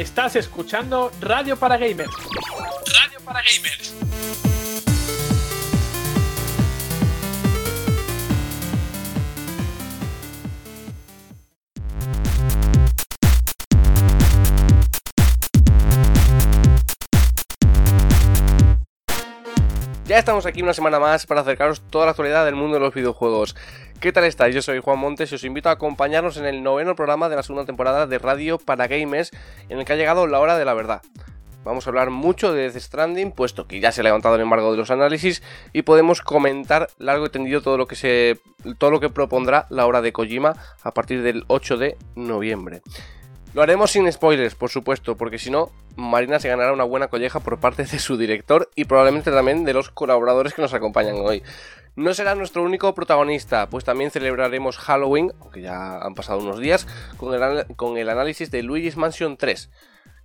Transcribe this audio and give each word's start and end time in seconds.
Estás 0.00 0.34
escuchando 0.34 1.12
Radio 1.20 1.58
para 1.58 1.76
Gamers. 1.76 2.08
Radio 2.10 3.20
para 3.22 3.42
Gamers. 3.42 4.89
Ya 20.10 20.18
estamos 20.18 20.44
aquí 20.44 20.60
una 20.60 20.74
semana 20.74 20.98
más 20.98 21.24
para 21.24 21.42
acercaros 21.42 21.82
toda 21.82 22.04
la 22.04 22.10
actualidad 22.10 22.44
del 22.44 22.56
mundo 22.56 22.74
de 22.74 22.80
los 22.80 22.92
videojuegos. 22.92 23.54
¿Qué 24.00 24.10
tal 24.10 24.24
estáis? 24.24 24.52
Yo 24.52 24.60
soy 24.60 24.80
Juan 24.80 24.98
Montes 24.98 25.30
y 25.30 25.36
os 25.36 25.44
invito 25.44 25.68
a 25.68 25.72
acompañarnos 25.74 26.36
en 26.36 26.46
el 26.46 26.64
noveno 26.64 26.96
programa 26.96 27.28
de 27.28 27.36
la 27.36 27.44
segunda 27.44 27.64
temporada 27.64 28.08
de 28.08 28.18
Radio 28.18 28.58
para 28.58 28.88
Gamers, 28.88 29.30
en 29.68 29.78
el 29.78 29.84
que 29.84 29.92
ha 29.92 29.96
llegado 29.96 30.26
la 30.26 30.40
hora 30.40 30.58
de 30.58 30.64
la 30.64 30.74
verdad. 30.74 31.00
Vamos 31.62 31.86
a 31.86 31.90
hablar 31.90 32.10
mucho 32.10 32.52
de 32.52 32.62
Death 32.62 32.82
Stranding, 32.82 33.30
puesto 33.30 33.68
que 33.68 33.78
ya 33.78 33.92
se 33.92 34.00
ha 34.00 34.02
levantado 34.02 34.34
el 34.34 34.40
embargo 34.40 34.72
de 34.72 34.78
los 34.78 34.90
análisis 34.90 35.44
y 35.72 35.82
podemos 35.82 36.22
comentar 36.22 36.88
largo 36.98 37.26
y 37.26 37.30
tendido 37.30 37.62
todo 37.62 37.78
lo 37.78 37.86
que 37.86 37.94
se 37.94 38.40
todo 38.78 38.90
lo 38.90 38.98
que 38.98 39.10
propondrá 39.10 39.68
la 39.70 39.86
hora 39.86 40.02
de 40.02 40.12
Kojima 40.12 40.56
a 40.82 40.92
partir 40.92 41.22
del 41.22 41.44
8 41.46 41.76
de 41.76 41.96
noviembre. 42.16 42.82
Lo 43.52 43.62
haremos 43.62 43.90
sin 43.90 44.10
spoilers, 44.10 44.54
por 44.54 44.70
supuesto, 44.70 45.16
porque 45.16 45.38
si 45.38 45.50
no, 45.50 45.72
Marina 45.96 46.38
se 46.38 46.48
ganará 46.48 46.72
una 46.72 46.84
buena 46.84 47.08
colleja 47.08 47.40
por 47.40 47.58
parte 47.58 47.84
de 47.84 47.98
su 47.98 48.16
director 48.16 48.70
y 48.76 48.84
probablemente 48.84 49.32
también 49.32 49.64
de 49.64 49.74
los 49.74 49.90
colaboradores 49.90 50.54
que 50.54 50.62
nos 50.62 50.72
acompañan 50.72 51.16
hoy. 51.16 51.42
No 51.96 52.14
será 52.14 52.36
nuestro 52.36 52.62
único 52.62 52.94
protagonista, 52.94 53.68
pues 53.68 53.84
también 53.84 54.12
celebraremos 54.12 54.78
Halloween, 54.78 55.32
aunque 55.40 55.62
ya 55.62 55.98
han 55.98 56.14
pasado 56.14 56.38
unos 56.38 56.60
días, 56.60 56.86
con 57.16 57.34
el, 57.98 58.08
análisis 58.08 58.52
de 58.52 58.62
Luigi's 58.62 58.96
Mansion 58.96 59.36
3, 59.36 59.68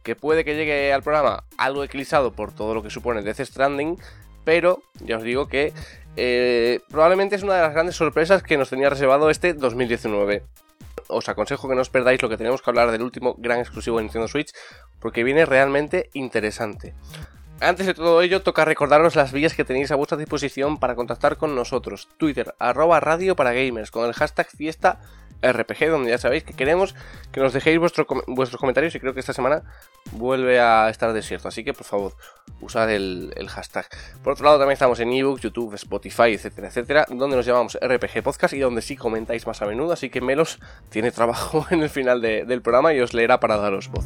que 0.04 0.16
puede 0.16 0.46
que 0.46 0.56
llegue 0.56 0.94
al 0.94 1.02
programa 1.02 1.46
algo 1.58 1.84
eclipsado 1.84 2.32
por 2.32 2.54
todo 2.54 2.76
lo 2.76 2.84
que 2.84 2.92
supone 2.92 3.24
Death 3.24 3.42
Stranding, 3.42 3.98
pero 4.44 4.84
ya 5.04 5.18
os 5.18 5.24
digo 5.24 5.48
que 5.48 5.74
eh, 6.16 6.80
probablemente 6.90 7.36
es 7.36 7.42
una 7.42 7.56
de 7.56 7.62
las 7.64 7.74
grandes 7.74 7.96
sorpresas 7.96 8.44
que 8.44 8.56
nos 8.56 8.70
tenía 8.70 8.92
reservado 8.92 9.32
este 9.32 9.56
2019 9.56 10.44
os 11.10 11.30
aconsejo 11.30 11.68
que 11.68 11.76
no 11.76 11.82
os 11.82 11.90
perdáis 11.90 12.22
lo 12.22 12.30
que 12.30 12.38
tenemos 12.38 12.62
que 12.62 12.70
hablar 12.70 12.92
del 12.92 13.04
último 13.04 13.36
gran 13.38 13.60
exclusivo 13.60 13.98
de 13.98 14.04
Nintendo 14.04 14.28
Switch, 14.28 14.54
porque 15.00 15.24
viene 15.24 15.46
realmente 15.46 16.10
interesante. 16.14 16.94
Antes 17.62 17.86
de 17.86 17.94
todo 17.94 18.22
ello, 18.22 18.42
toca 18.42 18.66
recordaros 18.66 19.16
las 19.16 19.32
vías 19.32 19.54
que 19.54 19.64
tenéis 19.64 19.92
a 19.92 19.96
vuestra 19.96 20.18
disposición 20.18 20.78
para 20.78 20.96
contactar 20.96 21.38
con 21.38 21.56
nosotros. 21.56 22.10
Twitter, 22.18 22.54
arroba 22.60 23.00
radio 23.00 23.36
para 23.36 23.54
gamers, 23.54 23.92
con 23.92 24.06
el 24.06 24.14
hashtag 24.14 24.48
fiesta 24.48 25.00
RPG, 25.42 25.90
donde 25.90 26.10
ya 26.10 26.18
sabéis 26.18 26.44
que 26.44 26.54
queremos 26.54 26.96
que 27.32 27.40
nos 27.40 27.54
dejéis 27.54 27.80
vuestros 27.80 28.08
comentarios 28.60 28.96
y 28.96 29.00
creo 29.00 29.14
que 29.14 29.20
esta 29.20 29.34
semana 29.34 29.64
vuelve 30.12 30.60
a 30.60 30.90
estar 30.90 31.14
desierto. 31.14 31.48
Así 31.48 31.64
que 31.64 31.74
por 31.74 31.86
favor, 31.86 32.14
usad 32.62 32.92
el, 32.92 33.34
hashtag. 33.48 33.88
Por 34.24 34.34
otro 34.34 34.46
lado, 34.46 34.58
también 34.58 34.74
estamos 34.74 35.00
en 35.00 35.12
ebook, 35.14 35.40
YouTube, 35.40 35.76
Spotify, 35.76 36.34
etcétera, 36.34 36.68
etcétera, 36.68 37.06
donde 37.10 37.36
nos 37.36 37.46
llamamos 37.46 37.78
RPG 37.82 38.24
Podcast 38.24 38.54
y 38.54 38.60
donde 38.60 38.82
sí 38.82 38.96
comentáis 38.96 39.48
más 39.48 39.62
a 39.62 39.66
menudo. 39.66 39.94
Así 39.94 40.10
que 40.10 40.22
Melos 40.22 40.60
tiene 40.90 41.12
trabajo 41.12 41.66
en 41.72 41.84
el 41.84 41.90
final 41.90 42.22
del 42.22 42.62
programa 42.62 42.94
y 42.94 43.00
os 43.00 43.14
leerá 43.14 43.40
para 43.40 43.58
daros 43.58 43.90
voz. 43.90 44.06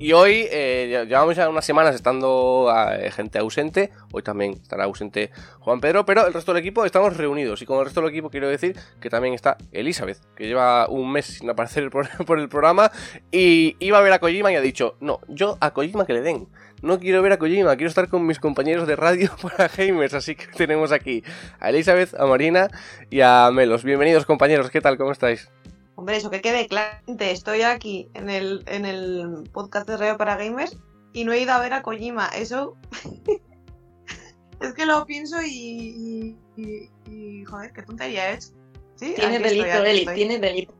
Y 0.00 0.12
hoy 0.12 0.46
eh, 0.52 1.06
llevamos 1.08 1.34
ya 1.34 1.48
unas 1.48 1.64
semanas 1.64 1.92
estando 1.92 2.72
eh, 2.92 3.10
gente 3.10 3.40
ausente. 3.40 3.90
Hoy 4.12 4.22
también 4.22 4.52
estará 4.52 4.84
ausente 4.84 5.32
Juan 5.58 5.80
Pedro, 5.80 6.06
pero 6.06 6.24
el 6.24 6.32
resto 6.32 6.54
del 6.54 6.60
equipo 6.60 6.84
estamos 6.84 7.16
reunidos. 7.16 7.62
Y 7.62 7.66
con 7.66 7.80
el 7.80 7.84
resto 7.86 8.00
del 8.00 8.10
equipo 8.10 8.30
quiero 8.30 8.48
decir 8.48 8.78
que 9.00 9.10
también 9.10 9.34
está 9.34 9.56
Elizabeth, 9.72 10.18
que 10.36 10.46
lleva 10.46 10.88
un 10.88 11.10
mes 11.10 11.26
sin 11.26 11.50
aparecer 11.50 11.90
por, 11.90 12.08
por 12.26 12.38
el 12.38 12.48
programa. 12.48 12.92
Y 13.32 13.74
iba 13.80 13.98
a 13.98 14.00
ver 14.00 14.12
a 14.12 14.20
Kojima 14.20 14.52
y 14.52 14.54
ha 14.54 14.60
dicho: 14.60 14.96
No, 15.00 15.18
yo 15.26 15.58
a 15.60 15.72
Kojima 15.72 16.06
que 16.06 16.12
le 16.12 16.22
den. 16.22 16.46
No 16.80 17.00
quiero 17.00 17.20
ver 17.20 17.32
a 17.32 17.38
Kojima, 17.38 17.74
quiero 17.74 17.88
estar 17.88 18.08
con 18.08 18.24
mis 18.24 18.38
compañeros 18.38 18.86
de 18.86 18.94
radio 18.94 19.32
para 19.42 19.66
gamers. 19.66 20.14
Así 20.14 20.36
que 20.36 20.46
tenemos 20.46 20.92
aquí 20.92 21.24
a 21.58 21.70
Elizabeth, 21.70 22.14
a 22.14 22.24
Marina 22.24 22.68
y 23.10 23.20
a 23.20 23.50
Melos. 23.52 23.82
Bienvenidos, 23.82 24.26
compañeros. 24.26 24.70
¿Qué 24.70 24.80
tal? 24.80 24.96
¿Cómo 24.96 25.10
estáis? 25.10 25.50
Hombre, 25.98 26.16
eso 26.16 26.30
que 26.30 26.40
quede 26.40 26.68
claro. 26.68 26.96
Estoy 27.18 27.62
aquí 27.62 28.08
en 28.14 28.30
el, 28.30 28.62
en 28.66 28.84
el 28.84 29.50
podcast 29.52 29.88
de 29.88 29.96
Radio 29.96 30.16
para 30.16 30.36
Gamers 30.36 30.78
y 31.12 31.24
no 31.24 31.32
he 31.32 31.40
ido 31.40 31.50
a 31.50 31.58
ver 31.58 31.72
a 31.72 31.82
Kojima. 31.82 32.28
Eso. 32.28 32.76
es 34.60 34.74
que 34.74 34.86
lo 34.86 35.04
pienso 35.06 35.42
y, 35.42 36.36
y, 36.56 37.44
Joder, 37.46 37.72
qué 37.72 37.82
tontería 37.82 38.30
es. 38.30 38.54
¿Sí? 38.94 39.14
Tiene 39.16 39.40
delito, 39.40 39.66
Eli, 39.66 40.06
tiene 40.14 40.38
delito. 40.38 40.72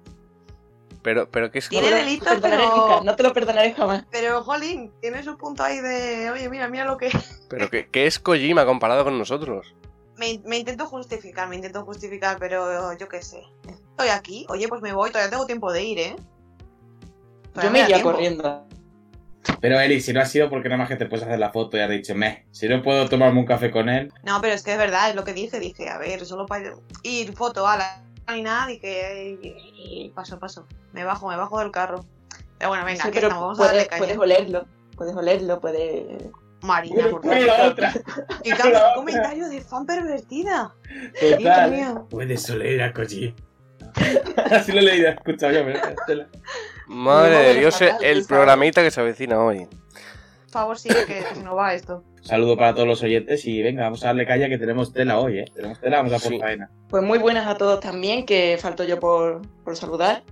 Pero, 1.03 1.29
pero 1.29 1.51
¿qué 1.51 1.59
es 1.59 1.69
Tiene 1.69 1.91
delito, 1.91 2.27
pero... 2.41 3.03
No 3.03 3.17
te 3.17 3.25
lo 3.25 3.33
perdonaré 3.33 3.75
jamás. 3.75 4.05
Pero, 4.13 4.45
Jolín, 4.45 4.93
tienes 5.01 5.27
un 5.27 5.37
punto 5.37 5.65
ahí 5.65 5.81
de... 5.81 6.31
Oye, 6.31 6.49
mira, 6.49 6.69
mira 6.69 6.85
lo 6.85 6.97
que... 6.97 7.11
Pero, 7.51 7.69
¿qué, 7.71 7.89
qué 7.91 8.07
es 8.07 8.21
Kojima 8.21 8.65
comparado 8.65 9.03
con 9.03 9.19
nosotros? 9.19 9.75
me, 10.19 10.59
intento 10.59 10.87
justificar, 10.87 11.49
me 11.49 11.57
intento 11.57 11.85
justificar, 11.85 12.39
pero 12.39 12.97
yo 12.97 13.09
qué 13.09 13.23
sé. 13.23 13.43
Estoy 13.99 14.17
aquí, 14.17 14.47
oye, 14.49 14.69
pues 14.69 14.81
me 14.81 14.93
voy, 14.93 15.11
todavía 15.11 15.29
tengo 15.29 15.45
tiempo 15.45 15.73
de 15.73 15.83
ir, 15.83 15.99
¿eh? 15.99 16.17
yo 17.61 17.69
me 17.69 17.81
iría 17.81 18.01
corriendo. 18.01 18.65
Pero 19.61 19.81
Eli, 19.81 20.01
si 20.01 20.13
no 20.13 20.21
ha 20.21 20.25
sido 20.25 20.49
porque 20.49 20.69
nada 20.69 20.79
más 20.79 20.89
que 20.89 20.95
te 20.95 21.07
puedes 21.07 21.27
hacer 21.27 21.41
la 21.41 21.51
foto 21.51 21.77
y 21.77 21.81
has 21.81 21.91
dicho, 21.91 22.15
meh, 22.15 22.47
si 22.53 22.69
no 22.69 22.81
puedo 22.81 23.09
tomarme 23.09 23.41
un 23.41 23.47
café 23.47 23.73
con 23.73 23.89
él. 23.89 24.13
No, 24.23 24.41
pero 24.41 24.55
es 24.55 24.63
que 24.63 24.71
es 24.71 24.79
verdad, 24.79 25.11
es 25.11 25.17
lo 25.17 25.25
que 25.25 25.33
dije, 25.33 25.59
dije, 25.59 25.89
a 25.89 25.99
ver, 25.99 26.25
solo 26.27 26.47
para 26.47 26.75
ir 27.03 27.35
foto 27.35 27.67
a 27.67 27.77
la 27.77 28.05
ni 28.33 28.43
nada, 28.43 28.69
dije, 28.69 29.37
y, 29.43 30.13
paso, 30.15 30.39
paso, 30.39 30.65
me 30.93 31.03
bajo, 31.03 31.29
me 31.29 31.37
bajo 31.37 31.59
del 31.59 31.73
carro. 31.73 32.05
Pero 32.59 32.69
bueno, 32.69 32.85
venga, 32.85 33.03
pero 33.13 33.31
vamos 33.31 33.59
a 33.59 33.65
darle 33.65 33.89
caña. 33.89 33.99
Puedes 33.99 34.19
olerlo, 34.19 34.65
puedes 34.97 35.17
olerlo, 35.17 35.61
puedes 35.61 36.23
Marina, 36.63 37.09
por 37.11 37.25
favor. 37.25 37.73
otra. 37.73 37.95
Y 38.45 38.53
un 38.53 38.59
comentario 38.95 39.49
de 39.49 39.61
fan 39.61 39.87
pervertida. 39.87 40.73
Total. 41.21 42.07
Puedes 42.09 42.49
oler 42.49 42.83
a 42.83 42.93
Koji. 42.93 43.35
Así 44.51 44.73
lo 44.73 44.81
he 44.81 44.83
leído, 44.83 45.09
escuchado 45.09 45.53
yo, 45.53 45.65
Madre 46.87 47.37
de 47.37 47.55
Dios, 47.61 47.79
el 48.03 48.25
programita 48.25 48.83
que 48.83 48.91
se 48.91 49.01
avecina 49.01 49.39
hoy. 49.43 49.67
Por 50.45 50.51
favor, 50.51 50.79
sigue 50.79 51.05
que 51.05 51.23
no 51.43 51.55
va 51.55 51.75
esto. 51.75 52.03
Saludo 52.23 52.57
para 52.57 52.75
todos 52.75 52.89
los 52.89 53.03
oyentes 53.03 53.45
y 53.47 53.63
venga, 53.63 53.85
vamos 53.85 54.03
a 54.03 54.09
darle 54.09 54.27
caña 54.27 54.49
que 54.49 54.59
tenemos 54.59 54.93
tela 54.93 55.19
hoy, 55.19 55.41
¿eh? 55.41 55.45
Tenemos 55.55 55.81
tela, 55.81 55.99
vamos 55.99 56.13
a 56.13 56.19
por 56.19 56.39
faena. 56.39 56.71
Pues 56.89 57.03
muy 57.03 57.19
buenas 57.19 57.47
a 57.47 57.57
todos 57.57 57.81
también, 57.81 58.25
que 58.25 58.59
falto 58.61 58.85
yo 58.85 58.99
por, 58.99 59.43
por 59.65 59.77
saludar. 59.77 60.23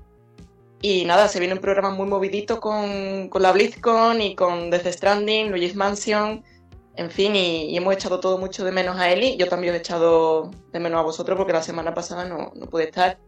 Y 0.81 1.04
nada, 1.04 1.28
se 1.28 1.38
viene 1.38 1.54
un 1.54 1.60
programa 1.60 1.91
muy 1.91 2.06
movidito 2.06 2.60
con, 2.60 3.28
con 3.28 3.43
la 3.43 3.53
BlizzCon 3.53 4.21
y 4.21 4.34
con 4.34 4.71
Death 4.71 4.87
Stranding, 4.87 5.50
Luigi's 5.50 5.75
Mansion, 5.75 6.43
en 6.97 7.10
fin, 7.10 7.37
y, 7.37 7.77
hemos 7.77 7.94
echado 7.94 8.21
todo 8.21 8.38
mucho 8.38 8.65
de 8.65 8.72
menos 8.72 8.97
a 8.97 9.10
Eli. 9.10 9.37
Yo 9.37 9.48
también 9.48 9.75
he 9.75 9.78
echado 9.78 10.50
de 10.72 10.81
menos 10.81 10.98
a 10.98 11.03
vosotros 11.03 11.37
porque 11.37 11.53
la 11.53 11.62
semana 11.62 11.94
pasada 11.94 12.25
no, 12.25 12.53
no 12.54 12.66
pude 12.66 12.84
estar. 12.84 13.19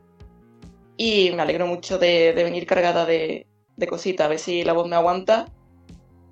Y 0.99 1.31
me 1.31 1.43
alegro 1.43 1.67
mucho 1.67 1.97
de, 1.97 2.33
venir 2.35 2.67
cargada 2.67 3.07
de, 3.07 3.47
de 3.77 3.87
cositas, 3.87 4.27
a 4.27 4.29
ver 4.29 4.41
si 4.41 4.65
la 4.65 4.73
voz 4.75 4.89
me 4.89 4.97
aguanta. 4.97 5.47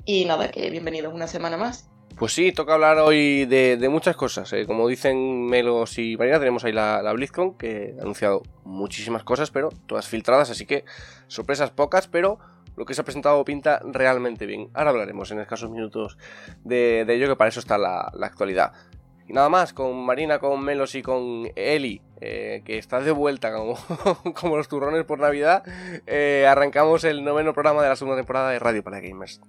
Y 0.04 0.24
nada, 0.24 0.50
que 0.50 0.68
bienvenidos 0.70 1.14
una 1.14 1.28
semana 1.28 1.56
más. 1.56 1.88
Pues 2.18 2.32
sí, 2.32 2.50
toca 2.50 2.74
hablar 2.74 2.98
hoy 2.98 3.44
de, 3.44 3.88
muchas 3.88 4.16
cosas. 4.16 4.52
¿eh? 4.52 4.66
Como 4.66 4.88
dicen 4.88 5.46
Melos 5.46 5.98
y 5.98 6.16
Marina, 6.16 6.40
tenemos 6.40 6.64
ahí 6.64 6.72
la, 6.72 7.00
la, 7.00 7.12
BlizzCon, 7.12 7.54
que 7.54 7.94
ha 7.96 8.02
anunciado 8.02 8.42
muchísimas 8.64 9.22
cosas, 9.22 9.52
pero 9.52 9.68
todas 9.86 10.08
filtradas, 10.08 10.50
así 10.50 10.66
que 10.66 10.84
sorpresas 11.28 11.70
pocas, 11.70 12.08
pero 12.08 12.40
lo 12.74 12.86
que 12.86 12.94
se 12.94 13.02
ha 13.02 13.04
presentado 13.04 13.44
pinta 13.44 13.80
realmente 13.84 14.46
bien. 14.46 14.70
Ahora 14.74 14.90
hablaremos 14.90 15.30
en 15.30 15.38
escasos 15.38 15.70
minutos 15.70 16.18
de, 16.64 17.02
ello, 17.02 17.28
que 17.28 17.36
para 17.36 17.48
eso 17.48 17.60
está 17.60 17.78
la, 17.78 18.10
actualidad. 18.20 18.72
Y 19.28 19.32
nada 19.32 19.48
más, 19.48 19.72
con 19.72 20.04
Marina, 20.04 20.40
con 20.40 20.60
Melos 20.64 20.96
y 20.96 21.02
con 21.02 21.50
Eli, 21.54 22.02
eh, 22.20 22.62
que 22.64 22.78
está 22.78 23.00
de 23.00 23.10
vuelta 23.10 23.52
como, 23.52 23.76
como, 24.34 24.56
los 24.56 24.68
turrones 24.68 25.04
por 25.04 25.18
Navidad, 25.18 25.62
eh, 26.06 26.46
arrancamos 26.48 27.04
el 27.04 27.24
noveno 27.24 27.52
programa 27.52 27.82
de 27.82 27.88
la 27.88 27.96
segunda 27.96 28.16
temporada 28.16 28.50
de 28.50 28.58
Radio 28.58 28.82
para 28.82 29.00
Gamers. 29.00 29.40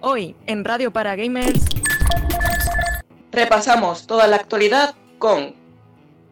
Hoy 0.00 0.36
en 0.46 0.64
Radio 0.64 0.92
para 0.92 1.16
Gamers 1.16 1.64
repasamos 3.32 4.06
toda 4.06 4.26
la 4.26 4.36
actualidad 4.36 4.94
con 5.18 5.54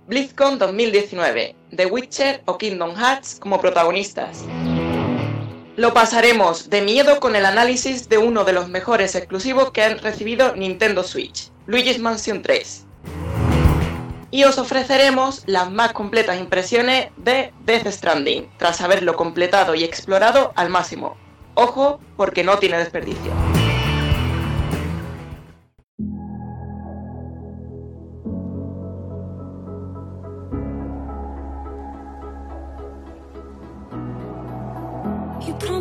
BlizzCon 0.06 0.58
2019, 0.58 1.54
The 1.74 1.86
Witcher 1.86 2.42
o 2.46 2.58
Kingdom 2.58 2.94
Hearts 2.96 3.38
como 3.40 3.60
protagonistas. 3.60 4.44
Lo 5.76 5.92
pasaremos 5.92 6.70
de 6.70 6.80
miedo 6.80 7.20
con 7.20 7.36
el 7.36 7.44
análisis 7.44 8.08
de 8.08 8.16
uno 8.16 8.44
de 8.44 8.54
los 8.54 8.68
mejores 8.68 9.14
exclusivos 9.14 9.72
que 9.72 9.82
han 9.82 9.98
recibido 9.98 10.56
Nintendo 10.56 11.04
Switch, 11.04 11.50
Luigi's 11.66 11.98
Mansion 11.98 12.40
3 12.40 12.86
y 14.30 14.44
os 14.44 14.58
ofreceremos 14.58 15.42
las 15.46 15.70
más 15.70 15.92
completas 15.92 16.38
impresiones 16.38 17.08
de 17.16 17.52
Death 17.64 17.86
Stranding, 17.88 18.50
tras 18.58 18.80
haberlo 18.80 19.16
completado 19.16 19.74
y 19.74 19.84
explorado 19.84 20.52
al 20.56 20.68
máximo. 20.68 21.16
Ojo, 21.54 22.00
porque 22.16 22.44
no 22.44 22.58
tiene 22.58 22.76
desperdicio. 22.76 23.32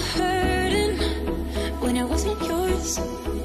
Hurting 0.00 0.98
when 1.80 1.96
it 1.96 2.04
wasn't 2.04 2.40
yours. 2.42 3.43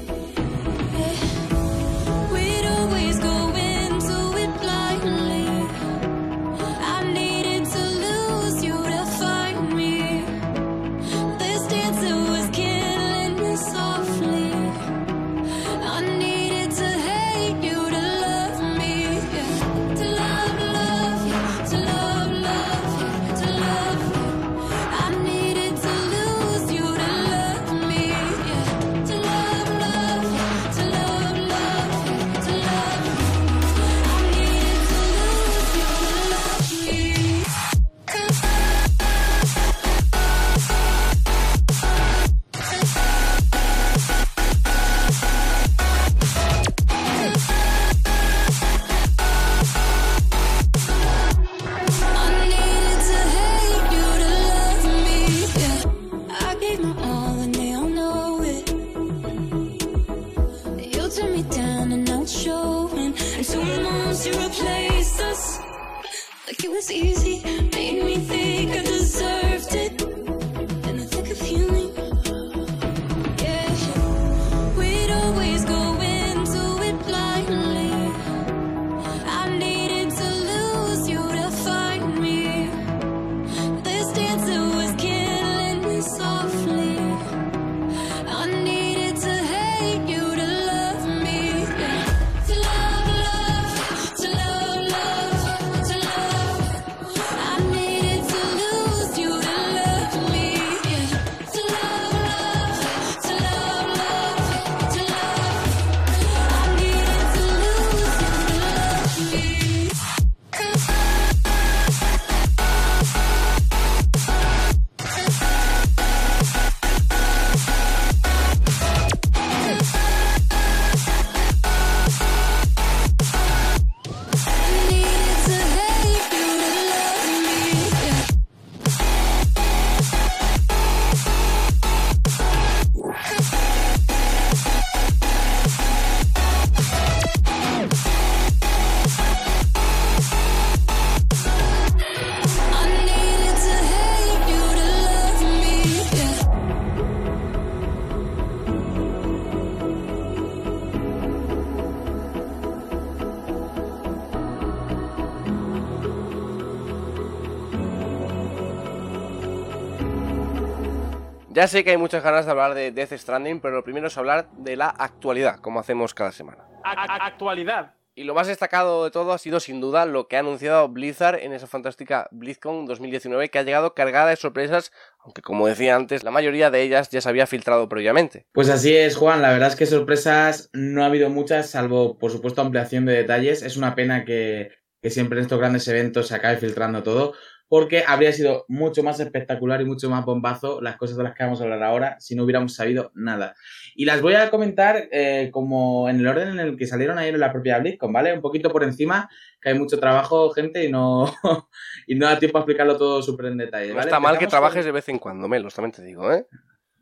Ya 161.59 161.67
sé 161.67 161.83
que 161.83 161.89
hay 161.89 161.97
muchas 161.97 162.23
ganas 162.23 162.45
de 162.45 162.51
hablar 162.51 162.73
de 162.73 162.93
Death 162.93 163.11
Stranding, 163.11 163.59
pero 163.59 163.75
lo 163.75 163.83
primero 163.83 164.07
es 164.07 164.17
hablar 164.17 164.47
de 164.59 164.77
la 164.77 164.87
actualidad, 164.87 165.59
como 165.59 165.81
hacemos 165.81 166.13
cada 166.13 166.31
semana. 166.31 166.63
A- 166.85 167.25
actualidad. 167.25 167.95
Y 168.15 168.23
lo 168.23 168.33
más 168.33 168.47
destacado 168.47 169.03
de 169.03 169.11
todo 169.11 169.33
ha 169.33 169.37
sido 169.37 169.59
sin 169.59 169.81
duda 169.81 170.05
lo 170.05 170.29
que 170.29 170.37
ha 170.37 170.39
anunciado 170.39 170.87
Blizzard 170.87 171.35
en 171.41 171.51
esa 171.51 171.67
fantástica 171.67 172.29
BlizzCon 172.31 172.85
2019 172.85 173.49
que 173.49 173.59
ha 173.59 173.63
llegado 173.63 173.93
cargada 173.93 174.29
de 174.29 174.37
sorpresas, 174.37 174.93
aunque 175.19 175.41
como 175.41 175.67
decía 175.67 175.97
antes, 175.97 176.23
la 176.23 176.31
mayoría 176.31 176.71
de 176.71 176.81
ellas 176.81 177.09
ya 177.09 177.19
se 177.19 177.27
había 177.27 177.45
filtrado 177.45 177.89
previamente. 177.89 178.45
Pues 178.53 178.69
así 178.69 178.95
es, 178.95 179.17
Juan. 179.17 179.41
La 179.41 179.51
verdad 179.51 179.67
es 179.67 179.75
que 179.75 179.85
sorpresas 179.85 180.69
no 180.71 181.03
ha 181.03 181.07
habido 181.07 181.29
muchas, 181.29 181.69
salvo, 181.69 182.17
por 182.17 182.31
supuesto, 182.31 182.61
ampliación 182.61 183.05
de 183.05 183.15
detalles. 183.15 183.63
Es 183.63 183.75
una 183.75 183.95
pena 183.95 184.23
que, 184.23 184.71
que 185.01 185.09
siempre 185.09 185.39
en 185.39 185.43
estos 185.43 185.59
grandes 185.59 185.85
eventos 185.89 186.29
se 186.29 186.35
acabe 186.35 186.55
filtrando 186.55 187.03
todo, 187.03 187.33
porque 187.69 188.03
habría 188.05 188.33
sido 188.33 188.65
mucho 188.67 189.03
más 189.03 189.19
espectacular 189.19 189.79
y 189.79 189.85
mucho 189.85 190.09
más 190.09 190.25
bombazo 190.25 190.81
las 190.81 190.97
cosas 190.97 191.15
de 191.17 191.23
las 191.23 191.35
que 191.35 191.43
vamos 191.43 191.61
a 191.61 191.63
hablar 191.63 191.83
ahora 191.83 192.19
si 192.19 192.35
no 192.35 192.43
hubiéramos 192.43 192.73
sabido 192.73 193.11
nada. 193.13 193.55
Y 193.95 194.05
las 194.05 194.21
voy 194.21 194.33
a 194.33 194.49
comentar 194.49 195.07
eh, 195.11 195.49
como 195.53 196.09
en 196.09 196.19
el 196.19 196.27
orden 196.27 196.49
en 196.49 196.59
el 196.59 196.75
que 196.75 196.87
salieron 196.87 197.19
ayer 197.19 197.35
en 197.35 197.39
la 197.39 197.51
propia 197.51 197.77
BlizzCon, 197.77 198.11
¿vale? 198.11 198.33
Un 198.33 198.41
poquito 198.41 198.71
por 198.71 198.83
encima, 198.83 199.29
que 199.61 199.69
hay 199.69 199.77
mucho 199.79 199.99
trabajo, 199.99 200.49
gente, 200.49 200.83
y 200.83 200.91
no, 200.91 201.31
y 202.07 202.15
no 202.15 202.25
da 202.25 202.39
tiempo 202.39 202.57
a 202.57 202.61
explicarlo 202.61 202.97
todo 202.97 203.21
súper 203.21 203.45
en 203.45 203.57
detalle. 203.57 203.89
No 203.89 203.95
¿vale? 203.95 204.07
está 204.07 204.19
mal 204.19 204.37
que 204.37 204.45
Empezamos 204.45 204.51
con- 204.51 204.71
trabajes 204.71 204.85
de 204.85 204.91
vez 204.91 205.07
en 205.09 205.19
cuando, 205.19 205.47
Melos, 205.47 205.75
también 205.75 205.91
te 205.91 206.01
digo, 206.03 206.33
¿eh? 206.33 206.47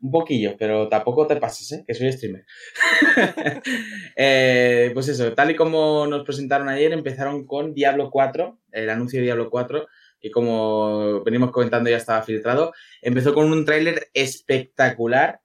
Un 0.00 0.12
poquillo, 0.12 0.54
pero 0.56 0.88
tampoco 0.88 1.26
te 1.26 1.36
pases, 1.36 1.72
¿eh? 1.72 1.84
Que 1.86 1.94
soy 1.94 2.12
streamer. 2.12 2.44
Eh, 4.16 4.90
pues 4.94 5.08
eso, 5.08 5.32
tal 5.34 5.50
y 5.50 5.56
como 5.56 6.06
nos 6.06 6.24
presentaron 6.24 6.68
ayer, 6.68 6.92
empezaron 6.92 7.46
con 7.46 7.72
Diablo 7.74 8.10
4, 8.10 8.58
el 8.72 8.90
anuncio 8.90 9.20
de 9.20 9.24
Diablo 9.26 9.48
4, 9.48 9.86
que 10.20 10.30
como 10.30 11.22
venimos 11.24 11.50
comentando 11.50 11.90
ya 11.90 11.96
estaba 11.96 12.22
filtrado. 12.22 12.72
Empezó 13.02 13.34
con 13.34 13.50
un 13.52 13.64
tráiler 13.64 14.08
espectacular, 14.14 15.40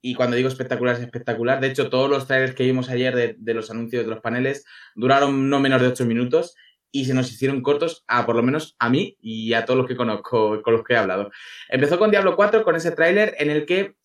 y 0.00 0.14
cuando 0.14 0.36
digo 0.36 0.48
espectacular 0.48 0.94
es 0.94 1.02
espectacular. 1.02 1.60
De 1.60 1.68
hecho, 1.68 1.90
todos 1.90 2.08
los 2.08 2.26
trailers 2.26 2.54
que 2.54 2.64
vimos 2.64 2.88
ayer 2.88 3.14
de, 3.14 3.36
de 3.38 3.54
los 3.54 3.70
anuncios 3.70 4.04
de 4.04 4.10
los 4.10 4.20
paneles 4.20 4.64
duraron 4.94 5.50
no 5.50 5.60
menos 5.60 5.80
de 5.80 5.88
8 5.88 6.06
minutos 6.06 6.54
y 6.90 7.04
se 7.04 7.14
nos 7.14 7.30
hicieron 7.30 7.62
cortos 7.62 8.04
a 8.06 8.24
por 8.24 8.36
lo 8.36 8.42
menos 8.42 8.76
a 8.78 8.88
mí 8.88 9.16
y 9.20 9.52
a 9.52 9.64
todos 9.64 9.78
los 9.78 9.86
que 9.86 9.96
conozco, 9.96 10.62
con 10.62 10.72
los 10.72 10.84
que 10.84 10.94
he 10.94 10.96
hablado. 10.96 11.30
Empezó 11.68 11.98
con 11.98 12.10
Diablo 12.10 12.36
4, 12.36 12.64
con 12.64 12.76
ese 12.76 12.92
tráiler 12.92 13.34
en 13.38 13.50
el 13.50 13.66
que 13.66 13.96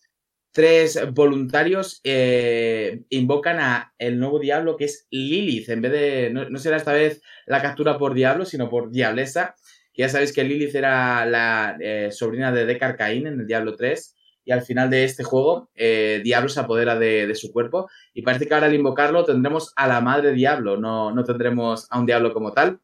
tres 0.52 1.00
voluntarios 1.12 2.00
eh, 2.04 3.02
invocan 3.08 3.58
a 3.58 3.92
el 3.98 4.18
nuevo 4.18 4.38
diablo 4.38 4.76
que 4.76 4.84
es 4.84 5.06
Lilith, 5.10 5.68
en 5.68 5.82
vez 5.82 5.92
de, 5.92 6.30
no, 6.30 6.48
no 6.48 6.58
será 6.58 6.76
esta 6.76 6.92
vez 6.92 7.22
la 7.46 7.60
captura 7.60 7.98
por 7.98 8.14
diablo, 8.14 8.44
sino 8.44 8.68
por 8.68 8.90
diablesa, 8.90 9.56
ya 9.96 10.08
sabéis 10.08 10.32
que 10.32 10.44
Lilith 10.44 10.74
era 10.74 11.24
la 11.26 11.76
eh, 11.80 12.10
sobrina 12.10 12.52
de 12.52 12.66
Deckard 12.66 12.96
Cain 12.96 13.26
en 13.26 13.40
el 13.40 13.46
Diablo 13.46 13.76
3, 13.76 14.14
y 14.46 14.52
al 14.52 14.62
final 14.62 14.90
de 14.90 15.04
este 15.04 15.24
juego, 15.24 15.70
eh, 15.74 16.20
Diablo 16.22 16.48
se 16.48 16.60
apodera 16.60 16.98
de, 16.98 17.34
su 17.34 17.52
cuerpo, 17.52 17.88
y 18.12 18.22
parece 18.22 18.46
que 18.46 18.54
ahora 18.54 18.66
al 18.66 18.74
invocarlo 18.74 19.24
tendremos 19.24 19.72
a 19.76 19.86
la 19.88 20.00
madre 20.00 20.32
Diablo, 20.32 20.76
no, 20.76 21.12
no 21.12 21.24
tendremos 21.24 21.86
a 21.90 21.98
un 21.98 22.06
Diablo 22.06 22.32
como 22.34 22.52
tal. 22.52 22.80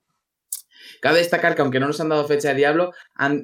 Cabe 1.02 1.19
destacar 1.19 1.55
que 1.55 1.62
aunque 1.62 1.81
no 1.81 1.87
nos 1.87 2.00
han 2.00 2.11
dado 2.11 2.26
fecha 2.26 2.50
de 2.50 2.57
Diablo, 2.57 2.93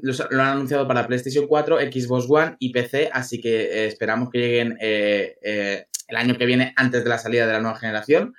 lo 0.02 0.42
han 0.42 0.48
anunciado 0.50 0.86
para 0.86 1.06
PlayStation 1.06 1.46
4, 1.46 1.78
Xbox 1.78 2.26
One 2.28 2.56
y 2.58 2.70
PC, 2.70 3.10
así 3.12 3.40
que 3.40 3.62
eh, 3.62 3.86
esperamos 3.86 4.30
que 4.30 4.38
lleguen 4.38 4.76
el 4.80 6.16
año 6.16 6.36
que 6.36 6.46
viene 6.46 6.72
antes 6.76 7.02
de 7.02 7.10
la 7.10 7.18
salida 7.18 7.46
de 7.46 7.54
la 7.54 7.60
nueva 7.60 7.78
generación. 7.78 8.34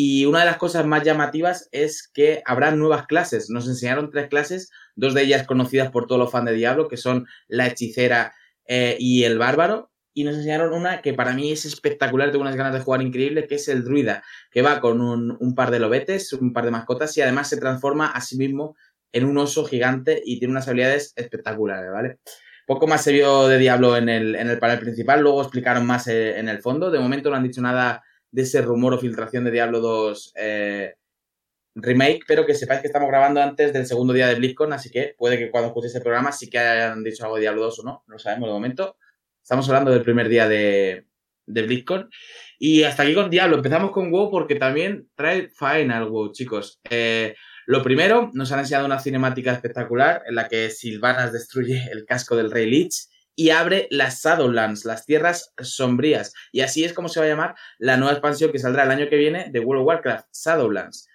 Y 0.00 0.26
una 0.26 0.38
de 0.38 0.44
las 0.44 0.58
cosas 0.58 0.86
más 0.86 1.02
llamativas 1.02 1.68
es 1.72 2.06
que 2.06 2.40
habrá 2.46 2.70
nuevas 2.70 3.08
clases. 3.08 3.50
Nos 3.50 3.66
enseñaron 3.66 4.10
tres 4.10 4.28
clases, 4.28 4.70
dos 4.94 5.12
de 5.12 5.22
ellas 5.22 5.44
conocidas 5.44 5.90
por 5.90 6.06
todos 6.06 6.20
los 6.20 6.30
fans 6.30 6.46
de 6.46 6.54
Diablo, 6.54 6.86
que 6.86 6.96
son 6.96 7.26
la 7.48 7.66
hechicera 7.66 8.32
eh, 8.68 8.96
y 9.00 9.24
el 9.24 9.38
bárbaro. 9.38 9.90
Y 10.14 10.22
nos 10.22 10.36
enseñaron 10.36 10.72
una 10.72 11.02
que 11.02 11.14
para 11.14 11.32
mí 11.32 11.50
es 11.50 11.64
espectacular, 11.64 12.30
tengo 12.30 12.42
unas 12.42 12.54
ganas 12.54 12.74
de 12.74 12.78
jugar 12.78 13.02
increíble, 13.02 13.48
que 13.48 13.56
es 13.56 13.66
el 13.66 13.82
druida, 13.82 14.22
que 14.52 14.62
va 14.62 14.78
con 14.78 15.00
un, 15.00 15.36
un 15.40 15.56
par 15.56 15.72
de 15.72 15.80
lobetes, 15.80 16.32
un 16.32 16.52
par 16.52 16.64
de 16.64 16.70
mascotas 16.70 17.16
y 17.16 17.22
además 17.22 17.48
se 17.48 17.56
transforma 17.56 18.06
a 18.06 18.20
sí 18.20 18.38
mismo 18.38 18.76
en 19.10 19.24
un 19.24 19.36
oso 19.36 19.64
gigante 19.64 20.22
y 20.24 20.38
tiene 20.38 20.52
unas 20.52 20.68
habilidades 20.68 21.12
espectaculares, 21.16 21.90
¿vale? 21.90 22.18
Poco 22.68 22.86
más 22.86 23.02
se 23.02 23.10
vio 23.10 23.48
de 23.48 23.58
Diablo 23.58 23.96
en 23.96 24.08
el, 24.08 24.36
en 24.36 24.48
el 24.48 24.60
panel 24.60 24.78
principal, 24.78 25.22
luego 25.22 25.42
explicaron 25.42 25.84
más 25.84 26.06
eh, 26.06 26.38
en 26.38 26.48
el 26.48 26.60
fondo. 26.62 26.92
De 26.92 27.00
momento 27.00 27.30
no 27.30 27.36
han 27.36 27.42
dicho 27.42 27.60
nada 27.60 28.04
de 28.30 28.42
ese 28.42 28.62
rumor 28.62 28.94
o 28.94 28.98
filtración 28.98 29.44
de 29.44 29.50
Diablo 29.50 29.80
2 29.80 30.32
eh, 30.36 30.94
remake, 31.74 32.20
pero 32.26 32.44
que 32.44 32.54
sepáis 32.54 32.80
que 32.80 32.88
estamos 32.88 33.08
grabando 33.08 33.40
antes 33.40 33.72
del 33.72 33.86
segundo 33.86 34.12
día 34.12 34.26
de 34.28 34.34
BlizzCon, 34.34 34.72
así 34.72 34.90
que 34.90 35.14
puede 35.16 35.38
que 35.38 35.50
cuando 35.50 35.68
escuchéis 35.68 35.94
el 35.94 36.02
programa 36.02 36.32
sí 36.32 36.50
que 36.50 36.58
hayan 36.58 37.04
dicho 37.04 37.24
algo 37.24 37.36
de 37.36 37.42
Diablo 37.42 37.62
2 37.62 37.78
o 37.78 37.82
no, 37.84 38.04
no 38.06 38.12
lo 38.14 38.18
sabemos 38.18 38.48
de 38.48 38.52
momento. 38.52 38.96
Estamos 39.42 39.68
hablando 39.68 39.90
del 39.90 40.02
primer 40.02 40.28
día 40.28 40.48
de, 40.48 41.06
de 41.48 41.62
BlizzCon. 41.62 42.10
Y 42.58 42.82
hasta 42.82 43.02
aquí 43.02 43.14
con 43.14 43.30
Diablo. 43.30 43.56
Empezamos 43.56 43.90
con 43.90 44.10
WoW 44.10 44.30
porque 44.30 44.56
también 44.56 45.08
trae 45.14 45.48
Final 45.48 46.10
WoW, 46.10 46.32
chicos. 46.32 46.80
Eh, 46.90 47.34
lo 47.66 47.82
primero, 47.82 48.30
nos 48.34 48.52
han 48.52 48.60
enseñado 48.60 48.86
una 48.86 48.98
cinemática 48.98 49.52
espectacular 49.52 50.22
en 50.26 50.34
la 50.34 50.48
que 50.48 50.70
Sylvanas 50.70 51.32
destruye 51.32 51.88
el 51.92 52.04
casco 52.04 52.36
del 52.36 52.50
Rey 52.50 52.68
Lich 52.68 53.08
y 53.38 53.50
abre 53.50 53.86
las 53.92 54.24
Shadowlands, 54.24 54.84
las 54.84 55.06
tierras 55.06 55.54
sombrías. 55.60 56.34
Y 56.50 56.62
así 56.62 56.82
es 56.82 56.92
como 56.92 57.08
se 57.08 57.20
va 57.20 57.26
a 57.26 57.28
llamar 57.28 57.54
la 57.78 57.96
nueva 57.96 58.14
expansión 58.14 58.50
que 58.50 58.58
saldrá 58.58 58.82
el 58.82 58.90
año 58.90 59.08
que 59.08 59.14
viene 59.14 59.46
de 59.52 59.60
World 59.60 59.82
of 59.82 59.86
Warcraft, 59.86 60.26
Shadowlands. 60.34 61.08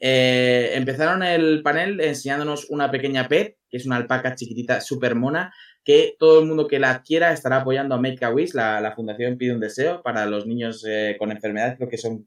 Eh, 0.00 0.70
empezaron 0.72 1.22
el 1.22 1.62
panel 1.62 2.00
enseñándonos 2.00 2.70
una 2.70 2.90
pequeña 2.90 3.28
pet, 3.28 3.58
que 3.68 3.76
es 3.76 3.84
una 3.84 3.96
alpaca 3.96 4.34
chiquitita, 4.34 4.80
súper 4.80 5.16
mona, 5.16 5.52
que 5.84 6.16
todo 6.18 6.40
el 6.40 6.46
mundo 6.46 6.66
que 6.66 6.78
la 6.78 6.92
adquiera 6.92 7.30
estará 7.30 7.56
apoyando 7.58 7.94
a 7.94 8.00
Make 8.00 8.24
a 8.24 8.30
Wish, 8.30 8.54
la, 8.54 8.94
fundación 8.96 9.36
pide 9.36 9.52
un 9.52 9.60
deseo 9.60 10.02
para 10.02 10.24
los 10.24 10.46
niños 10.46 10.82
eh, 10.88 11.16
con 11.18 11.30
enfermedades, 11.30 11.76
creo 11.76 11.90
que 11.90 11.98
son 11.98 12.26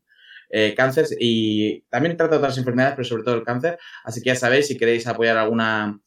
eh, 0.52 0.76
cánceres 0.78 1.16
y 1.20 1.82
también 1.90 2.16
trata 2.16 2.38
otras 2.38 2.60
enfermedades, 2.60 2.94
pero 2.98 3.08
sobre 3.08 3.24
todo 3.24 3.34
el 3.34 3.44
cáncer. 3.44 3.80
Así 4.04 4.22
que 4.22 4.28
ya 4.28 4.36
sabéis, 4.36 4.68
si 4.68 4.78
queréis 4.78 5.08
apoyar 5.08 5.38
alguna 5.38 6.00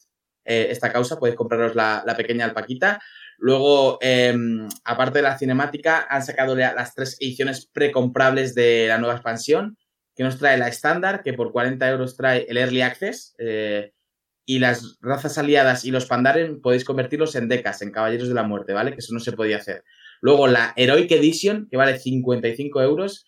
esta 0.45 0.93
causa, 0.93 1.21
podéis 1.21 1.37
compraros 1.37 1.77
la, 1.77 2.03
la 2.05 2.17
pequeña 2.17 2.45
alpaquita. 2.45 3.01
Luego, 3.43 3.99
eh, 4.01 4.33
aparte 4.85 5.19
de 5.19 5.25
la 5.25 5.37
cinemática, 5.37 6.07
han 6.09 6.23
sacado 6.23 6.55
las 6.55 6.95
tres 6.95 7.17
ediciones 7.19 7.67
precomprables 7.67 8.55
de 8.55 8.87
la 8.87 8.99
nueva 8.99 9.15
expansión, 9.15 9.77
que 10.15 10.23
nos 10.23 10.39
trae 10.39 10.57
la 10.59 10.69
estándar, 10.69 11.25
que 11.25 11.33
por 11.33 11.51
40 11.51 11.91
euros 11.91 12.17
trae 12.17 12.47
el 12.49 12.57
Early 12.57 12.83
Access, 12.83 13.35
eh, 13.39 13.95
y 14.47 14.61
las 14.61 14.97
razas 15.01 15.39
aliadas 15.39 15.85
y 15.85 15.91
los 15.91 16.07
Pandaren 16.07 16.61
podéis 16.61 16.85
convertirlos 16.85 17.35
en 17.35 17.49
decas, 17.49 17.83
en 17.83 17.91
caballeros 17.91 18.29
de 18.29 18.35
la 18.35 18.45
muerte, 18.45 18.75
¿vale? 18.75 18.93
Que 18.93 18.99
eso 18.99 19.13
no 19.13 19.19
se 19.19 19.33
podía 19.33 19.57
hacer. 19.57 19.83
Luego 20.21 20.47
la 20.47 20.73
Heroic 20.77 21.11
Edition, 21.11 21.67
que 21.69 21.77
vale 21.77 21.99
55 21.99 22.81
euros, 22.81 23.27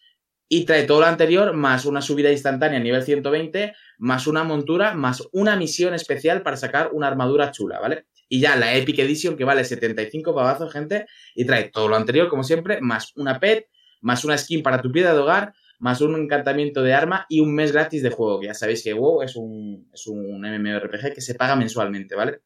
y 0.49 0.65
trae 0.65 0.85
todo 0.85 1.01
lo 1.01 1.07
anterior, 1.07 1.55
más 1.55 1.87
una 1.87 2.01
subida 2.01 2.31
instantánea 2.31 2.79
a 2.79 2.83
nivel 2.83 3.03
120, 3.03 3.75
más 3.99 4.29
una 4.29 4.45
montura, 4.45 4.95
más 4.95 5.25
una 5.33 5.57
misión 5.57 5.93
especial 5.93 6.43
para 6.43 6.57
sacar 6.57 6.91
una 6.93 7.09
armadura 7.09 7.51
chula, 7.51 7.81
¿vale? 7.81 8.07
Y 8.29 8.41
ya 8.41 8.57
la 8.57 8.75
Epic 8.75 8.99
Edition, 8.99 9.37
que 9.37 9.45
vale 9.45 9.65
75 9.65 10.35
pavazos, 10.35 10.73
gente, 10.73 11.07
y 11.35 11.45
trae 11.45 11.71
todo 11.71 11.89
lo 11.89 11.97
anterior, 11.97 12.29
como 12.29 12.43
siempre, 12.43 12.81
más 12.81 13.13
una 13.17 13.39
pet, 13.39 13.67
más 14.01 14.25
una 14.25 14.37
skin 14.39 14.63
para 14.63 14.81
tu 14.83 14.91
piedra 14.91 15.13
de 15.15 15.21
hogar, 15.21 15.53
más 15.79 16.01
un 16.01 16.15
encantamiento 16.17 16.83
de 16.83 16.95
arma 16.95 17.27
y 17.29 17.41
un 17.41 17.55
mes 17.55 17.73
gratis 17.73 18.03
de 18.03 18.11
juego, 18.11 18.41
que 18.41 18.47
ya 18.47 18.55
sabéis 18.55 18.83
que 18.83 18.95
WoW 18.95 19.23
es 19.23 19.37
un, 19.37 19.89
es 19.93 20.07
un 20.07 20.41
MMORPG 20.41 21.15
que 21.15 21.21
se 21.21 21.35
paga 21.35 21.57
mensualmente, 21.57 22.15
¿vale? 22.15 22.41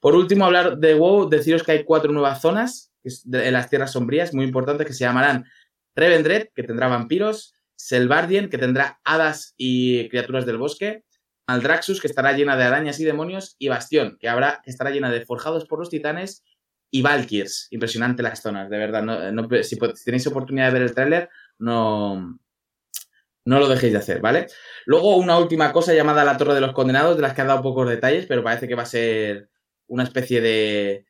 Por 0.00 0.14
último, 0.14 0.44
hablar 0.44 0.78
de 0.78 0.94
WoW, 0.94 1.28
deciros 1.28 1.62
que 1.62 1.72
hay 1.72 1.84
cuatro 1.84 2.12
nuevas 2.12 2.40
zonas 2.40 2.92
de- 3.24 3.50
las 3.50 3.68
tierras 3.70 3.92
sombrías, 3.92 4.34
muy 4.34 4.44
importantes, 4.44 4.86
que 4.86 4.92
se 4.92 5.04
llamarán 5.04 5.44
Revendred, 5.94 6.48
que 6.54 6.62
tendrá 6.62 6.88
vampiros, 6.88 7.54
Selvardien, 7.76 8.48
que 8.48 8.58
tendrá 8.58 9.00
hadas 9.04 9.54
y 9.56 10.08
criaturas 10.08 10.46
del 10.46 10.56
bosque, 10.58 11.04
Aldraxus, 11.46 12.00
que 12.00 12.08
estará 12.08 12.32
llena 12.32 12.56
de 12.56 12.64
arañas 12.64 12.98
y 13.00 13.04
demonios, 13.04 13.56
y 13.58 13.68
Bastión, 13.68 14.16
que, 14.20 14.28
habrá, 14.28 14.60
que 14.64 14.70
estará 14.70 14.90
llena 14.90 15.10
de 15.10 15.24
forjados 15.24 15.66
por 15.66 15.78
los 15.78 15.90
titanes, 15.90 16.44
y 16.90 17.02
Valkyrs. 17.02 17.68
Impresionante 17.70 18.22
las 18.22 18.42
zonas, 18.42 18.70
de 18.70 18.78
verdad. 18.78 19.02
No, 19.02 19.48
si, 19.62 19.78
tenéis 20.04 20.26
oportunidad 20.26 20.66
de 20.66 20.72
ver 20.72 20.82
el 20.82 20.94
tráiler, 20.94 21.28
no, 21.58 22.38
no 23.44 23.58
lo 23.58 23.68
dejéis 23.68 23.92
de 23.92 23.98
hacer, 23.98 24.20
¿vale? 24.20 24.46
Luego 24.86 25.16
una 25.16 25.38
última 25.38 25.72
cosa 25.72 25.94
llamada 25.94 26.24
la 26.24 26.36
Torre 26.36 26.54
de 26.54 26.60
los 26.60 26.72
Condenados, 26.72 27.16
de 27.16 27.22
las 27.22 27.34
que 27.34 27.42
ha 27.42 27.46
dado 27.46 27.62
pocos 27.62 27.88
detalles, 27.88 28.26
pero 28.26 28.42
parece 28.42 28.68
que 28.68 28.74
va 28.74 28.82
a 28.82 28.86
ser 28.86 29.50
una 29.88 30.02
especie 30.02 30.40
de, 30.40 31.06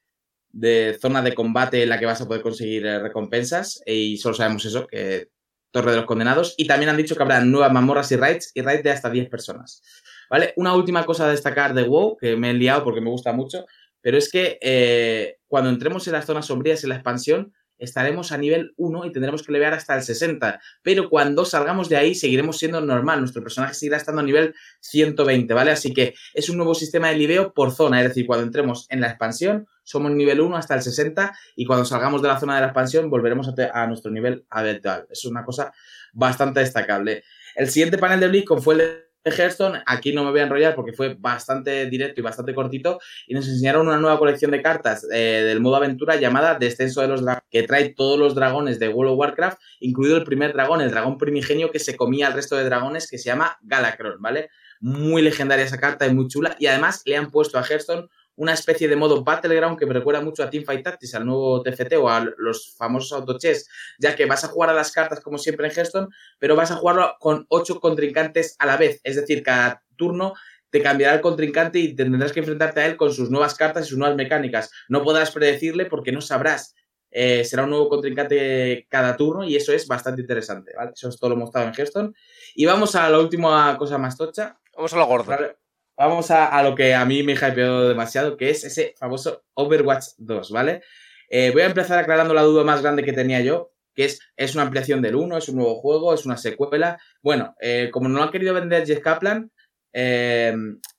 de 0.50 0.98
zona 1.00 1.22
de 1.22 1.34
combate 1.34 1.82
en 1.82 1.88
la 1.88 1.98
que 1.98 2.06
vas 2.06 2.20
a 2.20 2.26
poder 2.26 2.42
conseguir 2.42 2.86
eh, 2.86 2.98
recompensas 2.98 3.82
y 3.86 4.16
solo 4.18 4.34
sabemos 4.34 4.64
eso, 4.64 4.86
que 4.86 5.30
Torre 5.70 5.90
de 5.90 5.98
los 5.98 6.06
Condenados. 6.06 6.54
Y 6.56 6.66
también 6.66 6.88
han 6.88 6.96
dicho 6.96 7.14
que 7.14 7.22
habrá 7.22 7.40
nuevas 7.40 7.72
mazmorras 7.72 8.10
y 8.12 8.16
raids 8.16 8.52
y 8.54 8.62
raids 8.62 8.82
de 8.82 8.90
hasta 8.90 9.10
10 9.10 9.28
personas. 9.28 9.82
¿Vale? 10.30 10.52
Una 10.56 10.74
última 10.74 11.04
cosa 11.04 11.26
a 11.26 11.30
destacar 11.30 11.74
de 11.74 11.84
WoW, 11.84 12.16
que 12.16 12.36
me 12.36 12.50
he 12.50 12.54
liado 12.54 12.84
porque 12.84 13.00
me 13.00 13.10
gusta 13.10 13.32
mucho, 13.32 13.66
pero 14.00 14.18
es 14.18 14.30
que 14.30 14.58
eh, 14.60 15.38
cuando 15.46 15.70
entremos 15.70 16.06
en 16.06 16.12
las 16.12 16.26
zonas 16.26 16.46
sombrías 16.46 16.82
en 16.84 16.90
la 16.90 16.96
expansión, 16.96 17.52
estaremos 17.78 18.32
a 18.32 18.38
nivel 18.38 18.72
1 18.76 19.04
y 19.06 19.12
tendremos 19.12 19.42
que 19.42 19.52
levear 19.52 19.74
hasta 19.74 19.96
el 19.96 20.02
60. 20.02 20.60
Pero 20.82 21.10
cuando 21.10 21.44
salgamos 21.44 21.88
de 21.88 21.96
ahí, 21.96 22.14
seguiremos 22.14 22.58
siendo 22.58 22.80
normal. 22.80 23.20
Nuestro 23.20 23.42
personaje 23.42 23.74
seguirá 23.74 23.96
estando 23.96 24.20
a 24.20 24.24
nivel 24.24 24.54
120, 24.80 25.52
¿vale? 25.54 25.70
Así 25.70 25.92
que 25.92 26.14
es 26.34 26.48
un 26.48 26.56
nuevo 26.56 26.74
sistema 26.74 27.08
de 27.08 27.16
liveo 27.16 27.52
por 27.52 27.72
zona. 27.72 28.00
Es 28.00 28.08
decir, 28.08 28.26
cuando 28.26 28.46
entremos 28.46 28.86
en 28.90 29.00
la 29.00 29.08
expansión, 29.08 29.66
somos 29.82 30.12
nivel 30.12 30.40
1 30.40 30.56
hasta 30.56 30.74
el 30.74 30.82
60. 30.82 31.36
Y 31.56 31.66
cuando 31.66 31.84
salgamos 31.84 32.22
de 32.22 32.28
la 32.28 32.40
zona 32.40 32.54
de 32.54 32.62
la 32.62 32.66
expansión, 32.68 33.10
volveremos 33.10 33.52
a, 33.72 33.86
nuestro 33.86 34.10
nivel 34.10 34.44
habitual. 34.50 35.06
Es 35.10 35.24
una 35.24 35.44
cosa 35.44 35.72
bastante 36.12 36.60
destacable. 36.60 37.24
El 37.54 37.68
siguiente 37.68 37.98
panel 37.98 38.20
de 38.20 38.28
BlizzCon 38.28 38.62
fue 38.62 38.74
el 38.74 38.80
de 38.80 39.05
Hearthstone. 39.30 39.82
Aquí 39.86 40.12
no 40.12 40.24
me 40.24 40.30
voy 40.30 40.40
a 40.40 40.44
enrollar 40.44 40.74
porque 40.74 40.92
fue 40.92 41.14
bastante 41.18 41.86
directo 41.86 42.20
y 42.20 42.24
bastante 42.24 42.54
cortito. 42.54 42.98
Y 43.26 43.34
nos 43.34 43.48
enseñaron 43.48 43.86
una 43.86 43.98
nueva 43.98 44.18
colección 44.18 44.50
de 44.50 44.62
cartas 44.62 45.06
eh, 45.12 45.42
del 45.46 45.60
modo 45.60 45.76
aventura 45.76 46.16
llamada 46.16 46.54
Descenso 46.54 47.00
de 47.00 47.08
los 47.08 47.22
Dragones, 47.22 47.44
que 47.50 47.62
trae 47.62 47.90
todos 47.90 48.18
los 48.18 48.34
dragones 48.34 48.78
de 48.78 48.88
World 48.88 49.12
of 49.12 49.18
Warcraft, 49.18 49.58
incluido 49.80 50.16
el 50.16 50.24
primer 50.24 50.52
dragón, 50.52 50.80
el 50.80 50.90
dragón 50.90 51.18
primigenio 51.18 51.70
que 51.70 51.78
se 51.78 51.96
comía 51.96 52.26
al 52.26 52.34
resto 52.34 52.56
de 52.56 52.64
dragones, 52.64 53.08
que 53.10 53.18
se 53.18 53.24
llama 53.26 53.58
Galacron, 53.62 54.20
¿vale? 54.20 54.50
Muy 54.80 55.22
legendaria 55.22 55.64
esa 55.64 55.78
carta 55.78 56.06
y 56.06 56.14
muy 56.14 56.28
chula. 56.28 56.56
Y 56.58 56.66
además 56.66 57.02
le 57.06 57.16
han 57.16 57.30
puesto 57.30 57.58
a 57.58 57.64
Hearthstone 57.64 58.08
una 58.36 58.52
especie 58.52 58.88
de 58.88 58.96
modo 58.96 59.24
Battleground 59.24 59.78
que 59.78 59.86
me 59.86 59.94
recuerda 59.94 60.20
mucho 60.20 60.42
a 60.42 60.50
Teamfight 60.50 60.84
Tactics, 60.84 61.14
al 61.14 61.26
nuevo 61.26 61.62
TFT 61.62 61.94
o 61.94 62.08
a 62.08 62.24
los 62.36 62.74
famosos 62.76 63.12
autochess, 63.12 63.68
ya 63.98 64.14
que 64.14 64.26
vas 64.26 64.44
a 64.44 64.48
jugar 64.48 64.70
a 64.70 64.74
las 64.74 64.92
cartas 64.92 65.20
como 65.20 65.38
siempre 65.38 65.66
en 65.66 65.72
Hearthstone, 65.72 66.08
pero 66.38 66.56
vas 66.56 66.70
a 66.70 66.76
jugarlo 66.76 67.16
con 67.18 67.46
ocho 67.48 67.80
contrincantes 67.80 68.56
a 68.58 68.66
la 68.66 68.76
vez. 68.76 69.00
Es 69.04 69.16
decir, 69.16 69.42
cada 69.42 69.82
turno 69.96 70.34
te 70.70 70.82
cambiará 70.82 71.14
el 71.14 71.20
contrincante 71.20 71.78
y 71.78 71.94
tendrás 71.94 72.32
que 72.32 72.40
enfrentarte 72.40 72.80
a 72.80 72.86
él 72.86 72.96
con 72.96 73.12
sus 73.12 73.30
nuevas 73.30 73.54
cartas 73.54 73.86
y 73.86 73.88
sus 73.88 73.98
nuevas 73.98 74.16
mecánicas. 74.16 74.70
No 74.88 75.02
podrás 75.02 75.30
predecirle 75.30 75.86
porque 75.86 76.12
no 76.12 76.20
sabrás. 76.20 76.74
Eh, 77.10 77.44
será 77.44 77.64
un 77.64 77.70
nuevo 77.70 77.88
contrincante 77.88 78.86
cada 78.90 79.16
turno 79.16 79.44
y 79.44 79.56
eso 79.56 79.72
es 79.72 79.86
bastante 79.86 80.20
interesante, 80.20 80.72
¿vale? 80.76 80.90
Eso 80.94 81.08
es 81.08 81.18
todo 81.18 81.30
lo 81.30 81.36
mostrado 81.36 81.68
en 81.68 81.74
Hearthstone. 81.74 82.12
Y 82.54 82.66
vamos 82.66 82.94
a 82.94 83.08
la 83.08 83.18
última 83.18 83.76
cosa 83.78 83.96
más 83.96 84.16
tocha. 84.16 84.58
Vamos 84.74 84.92
a 84.92 84.98
lo 84.98 85.06
gordo. 85.06 85.56
Vamos 85.96 86.30
a, 86.30 86.46
a 86.46 86.62
lo 86.62 86.74
que 86.74 86.94
a 86.94 87.04
mí 87.04 87.22
me 87.22 87.32
hypeó 87.32 87.88
demasiado, 87.88 88.36
que 88.36 88.50
es 88.50 88.64
ese 88.64 88.94
famoso 88.98 89.44
Overwatch 89.54 90.08
2, 90.18 90.50
¿vale? 90.50 90.82
Eh, 91.28 91.50
voy 91.52 91.62
a 91.62 91.66
empezar 91.66 91.98
aclarando 91.98 92.34
la 92.34 92.42
duda 92.42 92.64
más 92.64 92.82
grande 92.82 93.02
que 93.02 93.12
tenía 93.12 93.40
yo, 93.40 93.72
que 93.94 94.04
es, 94.04 94.20
es 94.36 94.54
una 94.54 94.64
ampliación 94.64 95.00
del 95.00 95.16
1, 95.16 95.38
es 95.38 95.48
un 95.48 95.56
nuevo 95.56 95.80
juego, 95.80 96.12
es 96.12 96.26
una 96.26 96.36
secuela. 96.36 97.00
Bueno, 97.22 97.54
eh, 97.60 97.88
como 97.92 98.08
no 98.08 98.18
lo 98.18 98.24
han 98.24 98.30
querido 98.30 98.54
vender 98.54 98.86
Jeff 98.86 99.00
Kaplan, 99.00 99.50
eh, 99.92 100.54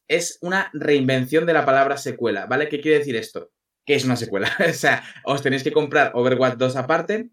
es 0.08 0.40
una 0.42 0.70
reinvención 0.74 1.46
de 1.46 1.54
la 1.54 1.66
palabra 1.66 1.98
secuela, 1.98 2.48
¿vale? 2.48 2.68
¿Qué 2.70 2.82
quiere 2.82 3.00
decir 3.00 3.16
esto? 3.16 3.52
Que 3.86 3.96
es 3.96 4.06
una 4.06 4.16
secuela. 4.16 4.50
o 4.70 4.74
sea, 4.74 5.04
os 5.24 5.42
tenéis 5.44 5.64
que 5.64 5.72
comprar 5.72 6.12
Overwatch 6.16 6.58
2 6.58 6.76
aparte, 6.76 7.30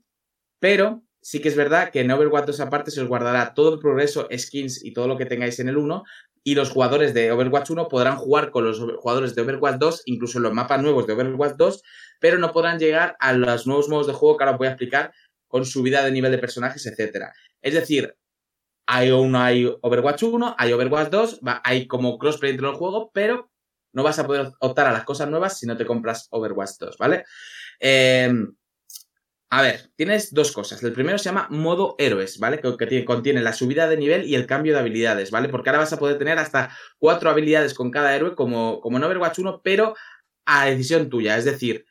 pero 0.60 1.02
sí 1.24 1.40
que 1.40 1.48
es 1.48 1.56
verdad 1.56 1.90
que 1.90 2.00
en 2.00 2.10
Overwatch 2.10 2.46
2 2.46 2.60
aparte 2.60 2.90
se 2.90 3.00
os 3.00 3.08
guardará 3.08 3.54
todo 3.54 3.72
el 3.74 3.80
progreso, 3.80 4.28
skins 4.36 4.84
y 4.84 4.92
todo 4.92 5.08
lo 5.08 5.16
que 5.16 5.24
tengáis 5.24 5.58
en 5.58 5.68
el 5.68 5.78
1, 5.78 6.04
y 6.44 6.54
los 6.54 6.68
jugadores 6.70 7.14
de 7.14 7.32
Overwatch 7.32 7.70
1 7.70 7.88
podrán 7.88 8.16
jugar 8.16 8.50
con 8.50 8.64
los 8.64 8.78
jugadores 8.78 9.34
de 9.34 9.40
Overwatch 9.42 9.78
2, 9.78 10.02
incluso 10.04 10.36
en 10.38 10.42
los 10.44 10.52
mapas 10.52 10.82
nuevos 10.82 11.06
de 11.06 11.14
Overwatch 11.14 11.56
2, 11.56 11.82
pero 12.20 12.38
no 12.38 12.52
podrán 12.52 12.78
llegar 12.78 13.16
a 13.20 13.32
los 13.32 13.66
nuevos 13.66 13.88
modos 13.88 14.06
de 14.06 14.12
juego 14.12 14.36
que 14.36 14.44
ahora 14.44 14.52
os 14.52 14.58
voy 14.58 14.66
a 14.66 14.70
explicar 14.72 15.12
con 15.48 15.64
subida 15.64 16.04
de 16.04 16.10
nivel 16.12 16.30
de 16.32 16.38
personajes, 16.38 16.84
etcétera. 16.86 17.32
Es 17.62 17.72
decir, 17.72 18.14
hay, 18.86 19.10
uno, 19.10 19.40
hay 19.40 19.66
Overwatch 19.82 20.24
1, 20.24 20.56
hay 20.58 20.72
Overwatch 20.72 21.08
2, 21.10 21.40
va- 21.46 21.62
hay 21.64 21.86
como 21.86 22.18
crossplay 22.18 22.50
entre 22.52 22.66
los 22.66 22.76
juegos, 22.76 23.08
pero 23.14 23.50
no 23.94 24.02
vas 24.02 24.18
a 24.18 24.26
poder 24.26 24.52
optar 24.60 24.86
a 24.88 24.92
las 24.92 25.04
cosas 25.04 25.28
nuevas 25.30 25.58
si 25.58 25.66
no 25.66 25.76
te 25.76 25.86
compras 25.86 26.28
Overwatch 26.30 26.72
2, 26.80 26.98
¿vale? 26.98 27.24
Eh, 27.80 28.32
a 29.50 29.62
ver, 29.62 29.90
tienes 29.96 30.34
dos 30.34 30.50
cosas. 30.52 30.82
El 30.82 30.92
primero 30.92 31.16
se 31.18 31.26
llama 31.26 31.46
modo 31.50 31.94
héroes, 31.98 32.38
¿vale? 32.38 32.58
Que, 32.60 32.76
que 32.76 32.86
tiene- 32.86 33.04
contiene 33.04 33.40
la 33.42 33.52
subida 33.52 33.88
de 33.88 33.96
nivel 33.96 34.24
y 34.26 34.34
el 34.34 34.46
cambio 34.46 34.72
de 34.72 34.80
habilidades, 34.80 35.30
¿vale? 35.30 35.48
Porque 35.48 35.70
ahora 35.70 35.80
vas 35.80 35.92
a 35.92 35.98
poder 35.98 36.18
tener 36.18 36.38
hasta 36.38 36.76
cuatro 36.98 37.30
habilidades 37.30 37.74
con 37.74 37.90
cada 37.92 38.14
héroe, 38.16 38.34
como, 38.34 38.80
como 38.80 38.96
en 38.96 39.04
Overwatch 39.04 39.38
1, 39.38 39.60
pero 39.62 39.94
a 40.46 40.66
decisión 40.66 41.08
tuya. 41.08 41.36
Es 41.38 41.44
decir, 41.44 41.84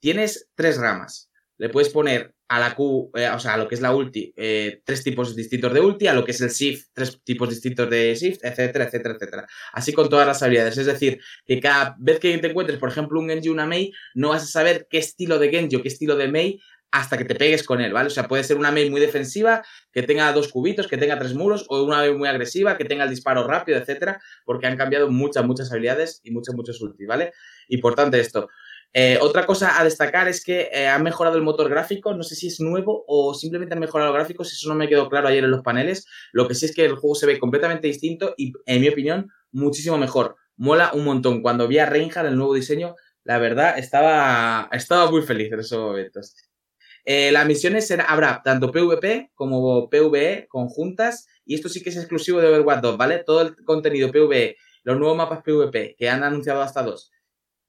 tienes 0.00 0.48
tres 0.54 0.78
ramas. 0.78 1.30
Le 1.56 1.68
puedes 1.70 1.88
poner 1.90 2.34
a 2.50 2.60
la 2.60 2.74
Q, 2.74 3.10
eh, 3.14 3.28
o 3.28 3.38
sea, 3.38 3.54
a 3.54 3.56
lo 3.58 3.68
que 3.68 3.74
es 3.74 3.80
la 3.82 3.94
ulti, 3.94 4.32
eh, 4.36 4.80
tres 4.84 5.02
tipos 5.04 5.36
distintos 5.36 5.70
de 5.74 5.80
ulti, 5.80 6.06
a 6.06 6.14
lo 6.14 6.24
que 6.24 6.30
es 6.30 6.40
el 6.40 6.48
shift, 6.48 6.86
tres 6.94 7.20
tipos 7.22 7.50
distintos 7.50 7.90
de 7.90 8.14
shift, 8.14 8.42
etcétera, 8.42 8.84
etcétera, 8.86 9.14
etcétera. 9.16 9.46
Así 9.72 9.92
con 9.92 10.08
todas 10.08 10.26
las 10.26 10.42
habilidades. 10.42 10.78
Es 10.78 10.86
decir, 10.86 11.20
que 11.44 11.60
cada 11.60 11.94
vez 11.98 12.20
que 12.20 12.38
te 12.38 12.46
encuentres, 12.48 12.78
por 12.78 12.88
ejemplo, 12.88 13.20
un 13.20 13.28
Genji 13.28 13.48
o 13.50 13.52
una 13.52 13.66
Mei, 13.66 13.92
no 14.14 14.30
vas 14.30 14.44
a 14.44 14.46
saber 14.46 14.86
qué 14.88 14.96
estilo 14.98 15.38
de 15.38 15.50
Genji 15.50 15.76
o 15.76 15.82
qué 15.82 15.88
estilo 15.88 16.16
de 16.16 16.28
Mei 16.28 16.58
hasta 16.90 17.18
que 17.18 17.24
te 17.24 17.34
pegues 17.34 17.62
con 17.64 17.80
él, 17.80 17.92
¿vale? 17.92 18.06
O 18.06 18.10
sea, 18.10 18.28
puede 18.28 18.44
ser 18.44 18.56
una 18.56 18.70
Mei 18.70 18.88
muy 18.90 19.00
defensiva, 19.00 19.64
que 19.92 20.02
tenga 20.02 20.32
dos 20.32 20.48
cubitos, 20.48 20.88
que 20.88 20.96
tenga 20.96 21.18
tres 21.18 21.34
muros, 21.34 21.66
o 21.68 21.82
una 21.82 21.98
Mei 21.98 22.14
muy 22.14 22.28
agresiva, 22.28 22.76
que 22.76 22.84
tenga 22.84 23.04
el 23.04 23.10
disparo 23.10 23.46
rápido, 23.46 23.78
etcétera, 23.78 24.20
porque 24.44 24.66
han 24.66 24.76
cambiado 24.76 25.10
muchas, 25.10 25.44
muchas 25.44 25.70
habilidades 25.70 26.20
y 26.22 26.30
muchos, 26.30 26.54
muchos 26.54 26.80
ulti, 26.80 27.04
¿vale? 27.04 27.32
Importante 27.68 28.18
esto. 28.20 28.48
Eh, 28.94 29.18
otra 29.20 29.44
cosa 29.44 29.78
a 29.78 29.84
destacar 29.84 30.28
es 30.28 30.42
que 30.42 30.70
eh, 30.72 30.86
han 30.86 31.02
mejorado 31.02 31.36
el 31.36 31.42
motor 31.42 31.68
gráfico, 31.68 32.14
no 32.14 32.22
sé 32.22 32.34
si 32.34 32.46
es 32.46 32.58
nuevo 32.58 33.04
o 33.06 33.34
simplemente 33.34 33.74
han 33.74 33.80
mejorado 33.80 34.10
los 34.10 34.16
gráficos, 34.16 34.50
eso 34.50 34.68
no 34.68 34.74
me 34.74 34.88
quedó 34.88 35.10
claro 35.10 35.28
ayer 35.28 35.44
en 35.44 35.50
los 35.50 35.62
paneles. 35.62 36.06
Lo 36.32 36.48
que 36.48 36.54
sí 36.54 36.66
es 36.66 36.74
que 36.74 36.86
el 36.86 36.96
juego 36.96 37.14
se 37.14 37.26
ve 37.26 37.38
completamente 37.38 37.86
distinto 37.86 38.34
y, 38.36 38.52
en 38.64 38.80
mi 38.80 38.88
opinión, 38.88 39.30
muchísimo 39.52 39.98
mejor. 39.98 40.36
Mola 40.56 40.90
un 40.94 41.04
montón. 41.04 41.42
Cuando 41.42 41.68
vi 41.68 41.78
a 41.78 41.86
Reinhardt, 41.86 42.28
el 42.28 42.36
nuevo 42.36 42.54
diseño, 42.54 42.94
la 43.24 43.38
verdad, 43.38 43.78
estaba, 43.78 44.68
estaba 44.72 45.10
muy 45.10 45.22
feliz 45.22 45.52
en 45.52 45.60
esos 45.60 45.78
momentos. 45.78 46.47
Eh, 47.10 47.32
las 47.32 47.46
misiones 47.46 47.86
será- 47.86 48.04
habrá 48.04 48.42
tanto 48.44 48.70
PvP 48.70 49.30
como 49.34 49.88
PvE 49.88 50.46
conjuntas 50.48 51.26
y 51.46 51.54
esto 51.54 51.70
sí 51.70 51.82
que 51.82 51.88
es 51.88 51.96
exclusivo 51.96 52.38
de 52.38 52.48
Overwatch 52.48 52.82
2, 52.82 52.98
¿vale? 52.98 53.24
Todo 53.24 53.40
el 53.40 53.56
contenido 53.64 54.10
PvE, 54.12 54.56
los 54.84 54.98
nuevos 54.98 55.16
mapas 55.16 55.42
PvP 55.42 55.96
que 55.98 56.10
han 56.10 56.22
anunciado 56.22 56.60
hasta 56.60 56.82
dos 56.82 57.10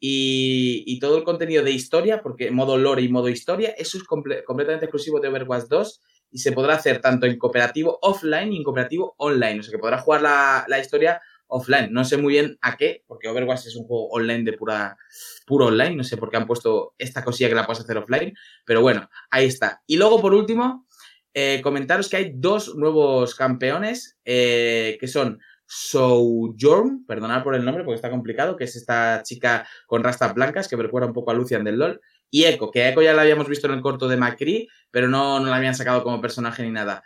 y, 0.01 0.99
todo 0.99 1.17
el 1.17 1.23
contenido 1.23 1.63
de 1.63 1.71
historia, 1.71 2.21
porque 2.21 2.51
modo 2.51 2.77
lore 2.77 3.01
y 3.01 3.09
modo 3.09 3.29
historia, 3.29 3.69
eso 3.77 3.97
es 3.97 4.03
comple- 4.03 4.43
completamente 4.43 4.85
exclusivo 4.85 5.19
de 5.19 5.29
Overwatch 5.29 5.67
2 5.69 6.01
y 6.31 6.39
se 6.39 6.51
podrá 6.51 6.75
hacer 6.75 6.99
tanto 7.01 7.25
en 7.25 7.37
cooperativo 7.37 7.97
offline 8.01 8.51
y 8.53 8.57
en 8.57 8.63
cooperativo 8.63 9.15
online, 9.17 9.59
o 9.59 9.63
sea 9.63 9.71
que 9.71 9.79
podrá 9.79 9.99
jugar 9.99 10.21
la, 10.21 10.65
la 10.67 10.79
historia 10.79 11.21
offline. 11.49 11.91
No 11.91 12.05
sé 12.05 12.17
muy 12.17 12.33
bien 12.33 12.57
a 12.61 12.77
qué, 12.77 13.03
porque 13.07 13.27
Overwatch 13.27 13.67
es 13.67 13.75
un 13.75 13.85
juego 13.85 14.07
online 14.09 14.43
de 14.43 14.53
pura 14.53 14.97
puro 15.45 15.65
online, 15.65 15.95
no 15.95 16.03
sé 16.03 16.15
por 16.17 16.29
qué 16.29 16.37
han 16.37 16.47
puesto 16.47 16.93
esta 16.97 17.23
cosilla 17.23 17.49
que 17.49 17.55
la 17.55 17.65
puedes 17.65 17.83
hacer 17.83 17.97
offline, 17.97 18.33
pero 18.65 18.81
bueno, 18.81 19.09
ahí 19.29 19.45
está. 19.45 19.81
Y 19.85 19.97
luego 19.97 20.21
por 20.21 20.33
último, 20.33 20.87
eh, 21.33 21.59
comentaros 21.61 22.09
que 22.09 22.17
hay 22.17 22.31
dos 22.35 22.75
nuevos 22.75 23.35
campeones 23.35 24.17
eh, 24.25 24.97
que 24.99 25.07
son 25.07 25.39
Sojourn, 25.65 27.05
perdonad 27.05 27.43
por 27.43 27.53
el 27.53 27.63
nombre 27.63 27.83
porque 27.83 27.97
está 27.97 28.09
complicado, 28.09 28.55
que 28.55 28.63
es 28.63 28.75
esta 28.75 29.21
chica 29.23 29.67
con 29.85 30.03
rastas 30.03 30.33
blancas 30.33 30.67
que 30.67 30.75
recuerda 30.75 31.07
un 31.07 31.13
poco 31.13 31.29
a 31.29 31.35
Lucian 31.35 31.63
del 31.63 31.77
LOL, 31.77 32.01
y 32.31 32.45
Echo, 32.45 32.71
que 32.71 32.89
Echo 32.89 33.01
ya 33.01 33.13
la 33.13 33.21
habíamos 33.21 33.47
visto 33.47 33.67
en 33.67 33.73
el 33.73 33.81
corto 33.81 34.07
de 34.07 34.17
Macri, 34.17 34.67
pero 34.89 35.07
no, 35.07 35.39
no 35.39 35.47
la 35.47 35.57
habían 35.57 35.75
sacado 35.75 36.03
como 36.03 36.21
personaje 36.21 36.63
ni 36.63 36.71
nada. 36.71 37.03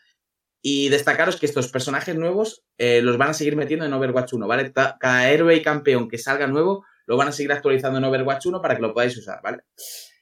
Y 0.66 0.88
destacaros 0.88 1.36
que 1.36 1.46
estos 1.46 1.68
personajes 1.68 2.16
nuevos 2.16 2.64
eh, 2.78 3.02
los 3.02 3.18
van 3.18 3.32
a 3.32 3.34
seguir 3.34 3.58
metiendo 3.58 3.86
en 3.86 3.92
Overwatch 3.92 4.32
1, 4.32 4.48
¿vale? 4.48 4.72
Cada 4.72 5.30
héroe 5.30 5.56
y 5.56 5.62
campeón 5.62 6.08
que 6.08 6.18
salga 6.18 6.48
nuevo 6.48 6.86
lo 7.06 7.18
van 7.18 7.28
a 7.28 7.32
seguir 7.34 7.52
actualizando 7.52 8.00
en 8.00 8.06
Overwatch 8.06 8.46
1 8.46 8.62
para 8.62 8.78
que 8.78 8.82
lo 8.82 8.94
podáis 8.94 9.18
usar, 9.18 9.42
¿vale? 9.44 9.64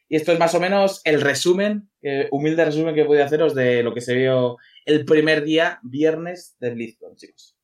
Y 0.10 0.15
esto 0.15 0.32
es 0.32 0.39
más 0.39 0.56
o 0.56 0.60
menos 0.60 1.01
el 1.04 1.21
resumen, 1.21 1.91
eh, 2.01 2.27
humilde 2.32 2.65
resumen 2.65 2.95
que 2.95 3.04
voy 3.04 3.19
a 3.19 3.25
haceros 3.25 3.54
de 3.54 3.84
lo 3.84 3.93
que 3.93 4.01
se 4.01 4.15
vio 4.15 4.58
el 4.86 5.06
primer 5.06 5.43
día, 5.43 5.80
viernes 5.84 6.58
de 6.60 6.71
BlizzCon, 6.71 7.15
chicos. 7.17 7.56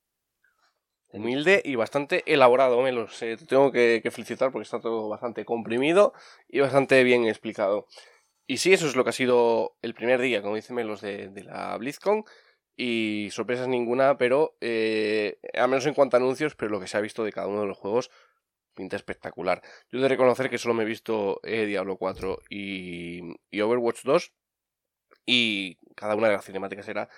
Humilde 1.09 1.63
y 1.65 1.73
bastante 1.73 2.23
elaborado, 2.31 2.79
me 2.83 2.91
lo 2.91 3.07
sé. 3.07 3.37
Te 3.37 3.47
tengo 3.47 3.71
que, 3.71 4.07
felicitar 4.11 4.51
porque 4.51 4.65
está 4.65 4.79
todo 4.79 5.09
bastante 5.09 5.45
comprimido 5.45 6.13
y 6.47 6.59
bastante 6.59 7.03
bien 7.03 7.25
explicado. 7.25 7.87
Y 8.45 8.57
sí, 8.57 8.71
eso 8.71 8.85
es 8.85 8.95
lo 8.95 9.03
que 9.03 9.09
ha 9.09 9.13
sido 9.13 9.75
el 9.81 9.95
primer 9.95 10.21
día, 10.21 10.43
como 10.43 10.55
dicen 10.55 10.75
Melos, 10.75 11.01
de 11.01 11.43
la 11.43 11.75
BlizzCon. 11.77 12.23
Y 12.77 13.29
sorpresas 13.31 13.67
ninguna, 13.67 14.17
pero 14.17 14.55
eh, 14.61 15.39
al 15.55 15.67
menos 15.67 15.85
en 15.87 15.95
cuanto 15.95 16.15
a 16.15 16.19
anuncios, 16.19 16.55
pero 16.55 16.71
lo 16.71 16.79
que 16.79 16.87
se 16.87 16.95
ha 16.95 17.01
visto 17.01 17.23
de 17.23 17.33
cada 17.33 17.47
uno 17.47 17.61
de 17.61 17.67
los 17.67 17.77
juegos 17.77 18.11
pinta 18.75 18.95
espectacular. 18.95 19.61
Yo 19.89 19.97
he 19.97 20.01
de 20.03 20.07
reconocer 20.07 20.49
que 20.49 20.59
solo 20.59 20.75
me 20.75 20.83
he 20.83 20.85
visto 20.85 21.41
eh, 21.43 21.65
Diablo 21.65 21.97
4 21.97 22.43
y, 22.49 23.21
y 23.49 23.61
Overwatch 23.61 24.03
2 24.03 24.31
y 25.25 25.77
cada 25.95 26.15
una 26.15 26.27
de 26.27 26.33
las 26.33 26.45
cinemáticas 26.45 26.87
era 26.87 27.09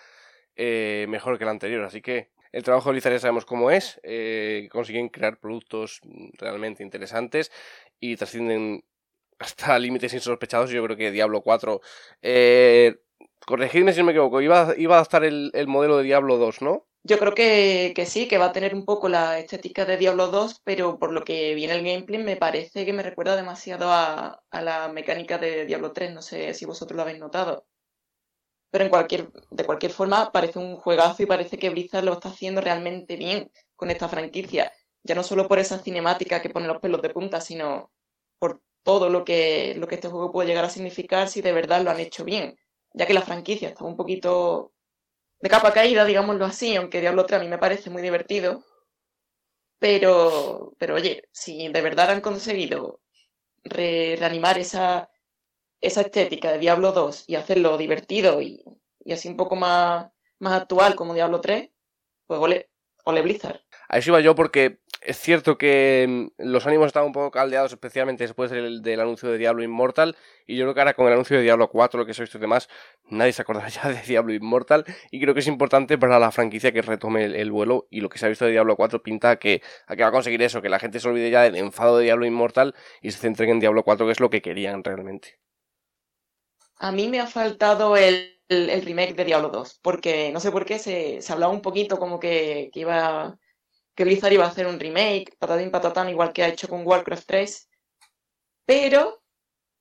eh, 0.55 1.05
mejor 1.09 1.37
que 1.37 1.45
la 1.45 1.51
anterior, 1.51 1.83
así 1.83 2.01
que 2.01 2.31
el 2.51 2.63
trabajo 2.63 2.89
de 2.89 2.93
Blizzard 2.93 3.13
ya 3.13 3.19
sabemos 3.19 3.45
cómo 3.45 3.69
es, 3.69 3.99
eh, 4.03 4.67
consiguen 4.71 5.09
crear 5.09 5.39
productos 5.39 6.01
realmente 6.33 6.81
interesantes 6.83 7.51
y 7.99 8.15
trascienden 8.15 8.83
hasta 9.37 9.77
límites 9.79 10.13
insospechados. 10.13 10.71
Yo 10.71 10.83
creo 10.83 10.97
que 10.97 11.11
Diablo 11.11 11.41
4, 11.41 11.81
eh, 12.23 12.95
corregidme 13.45 13.93
si 13.93 14.03
me 14.03 14.11
equivoco, 14.11 14.41
iba, 14.41 14.73
iba 14.77 14.95
a 14.95 14.97
adaptar 14.99 15.23
el, 15.23 15.51
el 15.53 15.67
modelo 15.67 15.97
de 15.97 16.03
Diablo 16.03 16.37
2, 16.37 16.61
¿no? 16.61 16.85
Yo 17.03 17.17
creo 17.17 17.33
que, 17.33 17.93
que 17.95 18.05
sí, 18.05 18.27
que 18.27 18.37
va 18.37 18.47
a 18.47 18.51
tener 18.51 18.75
un 18.75 18.85
poco 18.85 19.07
la 19.09 19.39
estética 19.39 19.85
de 19.85 19.97
Diablo 19.97 20.27
2, 20.27 20.61
pero 20.63 20.99
por 20.99 21.11
lo 21.13 21.23
que 21.23 21.55
vi 21.55 21.63
en 21.63 21.71
el 21.71 21.83
gameplay 21.83 22.21
me 22.21 22.35
parece 22.35 22.85
que 22.85 22.93
me 22.93 23.03
recuerda 23.03 23.35
demasiado 23.35 23.91
a, 23.91 24.41
a 24.49 24.61
la 24.61 24.89
mecánica 24.89 25.37
de 25.37 25.65
Diablo 25.65 25.93
3. 25.93 26.13
No 26.13 26.21
sé 26.21 26.53
si 26.53 26.65
vosotros 26.65 26.95
lo 26.95 27.03
habéis 27.03 27.19
notado. 27.19 27.65
Pero 28.71 28.83
en 28.83 28.89
cualquier, 28.89 29.31
de 29.49 29.65
cualquier 29.65 29.91
forma 29.91 30.31
parece 30.31 30.59
un 30.59 30.75
juegazo 30.75 31.23
y 31.23 31.25
parece 31.25 31.57
que 31.57 31.69
Blizzard 31.69 32.03
lo 32.03 32.13
está 32.13 32.29
haciendo 32.29 32.61
realmente 32.61 33.15
bien 33.15 33.51
con 33.75 33.89
esta 33.89 34.07
franquicia. 34.07 34.71
Ya 35.03 35.15
no 35.15 35.23
solo 35.23 35.47
por 35.47 35.59
esa 35.59 35.79
cinemática 35.79 36.41
que 36.41 36.49
pone 36.49 36.67
los 36.67 36.79
pelos 36.79 37.01
de 37.01 37.09
punta, 37.09 37.41
sino 37.41 37.91
por 38.37 38.61
todo 38.83 39.09
lo 39.09 39.23
que, 39.25 39.75
lo 39.77 39.87
que 39.87 39.95
este 39.95 40.09
juego 40.09 40.31
puede 40.31 40.49
llegar 40.49 40.65
a 40.65 40.69
significar 40.69 41.29
si 41.29 41.41
de 41.41 41.51
verdad 41.53 41.81
lo 41.81 41.91
han 41.91 41.99
hecho 41.99 42.23
bien. 42.23 42.57
Ya 42.93 43.07
que 43.07 43.13
la 43.13 43.21
franquicia 43.23 43.69
está 43.69 43.83
un 43.85 43.95
poquito 43.97 44.73
de 45.41 45.49
capa 45.49 45.73
caída, 45.73 46.05
digámoslo 46.05 46.45
así, 46.45 46.75
aunque 46.77 47.01
Diablo 47.01 47.25
3 47.25 47.41
a 47.41 47.43
mí 47.43 47.49
me 47.49 47.57
parece 47.59 47.89
muy 47.91 48.01
divertido. 48.03 48.63
Pero, 49.79 50.73
pero 50.77 50.95
oye, 50.95 51.23
si 51.31 51.67
de 51.69 51.81
verdad 51.81 52.09
han 52.11 52.21
conseguido 52.21 53.01
re- 53.63 54.15
reanimar 54.19 54.57
esa, 54.59 55.09
esa 55.81 56.01
estética 56.03 56.51
de 56.53 56.59
Diablo 56.59 56.91
2 56.93 57.25
y 57.27 57.35
hacerlo 57.35 57.77
divertido 57.77 58.41
y, 58.41 58.63
y 59.05 59.13
así 59.13 59.29
un 59.29 59.37
poco 59.37 59.55
más, 59.57 60.11
más 60.39 60.53
actual 60.61 60.95
como 60.95 61.13
Diablo 61.15 61.41
3, 61.41 61.71
pues 62.27 62.39
ole, 62.41 62.69
ole 63.05 63.21
Blizzard. 63.23 63.61
A 63.89 63.97
eso 63.97 64.11
iba 64.11 64.21
yo 64.21 64.35
porque 64.35 64.79
es 65.01 65.17
cierto 65.17 65.57
que 65.57 66.05
mm, 66.37 66.43
los 66.49 66.67
ánimos 66.67 66.87
estaban 66.87 67.07
un 67.07 67.13
poco 67.13 67.31
caldeados, 67.31 67.71
especialmente 67.73 68.23
después 68.23 68.51
del, 68.51 68.81
del 68.81 68.99
anuncio 68.99 69.29
de 69.29 69.37
Diablo 69.37 69.63
Immortal. 69.63 70.15
Y 70.47 70.55
yo 70.57 70.65
creo 70.65 70.73
que 70.75 70.81
ahora 70.81 70.93
con 70.93 71.07
el 71.07 71.13
anuncio 71.13 71.37
de 71.37 71.43
Diablo 71.43 71.69
4, 71.69 71.99
lo 71.99 72.05
que 72.05 72.13
se 72.13 72.21
ha 72.21 72.25
visto 72.25 72.37
y 72.37 72.41
demás, 72.41 72.69
nadie 73.09 73.33
se 73.33 73.41
acordará 73.41 73.67
ya 73.69 73.89
de 73.89 74.01
Diablo 74.01 74.33
Immortal. 74.33 74.85
Y 75.11 75.19
creo 75.21 75.33
que 75.33 75.39
es 75.41 75.47
importante 75.47 75.97
para 75.97 76.19
la 76.19 76.31
franquicia 76.31 76.71
que 76.71 76.81
retome 76.81 77.25
el, 77.25 77.35
el 77.35 77.51
vuelo. 77.51 77.87
Y 77.89 78.01
lo 78.01 78.09
que 78.09 78.19
se 78.19 78.25
ha 78.25 78.29
visto 78.29 78.45
de 78.45 78.51
Diablo 78.51 78.75
4 78.75 79.01
pinta 79.03 79.31
a 79.31 79.35
que, 79.39 79.61
a 79.87 79.95
que 79.95 80.03
va 80.03 80.09
a 80.09 80.11
conseguir 80.11 80.41
eso, 80.43 80.61
que 80.61 80.69
la 80.69 80.79
gente 80.79 80.99
se 80.99 81.07
olvide 81.09 81.31
ya 81.31 81.41
del 81.43 81.55
enfado 81.55 81.97
de 81.97 82.05
Diablo 82.05 82.25
Immortal 82.25 82.75
y 83.01 83.11
se 83.11 83.17
centren 83.19 83.49
en 83.49 83.59
Diablo 83.59 83.83
4, 83.83 84.05
que 84.05 84.11
es 84.13 84.19
lo 84.19 84.29
que 84.29 84.41
querían 84.41 84.83
realmente. 84.83 85.39
A 86.77 86.91
mí 86.91 87.07
me 87.09 87.19
ha 87.19 87.27
faltado 87.27 87.95
el- 87.97 88.35
el 88.49 88.81
remake 88.83 89.13
de 89.15 89.25
Diablo 89.25 89.49
2, 89.49 89.79
porque 89.83 90.31
no 90.31 90.39
sé 90.39 90.51
por 90.51 90.65
qué 90.65 90.79
se, 90.79 91.21
se 91.21 91.33
hablaba 91.33 91.53
un 91.53 91.61
poquito 91.61 91.97
como 91.99 92.19
que, 92.19 92.69
que 92.73 92.79
iba 92.81 93.37
que 93.99 94.05
Blizzard 94.05 94.31
iba 94.31 94.45
a 94.45 94.47
hacer 94.47 94.65
un 94.65 94.79
remake, 94.79 95.35
patatín 95.37 95.71
patatán, 95.71 96.07
igual 96.07 96.31
que 96.31 96.41
ha 96.41 96.47
hecho 96.47 96.69
con 96.69 96.87
Warcraft 96.87 97.27
3, 97.27 97.69
pero 98.65 99.21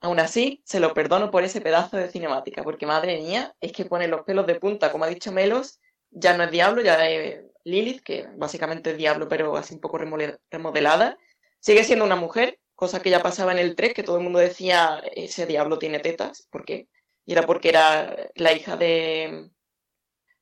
aún 0.01 0.19
así 0.19 0.61
se 0.67 0.81
lo 0.81 0.93
perdono 0.93 1.31
por 1.31 1.45
ese 1.45 1.61
pedazo 1.61 1.97
de 1.97 2.11
cinemática, 2.11 2.65
porque 2.65 2.85
madre 2.85 3.19
mía, 3.19 3.55
es 3.61 3.71
que 3.71 3.85
pone 3.85 4.09
los 4.09 4.23
pelos 4.23 4.45
de 4.49 4.57
punta, 4.57 4.91
como 4.91 5.05
ha 5.05 5.07
dicho 5.07 5.31
Melos, 5.31 5.79
ya 6.11 6.37
no 6.37 6.43
es 6.43 6.51
Diablo, 6.51 6.83
ya 6.83 7.09
es 7.09 7.45
Lilith, 7.63 8.03
que 8.03 8.27
básicamente 8.35 8.91
es 8.91 8.97
Diablo, 8.97 9.29
pero 9.29 9.57
así 9.57 9.75
un 9.75 9.81
poco 9.81 9.99
remodelada. 9.99 11.17
Sigue 11.61 11.85
siendo 11.85 12.05
una 12.05 12.17
mujer, 12.17 12.59
cosa 12.75 13.01
que 13.01 13.11
ya 13.11 13.23
pasaba 13.23 13.53
en 13.53 13.59
el 13.59 13.77
3, 13.77 13.95
que 13.95 14.03
todo 14.03 14.17
el 14.17 14.25
mundo 14.25 14.41
decía, 14.41 15.01
ese 15.15 15.47
Diablo 15.47 15.79
tiene 15.79 16.01
tetas, 16.01 16.49
¿por 16.51 16.65
qué? 16.65 16.89
Y 17.25 17.35
era 17.35 17.47
porque 17.47 17.69
era 17.69 18.17
la 18.35 18.53
hija 18.53 18.77
de, 18.77 19.49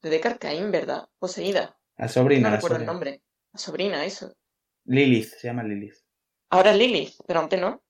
de 0.01 0.09
Deckard 0.09 0.39
Cain, 0.39 0.71
¿verdad? 0.71 1.11
Poseída. 1.19 1.79
La 1.99 2.09
sobrina. 2.09 2.49
No 2.49 2.57
recuerdo 2.57 2.79
el 2.79 2.87
nombre. 2.87 3.21
La 3.57 3.59
sobrina, 3.62 4.05
eso. 4.05 4.33
Lilith, 4.85 5.29
se 5.29 5.49
llama 5.49 5.62
Lilith. 5.62 5.95
Ahora 6.51 6.73
es 6.73 6.77
Lilith, 6.77 7.14
pero 7.27 7.40
antes 7.40 7.61
no. 7.61 7.83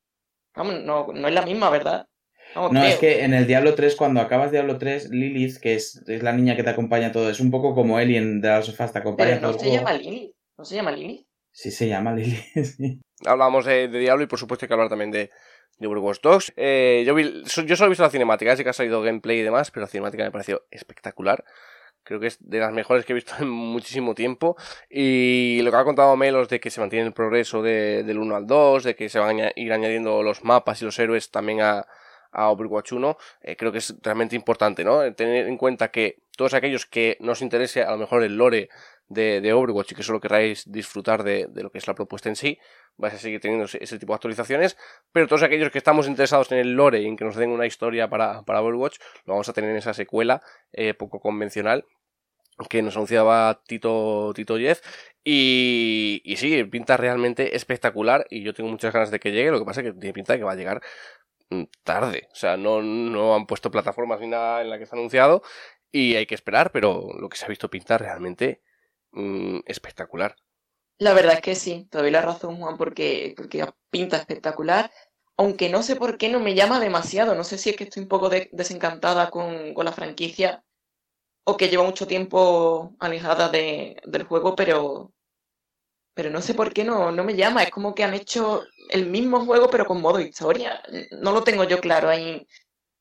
Vamos, 0.55 0.83
no, 0.85 1.09
no 1.12 1.29
es 1.29 1.35
la 1.35 1.42
misma, 1.42 1.70
¿verdad? 1.70 2.07
No, 2.55 2.62
No, 2.70 2.81
creo. 2.81 2.85
es 2.85 2.96
que 2.98 3.24
en 3.24 3.35
el 3.35 3.46
Diablo 3.46 3.74
3, 3.74 3.96
cuando 3.96 4.20
acabas 4.20 4.52
Diablo 4.52 4.79
3, 4.79 5.11
Lilith, 5.11 5.59
que 5.59 5.74
es, 5.74 6.02
es 6.07 6.22
la 6.22 6.33
niña 6.33 6.57
que 6.57 6.62
te 6.62 6.70
acompaña 6.70 7.09
a 7.09 7.12
todo, 7.12 7.29
es 7.29 7.40
un 7.40 7.50
poco 7.50 7.74
como 7.74 7.98
Ellie 7.98 8.16
en 8.18 8.40
The 8.40 8.48
Last 8.48 8.68
of 8.70 8.81
Us, 8.81 8.92
te 8.92 8.98
acompaña 9.00 9.31
Pero 9.35 9.38
a 9.38 9.40
todo 9.40 9.52
no 9.52 9.59
se 9.59 9.64
juego. 9.68 9.76
llama 9.85 9.92
Lily. 9.98 10.35
No 10.57 10.64
se 10.64 10.74
llama 10.76 10.92
Lily. 10.92 11.26
Sí, 11.52 11.70
se 11.70 11.88
llama 11.88 12.14
Lilith. 12.14 12.44
sí. 12.79 13.00
Hablamos 13.26 13.64
de, 13.64 13.88
de 13.88 13.98
Diablo 13.98 14.22
y 14.24 14.26
por 14.29 14.38
supuesto 14.38 14.64
hay 14.64 14.68
que 14.68 14.74
hablar 14.74 14.88
también 14.88 15.11
de, 15.11 15.31
de 15.79 15.87
Overwatch 15.88 16.20
2. 16.22 16.52
Eh, 16.57 17.02
yo, 17.07 17.14
vi- 17.14 17.42
yo 17.44 17.76
solo 17.76 17.87
he 17.87 17.90
visto 17.90 18.05
la 18.05 18.11
cinemática, 18.11 18.52
así 18.52 18.62
que 18.62 18.70
ha 18.70 18.72
salido 18.72 19.02
gameplay 19.02 19.40
y 19.40 19.42
demás, 19.42 19.70
pero 19.70 19.83
la 19.85 19.88
cinemática 19.90 20.22
me 20.24 20.31
pareció 20.31 20.62
espectacular. 20.70 21.44
Creo 22.07 22.21
que 22.21 22.29
es 22.29 22.38
de 22.40 22.61
las 22.61 22.73
mejores 22.73 23.05
que 23.05 23.12
he 23.12 23.14
visto 23.14 23.35
en 23.40 23.49
muchísimo 23.51 24.14
tiempo. 24.14 24.57
Y 24.88 25.61
lo 25.62 25.71
que 25.73 25.77
ha 25.77 25.85
contado 25.85 26.16
Melos 26.16 26.49
de 26.49 26.61
que 26.61 26.71
se 26.71 26.81
mantiene 26.81 27.07
el 27.07 27.12
progreso 27.12 27.62
de- 27.62 28.05
del 28.05 28.19
1 28.19 28.37
al 28.37 28.47
2, 28.47 28.85
de 28.85 28.95
que 28.95 29.09
se 29.09 29.19
van 29.19 29.40
a 29.40 29.51
ir 29.57 29.73
añadiendo 29.73 30.23
los 30.23 30.45
mapas 30.45 30.81
y 30.81 30.85
los 30.85 30.99
héroes 30.99 31.31
también 31.31 31.61
a, 31.61 31.85
a 32.31 32.51
Overwatch 32.51 32.92
1, 32.92 33.16
eh, 33.42 33.57
creo 33.57 33.73
que 33.73 33.79
es 33.79 33.95
realmente 34.03 34.37
importante, 34.37 34.85
¿no? 34.85 35.03
Eh, 35.03 35.11
Tener 35.12 35.49
en 35.49 35.57
cuenta 35.57 35.90
que 35.90 36.23
todos 36.37 36.55
aquellos 36.55 36.87
que 36.87 37.16
nos 37.21 37.42
interese 37.42 37.83
a 37.83 37.90
lo 37.90 37.99
mejor 37.99 38.23
el 38.23 38.37
lore 38.37 38.69
de, 39.09 39.40
de 39.40 39.53
Overwatch 39.53 39.92
y 39.92 39.95
que 39.95 40.03
solo 40.03 40.21
queráis 40.21 40.71
disfrutar 40.71 41.23
de, 41.23 41.47
de 41.49 41.62
lo 41.62 41.71
que 41.71 41.79
es 41.79 41.87
la 41.87 41.95
propuesta 41.95 42.29
en 42.29 42.37
sí, 42.37 42.59
vais 42.97 43.14
a 43.14 43.19
seguir 43.19 43.40
teniendo 43.40 43.66
ese, 43.66 43.99
tipo 43.99 44.12
de 44.12 44.16
actualizaciones, 44.16 44.77
pero 45.12 45.29
todos 45.29 45.42
aquellos 45.45 45.71
que 45.71 45.79
estamos 45.79 46.09
interesados 46.09 46.51
en 46.53 46.59
el 46.59 46.73
lore 46.73 47.01
y 47.01 47.07
en 47.07 47.16
que 47.16 47.25
nos 47.25 47.37
den 47.37 47.51
una 47.51 47.66
historia 47.66 48.09
para, 48.09 48.42
para 48.42 48.61
Overwatch, 48.62 48.99
lo 49.25 49.35
vamos 49.35 49.49
a 49.49 49.53
tener 49.53 49.71
en 49.71 49.77
esa 49.77 49.95
secuela 49.95 50.42
eh, 50.73 50.92
poco 50.95 51.21
convencional 51.21 51.85
que 52.71 52.83
nos 52.83 52.97
anunciaba 52.97 53.62
Tito, 53.66 54.33
Tito 54.35 54.57
Jeff 54.59 54.81
y, 55.25 56.23
y 56.25 56.37
sí, 56.37 56.64
pinta 56.64 56.97
realmente 56.97 57.57
espectacular 57.57 58.27
y 58.31 58.42
yo 58.42 58.55
tengo 58.55 58.71
muchas 58.71 58.92
ganas 58.92 59.11
de 59.11 59.21
que 59.21 59.33
llegue, 59.33 59.51
lo 59.51 59.59
que 59.59 59.64
pasa 59.66 59.81
es 59.83 59.88
que 59.92 59.99
tiene 59.99 60.12
pinta 60.14 60.33
de 60.33 60.38
que 60.38 60.45
va 60.45 60.53
a 60.53 60.57
llegar 60.57 60.81
mm, 61.51 61.64
tarde, 61.85 62.29
o 62.33 62.35
sea, 62.35 62.57
no, 62.57 62.83
no 62.83 63.35
han 63.35 63.47
puesto 63.47 63.71
plataformas 63.71 64.21
ni 64.21 64.29
nada 64.29 64.62
en 64.62 64.71
la 64.71 64.79
que 64.79 64.85
está 64.85 64.97
anunciado 64.97 65.42
y 65.92 66.16
hay 66.16 66.27
que 66.27 66.35
esperar, 66.35 66.73
pero 66.73 67.09
lo 67.19 67.29
que 67.29 67.37
se 67.37 67.45
ha 67.47 67.49
visto 67.49 67.71
pinta 67.71 67.99
realmente 67.99 68.62
mm, 69.12 69.61
espectacular. 69.66 70.37
La 70.99 71.12
verdad 71.14 71.35
es 71.35 71.40
que 71.42 71.55
sí, 71.55 71.88
doy 71.90 72.11
la 72.11 72.23
razón, 72.23 72.57
Juan, 72.57 72.77
porque, 72.77 73.35
porque 73.37 73.66
pinta 73.90 74.16
espectacular. 74.16 74.90
Aunque 75.38 75.69
no 75.69 75.83
sé 75.83 75.97
por 75.97 76.16
qué 76.19 76.29
no 76.31 76.40
me 76.40 76.55
llama 76.55 76.81
demasiado. 76.81 77.35
No 77.35 77.45
sé 77.45 77.59
si 77.59 77.71
es 77.71 77.77
que 77.77 77.85
estoy 77.85 78.03
un 78.05 78.09
poco 78.09 78.31
de- 78.31 78.49
desencantada 78.53 79.31
con, 79.31 79.75
con 79.75 79.85
la 79.85 79.92
franquicia 79.92 80.64
o 81.48 81.56
que 81.56 81.68
llevo 81.68 81.85
mucho 81.85 82.06
tiempo 82.06 82.94
alejada 82.98 83.48
de, 83.48 83.96
del 84.04 84.24
juego, 84.24 84.56
pero, 84.56 85.12
pero 86.14 86.30
no 86.30 86.42
sé 86.42 86.54
por 86.54 86.72
qué 86.72 86.85
no, 86.85 87.12
no 87.12 87.24
me 87.24 87.37
llama. 87.37 87.62
Es 87.62 87.70
como 87.70 87.94
que 87.94 88.04
han 88.04 88.14
hecho 88.14 88.64
el 88.90 89.06
mismo 89.06 89.44
juego, 89.46 89.68
pero 89.70 89.87
con 89.87 90.00
modo 90.00 90.20
historia. 90.20 90.82
No 91.12 91.32
lo 91.32 91.44
tengo 91.44 91.64
yo 91.64 91.80
claro 91.80 92.09
ahí 92.09 92.46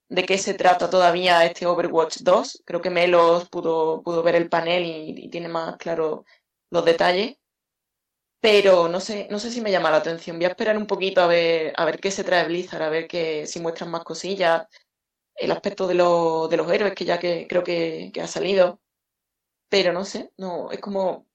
de 0.09 0.25
qué 0.25 0.37
se 0.37 0.53
trata 0.55 0.89
todavía 0.89 1.45
este 1.45 1.65
Overwatch 1.65 2.19
2. 2.21 2.63
Creo 2.65 2.81
que 2.81 2.89
Melos 2.91 3.49
pudo, 3.49 4.03
pudo 4.03 4.23
ver 4.23 4.35
el 4.35 4.49
panel 4.49 4.85
y, 4.85 5.25
y 5.25 5.29
tiene 5.29 5.49
más 5.49 5.77
claro 5.77 6.25
los 6.71 6.85
detalles. 6.85 7.37
Pero 8.39 8.87
no 8.87 8.99
sé, 8.99 9.27
no 9.31 9.39
sé 9.39 9.49
si 9.51 9.59
me 9.61 9.71
llama 9.71 9.89
la 9.91 9.97
atención. 9.97 10.37
Voy 10.37 10.45
a 10.45 10.49
esperar 10.49 10.77
un 10.77 10.85
poquito 10.87 11.21
a 11.21 11.27
ver, 11.27 11.73
a 11.75 11.85
ver 11.85 11.99
qué 11.99 12.11
se 12.11 12.23
trae 12.23 12.45
Blizzard, 12.45 12.83
a 12.83 12.89
ver 12.89 13.07
que, 13.07 13.47
si 13.47 13.59
muestran 13.59 13.89
más 13.91 14.03
cosillas. 14.03 14.67
El 15.35 15.51
aspecto 15.51 15.87
de, 15.87 15.95
los 15.95 16.49
de 16.49 16.57
los 16.57 16.71
héroes, 16.71 16.93
que 16.93 17.05
ya 17.05 17.19
que 17.19 17.47
creo 17.47 17.63
que, 17.63 18.11
que 18.13 18.21
ha 18.21 18.27
salido. 18.27 18.79
Pero 19.69 19.93
no 19.93 20.05
sé, 20.05 20.31
no, 20.37 20.71
es 20.71 20.79
como. 20.79 21.27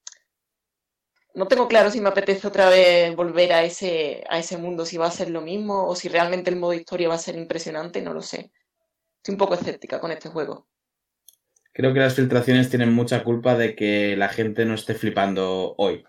No 1.34 1.46
tengo 1.46 1.68
claro 1.68 1.90
si 1.90 2.00
me 2.00 2.08
apetece 2.08 2.46
otra 2.46 2.68
vez 2.68 3.14
volver 3.14 3.52
a 3.52 3.62
ese, 3.62 4.24
a 4.28 4.38
ese 4.38 4.56
mundo, 4.56 4.84
si 4.84 4.96
va 4.96 5.06
a 5.06 5.10
ser 5.12 5.30
lo 5.30 5.40
mismo, 5.42 5.86
o 5.86 5.94
si 5.94 6.08
realmente 6.08 6.50
el 6.50 6.56
modo 6.56 6.74
historia 6.74 7.08
va 7.08 7.14
a 7.14 7.18
ser 7.18 7.36
impresionante, 7.36 8.02
no 8.02 8.12
lo 8.12 8.22
sé. 8.22 8.50
Estoy 9.18 9.34
un 9.34 9.38
poco 9.38 9.54
escéptica 9.54 10.00
con 10.00 10.10
este 10.10 10.28
juego. 10.28 10.66
Creo 11.72 11.94
que 11.94 12.00
las 12.00 12.14
filtraciones 12.14 12.68
tienen 12.68 12.92
mucha 12.92 13.22
culpa 13.22 13.56
de 13.56 13.76
que 13.76 14.16
la 14.16 14.28
gente 14.28 14.64
no 14.64 14.74
esté 14.74 14.94
flipando 14.94 15.74
hoy. 15.78 16.04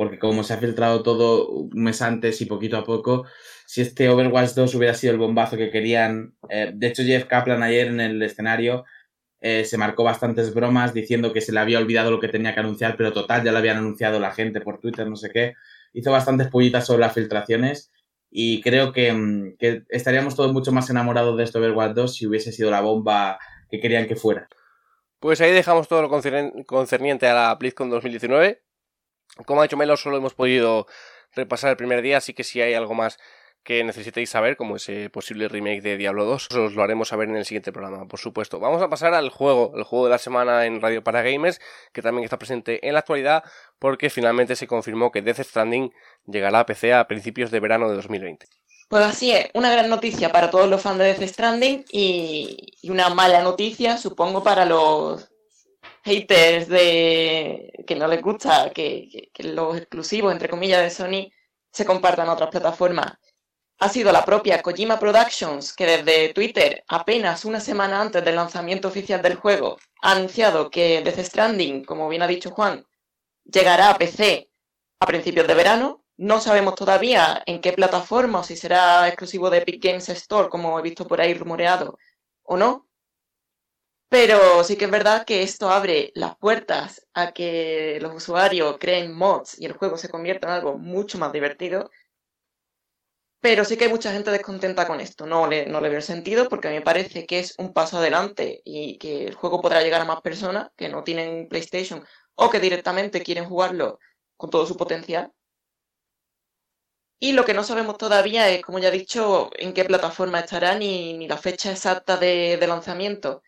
Porque 0.00 0.18
como 0.18 0.42
se 0.44 0.54
ha 0.54 0.56
filtrado 0.56 1.02
todo 1.02 1.46
un 1.50 1.68
mes 1.74 2.00
antes 2.00 2.40
y 2.40 2.46
poquito 2.46 2.78
a 2.78 2.84
poco, 2.84 3.26
si 3.66 3.82
este 3.82 4.08
Overwatch 4.08 4.54
2 4.54 4.74
hubiera 4.74 4.94
sido 4.94 5.12
el 5.12 5.18
bombazo 5.18 5.58
que 5.58 5.70
querían... 5.70 6.32
eh, 6.48 6.70
de 6.74 6.86
hecho, 6.86 7.02
Jeff 7.02 7.26
Kaplan 7.26 7.62
ayer 7.62 7.88
en 7.88 8.00
el 8.00 8.22
escenario 8.22 8.86
eh, 9.42 9.66
se 9.66 9.76
marcó 9.76 10.02
bastantes 10.02 10.54
bromas 10.54 10.94
diciendo 10.94 11.34
que 11.34 11.42
se 11.42 11.52
le 11.52 11.60
había 11.60 11.78
olvidado 11.78 12.10
lo 12.10 12.18
que 12.18 12.28
tenía 12.28 12.54
que 12.54 12.60
anunciar, 12.60 12.96
pero 12.96 13.12
total, 13.12 13.44
ya 13.44 13.52
lo 13.52 13.58
habían 13.58 13.76
anunciado 13.76 14.18
la 14.18 14.32
gente 14.32 14.62
por 14.62 14.80
Twitter, 14.80 15.06
no 15.06 15.16
sé 15.16 15.28
qué. 15.34 15.52
Hizo 15.92 16.10
bastantes 16.10 16.48
pollitas 16.48 16.86
sobre 16.86 17.00
las 17.00 17.12
filtraciones 17.12 17.92
y 18.30 18.62
creo 18.62 18.94
que, 18.94 19.12
mm, 19.12 19.56
que 19.58 19.82
estaríamos 19.90 20.34
todos 20.34 20.54
mucho 20.54 20.72
más 20.72 20.88
enamorados 20.88 21.36
de 21.36 21.44
este 21.44 21.58
Overwatch 21.58 21.92
2 21.92 22.14
si 22.16 22.26
hubiese 22.26 22.52
sido 22.52 22.70
la 22.70 22.80
bomba 22.80 23.38
que 23.70 23.80
querían 23.80 24.06
que 24.06 24.16
fuera. 24.16 24.48
Pues 25.18 25.42
ahí 25.42 25.52
dejamos 25.52 25.88
todo 25.88 26.00
lo 26.00 26.08
concern- 26.10 26.64
concerniente 26.64 27.26
a 27.26 27.34
la 27.34 27.54
BlizzCon 27.54 27.90
2019. 27.90 28.62
Como 29.46 29.60
ha 29.60 29.64
dicho 29.64 29.76
Melo, 29.76 29.96
solo 29.96 30.16
hemos 30.16 30.34
podido 30.34 30.86
repasar 31.34 31.70
el 31.70 31.76
primer 31.76 32.02
día, 32.02 32.18
así 32.18 32.34
que 32.34 32.44
si 32.44 32.60
hay 32.60 32.74
algo 32.74 32.94
más 32.94 33.18
que 33.62 33.84
necesitéis 33.84 34.30
saber, 34.30 34.56
como 34.56 34.76
ese 34.76 35.10
posible 35.10 35.48
remake 35.48 35.82
de 35.82 35.96
Diablo 35.96 36.24
2, 36.24 36.48
os 36.52 36.72
lo 36.72 36.82
haremos 36.82 37.08
saber 37.08 37.28
en 37.28 37.36
el 37.36 37.44
siguiente 37.44 37.72
programa, 37.72 38.06
por 38.08 38.18
supuesto. 38.18 38.58
Vamos 38.58 38.80
a 38.82 38.88
pasar 38.88 39.12
al 39.14 39.28
juego, 39.28 39.72
el 39.76 39.84
juego 39.84 40.06
de 40.06 40.10
la 40.10 40.18
semana 40.18 40.64
en 40.64 40.80
Radio 40.80 41.04
para 41.04 41.22
Gamers, 41.22 41.60
que 41.92 42.02
también 42.02 42.24
está 42.24 42.38
presente 42.38 42.86
en 42.86 42.94
la 42.94 43.00
actualidad, 43.00 43.44
porque 43.78 44.08
finalmente 44.08 44.56
se 44.56 44.66
confirmó 44.66 45.10
que 45.10 45.22
Death 45.22 45.40
Stranding 45.40 45.92
llegará 46.26 46.60
a 46.60 46.66
PC 46.66 46.94
a 46.94 47.06
principios 47.06 47.50
de 47.50 47.60
verano 47.60 47.88
de 47.90 47.96
2020. 47.96 48.46
Pues 48.88 49.04
así 49.04 49.30
es, 49.30 49.50
una 49.54 49.70
gran 49.70 49.88
noticia 49.88 50.32
para 50.32 50.50
todos 50.50 50.68
los 50.68 50.80
fans 50.80 50.98
de 50.98 51.04
Death 51.04 51.28
Stranding 51.28 51.84
y, 51.92 52.74
y 52.82 52.90
una 52.90 53.10
mala 53.10 53.42
noticia, 53.42 53.98
supongo, 53.98 54.42
para 54.42 54.64
los 54.64 55.29
haters 56.04 56.68
de 56.68 57.72
que 57.86 57.94
no 57.96 58.06
les 58.08 58.22
gusta 58.22 58.70
que, 58.72 59.30
que- 59.32 59.42
los 59.44 59.76
exclusivos, 59.76 60.32
entre 60.32 60.48
comillas, 60.48 60.82
de 60.82 60.90
Sony 60.90 61.30
se 61.72 61.84
compartan 61.84 62.28
a 62.28 62.32
otras 62.34 62.50
plataformas. 62.50 63.12
Ha 63.80 63.88
sido 63.88 64.12
la 64.12 64.24
propia 64.24 64.62
Kojima 64.62 64.98
Productions 65.00 65.72
que 65.74 65.86
desde 65.86 66.32
Twitter, 66.34 66.84
apenas 66.88 67.44
una 67.44 67.60
semana 67.60 68.00
antes 68.00 68.24
del 68.24 68.36
lanzamiento 68.36 68.88
oficial 68.88 69.22
del 69.22 69.36
juego, 69.36 69.78
ha 70.02 70.12
anunciado 70.12 70.70
que 70.70 71.02
Death 71.02 71.20
Stranding, 71.20 71.84
como 71.84 72.08
bien 72.08 72.22
ha 72.22 72.28
dicho 72.28 72.50
Juan, 72.52 72.86
llegará 73.44 73.90
a 73.90 73.98
PC 73.98 74.50
a 75.00 75.06
principios 75.06 75.46
de 75.48 75.54
verano. 75.54 76.04
No 76.18 76.40
sabemos 76.40 76.74
todavía 76.74 77.42
en 77.46 77.60
qué 77.62 77.72
plataforma, 77.72 78.40
o 78.40 78.44
si 78.44 78.56
será 78.56 79.08
exclusivo 79.08 79.50
de 79.50 79.58
Epic 79.58 79.82
Games 79.82 80.08
Store, 80.10 80.48
como 80.50 80.78
he 80.78 80.82
visto 80.82 81.06
por 81.06 81.20
ahí 81.20 81.34
rumoreado, 81.34 81.98
o 82.44 82.56
no. 82.58 82.89
Pero 84.10 84.64
sí 84.64 84.76
que 84.76 84.86
es 84.86 84.90
verdad 84.90 85.24
que 85.24 85.42
esto 85.42 85.70
abre 85.70 86.10
las 86.14 86.36
puertas 86.36 87.06
a 87.14 87.32
que 87.32 87.98
los 88.02 88.14
usuarios 88.14 88.76
creen 88.78 89.14
mods 89.14 89.58
y 89.58 89.66
el 89.66 89.72
juego 89.72 89.96
se 89.96 90.08
convierta 90.08 90.48
en 90.48 90.54
algo 90.54 90.76
mucho 90.78 91.16
más 91.18 91.32
divertido. 91.32 91.90
Pero 93.40 93.64
sí 93.64 93.76
que 93.76 93.84
hay 93.84 93.90
mucha 93.90 94.12
gente 94.12 94.30
descontenta 94.30 94.86
con 94.86 95.00
esto. 95.00 95.26
No 95.26 95.46
le, 95.46 95.66
no 95.66 95.80
veo 95.80 95.92
el 95.96 96.02
sentido 96.02 96.48
porque 96.48 96.68
me 96.70 96.80
parece 96.82 97.26
que 97.26 97.38
es 97.38 97.54
un 97.58 97.72
paso 97.72 97.98
adelante 97.98 98.60
y 98.64 98.98
que 98.98 99.26
el 99.26 99.34
juego 99.34 99.60
podrá 99.62 99.82
llegar 99.82 100.00
a 100.02 100.04
más 100.04 100.20
personas 100.22 100.70
que 100.76 100.88
no 100.88 101.04
tienen 101.04 101.48
PlayStation 101.48 102.04
o 102.34 102.50
que 102.50 102.60
directamente 102.60 103.22
quieren 103.22 103.46
jugarlo 103.46 103.98
con 104.36 104.50
todo 104.50 104.66
su 104.66 104.76
potencial. 104.76 105.32
Y 107.20 107.32
lo 107.32 107.44
que 107.44 107.54
no 107.54 107.62
sabemos 107.64 107.96
todavía 107.98 108.48
es, 108.48 108.62
como 108.62 108.78
ya 108.78 108.88
he 108.88 108.90
dicho, 108.90 109.50
en 109.56 109.72
qué 109.74 109.84
plataforma 109.84 110.40
estará 110.40 110.74
ni, 110.76 111.28
la 111.28 111.36
fecha 111.38 111.70
exacta 111.70 112.16
de 112.16 112.58
lanzamiento. 112.66 113.42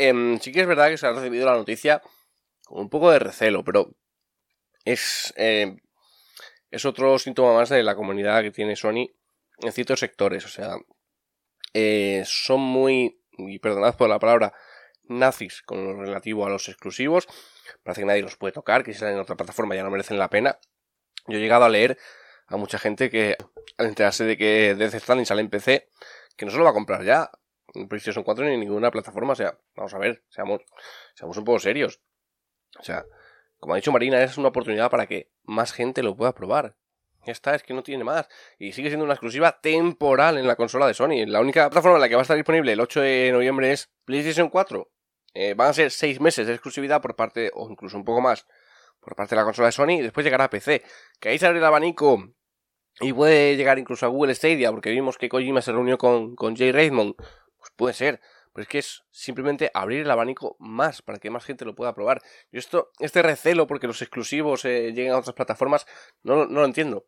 Em, 0.00 0.38
sí 0.38 0.52
que 0.52 0.60
es 0.60 0.66
verdad 0.68 0.90
que 0.90 0.96
se 0.96 1.08
ha 1.08 1.12
recibido 1.12 1.44
la 1.44 1.56
noticia 1.56 2.00
con 2.64 2.82
un 2.82 2.88
poco 2.88 3.10
de 3.10 3.18
recelo, 3.18 3.64
pero 3.64 3.96
es, 4.84 5.34
em, 5.36 5.80
es 6.70 6.84
otro 6.84 7.18
síntoma 7.18 7.52
más 7.54 7.68
de 7.68 7.82
la 7.82 7.96
comunidad 7.96 8.42
que 8.42 8.52
tiene 8.52 8.76
Sony 8.76 9.10
en 9.58 9.72
ciertos 9.72 9.98
sectores. 9.98 10.44
O 10.44 10.48
sea, 10.48 10.76
eh, 11.74 12.22
son 12.26 12.60
muy, 12.60 13.20
y 13.38 13.58
perdonad 13.58 13.96
por 13.96 14.08
la 14.08 14.20
palabra, 14.20 14.52
nazis 15.02 15.62
con 15.62 15.84
lo 15.84 16.00
relativo 16.00 16.46
a 16.46 16.50
los 16.50 16.68
exclusivos. 16.68 17.26
Parece 17.82 18.02
que 18.02 18.06
nadie 18.06 18.22
los 18.22 18.36
puede 18.36 18.52
tocar, 18.52 18.84
que 18.84 18.92
si 18.92 19.00
salen 19.00 19.16
en 19.16 19.22
otra 19.22 19.36
plataforma 19.36 19.74
ya 19.74 19.82
no 19.82 19.90
merecen 19.90 20.16
la 20.16 20.30
pena. 20.30 20.60
Yo 21.26 21.38
he 21.38 21.40
llegado 21.40 21.64
a 21.64 21.68
leer 21.68 21.98
a 22.46 22.56
mucha 22.56 22.78
gente 22.78 23.10
que 23.10 23.36
al 23.76 23.86
enterarse 23.86 24.22
de 24.22 24.36
que 24.36 24.76
Death 24.76 24.94
Stranding 24.94 25.26
sale 25.26 25.40
en 25.40 25.50
PC, 25.50 25.88
que 26.36 26.46
no 26.46 26.52
se 26.52 26.58
lo 26.58 26.62
va 26.62 26.70
a 26.70 26.74
comprar 26.74 27.02
ya 27.02 27.32
PlayStation 27.88 28.24
4 28.24 28.44
ni 28.46 28.56
ninguna 28.56 28.90
plataforma. 28.90 29.32
O 29.32 29.36
sea, 29.36 29.58
vamos 29.76 29.94
a 29.94 29.98
ver, 29.98 30.24
seamos, 30.28 30.60
seamos 31.14 31.36
un 31.36 31.44
poco 31.44 31.58
serios. 31.58 32.00
O 32.78 32.82
sea, 32.82 33.04
como 33.58 33.74
ha 33.74 33.76
dicho 33.76 33.92
Marina, 33.92 34.22
es 34.22 34.38
una 34.38 34.48
oportunidad 34.48 34.90
para 34.90 35.06
que 35.06 35.30
más 35.44 35.72
gente 35.72 36.02
lo 36.02 36.16
pueda 36.16 36.34
probar. 36.34 36.76
Ya 37.26 37.32
está, 37.32 37.54
es 37.54 37.62
que 37.62 37.74
no 37.74 37.82
tiene 37.82 38.04
más. 38.04 38.28
Y 38.58 38.72
sigue 38.72 38.88
siendo 38.88 39.04
una 39.04 39.14
exclusiva 39.14 39.60
temporal 39.60 40.38
en 40.38 40.46
la 40.46 40.56
consola 40.56 40.86
de 40.86 40.94
Sony. 40.94 41.26
La 41.26 41.40
única 41.40 41.68
plataforma 41.68 41.96
en 41.96 42.00
la 42.00 42.08
que 42.08 42.14
va 42.14 42.20
a 42.20 42.22
estar 42.22 42.36
disponible 42.36 42.72
el 42.72 42.80
8 42.80 43.00
de 43.00 43.32
noviembre 43.32 43.72
es 43.72 43.90
PlayStation 44.04 44.48
4. 44.48 44.90
Eh, 45.34 45.54
van 45.54 45.68
a 45.68 45.72
ser 45.72 45.90
6 45.90 46.20
meses 46.20 46.46
de 46.46 46.54
exclusividad 46.54 47.02
por 47.02 47.16
parte, 47.16 47.50
o 47.54 47.68
incluso 47.70 47.96
un 47.96 48.04
poco 48.04 48.20
más, 48.20 48.46
por 49.00 49.14
parte 49.14 49.34
de 49.34 49.40
la 49.40 49.44
consola 49.44 49.68
de 49.68 49.72
Sony. 49.72 49.98
Y 49.98 50.02
después 50.02 50.24
llegará 50.24 50.44
a 50.44 50.50
PC. 50.50 50.82
Que 51.20 51.30
ahí 51.30 51.38
se 51.38 51.46
abre 51.46 51.58
el 51.58 51.64
abanico 51.64 52.32
Y 53.00 53.12
puede 53.12 53.56
llegar 53.56 53.78
incluso 53.78 54.06
a 54.06 54.08
Google 54.08 54.34
Stadia, 54.34 54.70
porque 54.70 54.90
vimos 54.90 55.18
que 55.18 55.28
Kojima 55.28 55.60
se 55.60 55.72
reunió 55.72 55.98
con, 55.98 56.34
con 56.36 56.56
Jay 56.56 56.72
Raymond. 56.72 57.14
Puede 57.78 57.94
ser. 57.94 58.20
Pero 58.52 58.62
es 58.64 58.68
que 58.68 58.78
es 58.78 59.04
simplemente 59.12 59.70
abrir 59.72 60.00
el 60.00 60.10
abanico 60.10 60.56
más 60.58 61.00
para 61.00 61.18
que 61.18 61.30
más 61.30 61.44
gente 61.44 61.64
lo 61.64 61.74
pueda 61.76 61.94
probar. 61.94 62.20
Yo 62.50 62.58
esto, 62.58 62.90
este 62.98 63.22
recelo 63.22 63.66
porque 63.68 63.86
los 63.86 64.02
exclusivos 64.02 64.64
eh, 64.64 64.92
lleguen 64.92 65.12
a 65.12 65.18
otras 65.18 65.34
plataformas, 65.34 65.86
no, 66.24 66.44
no 66.46 66.60
lo 66.60 66.64
entiendo. 66.66 67.06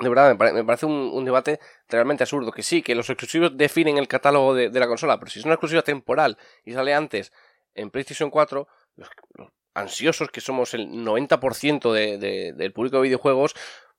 De 0.00 0.08
verdad, 0.08 0.36
me, 0.36 0.52
me 0.52 0.64
parece 0.64 0.86
un, 0.86 1.24
debate 1.24 1.60
realmente 1.88 2.24
absurdo. 2.24 2.50
Que 2.50 2.64
sí, 2.64 2.82
que 2.82 2.96
los 2.96 3.08
exclusivos 3.08 3.56
definen 3.56 3.98
el 3.98 4.08
catálogo 4.08 4.52
de, 4.54 4.68
de 4.70 4.80
la 4.80 4.88
consola, 4.88 5.20
pero 5.20 5.30
si 5.30 5.38
es 5.38 5.44
una 5.44 5.54
exclusiva 5.54 5.82
temporal 5.82 6.36
y 6.64 6.72
sale 6.72 6.92
antes 6.92 7.32
en 7.74 7.90
PlayStation 7.90 8.30
4, 8.30 8.66
los, 8.96 9.08
los 9.34 9.48
ansiosos 9.74 10.30
que 10.30 10.40
somos 10.40 10.74
el 10.74 10.88
90% 10.88 11.92
de, 11.92 12.18
de- 12.18 12.52
del 12.52 12.72
público 12.72 12.96
de 12.96 13.04
videojuegos, 13.04 13.54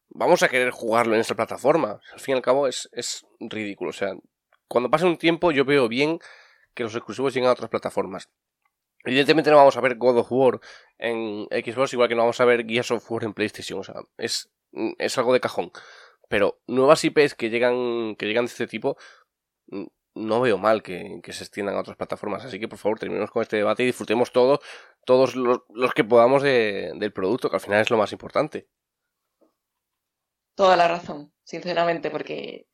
vamos 0.10 0.44
a 0.44 0.50
querer 0.50 0.72
jugarlo 0.72 1.16
en 1.16 1.22
esta 1.22 1.36
plataforma. 1.36 2.02
Al 2.12 2.20
fin 2.20 2.34
y 2.34 2.38
al 2.38 2.42
cabo 2.42 2.68
es, 2.68 2.90
es 2.92 3.26
ridículo. 3.40 3.92
O 3.92 3.94
sea, 3.94 4.14
cuando 4.68 4.90
pase 4.90 5.06
un 5.06 5.18
tiempo 5.18 5.52
yo 5.52 5.66
veo 5.66 5.88
bien 5.88 6.20
que 6.74 6.84
los 6.84 6.96
exclusivos 6.96 7.34
lleguen 7.34 7.50
a 7.50 7.54
otras 7.54 7.70
plataformas. 7.70 8.30
Evidentemente 9.04 9.52
no 9.52 9.58
vamos 9.58 9.78
a 9.78 9.82
ver 9.82 9.96
God 9.98 10.18
of 10.18 10.32
War 10.32 10.60
en 10.98 11.48
Xbox, 11.52 11.94
igual 11.94 12.10
que 12.10 12.16
no 12.16 12.22
vamos 12.24 12.42
a 12.42 12.46
ver 12.46 12.66
Gears 12.66 12.92
of 12.92 13.12
War 13.12 13.24
en 13.24 13.34
PlayStation. 13.34 13.80
O 13.80 13.84
sea, 13.84 13.96
es, 14.18 14.52
es 14.98 15.18
algo 15.18 15.32
de 15.34 15.40
cajón. 15.40 15.72
Pero 16.28 16.60
nuevas 16.66 17.04
IPs 17.04 17.36
que 17.36 17.50
llegan, 17.52 18.16
que 18.16 18.26
llegan 18.26 18.46
de 18.46 18.52
este 18.52 18.66
tipo, 18.68 18.98
mm, 19.68 19.86
no 20.16 20.42
veo 20.42 20.58
mal 20.58 20.82
que, 20.82 21.22
se 21.32 21.44
extiendan 21.44 21.76
a 21.76 21.82
otras 21.82 21.98
plataformas. 21.98 22.46
Así 22.46 22.60
que 22.60 22.68
por 22.68 22.80
favor 22.80 22.98
terminemos 22.98 23.30
con 23.30 23.44
este 23.44 23.58
debate 23.58 23.84
y 23.84 23.88
disfrutemos 23.88 24.32
todo, 24.32 24.60
todos 25.06 25.36
los, 25.36 25.60
que 25.94 26.04
podamos 26.04 26.42
de- 26.42 26.94
del 26.96 27.14
producto, 27.14 27.50
que 27.50 27.58
al 27.58 27.62
final 27.62 27.82
es 27.82 27.92
lo 27.92 27.98
más 27.98 28.12
importante. 28.12 28.68
Toda 30.56 30.78
la 30.78 30.88
razón, 30.88 31.34
sinceramente, 31.44 32.10
porque 32.10 32.68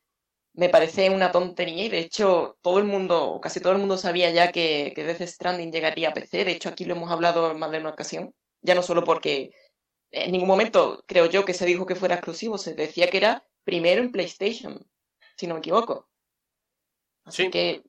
me 0.54 0.68
parece 0.68 1.10
una 1.10 1.32
tontería 1.32 1.84
y 1.84 1.88
de 1.88 1.98
hecho 2.00 2.58
todo 2.62 2.78
el 2.78 2.84
mundo, 2.84 3.30
o 3.32 3.40
casi 3.40 3.60
todo 3.60 3.72
el 3.72 3.78
mundo 3.78 3.96
sabía 3.98 4.30
ya 4.30 4.52
que, 4.52 4.92
que 4.94 5.04
Death 5.04 5.22
Stranding 5.22 5.72
llegaría 5.72 6.10
a 6.10 6.14
PC. 6.14 6.44
De 6.44 6.52
hecho, 6.52 6.68
aquí 6.68 6.84
lo 6.84 6.94
hemos 6.94 7.10
hablado 7.10 7.50
en 7.50 7.58
más 7.58 7.70
de 7.70 7.78
una 7.78 7.90
ocasión. 7.90 8.34
Ya 8.62 8.74
no 8.74 8.82
solo 8.82 9.04
porque 9.04 9.52
en 10.12 10.32
ningún 10.32 10.48
momento 10.48 11.04
creo 11.08 11.26
yo 11.26 11.44
que 11.46 11.54
se 11.54 11.66
dijo 11.66 11.86
que 11.86 11.96
fuera 11.96 12.16
exclusivo, 12.16 12.58
se 12.58 12.74
decía 12.74 13.08
que 13.10 13.18
era 13.18 13.44
primero 13.64 14.02
en 14.02 14.12
PlayStation, 14.12 14.86
si 15.36 15.46
no 15.48 15.54
me 15.54 15.60
equivoco. 15.60 16.08
Así 17.24 17.44
Sí. 17.44 17.50
que, 17.50 17.82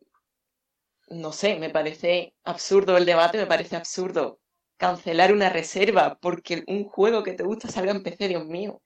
no 1.10 1.32
sé, 1.32 1.58
me 1.60 1.70
parece 1.70 2.36
absurdo 2.44 2.98
el 2.98 3.06
debate, 3.06 3.38
me 3.38 3.46
parece 3.48 3.76
absurdo 3.76 4.40
cancelar 4.78 5.32
una 5.32 5.50
reserva 5.50 6.18
porque 6.22 6.64
un 6.68 6.86
juego 6.86 7.24
que 7.24 7.34
te 7.34 7.44
gusta 7.44 7.68
salga 7.70 7.92
en 7.92 8.04
PC, 8.04 8.28
Dios 8.28 8.46
mío. 8.46 8.74
O 8.82 8.84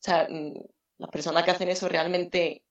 sea, 0.00 0.28
mm, 0.30 0.54
las 0.98 1.10
personas 1.10 1.44
que 1.44 1.52
hacen 1.52 1.70
eso 1.70 1.88
realmente, 1.88 2.64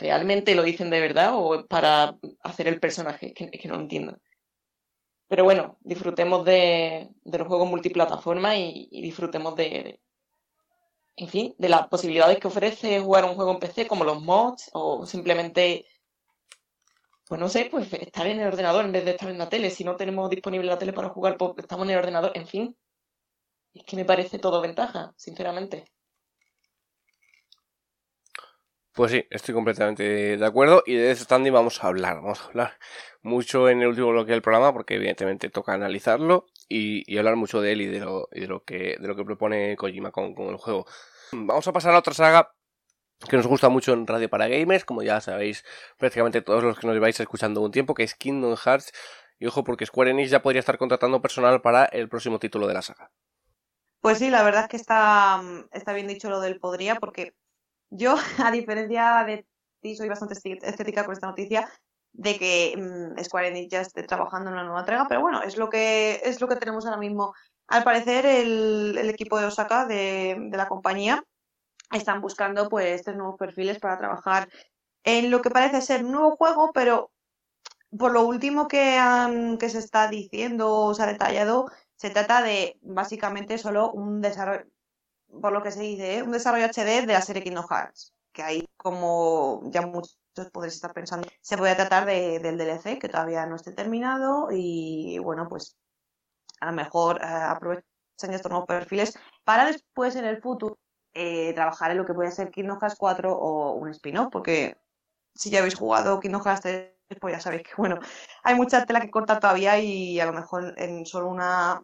realmente 0.00 0.54
lo 0.54 0.62
dicen 0.62 0.90
de 0.90 1.00
verdad 1.00 1.32
o 1.34 1.66
para 1.68 2.16
hacer 2.42 2.68
el 2.68 2.80
personaje, 2.80 3.32
que, 3.34 3.50
que 3.50 3.68
no 3.68 3.76
lo 3.76 3.82
entiendo. 3.82 4.18
Pero 5.28 5.44
bueno, 5.44 5.78
disfrutemos 5.80 6.44
de, 6.44 7.08
los 7.24 7.48
juegos 7.48 7.68
multiplataforma 7.70 8.56
y, 8.58 8.88
disfrutemos 9.00 9.56
de, 9.56 9.64
de- 9.64 10.00
en 11.16 11.28
fin, 11.28 11.54
de 11.58 11.68
las 11.68 11.86
posibilidades 11.88 12.38
que 12.40 12.48
ofrece 12.48 12.98
jugar 13.00 13.24
un 13.24 13.34
juego 13.36 13.52
en 13.52 13.58
PC, 13.60 13.86
como 13.86 14.02
los 14.04 14.20
mods, 14.22 14.70
o 14.72 15.06
simplemente, 15.06 15.86
pues 17.26 17.40
no 17.40 17.48
sé, 17.48 17.68
pues 17.70 17.90
estar 17.94 18.26
en 18.26 18.40
el 18.40 18.48
ordenador 18.48 18.84
en 18.84 18.92
vez 18.92 19.04
de 19.06 19.12
estar 19.12 19.30
en 19.30 19.38
la 19.38 19.48
tele. 19.48 19.70
Si 19.70 19.84
no 19.84 19.96
tenemos 19.96 20.28
disponible 20.28 20.66
la 20.66 20.78
tele 20.78 20.92
para 20.92 21.08
jugar, 21.08 21.36
pues 21.38 21.52
estamos 21.58 21.84
en 21.86 21.92
el 21.92 21.98
ordenador, 21.98 22.32
en 22.34 22.46
fin. 22.46 22.76
Es 23.74 23.84
que 23.84 23.96
me 23.96 24.04
parece 24.04 24.38
todo 24.38 24.60
ventaja, 24.62 25.12
sinceramente. 25.16 25.84
Pues 29.00 29.12
sí, 29.12 29.26
estoy 29.30 29.54
completamente 29.54 30.36
de 30.36 30.44
acuerdo. 30.44 30.82
Y 30.84 30.94
de 30.94 31.04
Death 31.04 31.20
Stranding 31.20 31.54
vamos 31.54 31.82
a 31.82 31.86
hablar. 31.86 32.16
Vamos 32.16 32.42
a 32.42 32.44
hablar 32.48 32.78
mucho 33.22 33.70
en 33.70 33.80
el 33.80 33.88
último 33.88 34.10
bloque 34.10 34.32
del 34.32 34.42
programa, 34.42 34.74
porque 34.74 34.96
evidentemente 34.96 35.48
toca 35.48 35.72
analizarlo 35.72 36.44
y, 36.68 37.16
hablar 37.16 37.36
mucho 37.36 37.62
de 37.62 37.72
él 37.72 37.80
y 37.80 37.86
de 37.86 38.00
lo, 38.00 38.28
que, 38.66 38.98
de 39.00 39.08
lo 39.08 39.16
que 39.16 39.24
propone 39.24 39.74
Kojima 39.76 40.10
con, 40.10 40.34
el 40.36 40.58
juego. 40.58 40.84
Vamos 41.32 41.66
a 41.66 41.72
pasar 41.72 41.94
a 41.94 41.98
otra 41.98 42.12
saga 42.12 42.52
que 43.26 43.38
nos 43.38 43.46
gusta 43.46 43.70
mucho 43.70 43.94
en 43.94 44.06
Radio 44.06 44.28
para 44.28 44.48
Gamers, 44.48 44.84
como 44.84 45.02
ya 45.02 45.22
sabéis 45.22 45.64
prácticamente 45.96 46.42
todos 46.42 46.62
los 46.62 46.78
que 46.78 46.86
nos 46.86 46.92
lleváis 46.92 47.18
escuchando 47.18 47.62
un 47.62 47.70
tiempo, 47.72 47.94
que 47.94 48.02
es 48.02 48.14
Kingdom 48.14 48.54
Hearts. 48.54 48.92
Y 49.38 49.46
ojo, 49.46 49.64
porque 49.64 49.86
Square 49.86 50.10
Enix 50.10 50.28
ya 50.28 50.42
podría 50.42 50.60
estar 50.60 50.76
contratando 50.76 51.22
personal 51.22 51.62
para 51.62 51.86
el 51.86 52.10
próximo 52.10 52.38
título 52.38 52.66
de 52.66 52.74
la 52.74 52.82
saga. 52.82 53.10
Pues 54.02 54.18
sí, 54.18 54.28
la 54.28 54.42
verdad 54.42 54.64
es 54.64 54.68
que 54.68 54.76
está 54.76 55.40
bien 55.94 56.06
dicho 56.06 56.28
lo 56.28 56.40
del 56.40 56.60
podría, 56.60 56.96
porque 56.96 57.32
yo, 57.90 58.16
a 58.44 58.50
diferencia 58.50 59.24
de 59.26 59.46
ti, 59.80 59.96
soy 59.96 60.08
bastante 60.08 60.34
escéptica 60.34 61.04
con 61.04 61.14
esta 61.14 61.26
noticia 61.28 61.68
de 62.12 62.38
que 62.38 62.74
mm, 62.76 63.22
Square 63.24 63.48
Enix 63.48 63.68
ya 63.70 63.80
esté 63.82 64.02
trabajando 64.04 64.48
en 64.50 64.54
una 64.54 64.64
nueva 64.64 64.80
entrega, 64.80 65.06
pero 65.08 65.20
bueno, 65.20 65.42
es 65.42 65.56
lo 65.56 65.68
que, 65.70 66.20
es 66.24 66.40
lo 66.40 66.48
que 66.48 66.56
tenemos 66.56 66.84
ahora 66.86 66.98
mismo. 66.98 67.34
Al 67.68 67.84
parecer, 67.84 68.26
el, 68.26 68.96
el 68.98 69.10
equipo 69.10 69.38
de 69.38 69.46
Osaka, 69.46 69.86
de, 69.86 70.36
de 70.38 70.56
la 70.56 70.68
compañía, 70.68 71.24
están 71.92 72.20
buscando 72.20 72.68
pues 72.68 72.86
estos 73.00 73.16
nuevos 73.16 73.36
perfiles 73.38 73.78
para 73.80 73.98
trabajar 73.98 74.48
en 75.04 75.30
lo 75.30 75.42
que 75.42 75.50
parece 75.50 75.82
ser 75.82 76.04
un 76.04 76.12
nuevo 76.12 76.36
juego, 76.36 76.72
pero 76.74 77.12
por 77.98 78.12
lo 78.12 78.24
último 78.26 78.68
que, 78.68 78.96
han- 78.98 79.58
que 79.58 79.68
se 79.68 79.78
está 79.78 80.08
diciendo 80.08 80.70
o 80.72 80.94
se 80.94 81.02
ha 81.02 81.06
detallado, 81.06 81.66
se 81.96 82.10
trata 82.10 82.42
de 82.42 82.78
básicamente 82.82 83.58
solo 83.58 83.90
un 83.92 84.20
desarrollo, 84.20 84.64
por 85.40 85.52
lo 85.52 85.62
que 85.62 85.70
se 85.70 85.82
dice, 85.82 86.18
¿eh? 86.18 86.22
un 86.22 86.32
desarrollo 86.32 86.66
HD 86.66 87.06
de 87.06 87.12
la 87.12 87.22
serie 87.22 87.42
Kingdom 87.42 87.66
Hearts, 87.68 88.14
que 88.32 88.42
ahí 88.42 88.68
como 88.76 89.62
ya 89.70 89.82
muchos 89.82 90.18
podréis 90.52 90.74
estar 90.74 90.92
pensando, 90.92 91.28
se 91.40 91.58
puede 91.58 91.74
tratar 91.74 92.06
de, 92.06 92.38
del 92.38 92.58
DLC 92.58 92.98
que 92.98 93.08
todavía 93.08 93.46
no 93.46 93.56
esté 93.56 93.72
terminado 93.72 94.48
y 94.50 95.18
bueno, 95.18 95.48
pues 95.48 95.76
a 96.60 96.66
lo 96.66 96.72
mejor 96.72 97.20
eh, 97.22 97.26
aprovechan 97.26 97.84
estos 98.32 98.50
nuevos 98.50 98.66
perfiles 98.66 99.18
para 99.44 99.66
después 99.66 100.16
en 100.16 100.24
el 100.24 100.40
futuro 100.40 100.78
eh, 101.14 101.52
trabajar 101.54 101.90
en 101.90 101.98
lo 101.98 102.06
que 102.06 102.14
puede 102.14 102.30
ser 102.30 102.50
Kingdom 102.50 102.78
Hearts 102.80 102.96
4 102.98 103.32
o 103.32 103.72
un 103.74 103.90
spin-off, 103.90 104.28
porque 104.30 104.76
si 105.34 105.50
ya 105.50 105.60
habéis 105.60 105.74
jugado 105.76 106.20
Kingdom 106.20 106.42
Hearts 106.42 106.62
3, 106.62 106.94
pues 107.20 107.34
ya 107.34 107.40
sabéis 107.40 107.62
que 107.64 107.74
bueno, 107.76 107.98
hay 108.44 108.54
mucha 108.54 108.86
tela 108.86 109.00
que 109.00 109.10
cortar 109.10 109.40
todavía 109.40 109.78
y 109.78 110.20
a 110.20 110.26
lo 110.26 110.32
mejor 110.32 110.74
en 110.78 111.04
solo 111.06 111.28
una, 111.28 111.82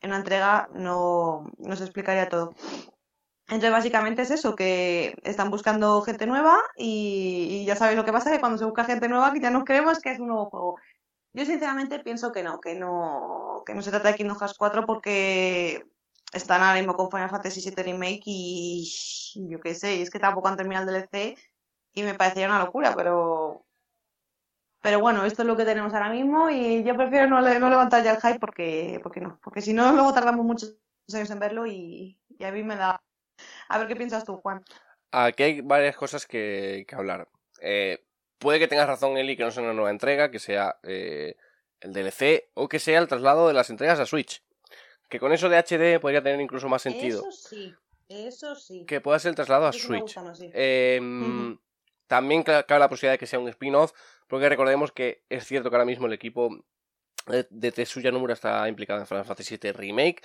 en 0.00 0.10
una 0.10 0.18
entrega 0.18 0.68
no, 0.72 1.50
no 1.58 1.76
se 1.76 1.84
explicaría 1.84 2.28
todo. 2.28 2.54
Entonces 3.50 3.72
básicamente 3.72 4.22
es 4.22 4.30
eso, 4.30 4.54
que 4.54 5.14
están 5.24 5.50
buscando 5.50 6.02
gente 6.02 6.26
nueva 6.26 6.60
y, 6.76 7.64
ya 7.66 7.74
sabéis 7.74 7.98
lo 7.98 8.04
que 8.04 8.12
pasa, 8.12 8.30
que 8.30 8.38
cuando 8.38 8.58
se 8.58 8.64
busca 8.64 8.84
gente 8.84 9.08
nueva 9.08 9.32
que 9.32 9.40
nos 9.50 9.64
creemos 9.64 9.98
que 10.00 10.12
es 10.12 10.20
un 10.20 10.28
nuevo 10.28 10.46
juego. 10.50 10.76
Yo 11.32 11.44
sinceramente 11.44 11.98
pienso 12.00 12.32
que 12.32 12.42
no, 12.44 12.60
que 12.60 12.74
no, 12.76 13.62
que 13.66 13.74
no 13.74 13.82
se 13.82 13.90
trata 13.90 14.08
de 14.08 14.14
Kingdom 14.16 14.38
Hearts 14.38 14.56
4 14.56 14.86
porque 14.86 15.84
están 16.32 16.62
ahora 16.62 16.78
mismo 16.78 16.94
con 16.94 17.10
Final 17.10 17.30
Fantasy 17.30 17.60
VII 17.60 17.82
Remake 17.82 18.22
y 18.26 18.88
yo 19.48 19.60
qué 19.60 19.74
sé, 19.74 20.00
es 20.00 20.10
que 20.10 20.20
tampoco 20.20 20.48
han 20.48 20.56
terminado 20.56 20.88
el 20.88 21.02
DLC 21.02 21.36
y 21.92 22.02
me 22.04 22.14
parecería 22.14 22.48
una 22.48 22.64
locura, 22.64 22.94
pero 22.96 23.64
pero 24.80 25.00
bueno, 25.00 25.24
esto 25.24 25.42
es 25.42 25.48
lo 25.48 25.56
que 25.56 25.64
tenemos 25.64 25.92
ahora 25.94 26.10
mismo 26.10 26.48
y 26.50 26.82
yo 26.84 26.96
prefiero 26.96 27.26
no, 27.26 27.40
le- 27.40 27.58
no 27.58 27.68
levantar 27.70 28.02
ya 28.02 28.12
el 28.12 28.20
hype 28.20 28.38
porque, 28.38 29.00
porque 29.02 29.20
no, 29.20 29.38
porque 29.42 29.60
si 29.60 29.72
no 29.72 29.92
luego 29.92 30.12
tardamos 30.14 30.44
muchos 30.46 30.76
años 31.12 31.30
en 31.30 31.38
verlo 31.40 31.66
y, 31.66 32.18
y 32.38 32.44
a 32.44 32.52
mí 32.52 32.62
me 32.62 32.76
da... 32.76 33.00
A 33.68 33.78
ver 33.78 33.88
qué 33.88 33.96
piensas 33.96 34.24
tú, 34.24 34.36
Juan. 34.36 34.62
Aquí 35.12 35.42
hay 35.42 35.60
varias 35.60 35.96
cosas 35.96 36.26
que, 36.26 36.84
que 36.86 36.94
hablar. 36.94 37.28
Eh, 37.60 38.04
puede 38.38 38.58
que 38.58 38.68
tengas 38.68 38.86
razón, 38.86 39.16
Eli, 39.16 39.36
que 39.36 39.42
no 39.44 39.50
sea 39.50 39.62
una 39.62 39.72
nueva 39.72 39.90
entrega, 39.90 40.30
que 40.30 40.38
sea 40.38 40.76
eh, 40.82 41.36
el 41.80 41.92
DLC 41.92 42.50
o 42.54 42.68
que 42.68 42.78
sea 42.78 42.98
el 43.00 43.08
traslado 43.08 43.48
de 43.48 43.54
las 43.54 43.70
entregas 43.70 43.98
a 44.00 44.06
Switch. 44.06 44.42
Que 45.08 45.18
con 45.18 45.32
eso 45.32 45.48
de 45.48 45.56
HD 45.58 45.98
podría 46.00 46.22
tener 46.22 46.40
incluso 46.40 46.68
más 46.68 46.82
sentido. 46.82 47.20
Eso 47.28 47.32
sí, 47.32 47.74
eso 48.08 48.54
sí. 48.54 48.84
Que 48.86 49.00
pueda 49.00 49.18
ser 49.18 49.30
el 49.30 49.34
traslado 49.36 49.66
a 49.66 49.70
Eso 49.70 49.78
me 49.78 49.98
Switch. 49.98 50.02
gusta 50.02 50.22
más, 50.22 50.38
sí. 50.38 50.50
Eh, 50.54 51.00
Ujú. 51.02 51.60
También 52.10 52.42
ca- 52.42 52.64
cabe 52.64 52.80
la 52.80 52.88
posibilidad 52.88 53.12
de 53.14 53.18
que 53.18 53.28
sea 53.28 53.38
un 53.38 53.48
spin-off, 53.48 53.92
porque 54.26 54.48
recordemos 54.48 54.90
que 54.90 55.22
es 55.28 55.46
cierto 55.46 55.70
que 55.70 55.76
ahora 55.76 55.84
mismo 55.84 56.08
el 56.08 56.12
equipo 56.12 56.64
de, 57.28 57.70
Tetsuya 57.70 58.10
Nomura 58.10 58.34
está 58.34 58.68
implicado 58.68 58.98
en 58.98 59.06
Final 59.06 59.24
Fantasy 59.24 59.58
VII 59.62 59.70
Remake, 59.70 60.20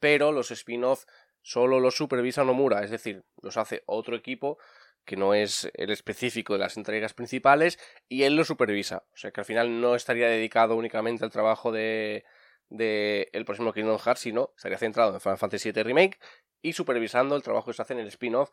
pero 0.00 0.32
los 0.32 0.50
spin-off 0.50 1.04
solo 1.40 1.78
los 1.78 1.94
supervisa 1.96 2.42
Nomura, 2.42 2.82
es 2.82 2.90
decir, 2.90 3.22
los 3.40 3.56
hace 3.56 3.84
otro 3.86 4.16
equipo 4.16 4.58
que 5.04 5.16
no 5.16 5.32
es 5.32 5.70
el 5.74 5.90
específico 5.92 6.54
de 6.54 6.58
las 6.58 6.76
entregas 6.76 7.14
principales 7.14 7.78
y 8.08 8.24
él 8.24 8.34
lo 8.34 8.42
supervisa. 8.42 9.04
O 9.12 9.16
sea 9.16 9.30
que 9.30 9.40
al 9.40 9.46
final 9.46 9.80
no 9.80 9.94
estaría 9.94 10.26
dedicado 10.26 10.74
únicamente 10.74 11.24
al 11.24 11.30
trabajo 11.30 11.70
de, 11.70 12.24
de 12.68 13.28
el 13.32 13.44
próximo 13.44 13.72
Kingdom 13.72 14.00
Hearts, 14.00 14.22
sino 14.22 14.52
estaría 14.56 14.76
centrado 14.76 15.14
en 15.14 15.20
Final 15.20 15.38
Fantasy 15.38 15.70
VII 15.70 15.84
Remake 15.84 16.18
y 16.62 16.72
supervisando 16.72 17.36
el 17.36 17.44
trabajo 17.44 17.66
que 17.66 17.74
se 17.74 17.82
hace 17.82 17.92
en 17.92 18.00
el 18.00 18.08
spin-off 18.08 18.50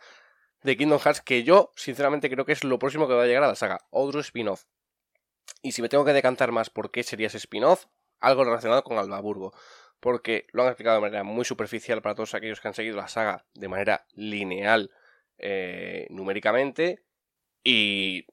de 0.66 0.76
Kingdom 0.76 1.00
Hearts, 1.00 1.22
que 1.22 1.44
yo 1.44 1.72
sinceramente 1.76 2.30
creo 2.30 2.46
que 2.46 2.54
es 2.54 2.64
lo 2.64 2.80
próximo 2.80 3.08
que 3.08 3.14
va 3.14 3.24
a 3.24 3.28
llegar 3.28 3.44
a 3.44 3.48
la 3.48 3.56
saga, 3.56 3.80
otro 3.92 4.20
spin-off. 4.20 4.66
Y 5.62 5.72
si 5.72 5.82
me 5.82 5.90
tengo 5.90 6.04
que 6.04 6.14
decantar 6.14 6.52
más 6.52 6.70
por 6.70 6.92
qué 6.92 7.04
sería 7.04 7.28
ese 7.28 7.38
spin-off, 7.38 7.86
algo 8.20 8.44
relacionado 8.44 8.84
con 8.84 8.98
Albaburgo. 8.98 9.54
Porque 10.00 10.48
lo 10.52 10.64
han 10.64 10.70
explicado 10.70 10.98
de 10.98 11.02
manera 11.02 11.24
muy 11.24 11.46
superficial 11.46 12.02
para 12.02 12.16
todos 12.16 12.34
aquellos 12.34 12.60
que 12.60 12.68
han 12.68 12.74
seguido 12.74 12.98
la 12.98 13.08
saga 13.08 13.46
de 13.54 13.68
manera 13.68 14.06
lineal 14.14 14.92
eh, 15.38 16.08
numéricamente 16.10 17.04
y 17.64 18.26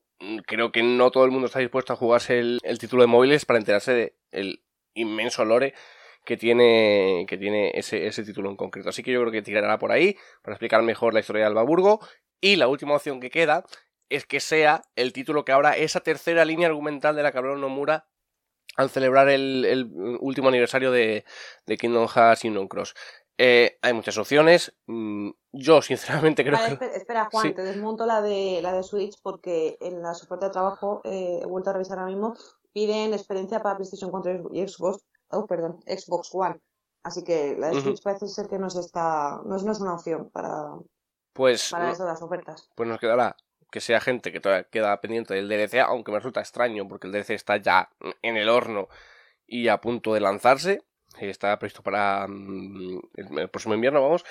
creo 0.47 0.73
que 0.73 0.83
no 0.83 1.11
todo 1.11 1.25
el 1.25 1.31
mundo 1.31 1.47
está 1.47 1.59
dispuesto 1.59 1.93
a 1.93 1.97
jugarse 1.97 2.39
el, 2.39 2.59
el 2.63 2.79
título 2.79 3.03
de 3.03 3.09
móviles 3.09 3.45
para 3.45 3.59
enterarse 3.59 4.15
del 4.31 4.63
inmenso 4.95 5.45
lore 5.45 5.75
que 6.25 6.37
tiene, 6.37 7.27
que 7.29 7.37
tiene 7.37 7.73
ese, 7.75 8.07
ese 8.07 8.23
título 8.25 8.51
en 8.51 8.57
concreto. 8.57 8.89
Así 8.89 9.03
que 9.03 9.13
yo 9.13 9.21
creo 9.21 9.33
que 9.33 9.43
tirará 9.43 9.79
por 9.79 9.93
ahí 9.93 10.17
para 10.43 10.55
explicar 10.55 10.83
mejor 10.83 11.15
la 11.15 11.21
historia 11.21 11.43
de 11.43 11.49
Albaburgo. 11.49 12.01
Y 12.43 12.57
la 12.57 12.69
última 12.69 12.97
opción 12.97 13.21
que 13.21 13.31
queda 13.31 13.65
es 14.11 14.27
que 14.27 14.41
sea 14.41 14.83
el 14.97 15.15
título 15.15 15.45
que 15.47 15.53
abra 15.53 15.77
esa 15.79 16.01
tercera 16.01 16.45
línea 16.45 16.69
argumental 16.69 17.17
de 17.17 17.23
la 17.23 17.33
cabrón 17.33 17.63
Nomura 17.63 18.07
al 18.77 18.91
celebrar 18.91 19.29
el, 19.29 19.65
el 19.65 19.91
último 20.21 20.49
aniversario 20.49 20.91
de, 20.93 21.25
de 21.67 21.77
Kingdom 21.79 22.09
Hearts 22.09 22.45
Union 22.45 22.69
Cross. 22.69 22.95
Eh, 23.39 23.79
hay 23.81 23.93
muchas 23.93 24.19
opciones. 24.19 24.75
Mm, 24.87 25.31
Yo, 25.53 25.81
sinceramente, 25.83 26.45
creo 26.45 26.59
que. 26.59 26.73
espera, 26.73 26.93
espera, 26.97 27.29
Juan, 27.31 27.47
Sí. 27.47 27.55
te 27.55 27.63
desmonto 27.63 28.05
la 28.07 28.21
de 28.21 28.61
la 28.61 28.73
de 28.73 28.83
Switch 28.83 29.15
porque 29.23 29.77
en 29.81 30.03
las 30.03 30.23
ofertas 30.23 30.51
de 30.51 30.53
trabajo, 30.53 31.01
eh, 31.05 31.41
he 31.43 31.47
vuelto 31.47 31.71
a 31.71 31.75
revisar 31.75 31.99
ahora 31.99 32.11
mismo, 32.11 32.35
piden 32.73 33.15
experiencia 33.15 33.63
para 33.63 33.77
PlayStation 33.77 34.11
4 34.11 34.51
y 34.53 34.67
Xbox, 34.67 35.05
oh, 35.31 35.47
perdón, 35.47 35.81
Xbox 35.87 36.31
One. 36.33 36.61
Así 37.05 37.25
que 37.25 37.57
la 37.59 37.71
de. 37.71 37.81
Switch 37.81 38.03
parece 38.03 38.29
ser 38.29 38.49
que 38.49 38.59
no, 38.59 38.67
está, 38.69 39.41
no, 39.45 39.57
es, 39.57 39.65
no 39.65 39.73
es 39.73 39.81
una 39.81 39.95
opción 39.95 40.31
para, 40.31 40.75
Pues, 41.33 41.71
para 41.71 41.91
eso 41.91 42.05
de 42.05 42.11
las 42.11 42.23
ofertas. 42.23 42.71
pues 42.75 42.89
nos 42.89 43.01
quedará 43.01 43.37
que 43.73 43.81
sea 43.81 44.01
gente 44.01 44.31
que 44.31 44.39
todavía 44.39 44.65
queda 44.65 45.01
pendiente 45.01 45.33
del 45.33 45.49
DLC, 45.49 45.81
aunque 45.81 46.13
me 46.13 46.19
resulta 46.19 46.41
extraño 46.41 46.87
porque 46.87 47.07
el 47.07 47.13
DLC 47.13 47.31
está 47.31 47.57
ya 47.57 47.89
en 48.21 48.37
el 48.37 48.51
horno 48.51 48.89
y 49.47 49.69
a 49.69 49.81
punto 49.81 50.13
de 50.13 50.21
lanzarse. 50.21 50.83
Está 51.19 51.59
previsto 51.59 51.83
para 51.83 52.27
mm, 52.29 53.01
el, 53.17 53.49
próximo 53.49 53.75
invierno, 53.75 54.03
vamos. 54.03 54.25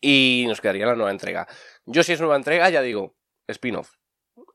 Y 0.00 0.44
nos 0.48 0.60
quedaría 0.60 0.86
la 0.86 0.94
nueva 0.94 1.10
entrega. 1.10 1.48
Yo, 1.84 2.04
si 2.04 2.12
es 2.12 2.20
nueva 2.20 2.36
entrega, 2.36 2.70
ya 2.70 2.80
digo, 2.80 3.16
spin-off. 3.48 3.96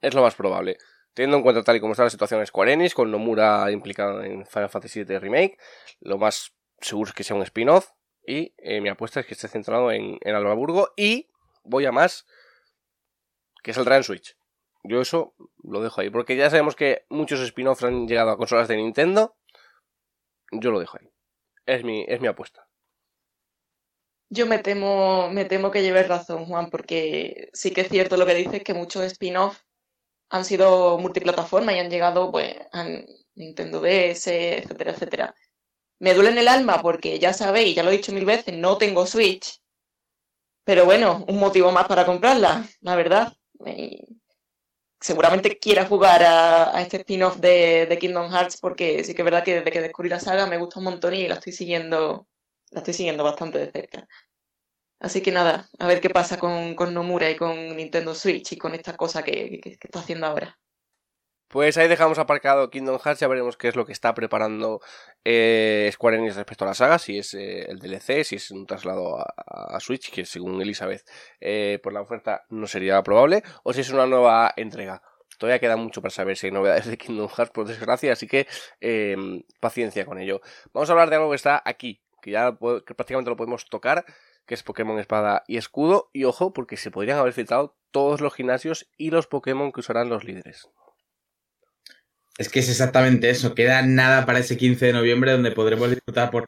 Es 0.02 0.14
lo 0.14 0.22
más 0.22 0.36
probable. 0.36 0.78
Teniendo 1.14 1.38
en 1.38 1.44
cuenta 1.44 1.64
tal 1.64 1.76
y 1.76 1.80
como 1.82 1.92
está 1.92 2.04
la 2.04 2.10
situación 2.10 2.40
de 2.40 2.46
Square 2.46 2.74
Enix, 2.74 2.94
con 2.94 3.12
Nomura 3.12 3.70
implicado 3.72 4.24
en 4.24 4.46
Final 4.46 4.70
Fantasy 4.70 5.04
VII 5.04 5.20
Remake, 5.20 5.58
lo 6.00 6.18
más 6.18 6.54
seguro 6.80 7.10
es 7.10 7.14
que 7.14 7.24
sea 7.24 7.36
un 7.36 7.44
spin-off. 7.44 7.90
Y 8.26 8.54
eh, 8.58 8.80
mi 8.82 8.90
apuesta 8.90 9.20
es 9.20 9.26
que 9.26 9.34
esté 9.34 9.50
centrado 9.50 9.92
en, 9.92 10.18
en 10.22 10.36
Albaburgo. 10.36 10.94
Y 10.96 11.30
voy 11.66 11.86
a 11.86 11.92
más, 11.92 12.26
que 13.64 13.74
saldrá 13.74 13.98
en 13.98 14.04
Switch. 14.04 14.38
Yo 14.84 15.02
eso 15.02 15.34
lo 15.64 15.82
dejo 15.82 16.02
ahí, 16.02 16.10
porque 16.10 16.36
ya 16.36 16.50
sabemos 16.50 16.76
que 16.76 17.06
muchos 17.10 17.40
spin-offs 17.40 17.84
han 17.84 18.08
llegado 18.08 18.32
a 18.32 18.38
consolas 18.38 18.68
de 18.68 18.78
Nintendo. 18.78 19.36
Yo 20.52 20.72
lo 20.72 20.80
dejo 20.80 20.98
ahí. 21.00 21.10
Es 21.66 21.84
mi, 21.84 22.06
es 22.08 22.22
mi 22.22 22.28
apuesta. 22.28 22.68
Yo 24.30 24.46
me 24.46 24.60
temo, 24.60 25.30
me 25.30 25.46
temo 25.46 25.72
que 25.72 25.82
lleves 25.82 26.08
razón, 26.08 26.46
Juan, 26.46 26.70
porque 26.70 27.50
sí 27.54 27.72
que 27.72 27.82
es 27.82 27.90
cierto 27.90 28.18
lo 28.18 28.26
que 28.26 28.36
dices, 28.36 28.64
que 28.64 28.74
muchos 28.74 29.04
spin-off 29.06 29.62
han 30.30 30.46
sido 30.46 30.98
multiplataforma 30.98 31.74
y 31.74 31.80
han 31.80 31.90
llegado 31.90 32.32
pues 32.32 32.56
a 32.72 32.86
Nintendo 33.36 33.82
DS, 33.82 34.28
etcétera, 34.28 34.92
etcétera. 34.92 35.36
Me 36.00 36.14
duele 36.14 36.32
en 36.32 36.38
el 36.40 36.48
alma 36.48 36.82
porque 36.82 37.20
ya 37.20 37.34
sabéis, 37.34 37.76
ya 37.76 37.84
lo 37.84 37.90
he 37.90 37.98
dicho 37.98 38.12
mil 38.12 38.26
veces, 38.26 38.56
no 38.56 38.78
tengo 38.78 39.06
Switch. 39.06 39.62
Pero 40.66 40.86
bueno, 40.86 41.24
un 41.30 41.40
motivo 41.40 41.72
más 41.72 41.88
para 41.88 42.06
comprarla, 42.06 42.66
la 42.82 42.96
verdad. 42.96 43.34
Seguramente 45.00 45.60
quiera 45.60 45.86
jugar 45.86 46.24
a, 46.24 46.76
a 46.76 46.82
este 46.82 46.98
spin-off 46.98 47.38
de, 47.38 47.86
de 47.88 47.98
Kingdom 48.00 48.30
Hearts 48.32 48.58
porque 48.60 49.04
sí 49.04 49.14
que 49.14 49.22
es 49.22 49.26
verdad 49.26 49.44
que 49.44 49.56
desde 49.56 49.72
que 49.72 49.82
descubrí 49.82 50.10
la 50.10 50.20
saga 50.20 50.48
me 50.48 50.58
gusta 50.58 50.80
un 50.80 50.86
montón 50.86 51.14
y 51.14 51.28
la 51.28 51.36
estoy 51.36 51.54
siguiendo, 51.54 52.28
la 52.72 52.80
estoy 52.80 52.94
siguiendo 52.94 53.24
bastante 53.24 53.60
de 53.60 53.72
cerca. 53.72 54.08
Así 55.00 55.22
que 55.22 55.32
nada, 55.32 55.70
a 55.80 55.88
ver 55.88 56.02
qué 56.02 56.10
pasa 56.12 56.40
con, 56.40 56.76
con 56.76 56.94
Nomura 56.94 57.30
y 57.32 57.38
con 57.38 57.76
Nintendo 57.78 58.16
Switch 58.16 58.54
y 58.54 58.58
con 58.58 58.74
esta 58.76 58.98
cosa 58.98 59.24
que, 59.24 59.60
que- 59.62 59.78
que 59.78 59.88
está 59.88 60.00
haciendo 60.00 60.28
ahora. 60.28 60.58
Pues 61.48 61.78
ahí 61.78 61.88
dejamos 61.88 62.18
aparcado 62.18 62.70
Kingdom 62.70 63.00
Hearts, 63.00 63.20
ya 63.20 63.28
veremos 63.28 63.56
qué 63.56 63.68
es 63.68 63.76
lo 63.76 63.86
que 63.86 63.92
está 63.92 64.14
preparando 64.14 64.82
eh, 65.24 65.90
Square 65.94 66.18
Enix 66.18 66.36
respecto 66.36 66.66
a 66.66 66.70
la 66.70 66.74
saga, 66.74 66.98
si 66.98 67.20
es 67.20 67.34
eh, 67.36 67.66
el 67.70 67.80
DLC, 67.80 68.24
si 68.24 68.36
es 68.38 68.52
un 68.52 68.66
traslado 68.66 69.18
a, 69.20 69.80
Switch, 69.80 70.12
que 70.12 70.26
según 70.26 70.62
Elizabeth 70.62 71.04
eh, 71.40 71.80
por 71.84 71.94
la 71.94 72.02
oferta 72.02 72.46
no 72.50 72.66
sería 72.68 73.02
probable, 73.04 73.44
o 73.64 73.74
si 73.74 73.82
es 73.82 73.92
una 73.92 74.08
nueva 74.08 74.54
entrega. 74.58 75.02
Todavía 75.38 75.60
queda 75.60 75.76
mucho 75.76 76.02
para 76.02 76.12
saber 76.12 76.38
si 76.38 76.48
hay 76.48 76.52
novedades 76.52 76.88
de 76.88 76.98
Kingdom 76.98 77.30
Hearts, 77.30 77.52
por 77.52 77.68
desgracia, 77.68 78.14
así 78.14 78.28
que 78.28 78.48
eh, 78.82 79.16
paciencia 79.60 80.06
con 80.06 80.18
ello. 80.18 80.42
Vamos 80.74 80.90
a 80.90 80.94
hablar 80.94 81.10
de 81.10 81.18
algo 81.18 81.30
que 81.30 81.36
está 81.36 81.62
aquí, 81.64 82.02
que 82.22 82.32
ya 82.32 82.58
prácticamente 82.58 83.30
lo 83.30 83.38
podemos 83.38 83.66
tocar, 83.66 84.06
que 84.46 84.54
es 84.54 84.64
Pokémon 84.64 85.00
Espada 85.00 85.44
y 85.48 85.58
Escudo, 85.58 86.10
y 86.14 86.24
ojo, 86.24 86.54
porque 86.54 86.78
se 86.78 86.92
podrían 86.92 87.20
haber 87.20 87.34
filtrado 87.34 87.78
todos 87.92 88.22
los 88.22 88.34
gimnasios 88.34 88.90
y 88.98 89.12
los 89.12 89.28
Pokémon 89.28 89.72
que 89.72 89.82
usarán 89.82 90.10
los 90.10 90.24
líderes. 90.24 90.70
Es 92.38 92.50
que 92.50 92.60
es 92.60 92.70
exactamente 92.70 93.30
eso. 93.30 93.56
Queda 93.56 93.82
nada 93.82 94.26
para 94.26 94.40
ese 94.40 94.58
15 94.58 94.88
de 94.88 94.94
noviembre 94.94 95.32
donde 95.32 95.52
podremos 95.52 95.90
disfrutar 95.90 96.32
por 96.32 96.46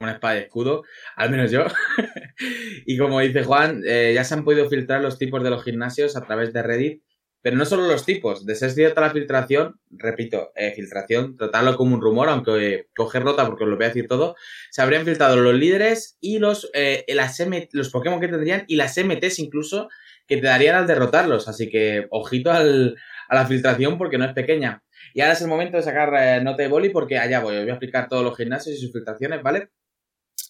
una 0.00 0.12
espada 0.12 0.36
y 0.36 0.42
escudo, 0.42 0.82
al 1.16 1.30
menos 1.30 1.50
yo. 1.50 1.64
y 2.86 2.96
como 2.98 3.20
dice 3.20 3.44
Juan, 3.44 3.82
eh, 3.86 4.12
ya 4.14 4.24
se 4.24 4.34
han 4.34 4.44
podido 4.44 4.68
filtrar 4.68 5.00
los 5.02 5.18
tipos 5.18 5.42
de 5.42 5.50
los 5.50 5.62
gimnasios 5.64 6.16
a 6.16 6.24
través 6.24 6.52
de 6.52 6.62
Reddit, 6.62 7.02
pero 7.42 7.56
no 7.56 7.64
solo 7.64 7.86
los 7.86 8.04
tipos. 8.04 8.44
De 8.46 8.54
ser 8.54 8.70
cierta 8.70 9.00
la 9.02 9.10
filtración, 9.10 9.78
repito, 9.90 10.52
eh, 10.56 10.72
filtración, 10.74 11.36
tratarlo 11.36 11.76
como 11.76 11.94
un 11.94 12.00
rumor, 12.02 12.28
aunque 12.28 12.74
eh, 12.74 12.86
coger 12.96 13.24
nota 13.24 13.46
porque 13.46 13.64
os 13.64 13.70
lo 13.70 13.76
voy 13.76 13.84
a 13.86 13.88
decir 13.88 14.08
todo, 14.08 14.36
se 14.70 14.82
habrían 14.82 15.04
filtrado 15.06 15.36
los 15.36 15.54
líderes 15.54 16.16
y 16.20 16.38
los, 16.38 16.70
eh, 16.74 17.04
las 17.08 17.40
M- 17.40 17.68
los 17.72 17.90
Pokémon 17.90 18.20
que 18.20 18.28
tendrían 18.28 18.64
y 18.68 18.76
las 18.76 18.96
MTs 18.98 19.38
incluso 19.38 19.88
que 20.26 20.36
te 20.36 20.46
darían 20.46 20.76
al 20.76 20.86
derrotarlos. 20.86 21.48
Así 21.48 21.68
que 21.70 22.06
ojito 22.10 22.50
al- 22.52 22.96
a 23.28 23.34
la 23.34 23.46
filtración 23.46 23.96
porque 23.98 24.18
no 24.18 24.24
es 24.26 24.32
pequeña. 24.34 24.82
Y 25.14 25.20
ahora 25.20 25.32
es 25.32 25.40
el 25.40 25.48
momento 25.48 25.76
de 25.76 25.82
sacar 25.82 26.12
eh, 26.14 26.42
nota 26.42 26.62
de 26.62 26.68
boli 26.68 26.90
porque 26.90 27.18
allá 27.18 27.40
voy. 27.40 27.56
Os 27.56 27.62
voy 27.62 27.70
a 27.70 27.74
explicar 27.74 28.08
todos 28.08 28.22
los 28.22 28.36
gimnasios 28.36 28.76
y 28.76 28.80
sus 28.80 28.92
filtraciones, 28.92 29.42
¿vale? 29.42 29.70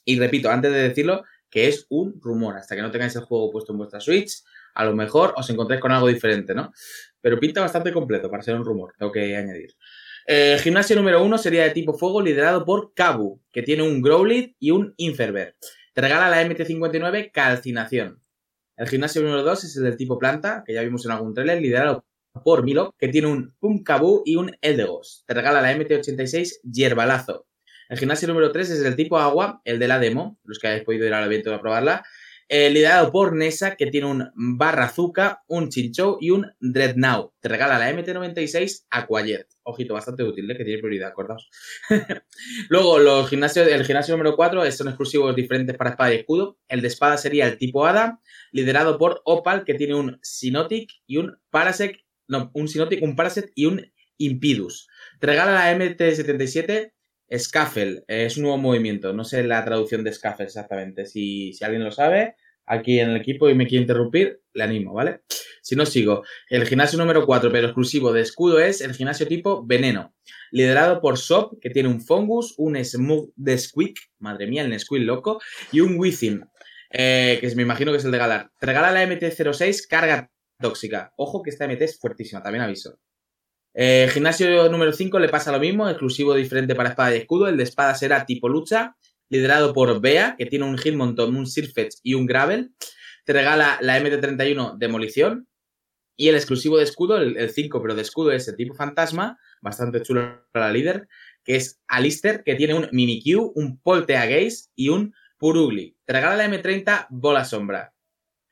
Y 0.04 0.18
repito, 0.18 0.50
antes 0.50 0.72
de 0.72 0.82
decirlo, 0.88 1.24
que 1.50 1.68
es 1.68 1.86
un 1.90 2.20
rumor. 2.20 2.56
Hasta 2.56 2.76
que 2.76 2.82
no 2.82 2.90
tengáis 2.90 3.14
el 3.16 3.22
juego 3.22 3.50
puesto 3.50 3.72
en 3.72 3.78
vuestra 3.78 4.00
Switch, 4.00 4.42
a 4.74 4.84
lo 4.84 4.94
mejor 4.94 5.34
os 5.36 5.50
encontréis 5.50 5.80
con 5.80 5.92
algo 5.92 6.06
diferente, 6.06 6.54
¿no? 6.54 6.72
Pero 7.20 7.38
pinta 7.38 7.60
bastante 7.60 7.92
completo 7.92 8.30
para 8.30 8.42
ser 8.42 8.54
un 8.54 8.64
rumor, 8.64 8.94
tengo 8.96 9.12
que 9.12 9.36
añadir. 9.36 9.74
Eh, 10.26 10.58
gimnasio 10.62 10.96
número 10.96 11.24
uno 11.24 11.38
sería 11.38 11.64
de 11.64 11.70
tipo 11.70 11.94
fuego, 11.94 12.22
liderado 12.22 12.64
por 12.64 12.94
Kabu, 12.94 13.40
que 13.50 13.62
tiene 13.62 13.82
un 13.82 14.00
Growlithe 14.00 14.54
y 14.58 14.70
un 14.70 14.94
Inferber. 14.96 15.56
Te 15.92 16.00
regala 16.00 16.30
la 16.30 16.42
MT-59 16.42 17.32
Calcinación. 17.32 18.22
El 18.76 18.88
gimnasio 18.88 19.22
número 19.22 19.42
2 19.42 19.64
es 19.64 19.76
el 19.76 19.84
del 19.84 19.96
tipo 19.96 20.18
planta, 20.18 20.62
que 20.64 20.72
ya 20.72 20.82
vimos 20.82 21.04
en 21.04 21.10
algún 21.10 21.34
trailer, 21.34 21.60
liderado 21.60 22.06
por 22.44 22.64
Milo, 22.64 22.94
que 22.98 23.08
tiene 23.08 23.28
un 23.28 23.54
Pumpkaboo 23.58 24.22
y 24.24 24.36
un 24.36 24.56
Eldegos. 24.60 25.24
Te 25.26 25.34
regala 25.34 25.60
la 25.60 25.74
MT86 25.74 26.60
Yerbalazo. 26.62 27.46
El 27.88 27.98
gimnasio 27.98 28.28
número 28.28 28.52
3 28.52 28.70
es 28.70 28.82
del 28.82 28.96
tipo 28.96 29.18
agua, 29.18 29.60
el 29.64 29.78
de 29.78 29.88
la 29.88 29.98
demo, 29.98 30.38
los 30.44 30.58
que 30.58 30.68
hayáis 30.68 30.84
podido 30.84 31.06
ir 31.06 31.14
al 31.14 31.24
evento 31.24 31.52
a 31.52 31.60
probarla, 31.60 32.04
liderado 32.50 33.12
por 33.12 33.34
Nessa, 33.34 33.76
que 33.76 33.86
tiene 33.86 34.08
un 34.08 34.30
Barrazuca, 34.34 35.42
un 35.46 35.68
Chinchou 35.68 36.18
y 36.20 36.30
un 36.30 36.50
Dreadnought. 36.58 37.32
Te 37.40 37.48
regala 37.48 37.78
la 37.78 37.92
MT96 37.92 38.86
Aquajet. 38.90 39.46
Ojito, 39.62 39.94
bastante 39.94 40.24
útil, 40.24 40.50
¿eh? 40.50 40.56
que 40.56 40.64
tiene 40.64 40.80
prioridad, 40.80 41.10
acordaos. 41.10 41.48
Luego, 42.68 42.98
los 42.98 43.28
gimnasios, 43.28 43.68
el 43.68 43.84
gimnasio 43.84 44.16
número 44.16 44.34
4 44.34 44.70
son 44.72 44.88
exclusivos 44.88 45.34
diferentes 45.36 45.76
para 45.76 45.90
espada 45.90 46.12
y 46.12 46.16
escudo. 46.18 46.58
El 46.66 46.80
de 46.80 46.88
espada 46.88 47.16
sería 47.18 47.46
el 47.46 47.56
tipo 47.56 47.86
Hada, 47.86 48.20
liderado 48.50 48.98
por 48.98 49.22
Opal, 49.24 49.64
que 49.64 49.74
tiene 49.74 49.94
un 49.94 50.18
Sinotic 50.22 50.90
y 51.06 51.18
un 51.18 51.38
Parasect, 51.50 52.00
no, 52.30 52.50
un 52.54 52.68
Sinotic, 52.68 53.02
un 53.02 53.16
Parasect 53.16 53.52
y 53.54 53.66
un 53.66 53.92
Impidus. 54.16 54.88
Te 55.18 55.26
regala 55.26 55.52
la 55.52 55.72
MT77 55.76 56.92
Scaffel, 57.38 58.04
es 58.08 58.36
un 58.36 58.44
nuevo 58.44 58.58
movimiento, 58.58 59.12
no 59.12 59.24
sé 59.24 59.44
la 59.44 59.64
traducción 59.64 60.02
de 60.02 60.12
Scaffel 60.12 60.46
exactamente. 60.46 61.06
Si, 61.06 61.52
si 61.52 61.64
alguien 61.64 61.84
lo 61.84 61.92
sabe, 61.92 62.34
aquí 62.66 63.00
en 63.00 63.10
el 63.10 63.16
equipo 63.16 63.48
y 63.48 63.54
me 63.54 63.66
quiere 63.66 63.82
interrumpir, 63.82 64.40
le 64.54 64.64
animo, 64.64 64.94
¿vale? 64.94 65.20
Si 65.62 65.76
no, 65.76 65.84
sigo. 65.86 66.24
El 66.48 66.66
gimnasio 66.66 66.98
número 66.98 67.26
4, 67.26 67.52
pero 67.52 67.66
exclusivo 67.66 68.12
de 68.12 68.22
escudo, 68.22 68.58
es 68.58 68.80
el 68.80 68.94
gimnasio 68.94 69.26
tipo 69.26 69.64
Veneno, 69.64 70.14
liderado 70.50 71.00
por 71.00 71.18
Sop, 71.18 71.60
que 71.60 71.70
tiene 71.70 71.88
un 71.88 72.00
Fungus, 72.00 72.54
un 72.58 72.82
Smooth 72.82 73.30
de 73.36 73.58
Squeak, 73.58 73.96
madre 74.18 74.46
mía, 74.46 74.62
el 74.62 74.70
Nesquik 74.70 75.02
loco, 75.02 75.40
y 75.70 75.80
un 75.80 75.98
Within, 75.98 76.44
eh, 76.90 77.38
que 77.40 77.54
me 77.54 77.62
imagino 77.62 77.92
que 77.92 77.98
es 77.98 78.04
el 78.04 78.10
de 78.10 78.18
Galar. 78.18 78.50
Te 78.58 78.66
regala 78.66 78.90
la 78.90 79.04
MT-06 79.04 79.86
carga 79.88 80.30
tóxica. 80.60 81.12
Ojo 81.16 81.42
que 81.42 81.50
esta 81.50 81.66
MT 81.66 81.82
es 81.82 81.98
fuertísima, 81.98 82.42
también 82.42 82.62
aviso. 82.62 82.98
Eh, 83.72 84.08
gimnasio 84.12 84.68
número 84.68 84.92
5 84.92 85.18
le 85.18 85.28
pasa 85.28 85.52
lo 85.52 85.60
mismo, 85.60 85.88
exclusivo 85.88 86.34
diferente 86.34 86.74
para 86.74 86.90
espada 86.90 87.14
y 87.14 87.18
escudo. 87.18 87.48
El 87.48 87.56
de 87.56 87.64
espada 87.64 87.94
será 87.94 88.26
tipo 88.26 88.48
lucha, 88.48 88.96
liderado 89.28 89.72
por 89.72 90.00
Bea, 90.00 90.34
que 90.36 90.46
tiene 90.46 90.64
un 90.64 90.76
Hitmoncton, 90.76 91.34
un 91.34 91.46
Sirfetch 91.46 91.96
y 92.02 92.14
un 92.14 92.26
Gravel. 92.26 92.74
Te 93.24 93.32
regala 93.32 93.78
la 93.80 93.98
MT-31 93.98 94.76
Demolición. 94.78 95.46
Y 96.16 96.28
el 96.28 96.34
exclusivo 96.34 96.76
de 96.76 96.84
escudo, 96.84 97.16
el, 97.16 97.38
el 97.38 97.48
5, 97.48 97.80
pero 97.80 97.94
de 97.94 98.02
escudo 98.02 98.30
es 98.30 98.46
el 98.46 98.56
tipo 98.56 98.74
fantasma, 98.74 99.38
bastante 99.62 100.02
chulo 100.02 100.46
para 100.52 100.66
la 100.66 100.72
líder, 100.72 101.08
que 101.44 101.56
es 101.56 101.80
Alister, 101.88 102.42
que 102.44 102.56
tiene 102.56 102.74
un 102.74 102.88
Mimikyu, 102.92 103.52
un 103.54 103.80
Polteageist 103.80 104.70
y 104.74 104.90
un 104.90 105.14
Purugly. 105.38 105.96
Te 106.04 106.12
regala 106.12 106.36
la 106.36 106.48
M30 106.48 107.06
Bola 107.08 107.46
Sombra. 107.46 107.94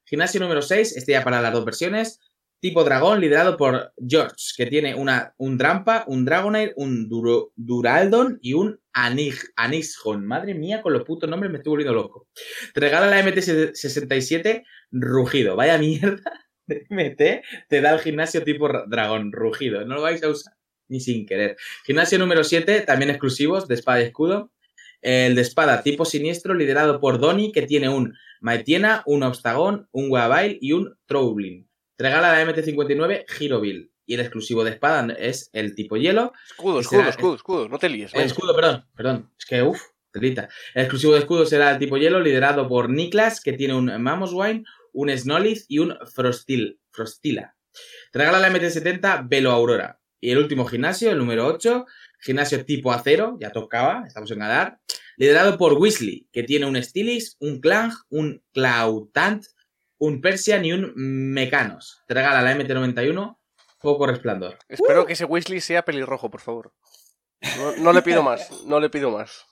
Gimnasio 0.08 0.40
número 0.40 0.62
6, 0.62 0.96
este 0.96 1.12
ya 1.12 1.22
para 1.24 1.40
las 1.42 1.52
dos 1.52 1.64
versiones. 1.64 2.20
Tipo 2.60 2.82
dragón, 2.82 3.20
liderado 3.20 3.56
por 3.56 3.92
George, 4.04 4.34
que 4.56 4.66
tiene 4.66 4.96
una, 4.96 5.32
un 5.38 5.56
Drampa, 5.58 6.02
un 6.08 6.24
Dragonair, 6.24 6.72
un 6.74 7.08
Duro- 7.08 7.52
Duraldon 7.54 8.40
y 8.42 8.54
un 8.54 8.80
Anig, 8.92 9.36
Anishon. 9.54 10.26
Madre 10.26 10.54
mía, 10.54 10.82
con 10.82 10.92
los 10.92 11.04
putos 11.04 11.30
nombres 11.30 11.52
me 11.52 11.58
estoy 11.58 11.70
volviendo 11.70 11.94
loco. 11.94 12.26
Te 12.74 12.80
regala 12.80 13.06
la 13.06 13.20
MT67 13.22 14.64
Rugido. 14.90 15.54
Vaya 15.56 15.78
mierda 15.78 16.22
de 16.66 16.84
MT 16.90 17.42
te 17.68 17.80
da 17.80 17.92
el 17.94 18.00
gimnasio 18.00 18.42
tipo 18.42 18.66
ra- 18.68 18.84
dragón, 18.88 19.30
Rugido. 19.32 19.84
No 19.84 19.94
lo 19.96 20.02
vais 20.02 20.22
a 20.24 20.28
usar 20.28 20.54
ni 20.88 21.00
sin 21.00 21.26
querer. 21.26 21.56
Gimnasio 21.84 22.18
número 22.18 22.42
7, 22.42 22.80
también 22.80 23.10
exclusivos, 23.10 23.68
de 23.68 23.74
espada 23.74 24.00
y 24.00 24.04
escudo. 24.04 24.50
El 25.00 25.34
de 25.34 25.42
espada 25.42 25.82
tipo 25.82 26.04
siniestro, 26.04 26.54
liderado 26.54 27.00
por 27.00 27.18
Donny, 27.18 27.52
que 27.52 27.62
tiene 27.62 27.88
un 27.88 28.14
Maetiena, 28.40 29.02
un 29.06 29.22
Obstagón, 29.22 29.88
un 29.92 30.10
Weavile 30.10 30.58
y 30.60 30.72
un 30.72 30.96
Troublin. 31.06 31.68
Regala 31.98 32.32
la 32.32 32.44
MT59 32.52 33.24
Giroville. 33.28 33.90
Y 34.06 34.14
el 34.14 34.20
exclusivo 34.20 34.64
de 34.64 34.70
espada 34.70 35.12
es 35.18 35.50
el 35.52 35.74
tipo 35.74 35.96
hielo. 35.96 36.32
Escudo, 36.50 36.80
escudo, 36.80 37.00
será- 37.00 37.10
escudo, 37.10 37.34
escudo. 37.34 37.68
No 37.68 37.78
te 37.78 37.88
líes. 37.90 38.14
El 38.14 38.22
escudo, 38.22 38.54
perdón, 38.56 38.86
perdón. 38.96 39.30
Es 39.38 39.44
que, 39.44 39.62
uff, 39.62 39.82
telita. 40.10 40.48
El 40.74 40.82
exclusivo 40.82 41.12
de 41.12 41.18
escudo 41.18 41.44
será 41.44 41.70
el 41.72 41.78
tipo 41.78 41.98
hielo, 41.98 42.18
liderado 42.20 42.68
por 42.68 42.88
Niklas, 42.88 43.40
que 43.42 43.52
tiene 43.52 43.74
un 43.74 44.00
Mamoswine, 44.00 44.64
un 44.94 45.10
Snolith 45.10 45.64
y 45.68 45.80
un 45.80 45.94
Frostil, 46.14 46.80
Frostila. 46.90 47.54
Te 48.10 48.18
regala 48.20 48.38
la 48.38 48.48
MT70 48.50 49.28
Velo 49.28 49.50
Aurora. 49.50 50.00
Y 50.20 50.30
el 50.30 50.38
último 50.38 50.64
gimnasio, 50.64 51.10
el 51.10 51.18
número 51.18 51.46
8, 51.46 51.84
gimnasio 52.20 52.64
tipo 52.64 52.92
acero, 52.92 53.36
ya 53.40 53.50
tocaba, 53.52 54.04
estamos 54.06 54.30
en 54.30 54.38
Gadar, 54.40 54.80
liderado 55.16 55.56
por 55.58 55.74
Weasley, 55.74 56.28
que 56.32 56.42
tiene 56.42 56.66
un 56.66 56.82
Stilix, 56.82 57.36
un 57.40 57.60
Clang, 57.60 57.92
un 58.10 58.42
Clautant, 58.52 59.44
un 59.98 60.20
Persian 60.20 60.64
y 60.64 60.72
un 60.72 60.92
Mecanos. 60.96 62.02
Te 62.06 62.14
regala 62.14 62.42
la 62.42 62.54
MT91 62.56 63.36
Poco 63.80 64.06
Resplandor. 64.06 64.58
Espero 64.68 65.06
que 65.06 65.12
ese 65.12 65.24
Weasley 65.24 65.60
sea 65.60 65.84
pelirrojo, 65.84 66.30
por 66.30 66.40
favor. 66.40 66.72
No, 67.56 67.76
no 67.76 67.92
le 67.92 68.02
pido 68.02 68.22
más, 68.22 68.64
no 68.64 68.80
le 68.80 68.90
pido 68.90 69.10
más. 69.10 69.44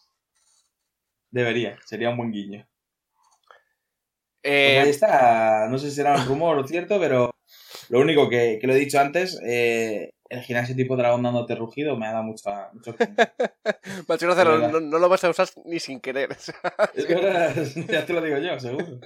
Debería, 1.30 1.78
sería 1.84 2.10
un 2.10 2.16
buen 2.16 2.32
guiño. 2.32 2.68
Eh, 4.42 4.74
Pues 4.76 4.84
ahí 4.84 4.90
está, 4.90 5.68
no 5.68 5.78
sé 5.78 5.90
si 5.90 5.96
será 5.96 6.16
un 6.16 6.26
rumor 6.26 6.58
o 6.58 6.66
cierto, 6.66 6.98
pero 7.00 7.30
lo 7.88 8.00
único 8.00 8.28
que, 8.28 8.58
que 8.60 8.66
lo 8.66 8.72
he 8.74 8.78
dicho 8.78 8.98
antes, 9.00 9.40
eh, 9.44 10.12
el 10.30 10.40
gimnasio 10.42 10.74
tipo 10.76 10.96
dragón 10.96 11.22
dándote 11.22 11.54
rugido 11.54 11.96
me 11.96 12.06
ha 12.06 12.12
dado 12.12 12.24
mucha, 12.24 12.70
mucho... 12.72 12.94
Macho, 14.08 14.26
no, 14.26 14.34
verdad. 14.34 14.70
no, 14.70 14.80
no 14.80 14.98
lo 14.98 15.08
vas 15.08 15.22
a 15.24 15.30
usar 15.30 15.48
ni 15.64 15.78
sin 15.80 16.00
querer. 16.00 16.30
Es 16.94 17.08
verdad, 17.08 17.54
ya 17.88 18.04
te 18.06 18.12
lo 18.12 18.20
digo 18.22 18.38
yo, 18.38 18.58
seguro. 18.58 19.00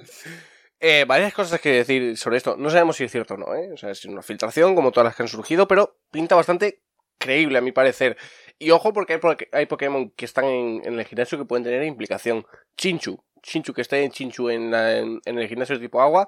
Eh, 0.79 1.05
varias 1.07 1.33
cosas 1.33 1.61
que 1.61 1.71
decir 1.73 2.17
sobre 2.17 2.37
esto. 2.37 2.55
No 2.57 2.69
sabemos 2.69 2.95
si 2.95 3.03
es 3.03 3.11
cierto 3.11 3.35
o 3.35 3.37
no, 3.37 3.53
¿eh? 3.55 3.71
O 3.73 3.77
sea, 3.77 3.91
es 3.91 4.03
una 4.05 4.21
filtración, 4.23 4.73
como 4.75 4.91
todas 4.91 5.05
las 5.05 5.15
que 5.15 5.23
han 5.23 5.29
surgido, 5.29 5.67
pero 5.67 5.99
pinta 6.11 6.35
bastante 6.35 6.81
creíble, 7.19 7.59
a 7.59 7.61
mi 7.61 7.71
parecer. 7.71 8.17
Y 8.57 8.71
ojo, 8.71 8.91
porque 8.93 9.13
hay, 9.13 9.19
po- 9.19 9.35
hay 9.51 9.65
Pokémon 9.67 10.09
que 10.11 10.25
están 10.25 10.45
en, 10.45 10.81
en 10.85 10.99
el 10.99 11.05
gimnasio 11.05 11.37
que 11.37 11.45
pueden 11.45 11.63
tener 11.63 11.83
implicación. 11.83 12.45
Chinchu. 12.77 13.23
Chinchu 13.43 13.73
que 13.73 13.81
esté 13.81 14.03
en 14.03 14.11
Chinchu 14.11 14.49
en, 14.49 14.71
la- 14.71 14.97
en- 14.97 15.19
en 15.25 15.37
el 15.37 15.47
gimnasio 15.47 15.75
de 15.75 15.81
tipo 15.85 16.01
agua, 16.01 16.27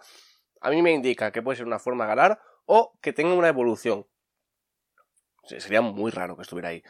a 0.61 0.69
mí 0.69 0.81
me 0.83 0.91
indica 0.91 1.31
que 1.31 1.41
puede 1.41 1.57
ser 1.57 1.65
una 1.65 1.79
forma 1.79 2.05
galar 2.05 2.39
o 2.65 2.97
que 3.01 3.11
tenga 3.11 3.33
una 3.33 3.47
evolución. 3.49 4.05
Sería 5.45 5.81
muy 5.81 6.11
raro 6.11 6.35
que 6.35 6.41
estuviera 6.43 6.69
ahí. 6.69 6.81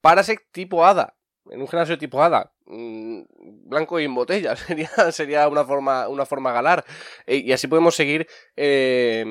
Parasect 0.00 0.52
tipo 0.52 0.84
hada. 0.84 1.16
En 1.50 1.60
un 1.60 1.68
gimnasio 1.68 1.96
tipo 1.98 2.22
hada. 2.22 2.52
mm, 2.66 3.22
blanco 3.68 4.00
y 4.00 4.04
en 4.04 4.14
botella. 4.14 4.56
Sería, 4.56 4.88
sería 5.12 5.48
una 5.48 5.64
forma, 5.64 6.08
una 6.08 6.26
forma 6.26 6.52
galar. 6.52 6.84
E- 7.26 7.36
y 7.36 7.52
así 7.52 7.68
podemos 7.68 7.94
seguir 7.94 8.26
eh, 8.56 9.24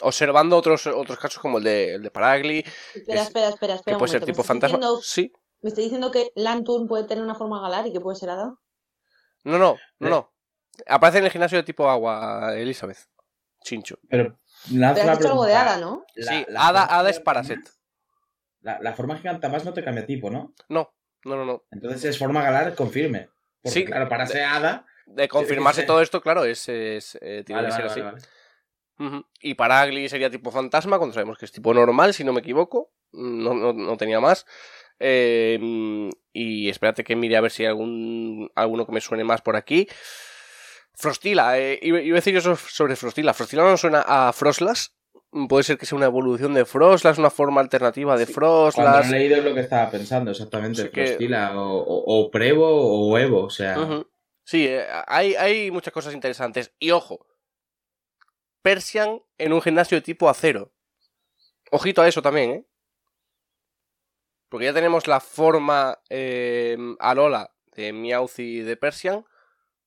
observando 0.00 0.56
otros, 0.56 0.86
otros 0.86 1.18
casos 1.18 1.40
como 1.40 1.58
el 1.58 1.64
de, 1.64 1.94
el 1.94 2.02
de 2.02 2.10
Paragli, 2.10 2.64
Espera, 2.94 3.20
Es- 3.20 3.26
espera, 3.28 3.48
espera, 3.48 3.72
que 3.74 3.76
espera. 3.78 3.96
un 3.96 3.98
puede 3.98 4.10
ser 4.12 4.20
tipo 4.20 4.28
¿Me 4.38 4.40
estás 4.42 4.46
fantasma. 4.46 4.78
diciendo- 4.78 5.00
Sí. 5.02 5.32
¿Me 5.60 5.68
está 5.68 5.80
diciendo 5.80 6.10
que 6.10 6.32
Lantern 6.34 6.88
puede 6.88 7.04
tener 7.04 7.22
una 7.22 7.36
forma 7.36 7.60
galar 7.60 7.86
y 7.86 7.92
que 7.92 8.00
puede 8.00 8.16
ser 8.16 8.30
hada? 8.30 8.56
No, 9.44 9.58
no, 9.58 9.76
no, 10.00 10.06
Eh. 10.06 10.10
no. 10.10 10.32
Aparece 10.88 11.18
en 11.18 11.24
el 11.26 11.30
gimnasio 11.30 11.58
de 11.58 11.62
tipo 11.64 11.88
agua, 11.88 12.54
Elizabeth. 12.56 12.98
Chincho. 13.62 13.96
Pero, 14.08 14.36
lanzo 14.70 15.00
Pero 15.00 15.12
has 15.12 15.18
dicho 15.18 15.30
algo 15.30 15.44
de 15.46 15.54
hada, 15.54 15.76
¿no? 15.78 16.04
La- 16.14 16.32
sí, 16.32 16.44
la 16.48 16.68
hada, 16.68 17.10
es 17.10 17.20
Paraset. 17.20 17.60
La, 18.60 18.78
la 18.80 18.92
forma 18.94 19.16
gigante 19.16 19.48
más 19.48 19.64
no 19.64 19.72
te 19.72 19.82
cambia 19.82 20.06
tipo, 20.06 20.30
¿no? 20.30 20.54
No, 20.68 20.94
no, 21.24 21.36
no, 21.36 21.44
no. 21.44 21.64
Entonces 21.70 22.04
es 22.04 22.18
forma 22.18 22.42
galar, 22.42 22.74
confirme. 22.74 23.28
Porque, 23.60 23.80
Sí. 23.80 23.84
claro, 23.84 24.08
para 24.08 24.26
ser 24.26 24.44
hada... 24.44 24.86
De 25.06 25.28
confirmarse 25.28 25.80
sí. 25.82 25.86
todo 25.86 26.00
esto, 26.00 26.20
claro, 26.20 26.44
es, 26.44 26.68
es, 26.68 27.18
eh, 27.20 27.42
tiene 27.44 27.60
Vale, 27.62 27.68
que 27.68 27.90
ser 27.90 28.04
vale, 28.04 28.16
así. 28.18 29.24
Y 29.40 29.54
Paragli 29.54 30.08
sería 30.08 30.30
tipo 30.30 30.52
fantasma, 30.52 30.96
cuando 30.98 31.12
sabemos 31.12 31.36
que 31.38 31.44
es 31.44 31.52
tipo 31.52 31.74
normal, 31.74 32.14
si 32.14 32.22
no 32.22 32.32
me 32.32 32.38
equivoco. 32.40 32.92
No, 33.10 33.52
no, 33.52 33.72
no 33.72 33.96
tenía 33.96 34.20
más. 34.20 34.46
Eh, 35.00 35.58
y 36.32 36.68
espérate 36.68 37.02
que 37.02 37.16
mire 37.16 37.36
a 37.36 37.40
ver 37.40 37.50
si 37.50 37.64
hay 37.64 37.68
algún, 37.68 38.50
alguno 38.54 38.86
que 38.86 38.92
me 38.92 39.00
suene 39.00 39.24
más 39.24 39.42
por 39.42 39.56
aquí. 39.56 39.88
Frostila, 40.94 41.58
eh, 41.58 41.78
iba, 41.82 41.98
a 41.98 42.02
decir 42.02 42.34
yo 42.34 42.40
so- 42.40 42.56
sobre 42.56 42.96
Frostila. 42.96 43.34
Frostila 43.34 43.62
no 43.64 43.76
suena 43.76 44.04
a 44.06 44.32
Froslas. 44.32 44.94
Puede 45.48 45.64
ser 45.64 45.78
que 45.78 45.86
sea 45.86 45.96
una 45.96 46.06
evolución 46.06 46.52
de 46.52 46.66
Froslas, 46.66 47.16
una 47.18 47.30
forma 47.30 47.60
alternativa 47.62 48.18
de 48.18 48.26
Cuando 48.26 48.70
Froslas. 48.70 49.08
lo 49.10 49.16
he 49.16 49.18
leído 49.20 49.36
es 49.38 49.44
lo 49.44 49.54
que 49.54 49.60
estaba 49.60 49.90
pensando, 49.90 50.30
exactamente. 50.30 50.82
Sí 50.82 50.88
que- 50.90 51.06
Frostila, 51.06 51.58
o, 51.58 51.78
o, 51.78 52.20
o 52.26 52.30
Prevo 52.30 52.68
o 53.10 53.18
Evo, 53.18 53.44
o 53.44 53.50
sea... 53.50 53.76
Sí, 54.44 54.66
eh, 54.66 54.84
hay, 55.06 55.34
hay 55.36 55.70
muchas 55.70 55.92
cosas 55.94 56.12
interesantes. 56.14 56.74
Y 56.78 56.90
ojo, 56.90 57.26
Persian 58.60 59.22
en 59.38 59.52
un 59.52 59.62
gimnasio 59.62 59.96
de 59.96 60.02
tipo 60.02 60.28
acero. 60.28 60.72
Ojito 61.70 62.02
a 62.02 62.08
eso 62.08 62.20
también, 62.22 62.50
¿eh? 62.50 62.66
Porque 64.50 64.66
ya 64.66 64.74
tenemos 64.74 65.06
la 65.06 65.20
forma 65.20 65.98
eh, 66.10 66.76
Alola 66.98 67.54
de 67.74 67.92
Meowth 67.94 68.38
y 68.38 68.60
de 68.60 68.76
Persian. 68.76 69.24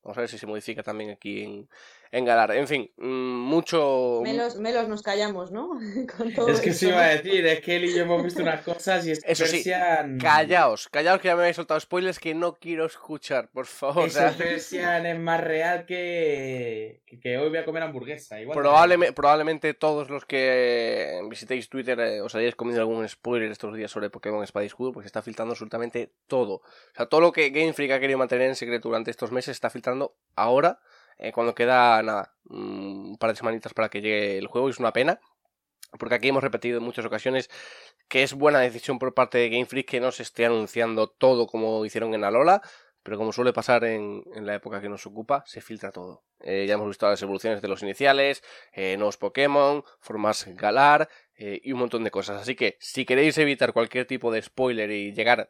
Vamos 0.05 0.19
a 0.19 0.21
ver 0.21 0.29
si 0.29 0.37
se 0.37 0.45
modifica 0.45 0.83
también 0.83 1.09
aquí 1.09 1.41
en, 1.41 1.67
en 2.15 2.23
Galar. 2.23 2.51
En 2.55 2.65
fin, 2.65 2.89
mm, 2.95 3.05
mucho... 3.05 4.21
Melos, 4.23 4.55
melos 4.55 4.87
nos 4.87 5.01
callamos, 5.01 5.51
¿no? 5.51 5.71
Con 6.17 6.33
todo 6.33 6.47
Es 6.47 6.61
que 6.61 6.69
esto, 6.69 6.85
sí 6.85 6.87
iba 6.87 7.01
a 7.01 7.09
decir, 7.09 7.45
es 7.45 7.59
que 7.59 7.75
él 7.75 7.85
y 7.85 7.93
yo 7.93 8.03
hemos 8.03 8.23
visto 8.23 8.41
unas 8.41 8.61
cosas 8.61 9.05
y 9.05 9.11
es 9.11 9.21
que 9.21 9.33
Eso 9.33 9.45
sí, 9.45 9.57
Persian... 9.57 10.17
Callaos, 10.17 10.87
callaos 10.87 11.19
que 11.19 11.27
ya 11.27 11.35
me 11.35 11.41
habéis 11.41 11.57
soltado 11.57 11.77
spoilers 11.77 12.17
que 12.17 12.33
no 12.33 12.55
quiero 12.55 12.85
escuchar, 12.85 13.49
por 13.49 13.65
favor. 13.65 14.07
Ese 14.07 14.29
Persian 14.29 15.05
es 15.05 15.19
más 15.19 15.41
real 15.41 15.85
que... 15.85 17.01
que, 17.05 17.19
que 17.19 17.37
hoy 17.37 17.49
voy 17.49 17.57
a 17.57 17.65
comer 17.65 17.83
hamburguesa. 17.83 18.39
Igual 18.39 18.57
Probablemente, 18.57 19.13
probablemente 19.13 19.73
todos 19.73 20.09
los 20.09 20.23
que 20.23 21.19
visitéis 21.29 21.67
Twitter 21.67 21.99
eh, 21.99 22.21
os 22.21 22.33
hayáis 22.33 22.55
comido 22.55 22.79
algún 22.79 23.05
spoiler 23.09 23.51
estos 23.51 23.75
días 23.75 23.91
sobre 23.91 24.09
Pokémon 24.09 24.41
Espada 24.41 24.63
y 24.63 24.67
Escudo, 24.67 24.93
porque 24.93 25.07
está 25.07 25.21
filtrando 25.21 25.51
absolutamente 25.51 26.13
todo. 26.27 26.53
O 26.53 26.95
sea, 26.95 27.07
todo 27.07 27.19
lo 27.19 27.33
que 27.33 27.49
Game 27.49 27.73
Freak 27.73 27.91
ha 27.91 27.99
querido 27.99 28.17
mantener 28.19 28.47
en 28.47 28.55
secreto 28.55 28.87
durante 28.87 29.11
estos 29.11 29.33
meses 29.33 29.51
está 29.51 29.69
filtrando 29.69 30.15
ahora, 30.37 30.79
eh, 31.17 31.31
cuando 31.31 31.55
queda 31.55 32.01
nada, 32.03 32.35
mm, 32.45 33.11
un 33.11 33.17
par 33.17 33.31
de 33.31 33.35
semanitas 33.37 33.73
para 33.73 33.89
que 33.89 34.01
llegue 34.01 34.37
el 34.37 34.47
juego, 34.47 34.67
y 34.67 34.71
es 34.71 34.79
una 34.79 34.93
pena. 34.93 35.19
Porque 35.99 36.15
aquí 36.15 36.29
hemos 36.29 36.43
repetido 36.43 36.79
en 36.79 36.83
muchas 36.83 37.05
ocasiones 37.05 37.49
que 38.09 38.23
es 38.23 38.33
buena 38.33 38.59
decisión 38.59 38.99
por 38.99 39.13
parte 39.13 39.37
de 39.37 39.49
Game 39.49 39.65
Freak 39.65 39.87
que 39.87 39.99
no 40.01 40.11
se 40.11 40.23
esté 40.23 40.45
anunciando 40.45 41.07
todo 41.09 41.47
como 41.47 41.85
hicieron 41.85 42.13
en 42.13 42.23
Alola, 42.23 42.61
pero 43.03 43.17
como 43.17 43.31
suele 43.31 43.53
pasar 43.53 43.83
en, 43.85 44.23
la 44.35 44.55
época 44.55 44.81
que 44.81 44.89
nos 44.89 45.05
ocupa, 45.05 45.43
se 45.45 45.61
filtra 45.61 45.91
todo. 45.91 46.23
Eh, 46.41 46.65
ya 46.67 46.73
hemos 46.73 46.87
visto 46.87 47.07
las 47.07 47.21
evoluciones 47.21 47.61
de 47.61 47.67
los 47.67 47.83
iniciales, 47.83 48.43
eh, 48.73 48.97
nuevos 48.97 49.17
Pokémon, 49.17 49.83
formas 49.99 50.45
Galar 50.55 51.09
y 51.37 51.71
un 51.73 51.79
montón 51.79 52.03
de 52.03 52.11
cosas. 52.11 52.41
Así 52.41 52.55
que 52.55 52.77
si 52.79 53.05
queréis 53.05 53.37
evitar 53.37 53.73
cualquier 53.73 54.05
tipo 54.05 54.31
de 54.31 54.41
spoiler 54.41 54.89
y 54.91 55.13
llegar 55.13 55.49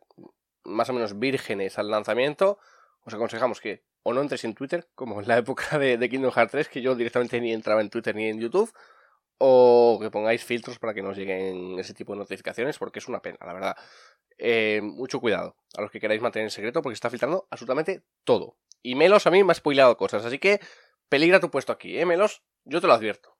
más 0.63 0.89
o 0.89 0.93
menos 0.93 1.17
vírgenes 1.19 1.77
al 1.77 1.89
lanzamiento, 1.89 2.59
os 3.05 3.13
aconsejamos 3.13 3.61
que 3.61 3.83
o 4.07 4.13
no 4.13 4.21
entréis 4.21 4.45
en 4.45 4.53
Twitter, 4.53 4.87
como 4.93 5.19
en 5.19 5.27
la 5.27 5.37
época 5.39 5.79
de, 5.79 5.97
de 5.97 6.09
Kingdom 6.09 6.31
Hearts 6.31 6.51
3, 6.51 6.69
que 6.69 6.81
yo 6.81 6.95
directamente 6.95 7.41
ni 7.41 7.51
entraba 7.51 7.81
en 7.81 7.89
Twitter 7.89 8.15
ni 8.15 8.29
en 8.29 8.39
YouTube, 8.39 8.71
o 9.39 9.97
que 9.99 10.11
pongáis 10.11 10.43
filtros 10.43 10.77
para 10.77 10.93
que 10.93 11.01
nos 11.01 11.17
lleguen 11.17 11.79
ese 11.79 11.95
tipo 11.95 12.13
de 12.13 12.19
notificaciones, 12.19 12.77
porque 12.77 12.99
es 12.99 13.07
una 13.07 13.21
pena, 13.21 13.39
la 13.41 13.53
verdad. 13.53 13.75
Eh, 14.37 14.81
mucho 14.83 15.19
cuidado 15.19 15.55
a 15.75 15.81
los 15.81 15.89
que 15.89 15.99
queráis 15.99 16.21
mantener 16.21 16.45
en 16.45 16.51
secreto, 16.51 16.83
porque 16.83 16.93
está 16.93 17.09
filtrando 17.09 17.47
absolutamente 17.49 18.03
todo. 18.23 18.57
Y 18.83 18.93
Melos 18.93 19.25
a 19.25 19.31
mí 19.31 19.43
me 19.43 19.51
ha 19.51 19.55
spoileado 19.55 19.97
cosas, 19.97 20.23
así 20.23 20.37
que 20.37 20.59
peligra 21.09 21.39
tu 21.39 21.49
puesto 21.49 21.71
aquí, 21.73 21.97
¿eh, 21.97 22.05
Melos? 22.05 22.43
Yo 22.63 22.81
te 22.81 22.87
lo 22.87 22.93
advierto. 22.93 23.34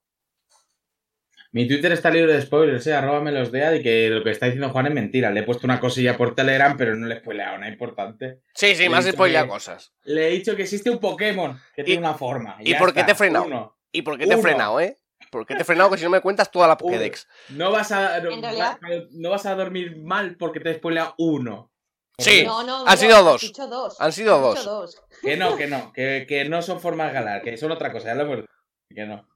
Mi 1.52 1.66
Twitter 1.66 1.92
está 1.92 2.10
libre 2.10 2.32
de 2.34 2.42
spoilers, 2.42 2.86
eh, 2.86 2.94
arroba 2.94 3.20
me 3.20 3.32
los 3.32 3.50
dea 3.52 3.74
y 3.74 3.82
que 3.82 4.08
lo 4.10 4.22
que 4.22 4.30
está 4.30 4.46
diciendo 4.46 4.70
Juan 4.70 4.86
es 4.86 4.92
mentira. 4.94 5.30
Le 5.30 5.40
he 5.40 5.42
puesto 5.44 5.66
una 5.66 5.80
cosilla 5.80 6.16
por 6.16 6.34
Telegram, 6.34 6.76
pero 6.76 6.94
no 6.96 7.06
le 7.06 7.14
he 7.14 7.18
spoileado 7.20 7.56
nada 7.58 7.70
importante. 7.72 8.40
Sí, 8.54 8.74
sí, 8.74 8.88
spoileado 9.12 9.46
que- 9.46 9.50
cosas. 9.50 9.94
Le 10.04 10.28
he 10.28 10.30
dicho 10.30 10.54
que 10.56 10.62
existe 10.62 10.90
un 10.90 10.98
Pokémon 10.98 11.58
que 11.74 11.82
¿Y- 11.82 11.84
tiene 11.84 12.00
una 12.00 12.14
forma. 12.14 12.56
y 12.60 12.74
por 12.74 12.92
qué 12.92 13.00
está, 13.00 13.06
te 13.06 13.12
he 13.12 13.14
frenado? 13.14 13.44
uno. 13.46 13.78
¿Y 13.92 14.02
por 14.02 14.18
qué 14.18 14.26
te 14.26 14.34
he 14.34 14.38
frenado, 14.38 14.80
eh? 14.80 14.98
¿Por 15.30 15.46
qué 15.46 15.54
te 15.54 15.62
he 15.62 15.64
frenado? 15.64 15.90
Que 15.90 15.98
si 15.98 16.04
no 16.04 16.10
me 16.10 16.20
cuentas 16.20 16.50
toda 16.50 16.68
la 16.68 16.76
Pokédex. 16.76 17.26
No 17.50 17.70
vas 17.70 17.90
a, 17.92 18.20
no, 18.20 19.30
vas 19.30 19.46
a 19.46 19.54
dormir 19.54 19.96
mal 19.96 20.36
porque 20.36 20.60
te 20.60 20.70
he 20.70 20.74
spoileado 20.74 21.14
uno. 21.18 21.72
Sí, 22.18 22.44
No, 22.46 22.62
no, 22.62 22.86
han 22.86 22.96
sido 22.96 23.22
dos. 23.22 23.40
dicho 23.42 23.66
dos. 23.66 24.00
Han 24.00 24.12
sido 24.12 24.40
dos. 24.40 24.58
dicho 24.58 24.70
dos. 24.70 25.02
Que 25.22 25.36
no, 25.36 25.56
que 25.56 25.66
no, 25.68 25.92
que, 25.92 26.24
que 26.28 26.44
no 26.48 26.62
son 26.62 26.80
formas 26.80 27.12
galar, 27.12 27.42
que 27.42 27.56
son 27.56 27.72
otra 27.72 27.92
cosa, 27.92 28.08
ya 28.08 28.14
lo 28.14 28.22
hemos 28.22 28.36
dicho. 28.38 28.48
Que 28.94 29.04
no. 29.06 29.28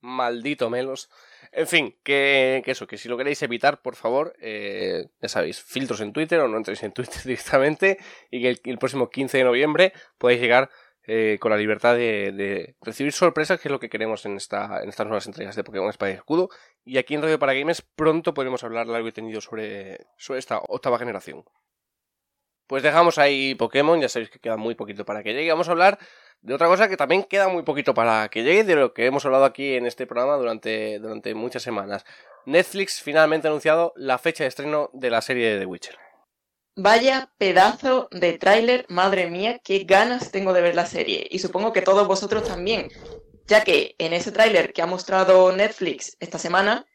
Maldito 0.00 0.70
Melos. 0.70 1.10
En 1.52 1.66
fin, 1.66 1.96
que, 2.02 2.62
eso, 2.66 2.86
que 2.86 2.98
si 2.98 3.08
lo 3.08 3.16
queréis 3.16 3.42
evitar, 3.42 3.80
por 3.80 3.96
favor, 3.96 4.34
eh, 4.40 5.06
ya 5.20 5.28
sabéis, 5.28 5.62
filtros 5.62 6.00
en 6.00 6.12
Twitter 6.12 6.40
o 6.40 6.48
no 6.48 6.56
entréis 6.56 6.82
en 6.82 6.92
Twitter 6.92 7.14
directamente 7.24 7.98
y 8.30 8.42
que 8.42 8.60
el, 8.70 8.78
próximo 8.78 9.10
15 9.10 9.38
de 9.38 9.44
noviembre 9.44 9.92
podéis 10.18 10.40
llegar 10.40 10.70
eh, 11.06 11.38
con 11.40 11.50
la 11.50 11.56
libertad 11.56 11.94
de, 11.94 12.74
recibir 12.82 13.12
sorpresas, 13.12 13.60
que 13.60 13.68
es 13.68 13.72
lo 13.72 13.80
que 13.80 13.88
queremos 13.88 14.26
en, 14.26 14.36
esta, 14.36 14.82
en 14.82 14.88
estas 14.88 15.06
nuevas 15.06 15.26
entregas 15.26 15.54
de 15.56 15.64
Pokémon 15.64 15.88
Espada 15.88 16.10
y 16.10 16.14
Escudo. 16.14 16.50
Y 16.84 16.98
aquí 16.98 17.14
en 17.14 17.22
Radio 17.22 17.38
para 17.38 17.54
Games 17.54 17.80
pronto 17.80 18.34
podremos 18.34 18.64
hablar 18.64 18.86
largo 18.88 19.08
y 19.08 19.12
tendido 19.12 19.40
sobre, 19.40 20.06
sobre 20.16 20.40
esta 20.40 20.58
octava 20.58 20.98
generación. 20.98 21.44
Pues 22.66 22.82
dejamos 22.82 23.18
ahí 23.18 23.54
Pokémon, 23.54 24.00
ya 24.00 24.08
sabéis 24.08 24.30
que 24.30 24.40
queda 24.40 24.56
muy 24.56 24.74
poquito 24.74 25.04
para 25.04 25.22
que 25.22 25.32
llegue. 25.32 25.50
Vamos 25.50 25.68
a 25.68 25.72
hablar 25.72 25.98
de 26.40 26.54
otra 26.54 26.68
cosa 26.68 26.88
que 26.88 26.96
también 26.96 27.24
queda 27.24 27.48
muy 27.48 27.62
poquito 27.62 27.94
para 27.94 28.28
que 28.28 28.42
llegue, 28.42 28.64
de 28.64 28.76
lo 28.76 28.94
que 28.94 29.06
hemos 29.06 29.24
hablado 29.24 29.44
aquí 29.44 29.74
en 29.74 29.86
este 29.86 30.06
programa 30.06 30.36
durante, 30.36 30.98
durante 30.98 31.34
muchas 31.34 31.62
semanas. 31.62 32.04
Netflix 32.46 33.02
finalmente 33.02 33.48
ha 33.48 33.50
anunciado 33.50 33.92
la 33.96 34.18
fecha 34.18 34.44
de 34.44 34.48
estreno 34.48 34.90
de 34.92 35.10
la 35.10 35.20
serie 35.20 35.50
de 35.50 35.60
The 35.60 35.66
Witcher. 35.66 35.98
Vaya 36.76 37.32
pedazo 37.38 38.08
de 38.12 38.38
tráiler, 38.38 38.84
madre 38.88 39.30
mía, 39.30 39.60
qué 39.64 39.84
ganas 39.84 40.30
tengo 40.30 40.52
de 40.52 40.60
ver 40.60 40.74
la 40.74 40.86
serie. 40.86 41.26
Y 41.30 41.38
supongo 41.38 41.72
que 41.72 41.82
todos 41.82 42.06
vosotros 42.06 42.44
también, 42.44 42.88
ya 43.46 43.64
que 43.64 43.96
en 43.98 44.12
ese 44.12 44.30
tráiler 44.30 44.72
que 44.72 44.82
ha 44.82 44.86
mostrado 44.86 45.50
Netflix 45.52 46.16
esta 46.20 46.38
semana, 46.38 46.86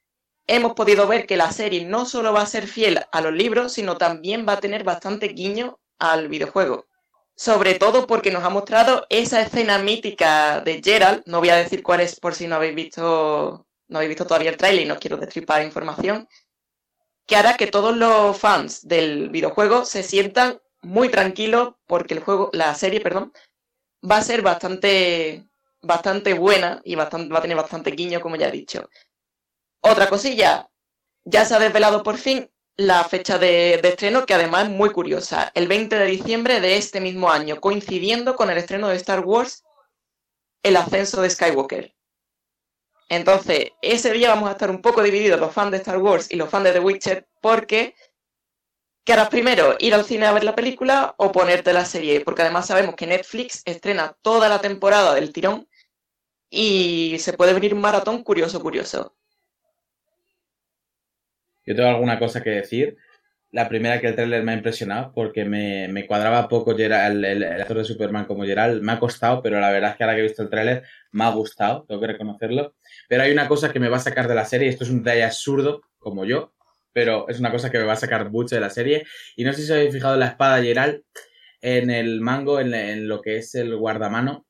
hemos 0.48 0.74
podido 0.74 1.08
ver 1.08 1.26
que 1.26 1.36
la 1.36 1.52
serie 1.52 1.84
no 1.84 2.06
solo 2.06 2.32
va 2.32 2.44
a 2.44 2.46
ser 2.46 2.68
fiel 2.68 3.00
a 3.12 3.22
los 3.22 3.34
libros, 3.34 3.74
sino 3.74 3.98
también 3.98 4.46
va 4.48 4.54
a 4.54 4.60
tener 4.60 4.84
bastante 4.84 5.30
guiño 5.30 5.80
al 5.98 6.28
videojuego. 6.28 6.86
Sobre 7.36 7.76
todo 7.76 8.06
porque 8.08 8.32
nos 8.32 8.44
ha 8.44 8.50
mostrado 8.50 9.06
esa 9.10 9.42
escena 9.42 9.80
mítica 9.80 10.62
de 10.62 10.82
Geralt, 10.84 11.26
no 11.26 11.40
voy 11.40 11.50
a 11.50 11.56
decir 11.56 11.82
cuál 11.82 12.02
es 12.02 12.20
por 12.20 12.36
si 12.36 12.48
no 12.48 12.56
habéis 12.56 12.76
visto, 12.76 13.66
no 13.88 13.98
habéis 13.98 14.10
visto 14.10 14.28
todavía 14.28 14.52
el 14.52 14.58
tráiler 14.58 14.86
y 14.86 14.88
no 14.88 15.00
quiero 15.00 15.18
destripar 15.18 15.64
información, 15.64 16.28
que 17.26 17.36
hará 17.36 17.58
que 17.58 17.68
todos 17.68 17.96
los 17.96 18.38
fans 18.38 18.88
del 18.88 19.30
videojuego 19.30 19.86
se 19.86 20.04
sientan 20.04 20.60
muy 20.82 21.10
tranquilos 21.10 21.76
porque 21.88 22.14
el 22.14 22.20
juego, 22.20 22.50
la 22.54 22.76
serie, 22.76 23.02
perdón, 23.02 23.32
va 24.10 24.18
a 24.18 24.24
ser 24.24 24.42
bastante, 24.42 25.48
bastante 25.82 26.34
buena 26.34 26.82
y 26.84 26.96
bastante, 26.96 27.34
va 27.34 27.40
a 27.40 27.42
tener 27.42 27.58
bastante 27.58 27.92
guiño, 27.92 28.22
como 28.22 28.36
ya 28.36 28.50
he 28.50 28.52
dicho. 28.52 28.90
Otra 29.82 30.10
cosilla, 30.10 30.70
ya 31.24 31.46
se 31.46 31.56
ha 31.56 31.60
desvelado 31.60 32.04
por 32.04 32.18
fin 32.18 32.52
la 32.82 33.04
fecha 33.04 33.38
de, 33.38 33.76
estreno, 33.76 34.26
que 34.26 34.34
además 34.34 34.64
es 34.64 34.70
muy 34.72 34.90
curiosa, 34.90 35.52
el 35.54 35.68
20 35.68 35.98
de 35.98 36.06
diciembre 36.06 36.60
de 36.60 36.78
este 36.78 37.00
mismo 37.00 37.30
año, 37.30 37.62
coincidiendo 37.62 38.36
con 38.36 38.50
el 38.50 38.58
estreno 38.58 38.88
de 38.88 38.96
Star 38.96 39.20
Wars, 39.20 39.64
El 40.64 40.78
ascenso 40.78 41.22
de 41.22 41.30
Skywalker. 41.30 41.96
Entonces, 43.08 43.72
ese 43.82 44.12
día 44.14 44.30
vamos 44.30 44.50
a 44.50 44.54
estar 44.54 44.72
un 44.72 44.82
poco 44.82 45.04
divididos 45.04 45.40
los 45.40 45.54
fans 45.54 45.72
de 45.72 45.78
Star 45.78 46.00
Wars 46.00 46.32
y 46.32 46.38
los 46.38 46.50
fans 46.50 46.64
de 46.66 46.72
The 46.72 46.80
Witcher, 46.80 47.28
porque 47.40 47.94
¿qué 49.04 49.14
harás 49.14 49.30
primero? 49.30 49.76
¿Ir 49.80 49.94
al 49.94 50.06
cine 50.06 50.26
a 50.26 50.34
ver 50.34 50.44
la 50.44 50.56
película 50.56 51.14
o 51.18 51.32
ponerte 51.32 51.74
la 51.74 51.86
serie? 51.86 52.22
Porque 52.22 52.42
además 52.42 52.68
sabemos 52.68 52.96
que 52.96 53.06
Netflix 53.06 53.62
estrena 53.66 54.18
toda 54.24 54.50
la 54.50 54.60
temporada 54.60 55.14
del 55.14 55.32
tirón 55.32 55.68
y 56.50 57.18
se 57.20 57.34
puede 57.34 57.54
venir 57.54 57.76
un 57.76 57.82
maratón 57.82 58.24
curioso, 58.24 58.60
curioso. 58.62 59.16
Yo 61.72 61.76
tengo 61.78 61.90
alguna 61.90 62.20
cosa 62.20 62.44
que 62.44 62.50
decir. 62.50 62.98
La 63.52 63.68
primera 63.68 64.00
que 64.00 64.08
el 64.08 64.16
tráiler 64.16 64.44
me 64.44 64.54
ha 64.54 64.56
impresionado 64.56 65.12
porque 65.14 65.44
me, 65.46 65.88
me 65.90 66.06
cuadraba 66.06 66.48
poco 66.48 66.72
el, 66.72 67.26
el 67.26 67.44
actor 67.44 67.78
de 67.78 67.84
Superman 67.86 68.26
como 68.26 68.44
Geralt. 68.46 68.82
Me 68.82 68.94
ha 68.94 69.00
costado, 69.00 69.42
pero 69.42 69.60
la 69.60 69.72
verdad 69.72 69.92
es 69.92 69.98
que 69.98 70.04
ahora 70.04 70.16
que 70.16 70.22
he 70.22 70.24
visto 70.24 70.44
el 70.44 70.50
tráiler 70.50 70.84
me 71.12 71.24
ha 71.26 71.30
gustado, 71.32 71.86
tengo 71.88 72.00
que 72.02 72.08
reconocerlo. 72.08 72.76
Pero 73.10 73.24
hay 73.24 73.32
una 73.32 73.48
cosa 73.48 73.72
que 73.72 73.80
me 73.80 73.90
va 73.90 73.98
a 73.98 74.00
sacar 74.02 74.28
de 74.28 74.36
la 74.36 74.46
serie, 74.46 74.70
esto 74.70 74.84
es 74.84 74.90
un 74.90 75.04
detalle 75.04 75.24
absurdo, 75.24 75.82
como 76.00 76.26
yo, 76.26 76.54
pero 76.94 77.28
es 77.30 77.40
una 77.40 77.52
cosa 77.52 77.70
que 77.70 77.78
me 77.78 77.86
va 77.86 77.94
a 77.94 77.98
sacar 77.98 78.30
mucho 78.32 78.56
de 78.56 78.62
la 78.62 78.70
serie. 78.70 79.06
Y 79.36 79.44
no 79.44 79.54
sé 79.54 79.60
si 79.60 79.72
os 79.72 79.72
habéis 79.72 79.94
fijado 79.94 80.18
la 80.18 80.28
espada 80.28 80.62
Geralt, 80.62 81.04
en 81.62 81.90
el 81.90 82.22
mango, 82.22 82.60
en, 82.60 82.74
en 82.74 83.08
lo 83.08 83.22
que 83.22 83.38
es 83.38 83.56
el 83.56 83.76
guardamano, 83.76 84.46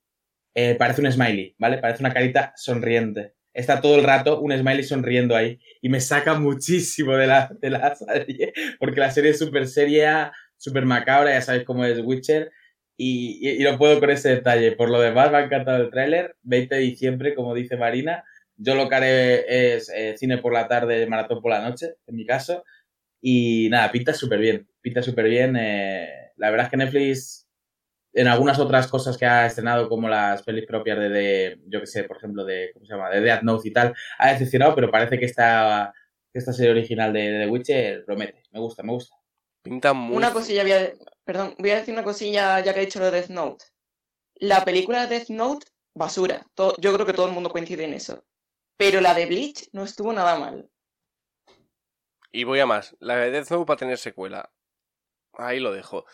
eh, 0.53 0.75
parece 0.75 1.01
un 1.01 1.11
smiley, 1.11 1.55
¿vale? 1.57 1.77
Parece 1.77 2.03
una 2.03 2.13
carita 2.13 2.53
sonriente. 2.55 3.33
Está 3.53 3.81
todo 3.81 3.97
el 3.97 4.03
rato 4.03 4.39
un 4.39 4.57
smiley 4.57 4.83
sonriendo 4.83 5.35
ahí. 5.35 5.59
Y 5.81 5.89
me 5.89 5.99
saca 5.99 6.33
muchísimo 6.35 7.15
de 7.15 7.27
la, 7.27 7.51
de 7.61 7.69
la 7.69 7.95
serie. 7.95 8.53
Porque 8.79 8.99
la 8.99 9.11
serie 9.11 9.31
es 9.31 9.39
súper 9.39 9.67
seria, 9.67 10.31
súper 10.57 10.85
macabra, 10.85 11.31
ya 11.33 11.41
sabéis 11.41 11.65
cómo 11.65 11.85
es 11.85 11.99
Witcher. 11.99 12.51
Y, 12.97 13.39
y, 13.41 13.63
lo 13.63 13.77
puedo 13.77 13.99
con 13.99 14.11
ese 14.11 14.29
detalle. 14.29 14.73
Por 14.73 14.89
lo 14.89 14.99
demás, 15.01 15.31
me 15.31 15.37
ha 15.37 15.43
encantado 15.45 15.83
el 15.83 15.89
tráiler. 15.89 16.35
20 16.43 16.75
de 16.75 16.81
diciembre, 16.81 17.35
como 17.35 17.53
dice 17.55 17.77
Marina. 17.77 18.23
Yo 18.57 18.75
lo 18.75 18.87
que 18.87 18.95
haré 18.95 19.75
es 19.75 19.89
eh, 19.89 20.15
cine 20.17 20.37
por 20.37 20.53
la 20.53 20.67
tarde, 20.67 21.07
maratón 21.07 21.41
por 21.41 21.51
la 21.51 21.67
noche, 21.67 21.95
en 22.05 22.15
mi 22.15 22.25
caso. 22.27 22.63
Y 23.19 23.69
nada, 23.71 23.91
pinta 23.91 24.13
súper 24.13 24.39
bien. 24.39 24.67
Pinta 24.81 25.01
súper 25.01 25.27
bien. 25.27 25.55
Eh, 25.59 26.07
la 26.37 26.51
verdad 26.51 26.67
es 26.67 26.71
que 26.71 26.77
Netflix 26.77 27.47
en 28.13 28.27
algunas 28.27 28.59
otras 28.59 28.87
cosas 28.87 29.17
que 29.17 29.25
ha 29.25 29.45
estrenado, 29.45 29.87
como 29.87 30.09
las 30.09 30.43
pelis 30.43 30.65
propias 30.65 30.99
de, 30.99 31.09
de 31.09 31.59
yo 31.67 31.79
que 31.79 31.87
sé, 31.87 32.03
por 32.03 32.17
ejemplo, 32.17 32.43
de, 32.43 32.71
¿cómo 32.73 32.85
se 32.85 32.93
llama? 32.93 33.09
De 33.09 33.21
Death 33.21 33.43
Note 33.43 33.67
y 33.67 33.71
tal, 33.71 33.93
ha 34.17 34.31
decepcionado, 34.31 34.75
pero 34.75 34.91
parece 34.91 35.17
que 35.17 35.25
esta, 35.25 35.93
que 36.31 36.39
esta 36.39 36.53
serie 36.53 36.71
original 36.71 37.13
de, 37.13 37.31
de 37.31 37.45
The 37.45 37.51
Witcher 37.51 38.05
promete. 38.05 38.43
Me 38.51 38.59
gusta, 38.59 38.83
me 38.83 38.91
gusta. 38.91 39.15
Pinta 39.63 39.93
muy... 39.93 40.17
Una 40.17 40.33
cosilla, 40.33 40.63
voy 40.63 40.71
a, 40.73 40.91
perdón, 41.23 41.55
voy 41.57 41.69
a 41.71 41.77
decir 41.77 41.93
una 41.93 42.03
cosilla 42.03 42.59
ya 42.59 42.73
que 42.73 42.81
he 42.81 42.85
dicho 42.85 42.99
lo 42.99 43.05
de 43.05 43.11
Death 43.11 43.29
Note. 43.29 43.65
La 44.35 44.65
película 44.65 45.05
de 45.05 45.19
Death 45.19 45.29
Note, 45.29 45.67
basura. 45.93 46.45
Todo, 46.55 46.75
yo 46.79 46.93
creo 46.93 47.05
que 47.05 47.13
todo 47.13 47.27
el 47.27 47.33
mundo 47.33 47.51
coincide 47.51 47.85
en 47.85 47.93
eso. 47.93 48.25
Pero 48.77 48.99
la 48.99 49.13
de 49.13 49.27
Bleach 49.27 49.69
no 49.71 49.83
estuvo 49.83 50.11
nada 50.11 50.39
mal. 50.39 50.69
Y 52.31 52.43
voy 52.43 52.59
a 52.59 52.65
más. 52.65 52.95
La 52.99 53.17
de 53.17 53.29
Death 53.29 53.51
Note 53.51 53.69
va 53.69 53.75
a 53.75 53.77
tener 53.77 53.97
secuela. 53.97 54.51
Ahí 55.33 55.59
lo 55.59 55.71
dejo. 55.71 56.05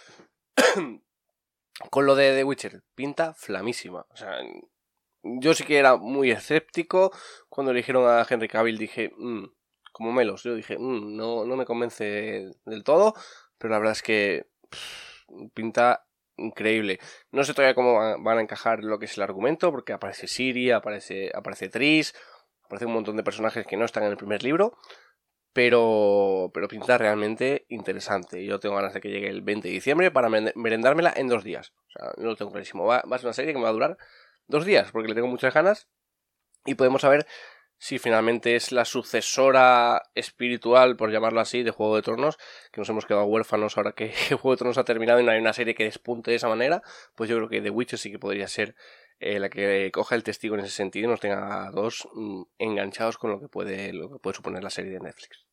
Con 1.89 2.05
lo 2.05 2.15
de 2.15 2.35
The 2.35 2.43
Witcher, 2.43 2.83
pinta 2.95 3.33
flamísima. 3.33 4.05
O 4.09 4.17
sea, 4.17 4.37
yo 5.23 5.53
sí 5.53 5.63
que 5.63 5.77
era 5.77 5.97
muy 5.97 6.31
escéptico. 6.31 7.11
Cuando 7.49 7.71
eligieron 7.71 8.09
a 8.09 8.25
Henry 8.27 8.47
Cavill 8.47 8.77
dije, 8.77 9.11
mmm, 9.15 9.45
como 9.91 10.11
melos, 10.11 10.43
yo 10.43 10.55
dije, 10.55 10.77
mmm, 10.77 11.15
no, 11.15 11.45
no 11.45 11.55
me 11.55 11.65
convence 11.65 12.51
del 12.65 12.83
todo. 12.83 13.13
Pero 13.57 13.71
la 13.71 13.79
verdad 13.79 13.93
es 13.93 14.01
que 14.01 14.47
pinta 15.53 16.07
increíble. 16.37 16.99
No 17.31 17.43
sé 17.43 17.53
todavía 17.53 17.75
cómo 17.75 17.95
van 17.95 18.37
a 18.37 18.41
encajar 18.41 18.83
lo 18.83 18.99
que 18.99 19.05
es 19.05 19.17
el 19.17 19.23
argumento, 19.23 19.71
porque 19.71 19.93
aparece 19.93 20.27
Siri, 20.27 20.71
aparece, 20.71 21.31
aparece 21.33 21.69
Tris, 21.69 22.13
aparece 22.63 22.85
un 22.85 22.93
montón 22.93 23.17
de 23.17 23.23
personajes 23.23 23.65
que 23.65 23.77
no 23.77 23.85
están 23.85 24.03
en 24.03 24.11
el 24.11 24.17
primer 24.17 24.43
libro. 24.43 24.77
Pero, 25.57 26.51
pero 26.53 26.67
pinta 26.67 26.99
realmente 26.99 27.65
interesante. 27.69 28.45
Yo 28.45 28.59
tengo 28.59 28.75
ganas 28.75 28.93
de 28.93 29.01
que 29.01 29.09
llegue 29.09 29.27
el 29.27 29.41
20 29.41 29.67
de 29.67 29.73
diciembre 29.73 30.11
para 30.11 30.29
merendármela 30.29 31.11
en 31.17 31.27
dos 31.29 31.43
días. 31.43 31.73
O 31.87 31.89
sea, 31.89 32.11
no 32.17 32.25
lo 32.27 32.35
tengo 32.35 32.51
clarísimo. 32.51 32.85
Va, 32.85 33.01
va 33.11 33.15
a 33.15 33.17
ser 33.17 33.25
una 33.25 33.33
serie 33.33 33.53
que 33.53 33.57
me 33.57 33.63
va 33.63 33.69
a 33.69 33.73
durar 33.73 33.97
dos 34.45 34.65
días, 34.65 34.91
porque 34.91 35.07
le 35.07 35.15
tengo 35.15 35.27
muchas 35.27 35.55
ganas. 35.55 35.87
Y 36.63 36.75
podemos 36.75 37.01
saber 37.01 37.25
si 37.79 37.97
finalmente 37.97 38.55
es 38.55 38.71
la 38.71 38.85
sucesora 38.85 40.03
espiritual, 40.13 40.95
por 40.95 41.11
llamarlo 41.11 41.39
así, 41.39 41.63
de 41.63 41.71
Juego 41.71 41.95
de 41.95 42.03
Tronos, 42.03 42.37
que 42.71 42.79
nos 42.79 42.89
hemos 42.89 43.07
quedado 43.07 43.25
huérfanos 43.25 43.77
ahora 43.77 43.93
que 43.93 44.13
Juego 44.29 44.51
de 44.51 44.57
Tronos 44.57 44.77
ha 44.77 44.83
terminado 44.83 45.19
y 45.21 45.23
no 45.23 45.31
hay 45.31 45.39
una 45.39 45.53
serie 45.53 45.73
que 45.73 45.85
despunte 45.85 46.29
de 46.29 46.37
esa 46.37 46.49
manera, 46.49 46.83
pues 47.15 47.31
yo 47.31 47.35
creo 47.37 47.49
que 47.49 47.61
The 47.61 47.71
Witcher 47.71 47.97
sí 47.97 48.11
que 48.11 48.19
podría 48.19 48.47
ser 48.47 48.75
eh, 49.19 49.39
la 49.39 49.49
que 49.49 49.89
coja 49.91 50.13
el 50.13 50.21
testigo 50.21 50.53
en 50.53 50.61
ese 50.61 50.75
sentido 50.75 51.07
y 51.07 51.09
nos 51.09 51.19
tenga 51.19 51.71
dos 51.71 52.07
mm, 52.13 52.43
enganchados 52.59 53.17
con 53.17 53.31
lo 53.31 53.39
que 53.39 53.47
puede, 53.47 53.91
lo 53.91 54.11
que 54.11 54.19
puede 54.19 54.35
suponer 54.35 54.63
la 54.63 54.69
serie 54.69 54.91
de 54.91 54.99
Netflix. 54.99 55.46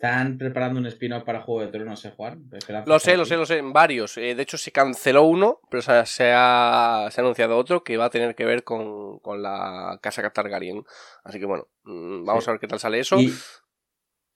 Están 0.00 0.38
preparando 0.38 0.80
un 0.80 0.86
spin-off 0.86 1.24
para 1.24 1.42
Juego 1.42 1.60
de 1.60 1.66
Tronos, 1.66 2.02
¿eh, 2.06 2.12
Juan? 2.16 2.48
Lo 2.86 2.98
sé, 2.98 3.18
lo 3.18 3.26
sé, 3.26 3.36
lo 3.36 3.44
sé, 3.44 3.60
varios. 3.62 4.16
Eh, 4.16 4.34
de 4.34 4.42
hecho, 4.42 4.56
se 4.56 4.72
canceló 4.72 5.24
uno, 5.24 5.60
pero 5.70 5.82
se 5.82 5.92
ha, 5.92 6.06
se 6.06 6.32
ha, 6.34 7.08
se 7.10 7.20
ha 7.20 7.22
anunciado 7.22 7.58
otro 7.58 7.84
que 7.84 7.98
va 7.98 8.06
a 8.06 8.10
tener 8.10 8.34
que 8.34 8.46
ver 8.46 8.64
con, 8.64 9.18
con 9.18 9.42
la 9.42 9.98
casa 10.00 10.30
Targaryen. 10.30 10.84
Así 11.22 11.38
que 11.38 11.44
bueno, 11.44 11.68
mmm, 11.84 12.24
vamos 12.24 12.44
sí. 12.44 12.48
a 12.48 12.54
ver 12.54 12.60
qué 12.60 12.66
tal 12.66 12.80
sale 12.80 12.98
eso. 12.98 13.20
Y, 13.20 13.30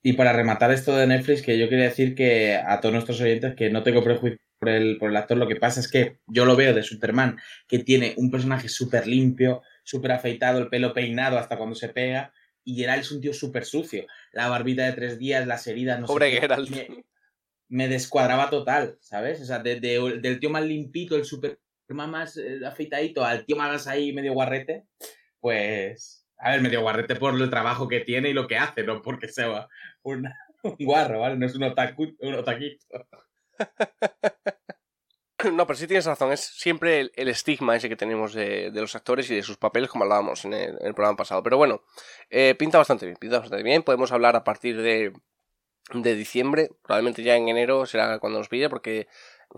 y, 0.03 0.13
para 0.13 0.35
rematar 0.35 0.71
esto 0.71 0.95
de 0.95 1.07
Netflix, 1.07 1.41
que 1.41 1.59
yo 1.59 1.71
quería 1.71 1.87
decir 1.87 2.15
que 2.15 2.57
a 2.57 2.79
todos 2.81 2.93
nuestros 2.93 3.19
oyentes 3.23 3.55
que 3.57 3.71
no 3.71 3.83
tengo 3.83 4.05
prejuicio 4.05 4.39
por 4.59 4.69
el, 4.69 4.99
por 4.99 5.09
el 5.09 5.17
actor, 5.17 5.39
lo 5.39 5.49
que 5.49 5.57
pasa 5.57 5.81
es 5.81 5.91
que 5.91 6.19
yo 6.27 6.45
lo 6.45 6.57
veo 6.57 6.75
de 6.75 6.83
Superman, 6.83 7.39
que 7.67 7.79
tiene 7.79 8.13
un 8.19 8.31
personaje 8.31 8.69
súper 8.69 9.07
limpio, 9.07 9.63
súper 9.83 10.13
afeitado, 10.13 10.59
el 10.59 10.69
pelo 10.69 10.93
peinado 10.93 11.39
hasta 11.39 11.57
cuando 11.57 11.75
se 11.75 11.89
pega 11.89 12.35
y 12.65 12.77
Geralt 12.77 13.03
es 13.03 13.13
un 13.13 13.21
tío 13.21 13.33
súper 13.33 13.65
sucio. 13.65 14.07
La 14.33 14.49
barbita 14.49 14.85
de 14.85 14.93
tres 14.93 15.19
días, 15.19 15.47
las 15.47 15.67
heridas, 15.67 16.01
no 16.01 16.07
Pobre 16.07 16.33
sé 16.33 16.41
Geralt. 16.41 16.71
Me, 16.71 17.05
me, 17.69 17.89
descuadraba 17.89 18.51
total, 18.51 18.97
¿sabes? 19.01 19.41
O 19.43 19.45
sea, 19.45 19.59
de, 19.59 19.81
de, 19.81 20.19
del 20.21 20.41
tío 20.41 20.51
más 20.51 20.65
limpito, 20.65 21.17
el 21.17 21.25
super 21.25 21.59
más 21.89 22.37
eh, 22.37 22.61
afeitadito, 22.67 23.25
al 23.25 23.45
tío 23.45 23.57
más 23.57 23.87
ahí 23.87 24.13
medio 24.13 24.33
guarrete, 24.33 24.85
pues... 25.41 26.27
A 26.39 26.51
ver, 26.51 26.63
medio 26.63 26.81
guarrete 26.81 27.15
por 27.15 27.35
el 27.41 27.49
trabajo 27.49 27.87
que 27.87 28.01
tiene 28.01 28.31
y 28.31 28.33
lo 28.33 28.49
que 28.49 28.57
hace, 28.57 28.83
no 28.83 29.01
porque 29.01 29.29
sea 29.29 29.69
una, 30.03 30.37
Un 30.65 30.77
guarro, 30.79 31.21
¿vale? 31.21 31.37
No 31.37 31.47
es 31.47 31.55
un 31.55 31.63
otaku, 31.65 32.17
un 32.21 32.35
otaquito. 32.35 32.87
No, 35.53 35.67
pero 35.67 35.79
sí 35.79 35.87
tienes 35.87 36.07
razón, 36.07 36.33
es 36.33 36.41
siempre 36.41 37.11
el, 37.15 37.29
estigma 37.29 37.77
ese 37.77 37.89
que 37.89 37.97
tenemos 37.97 38.35
de, 38.35 38.71
de 38.71 38.81
los 38.81 38.95
actores 38.95 39.31
y 39.31 39.35
de 39.37 39.43
sus 39.43 39.57
papeles, 39.57 39.91
como 39.91 40.05
hablábamos 40.05 40.45
en 40.45 40.55
el, 40.55 40.71
en 40.81 40.87
el 40.87 40.95
programa 40.95 41.17
pasado. 41.17 41.43
Pero 41.43 41.57
bueno, 41.57 41.83
eh, 42.31 42.55
pinta 42.59 42.79
bastante 42.79 43.07
bien, 43.07 43.17
pinta 43.19 43.41
bastante 43.41 43.63
bien. 43.63 43.83
Podemos 43.83 44.13
hablar 44.13 44.37
a 44.37 44.45
partir 44.45 44.81
de, 44.81 45.13
de 45.93 46.15
diciembre, 46.15 46.71
probablemente 46.83 47.23
ya 47.23 47.37
en 47.37 47.49
enero 47.49 47.87
será 47.87 48.19
cuando 48.19 48.39
nos 48.39 48.49
pille, 48.49 48.69
porque 48.69 49.07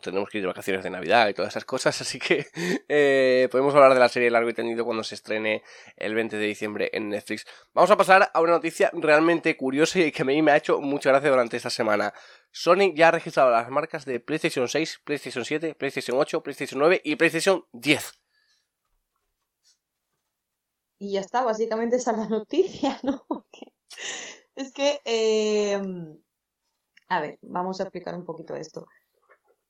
tendremos 0.03 0.28
que 0.30 0.39
ir 0.39 0.43
de 0.43 0.49
vacaciones 0.49 0.84
de 0.84 0.91
Navidad 0.91 1.28
y 1.28 1.34
todas 1.34 1.53
esas 1.53 1.64
cosas, 1.64 2.01
así 2.01 2.18
que 2.18 2.47
eh, 2.89 3.49
podemos 3.51 3.74
hablar 3.74 3.95
de 3.95 4.01
la 4.01 4.09
serie 4.09 4.30
largo 4.30 4.49
y 4.51 4.55
tendido 4.55 4.84
cuando 4.84 5.03
se 5.05 5.14
estrene 5.14 5.62
el 5.97 6.14
20 6.14 6.37
de 6.37 6.47
diciembre 6.47 6.91
en 6.93 7.09
Netflix. 7.09 7.47
Vamos 7.72 7.91
a 7.91 7.97
pasar 7.97 8.30
a 8.32 8.41
una 8.41 8.53
noticia 8.53 8.91
realmente 8.95 9.57
curiosa 9.57 10.01
y 10.01 10.12
que 10.12 10.22
a 10.22 10.24
mí 10.24 10.41
me 10.43 10.53
ha 10.53 10.57
hecho 10.57 10.80
mucha 10.80 11.11
gracia 11.11 11.30
durante 11.30 11.57
esta 11.57 11.70
semana. 11.70 12.12
Sony 12.51 12.95
ya 12.95 13.09
ha 13.09 13.11
registrado 13.12 13.51
las 13.51 13.68
marcas 13.70 14.05
de 14.05 14.20
PlayStation 14.20 14.68
6, 14.68 15.01
PlayStation 15.05 15.45
7, 15.45 15.74
PlayStation 15.74 16.18
8, 16.18 16.43
PlayStation 16.43 16.78
9 16.80 17.01
y 17.05 17.16
PlayStation 17.16 17.64
10. 17.72 18.12
Y 20.99 21.12
ya 21.12 21.20
está, 21.20 21.45
básicamente 21.45 21.97
esa 21.97 22.12
es 22.12 22.18
la 22.18 22.28
noticia, 22.28 22.99
¿no? 23.03 23.24
Es 24.55 24.72
que, 24.72 25.01
eh, 25.05 25.78
a 27.09 27.20
ver, 27.20 27.39
vamos 27.43 27.80
a 27.80 27.84
explicar 27.84 28.14
un 28.14 28.24
poquito 28.24 28.57
esto. 28.57 28.87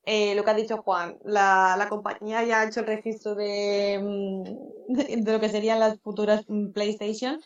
Eh, 0.08 0.36
lo 0.36 0.44
que 0.44 0.50
ha 0.52 0.54
dicho 0.54 0.82
Juan, 0.82 1.18
la, 1.24 1.74
la 1.76 1.88
compañía 1.88 2.44
ya 2.44 2.60
ha 2.60 2.66
hecho 2.66 2.78
el 2.80 2.86
registro 2.86 3.34
de, 3.34 3.98
mm, 4.00 4.94
de, 4.94 5.16
de 5.22 5.32
lo 5.32 5.40
que 5.40 5.48
serían 5.48 5.80
las 5.80 5.98
futuras 6.00 6.44
mm, 6.46 6.70
PlayStation, 6.70 7.40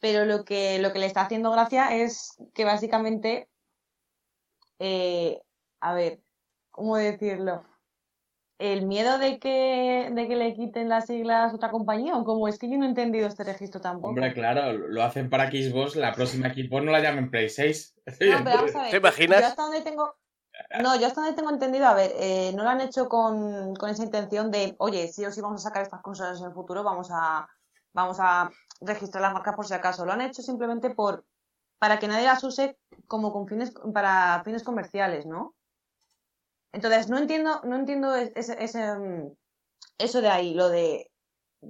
pero 0.00 0.24
lo 0.24 0.44
que, 0.44 0.80
lo 0.80 0.92
que 0.92 0.98
le 0.98 1.06
está 1.06 1.22
haciendo 1.22 1.52
gracia 1.52 1.96
es 1.96 2.36
que 2.54 2.64
básicamente, 2.64 3.48
eh, 4.80 5.40
a 5.80 5.94
ver, 5.94 6.20
¿cómo 6.72 6.96
decirlo? 6.96 7.64
¿El 8.58 8.84
miedo 8.84 9.18
de 9.18 9.38
que, 9.38 10.10
de 10.12 10.28
que 10.28 10.36
le 10.36 10.54
quiten 10.54 10.88
las 10.88 11.06
siglas 11.06 11.52
a 11.52 11.54
otra 11.54 11.70
compañía 11.70 12.16
o 12.16 12.24
cómo? 12.24 12.48
Es 12.48 12.58
que 12.58 12.68
yo 12.68 12.78
no 12.78 12.84
he 12.84 12.88
entendido 12.88 13.28
este 13.28 13.44
registro 13.44 13.80
tampoco. 13.80 14.08
Hombre, 14.08 14.34
claro, 14.34 14.72
lo 14.72 15.02
hacen 15.04 15.30
para 15.30 15.50
Xbox, 15.50 15.94
la 15.94 16.12
próxima 16.12 16.52
Xbox 16.52 16.84
no 16.84 16.90
la 16.90 17.00
llamen 17.00 17.30
Play 17.30 17.48
6. 17.48 17.94
No, 18.06 18.14
pero 18.18 18.56
vamos 18.56 18.74
a 18.74 18.82
ver. 18.82 18.90
¿Te 18.90 18.96
imaginas? 18.96 19.40
Yo 19.40 19.46
hasta 19.46 19.62
donde 19.62 19.80
tengo. 19.82 20.21
No, 20.82 20.98
yo 20.98 21.06
hasta 21.06 21.20
donde 21.22 21.36
tengo 21.36 21.50
entendido, 21.50 21.86
a 21.86 21.94
ver, 21.94 22.12
eh, 22.16 22.52
no 22.54 22.62
lo 22.62 22.68
han 22.70 22.80
hecho 22.80 23.08
con, 23.08 23.74
con 23.74 23.88
esa 23.90 24.04
intención 24.04 24.50
de, 24.50 24.74
oye, 24.78 25.08
sí 25.08 25.24
o 25.24 25.32
sí 25.32 25.40
vamos 25.40 25.62
a 25.64 25.68
sacar 25.68 25.82
estas 25.82 26.02
consolas 26.02 26.40
en 26.40 26.46
el 26.46 26.52
futuro, 26.52 26.82
vamos 26.82 27.08
a, 27.10 27.48
vamos 27.92 28.18
a 28.20 28.50
registrar 28.80 29.22
las 29.22 29.32
marcas 29.32 29.54
por 29.56 29.66
si 29.66 29.74
acaso. 29.74 30.04
Lo 30.04 30.12
han 30.12 30.20
hecho 30.20 30.42
simplemente 30.42 30.90
por, 30.90 31.24
para 31.78 31.98
que 31.98 32.08
nadie 32.08 32.26
las 32.26 32.44
use 32.44 32.78
como 33.06 33.32
con 33.32 33.48
fines, 33.48 33.72
para 33.94 34.42
fines 34.44 34.62
comerciales, 34.62 35.26
¿no? 35.26 35.54
Entonces, 36.72 37.08
no 37.08 37.18
entiendo, 37.18 37.60
no 37.64 37.76
entiendo 37.76 38.14
es- 38.14 38.32
ese, 38.34 38.62
ese, 38.62 38.94
mm, 38.96 39.32
eso 39.98 40.20
de 40.20 40.28
ahí, 40.28 40.54
lo 40.54 40.68
de, 40.68 41.10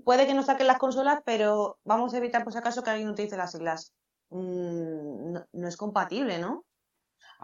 puede 0.05 0.27
que 0.27 0.35
no 0.35 0.43
saquen 0.43 0.67
las 0.69 0.79
consolas, 0.79 1.21
pero 1.25 1.79
vamos 1.85 2.15
a 2.15 2.19
evitar 2.19 2.45
por 2.45 2.53
si 2.53 2.59
acaso 2.59 2.83
que 2.83 2.91
alguien 2.91 3.11
utilice 3.11 3.37
las 3.37 3.53
siglas. 3.53 3.93
Mm, 4.31 5.35
no 5.53 5.69
es 5.69 5.77
compatible, 5.77 6.39
¿no? 6.39 6.65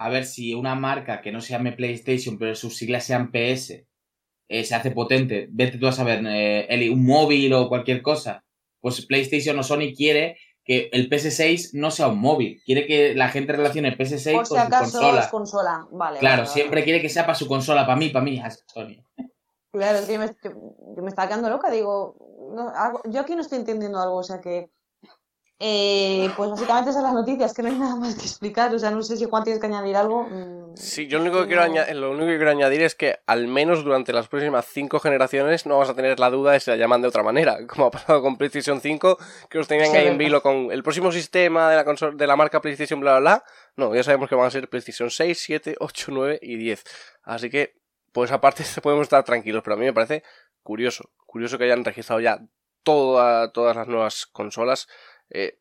A 0.00 0.08
ver, 0.10 0.24
si 0.24 0.54
una 0.54 0.74
marca 0.74 1.20
que 1.20 1.32
no 1.32 1.40
se 1.40 1.50
llame 1.52 1.72
PlayStation, 1.72 2.38
pero 2.38 2.54
sus 2.54 2.76
siglas 2.76 3.04
sean 3.04 3.30
PS, 3.32 3.86
eh, 4.48 4.64
se 4.64 4.74
hace 4.74 4.90
potente, 4.92 5.48
vete 5.50 5.78
tú 5.78 5.86
a 5.86 5.92
saber, 5.92 6.24
eh, 6.26 6.66
el- 6.70 6.90
un 6.90 7.04
móvil 7.04 7.52
o 7.52 7.68
cualquier 7.68 8.00
cosa, 8.02 8.44
pues 8.80 9.04
PlayStation 9.06 9.58
o 9.58 9.62
Sony 9.62 9.92
quiere 9.96 10.38
que 10.64 10.88
el 10.92 11.08
PS6 11.08 11.74
no 11.74 11.90
sea 11.90 12.08
un 12.08 12.18
móvil, 12.20 12.62
quiere 12.64 12.86
que 12.86 13.14
la 13.14 13.28
gente 13.30 13.52
relacione 13.54 13.88
el 13.88 13.96
PS6 13.96 14.36
Por 14.36 14.46
si 14.46 14.54
con 14.54 14.60
su 14.60 14.66
acaso 14.66 14.98
consola. 14.98 15.20
es 15.22 15.26
consola. 15.28 15.88
Vale, 15.90 16.18
Claro, 16.20 16.42
vale, 16.42 16.48
vale. 16.48 16.52
siempre 16.60 16.84
quiere 16.84 17.00
que 17.02 17.08
sea 17.08 17.24
para 17.24 17.34
su 17.34 17.48
consola, 17.48 17.86
para 17.86 17.96
mí, 17.98 18.10
para 18.10 18.24
mí, 18.24 18.40
Sony. 18.66 19.02
Claro, 19.72 19.98
es 19.98 20.06
que 20.06 20.12
yo 20.14 20.18
me, 20.20 21.02
me 21.02 21.08
estaba 21.08 21.28
quedando 21.28 21.50
loca, 21.50 21.70
digo, 21.70 22.16
no, 22.54 22.70
algo- 22.74 23.02
yo 23.06 23.20
aquí 23.20 23.34
no 23.34 23.42
estoy 23.42 23.58
entendiendo 23.58 23.98
algo, 24.00 24.16
o 24.16 24.22
sea 24.22 24.40
que, 24.40 24.70
eh, 25.60 26.30
pues 26.36 26.50
básicamente 26.50 26.90
esas 26.90 27.02
son 27.02 27.12
las 27.12 27.20
noticias, 27.20 27.52
que 27.52 27.62
no 27.62 27.68
hay 27.68 27.74
nada 27.78 27.96
más 27.96 28.14
que 28.14 28.22
explicar, 28.22 28.72
o 28.74 28.78
sea, 28.78 28.90
no 28.92 29.02
sé 29.02 29.16
si 29.16 29.24
Juan 29.24 29.42
tienes 29.42 29.60
que 29.60 29.66
añadir 29.66 29.96
algo. 29.96 30.22
mm, 30.24 30.76
Sí, 30.76 31.08
yo 31.08 31.18
lo 31.18 31.24
único, 31.24 31.40
que 31.40 31.46
quiero 31.48 31.62
no- 31.62 31.72
aña- 31.72 31.92
lo 31.94 32.10
único 32.12 32.26
que 32.26 32.36
quiero 32.36 32.50
añadir 32.52 32.82
es 32.82 32.94
que 32.94 33.18
al 33.26 33.48
menos 33.48 33.82
durante 33.82 34.12
las 34.12 34.28
próximas 34.28 34.66
cinco 34.66 35.00
generaciones 35.00 35.66
no 35.66 35.78
vas 35.78 35.88
a 35.88 35.94
tener 35.96 36.20
la 36.20 36.30
duda 36.30 36.52
de 36.52 36.60
si 36.60 36.70
la 36.70 36.76
llaman 36.76 37.02
de 37.02 37.08
otra 37.08 37.24
manera, 37.24 37.58
como 37.66 37.86
ha 37.86 37.90
pasado 37.90 38.22
con 38.22 38.36
PlayStation 38.36 38.80
5, 38.80 39.18
que 39.50 39.58
os 39.58 39.66
tenían 39.66 39.94
ahí 39.96 40.06
en 40.06 40.16
vilo 40.18 40.40
con 40.42 40.70
el 40.70 40.82
próximo 40.84 41.10
sistema 41.10 41.68
de 41.70 41.76
la 41.76 42.10
de 42.12 42.26
la 42.28 42.36
marca 42.36 42.60
PlayStation 42.60 43.00
bla 43.00 43.18
bla 43.18 43.20
bla. 43.20 43.44
No, 43.76 43.94
ya 43.94 44.04
sabemos 44.04 44.28
que 44.28 44.36
van 44.36 44.46
a 44.46 44.50
ser 44.52 44.68
PlayStation 44.68 45.10
6, 45.10 45.40
7, 45.42 45.74
8, 45.80 46.06
9 46.12 46.38
y 46.40 46.56
10. 46.56 46.84
Así 47.24 47.50
que, 47.50 47.74
por 48.12 48.26
esa 48.26 48.40
parte 48.40 48.62
podemos 48.82 49.02
estar 49.02 49.24
tranquilos, 49.24 49.62
pero 49.64 49.74
a 49.74 49.78
mí 49.78 49.84
me 49.86 49.92
parece 49.92 50.22
curioso, 50.62 51.10
curioso 51.26 51.58
que 51.58 51.64
hayan 51.64 51.84
registrado 51.84 52.20
ya 52.20 52.38
toda- 52.84 53.50
todas 53.52 53.74
las 53.76 53.88
nuevas 53.88 54.26
consolas. 54.26 54.86
Eh, 55.30 55.58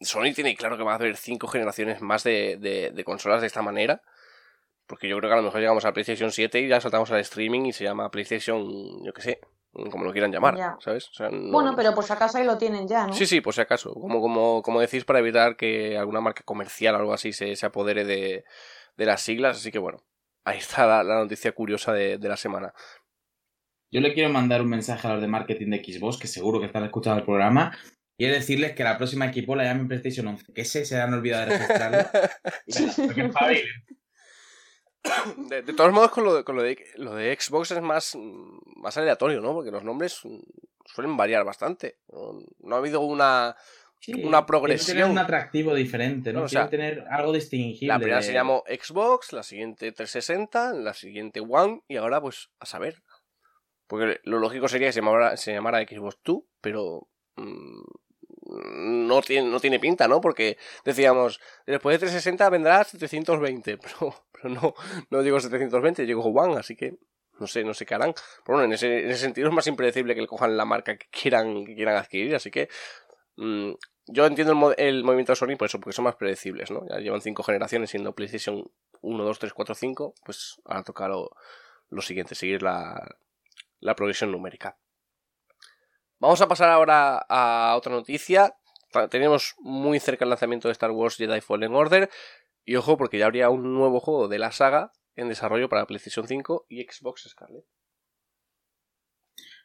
Sony 0.00 0.32
tiene 0.34 0.54
claro 0.56 0.76
que 0.76 0.82
va 0.82 0.92
a 0.92 0.96
haber 0.96 1.16
cinco 1.16 1.46
generaciones 1.48 2.00
más 2.02 2.24
de, 2.24 2.56
de- 2.58 2.90
de 2.90 3.04
consolas 3.04 3.40
de 3.40 3.46
esta 3.46 3.62
manera. 3.62 4.02
Porque 4.86 5.08
yo 5.08 5.16
creo 5.18 5.30
que 5.30 5.34
a 5.34 5.38
lo 5.38 5.42
mejor 5.44 5.60
llegamos 5.60 5.84
a 5.86 5.92
PlayStation 5.92 6.30
7 6.30 6.60
y 6.60 6.68
ya 6.68 6.80
saltamos 6.80 7.10
al 7.10 7.20
streaming 7.20 7.62
y 7.66 7.72
se 7.72 7.84
llama 7.84 8.10
PlayStation, 8.10 9.02
yo 9.02 9.14
qué 9.14 9.22
sé, 9.22 9.40
como 9.72 10.04
lo 10.04 10.12
quieran 10.12 10.30
llamar, 10.30 10.56
Ya. 10.58 10.76
¿sabes? 10.80 11.08
O 11.08 11.14
sea, 11.14 11.30
no- 11.30 11.52
Bueno, 11.52 11.74
pero 11.74 11.94
por 11.94 12.04
si 12.04 12.12
acaso 12.12 12.36
ahí 12.36 12.44
lo 12.44 12.58
tienen 12.58 12.86
ya, 12.86 13.06
¿no? 13.06 13.14
Sí, 13.14 13.24
sí, 13.24 13.40
por 13.40 13.54
si 13.54 13.62
acaso. 13.62 13.94
Como, 13.94 14.20
como, 14.20 14.60
como 14.62 14.80
decís, 14.80 15.04
para 15.06 15.20
evitar 15.20 15.56
que 15.56 15.96
alguna 15.96 16.20
marca 16.20 16.42
comercial 16.44 16.94
o 16.96 16.98
algo 16.98 17.14
así 17.14 17.32
se, 17.32 17.56
se 17.56 17.64
apodere 17.64 18.04
de, 18.04 18.44
de 18.96 19.06
las 19.06 19.22
siglas. 19.22 19.56
Así 19.56 19.72
que 19.72 19.78
bueno, 19.78 20.04
ahí 20.44 20.58
está 20.58 20.86
la, 20.86 21.02
la 21.02 21.14
noticia 21.14 21.52
curiosa 21.52 21.94
de, 21.94 22.18
de 22.18 22.28
la 22.28 22.36
semana. 22.36 22.74
Yo 23.90 24.00
le 24.00 24.12
quiero 24.12 24.28
mandar 24.28 24.60
un 24.60 24.68
mensaje 24.68 25.06
a 25.08 25.12
los 25.12 25.22
de 25.22 25.28
marketing 25.28 25.70
de 25.70 25.82
Xbox, 25.84 26.18
que 26.18 26.26
seguro 26.26 26.60
que 26.60 26.66
están 26.66 26.84
escuchando 26.84 27.20
el 27.20 27.24
programa. 27.24 27.74
Quiero 28.16 28.34
decirles 28.34 28.72
que 28.72 28.84
la 28.84 28.96
próxima 28.96 29.26
equipo 29.26 29.56
la 29.56 29.64
llamen 29.64 29.88
PlayStation 29.88 30.26
11, 30.28 30.52
que 30.52 30.60
ese 30.62 30.84
se 30.84 31.00
han 31.00 31.12
olvidado 31.14 31.46
de 31.50 31.58
registrarlo. 31.58 31.98
De, 35.48 35.60
de 35.62 35.72
todos 35.74 35.92
modos, 35.92 36.10
con 36.12 36.24
lo 36.24 36.34
de, 36.34 36.44
con 36.44 36.56
lo 36.56 36.62
de, 36.62 36.82
lo 36.96 37.14
de 37.14 37.36
Xbox 37.38 37.72
es 37.72 37.82
más, 37.82 38.16
más 38.76 38.96
aleatorio, 38.96 39.42
¿no? 39.42 39.52
Porque 39.52 39.70
los 39.70 39.84
nombres 39.84 40.20
mm, 40.24 40.38
suelen 40.86 41.14
variar 41.16 41.44
bastante. 41.44 41.98
No, 42.08 42.38
no 42.60 42.74
ha 42.74 42.78
habido 42.78 43.00
una... 43.02 43.54
Sí, 44.00 44.12
Una 44.22 44.44
progresión. 44.44 44.96
tener 44.98 45.10
un 45.10 45.16
atractivo 45.18 45.74
diferente, 45.74 46.30
¿no? 46.32 46.40
No, 46.40 46.44
o 46.46 46.48
sea, 46.48 46.68
tener 46.68 47.04
algo 47.10 47.32
distinguible. 47.32 47.86
La 47.88 47.96
primera 47.98 48.18
de- 48.18 48.22
se 48.22 48.32
llamó 48.34 48.62
Xbox, 48.66 49.32
la 49.32 49.42
siguiente 49.42 49.92
360, 49.92 50.74
la 50.74 50.92
siguiente 50.92 51.40
One 51.40 51.82
y 51.88 51.96
ahora 51.96 52.20
pues 52.20 52.50
a 52.60 52.66
saber. 52.66 53.02
Porque 53.86 54.20
lo 54.24 54.38
lógico 54.40 54.68
sería 54.68 54.88
que 54.88 54.92
se 54.92 55.00
llamara, 55.00 55.36
se 55.38 55.52
llamara 55.54 55.80
Xbox 55.82 56.18
2, 56.22 56.38
pero 56.60 57.08
mm, 57.36 57.80
no, 58.46 59.22
tiene, 59.22 59.48
no 59.48 59.60
tiene 59.60 59.80
pinta, 59.80 60.08
¿no? 60.08 60.20
Porque 60.20 60.58
decíamos, 60.84 61.40
después 61.66 61.94
de 61.94 61.98
360 62.00 62.48
vendrá 62.50 62.84
720, 62.84 63.78
pero, 63.78 64.14
pero 64.32 64.48
no, 64.54 64.74
no 65.10 65.22
digo 65.22 65.40
720, 65.40 66.06
llegó 66.06 66.22
One, 66.24 66.56
así 66.56 66.76
que 66.76 66.96
no 67.40 67.46
sé, 67.48 67.64
no 67.64 67.74
sé 67.74 67.84
qué 67.86 67.94
harán. 67.94 68.12
Pero 68.44 68.58
bueno, 68.58 68.64
en 68.64 68.72
ese, 68.72 69.00
en 69.04 69.10
ese 69.10 69.20
sentido 69.20 69.48
es 69.48 69.54
más 69.54 69.66
impredecible 69.66 70.14
que 70.14 70.20
le 70.22 70.26
cojan 70.28 70.56
la 70.56 70.64
marca 70.64 70.96
que 70.96 71.06
quieran, 71.10 71.64
quieran 71.64 71.96
adquirir, 71.96 72.34
así 72.34 72.50
que 72.50 72.68
mm, 73.36 73.72
yo 74.08 74.26
entiendo 74.26 74.52
el, 74.52 74.58
mo- 74.58 74.72
el 74.76 75.04
movimiento 75.04 75.32
de 75.32 75.36
Sony 75.36 75.56
por 75.58 75.66
eso, 75.66 75.80
porque 75.80 75.94
son 75.96 76.04
más 76.04 76.16
predecibles, 76.16 76.70
¿no? 76.70 76.86
Ya 76.88 76.98
llevan 76.98 77.22
cinco 77.22 77.42
generaciones 77.42 77.90
siendo 77.90 78.14
PlayStation 78.14 78.70
1, 79.00 79.24
2, 79.24 79.38
3, 79.38 79.52
4, 79.54 79.74
5, 79.74 80.14
pues 80.24 80.60
ahora 80.64 80.82
toca 80.84 81.08
lo, 81.08 81.30
lo 81.90 82.02
siguiente, 82.02 82.34
seguir 82.34 82.62
la, 82.62 83.16
la 83.80 83.94
progresión 83.96 84.32
numérica. 84.32 84.76
Vamos 86.24 86.40
a 86.40 86.48
pasar 86.48 86.70
ahora 86.70 87.18
a 87.28 87.76
otra 87.76 87.92
noticia. 87.92 88.54
Tenemos 89.10 89.56
muy 89.58 90.00
cerca 90.00 90.24
el 90.24 90.30
lanzamiento 90.30 90.68
de 90.68 90.72
Star 90.72 90.90
Wars 90.90 91.18
Jedi 91.18 91.42
Fallen 91.42 91.74
Order. 91.74 92.08
Y 92.64 92.76
ojo, 92.76 92.96
porque 92.96 93.18
ya 93.18 93.26
habría 93.26 93.50
un 93.50 93.74
nuevo 93.74 94.00
juego 94.00 94.26
de 94.26 94.38
la 94.38 94.50
saga 94.50 94.90
en 95.16 95.28
desarrollo 95.28 95.68
para 95.68 95.84
PlayStation 95.84 96.26
5 96.26 96.64
y 96.70 96.82
Xbox 96.84 97.28
Scarlet. 97.28 97.66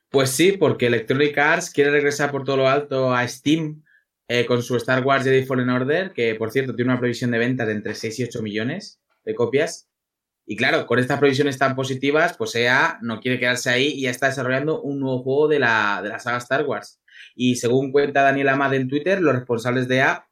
Pues 0.10 0.32
sí, 0.32 0.58
porque 0.58 0.88
Electronic 0.88 1.38
Arts 1.38 1.70
quiere 1.70 1.92
regresar 1.92 2.30
por 2.30 2.44
todo 2.44 2.58
lo 2.58 2.68
alto 2.68 3.14
a 3.14 3.26
Steam 3.26 3.86
eh, 4.28 4.46
con 4.46 4.62
su 4.62 4.76
Star 4.76 5.02
Wars 5.06 5.24
Jedi 5.24 5.46
Fallen 5.46 5.70
Order, 5.70 6.12
que 6.12 6.36
por 6.36 6.52
cierto 6.52 6.76
tiene 6.76 6.92
una 6.92 7.00
previsión 7.00 7.32
de 7.32 7.38
ventas 7.38 7.68
de 7.68 7.74
entre 7.74 7.96
6 7.96 8.20
y 8.20 8.24
8 8.26 8.42
millones 8.42 9.00
de 9.24 9.34
copias. 9.34 9.89
Y 10.52 10.56
claro, 10.56 10.88
con 10.88 10.98
estas 10.98 11.20
previsiones 11.20 11.60
tan 11.60 11.76
positivas, 11.76 12.36
pues 12.36 12.56
EA 12.56 12.98
no 13.04 13.20
quiere 13.20 13.38
quedarse 13.38 13.70
ahí 13.70 13.90
y 13.90 14.02
ya 14.02 14.10
está 14.10 14.30
desarrollando 14.30 14.82
un 14.82 15.00
nuevo 15.00 15.22
juego 15.22 15.48
de 15.48 15.60
la, 15.60 16.00
de 16.02 16.10
la 16.10 16.18
saga 16.18 16.40
Star 16.40 16.66
Wars. 16.66 17.00
Y 17.36 17.58
según 17.58 17.92
cuenta 17.92 18.24
Daniel 18.24 18.50
Amad 18.50 18.74
en 18.74 18.88
Twitter, 18.88 19.22
los 19.22 19.36
responsables 19.36 19.88
de 19.88 19.98
EA 19.98 20.28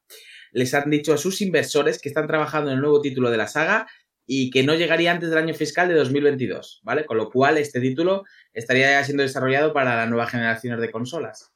les 0.50 0.74
han 0.74 0.90
dicho 0.90 1.14
a 1.14 1.18
sus 1.18 1.40
inversores 1.40 2.00
que 2.00 2.08
están 2.08 2.26
trabajando 2.26 2.68
en 2.68 2.78
el 2.78 2.82
nuevo 2.82 3.00
título 3.00 3.30
de 3.30 3.36
la 3.36 3.46
saga 3.46 3.86
y 4.26 4.50
que 4.50 4.64
no 4.64 4.74
llegaría 4.74 5.12
antes 5.12 5.30
del 5.30 5.38
año 5.38 5.54
fiscal 5.54 5.86
de 5.86 5.94
2022, 5.94 6.80
¿vale? 6.82 7.06
Con 7.06 7.16
lo 7.16 7.30
cual 7.30 7.56
este 7.56 7.78
título 7.78 8.24
estaría 8.52 8.90
ya 8.90 9.04
siendo 9.04 9.22
desarrollado 9.22 9.72
para 9.72 9.94
las 9.98 10.08
nuevas 10.08 10.32
generaciones 10.32 10.80
de 10.80 10.90
consolas. 10.90 11.52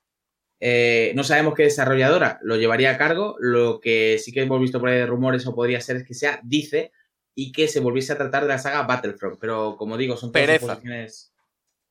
Eh, 0.60 1.10
no 1.16 1.24
sabemos 1.24 1.54
qué 1.56 1.64
desarrolladora 1.64 2.38
lo 2.42 2.54
llevaría 2.54 2.92
a 2.92 2.96
cargo. 2.96 3.34
Lo 3.40 3.80
que 3.80 4.20
sí 4.22 4.30
que 4.30 4.42
hemos 4.42 4.60
visto 4.60 4.78
por 4.78 4.88
ahí 4.88 4.98
de 4.98 5.06
rumores 5.06 5.44
o 5.48 5.52
podría 5.56 5.80
ser 5.80 5.96
es 5.96 6.04
que 6.04 6.14
sea 6.14 6.38
Dice 6.44 6.92
y 7.34 7.52
que 7.52 7.68
se 7.68 7.80
volviese 7.80 8.12
a 8.12 8.18
tratar 8.18 8.42
de 8.42 8.48
la 8.48 8.58
saga 8.58 8.82
Battlefront. 8.82 9.38
Pero 9.40 9.76
como 9.76 9.96
digo, 9.96 10.16
son 10.16 10.32
todas 10.32 10.46
Pereza. 10.46 10.66
suposiciones. 10.66 11.32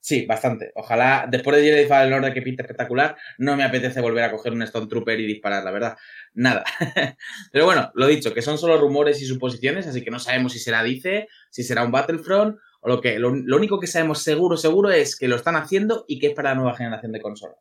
Sí, 0.03 0.25
bastante. 0.25 0.71
Ojalá, 0.73 1.27
después 1.29 1.55
de 1.57 1.63
Jedi 1.63 1.85
Fallen 1.85 2.13
Order 2.13 2.33
que 2.33 2.41
pinta 2.41 2.63
espectacular, 2.63 3.15
no 3.37 3.55
me 3.55 3.63
apetece 3.63 4.01
volver 4.01 4.23
a 4.23 4.31
coger 4.31 4.51
un 4.51 4.63
Stone 4.63 4.87
Trooper 4.87 5.19
y 5.19 5.27
disparar, 5.27 5.63
la 5.63 5.69
verdad. 5.69 5.97
Nada. 6.33 6.63
Pero 7.51 7.65
bueno, 7.65 7.91
lo 7.93 8.07
dicho, 8.07 8.33
que 8.33 8.41
son 8.41 8.57
solo 8.57 8.79
rumores 8.79 9.21
y 9.21 9.25
suposiciones, 9.25 9.85
así 9.85 10.03
que 10.03 10.09
no 10.09 10.19
sabemos 10.19 10.53
si 10.53 10.59
será 10.59 10.81
Dice, 10.81 11.27
si 11.51 11.63
será 11.63 11.83
un 11.83 11.91
Battlefront, 11.91 12.57
o 12.81 12.89
lo 12.89 12.99
que. 12.99 13.19
Lo, 13.19 13.29
lo 13.35 13.57
único 13.57 13.79
que 13.79 13.85
sabemos 13.85 14.23
seguro, 14.23 14.57
seguro 14.57 14.89
es 14.89 15.15
que 15.15 15.27
lo 15.27 15.35
están 15.35 15.55
haciendo 15.55 16.03
y 16.07 16.17
que 16.17 16.27
es 16.27 16.33
para 16.33 16.49
la 16.49 16.55
nueva 16.55 16.75
generación 16.75 17.11
de 17.11 17.21
consolas. 17.21 17.57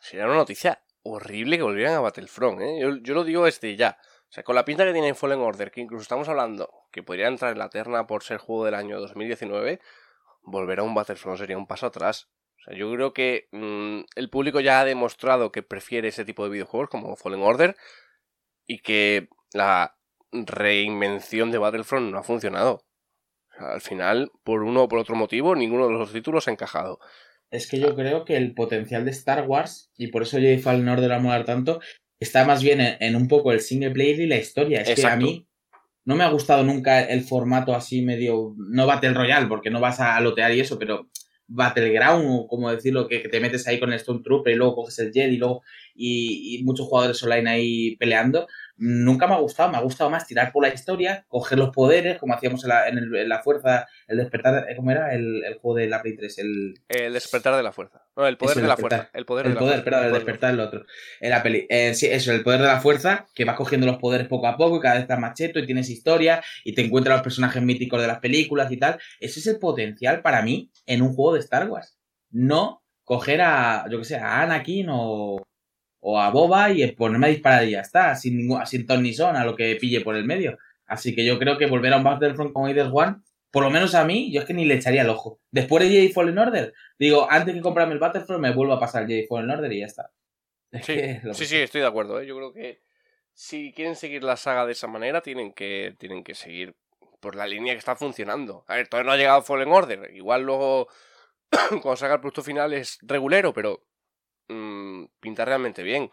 Sería 0.00 0.26
una 0.26 0.36
noticia 0.36 0.80
horrible 1.02 1.56
que 1.56 1.64
volvieran 1.64 1.94
a 1.94 2.00
Battlefront, 2.00 2.60
¿eh? 2.60 2.78
Yo, 2.80 2.96
yo 3.02 3.14
lo 3.14 3.24
digo 3.24 3.46
desde 3.46 3.74
ya. 3.74 3.98
O 4.28 4.32
sea, 4.32 4.44
con 4.44 4.54
la 4.54 4.64
pinta 4.64 4.84
que 4.84 4.92
tiene 4.92 5.14
Fallen 5.14 5.40
Order, 5.40 5.70
que 5.70 5.80
incluso 5.80 6.02
estamos 6.02 6.28
hablando 6.28 6.70
que 6.92 7.02
podría 7.02 7.28
entrar 7.28 7.52
en 7.52 7.58
la 7.58 7.70
terna 7.70 8.06
por 8.06 8.22
ser 8.22 8.38
juego 8.38 8.66
del 8.66 8.74
año 8.74 9.00
2019, 9.00 9.80
volver 10.42 10.80
a 10.80 10.82
un 10.82 10.94
Battlefront 10.94 11.38
sería 11.38 11.56
un 11.56 11.66
paso 11.66 11.86
atrás. 11.86 12.28
O 12.58 12.64
sea, 12.64 12.76
yo 12.76 12.92
creo 12.92 13.14
que 13.14 13.48
mm, 13.52 14.00
el 14.16 14.28
público 14.28 14.60
ya 14.60 14.80
ha 14.80 14.84
demostrado 14.84 15.50
que 15.50 15.62
prefiere 15.62 16.08
ese 16.08 16.26
tipo 16.26 16.44
de 16.44 16.50
videojuegos 16.50 16.90
como 16.90 17.16
Fallen 17.16 17.42
Order 17.42 17.76
y 18.66 18.80
que 18.80 19.28
la 19.54 19.96
reinvención 20.30 21.50
de 21.50 21.58
Battlefront 21.58 22.10
no 22.10 22.18
ha 22.18 22.22
funcionado. 22.22 22.84
O 23.50 23.58
sea, 23.58 23.72
al 23.72 23.80
final, 23.80 24.30
por 24.44 24.62
uno 24.62 24.82
o 24.82 24.88
por 24.88 24.98
otro 24.98 25.16
motivo, 25.16 25.56
ninguno 25.56 25.86
de 25.86 25.94
los 25.94 26.12
títulos 26.12 26.48
ha 26.48 26.50
encajado. 26.50 27.00
Es 27.50 27.66
que 27.66 27.80
yo 27.80 27.94
creo 27.96 28.26
que 28.26 28.36
el 28.36 28.52
potencial 28.52 29.06
de 29.06 29.10
Star 29.10 29.46
Wars, 29.48 29.90
y 29.96 30.08
por 30.08 30.22
eso 30.22 30.36
Jedi 30.36 30.58
Fallen 30.58 30.88
Order 30.88 31.10
va 31.10 31.16
a 31.16 31.20
molar 31.20 31.44
tanto, 31.46 31.80
está 32.20 32.44
más 32.44 32.62
bien 32.62 32.80
en, 32.80 32.96
en 33.00 33.16
un 33.16 33.28
poco 33.28 33.52
el 33.52 33.60
single 33.60 33.90
player 33.90 34.20
y 34.20 34.26
la 34.26 34.36
historia. 34.36 34.82
Es 34.82 35.00
que 35.00 35.06
a 35.06 35.16
mí 35.16 35.46
no 36.04 36.16
me 36.16 36.24
ha 36.24 36.30
gustado 36.30 36.64
nunca 36.64 37.02
el 37.02 37.22
formato 37.22 37.74
así 37.74 38.02
medio, 38.02 38.54
no 38.56 38.86
Battle 38.86 39.12
Royale, 39.12 39.46
porque 39.46 39.70
no 39.70 39.80
vas 39.80 40.00
a 40.00 40.18
lotear 40.20 40.54
y 40.54 40.60
eso, 40.60 40.78
pero 40.78 41.10
Battleground, 41.48 42.26
o 42.28 42.46
como 42.46 42.70
decirlo, 42.70 43.08
que, 43.08 43.22
que 43.22 43.28
te 43.28 43.40
metes 43.40 43.66
ahí 43.66 43.80
con 43.80 43.92
el 43.92 43.98
Stormtrooper 43.98 44.52
y 44.52 44.56
luego 44.56 44.76
coges 44.76 44.98
el 45.00 45.12
Jet 45.12 45.32
y 45.32 45.36
luego 45.36 45.62
y, 45.94 46.56
y 46.56 46.64
muchos 46.64 46.86
jugadores 46.86 47.22
online 47.22 47.50
ahí 47.50 47.96
peleando. 47.96 48.46
Nunca 48.78 49.26
me 49.26 49.34
ha 49.34 49.38
gustado, 49.38 49.70
me 49.70 49.76
ha 49.76 49.80
gustado 49.80 50.08
más 50.08 50.26
tirar 50.26 50.52
por 50.52 50.62
la 50.62 50.72
historia, 50.72 51.24
coger 51.28 51.58
los 51.58 51.70
poderes, 51.70 52.18
como 52.18 52.34
hacíamos 52.34 52.62
en 52.64 52.68
la, 52.68 52.88
en 52.88 52.98
el- 52.98 53.14
en 53.16 53.28
la 53.28 53.42
fuerza, 53.42 53.86
el 54.06 54.18
despertar, 54.18 54.66
¿cómo 54.76 54.90
era? 54.92 55.12
El, 55.14 55.44
el 55.44 55.54
juego 55.58 55.78
de 55.78 55.88
la 55.88 56.00
Play 56.00 56.16
3, 56.16 56.38
el, 56.38 56.74
El 56.88 57.12
despertar 57.12 57.56
de 57.56 57.62
la 57.62 57.72
fuerza. 57.72 58.02
No, 58.16 58.26
el 58.26 58.36
poder 58.36 58.52
Eso, 58.58 58.62
de 58.62 58.68
la 58.68 58.76
fuerza. 58.76 59.10
El 59.12 59.24
poder 59.26 59.46
el 59.46 59.52
de 59.52 59.54
la 59.54 59.60
poder, 59.60 59.74
fuerza. 59.74 59.84
perdón, 59.90 60.04
el 60.06 60.12
la 60.12 60.18
despertar 60.18 60.54
el 60.54 60.60
otro. 60.60 60.84
En 61.20 61.30
la 61.30 61.42
peli. 61.42 61.66
Eh, 61.68 61.94
sí, 61.94 62.06
eso, 62.06 62.32
el 62.32 62.42
poder 62.42 62.60
de 62.60 62.66
la 62.66 62.80
fuerza, 62.80 63.26
que 63.34 63.44
vas 63.44 63.56
cogiendo 63.56 63.86
los 63.86 63.98
poderes 63.98 64.28
poco 64.28 64.46
a 64.46 64.56
poco 64.56 64.76
y 64.76 64.80
cada 64.80 64.94
vez 64.94 65.02
estás 65.02 65.18
más 65.20 65.34
cheto 65.34 65.58
y 65.58 65.66
tienes 65.66 65.90
historia 65.90 66.42
y 66.64 66.74
te 66.74 66.82
encuentras 66.84 67.16
los 67.16 67.22
personajes 67.22 67.62
míticos 67.62 68.00
de 68.00 68.06
las 68.08 68.18
películas 68.20 68.70
y 68.72 68.76
tal. 68.76 68.98
Ese 69.20 69.40
es 69.40 69.46
el 69.48 69.58
potencial 69.58 70.22
para 70.22 70.42
mí 70.42 70.70
en 70.86 71.02
un 71.02 71.14
juego 71.14 71.34
de 71.34 71.40
Star 71.40 71.68
Wars. 71.68 71.98
No 72.30 72.82
coger 73.04 73.40
a, 73.40 73.86
yo 73.90 73.98
que 73.98 74.04
sé, 74.04 74.16
a 74.16 74.42
Anakin 74.42 74.86
o, 74.90 75.42
o 76.00 76.20
a 76.20 76.30
Boba 76.30 76.70
y 76.70 76.90
ponerme 76.92 77.26
a 77.26 77.30
disparar 77.30 77.64
y 77.64 77.72
ya 77.72 77.80
está, 77.80 78.14
sin 78.14 78.36
ningún, 78.36 78.64
sin 78.66 78.86
ton 78.86 79.02
ni 79.02 79.12
son, 79.12 79.36
a 79.36 79.44
lo 79.44 79.56
que 79.56 79.76
pille 79.76 80.00
por 80.00 80.16
el 80.16 80.24
medio. 80.24 80.58
Así 80.86 81.14
que 81.14 81.24
yo 81.24 81.38
creo 81.38 81.58
que 81.58 81.66
volver 81.66 81.92
a 81.92 81.98
un 81.98 82.04
Battlefront 82.04 82.52
como 82.52 82.68
Either 82.68 82.88
One, 82.92 83.16
por 83.50 83.62
lo 83.62 83.70
menos 83.70 83.94
a 83.94 84.04
mí, 84.04 84.32
yo 84.32 84.40
es 84.40 84.46
que 84.46 84.54
ni 84.54 84.64
le 84.64 84.74
echaría 84.74 85.02
el 85.02 85.08
ojo. 85.08 85.40
Después 85.50 85.84
de 85.84 85.90
Jedi 85.90 86.08
Fallen 86.12 86.38
Order, 86.38 86.72
digo, 86.98 87.26
antes 87.30 87.54
que 87.54 87.60
comprarme 87.60 87.94
el 87.94 87.98
Battlefront, 87.98 88.42
me 88.42 88.52
vuelvo 88.52 88.74
a 88.74 88.80
pasar 88.80 89.02
el 89.02 89.08
Jedi 89.08 89.26
Fallen 89.26 89.50
Order 89.50 89.72
y 89.72 89.80
ya 89.80 89.86
está. 89.86 90.10
Es 90.70 90.84
Sí, 90.84 90.94
que 90.94 91.20
sí, 91.32 91.56
estoy 91.56 91.80
de 91.80 91.86
acuerdo. 91.86 92.20
¿eh? 92.20 92.26
Yo 92.26 92.36
creo 92.36 92.52
que 92.52 92.80
si 93.32 93.72
quieren 93.72 93.96
seguir 93.96 94.22
la 94.22 94.36
saga 94.36 94.66
de 94.66 94.72
esa 94.72 94.86
manera, 94.86 95.22
tienen 95.22 95.52
que, 95.52 95.94
tienen 95.98 96.24
que 96.24 96.34
seguir 96.34 96.74
por 97.20 97.36
la 97.36 97.46
línea 97.46 97.72
que 97.72 97.78
está 97.78 97.96
funcionando. 97.96 98.64
A 98.68 98.76
ver, 98.76 98.88
todavía 98.88 99.06
no 99.06 99.12
ha 99.12 99.16
llegado 99.16 99.42
Fallen 99.42 99.72
Order. 99.72 100.10
Igual 100.14 100.42
luego, 100.42 100.88
cuando 101.70 101.96
salga 101.96 102.16
el 102.16 102.20
producto 102.20 102.42
final, 102.42 102.72
es 102.72 102.98
regulero, 103.02 103.52
pero 103.52 103.87
mm, 104.48 105.04
pinta 105.20 105.44
realmente 105.44 105.82
bien. 105.82 106.10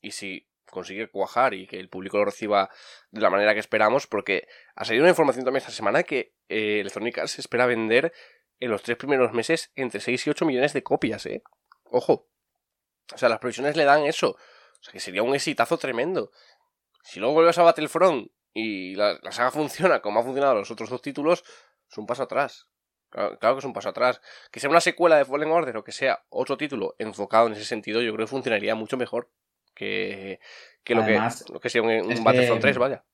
Y 0.00 0.12
si 0.12 0.48
consigue 0.70 1.10
cuajar 1.10 1.54
y 1.54 1.66
que 1.66 1.78
el 1.78 1.88
público 1.88 2.18
lo 2.18 2.24
reciba 2.24 2.70
de 3.10 3.20
la 3.20 3.30
manera 3.30 3.54
que 3.54 3.60
esperamos, 3.60 4.06
porque 4.06 4.48
ha 4.74 4.84
salido 4.84 5.04
una 5.04 5.10
información 5.10 5.44
también 5.44 5.60
esta 5.60 5.70
semana 5.70 6.02
que 6.02 6.34
eh, 6.48 6.80
Electronic 6.80 7.18
Arts 7.18 7.38
espera 7.38 7.66
vender 7.66 8.12
en 8.58 8.70
los 8.70 8.82
tres 8.82 8.96
primeros 8.96 9.32
meses 9.32 9.70
entre 9.74 10.00
6 10.00 10.26
y 10.26 10.30
8 10.30 10.46
millones 10.46 10.72
de 10.72 10.82
copias, 10.82 11.26
¿eh? 11.26 11.42
Ojo. 11.84 12.28
O 13.12 13.18
sea, 13.18 13.28
las 13.28 13.38
previsiones 13.38 13.76
le 13.76 13.84
dan 13.84 14.04
eso. 14.04 14.30
O 14.30 14.82
sea, 14.82 14.92
que 14.92 15.00
sería 15.00 15.22
un 15.22 15.34
exitazo 15.34 15.78
tremendo. 15.78 16.30
Si 17.02 17.20
luego 17.20 17.34
vuelves 17.34 17.58
a 17.58 17.64
Battlefront 17.64 18.30
y 18.54 18.94
la 18.94 19.18
saga 19.30 19.50
funciona 19.52 20.00
como 20.00 20.20
ha 20.20 20.22
funcionado 20.22 20.54
los 20.54 20.70
otros 20.70 20.90
dos 20.90 21.02
títulos, 21.02 21.44
es 21.90 21.98
un 21.98 22.06
paso 22.06 22.22
atrás. 22.22 22.68
Claro, 23.12 23.38
claro 23.38 23.54
que 23.54 23.58
es 23.58 23.64
un 23.66 23.74
paso 23.74 23.90
atrás. 23.90 24.20
Que 24.50 24.58
sea 24.58 24.70
una 24.70 24.80
secuela 24.80 25.16
de 25.18 25.26
Fallen 25.26 25.50
Order 25.50 25.76
o 25.76 25.84
que 25.84 25.92
sea 25.92 26.24
otro 26.30 26.56
título 26.56 26.96
enfocado 26.98 27.46
en 27.46 27.52
ese 27.52 27.64
sentido, 27.64 28.00
yo 28.00 28.12
creo 28.14 28.26
que 28.26 28.30
funcionaría 28.30 28.74
mucho 28.74 28.96
mejor 28.96 29.30
que, 29.74 30.40
que 30.82 30.94
lo, 30.94 31.04
que 31.04 31.20
lo 31.52 31.60
que 31.60 31.68
sea 31.68 31.82
un, 31.82 31.90
un 31.90 32.24
Battlefront 32.24 32.62
3, 32.62 32.78
vaya. 32.78 33.04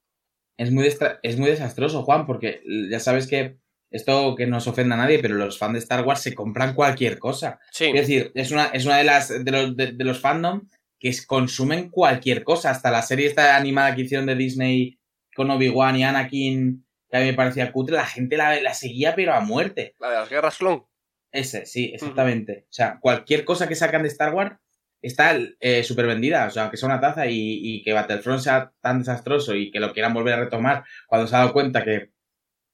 Es 0.57 0.71
muy, 0.73 0.87
es 0.87 1.39
muy 1.39 1.51
desastroso, 1.51 2.03
Juan, 2.05 2.27
porque 2.27 2.63
ya 2.91 3.01
sabes 3.01 3.27
que 3.27 3.59
esto 3.91 4.35
que 4.37 4.47
no 4.47 4.61
se 4.61 4.71
ofenda 4.71 4.95
a 4.95 4.99
nadie, 4.99 5.19
pero 5.19 5.35
los 5.35 5.59
fans 5.59 5.73
de 5.75 5.79
Star 5.81 6.05
Wars 6.05 6.21
se 6.21 6.35
compran 6.35 6.75
cualquier 6.75 7.19
cosa. 7.19 7.59
Sí, 7.73 7.87
Es 7.87 7.95
decir, 7.95 8.31
es 8.35 8.51
una, 8.53 8.67
es 8.67 8.85
una 8.87 8.99
de 8.99 9.05
las 9.05 9.45
de 9.45 9.51
los, 9.51 9.77
de, 9.77 9.93
de 9.93 10.05
los 10.05 10.21
fandom 10.21 10.69
que 10.99 11.13
consumen 11.27 11.91
cualquier 11.91 12.45
cosa. 12.45 12.71
Hasta 12.71 12.91
la 12.91 13.03
serie 13.03 13.27
esta 13.27 13.57
animada 13.57 13.95
que 13.95 14.03
hicieron 14.03 14.27
de 14.27 14.35
Disney 14.35 14.99
con 15.35 15.51
Obi-Wan 15.51 15.97
y 15.97 16.05
Anakin, 16.05 16.85
que 17.11 17.17
a 17.17 17.21
mí 17.21 17.27
me 17.27 17.35
parecía 17.35 17.73
cutre, 17.73 17.97
la 17.97 18.07
gente 18.07 18.37
la, 18.37 18.61
la 18.61 18.75
seguía 18.75 19.15
pero 19.15 19.35
a 19.35 19.41
muerte. 19.41 19.95
la 19.99 20.11
de 20.11 20.17
las 20.17 20.29
guerras 20.29 20.59
clon. 20.59 20.85
Ese, 21.31 21.67
sí, 21.67 21.91
exactamente. 21.95 22.65
O 22.65 22.73
sea, 22.73 22.99
cualquier 23.01 23.45
cosa 23.45 23.69
que 23.69 23.75
sacan 23.75 24.03
de 24.03 24.09
Star 24.09 24.35
Wars 24.35 24.57
está 25.03 25.39
eh, 25.61 25.83
súper 25.85 26.07
vendida. 26.07 26.47
O 26.47 26.51
sea, 26.51 26.71
que 26.71 26.77
sea 26.77 26.89
una 26.89 27.01
taza 27.01 27.27
y, 27.27 27.61
y 27.63 27.83
que 27.83 27.93
Battlefront 27.93 28.41
sea 28.41 28.73
tan 28.81 29.01
desastroso 29.01 29.55
y 29.55 29.71
que 29.71 29.81
lo 29.81 29.93
quieran 29.93 30.15
volver 30.15 30.35
a 30.35 30.45
retomar 30.45 30.85
cuando 31.07 31.27
se 31.27 31.37
ha 31.37 31.41
dado 31.41 31.53
cuenta 31.53 31.85
que 31.85 32.11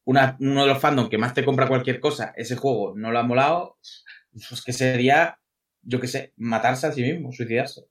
una, 0.05 0.37
uno 0.41 0.63
de 0.63 0.69
los 0.69 0.79
fandom 0.79 1.09
que 1.09 1.19
más 1.19 1.35
te 1.35 1.45
compra 1.45 1.69
cualquier 1.69 1.99
cosa, 2.01 2.33
ese 2.37 2.57
juego 2.57 2.95
no 2.97 3.11
lo 3.11 3.19
ha 3.19 3.23
molado, 3.23 3.79
pues 4.49 4.63
que 4.63 4.73
sería, 4.73 5.41
yo 5.83 6.01
qué 6.01 6.09
sé, 6.09 6.33
matarse 6.37 6.87
a 6.87 6.93
sí 6.93 7.03
mismo, 7.03 7.33
suicidarse. 7.33 7.87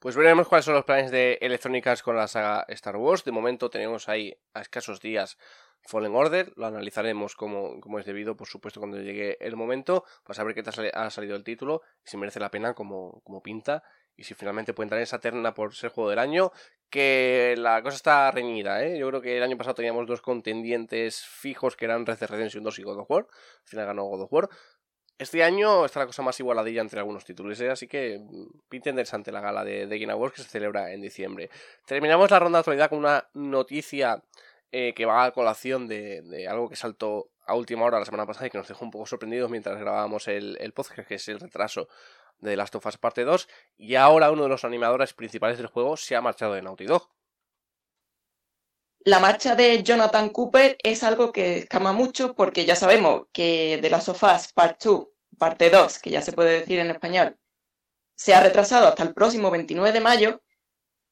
Pues 0.00 0.14
veremos 0.14 0.46
cuáles 0.46 0.64
son 0.64 0.74
los 0.74 0.84
planes 0.84 1.10
de 1.10 1.38
Electronic 1.40 1.84
Arts 1.88 2.04
con 2.04 2.14
la 2.14 2.28
saga 2.28 2.64
Star 2.68 2.96
Wars. 2.96 3.24
De 3.24 3.32
momento 3.32 3.68
tenemos 3.68 4.08
ahí 4.08 4.32
a 4.54 4.60
escasos 4.60 5.00
días 5.00 5.38
Fallen 5.82 6.14
Order. 6.14 6.52
Lo 6.54 6.66
analizaremos 6.66 7.34
como, 7.34 7.80
como 7.80 7.98
es 7.98 8.06
debido, 8.06 8.36
por 8.36 8.46
supuesto, 8.46 8.78
cuando 8.78 9.00
llegue 9.00 9.36
el 9.40 9.56
momento, 9.56 10.04
para 10.22 10.36
saber 10.36 10.54
qué 10.54 10.62
tal 10.62 10.88
ha 10.94 11.10
salido 11.10 11.34
el 11.34 11.42
título, 11.42 11.82
si 12.04 12.16
merece 12.16 12.38
la 12.38 12.48
pena 12.48 12.74
como, 12.74 13.20
como 13.24 13.42
pinta, 13.42 13.82
y 14.14 14.22
si 14.22 14.34
finalmente 14.34 14.72
puede 14.72 14.86
entrar 14.86 15.00
en 15.00 15.02
esa 15.04 15.18
terna 15.18 15.52
por 15.52 15.74
ser 15.74 15.90
juego 15.90 16.10
del 16.10 16.20
año, 16.20 16.52
que 16.90 17.56
la 17.58 17.82
cosa 17.82 17.96
está 17.96 18.30
reñida, 18.30 18.84
¿eh? 18.84 18.98
Yo 18.98 19.08
creo 19.08 19.20
que 19.20 19.36
el 19.36 19.42
año 19.42 19.56
pasado 19.56 19.74
teníamos 19.74 20.06
dos 20.06 20.22
contendientes 20.22 21.24
fijos 21.24 21.76
que 21.76 21.86
eran 21.86 22.06
Red 22.06 22.18
Dead 22.18 22.30
Redemption 22.30 22.62
2 22.62 22.78
y 22.78 22.82
God 22.84 23.00
of 23.00 23.10
War. 23.10 23.26
Al 23.28 23.68
final 23.68 23.86
ganó 23.86 24.04
God 24.04 24.22
of 24.22 24.32
War. 24.32 24.48
Este 25.18 25.42
año 25.42 25.84
está 25.84 26.00
la 26.00 26.06
cosa 26.06 26.22
más 26.22 26.38
igualadilla 26.38 26.80
entre 26.80 27.00
algunos 27.00 27.24
títulos, 27.24 27.60
¿eh? 27.60 27.70
así 27.70 27.88
que 27.88 28.20
mm, 28.20 28.46
pinta 28.68 28.90
interesante 28.90 29.32
la 29.32 29.40
gala 29.40 29.64
de, 29.64 29.86
de 29.86 29.98
Game 29.98 30.12
Awards 30.12 30.36
que 30.36 30.42
se 30.42 30.48
celebra 30.48 30.92
en 30.92 31.00
diciembre. 31.00 31.50
Terminamos 31.86 32.30
la 32.30 32.38
ronda 32.38 32.58
de 32.58 32.60
actualidad 32.60 32.88
con 32.88 33.00
una 33.00 33.28
noticia 33.34 34.22
eh, 34.70 34.92
que 34.94 35.06
va 35.06 35.24
a 35.24 35.32
colación 35.32 35.88
de, 35.88 36.46
algo 36.48 36.68
que 36.68 36.76
saltó 36.76 37.30
a 37.46 37.54
última 37.54 37.84
hora 37.84 37.98
la 37.98 38.04
semana 38.04 38.26
pasada 38.26 38.46
y 38.46 38.50
que 38.50 38.58
nos 38.58 38.68
dejó 38.68 38.84
un 38.84 38.90
poco 38.90 39.06
sorprendidos 39.06 39.50
mientras 39.50 39.78
grabábamos 39.80 40.28
el, 40.28 40.56
el 40.60 40.72
podcast, 40.72 41.08
que 41.08 41.14
es 41.14 41.28
el 41.28 41.40
retraso 41.40 41.88
de 42.38 42.54
Last 42.54 42.74
of 42.74 42.86
Us 42.86 42.98
Parte 42.98 43.24
2. 43.24 43.48
Y 43.78 43.94
ahora 43.94 44.30
uno 44.30 44.44
de 44.44 44.50
los 44.50 44.64
animadores 44.64 45.14
principales 45.14 45.58
del 45.58 45.66
juego 45.66 45.96
se 45.96 46.16
ha 46.16 46.20
marchado 46.20 46.52
de 46.52 46.62
Naughty 46.62 46.84
Dog. 46.84 47.08
La 49.04 49.20
marcha 49.20 49.54
de 49.54 49.82
Jonathan 49.82 50.30
Cooper 50.30 50.76
es 50.82 51.02
algo 51.02 51.32
que 51.32 51.58
escama 51.58 51.92
mucho 51.92 52.34
porque 52.34 52.64
ya 52.64 52.74
sabemos 52.74 53.22
que 53.32 53.78
de 53.80 53.90
las 53.90 54.04
sofás 54.04 54.52
Part 54.52 54.82
2, 54.82 55.06
parte 55.38 55.70
2, 55.70 55.98
que 56.00 56.10
ya 56.10 56.20
se 56.20 56.32
puede 56.32 56.60
decir 56.60 56.80
en 56.80 56.90
español, 56.90 57.38
se 58.16 58.34
ha 58.34 58.42
retrasado 58.42 58.88
hasta 58.88 59.04
el 59.04 59.14
próximo 59.14 59.50
29 59.50 59.92
de 59.92 60.00
mayo 60.00 60.42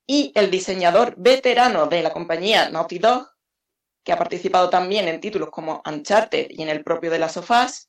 y 0.05 0.33
el 0.35 0.51
diseñador 0.51 1.15
veterano 1.17 1.87
de 1.87 2.03
la 2.03 2.13
compañía 2.13 2.69
Naughty 2.71 2.99
Dog, 2.99 3.29
que 4.03 4.13
ha 4.13 4.19
participado 4.19 4.69
también 4.69 5.07
en 5.07 5.21
títulos 5.21 5.51
como 5.51 5.83
Uncharted 5.87 6.49
y 6.51 6.63
en 6.63 6.69
el 6.69 6.83
propio 6.83 7.11
de 7.11 7.21
las 7.21 7.33
sofás, 7.33 7.89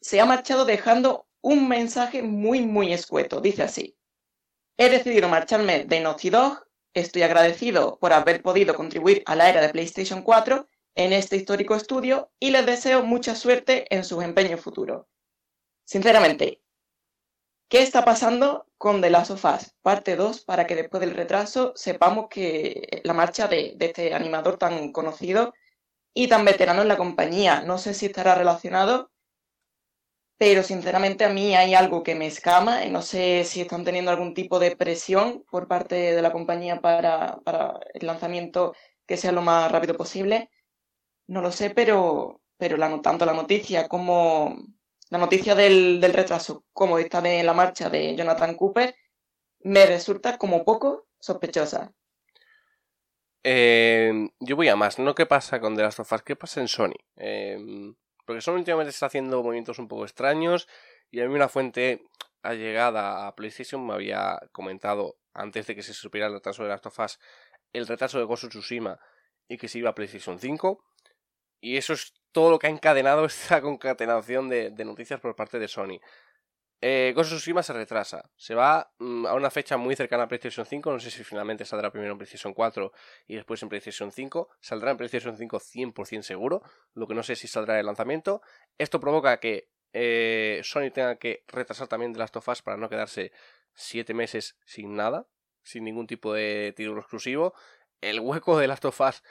se 0.00 0.20
ha 0.20 0.24
marchado 0.24 0.64
dejando 0.64 1.28
un 1.40 1.68
mensaje 1.68 2.22
muy 2.22 2.62
muy 2.62 2.92
escueto. 2.92 3.40
Dice 3.40 3.64
así: 3.64 3.96
He 4.76 4.88
decidido 4.88 5.28
marcharme 5.28 5.84
de 5.84 6.00
Naughty 6.00 6.30
Dog 6.30 6.69
Estoy 6.94 7.22
agradecido 7.22 7.98
por 7.98 8.12
haber 8.12 8.42
podido 8.42 8.74
contribuir 8.74 9.22
a 9.26 9.36
la 9.36 9.48
era 9.48 9.60
de 9.60 9.68
PlayStation 9.68 10.22
4 10.22 10.68
en 10.96 11.12
este 11.12 11.36
histórico 11.36 11.74
estudio 11.74 12.30
y 12.38 12.50
les 12.50 12.66
deseo 12.66 13.02
mucha 13.02 13.34
suerte 13.34 13.86
en 13.94 14.04
sus 14.04 14.22
empeños 14.24 14.60
futuros. 14.60 15.06
Sinceramente, 15.84 16.60
¿Qué 17.70 17.82
está 17.82 18.04
pasando 18.04 18.66
con 18.78 19.00
The 19.00 19.10
Last 19.10 19.30
of 19.30 19.44
Us 19.44 19.76
parte 19.80 20.16
2 20.16 20.40
para 20.40 20.66
que 20.66 20.74
después 20.74 21.00
del 21.00 21.14
retraso 21.14 21.72
sepamos 21.76 22.26
que 22.28 23.00
la 23.04 23.12
marcha 23.12 23.46
de, 23.46 23.74
de 23.76 23.86
este 23.86 24.12
animador 24.12 24.58
tan 24.58 24.90
conocido 24.90 25.54
y 26.12 26.26
tan 26.26 26.44
veterano 26.44 26.82
en 26.82 26.88
la 26.88 26.96
compañía? 26.96 27.60
No 27.60 27.78
sé 27.78 27.94
si 27.94 28.06
estará 28.06 28.34
relacionado, 28.34 29.12
pero 30.40 30.62
sinceramente 30.62 31.26
a 31.26 31.28
mí 31.28 31.54
hay 31.54 31.74
algo 31.74 32.02
que 32.02 32.14
me 32.14 32.26
escama 32.26 32.82
no 32.86 33.02
sé 33.02 33.44
si 33.44 33.60
están 33.60 33.84
teniendo 33.84 34.10
algún 34.10 34.32
tipo 34.32 34.58
de 34.58 34.74
presión 34.74 35.44
por 35.50 35.68
parte 35.68 35.94
de 35.94 36.22
la 36.22 36.32
compañía 36.32 36.80
para, 36.80 37.40
para 37.44 37.78
el 37.92 38.06
lanzamiento 38.06 38.74
que 39.06 39.18
sea 39.18 39.32
lo 39.32 39.42
más 39.42 39.70
rápido 39.70 39.98
posible. 39.98 40.48
No 41.26 41.42
lo 41.42 41.52
sé, 41.52 41.68
pero, 41.68 42.40
pero 42.56 42.78
la, 42.78 43.02
tanto 43.02 43.26
la 43.26 43.34
noticia 43.34 43.86
como 43.86 44.56
la 45.10 45.18
noticia 45.18 45.54
del, 45.54 46.00
del 46.00 46.14
retraso 46.14 46.64
como 46.72 46.98
esta 46.98 47.20
de 47.20 47.42
la 47.42 47.52
marcha 47.52 47.90
de 47.90 48.16
Jonathan 48.16 48.54
Cooper 48.54 48.94
me 49.58 49.84
resulta 49.84 50.38
como 50.38 50.64
poco 50.64 51.06
sospechosa. 51.18 51.92
Eh, 53.44 54.30
yo 54.38 54.56
voy 54.56 54.68
a 54.68 54.76
más, 54.76 54.98
no 54.98 55.14
qué 55.14 55.26
pasa 55.26 55.60
con 55.60 55.76
The 55.76 55.82
Last 55.82 56.00
of 56.00 56.22
qué 56.22 56.34
pasa 56.34 56.62
en 56.62 56.68
Sony. 56.68 56.96
Eh, 57.16 57.92
porque 58.30 58.42
Sony 58.42 58.58
últimamente 58.58 58.90
está 58.90 59.06
haciendo 59.06 59.42
movimientos 59.42 59.80
un 59.80 59.88
poco 59.88 60.04
extraños 60.04 60.68
y 61.10 61.20
a 61.20 61.26
mí 61.26 61.34
una 61.34 61.48
fuente 61.48 62.04
allegada 62.42 63.26
a 63.26 63.34
PlayStation 63.34 63.84
me 63.84 63.92
había 63.92 64.38
comentado 64.52 65.16
antes 65.34 65.66
de 65.66 65.74
que 65.74 65.82
se 65.82 65.94
supiera 65.94 66.28
el 66.28 66.34
retraso 66.34 66.62
de 66.62 66.68
Last 66.68 66.86
of 66.86 66.96
Us 67.00 67.18
el 67.72 67.88
retraso 67.88 68.20
de 68.20 68.26
Ghost 68.26 68.44
of 68.44 68.50
Tsushima 68.50 69.00
y 69.48 69.58
que 69.58 69.66
se 69.66 69.80
iba 69.80 69.90
a 69.90 69.96
PlayStation 69.96 70.38
5 70.38 70.80
y 71.60 71.76
eso 71.76 71.92
es 71.92 72.14
todo 72.30 72.52
lo 72.52 72.60
que 72.60 72.68
ha 72.68 72.70
encadenado 72.70 73.24
esta 73.26 73.60
concatenación 73.60 74.48
de 74.48 74.84
noticias 74.84 75.18
por 75.18 75.34
parte 75.34 75.58
de 75.58 75.66
Sony. 75.66 75.98
Eh, 76.82 77.12
Ghost 77.14 77.32
of 77.32 77.62
se 77.62 77.72
retrasa, 77.74 78.30
se 78.36 78.54
va 78.54 78.90
mm, 78.98 79.26
a 79.26 79.34
una 79.34 79.50
fecha 79.50 79.76
muy 79.76 79.94
cercana 79.96 80.22
a 80.22 80.28
PlayStation 80.28 80.64
5, 80.64 80.90
no 80.90 80.98
sé 80.98 81.10
si 81.10 81.22
finalmente 81.24 81.66
saldrá 81.66 81.90
primero 81.90 82.12
en 82.12 82.18
PlayStation 82.18 82.54
4 82.54 82.92
y 83.26 83.36
después 83.36 83.62
en 83.62 83.68
PlayStation 83.68 84.10
5. 84.10 84.48
Saldrá 84.60 84.90
en 84.90 84.96
PlayStation 84.96 85.36
5 85.36 85.60
100% 85.60 86.22
seguro, 86.22 86.62
lo 86.94 87.06
que 87.06 87.14
no 87.14 87.22
sé 87.22 87.36
si 87.36 87.48
saldrá 87.48 87.78
el 87.78 87.84
lanzamiento. 87.84 88.40
Esto 88.78 88.98
provoca 88.98 89.38
que 89.40 89.68
eh, 89.92 90.60
Sony 90.64 90.90
tenga 90.90 91.16
que 91.16 91.44
retrasar 91.48 91.86
también 91.86 92.14
The 92.14 92.18
Last 92.18 92.36
of 92.36 92.62
para 92.62 92.78
no 92.78 92.88
quedarse 92.88 93.32
7 93.74 94.14
meses 94.14 94.56
sin 94.64 94.96
nada, 94.96 95.26
sin 95.62 95.84
ningún 95.84 96.06
tipo 96.06 96.32
de 96.32 96.72
título 96.74 97.00
exclusivo. 97.00 97.52
El 98.00 98.20
hueco 98.20 98.56
de 98.56 98.64
The 98.64 98.68
Last 98.68 98.84
of 98.86 99.00
Us 99.00 99.22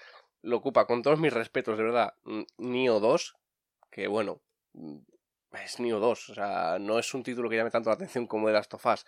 lo 0.44 0.58
ocupa, 0.58 0.86
con 0.86 1.02
todos 1.02 1.20
mis 1.20 1.34
respetos, 1.34 1.78
de 1.78 1.84
verdad, 1.84 2.14
mm, 2.24 2.44
Nioh 2.58 3.00
2, 3.00 3.36
que 3.90 4.08
bueno, 4.08 4.42
mm, 4.74 5.00
es 5.54 5.80
Nioh 5.80 6.00
2, 6.00 6.30
o 6.30 6.34
sea, 6.36 6.78
no 6.80 7.00
es 7.00 7.14
un 7.14 7.24
título 7.24 7.50
que 7.50 7.56
llame 7.56 7.72
tanto 7.72 7.90
la 7.90 7.96
atención 7.96 8.28
como 8.28 8.48
The 8.48 8.54
Last 8.54 8.74
of 8.74 8.86
Us. 8.86 9.06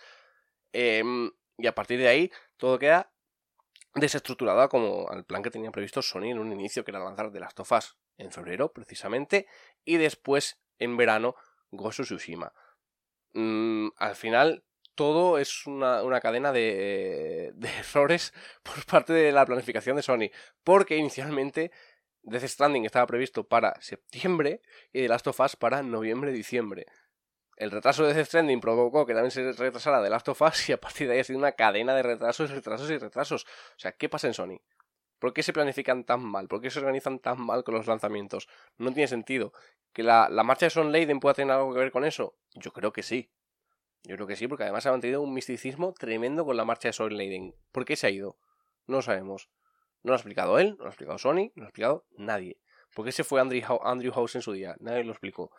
Em, 0.73 1.31
y 1.57 1.67
a 1.67 1.75
partir 1.75 1.99
de 1.99 2.07
ahí, 2.07 2.31
todo 2.57 2.79
queda 2.79 3.11
desestructurado 3.93 4.67
como 4.69 5.09
al 5.09 5.25
plan 5.25 5.43
que 5.43 5.51
tenía 5.51 5.71
previsto 5.71 6.01
Sony 6.01 6.31
en 6.31 6.39
un 6.39 6.51
inicio, 6.51 6.83
que 6.83 6.91
era 6.91 6.99
lanzar 6.99 7.31
The 7.31 7.39
Last 7.39 7.59
of 7.59 7.71
Us 7.71 7.97
en 8.17 8.31
febrero, 8.31 8.71
precisamente, 8.71 9.47
y 9.83 9.97
después, 9.97 10.59
en 10.79 10.97
verano, 10.97 11.35
Ghost 11.71 12.01
of 12.01 12.05
Tsushima. 12.07 12.53
Mm, 13.33 13.89
al 13.97 14.15
final, 14.15 14.63
todo 14.95 15.37
es 15.37 15.65
una, 15.67 16.03
una 16.03 16.19
cadena 16.21 16.51
de, 16.51 17.51
de 17.53 17.69
errores 17.79 18.33
por 18.63 18.85
parte 18.85 19.13
de 19.13 19.31
la 19.31 19.45
planificación 19.45 19.95
de 19.95 20.03
Sony, 20.03 20.29
porque 20.63 20.97
inicialmente 20.97 21.71
Death 22.23 22.43
Stranding 22.43 22.85
estaba 22.85 23.07
previsto 23.07 23.47
para 23.47 23.79
septiembre 23.81 24.61
y 24.93 25.01
The 25.01 25.07
Last 25.07 25.27
of 25.27 25.39
Us 25.39 25.55
para 25.55 25.81
noviembre-diciembre. 25.81 26.85
El 27.57 27.71
retraso 27.71 28.05
de 28.05 28.13
Death 28.13 28.27
Stranding 28.27 28.59
provocó 28.59 29.05
que 29.05 29.13
también 29.13 29.31
se 29.31 29.51
retrasara 29.51 30.03
The 30.03 30.09
Last 30.09 30.29
of 30.29 30.41
Us 30.41 30.69
y 30.69 30.73
a 30.73 30.79
partir 30.79 31.07
de 31.07 31.13
ahí 31.13 31.19
ha 31.19 31.23
sido 31.23 31.39
una 31.39 31.53
cadena 31.53 31.95
de 31.95 32.03
retrasos, 32.03 32.51
retrasos 32.51 32.89
y 32.89 32.97
retrasos. 32.97 33.45
O 33.45 33.79
sea, 33.79 33.91
¿qué 33.93 34.09
pasa 34.09 34.27
en 34.27 34.33
Sony? 34.33 34.61
¿Por 35.19 35.33
qué 35.33 35.43
se 35.43 35.53
planifican 35.53 36.03
tan 36.03 36.23
mal? 36.23 36.47
¿Por 36.47 36.61
qué 36.61 36.71
se 36.71 36.79
organizan 36.79 37.19
tan 37.19 37.39
mal 37.39 37.63
con 37.63 37.75
los 37.75 37.85
lanzamientos? 37.85 38.47
No 38.77 38.91
tiene 38.91 39.07
sentido. 39.07 39.53
¿Que 39.93 40.01
la, 40.01 40.29
la 40.29 40.43
marcha 40.43 40.65
de 40.65 40.71
Son 40.71 40.91
Leiden 40.91 41.19
pueda 41.19 41.35
tener 41.35 41.55
algo 41.55 41.73
que 41.73 41.79
ver 41.79 41.91
con 41.91 42.05
eso? 42.05 42.35
Yo 42.55 42.71
creo 42.73 42.91
que 42.91 43.03
sí. 43.03 43.31
Yo 44.03 44.15
creo 44.15 44.25
que 44.25 44.35
sí, 44.35 44.47
porque 44.47 44.63
además 44.63 44.87
ha 44.87 44.91
mantenido 44.91 45.21
un 45.21 45.33
misticismo 45.33 45.93
tremendo 45.93 46.43
con 46.43 46.57
la 46.57 46.65
marcha 46.65 46.89
de 46.89 46.93
Son 46.93 47.15
Leiden. 47.15 47.53
¿Por 47.71 47.85
qué 47.85 47.95
se 47.95 48.07
ha 48.07 48.09
ido? 48.09 48.37
No 48.87 48.95
lo 48.97 49.01
sabemos. 49.03 49.49
No 50.03 50.09
lo 50.09 50.13
ha 50.13 50.17
explicado 50.17 50.59
él, 50.59 50.75
no 50.77 50.83
lo 50.83 50.85
ha 50.85 50.89
explicado 50.89 51.17
Sony, 51.17 51.51
no 51.55 51.61
lo 51.61 51.63
ha 51.63 51.67
explicado 51.67 52.05
nadie. 52.11 52.57
¿Por 52.93 53.05
qué 53.05 53.11
se 53.11 53.23
fue 53.23 53.39
Andrew, 53.39 53.79
Andrew 53.83 54.11
House 54.11 54.35
en 54.35 54.41
su 54.41 54.51
día? 54.51 54.75
Nadie 54.79 55.03
lo 55.03 55.11
explicó. 55.11 55.51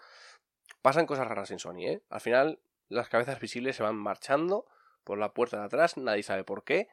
Pasan 0.82 1.07
cosas 1.07 1.26
raras 1.26 1.51
en 1.51 1.59
Sony, 1.59 1.86
¿eh? 1.86 2.03
Al 2.11 2.20
final, 2.20 2.61
las 2.88 3.09
cabezas 3.09 3.40
visibles 3.40 3.76
se 3.76 3.82
van 3.82 3.97
marchando 3.97 4.66
por 5.05 5.18
la 5.18 5.32
puerta 5.32 5.59
de 5.59 5.64
atrás, 5.64 5.97
nadie 5.97 6.22
sabe 6.22 6.45
por 6.45 6.64
qué. 6.64 6.88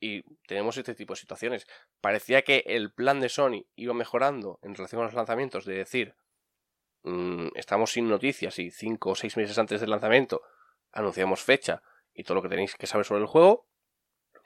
Y 0.00 0.22
tenemos 0.46 0.76
este 0.76 0.94
tipo 0.94 1.14
de 1.14 1.20
situaciones. 1.20 1.66
Parecía 2.00 2.42
que 2.42 2.62
el 2.66 2.92
plan 2.92 3.20
de 3.20 3.28
Sony 3.28 3.66
iba 3.74 3.94
mejorando 3.94 4.58
en 4.62 4.74
relación 4.74 4.98
con 4.98 5.06
los 5.06 5.14
lanzamientos, 5.14 5.64
de 5.64 5.74
decir, 5.74 6.14
mm, 7.02 7.48
estamos 7.54 7.92
sin 7.92 8.08
noticias 8.08 8.58
y 8.58 8.70
cinco 8.70 9.10
o 9.10 9.14
seis 9.14 9.36
meses 9.36 9.58
antes 9.58 9.80
del 9.80 9.90
lanzamiento 9.90 10.42
anunciamos 10.92 11.42
fecha 11.42 11.82
y 12.12 12.24
todo 12.24 12.36
lo 12.36 12.42
que 12.42 12.48
tenéis 12.48 12.74
que 12.74 12.86
saber 12.86 13.06
sobre 13.06 13.22
el 13.22 13.26
juego, 13.26 13.66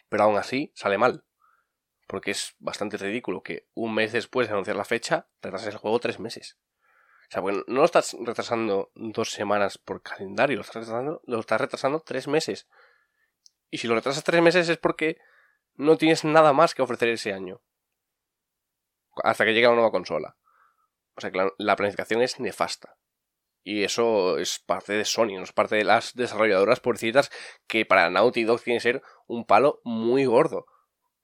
pero 0.09 0.24
aún 0.24 0.36
así 0.36 0.72
sale 0.74 0.98
mal. 0.98 1.24
Porque 2.07 2.32
es 2.32 2.55
bastante 2.59 2.96
ridículo 2.96 3.42
que 3.42 3.68
un 3.74 3.94
mes 3.94 4.12
después 4.12 4.48
de 4.48 4.53
anunciar 4.53 4.76
la 4.76 4.84
fecha, 4.84 5.28
retrases 5.40 5.74
el 5.74 5.78
juego 5.78 6.00
tres 6.00 6.18
meses. 6.18 6.59
O 7.28 7.32
sea, 7.32 7.40
bueno, 7.40 7.64
no 7.66 7.80
lo 7.80 7.84
estás 7.84 8.14
retrasando 8.20 8.90
dos 8.94 9.30
semanas 9.30 9.78
por 9.78 10.03
calendario, 10.03 10.57
lo 10.57 10.62
estás 10.62 10.84
retrasando, 10.84 11.22
lo 11.24 11.40
estás 11.40 11.61
retrasando 11.61 12.00
tres 12.00 12.28
meses. 12.28 12.68
Y 13.70 13.78
si 13.78 13.88
lo 13.88 13.94
retrasas 13.94 14.22
tres 14.22 14.42
meses 14.42 14.68
es 14.68 14.76
porque 14.76 15.18
no 15.74 15.96
tienes 15.96 16.24
nada 16.24 16.53
más 16.53 16.74
que 16.74 16.82
ofrecer 16.82 17.09
ese 17.09 17.32
año. 17.32 17.62
Hasta 19.24 19.44
que 19.44 19.55
llegue 19.55 19.66
la 19.66 19.74
nueva 19.74 19.90
consola. 19.90 20.36
O 21.14 21.20
sea 21.20 21.30
que 21.30 21.38
la, 21.38 21.50
la 21.57 21.76
planificación 21.76 22.20
es 22.20 22.38
nefasta. 22.38 22.98
Y 23.64 23.84
eso 23.84 24.38
es 24.38 24.59
parte 24.59 24.92
de 24.92 25.05
Sony, 25.05 25.36
no 25.36 25.44
es 25.44 25.53
parte 25.53 25.76
de 25.76 25.84
las 25.84 26.14
desarrolladoras 26.14 26.80
pobrecitas 26.80 27.30
que 27.66 27.86
para 27.86 28.11
Naughty 28.11 28.44
Dog 28.44 28.61
tiene 28.61 28.78
que 28.78 28.82
ser 28.82 29.03
un 29.26 29.46
palo 29.46 29.80
muy 29.84 30.24
gordo. 30.24 30.66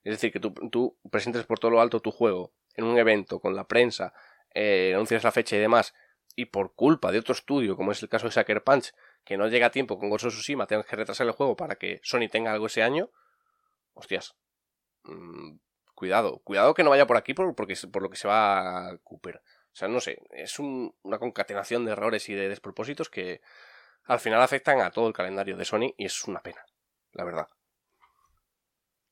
Es 0.08 0.12
decir, 0.14 0.32
que 0.32 0.40
tú, 0.40 0.96
presentes 1.10 1.44
por 1.44 1.58
todo 1.58 1.70
lo 1.70 1.82
alto 1.82 2.00
tu 2.00 2.10
juego 2.10 2.54
en 2.72 2.86
un 2.86 2.96
evento 2.96 3.40
con 3.40 3.54
la 3.54 3.68
prensa, 3.68 4.14
eh, 4.54 4.92
anuncias 4.94 5.22
la 5.22 5.32
fecha 5.32 5.54
y 5.54 5.58
demás, 5.58 5.92
y 6.34 6.46
por 6.46 6.74
culpa 6.74 7.12
de 7.12 7.18
otro 7.18 7.34
estudio, 7.34 7.76
como 7.76 7.92
es 7.92 8.02
el 8.02 8.08
caso 8.08 8.24
de 8.26 8.32
Sucker 8.32 8.64
Punch, 8.64 8.94
que 9.22 9.36
no 9.36 9.48
llega 9.48 9.66
a 9.66 9.70
tiempo 9.70 9.98
con 9.98 10.08
Ghost 10.08 10.24
of 10.24 10.32
Tsushima, 10.32 10.66
tengas 10.66 10.86
que 10.86 10.96
retrasar 10.96 11.26
el 11.26 11.34
juego 11.34 11.56
para 11.56 11.74
que 11.74 12.00
Sony 12.02 12.26
tenga 12.30 12.52
algo 12.52 12.68
ese 12.68 12.82
año, 12.82 13.10
hostias, 13.92 14.34
mm, 15.02 15.58
cuidado, 15.94 16.38
cuidado 16.38 16.72
que 16.72 16.84
no 16.84 16.88
vaya 16.90 17.06
por 17.06 17.18
aquí 17.18 17.34
por, 17.34 17.54
porque, 17.54 17.74
por 17.92 18.00
lo 18.02 18.08
que 18.08 18.16
se 18.16 18.28
va 18.28 18.96
Cooper. 19.04 19.36
O 19.36 19.76
sea, 19.78 19.88
no 19.88 20.00
sé, 20.00 20.22
es 20.30 20.58
un- 20.58 20.94
una 21.02 21.18
concatenación 21.18 21.84
de 21.84 21.92
errores 21.92 22.30
y 22.30 22.34
de 22.34 22.48
despropósitos 22.48 23.10
que 23.10 23.42
al 24.04 24.20
final 24.20 24.40
afectan 24.40 24.80
a 24.80 24.90
todo 24.90 25.06
el 25.06 25.12
calendario 25.12 25.58
de 25.58 25.66
Sony 25.66 25.92
y 25.98 26.06
es 26.06 26.24
una 26.24 26.40
pena, 26.42 26.64
la 27.12 27.24
verdad. 27.24 27.48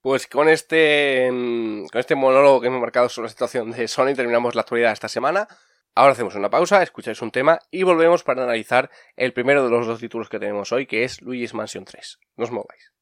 Pues 0.07 0.29
con 0.29 0.49
este, 0.49 1.29
mm, 1.33 1.89
con 1.89 1.99
este 1.99 2.15
monólogo 2.15 2.61
que 2.61 2.69
hemos 2.69 2.81
marcado 2.81 3.09
sobre 3.09 3.27
la 3.27 3.31
situación 3.31 3.73
de 3.73 3.89
Sony 3.89 4.15
terminamos 4.15 4.55
la 4.55 4.61
actualidad 4.61 4.93
esta 4.93 5.09
semana. 5.09 5.49
Ahora 5.97 6.13
hacemos 6.13 6.37
una 6.37 6.49
pausa, 6.49 6.81
escucháis 6.81 7.21
un 7.23 7.33
tema 7.33 7.59
y 7.73 7.83
volvemos 7.83 8.23
para 8.23 8.45
analizar 8.45 8.89
el 9.17 9.33
primero 9.33 9.65
de 9.65 9.71
los 9.71 9.85
dos 9.85 9.99
títulos 9.99 10.29
que 10.29 10.39
tenemos 10.39 10.71
hoy, 10.71 10.87
que 10.87 11.03
es 11.03 11.21
Luigi's 11.23 11.55
Mansion 11.55 11.85
3. 11.85 12.21
No 12.37 12.45
os 12.45 12.53
mováis. 12.53 12.96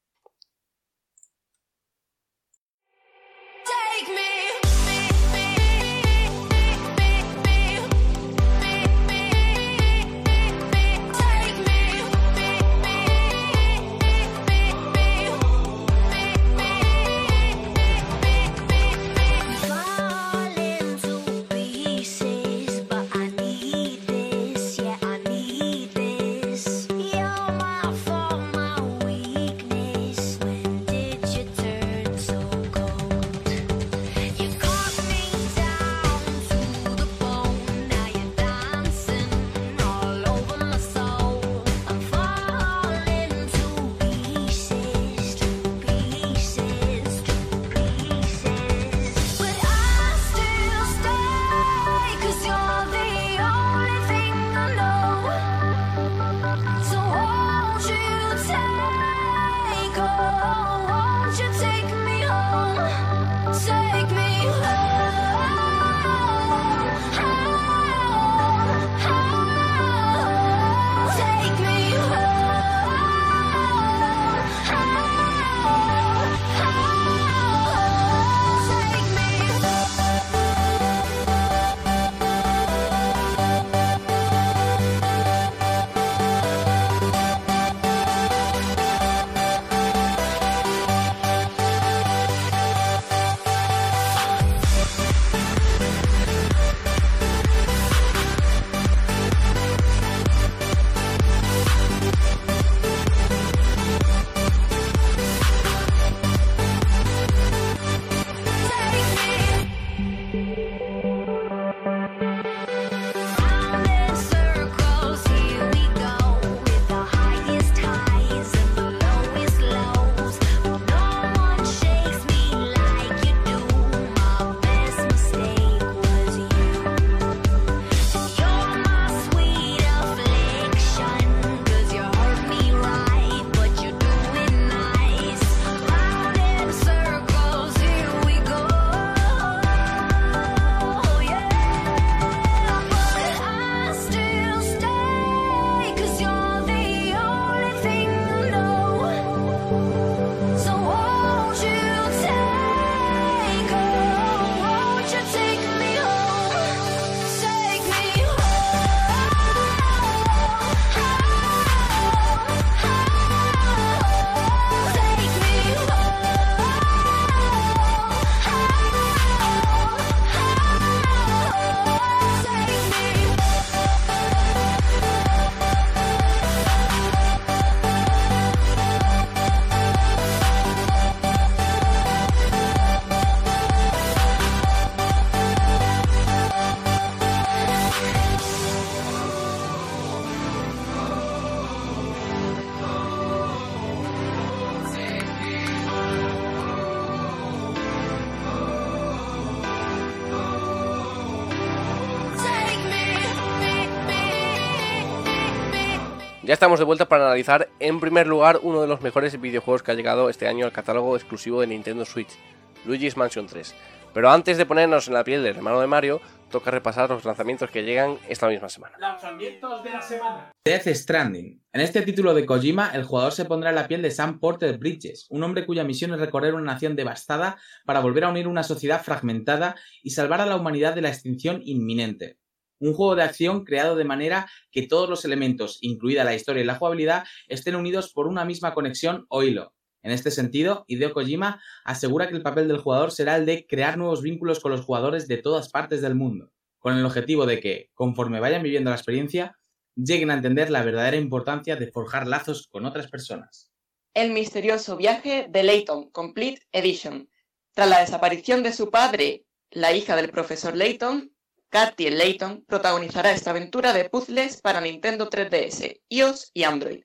Estamos 206.64 206.78
de 206.78 206.86
vuelta 206.86 207.06
para 207.06 207.26
analizar 207.26 207.68
en 207.78 208.00
primer 208.00 208.26
lugar 208.26 208.58
uno 208.62 208.80
de 208.80 208.88
los 208.88 209.02
mejores 209.02 209.38
videojuegos 209.38 209.82
que 209.82 209.90
ha 209.90 209.94
llegado 209.94 210.30
este 210.30 210.48
año 210.48 210.64
al 210.64 210.72
catálogo 210.72 211.14
exclusivo 211.14 211.60
de 211.60 211.66
Nintendo 211.66 212.06
Switch, 212.06 212.38
Luigi's 212.86 213.18
Mansion 213.18 213.46
3. 213.46 213.74
Pero 214.14 214.30
antes 214.30 214.56
de 214.56 214.64
ponernos 214.64 215.06
en 215.06 215.12
la 215.12 215.24
piel 215.24 215.42
del 215.42 215.56
hermano 215.56 215.78
de 215.78 215.86
Mario, 215.86 216.22
toca 216.50 216.70
repasar 216.70 217.10
los 217.10 217.22
lanzamientos 217.26 217.70
que 217.70 217.82
llegan 217.82 218.16
esta 218.30 218.48
misma 218.48 218.70
semana. 218.70 218.96
Lanzamientos 218.98 219.84
de 219.84 219.90
la 219.90 220.00
semana. 220.00 220.52
Death 220.64 220.88
Stranding. 220.88 221.60
En 221.70 221.80
este 221.82 222.00
título 222.00 222.32
de 222.32 222.46
Kojima, 222.46 222.92
el 222.94 223.04
jugador 223.04 223.32
se 223.32 223.44
pondrá 223.44 223.68
en 223.68 223.76
la 223.76 223.86
piel 223.86 224.00
de 224.00 224.10
Sam 224.10 224.40
Porter 224.40 224.78
Bridges, 224.78 225.26
un 225.28 225.42
hombre 225.42 225.66
cuya 225.66 225.84
misión 225.84 226.14
es 226.14 226.18
recorrer 226.18 226.54
una 226.54 226.72
nación 226.72 226.96
devastada 226.96 227.58
para 227.84 228.00
volver 228.00 228.24
a 228.24 228.30
unir 228.30 228.48
una 228.48 228.62
sociedad 228.62 229.02
fragmentada 229.02 229.76
y 230.02 230.12
salvar 230.12 230.40
a 230.40 230.46
la 230.46 230.56
humanidad 230.56 230.94
de 230.94 231.02
la 231.02 231.10
extinción 231.10 231.60
inminente. 231.62 232.38
Un 232.84 232.92
juego 232.92 233.16
de 233.16 233.22
acción 233.22 233.64
creado 233.64 233.96
de 233.96 234.04
manera 234.04 234.46
que 234.70 234.86
todos 234.86 235.08
los 235.08 235.24
elementos, 235.24 235.78
incluida 235.80 236.22
la 236.22 236.34
historia 236.34 236.62
y 236.62 236.66
la 236.66 236.74
jugabilidad, 236.74 237.24
estén 237.48 237.76
unidos 237.76 238.12
por 238.12 238.26
una 238.26 238.44
misma 238.44 238.74
conexión 238.74 239.24
o 239.30 239.42
hilo. 239.42 239.72
En 240.02 240.12
este 240.12 240.30
sentido, 240.30 240.84
Hideo 240.86 241.14
Kojima 241.14 241.62
asegura 241.86 242.28
que 242.28 242.34
el 242.34 242.42
papel 242.42 242.68
del 242.68 242.76
jugador 242.76 243.10
será 243.10 243.36
el 243.36 243.46
de 243.46 243.66
crear 243.66 243.96
nuevos 243.96 244.20
vínculos 244.20 244.60
con 244.60 244.70
los 244.70 244.82
jugadores 244.82 245.26
de 245.28 245.38
todas 245.38 245.70
partes 245.70 246.02
del 246.02 246.14
mundo, 246.14 246.52
con 246.78 246.94
el 246.94 247.06
objetivo 247.06 247.46
de 247.46 247.58
que, 247.58 247.88
conforme 247.94 248.38
vayan 248.38 248.62
viviendo 248.62 248.90
la 248.90 248.96
experiencia, 248.96 249.56
lleguen 249.96 250.30
a 250.30 250.34
entender 250.34 250.70
la 250.70 250.84
verdadera 250.84 251.16
importancia 251.16 251.76
de 251.76 251.90
forjar 251.90 252.26
lazos 252.26 252.68
con 252.68 252.84
otras 252.84 253.08
personas. 253.08 253.72
El 254.12 254.32
misterioso 254.32 254.98
viaje 254.98 255.46
de 255.48 255.62
Layton 255.62 256.10
Complete 256.10 256.60
Edition. 256.70 257.30
Tras 257.72 257.88
la 257.88 258.00
desaparición 258.00 258.62
de 258.62 258.74
su 258.74 258.90
padre, 258.90 259.46
la 259.70 259.94
hija 259.94 260.16
del 260.16 260.30
profesor 260.30 260.76
Layton, 260.76 261.33
Katie 261.74 262.12
Layton 262.12 262.64
protagonizará 262.68 263.32
esta 263.32 263.50
aventura 263.50 263.92
de 263.92 264.08
puzzles 264.08 264.60
para 264.60 264.80
Nintendo 264.80 265.28
3DS, 265.28 266.02
iOS 266.08 266.52
y 266.54 266.62
Android. 266.62 267.02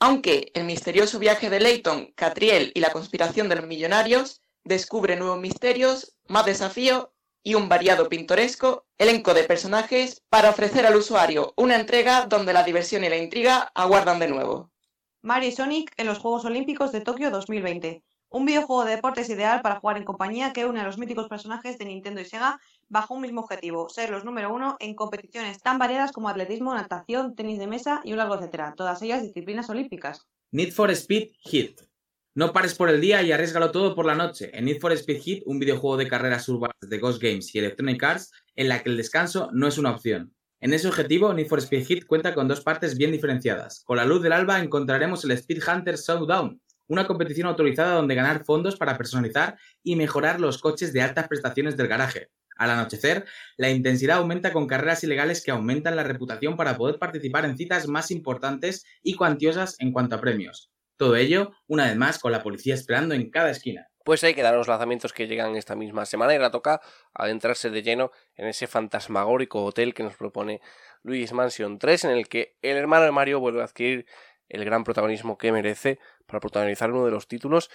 Aunque 0.00 0.50
el 0.54 0.64
misterioso 0.64 1.20
viaje 1.20 1.48
de 1.48 1.60
Layton, 1.60 2.14
Catriel 2.16 2.72
y 2.74 2.80
la 2.80 2.90
conspiración 2.90 3.48
de 3.48 3.54
los 3.54 3.68
millonarios 3.68 4.42
descubre 4.64 5.14
nuevos 5.14 5.38
misterios, 5.38 6.16
más 6.26 6.46
desafío 6.46 7.12
y 7.44 7.54
un 7.54 7.68
variado 7.68 8.08
pintoresco 8.08 8.88
elenco 8.98 9.34
de 9.34 9.44
personajes 9.44 10.20
para 10.28 10.50
ofrecer 10.50 10.84
al 10.84 10.96
usuario 10.96 11.54
una 11.56 11.76
entrega 11.76 12.26
donde 12.26 12.52
la 12.52 12.64
diversión 12.64 13.04
y 13.04 13.08
la 13.08 13.18
intriga 13.18 13.70
aguardan 13.72 14.18
de 14.18 14.26
nuevo. 14.26 14.72
Mario 15.22 15.50
y 15.50 15.52
Sonic 15.52 15.92
en 15.96 16.08
los 16.08 16.18
Juegos 16.18 16.44
Olímpicos 16.44 16.90
de 16.90 17.02
Tokio 17.02 17.30
2020. 17.30 18.02
Un 18.30 18.44
videojuego 18.44 18.84
de 18.84 18.96
deportes 18.96 19.30
ideal 19.30 19.62
para 19.62 19.78
jugar 19.78 19.96
en 19.96 20.04
compañía 20.04 20.52
que 20.52 20.66
une 20.66 20.80
a 20.80 20.84
los 20.84 20.98
míticos 20.98 21.28
personajes 21.28 21.78
de 21.78 21.84
Nintendo 21.84 22.20
y 22.20 22.24
Sega 22.24 22.60
bajo 22.88 23.14
un 23.14 23.22
mismo 23.22 23.42
objetivo, 23.42 23.88
ser 23.88 24.10
los 24.10 24.24
número 24.24 24.52
uno 24.52 24.76
en 24.80 24.94
competiciones 24.94 25.60
tan 25.62 25.78
variadas 25.78 26.12
como 26.12 26.28
atletismo, 26.28 26.74
natación, 26.74 27.34
tenis 27.34 27.58
de 27.58 27.66
mesa 27.66 28.00
y 28.04 28.12
un 28.12 28.18
largo 28.18 28.34
etcétera, 28.34 28.74
todas 28.76 29.02
ellas 29.02 29.22
disciplinas 29.22 29.68
olímpicas. 29.70 30.26
Need 30.50 30.72
for 30.72 30.90
Speed 30.90 31.30
Hit. 31.40 31.80
No 32.34 32.52
pares 32.52 32.74
por 32.74 32.88
el 32.88 33.00
día 33.00 33.22
y 33.22 33.32
arriesgalo 33.32 33.72
todo 33.72 33.94
por 33.94 34.06
la 34.06 34.14
noche. 34.14 34.50
En 34.56 34.64
Need 34.64 34.80
for 34.80 34.92
Speed 34.92 35.20
Hit, 35.20 35.42
un 35.46 35.58
videojuego 35.58 35.96
de 35.96 36.08
carreras 36.08 36.48
urbanas 36.48 36.76
de 36.80 36.98
Ghost 36.98 37.20
Games 37.20 37.54
y 37.54 37.58
Electronic 37.58 38.02
Arts, 38.02 38.30
en 38.54 38.68
la 38.68 38.82
que 38.82 38.90
el 38.90 38.96
descanso 38.96 39.50
no 39.52 39.66
es 39.66 39.76
una 39.76 39.90
opción. 39.90 40.32
En 40.60 40.72
ese 40.72 40.88
objetivo, 40.88 41.34
Need 41.34 41.48
for 41.48 41.58
Speed 41.58 41.84
Hit 41.84 42.06
cuenta 42.06 42.34
con 42.34 42.48
dos 42.48 42.60
partes 42.60 42.96
bien 42.96 43.12
diferenciadas. 43.12 43.82
Con 43.84 43.96
la 43.96 44.04
luz 44.04 44.22
del 44.22 44.32
alba 44.32 44.60
encontraremos 44.60 45.24
el 45.24 45.32
Speed 45.32 45.62
Hunter 45.68 45.96
Showdown, 45.96 46.60
una 46.88 47.06
competición 47.06 47.46
autorizada 47.46 47.94
donde 47.94 48.14
ganar 48.14 48.44
fondos 48.44 48.76
para 48.76 48.96
personalizar 48.96 49.58
y 49.82 49.96
mejorar 49.96 50.40
los 50.40 50.58
coches 50.58 50.92
de 50.92 51.02
altas 51.02 51.28
prestaciones 51.28 51.76
del 51.76 51.88
garaje. 51.88 52.30
Al 52.58 52.70
anochecer, 52.70 53.24
la 53.56 53.70
intensidad 53.70 54.18
aumenta 54.18 54.52
con 54.52 54.66
carreras 54.66 55.04
ilegales 55.04 55.42
que 55.42 55.52
aumentan 55.52 55.94
la 55.96 56.02
reputación 56.02 56.56
para 56.56 56.76
poder 56.76 56.98
participar 56.98 57.44
en 57.44 57.56
citas 57.56 57.86
más 57.86 58.10
importantes 58.10 58.84
y 59.02 59.14
cuantiosas 59.14 59.76
en 59.78 59.92
cuanto 59.92 60.16
a 60.16 60.20
premios. 60.20 60.70
Todo 60.96 61.14
ello, 61.14 61.52
una 61.68 61.86
vez 61.86 61.96
más, 61.96 62.18
con 62.18 62.32
la 62.32 62.42
policía 62.42 62.74
esperando 62.74 63.14
en 63.14 63.30
cada 63.30 63.50
esquina. 63.50 63.86
Pues 64.04 64.24
hay 64.24 64.34
que 64.34 64.42
dar 64.42 64.54
los 64.54 64.66
lanzamientos 64.66 65.12
que 65.12 65.28
llegan 65.28 65.54
esta 65.54 65.76
misma 65.76 66.04
semana 66.04 66.32
y 66.32 66.36
ahora 66.36 66.50
toca 66.50 66.80
adentrarse 67.14 67.70
de 67.70 67.82
lleno 67.82 68.10
en 68.34 68.48
ese 68.48 68.66
fantasmagórico 68.66 69.64
hotel 69.64 69.94
que 69.94 70.02
nos 70.02 70.16
propone 70.16 70.60
Luigi's 71.02 71.32
Mansion 71.32 71.78
3, 71.78 72.04
en 72.04 72.10
el 72.10 72.28
que 72.28 72.56
el 72.62 72.76
hermano 72.76 73.04
de 73.04 73.12
Mario 73.12 73.38
vuelve 73.38 73.60
a 73.60 73.64
adquirir 73.66 74.06
el 74.48 74.64
gran 74.64 74.82
protagonismo 74.82 75.38
que 75.38 75.52
merece 75.52 76.00
para 76.26 76.40
protagonizar 76.40 76.90
uno 76.90 77.04
de 77.04 77.12
los 77.12 77.28
títulos 77.28 77.70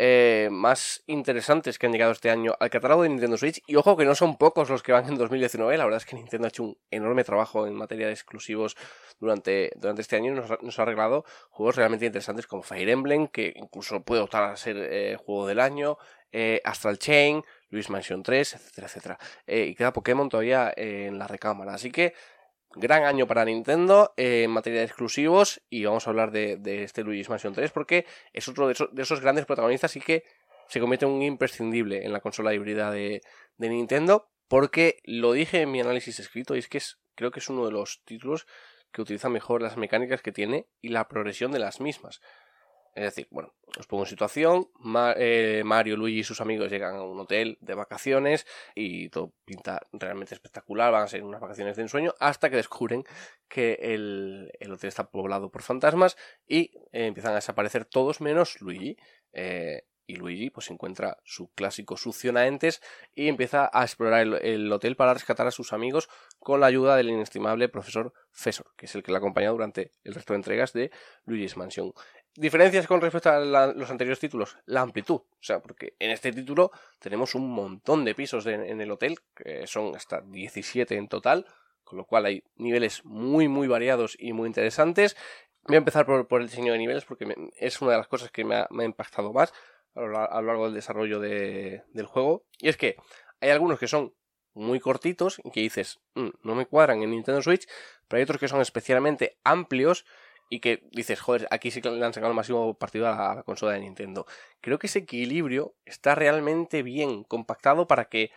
eh, 0.00 0.48
más 0.52 1.02
interesantes 1.08 1.76
que 1.76 1.86
han 1.86 1.92
llegado 1.92 2.12
este 2.12 2.30
año 2.30 2.54
al 2.60 2.70
catálogo 2.70 3.02
de 3.02 3.08
Nintendo 3.08 3.36
Switch. 3.36 3.60
Y 3.66 3.74
ojo 3.74 3.96
que 3.96 4.04
no 4.04 4.14
son 4.14 4.38
pocos 4.38 4.70
los 4.70 4.82
que 4.84 4.92
van 4.92 5.08
en 5.08 5.16
2019. 5.16 5.76
La 5.76 5.84
verdad 5.84 5.96
es 5.98 6.06
que 6.06 6.14
Nintendo 6.14 6.46
ha 6.46 6.48
hecho 6.50 6.62
un 6.62 6.78
enorme 6.92 7.24
trabajo 7.24 7.66
en 7.66 7.74
materia 7.74 8.06
de 8.06 8.12
exclusivos 8.12 8.76
durante, 9.18 9.72
durante 9.76 10.02
este 10.02 10.14
año. 10.16 10.32
Nos, 10.34 10.50
ha- 10.52 10.58
nos 10.62 10.78
ha 10.78 10.82
arreglado 10.82 11.24
juegos 11.50 11.74
realmente 11.76 12.06
interesantes 12.06 12.46
como 12.46 12.62
Fire 12.62 12.88
Emblem, 12.88 13.26
que 13.26 13.52
incluso 13.56 14.00
puede 14.04 14.22
optar 14.22 14.44
a 14.44 14.56
ser 14.56 14.76
eh, 14.78 15.16
juego 15.18 15.46
del 15.48 15.58
año. 15.60 15.98
eh, 16.30 16.60
Astral 16.64 16.98
Chain, 16.98 17.42
Luis 17.70 17.90
Mansion 17.90 18.22
3, 18.22 18.54
etcétera, 18.54 18.86
etcétera. 18.86 19.18
Y 19.46 19.74
queda 19.74 19.92
Pokémon 19.92 20.28
todavía 20.28 20.72
en 20.76 21.18
la 21.18 21.26
recámara. 21.26 21.74
Así 21.74 21.90
que 21.90 22.12
gran 22.74 23.04
año 23.04 23.26
para 23.26 23.44
Nintendo 23.44 24.12
eh, 24.16 24.44
en 24.44 24.50
materia 24.50 24.80
de 24.80 24.86
exclusivos 24.86 25.62
y 25.70 25.84
vamos 25.84 26.06
a 26.06 26.10
hablar 26.10 26.30
de, 26.30 26.58
este 26.82 27.02
Luigi's 27.02 27.28
Mansion 27.28 27.54
3 27.54 27.70
porque 27.72 28.06
es 28.32 28.48
otro 28.48 28.66
de 28.66 28.74
esos, 28.74 28.94
de 28.94 29.02
esos 29.02 29.20
grandes 29.20 29.46
protagonistas 29.46 29.96
y 29.96 30.00
que 30.00 30.24
se 30.68 30.80
convierte 30.80 31.06
en 31.06 31.12
un 31.12 31.22
imprescindible 31.22 32.04
en 32.04 32.12
la 32.12 32.20
consola 32.20 32.52
híbrida 32.54 32.90
de, 32.90 33.22
Nintendo 33.56 34.30
porque 34.48 35.00
lo 35.04 35.32
dije 35.32 35.62
en 35.62 35.70
mi 35.70 35.80
análisis 35.80 36.20
escrito 36.20 36.54
y 36.54 36.60
es 36.60 36.68
que 36.68 36.80
creo 37.14 37.30
que 37.30 37.40
es 37.40 37.48
uno 37.48 37.64
de 37.66 37.72
los 37.72 38.02
títulos 38.04 38.46
que 38.92 39.02
utiliza 39.02 39.28
mejor 39.28 39.62
las 39.62 39.76
mecánicas 39.76 40.22
que 40.22 40.32
tiene 40.32 40.68
y 40.80 40.88
la 40.88 41.08
progresión 41.08 41.52
de 41.52 41.58
las 41.58 41.80
mismas. 41.80 42.20
Es 42.98 43.04
decir, 43.04 43.28
bueno, 43.30 43.54
os 43.78 43.86
pongo 43.86 44.02
en 44.02 44.08
situación, 44.08 44.68
eh, 45.16 45.62
Mario, 45.64 45.96
Luigi 45.96 46.18
y 46.18 46.24
sus 46.24 46.40
amigos 46.40 46.68
llegan 46.68 46.96
a 46.96 47.04
un 47.04 47.20
hotel 47.20 47.56
de 47.60 47.74
vacaciones 47.74 48.44
y 48.74 49.08
todo 49.10 49.32
pinta 49.44 49.80
realmente 49.92 50.34
espectacular, 50.34 50.90
van 50.90 51.04
a 51.04 51.06
ser 51.06 51.22
unas 51.22 51.40
vacaciones 51.40 51.76
de 51.76 51.82
ensueño, 51.82 52.12
hasta 52.18 52.50
que 52.50 52.56
descubren 52.56 53.04
que 53.46 53.78
el, 53.80 54.50
el 54.58 54.72
hotel 54.72 54.88
está 54.88 55.10
poblado 55.12 55.48
por 55.52 55.62
fantasmas 55.62 56.16
y 56.44 56.72
eh, 56.90 57.06
empiezan 57.06 57.32
a 57.32 57.36
desaparecer 57.36 57.84
todos 57.84 58.20
menos 58.20 58.60
Luigi. 58.60 58.96
Eh, 59.32 59.84
y 60.08 60.16
Luigi 60.16 60.48
pues 60.48 60.70
encuentra 60.70 61.18
su 61.22 61.52
clásico 61.52 61.98
succionaentes 61.98 62.80
y 63.14 63.28
empieza 63.28 63.70
a 63.72 63.82
explorar 63.82 64.22
el, 64.22 64.34
el 64.42 64.72
hotel 64.72 64.96
para 64.96 65.12
rescatar 65.12 65.46
a 65.46 65.50
sus 65.50 65.74
amigos 65.74 66.08
con 66.38 66.60
la 66.60 66.66
ayuda 66.66 66.96
del 66.96 67.10
inestimable 67.10 67.68
profesor 67.68 68.14
Fesor, 68.30 68.72
que 68.76 68.86
es 68.86 68.94
el 68.94 69.02
que 69.02 69.12
le 69.12 69.18
acompaña 69.18 69.50
durante 69.50 69.92
el 70.04 70.14
resto 70.14 70.32
de 70.32 70.38
entregas 70.38 70.72
de 70.72 70.90
Luigi's 71.26 71.58
Mansion. 71.58 71.92
Diferencias 72.40 72.86
con 72.86 73.00
respecto 73.00 73.30
a 73.30 73.40
los 73.40 73.90
anteriores 73.90 74.20
títulos, 74.20 74.56
la 74.64 74.82
amplitud, 74.82 75.16
o 75.16 75.26
sea, 75.40 75.58
porque 75.60 75.94
en 75.98 76.12
este 76.12 76.30
título 76.30 76.70
tenemos 77.00 77.34
un 77.34 77.50
montón 77.50 78.04
de 78.04 78.14
pisos 78.14 78.46
en 78.46 78.80
el 78.80 78.90
hotel, 78.92 79.18
que 79.34 79.66
son 79.66 79.96
hasta 79.96 80.20
17 80.20 80.94
en 80.94 81.08
total, 81.08 81.46
con 81.82 81.98
lo 81.98 82.04
cual 82.04 82.26
hay 82.26 82.44
niveles 82.54 83.04
muy 83.04 83.48
muy 83.48 83.66
variados 83.66 84.14
y 84.20 84.32
muy 84.34 84.46
interesantes. 84.46 85.16
Voy 85.66 85.74
a 85.74 85.78
empezar 85.78 86.06
por, 86.06 86.28
por 86.28 86.40
el 86.40 86.46
diseño 86.46 86.72
de 86.72 86.78
niveles 86.78 87.04
porque 87.04 87.26
me- 87.26 87.34
es 87.56 87.80
una 87.82 87.90
de 87.92 87.98
las 87.98 88.06
cosas 88.06 88.30
que 88.30 88.44
me 88.44 88.54
ha, 88.54 88.68
impactado 88.84 89.32
más 89.32 89.52
a 89.96 90.00
lo, 90.02 90.16
a 90.32 90.40
lo 90.40 90.46
largo 90.46 90.66
del 90.66 90.74
desarrollo 90.74 91.18
de- 91.18 91.82
del 91.92 92.06
juego. 92.06 92.44
Y 92.60 92.68
es 92.68 92.76
que 92.76 92.94
hay 93.40 93.50
algunos 93.50 93.80
que 93.80 93.88
son 93.88 94.14
muy 94.54 94.78
cortitos 94.78 95.40
y 95.42 95.50
que 95.50 95.60
dices, 95.60 95.98
"Mm, 96.14 96.28
no 96.42 96.54
me 96.54 96.66
cuadran 96.66 97.02
en 97.02 97.10
Nintendo 97.10 97.42
Switch, 97.42 97.66
pero 98.06 98.18
hay 98.18 98.22
otros 98.22 98.38
que 98.38 98.46
son 98.48 98.60
especialmente 98.60 99.38
amplios 99.42 100.04
y 100.48 100.60
que 100.60 100.82
dices, 100.92 101.20
joder, 101.20 101.46
aquí 101.50 101.70
sí 101.70 101.80
que 101.82 101.90
le 101.90 102.04
han 102.04 102.14
sacado 102.14 102.30
el 102.30 102.36
máximo 102.36 102.74
partido 102.74 103.08
a 103.08 103.34
la, 103.36 103.42
consola 103.42 103.72
de 103.72 103.80
Nintendo. 103.80 104.26
Creo 104.60 104.78
que 104.78 104.86
ese 104.86 105.00
equilibrio 105.00 105.74
está 105.84 106.14
realmente 106.14 106.82
bien 106.82 107.24
compactado 107.24 107.86
para 107.86 108.06
que 108.06 108.30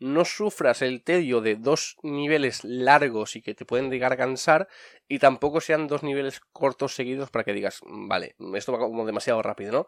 no 0.00 0.24
sufras 0.24 0.80
el 0.82 1.02
tedio 1.02 1.40
de 1.40 1.56
dos 1.56 1.96
niveles 2.02 2.62
largos 2.64 3.34
y 3.36 3.42
que 3.42 3.54
te 3.54 3.64
pueden 3.64 3.90
llegar 3.90 4.12
a 4.12 4.16
cansar 4.16 4.68
y 5.08 5.18
tampoco 5.18 5.60
sean 5.60 5.88
dos 5.88 6.02
niveles 6.02 6.40
cortos 6.52 6.94
seguidos 6.94 7.30
para 7.30 7.44
que 7.44 7.52
digas, 7.52 7.80
"Mm, 7.84 8.08
vale, 8.08 8.36
esto 8.54 8.72
va 8.72 8.78
como 8.78 9.04
demasiado 9.06 9.42
rápido, 9.42 9.72
¿no? 9.72 9.86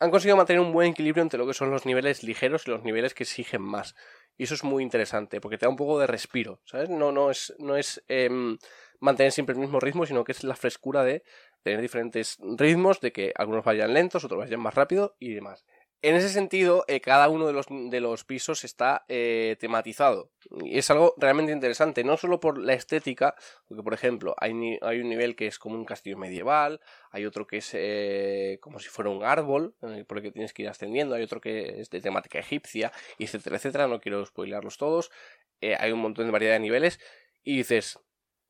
Han 0.00 0.10
conseguido 0.10 0.36
mantener 0.36 0.60
un 0.60 0.72
buen 0.72 0.90
equilibrio 0.90 1.22
entre 1.22 1.38
lo 1.38 1.46
que 1.46 1.54
son 1.54 1.70
los 1.70 1.86
niveles 1.86 2.22
ligeros 2.24 2.66
y 2.66 2.70
los 2.70 2.82
niveles 2.82 3.14
que 3.14 3.22
exigen 3.24 3.62
más. 3.62 3.94
Y 4.36 4.44
eso 4.44 4.54
es 4.54 4.64
muy 4.64 4.82
interesante, 4.82 5.40
porque 5.40 5.58
te 5.58 5.66
da 5.66 5.70
un 5.70 5.76
poco 5.76 5.98
de 6.00 6.06
respiro, 6.06 6.60
¿sabes? 6.64 6.88
No, 6.88 7.12
no 7.12 7.30
es, 7.30 7.54
no 7.58 7.76
es 7.76 8.02
em, 8.08 8.58
mantener 9.02 9.32
siempre 9.32 9.54
el 9.54 9.60
mismo 9.60 9.80
ritmo, 9.80 10.06
sino 10.06 10.24
que 10.24 10.32
es 10.32 10.44
la 10.44 10.54
frescura 10.54 11.02
de 11.02 11.24
tener 11.62 11.80
diferentes 11.80 12.38
ritmos, 12.56 13.00
de 13.00 13.12
que 13.12 13.32
algunos 13.36 13.64
vayan 13.64 13.92
lentos, 13.92 14.24
otros 14.24 14.38
vayan 14.38 14.60
más 14.60 14.74
rápido 14.74 15.16
y 15.18 15.34
demás. 15.34 15.64
En 16.02 16.16
ese 16.16 16.30
sentido, 16.30 16.84
eh, 16.88 17.00
cada 17.00 17.28
uno 17.28 17.46
de 17.46 17.52
los, 17.52 17.66
de 17.68 18.00
los 18.00 18.24
pisos 18.24 18.64
está 18.64 19.04
eh, 19.08 19.56
tematizado. 19.60 20.30
Y 20.64 20.78
es 20.78 20.90
algo 20.90 21.14
realmente 21.16 21.52
interesante, 21.52 22.02
no 22.02 22.16
solo 22.16 22.40
por 22.40 22.58
la 22.58 22.74
estética, 22.74 23.36
porque 23.68 23.84
por 23.84 23.94
ejemplo, 23.94 24.34
hay, 24.38 24.78
hay 24.82 25.00
un 25.00 25.08
nivel 25.08 25.36
que 25.36 25.46
es 25.46 25.60
como 25.60 25.76
un 25.76 25.84
castillo 25.84 26.16
medieval, 26.16 26.80
hay 27.12 27.24
otro 27.24 27.46
que 27.46 27.58
es 27.58 27.70
eh, 27.74 28.58
como 28.60 28.80
si 28.80 28.88
fuera 28.88 29.10
un 29.10 29.22
árbol, 29.22 29.76
por 30.08 30.18
el 30.18 30.22
que 30.24 30.32
tienes 30.32 30.52
que 30.52 30.62
ir 30.62 30.68
ascendiendo, 30.68 31.14
hay 31.14 31.22
otro 31.22 31.40
que 31.40 31.80
es 31.80 31.90
de 31.90 32.00
temática 32.00 32.40
egipcia, 32.40 32.92
etcétera, 33.18 33.56
etcétera, 33.56 33.86
no 33.86 34.00
quiero 34.00 34.24
spoilarlos 34.26 34.78
todos. 34.78 35.10
Hay 35.60 35.92
un 35.92 36.00
montón 36.00 36.26
de 36.26 36.32
variedad 36.32 36.54
de 36.54 36.60
niveles, 36.60 36.98
y 37.44 37.58
dices, 37.58 37.98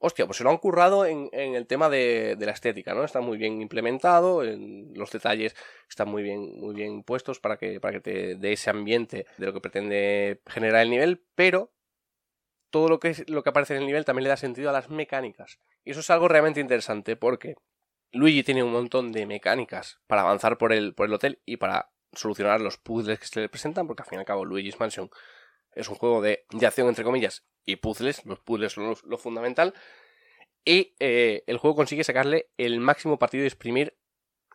hostia, 0.02 0.26
pues 0.26 0.36
se 0.36 0.44
lo 0.44 0.50
han 0.50 0.58
currado 0.58 1.06
en, 1.06 1.30
el 1.32 1.66
tema 1.68 1.88
de, 1.88 2.36
la 2.38 2.50
estética, 2.50 2.92
¿no? 2.92 3.04
Está 3.04 3.20
muy 3.20 3.38
bien 3.38 3.62
implementado, 3.62 4.42
en 4.42 4.92
los 4.94 5.12
detalles 5.12 5.54
están 5.88 6.08
muy 6.08 6.24
bien, 6.24 6.58
muy 6.58 6.74
bien 6.74 7.04
puestos 7.04 7.38
para 7.38 7.56
que, 7.56 7.78
te 8.02 8.34
dé 8.34 8.52
ese 8.52 8.70
ambiente 8.70 9.26
de 9.38 9.46
lo 9.46 9.52
que 9.52 9.60
pretende 9.60 10.40
generar 10.48 10.82
el 10.82 10.90
nivel, 10.90 11.24
pero 11.36 11.72
todo 12.70 12.88
lo 12.88 12.98
que, 12.98 13.14
aparece 13.46 13.74
en 13.74 13.82
el 13.82 13.86
nivel 13.86 14.04
también 14.04 14.24
le 14.24 14.30
da 14.30 14.36
sentido 14.36 14.70
a 14.70 14.72
las 14.72 14.90
mecánicas. 14.90 15.60
Y 15.84 15.92
eso 15.92 16.00
es 16.00 16.10
algo 16.10 16.26
realmente 16.26 16.60
interesante 16.60 17.14
porque 17.14 17.54
Luigi 18.10 18.42
tiene 18.42 18.64
un 18.64 18.72
montón 18.72 19.12
de 19.12 19.24
mecánicas 19.24 20.00
para 20.08 20.22
avanzar 20.22 20.58
por 20.58 20.72
el, 20.72 20.94
por 20.94 21.06
el 21.06 21.14
hotel 21.14 21.40
y 21.46 21.58
para 21.58 21.92
solucionar 22.12 22.60
los 22.60 22.76
puzzles 22.76 23.20
que 23.20 23.26
se 23.26 23.40
le 23.40 23.48
presentan, 23.48 23.86
porque 23.86 24.02
al 24.02 24.08
fin 24.08 24.18
y 24.18 24.20
al 24.20 24.26
cabo 24.26 24.44
Luigi's 24.44 24.80
Mansion 24.80 25.10
es 25.76 25.88
un 25.88 25.94
juego 25.94 26.20
de, 26.20 26.44
de 26.50 26.66
acción 26.66 26.88
entre 26.88 27.04
comillas 27.04 27.44
y 27.64 27.76
puzzles, 27.76 28.24
los 28.26 28.40
puzzles 28.40 28.72
son 28.72 28.94
lo, 29.04 29.18
fundamental, 29.18 29.74
y 30.64 30.94
eh, 31.00 31.42
el 31.46 31.58
juego 31.58 31.76
consigue 31.76 32.04
sacarle 32.04 32.50
el 32.56 32.80
máximo 32.80 33.18
partido 33.18 33.44
y 33.44 33.46
exprimir 33.48 33.96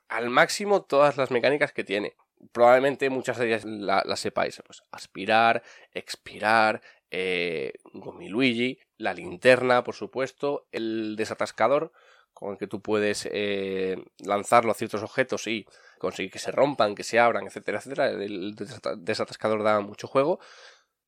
al 0.07 0.29
máximo 0.29 0.83
todas 0.83 1.17
las 1.17 1.31
mecánicas 1.31 1.73
que 1.73 1.83
tiene. 1.83 2.15
Probablemente 2.51 3.09
muchas 3.09 3.37
de 3.37 3.47
ellas 3.47 3.65
la- 3.65 4.03
las 4.05 4.19
sepáis, 4.19 4.61
pues 4.65 4.83
aspirar, 4.91 5.63
expirar, 5.91 6.81
eh, 7.11 7.73
Gomi 7.93 8.29
Luigi, 8.29 8.79
la 8.97 9.13
linterna, 9.13 9.83
por 9.83 9.95
supuesto, 9.95 10.67
el 10.71 11.15
desatascador, 11.17 11.91
con 12.33 12.51
el 12.51 12.57
que 12.59 12.67
tú 12.67 12.81
puedes 12.81 13.27
eh, 13.31 13.97
lanzarlo 14.19 14.71
a 14.71 14.75
ciertos 14.75 15.01
objetos 15.01 15.47
y 15.47 15.65
conseguir 15.97 16.31
que 16.31 16.37
se 16.39 16.51
rompan, 16.51 16.93
que 16.93 17.03
se 17.03 17.17
abran, 17.19 17.47
etcétera, 17.47 17.79
etcétera. 17.79 18.09
El 18.11 18.55
desata- 18.55 18.95
desatascador 18.95 19.63
da 19.63 19.79
mucho 19.79 20.07
juego. 20.07 20.39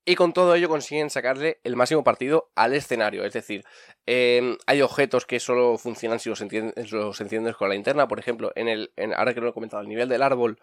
Y 0.10 0.16
con 0.16 0.34
todo 0.34 0.56
ello 0.56 0.70
consiguen 0.70 1.12
sacarle 1.12 1.60
el 1.64 1.76
máximo 1.76 2.04
partido 2.04 2.50
al 2.56 2.74
escenario. 2.74 3.24
Es 3.26 3.34
decir, 3.34 3.64
eh, 4.08 4.58
hay 4.66 4.82
objetos 4.82 5.28
que 5.28 5.40
solo 5.40 5.78
funcionan 5.78 6.20
si 6.20 6.30
los, 6.30 6.42
entiendes, 6.42 6.92
los 6.92 7.22
enciendes 7.22 7.56
con 7.56 7.70
la 7.70 7.76
linterna. 7.76 8.08
Por 8.08 8.18
ejemplo, 8.18 8.52
en 8.56 8.70
el, 8.70 8.92
ahora 9.16 9.36
que 9.36 9.40
lo 9.40 9.50
he 9.50 9.54
comentado, 9.54 9.84
el 9.84 9.88
nivel 9.88 10.10
del 10.10 10.24
árbol 10.24 10.58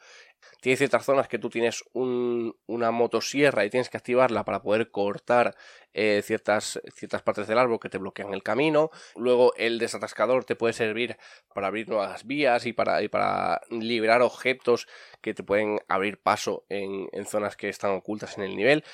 tiene 0.61 0.77
ciertas 0.77 1.05
zonas 1.05 1.29
que 1.29 1.39
tú 1.39 1.49
tienes 1.49 1.85
un- 1.93 2.57
una 2.67 2.91
motosierra 2.91 3.65
y 3.65 3.71
tienes 3.71 3.89
que 3.89 3.99
activarla 3.99 4.45
para 4.45 4.63
poder 4.63 4.91
cortar 4.91 5.55
eh, 5.99 6.21
ciertas, 6.23 6.79
ciertas 6.95 7.23
partes 7.23 7.47
del 7.47 7.57
árbol 7.59 7.79
que 7.81 7.89
te 7.89 7.97
bloquean 7.99 8.35
el 8.35 8.43
camino. 8.43 8.91
Luego 9.15 9.55
el 9.57 9.79
desatascador 9.79 10.45
te 10.45 10.55
puede 10.57 10.75
servir 10.75 11.17
para 11.55 11.69
abrir 11.69 11.89
nuevas 11.89 12.27
vías 12.27 12.67
y 12.67 12.75
para, 12.75 13.01
y 13.03 13.09
para 13.09 13.63
liberar 13.71 14.21
objetos 14.23 14.89
que 15.23 15.33
te 15.33 15.43
pueden 15.43 15.79
abrir 15.89 16.19
paso 16.21 16.67
en 16.69 17.09
zonas 17.27 17.57
que 17.57 17.71
están 17.71 17.93
ocultas 17.93 18.37
en 18.37 18.45
el 18.45 18.57
nivel. 18.57 18.85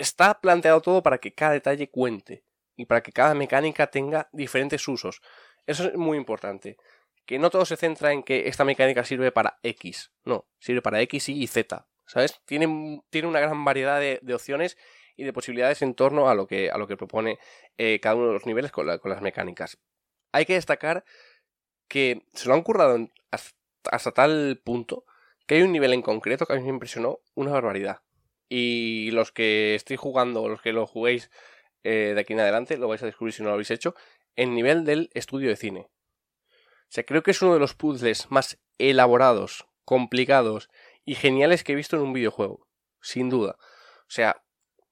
Está 0.00 0.40
planteado 0.40 0.80
todo 0.80 1.02
para 1.02 1.18
que 1.18 1.34
cada 1.34 1.52
detalle 1.52 1.90
cuente 1.90 2.42
y 2.74 2.86
para 2.86 3.02
que 3.02 3.12
cada 3.12 3.34
mecánica 3.34 3.88
tenga 3.88 4.30
diferentes 4.32 4.88
usos. 4.88 5.20
Eso 5.66 5.88
es 5.88 5.94
muy 5.94 6.16
importante. 6.16 6.78
Que 7.26 7.38
no 7.38 7.50
todo 7.50 7.66
se 7.66 7.76
centra 7.76 8.10
en 8.10 8.22
que 8.22 8.48
esta 8.48 8.64
mecánica 8.64 9.04
sirve 9.04 9.30
para 9.30 9.58
X. 9.62 10.10
No, 10.24 10.48
sirve 10.58 10.80
para 10.80 11.02
X, 11.02 11.28
Y 11.28 11.42
y 11.42 11.46
Z. 11.46 11.86
¿Sabes? 12.06 12.40
Tiene, 12.46 13.02
tiene 13.10 13.28
una 13.28 13.40
gran 13.40 13.62
variedad 13.62 14.00
de, 14.00 14.34
opciones 14.34 14.78
y 15.18 15.24
de 15.24 15.34
posibilidades 15.34 15.82
en 15.82 15.92
torno 15.92 16.30
a 16.30 16.34
lo 16.34 16.46
que, 16.46 16.70
a 16.70 16.78
lo 16.78 16.86
que 16.86 16.96
propone 16.96 17.38
eh, 17.76 18.00
cada 18.00 18.14
uno 18.14 18.28
de 18.28 18.32
los 18.32 18.46
niveles 18.46 18.72
con, 18.72 18.86
con 19.00 19.10
las 19.10 19.20
mecánicas. 19.20 19.76
Hay 20.32 20.46
que 20.46 20.54
destacar 20.54 21.04
que 21.88 22.22
se 22.32 22.48
lo 22.48 22.54
han 22.54 22.62
currado 22.62 23.06
hasta, 23.30 23.54
hasta 23.90 24.12
tal 24.12 24.62
punto 24.64 25.04
que 25.46 25.56
hay 25.56 25.62
un 25.62 25.72
nivel 25.72 25.92
en 25.92 26.00
concreto 26.00 26.46
que 26.46 26.54
a 26.54 26.56
mí 26.56 26.62
me 26.62 26.70
impresionó 26.70 27.18
una 27.34 27.52
barbaridad. 27.52 28.00
Y 28.52 29.12
los 29.12 29.30
que 29.32 29.76
estéis 29.76 30.00
jugando, 30.00 30.48
los 30.48 30.60
que 30.60 30.72
lo 30.72 30.86
juguéis 30.86 31.30
eh, 31.84 32.12
de 32.14 32.20
aquí 32.20 32.32
en 32.34 32.40
adelante, 32.40 32.76
lo 32.76 32.88
vais 32.88 33.02
a 33.02 33.06
descubrir 33.06 33.32
si 33.32 33.42
no 33.42 33.48
lo 33.48 33.54
habéis 33.54 33.70
hecho, 33.70 33.94
el 34.36 34.52
nivel 34.54 34.84
del 34.84 35.08
estudio 35.14 35.48
de 35.48 35.56
cine. 35.56 35.88
O 36.50 36.92
sea, 36.92 37.04
creo 37.04 37.22
que 37.22 37.30
es 37.30 37.40
uno 37.40 37.54
de 37.54 37.60
los 37.60 37.74
puzzles 37.74 38.30
más 38.30 38.58
elaborados, 38.76 39.66
complicados 39.84 40.68
y 41.04 41.14
geniales 41.14 41.62
que 41.62 41.72
he 41.72 41.76
visto 41.76 41.96
en 41.96 42.02
un 42.02 42.12
videojuego. 42.12 42.66
Sin 43.00 43.30
duda. 43.30 43.56
O 43.60 44.10
sea, 44.10 44.42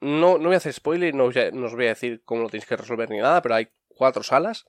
no, 0.01 0.39
no 0.39 0.45
voy 0.45 0.55
a 0.55 0.59
hacer 0.59 0.73
spoiler, 0.73 1.13
no 1.15 1.25
a- 1.29 1.51
no 1.53 1.67
os 1.67 1.75
voy 1.75 1.87
a 1.87 1.89
decir 1.89 2.23
cómo 2.25 2.43
lo 2.43 2.49
tenéis 2.49 2.67
que 2.69 2.77
resolver 2.77 3.11
ni 3.11 3.19
nada, 3.19 3.43
pero 3.43 3.57
hay 3.57 3.69
cuatro 3.89 4.23
salas 4.23 4.67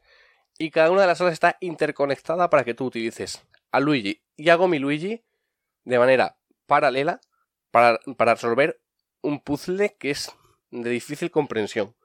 y 0.57 0.71
cada 0.71 0.89
una 0.89 1.01
de 1.01 1.07
las 1.07 1.19
salas 1.19 1.33
está 1.33 1.57
interconectada 1.59 2.49
para 2.49 2.63
que 2.63 2.73
tú 2.73 2.85
utilices 2.85 3.45
a 3.71 3.79
Luigi 3.79 4.23
y 4.35 4.49
hago 4.49 4.67
mi 4.67 4.79
Luigi 4.79 5.23
de 5.83 5.99
manera 5.99 6.39
paralela 6.65 7.21
para, 7.71 7.99
resolver 8.17 8.81
un 9.21 9.41
puzzle 9.41 9.95
que 9.99 10.11
es 10.11 10.31
de 10.71 10.89
difícil 10.89 11.31
comprensión. 11.31 11.95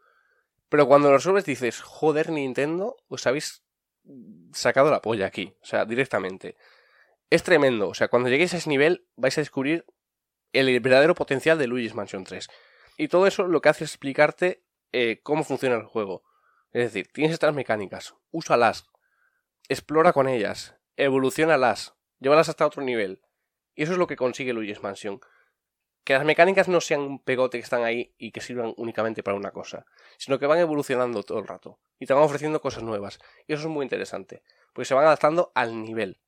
Pero 0.69 0.87
cuando 0.87 1.09
lo 1.09 1.17
resuelves 1.17 1.45
dices, 1.45 1.81
joder 1.81 2.31
Nintendo, 2.31 2.97
os 3.09 3.27
habéis 3.27 3.63
sacado 4.53 4.91
la 4.91 5.01
polla 5.01 5.27
aquí, 5.27 5.55
o 5.63 5.67
sea, 5.67 5.85
directamente. 5.85 6.57
Es 7.31 7.43
tremendo, 7.43 7.89
o 7.89 7.95
sea, 7.95 8.09
cuando 8.09 8.29
lleguéis 8.29 8.55
a 8.55 8.59
ese 8.59 8.69
nivel 8.69 9.07
vais 9.17 9.37
a 9.39 9.41
descubrir 9.41 9.85
el 10.53 10.79
verdadero 10.81 11.15
potencial 11.15 11.59
de 11.59 11.67
Luigi's 11.67 11.95
Mansion 11.95 12.25
3. 12.25 12.49
Y 12.97 13.09
todo 13.09 13.27
eso 13.27 13.47
lo 13.49 13.61
que 13.61 13.69
hace 13.69 13.85
es 13.85 13.91
explicarte 13.91 14.65
eh, 14.93 15.21
cómo 15.23 15.45
funciona 15.45 15.77
el 15.77 15.85
juego. 15.85 16.23
Es 16.73 16.85
decir, 16.85 17.09
tienes 17.13 17.33
estas 17.33 17.55
mecánicas, 17.55 18.15
úsalas, 18.31 18.87
explora 19.69 20.13
con 20.13 20.29
ellas, 20.29 20.77
evolucionalas, 20.97 21.95
llévalas 22.19 22.49
hasta 22.49 22.67
otro 22.67 22.83
nivel. 22.83 23.23
Y 23.75 23.83
eso 23.83 23.93
es 23.93 23.99
lo 23.99 24.07
que 24.07 24.17
consigue 24.17 24.53
Luigi's 24.53 24.83
Mansion. 24.83 25.21
Que 26.05 26.13
las 26.13 26.25
mecánicas 26.25 26.69
no 26.69 26.81
sean 26.81 27.01
un 27.01 27.19
pegote 27.19 27.59
que 27.59 27.65
están 27.65 27.83
ahí 27.83 28.15
y 28.19 28.31
que 28.31 28.41
sirvan 28.41 28.75
únicamente 28.77 29.23
para 29.23 29.37
una 29.37 29.51
cosa, 29.51 29.87
sino 30.19 30.39
que 30.39 30.47
van 30.47 30.59
evolucionando 30.59 31.23
todo 31.23 31.39
el 31.39 31.47
rato 31.47 31.81
y 31.99 32.07
te 32.07 32.13
van 32.13 32.23
ofreciendo 32.23 32.61
cosas 32.61 32.83
nuevas. 32.83 33.19
Y 33.47 33.55
eso 33.55 33.63
es 33.63 33.69
muy 33.69 33.85
interesante, 33.85 34.43
porque 34.73 34.87
se 34.87 34.95
van 34.95 35.07
adaptando 35.07 35.51
al 35.55 35.83
nivel. 35.83 36.21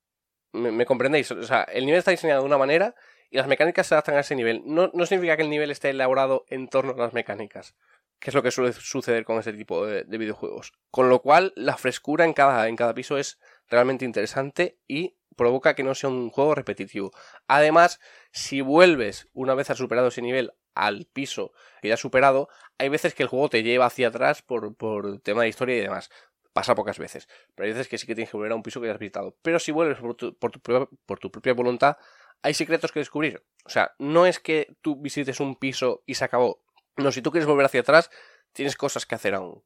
¿Me, 0.53 0.87
comprendéis? 0.87 1.31
O 1.31 1.43
sea, 1.43 1.63
el 1.65 1.85
nivel 1.85 1.99
está 1.99 2.11
diseñado 2.11 2.41
de 2.41 2.47
una 2.47 2.57
manera 2.57 2.95
y 3.31 3.37
las 3.37 3.47
mecánicas 3.47 3.87
se 3.87 3.95
adaptan 3.95 4.17
a 4.17 4.21
ese 4.21 4.35
nivel. 4.35 4.63
No, 4.65 4.91
no 4.95 5.05
significa 5.05 5.37
que 5.37 5.43
el 5.43 5.51
nivel 5.51 5.71
esté 5.71 5.91
elaborado 5.91 6.47
en 6.49 6.69
torno 6.69 6.93
a 6.93 6.97
las 6.97 7.13
mecánicas, 7.13 7.75
que 8.19 8.31
es 8.31 8.35
lo 8.35 8.43
que 8.43 8.51
suele 8.51 8.73
suceder 8.73 9.25
con 9.25 9.39
este 9.39 9.53
tipo 9.53 9.85
de, 9.85 10.05
de 10.05 10.19
videojuegos. 10.19 10.73
Con 10.91 11.11
lo 11.11 11.21
cual, 11.21 11.53
la 11.57 11.77
frescura 11.77 12.25
en 12.25 12.33
cada, 12.33 12.69
en 12.69 12.77
cada 12.77 12.95
piso 12.95 13.19
es 13.19 13.39
realmente 13.69 14.07
interesante 14.07 14.79
y 14.89 15.16
provoca 15.37 15.75
que 15.75 15.83
no 15.85 15.95
sea 15.95 16.11
un 16.11 16.31
juego 16.31 16.55
repetitivo. 16.55 17.13
Además, 17.47 18.01
si 18.33 18.61
vuelves 18.61 19.29
una 19.33 19.55
vez 19.55 19.71
has 19.71 19.79
superado 19.79 20.09
ese 20.09 20.23
nivel 20.23 20.53
al 20.75 21.07
piso 21.13 21.53
que 21.81 21.89
ya 21.89 21.95
has 21.95 22.01
superado, 22.01 22.49
hay 22.79 22.89
veces 22.89 23.15
que 23.15 23.23
el 23.23 23.29
juego 23.29 23.49
te 23.49 23.63
lleva 23.63 23.87
hacia 23.87 24.09
atrás 24.09 24.43
por, 24.43 24.75
por 24.77 25.21
tema 25.21 25.43
de 25.43 25.49
historia 25.49 25.77
y 25.77 25.81
demás. 25.81 26.11
Pasa 26.53 26.75
pocas 26.75 26.99
veces, 26.99 27.29
pero 27.55 27.67
hay 27.67 27.73
veces 27.73 27.87
que 27.89 27.99
sí 27.99 28.07
que 28.07 28.15
tienes 28.15 28.31
que 28.31 28.37
volver 28.37 28.53
a 28.53 28.55
un 28.55 28.63
piso 28.63 28.81
que 28.81 28.87
ya 28.87 28.95
has 28.95 28.99
visitado. 28.99 29.37
Pero 29.43 29.59
si 29.59 29.73
vuelves 29.73 29.99
por 29.99 30.15
tu, 30.15 30.37
por 30.39 30.51
tu, 30.51 31.31
propia- 31.31 31.53
voluntad, 31.53 31.99
hay 32.43 32.55
secretos 32.55 32.93
que 32.93 33.01
descubrir. 33.01 33.45
O 33.65 33.69
sea, 33.69 33.93
no 33.99 34.25
es 34.27 34.41
que 34.41 34.75
tú 34.81 34.97
visites 34.97 35.41
un 35.41 35.57
piso 35.57 36.03
y 36.07 36.15
se 36.15 36.25
acabó. 36.25 36.63
No, 36.97 37.13
si 37.13 37.21
tú 37.21 37.31
quieres 37.31 37.47
volver 37.47 37.67
hacia 37.67 37.81
atrás, 37.81 38.11
tienes 38.53 38.75
cosas 38.77 39.05
que 39.05 39.15
hacer 39.15 39.35
aún. 39.35 39.63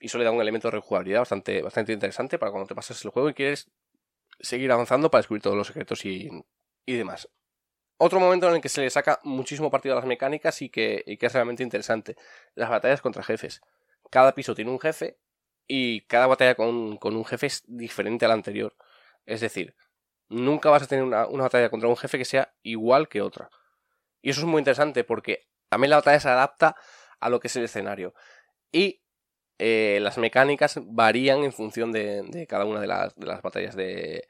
Y 0.00 0.06
eso 0.06 0.18
le 0.18 0.24
da 0.24 0.30
un 0.32 0.40
elemento 0.40 0.68
de 0.68 0.72
rejugabilidad 0.72 1.20
bastante, 1.20 1.62
bastante 1.62 1.92
interesante 1.92 2.38
para 2.38 2.50
cuando 2.50 2.66
te 2.66 2.74
pasas 2.74 3.04
el 3.04 3.10
juego 3.10 3.28
y 3.30 3.34
quieres 3.34 3.70
seguir 4.42 4.70
avanzando 4.72 5.10
para 5.10 5.20
descubrir 5.20 5.42
todos 5.42 5.56
los 5.56 5.68
secretos 5.68 6.04
y, 6.04 6.28
y 6.84 6.96
demás. 6.96 7.28
Otro 7.96 8.18
momento 8.18 8.48
en 8.48 8.56
el 8.56 8.60
que 8.60 8.68
se 8.68 8.80
le 8.80 8.90
saca 8.90 9.20
muchísimo 9.22 9.70
partido 9.70 9.94
a 9.94 9.96
las 9.96 10.06
mecánicas 10.06 10.60
y 10.60 10.68
que, 10.68 11.04
y 11.06 11.16
que 11.16 11.26
es 11.26 11.32
realmente 11.32 11.62
interesante. 11.62 12.16
Las 12.54 12.68
batallas 12.68 13.00
contra 13.00 13.22
jefes. 13.22 13.60
Cada 14.10 14.34
piso 14.34 14.54
tiene 14.54 14.72
un 14.72 14.80
jefe 14.80 15.18
y 15.68 16.02
cada 16.02 16.26
batalla 16.26 16.56
con, 16.56 16.96
con 16.96 17.16
un 17.16 17.24
jefe 17.24 17.46
es 17.46 17.62
diferente 17.66 18.24
al 18.24 18.32
anterior. 18.32 18.74
Es 19.24 19.40
decir, 19.40 19.76
nunca 20.28 20.68
vas 20.68 20.82
a 20.82 20.86
tener 20.88 21.04
una, 21.04 21.26
una 21.28 21.44
batalla 21.44 21.70
contra 21.70 21.88
un 21.88 21.96
jefe 21.96 22.18
que 22.18 22.24
sea 22.24 22.52
igual 22.62 23.08
que 23.08 23.22
otra. 23.22 23.50
Y 24.20 24.30
eso 24.30 24.40
es 24.40 24.46
muy 24.46 24.58
interesante 24.58 25.04
porque 25.04 25.48
también 25.68 25.90
la 25.90 25.96
batalla 25.96 26.20
se 26.20 26.28
adapta 26.28 26.76
a 27.20 27.28
lo 27.28 27.38
que 27.38 27.46
es 27.46 27.56
el 27.56 27.64
escenario. 27.64 28.14
Y 28.72 29.01
eh, 29.58 29.98
las 30.00 30.18
mecánicas 30.18 30.80
varían 30.82 31.44
en 31.44 31.52
función 31.52 31.92
de, 31.92 32.46
cada 32.48 32.64
una 32.64 32.80
de 32.80 32.86
las, 32.86 33.14
de 33.16 33.26
las 33.26 33.42
batallas 33.42 33.76
de, 33.76 34.26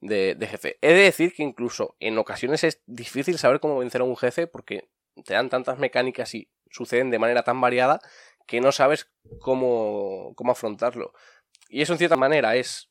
de, 0.00 0.46
jefe. 0.46 0.78
He 0.82 0.92
de 0.92 1.02
decir 1.02 1.34
que 1.34 1.42
incluso 1.42 1.96
en 2.00 2.18
ocasiones 2.18 2.64
es 2.64 2.82
difícil 2.86 3.38
saber 3.38 3.60
cómo 3.60 3.78
vencer 3.78 4.00
a 4.00 4.04
un 4.04 4.16
jefe 4.16 4.46
porque 4.46 4.88
te 5.24 5.34
dan 5.34 5.50
tantas 5.50 5.78
mecánicas 5.78 6.34
y 6.34 6.48
suceden 6.70 7.10
de 7.10 7.18
manera 7.18 7.42
tan 7.42 7.60
variada 7.60 8.00
que 8.46 8.60
no 8.60 8.72
sabes 8.72 9.08
cómo, 9.40 10.32
cómo 10.34 10.52
afrontarlo. 10.52 11.12
Y 11.68 11.82
eso 11.82 11.92
en 11.92 11.98
cierta 11.98 12.16
manera 12.16 12.56
es 12.56 12.88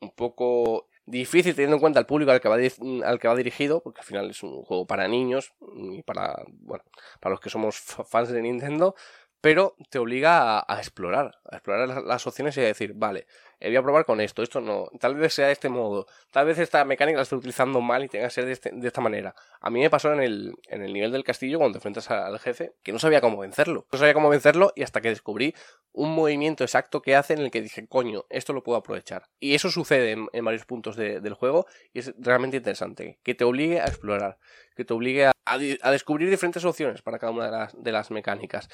un 0.00 0.10
poco 0.10 0.88
difícil 1.04 1.54
teniendo 1.54 1.76
en 1.76 1.80
cuenta 1.80 2.00
el 2.00 2.06
público 2.06 2.30
al 2.30 2.40
que 2.40 2.48
va, 2.48 2.56
al 2.56 3.18
que 3.18 3.28
va 3.28 3.34
dirigido, 3.34 3.82
porque 3.82 4.00
al 4.00 4.06
final 4.06 4.30
es 4.30 4.42
un 4.42 4.62
juego 4.62 4.86
para 4.86 5.08
niños 5.08 5.52
y 5.74 6.02
para, 6.02 6.44
bueno, 6.48 6.84
para 7.20 7.32
los 7.32 7.40
que 7.40 7.50
somos 7.50 7.76
fans 7.78 8.28
de 8.28 8.42
Nintendo, 8.42 8.94
pero 9.42 9.74
te 9.90 9.98
obliga 9.98 10.60
a, 10.66 10.78
explorar, 10.78 11.34
a 11.50 11.56
explorar 11.56 12.02
las, 12.04 12.26
opciones 12.28 12.56
y 12.56 12.60
a 12.60 12.64
decir, 12.64 12.92
vale, 12.94 13.26
eh, 13.58 13.68
voy 13.68 13.76
a 13.76 13.82
probar 13.82 14.04
con 14.04 14.20
esto, 14.20 14.40
esto 14.42 14.60
no, 14.60 14.86
tal 15.00 15.16
vez 15.16 15.34
sea 15.34 15.46
de 15.48 15.52
este 15.52 15.68
modo, 15.68 16.06
tal 16.30 16.46
vez 16.46 16.58
esta 16.60 16.84
mecánica 16.84 17.16
la 17.16 17.24
estoy 17.24 17.38
utilizando 17.38 17.80
mal 17.80 18.04
y 18.04 18.08
tenga 18.08 18.26
que 18.26 18.30
ser 18.30 18.46
de, 18.46 18.52
este- 18.52 18.72
esta 18.84 19.00
manera. 19.00 19.34
A 19.60 19.68
mí 19.68 19.80
me 19.80 19.90
pasó 19.90 20.12
en 20.12 20.20
el, 20.22 20.54
en 20.68 20.82
el 20.84 20.92
nivel 20.92 21.10
del 21.10 21.24
castillo 21.24 21.58
cuando 21.58 21.72
te 21.72 21.78
enfrentas 21.78 22.08
al 22.12 22.38
jefe 22.38 22.72
que 22.84 22.92
no 22.92 23.00
sabía 23.00 23.20
cómo 23.20 23.36
vencerlo. 23.38 23.84
No 23.92 23.98
sabía 23.98 24.14
cómo 24.14 24.28
vencerlo 24.28 24.72
y 24.76 24.84
hasta 24.84 25.00
que 25.00 25.08
descubrí 25.08 25.54
un 25.92 26.14
movimiento 26.14 26.62
exacto 26.62 27.02
que 27.02 27.16
hace 27.16 27.32
en 27.34 27.40
el 27.40 27.50
que 27.50 27.62
dije, 27.62 27.86
coño, 27.88 28.24
esto 28.30 28.52
lo 28.52 28.62
puedo 28.62 28.78
aprovechar. 28.78 29.24
Y 29.40 29.54
eso 29.56 29.70
sucede 29.72 30.12
en, 30.32 30.44
varios 30.44 30.66
puntos 30.66 30.94
de- 30.94 31.20
del 31.20 31.34
juego 31.34 31.66
y 31.92 31.98
es 31.98 32.14
realmente 32.16 32.58
interesante, 32.58 33.18
que 33.24 33.34
te 33.34 33.42
obligue 33.42 33.80
a 33.80 33.86
explorar, 33.86 34.38
que 34.76 34.84
te 34.84 34.94
obligue 34.94 35.26
a, 35.26 35.32
a 35.46 35.54
a 35.82 35.90
descubrir 35.90 36.30
diferentes 36.30 36.64
opciones 36.64 37.02
para 37.02 37.18
cada 37.18 37.32
una 37.32 37.46
de 37.46 37.50
las, 37.50 37.82
de 37.82 37.92
las 37.92 38.10
mecánicas. 38.12 38.68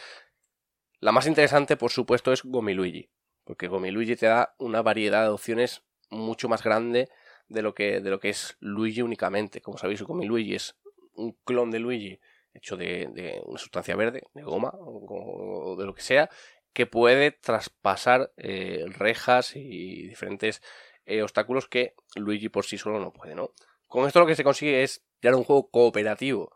La 1.01 1.12
más 1.12 1.27
interesante, 1.27 1.77
por 1.77 1.91
supuesto, 1.91 2.33
es 2.33 2.43
Gomiluigi, 2.43 3.09
porque 3.45 3.69
Gomiluigi 3.69 4.16
te 4.16 4.27
da 4.27 4.55
una 4.59 4.83
variedad 4.83 5.23
de 5.23 5.29
opciones 5.29 5.85
mucho 6.11 6.49
más 6.49 6.62
grande 6.62 7.09
de 7.49 7.62
lo 7.62 7.75
que, 7.75 8.01
de 8.01 8.11
lo 8.11 8.19
que 8.19 8.31
es 8.31 8.57
Luigi 8.61 9.03
únicamente. 9.03 9.61
Como 9.61 9.79
sabéis, 9.79 10.03
Gomiluigi 10.03 10.55
es 10.55 10.77
un 11.15 11.37
clon 11.45 11.70
de 11.70 11.79
Luigi 11.79 12.20
hecho 12.53 12.77
de, 12.77 13.41
una 13.45 13.59
sustancia 13.59 13.95
verde, 13.95 14.25
de 14.35 14.43
goma 14.43 14.70
o, 14.75 15.73
o 15.73 15.77
de 15.77 15.87
lo 15.87 15.95
que 15.95 16.03
sea, 16.03 16.29
que 16.73 16.87
puede 16.87 17.31
traspasar 17.33 18.33
eh, 18.37 18.85
rejas 18.89 19.57
y 19.57 20.09
diferentes 20.09 20.62
eh, 21.07 21.23
obstáculos 21.23 21.69
que 21.69 21.95
Luigi 22.16 22.49
por 22.49 22.65
sí 22.65 22.79
solo 22.79 23.01
no 23.01 23.12
puede, 23.12 23.35
¿no? 23.35 23.53
Con 23.87 24.07
esto 24.07 24.20
lo 24.20 24.27
que 24.27 24.37
se 24.37 24.45
consigue 24.45 24.83
es 24.83 25.05
crear 25.20 25.35
un 25.35 25.45
juego 25.45 25.70
cooperativo 25.70 26.53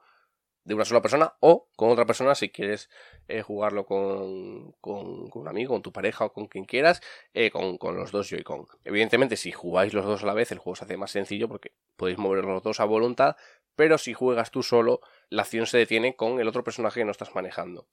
de 0.64 0.74
una 0.74 0.84
sola 0.84 1.02
persona 1.02 1.34
o 1.40 1.68
con 1.76 1.90
otra 1.90 2.06
persona 2.06 2.34
si 2.34 2.51
quieres 2.51 2.89
eh, 3.28 3.43
jugarlo 3.43 3.84
con, 3.84 4.72
con, 4.80 5.30
un 5.32 5.48
amigo, 5.48 5.74
con 5.74 5.82
tu 5.82 5.93
pareja 5.93 6.26
o 6.26 6.32
con 6.32 6.47
quien 6.47 6.64
quieras, 6.64 7.01
eh, 7.34 7.51
con, 7.51 7.78
con 7.78 7.97
los 7.97 8.12
dos 8.12 8.28
Joy-Con. 8.28 8.66
Evidentemente, 8.84 9.36
si 9.36 9.52
jugáis 9.52 9.93
los 9.93 10.05
dos 10.05 10.22
a 10.22 10.26
la 10.26 10.34
vez, 10.34 10.52
el 10.52 10.59
juego 10.59 10.76
se 10.76 10.84
hace 10.84 10.97
más 10.97 11.10
sencillo 11.10 11.48
porque 11.48 11.72
podéis 11.97 12.18
mover 12.18 12.44
los 12.44 12.62
dos 12.62 12.80
a 12.80 12.84
voluntad, 12.84 13.36
pero 13.74 13.98
si 13.98 14.14
juegas 14.14 14.51
tú 14.51 14.62
solo, 14.62 15.01
la 15.28 15.43
acción 15.43 15.66
se 15.66 15.78
detiene 15.78 16.14
con 16.14 16.40
el 16.40 16.48
otro 16.48 16.64
personaje 16.64 17.01
que 17.01 17.05
no 17.05 17.10
estás 17.10 17.34
manejando. 17.34 17.89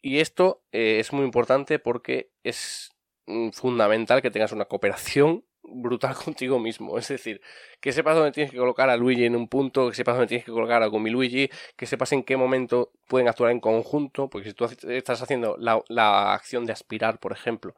Y 0.00 0.20
esto 0.20 0.62
eh, 0.72 0.98
es 1.00 1.12
muy 1.12 1.24
importante 1.24 1.78
porque 1.78 2.32
es 2.44 2.90
mm, 3.26 3.50
fundamental 3.50 4.22
que 4.22 4.30
tengas 4.30 4.52
una 4.52 4.66
cooperación 4.66 5.44
brutal 5.70 6.14
contigo 6.24 6.58
mismo. 6.58 6.98
Es 6.98 7.08
decir, 7.08 7.40
que 7.80 7.92
sepas 7.92 8.16
dónde 8.16 8.32
tienes 8.32 8.50
que 8.50 8.58
colocar 8.58 8.90
a 8.90 8.96
Luigi 8.96 9.24
en 9.24 9.36
un 9.36 9.48
punto, 9.48 9.88
que 9.88 9.94
sepas 9.94 10.16
dónde 10.16 10.28
tienes 10.28 10.44
que 10.44 10.52
colocar 10.52 10.82
a 10.82 10.86
Gomiluigi, 10.86 11.50
que 11.76 11.86
sepas 11.86 12.12
en 12.12 12.22
qué 12.22 12.36
momento 12.36 12.92
pueden 13.08 13.28
actuar 13.28 13.50
en 13.52 13.60
conjunto, 13.60 14.28
porque 14.28 14.48
si 14.48 14.54
tú 14.54 14.64
estás 14.64 15.22
haciendo 15.22 15.56
la, 15.58 16.32
acción 16.32 16.66
de 16.66 16.72
aspirar, 16.72 17.20
por 17.20 17.32
ejemplo, 17.32 17.74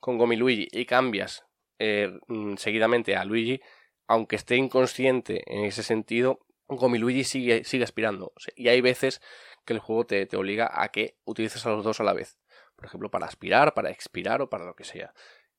con 0.00 0.18
Gomiluigi 0.18 0.68
y 0.70 0.84
cambias 0.86 1.44
eh, 1.78 2.10
mm, 2.28 2.56
seguidamente 2.56 3.16
a 3.16 3.24
Luigi, 3.24 3.60
aunque 4.06 4.36
esté 4.36 4.56
inconsciente 4.56 5.42
en 5.46 5.64
ese 5.64 5.82
sentido, 5.82 6.40
Gomiluigi 6.68 7.24
sigue, 7.24 7.64
sigue 7.64 7.84
aspirando. 7.84 8.32
Y 8.56 8.68
hay 8.68 8.80
veces 8.80 9.20
que 9.64 9.74
el 9.74 9.78
juego 9.80 10.06
te, 10.06 10.26
te 10.26 10.36
obliga 10.36 10.70
a 10.72 10.88
que 10.88 11.16
utilices 11.24 11.64
a 11.66 11.70
los 11.70 11.84
dos 11.84 12.00
a 12.00 12.04
la 12.04 12.12
vez. 12.12 12.38
Por 12.76 12.86
ejemplo, 12.86 13.10
para 13.10 13.26
aspirar, 13.26 13.74
para 13.74 13.90
expirar 13.90 14.40
o 14.40 14.48
para 14.48 14.64
lo 14.64 14.74
que 14.74 14.84
sea. 14.84 15.12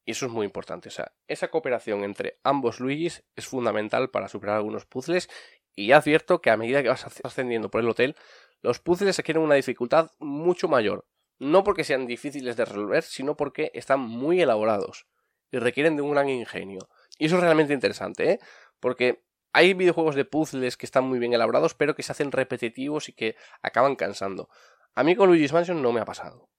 Y 0.09 0.13
eso 0.13 0.25
es 0.25 0.31
muy 0.31 0.43
importante. 0.47 0.89
O 0.89 0.91
sea, 0.91 1.11
esa 1.27 1.49
cooperación 1.49 2.03
entre 2.03 2.39
ambos 2.43 2.79
Luigis 2.79 3.23
es 3.35 3.45
fundamental 3.45 4.09
para 4.09 4.27
superar 4.27 4.55
algunos 4.55 4.87
puzzles. 4.87 5.29
Y 5.75 5.91
advierto 5.91 6.41
que 6.41 6.49
a 6.49 6.57
medida 6.57 6.81
que 6.81 6.89
vas 6.89 7.05
asc- 7.05 7.21
ascendiendo 7.23 7.69
por 7.69 7.81
el 7.81 7.89
hotel, 7.89 8.15
los 8.63 8.79
puzzles 8.79 9.19
adquieren 9.19 9.43
una 9.43 9.53
dificultad 9.53 10.09
mucho 10.17 10.67
mayor. 10.67 11.05
No 11.37 11.63
porque 11.63 11.83
sean 11.83 12.07
difíciles 12.07 12.57
de 12.57 12.65
resolver, 12.65 13.03
sino 13.03 13.37
porque 13.37 13.69
están 13.75 13.99
muy 13.99 14.41
elaborados 14.41 15.05
y 15.51 15.59
requieren 15.59 15.95
de 15.95 16.01
un 16.01 16.09
gran 16.09 16.27
ingenio. 16.27 16.89
Y 17.19 17.27
eso 17.27 17.35
es 17.35 17.43
realmente 17.43 17.75
interesante, 17.75 18.31
¿eh? 18.31 18.39
Porque 18.79 19.23
hay 19.53 19.75
videojuegos 19.75 20.15
de 20.15 20.25
puzzles 20.25 20.75
que 20.75 20.87
están 20.87 21.03
muy 21.03 21.19
bien 21.19 21.33
elaborados, 21.33 21.75
pero 21.75 21.93
que 21.93 22.01
se 22.01 22.13
hacen 22.13 22.31
repetitivos 22.31 23.09
y 23.09 23.13
que 23.13 23.35
acaban 23.61 23.95
cansando. 23.95 24.49
A 24.95 25.03
mí 25.03 25.15
con 25.15 25.29
Luigi's 25.29 25.53
Mansion 25.53 25.83
no 25.83 25.91
me 25.91 26.01
ha 26.01 26.05
pasado. 26.05 26.49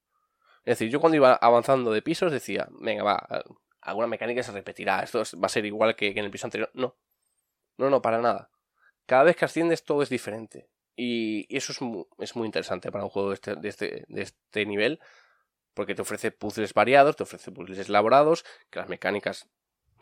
Es 0.65 0.77
decir, 0.77 0.89
yo 0.89 0.99
cuando 0.99 1.15
iba 1.17 1.33
avanzando 1.33 1.91
de 1.91 2.01
pisos 2.01 2.31
decía, 2.31 2.67
venga, 2.81 3.03
va, 3.03 3.27
eh, 3.31 3.43
alguna 3.81 4.07
mecánica 4.07 4.43
se 4.43 4.51
repetirá, 4.51 5.01
esto 5.03 5.21
es- 5.21 5.35
va 5.35 5.47
a 5.47 5.49
ser 5.49 5.65
igual 5.65 5.95
que, 5.95 6.09
en 6.09 6.17
el 6.19 6.31
piso 6.31 6.47
anterior. 6.47 6.69
No, 6.73 6.95
no, 7.77 7.89
no, 7.89 8.01
para 8.01 8.19
nada. 8.19 8.49
Cada 9.07 9.23
vez 9.23 9.35
que 9.35 9.45
asciendes 9.45 9.83
todo 9.85 10.01
es 10.03 10.09
diferente. 10.09 10.69
Y, 10.95 11.45
y 11.53 11.57
eso 11.57 11.71
es 11.73 11.81
muy, 11.81 12.05
es 12.19 12.35
muy 12.35 12.45
interesante 12.47 12.91
para 12.91 13.03
un 13.05 13.09
juego 13.09 13.29
de 13.29 13.35
este, 13.35 13.55
de, 13.55 13.69
este, 13.69 14.05
de 14.07 14.21
este 14.23 14.65
nivel, 14.65 14.99
porque 15.73 15.95
te 15.95 16.01
ofrece 16.03 16.31
puzzles 16.31 16.73
variados, 16.73 17.15
te 17.15 17.23
ofrece 17.23 17.51
puzzles 17.51 17.89
elaborados, 17.89 18.45
que 18.69 18.79
las 18.79 18.89
mecánicas 18.89 19.49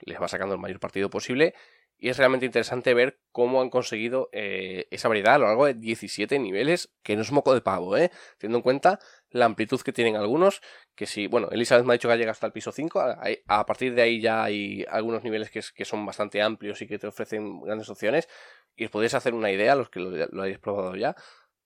les 0.02 0.22
va 0.22 0.28
sacando 0.28 0.56
el 0.56 0.62
mayor 0.62 0.80
partido 0.80 1.10
posible. 1.10 1.56
Y 2.02 2.08
es 2.08 2.18
realmente 2.18 2.46
interesante 2.46 2.94
ver 2.94 3.20
cómo 3.34 3.62
han 3.62 3.70
conseguido 3.70 4.30
eh, 4.32 4.88
esa 4.90 5.10
variedad 5.10 5.36
a 5.36 5.38
lo 5.38 5.48
largo 5.48 5.66
de 5.66 5.74
17 5.74 6.40
niveles, 6.40 6.94
que 7.04 7.18
no 7.18 7.22
es 7.22 7.32
moco 7.34 7.54
de 7.54 7.60
pavo, 7.60 7.98
¿eh? 7.98 8.10
Teniendo 8.38 8.60
en 8.60 8.64
cuenta 8.64 9.00
la 9.32 9.44
amplitud 9.44 9.82
que 9.82 9.92
tienen 9.92 10.16
algunos, 10.16 10.62
que 10.96 11.06
si, 11.06 11.28
bueno, 11.28 11.50
Elizabeth 11.52 11.86
me 11.86 11.92
ha 11.92 11.98
dicho 11.98 12.08
que 12.08 12.14
ha 12.14 12.18
llegado 12.18 12.32
hasta 12.32 12.48
el 12.48 12.54
piso 12.54 12.72
5, 12.72 13.02
a, 13.46 13.66
partir 13.66 13.94
de 13.96 14.02
ahí 14.02 14.22
ya 14.22 14.44
hay 14.46 14.86
algunos 14.90 15.24
niveles 15.24 15.52
que, 15.52 15.60
es- 15.60 15.74
que 15.74 15.84
son 15.84 16.06
bastante 16.06 16.42
amplios 16.42 16.82
y 16.82 16.88
que 16.88 16.98
te 16.98 17.08
ofrecen 17.08 17.60
grandes 17.62 17.90
opciones, 17.90 18.30
y 18.78 18.86
os 18.86 18.92
podéis 18.92 19.14
hacer 19.14 19.34
una 19.34 19.52
idea, 19.52 19.76
los 19.76 19.90
que 19.90 20.00
lo, 20.00 20.10
lo 20.10 20.42
hayáis 20.42 20.60
probado 20.60 20.96
ya, 20.96 21.16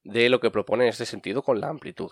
de 0.04 0.30
lo 0.30 0.40
que 0.40 0.50
propone 0.50 0.86
en 0.86 0.90
este 0.90 1.06
sentido 1.06 1.44
con 1.44 1.62
la 1.62 1.70
amplitud. 1.70 2.12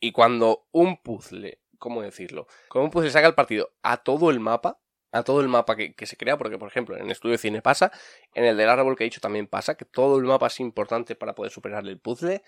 Y 0.00 0.12
cuando 0.12 0.66
un 0.72 1.02
puzzle, 1.02 1.60
¿cómo 1.78 2.00
decirlo? 2.00 2.46
Cuando 2.70 2.86
un 2.86 2.90
puzzle 2.90 3.10
saca 3.10 3.26
el 3.26 3.34
partido 3.34 3.74
a 3.82 3.98
todo 3.98 4.30
el 4.30 4.40
mapa, 4.40 4.80
a 5.12 5.22
todo 5.22 5.40
el 5.40 5.48
mapa 5.48 5.76
que, 5.76 5.94
que 5.94 6.06
se 6.06 6.16
crea, 6.16 6.36
porque 6.36 6.58
por 6.58 6.68
ejemplo 6.68 6.96
en 6.96 7.04
el 7.04 7.10
estudio 7.10 7.32
de 7.32 7.38
cine 7.38 7.62
pasa, 7.62 7.90
en 8.34 8.44
el 8.44 8.56
del 8.56 8.68
árbol 8.68 8.96
que 8.96 9.04
he 9.04 9.06
dicho 9.10 9.20
también 9.20 9.46
pasa, 9.46 9.74
que 9.76 9.84
todo 9.84 10.18
el 10.18 10.24
mapa 10.24 10.48
es 10.48 10.60
importante 10.60 11.14
para 11.16 11.34
poder 11.34 11.50
superar 11.52 11.86
el 11.86 11.98
puzzle, 11.98 12.42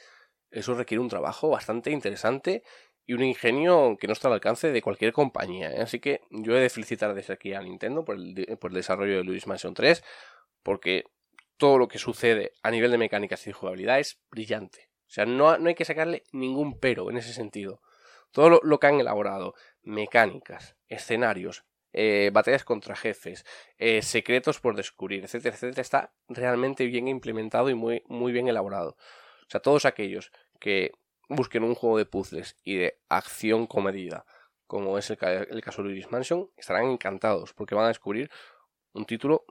eso 0.50 0.74
requiere 0.74 1.00
un 1.00 1.08
trabajo 1.08 1.48
bastante 1.48 1.90
interesante 1.90 2.62
y 3.06 3.14
un 3.14 3.22
ingenio 3.24 3.96
que 3.98 4.06
no 4.06 4.12
está 4.12 4.28
al 4.28 4.34
alcance 4.34 4.70
de 4.72 4.82
cualquier 4.82 5.12
compañía. 5.12 5.72
¿eh? 5.72 5.80
Así 5.80 6.00
que 6.00 6.20
yo 6.30 6.56
he 6.56 6.60
de 6.60 6.70
felicitar 6.70 7.14
desde 7.14 7.32
aquí 7.32 7.54
a 7.54 7.60
Nintendo 7.62 8.04
por 8.04 8.16
el, 8.16 8.34
de- 8.34 8.56
por 8.56 8.70
el 8.70 8.76
desarrollo 8.76 9.16
de 9.16 9.24
Luigi's 9.24 9.46
Mansion 9.46 9.74
3, 9.74 10.04
porque 10.62 11.04
todo 11.56 11.78
lo 11.78 11.88
que 11.88 11.98
sucede 11.98 12.52
a 12.62 12.70
nivel 12.70 12.90
de 12.90 12.98
mecánicas 12.98 13.46
y 13.46 13.52
jugabilidad 13.52 13.98
es 14.00 14.20
brillante. 14.30 14.90
O 15.08 15.12
sea, 15.12 15.26
no, 15.26 15.58
no 15.58 15.68
hay 15.68 15.74
que 15.74 15.84
sacarle 15.84 16.22
ningún 16.32 16.78
pero 16.78 17.10
en 17.10 17.16
ese 17.16 17.32
sentido. 17.32 17.80
Todo 18.32 18.48
lo, 18.48 18.60
lo 18.62 18.78
que 18.78 18.86
han 18.86 19.00
elaborado, 19.00 19.54
mecánicas, 19.82 20.76
escenarios, 20.88 21.64
eh, 21.92 22.30
batallas 22.32 22.64
contra 22.64 22.96
jefes, 22.96 23.44
eh, 23.78 24.02
secretos 24.02 24.60
por 24.60 24.76
descubrir, 24.76 25.24
etcétera, 25.24 25.54
etcétera, 25.54 25.82
está 25.82 26.12
realmente 26.28 26.86
bien 26.86 27.08
implementado 27.08 27.70
y 27.70 27.74
muy, 27.74 28.02
muy 28.06 28.32
bien 28.32 28.48
elaborado. 28.48 28.96
O 29.42 29.50
sea, 29.50 29.60
todos 29.60 29.84
aquellos 29.84 30.30
que 30.60 30.92
busquen 31.28 31.64
un 31.64 31.74
juego 31.74 31.98
de 31.98 32.06
puzzles 32.06 32.56
y 32.64 32.76
de 32.76 33.00
acción 33.08 33.66
comedida, 33.66 34.24
como 34.66 34.98
es 34.98 35.10
el, 35.10 35.16
ca- 35.16 35.32
el 35.32 35.60
caso 35.62 35.82
de 35.82 35.88
Luigi's 35.88 36.10
Mansion, 36.10 36.50
estarán 36.56 36.86
encantados 36.86 37.52
porque 37.54 37.74
van 37.74 37.86
a 37.86 37.88
descubrir 37.88 38.30
un 38.92 39.04
título 39.04 39.44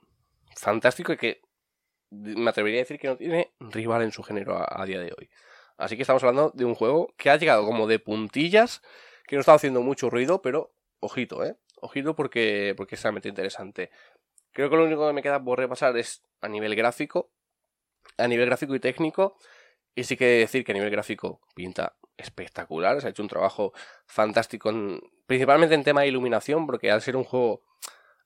fantástico 0.55 1.13
y 1.13 1.17
que 1.17 1.41
me 2.09 2.49
atrevería 2.49 2.79
a 2.79 2.83
decir 2.83 2.99
que 2.99 3.07
no 3.07 3.17
tiene 3.17 3.53
rival 3.59 4.01
en 4.01 4.11
su 4.11 4.23
género 4.23 4.57
a, 4.57 4.81
a 4.81 4.85
día 4.85 4.99
de 4.99 5.13
hoy. 5.17 5.29
Así 5.77 5.95
que 5.95 6.01
estamos 6.01 6.23
hablando 6.23 6.51
de 6.53 6.65
un 6.65 6.75
juego 6.75 7.13
que 7.17 7.29
ha 7.29 7.37
llegado 7.37 7.65
como 7.65 7.87
de 7.87 7.99
puntillas, 7.99 8.81
que 9.27 9.35
no 9.35 9.41
está 9.41 9.53
haciendo 9.53 9.81
mucho 9.81 10.09
ruido, 10.09 10.41
pero 10.41 10.73
ojito, 10.99 11.45
¿eh? 11.45 11.55
Ojito 11.81 12.15
porque, 12.15 12.73
porque 12.75 12.95
es 12.95 13.03
realmente 13.03 13.29
interesante. 13.29 13.89
Creo 14.51 14.69
que 14.69 14.75
lo 14.75 14.85
único 14.85 15.07
que 15.07 15.13
me 15.13 15.21
queda 15.21 15.43
por 15.43 15.59
repasar 15.59 15.95
es 15.97 16.23
a 16.41 16.47
nivel 16.49 16.75
gráfico, 16.75 17.31
a 18.17 18.27
nivel 18.27 18.45
gráfico 18.47 18.75
y 18.75 18.79
técnico, 18.79 19.37
y 19.95 20.03
sí 20.03 20.17
que 20.17 20.25
decir 20.25 20.63
que 20.63 20.71
a 20.71 20.75
nivel 20.75 20.89
gráfico 20.89 21.41
pinta 21.55 21.95
espectacular, 22.17 22.99
se 22.99 23.07
ha 23.07 23.09
hecho 23.11 23.23
un 23.23 23.29
trabajo 23.29 23.73
fantástico, 24.05 24.69
en- 24.69 25.01
principalmente 25.25 25.75
en 25.75 25.83
tema 25.83 26.01
de 26.01 26.07
iluminación, 26.07 26.65
porque 26.65 26.91
al 26.91 27.01
ser 27.01 27.15
un 27.15 27.23
juego 27.23 27.63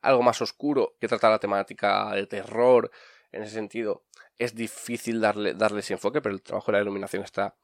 algo 0.02 0.22
más 0.24 0.42
oscuro 0.42 0.96
que 1.00 1.08
trata 1.08 1.30
la 1.30 1.40
temática 1.40 2.12
de 2.14 2.26
terror, 2.28 2.92
en 3.32 3.44
ese 3.44 3.54
sentido, 3.54 4.04
es 4.38 4.56
difícil 4.56 5.22
darle, 5.22 5.54
darle 5.54 5.80
ese 5.80 5.94
enfoque, 5.94 6.22
pero 6.22 6.36
el 6.36 6.42
trabajo 6.42 6.72
de 6.72 6.78
la 6.78 6.82
iluminación 6.84 7.24
está 7.24 7.56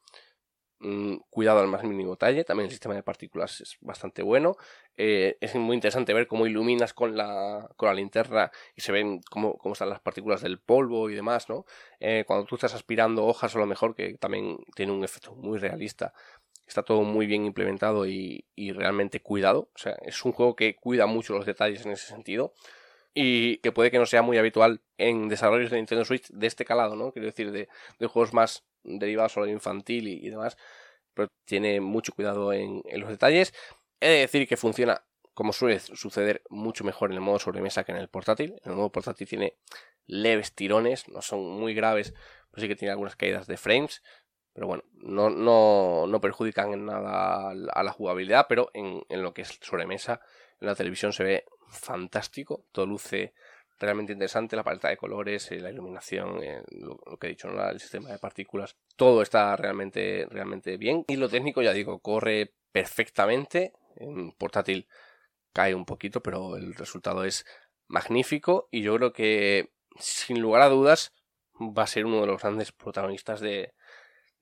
cuidado 1.30 1.60
al 1.60 1.68
más 1.68 1.82
mínimo 1.84 2.12
detalle. 2.12 2.44
También 2.44 2.66
el 2.66 2.70
sistema 2.70 2.94
de 2.94 3.02
partículas 3.02 3.60
es 3.60 3.76
bastante 3.80 4.22
bueno. 4.22 4.56
Eh, 4.96 5.36
es 5.40 5.54
muy 5.54 5.74
interesante 5.74 6.14
ver 6.14 6.26
cómo 6.26 6.46
iluminas 6.46 6.94
con 6.94 7.16
la, 7.16 7.68
con 7.76 7.88
la 7.88 7.94
linterna 7.94 8.50
y 8.74 8.80
se 8.80 8.92
ven 8.92 9.20
cómo, 9.30 9.58
cómo 9.58 9.74
están 9.74 9.90
las 9.90 10.00
partículas 10.00 10.40
del 10.42 10.58
polvo 10.58 11.10
y 11.10 11.14
demás, 11.14 11.48
¿no? 11.48 11.64
Eh, 12.00 12.24
cuando 12.26 12.46
tú 12.46 12.54
estás 12.54 12.74
aspirando 12.74 13.26
hojas, 13.26 13.54
a 13.54 13.58
lo 13.58 13.66
mejor, 13.66 13.94
que 13.94 14.14
también 14.14 14.58
tiene 14.74 14.92
un 14.92 15.04
efecto 15.04 15.34
muy 15.34 15.58
realista. 15.58 16.14
Está 16.66 16.82
todo 16.82 17.02
muy 17.02 17.26
bien 17.26 17.44
implementado 17.44 18.06
y, 18.06 18.46
y 18.54 18.72
realmente 18.72 19.20
cuidado. 19.20 19.70
O 19.74 19.78
sea, 19.78 19.96
es 20.02 20.24
un 20.24 20.32
juego 20.32 20.54
que 20.56 20.76
cuida 20.76 21.06
mucho 21.06 21.34
los 21.34 21.44
detalles 21.44 21.84
en 21.84 21.92
ese 21.92 22.06
sentido 22.06 22.54
y 23.14 23.58
que 23.58 23.72
puede 23.72 23.90
que 23.90 23.98
no 23.98 24.06
sea 24.06 24.22
muy 24.22 24.38
habitual 24.38 24.82
en 24.98 25.28
desarrollos 25.28 25.70
de 25.70 25.76
Nintendo 25.76 26.04
Switch 26.04 26.28
de 26.28 26.46
este 26.46 26.64
calado, 26.64 26.96
¿no? 26.96 27.12
Quiero 27.12 27.26
decir, 27.26 27.50
de, 27.50 27.68
juegos 28.06 28.32
más 28.32 28.64
derivados 28.82 29.36
lo 29.36 29.46
infantil 29.46 30.08
y, 30.08 30.28
demás, 30.28 30.56
pero 31.14 31.28
tiene 31.44 31.80
mucho 31.80 32.12
cuidado 32.12 32.52
en, 32.52 32.82
en 32.86 33.00
los 33.00 33.10
detalles. 33.10 33.52
He 34.00 34.08
de 34.08 34.18
decir 34.20 34.46
que 34.48 34.56
funciona, 34.56 35.04
como 35.34 35.52
suele 35.52 35.80
suceder, 35.80 36.42
mucho 36.48 36.84
mejor 36.84 37.10
en 37.10 37.16
el 37.16 37.20
modo 37.20 37.38
sobremesa 37.38 37.84
que 37.84 37.92
en 37.92 37.98
el 37.98 38.08
portátil. 38.08 38.60
En 38.64 38.72
el 38.72 38.76
modo 38.76 38.92
portátil 38.92 39.28
tiene 39.28 39.56
leves 40.06 40.54
tirones, 40.54 41.08
no 41.08 41.22
son 41.22 41.40
muy 41.40 41.74
graves, 41.74 42.14
pero 42.50 42.62
sí 42.62 42.68
que 42.68 42.76
tiene 42.76 42.92
algunas 42.92 43.16
caídas 43.16 43.46
de 43.46 43.56
frames. 43.56 44.02
Pero 44.52 44.66
bueno, 44.66 44.84
no, 44.92 45.30
no, 45.30 46.06
no 46.06 46.20
perjudican 46.20 46.72
en 46.72 46.86
nada 46.86 47.50
a 47.50 47.82
la 47.82 47.92
jugabilidad, 47.92 48.46
pero 48.48 48.70
en, 48.74 49.02
en 49.08 49.22
lo 49.22 49.32
que 49.32 49.42
es 49.42 49.58
sobremesa, 49.62 50.20
en 50.60 50.66
la 50.66 50.74
televisión 50.74 51.12
se 51.12 51.22
ve 51.22 51.44
fantástico, 51.70 52.66
todo 52.72 52.86
luce 52.86 53.34
realmente 53.78 54.12
interesante, 54.12 54.56
la 54.56 54.62
paleta 54.62 54.88
de 54.88 54.96
colores, 54.96 55.50
eh, 55.50 55.58
la 55.58 55.70
iluminación, 55.70 56.42
eh, 56.42 56.62
lo, 56.70 56.98
que 57.18 57.28
he 57.28 57.30
dicho, 57.30 57.48
el 57.48 57.80
sistema 57.80 58.10
de 58.10 58.18
partículas, 58.18 58.76
todo 58.96 59.22
está 59.22 59.56
realmente, 59.56 60.26
realmente 60.28 60.76
bien. 60.76 61.04
Y 61.08 61.16
lo 61.16 61.28
técnico, 61.28 61.62
ya 61.62 61.72
digo, 61.72 61.98
corre 62.00 62.52
perfectamente, 62.72 63.72
en 63.96 64.32
portátil 64.32 64.86
cae 65.52 65.74
un 65.74 65.86
poquito, 65.86 66.22
pero 66.22 66.56
el 66.56 66.74
resultado 66.74 67.24
es 67.24 67.46
magnífico. 67.88 68.68
Y 68.70 68.82
yo 68.82 68.94
creo 68.96 69.12
que 69.12 69.72
sin 69.98 70.40
lugar 70.40 70.62
a 70.62 70.68
dudas 70.68 71.12
va 71.58 71.84
a 71.84 71.88
ser 71.88 72.04
uno 72.04 72.20
de 72.20 72.26
los 72.26 72.40
grandes 72.40 72.72
protagonistas 72.72 73.40
de, 73.40 73.72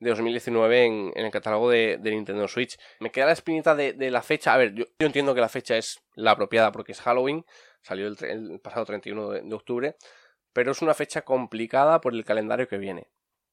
de 0.00 0.10
2019 0.10 0.84
en, 0.84 1.12
en 1.14 1.24
el 1.24 1.30
catálogo 1.30 1.70
de, 1.70 1.98
Nintendo 2.02 2.46
Switch. 2.48 2.78
Me 3.00 3.10
queda 3.10 3.26
la 3.26 3.32
espinita 3.32 3.74
de, 3.74 4.10
la 4.10 4.22
fecha. 4.22 4.54
A 4.54 4.56
ver, 4.56 4.74
yo, 4.74 4.84
entiendo 4.98 5.34
que 5.34 5.40
la 5.40 5.48
fecha 5.48 5.76
es 5.76 6.00
la 6.14 6.32
apropiada 6.32 6.72
porque 6.72 6.92
es 6.92 7.00
Halloween, 7.00 7.44
salió 7.82 8.06
el, 8.06 8.16
el 8.24 8.60
pasado 8.60 8.86
31 8.86 9.30
de, 9.30 9.42
de, 9.42 9.54
octubre, 9.54 9.96
pero 10.52 10.72
es 10.72 10.82
una 10.82 10.94
fecha 10.94 11.22
complicada 11.22 12.00
por 12.00 12.14
el 12.14 12.24
calendario 12.24 12.68
que 12.68 12.78
viene. 12.78 13.08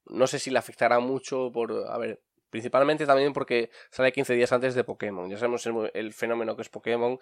No 0.05 0.27
sé 0.27 0.39
si 0.39 0.51
le 0.51 0.59
afectará 0.59 0.99
mucho 0.99 1.51
por... 1.51 1.88
A 1.88 1.97
ver, 1.97 2.22
principalmente 2.55 3.05
también 3.05 3.34
porque 3.34 3.69
sale 3.91 4.13
15 4.13 4.34
días 4.34 4.51
antes 4.53 4.76
de 4.76 4.85
Pokémon. 4.85 5.30
Ya 5.30 5.38
sabemos 5.38 5.67
el, 5.93 6.13
fenómeno 6.13 6.55
que 6.55 6.61
es 6.61 6.69
Pokémon 6.69 7.19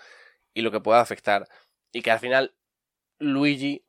y 0.53 0.61
lo 0.61 0.71
que 0.71 0.79
puede 0.79 0.99
afectar. 0.99 1.47
Y 1.91 2.03
que 2.03 2.11
al 2.11 2.19
final 2.19 2.55
Luigi 3.17 3.83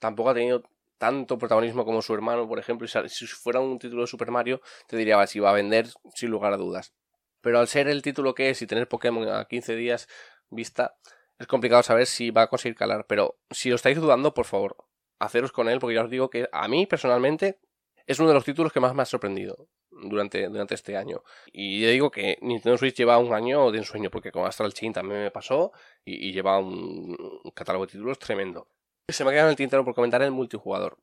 tampoco 0.00 0.30
ha 0.30 0.34
tenido 0.34 0.64
tanto 1.02 1.36
protagonismo 1.36 1.84
como 1.84 2.00
su 2.00 2.14
hermano, 2.14 2.46
por 2.46 2.60
ejemplo, 2.60 2.86
si 2.86 3.26
fuera 3.26 3.58
un 3.58 3.76
título 3.80 4.02
de 4.02 4.06
Super 4.06 4.30
Mario, 4.30 4.60
te 4.86 4.96
diría 4.96 5.26
si 5.26 5.40
va 5.40 5.50
a 5.50 5.52
vender 5.52 5.88
sin 6.14 6.30
lugar 6.30 6.52
a 6.52 6.56
dudas. 6.56 6.94
Pero 7.40 7.58
al 7.58 7.66
ser 7.66 7.88
el 7.88 8.02
título 8.02 8.36
que 8.36 8.50
es 8.50 8.62
y 8.62 8.68
tener 8.68 8.86
Pokémon 8.86 9.28
a 9.28 9.46
15 9.46 9.74
días 9.74 10.06
vista, 10.48 10.94
es 11.40 11.48
complicado 11.48 11.82
saber 11.82 12.06
si 12.06 12.30
va 12.30 12.42
a 12.42 12.46
conseguir 12.46 12.76
calar. 12.76 13.04
Pero 13.08 13.36
si 13.50 13.68
lo 13.68 13.74
estáis 13.74 14.00
dudando, 14.00 14.32
por 14.32 14.44
favor, 14.44 14.76
haceros 15.18 15.50
con 15.50 15.68
él, 15.68 15.80
porque 15.80 15.96
ya 15.96 16.04
os 16.04 16.10
digo 16.10 16.30
que 16.30 16.48
a 16.52 16.68
mí 16.68 16.86
personalmente 16.86 17.58
es 18.06 18.20
uno 18.20 18.28
de 18.28 18.34
los 18.34 18.44
títulos 18.44 18.72
que 18.72 18.78
más 18.78 18.94
me 18.94 19.02
ha 19.02 19.06
sorprendido 19.06 19.66
durante, 19.90 20.46
durante 20.46 20.76
este 20.76 20.96
año. 20.96 21.24
Y 21.52 21.82
ya 21.82 21.88
digo 21.88 22.12
que 22.12 22.38
Nintendo 22.42 22.78
Switch 22.78 22.94
lleva 22.94 23.18
un 23.18 23.34
año 23.34 23.72
de 23.72 23.78
ensueño, 23.78 24.08
porque 24.08 24.30
con 24.30 24.46
Astral 24.46 24.72
Chain 24.72 24.92
también 24.92 25.20
me 25.20 25.32
pasó 25.32 25.72
y, 26.04 26.28
y 26.28 26.32
lleva 26.32 26.60
un 26.60 27.16
catálogo 27.56 27.86
de 27.86 27.90
títulos 27.90 28.20
tremendo. 28.20 28.68
Se 29.08 29.24
me 29.24 29.30
ha 29.30 29.32
quedado 29.32 29.48
en 29.48 29.52
el 29.52 29.56
tintero 29.56 29.84
por 29.84 29.94
comentar 29.94 30.22
el 30.22 30.30
multijugador. 30.30 30.98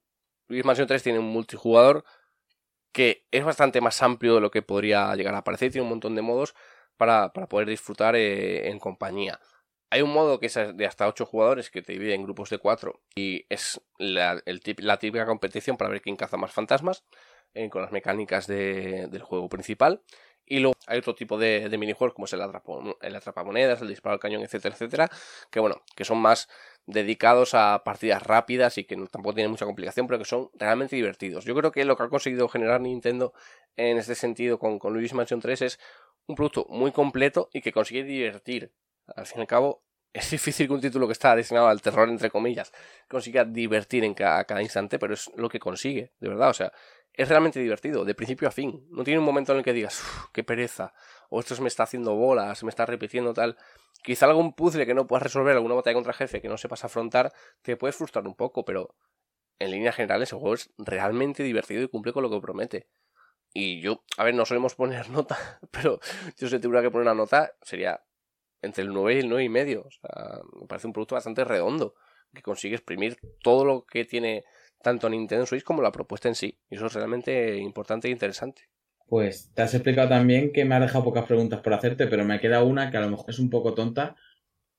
Luis 0.47 0.65
Mansion 0.65 0.87
3 0.87 1.03
tiene 1.03 1.19
un 1.19 1.25
multijugador 1.25 2.03
que 2.91 3.27
es 3.31 3.43
bastante 3.43 3.81
más 3.81 4.01
amplio 4.01 4.35
de 4.35 4.41
lo 4.41 4.51
que 4.51 4.61
podría 4.61 5.15
llegar 5.15 5.35
a 5.35 5.43
parecer. 5.43 5.71
Tiene 5.71 5.83
un 5.83 5.89
montón 5.89 6.15
de 6.15 6.21
modos 6.21 6.55
para, 6.97 7.33
para 7.33 7.47
poder 7.47 7.67
disfrutar 7.67 8.15
eh, 8.15 8.69
en 8.69 8.79
compañía. 8.79 9.39
Hay 9.91 10.01
un 10.01 10.11
modo 10.13 10.39
que 10.39 10.47
es 10.47 10.55
de 10.55 10.85
hasta 10.85 11.07
8 11.07 11.25
jugadores 11.25 11.71
que 11.71 11.81
te 11.81 11.93
divide 11.93 12.13
en 12.13 12.23
grupos 12.23 12.49
de 12.49 12.59
4 12.59 13.01
y 13.15 13.45
es 13.49 13.81
la, 13.97 14.39
típica 14.99 15.25
competición 15.25 15.77
para 15.77 15.89
ver 15.89 16.01
quién 16.01 16.15
caza 16.15 16.37
más 16.37 16.51
fantasmas 16.51 17.03
eh, 17.55 17.69
con 17.69 17.81
las 17.81 17.91
mecánicas 17.91 18.45
de, 18.45 19.07
del 19.07 19.23
juego 19.23 19.49
principal. 19.49 20.03
Y 20.49 20.59
luego 20.59 20.75
hay 20.87 20.97
otro 20.97 21.13
tipo 21.13 21.37
de, 21.37 21.69
de 21.69 21.77
minijuegos 21.77 22.15
como 22.15 22.25
es 22.25 22.33
el, 22.33 22.41
atrapo, 22.41 22.97
el 23.01 23.15
atrapamonedas, 23.15 23.81
el 23.81 23.87
disparo 23.87 24.15
al 24.15 24.19
cañón, 24.19 24.41
etcétera, 24.41 24.73
etcétera, 24.73 25.09
que 25.51 25.59
bueno, 25.59 25.83
que 25.95 26.03
son 26.03 26.17
más 26.17 26.49
dedicados 26.87 27.53
a 27.53 27.83
partidas 27.85 28.23
rápidas 28.23 28.79
y 28.79 28.83
que 28.83 28.95
tampoco 28.95 29.35
tienen 29.35 29.51
mucha 29.51 29.65
complicación, 29.65 30.07
pero 30.07 30.17
que 30.17 30.25
son 30.25 30.49
realmente 30.55 30.95
divertidos. 30.95 31.45
Yo 31.45 31.53
creo 31.53 31.71
que 31.71 31.85
lo 31.85 31.95
que 31.95 32.03
ha 32.03 32.09
conseguido 32.09 32.49
generar 32.49 32.81
Nintendo 32.81 33.31
en 33.77 33.99
este 33.99 34.15
sentido 34.15 34.57
con, 34.57 34.79
con 34.79 34.91
Luigi's 34.93 35.13
Mansion 35.13 35.39
3 35.39 35.61
es 35.61 35.79
un 36.25 36.35
producto 36.35 36.65
muy 36.69 36.91
completo 36.91 37.49
y 37.53 37.61
que 37.61 37.71
consigue 37.71 38.03
divertir. 38.03 38.73
Al 39.15 39.27
fin 39.27 39.37
y 39.37 39.41
al 39.41 39.47
cabo, 39.47 39.83
es 40.13 40.31
difícil 40.31 40.67
que 40.67 40.73
un 40.73 40.81
título 40.81 41.05
que 41.05 41.13
está 41.13 41.35
destinado 41.35 41.67
al 41.67 41.81
terror, 41.81 42.09
entre 42.09 42.31
comillas, 42.31 42.71
consiga 43.07 43.45
divertir 43.45 44.03
en 44.03 44.15
cada 44.15 44.61
instante, 44.61 44.97
pero 44.97 45.13
es 45.13 45.31
lo 45.35 45.47
que 45.49 45.59
consigue, 45.59 46.13
de 46.19 46.29
verdad. 46.29 46.49
O 46.49 46.53
sea, 46.53 46.71
es 47.19 47.27
realmente 47.27 47.59
divertido, 47.59 48.05
de 48.05 48.15
principio 48.15 48.47
a 48.47 48.51
fin. 48.51 48.87
No 48.91 49.03
tiene 49.03 49.19
un 49.19 49.25
momento 49.25 49.51
en 49.51 49.57
el 49.57 49.63
que 49.65 49.73
digas, 49.73 50.01
qué 50.31 50.41
pereza, 50.41 50.93
o 51.29 51.41
esto 51.41 51.53
se 51.53 51.61
me 51.61 51.67
está 51.67 51.83
haciendo 51.83 52.15
bolas, 52.15 52.57
se 52.57 52.65
me 52.65 52.69
está 52.69 52.85
repitiendo 52.85 53.33
tal. 53.33 53.57
Quizá 54.01 54.25
algún 54.25 54.53
puzzle 54.53 54.85
que 54.85 54.93
no 54.93 55.05
puedas 55.05 55.23
resolver, 55.23 55.53
alguna 55.53 55.75
batalla 55.75 55.95
contra 55.95 56.13
jefe 56.13 56.41
que 56.41 56.47
no 56.47 56.57
sepas 56.57 56.85
afrontar, 56.85 57.33
te 57.61 57.75
puedes 57.75 57.97
frustrar 57.97 58.25
un 58.25 58.35
poco, 58.35 58.63
pero 58.63 58.95
en 59.59 59.71
líneas 59.71 59.97
generales 59.97 60.31
el 60.31 60.39
juego 60.39 60.53
es 60.53 60.69
realmente 60.77 61.43
divertido 61.43 61.83
y 61.83 61.89
cumple 61.89 62.13
con 62.13 62.23
lo 62.23 62.29
que 62.29 62.39
promete. 62.39 62.87
Y 63.53 63.81
yo, 63.81 64.05
a 64.15 64.23
ver, 64.23 64.33
no 64.33 64.45
solemos 64.45 64.75
poner 64.75 65.09
nota, 65.09 65.59
pero 65.71 65.99
yo 66.37 66.47
si 66.47 66.57
tuviera 66.59 66.81
que 66.81 66.89
poner 66.89 67.05
una 67.05 67.15
nota, 67.15 67.51
sería 67.61 68.01
entre 68.61 68.85
el 68.85 68.93
9 68.93 69.15
y 69.15 69.19
el 69.19 69.27
9 69.27 69.43
y 69.43 69.49
medio. 69.49 69.81
O 69.81 69.91
sea, 69.91 70.39
me 70.57 70.67
parece 70.67 70.87
un 70.87 70.93
producto 70.93 71.15
bastante 71.15 71.43
redondo, 71.43 71.95
que 72.33 72.41
consigue 72.41 72.75
exprimir 72.75 73.17
todo 73.43 73.65
lo 73.65 73.85
que 73.85 74.05
tiene 74.05 74.45
tanto 74.81 75.09
Nintendo 75.09 75.45
Switch 75.45 75.63
como 75.63 75.81
la 75.81 75.91
propuesta 75.91 76.27
en 76.27 76.35
sí. 76.35 76.57
Y 76.69 76.75
eso 76.75 76.87
es 76.87 76.93
realmente 76.93 77.57
importante 77.57 78.07
e 78.07 78.11
interesante. 78.11 78.63
Pues 79.07 79.51
te 79.53 79.63
has 79.63 79.73
explicado 79.73 80.09
también 80.09 80.53
que 80.53 80.65
me 80.65 80.75
ha 80.75 80.79
dejado 80.79 81.03
pocas 81.03 81.25
preguntas 81.25 81.61
por 81.61 81.73
hacerte, 81.73 82.07
pero 82.07 82.25
me 82.25 82.39
queda 82.39 82.63
una 82.63 82.91
que 82.91 82.97
a 82.97 83.01
lo 83.01 83.09
mejor 83.09 83.29
es 83.29 83.39
un 83.39 83.49
poco 83.49 83.73
tonta, 83.73 84.15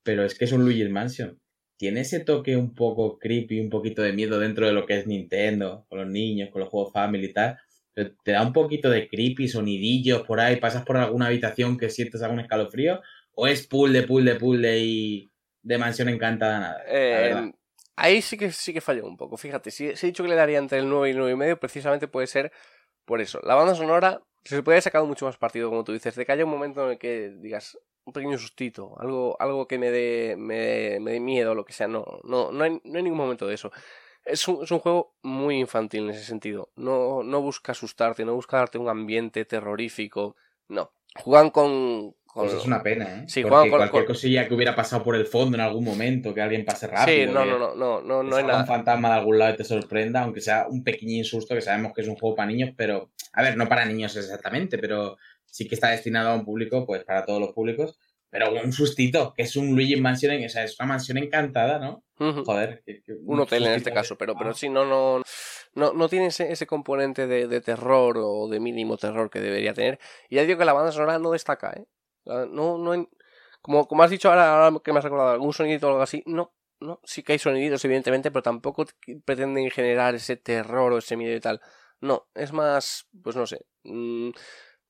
pero 0.03 0.25
es 0.25 0.39
que 0.39 0.45
es 0.45 0.53
un 0.53 0.65
Luigi's 0.65 0.89
Mansion. 0.89 1.41
Tiene 1.77 2.01
ese 2.01 2.21
toque 2.21 2.57
un 2.57 2.75
poco 2.75 3.19
creepy, 3.19 3.59
un 3.59 3.71
poquito 3.71 4.03
de 4.03 4.13
miedo 4.13 4.39
dentro 4.39 4.67
de 4.67 4.73
lo 4.73 4.87
que 4.87 4.99
es 4.99 5.07
Nintendo, 5.07 5.87
con 5.89 5.99
los 5.99 6.09
niños, 6.09 6.51
con 6.51 6.61
los 6.61 6.69
juegos 6.69 6.93
family 6.93 7.27
y 7.27 7.33
tal. 7.33 7.59
Pero 7.93 8.11
te 8.23 8.33
da 8.33 8.43
un 8.43 8.53
poquito 8.53 8.89
de 8.89 9.09
creepy, 9.09 9.49
sonidillos 9.49 10.23
por 10.23 10.39
ahí, 10.39 10.57
pasas 10.57 10.85
por 10.85 10.97
alguna 10.97 11.27
habitación 11.27 11.77
que 11.77 11.91
sientes 11.91 12.23
algún 12.23 12.41
escalofrío, 12.41 13.01
o 13.35 13.47
es 13.49 13.67
puzzle, 13.67 14.03
puzzle, 14.05 14.37
puzzle 14.37 14.79
y 14.79 15.31
de 15.63 15.79
mansión 15.79 16.09
encantada 16.09 16.61
nada. 16.61 16.83
Eh, 16.87 17.53
ahí 17.97 18.23
sí 18.23 18.37
que 18.37 18.53
sí 18.53 18.73
que 18.73 18.81
falló 18.81 19.07
un 19.07 19.17
poco. 19.17 19.37
Fíjate, 19.37 19.71
si, 19.71 19.89
he 19.89 19.95
dicho 19.95 20.23
que 20.23 20.29
le 20.29 20.37
daría 20.37 20.59
entre 20.59 20.79
el 20.79 20.89
9 20.89 21.09
y 21.09 21.13
el 21.13 21.19
9 21.19 21.33
y 21.33 21.37
medio, 21.37 21.61
precisamente 21.61 22.09
puede 22.09 22.27
ser 22.27 22.53
por 23.05 23.21
eso. 23.21 23.41
La 23.43 23.55
banda 23.55 23.75
sonora 23.75 24.23
se 24.45 24.63
puede 24.63 24.77
haber 24.77 24.83
sacado 24.83 25.07
mucho 25.07 25.27
más 25.27 25.37
partido, 25.37 25.69
como 25.69 25.85
tú 25.85 25.93
dices, 25.93 26.15
de 26.15 26.25
que 26.25 26.33
haya 26.33 26.45
un 26.45 26.51
momento 26.51 26.85
en 26.85 26.93
el 26.93 26.99
que 26.99 27.31
digas 27.39 27.79
un 28.05 28.13
pequeño 28.13 28.39
sustito, 28.39 28.95
algo, 28.99 29.37
algo 29.41 29.69
que 29.69 29.79
me 29.79 29.91
dé, 29.91 30.35
me, 30.37 30.99
me 31.01 31.13
dé 31.13 31.21
miedo, 31.21 31.55
lo 31.55 31.65
que 31.65 31.73
sea. 31.73 31.89
No, 31.89 32.21
no, 32.25 32.51
no 32.53 32.65
hay, 32.65 32.81
no 32.85 32.97
hay 32.97 33.03
ningún 33.03 33.19
momento 33.19 33.47
de 33.47 33.55
eso. 33.55 33.71
Es 34.25 34.47
un, 34.49 34.63
es 34.63 34.71
un, 34.71 34.81
juego 34.81 35.15
muy 35.23 35.59
infantil 35.59 36.05
en 36.05 36.11
ese 36.11 36.25
sentido. 36.25 36.71
No, 36.77 37.23
no 37.23 37.41
busca 37.41 37.73
asustarte, 37.73 38.25
no 38.25 38.35
busca 38.35 38.59
darte 38.59 38.79
un 38.79 38.89
ambiente 38.89 39.45
terrorífico. 39.45 40.37
No. 40.69 40.93
Juegan 41.17 41.51
con, 41.51 42.15
con... 42.33 42.47
Pues 42.47 42.59
es 42.59 42.65
una 42.67 42.83
pena, 42.83 43.05
¿eh? 43.05 43.25
Sí, 43.27 43.43
Porque 43.43 43.71
con, 43.71 43.79
cualquier 43.79 44.05
con... 44.05 44.15
cosilla 44.15 44.47
que 44.47 44.55
hubiera 44.55 44.75
pasado 44.77 45.03
por 45.03 45.17
el 45.17 45.27
fondo 45.27 45.57
en 45.57 45.61
algún 45.63 45.85
momento, 45.85 46.33
que 46.33 46.41
alguien 46.41 46.65
pase 46.65 46.87
rápido. 46.87 47.27
Sí, 47.29 47.33
no, 47.33 47.45
no, 47.45 47.59
no, 47.59 47.75
no, 47.75 48.03
no, 48.03 48.23
no 48.23 48.37
hay 48.37 48.45
nada. 48.45 48.61
un 48.61 48.67
fantasma 48.67 49.09
de 49.09 49.15
algún 49.17 49.39
lado 49.39 49.55
y 49.55 49.57
te 49.57 49.65
sorprenda, 49.65 50.23
aunque 50.23 50.41
sea 50.41 50.67
un 50.69 50.85
pequeñín 50.85 51.25
susto, 51.25 51.55
que 51.55 51.61
sabemos 51.61 51.93
que 51.93 52.03
es 52.03 52.09
un 52.09 52.17
juego 52.17 52.37
para 52.37 52.49
niños, 52.49 52.71
pero, 52.77 53.11
a 53.33 53.43
ver, 53.43 53.57
no 53.57 53.69
para 53.69 53.85
niños 53.85 54.17
exactamente, 54.17 54.79
pero 54.79 55.17
sí 55.45 55.67
que 55.67 55.75
está 55.75 55.91
destinado 55.91 56.31
a 56.31 56.35
un 56.35 56.45
público, 56.45 56.87
pues 56.87 57.05
para 57.05 57.25
todos 57.25 57.41
los 57.41 57.53
públicos. 57.53 57.99
Pero 58.33 58.53
un 58.53 58.73
sustito, 58.73 59.35
que 59.35 59.43
es 59.43 59.57
un 59.57 59.75
Luigi 59.75 60.01
Mansion, 60.01 60.45
o 60.45 60.49
sea, 60.49 60.63
es 60.63 60.79
una 60.79 60.87
mansión 60.87 61.19
encantada, 61.19 61.81
¿no? 61.81 62.05
Uh 62.21 62.27
-huh. 62.27 62.45
Joder. 62.45 62.81
Que, 62.87 63.03
que 63.03 63.13
un, 63.13 63.35
un 63.35 63.41
hotel 63.41 63.67
en 63.67 63.73
este 63.73 63.93
caso, 63.93 64.17
pero, 64.17 64.37
pero 64.39 64.55
sí, 64.55 64.69
no, 64.69 64.85
no, 64.85 65.21
no, 65.75 65.93
no 65.93 66.09
tiene 66.09 66.27
ese, 66.27 66.53
ese 66.53 66.65
componente 66.65 67.27
de, 67.27 67.49
de, 67.49 67.61
terror 67.61 68.19
o 68.19 68.47
de 68.49 68.61
mínimo 68.61 68.97
terror 68.97 69.31
que 69.31 69.41
debería 69.41 69.75
tener. 69.75 69.99
Y 70.29 70.37
ya 70.37 70.45
digo 70.45 70.59
que 70.61 70.65
la 70.65 70.73
banda 70.73 70.93
sonora 70.93 71.19
no 71.19 71.33
destaca, 71.33 71.73
¿eh? 71.77 71.87
No, 72.25 72.79
no, 72.79 73.09
como, 73.63 73.87
como 73.87 74.03
has 74.03 74.11
dicho 74.11 74.31
ahora, 74.31 74.79
que 74.83 74.93
me 74.93 74.99
has 74.99 75.05
recordado, 75.05 75.31
algún 75.31 75.53
sonidito 75.53 75.87
o 75.87 75.91
algo 75.91 76.03
así, 76.03 76.23
no, 76.27 76.55
no, 76.81 77.01
sí 77.05 77.23
que 77.23 77.33
hay 77.33 77.39
soniditos, 77.39 77.85
evidentemente, 77.85 78.31
pero 78.31 78.43
tampoco 78.43 78.87
pretenden 79.25 79.71
generar 79.71 80.15
ese 80.15 80.37
terror 80.37 80.93
o 80.93 80.99
ese 80.99 81.17
miedo 81.17 81.37
y 81.37 81.41
tal. 81.41 81.61
No, 82.01 82.29
es 82.35 82.53
más, 82.53 83.07
pues 83.23 83.37
no 83.37 83.47
sé, 83.47 83.67
mmm, 83.85 84.31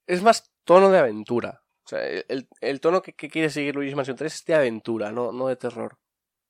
es 0.06 0.22
más 0.22 0.52
tono 0.64 0.90
de 0.90 0.98
aventura. 0.98 1.62
El, 1.92 2.48
el 2.60 2.80
tono 2.80 3.02
que, 3.02 3.14
que, 3.14 3.28
quiere 3.28 3.50
seguir 3.50 3.74
Luigi 3.74 3.96
Mansion 3.96 4.16
3 4.16 4.32
es 4.32 4.44
de 4.44 4.54
aventura, 4.54 5.10
no, 5.10 5.32
no 5.32 5.48
de 5.48 5.56
terror. 5.56 5.98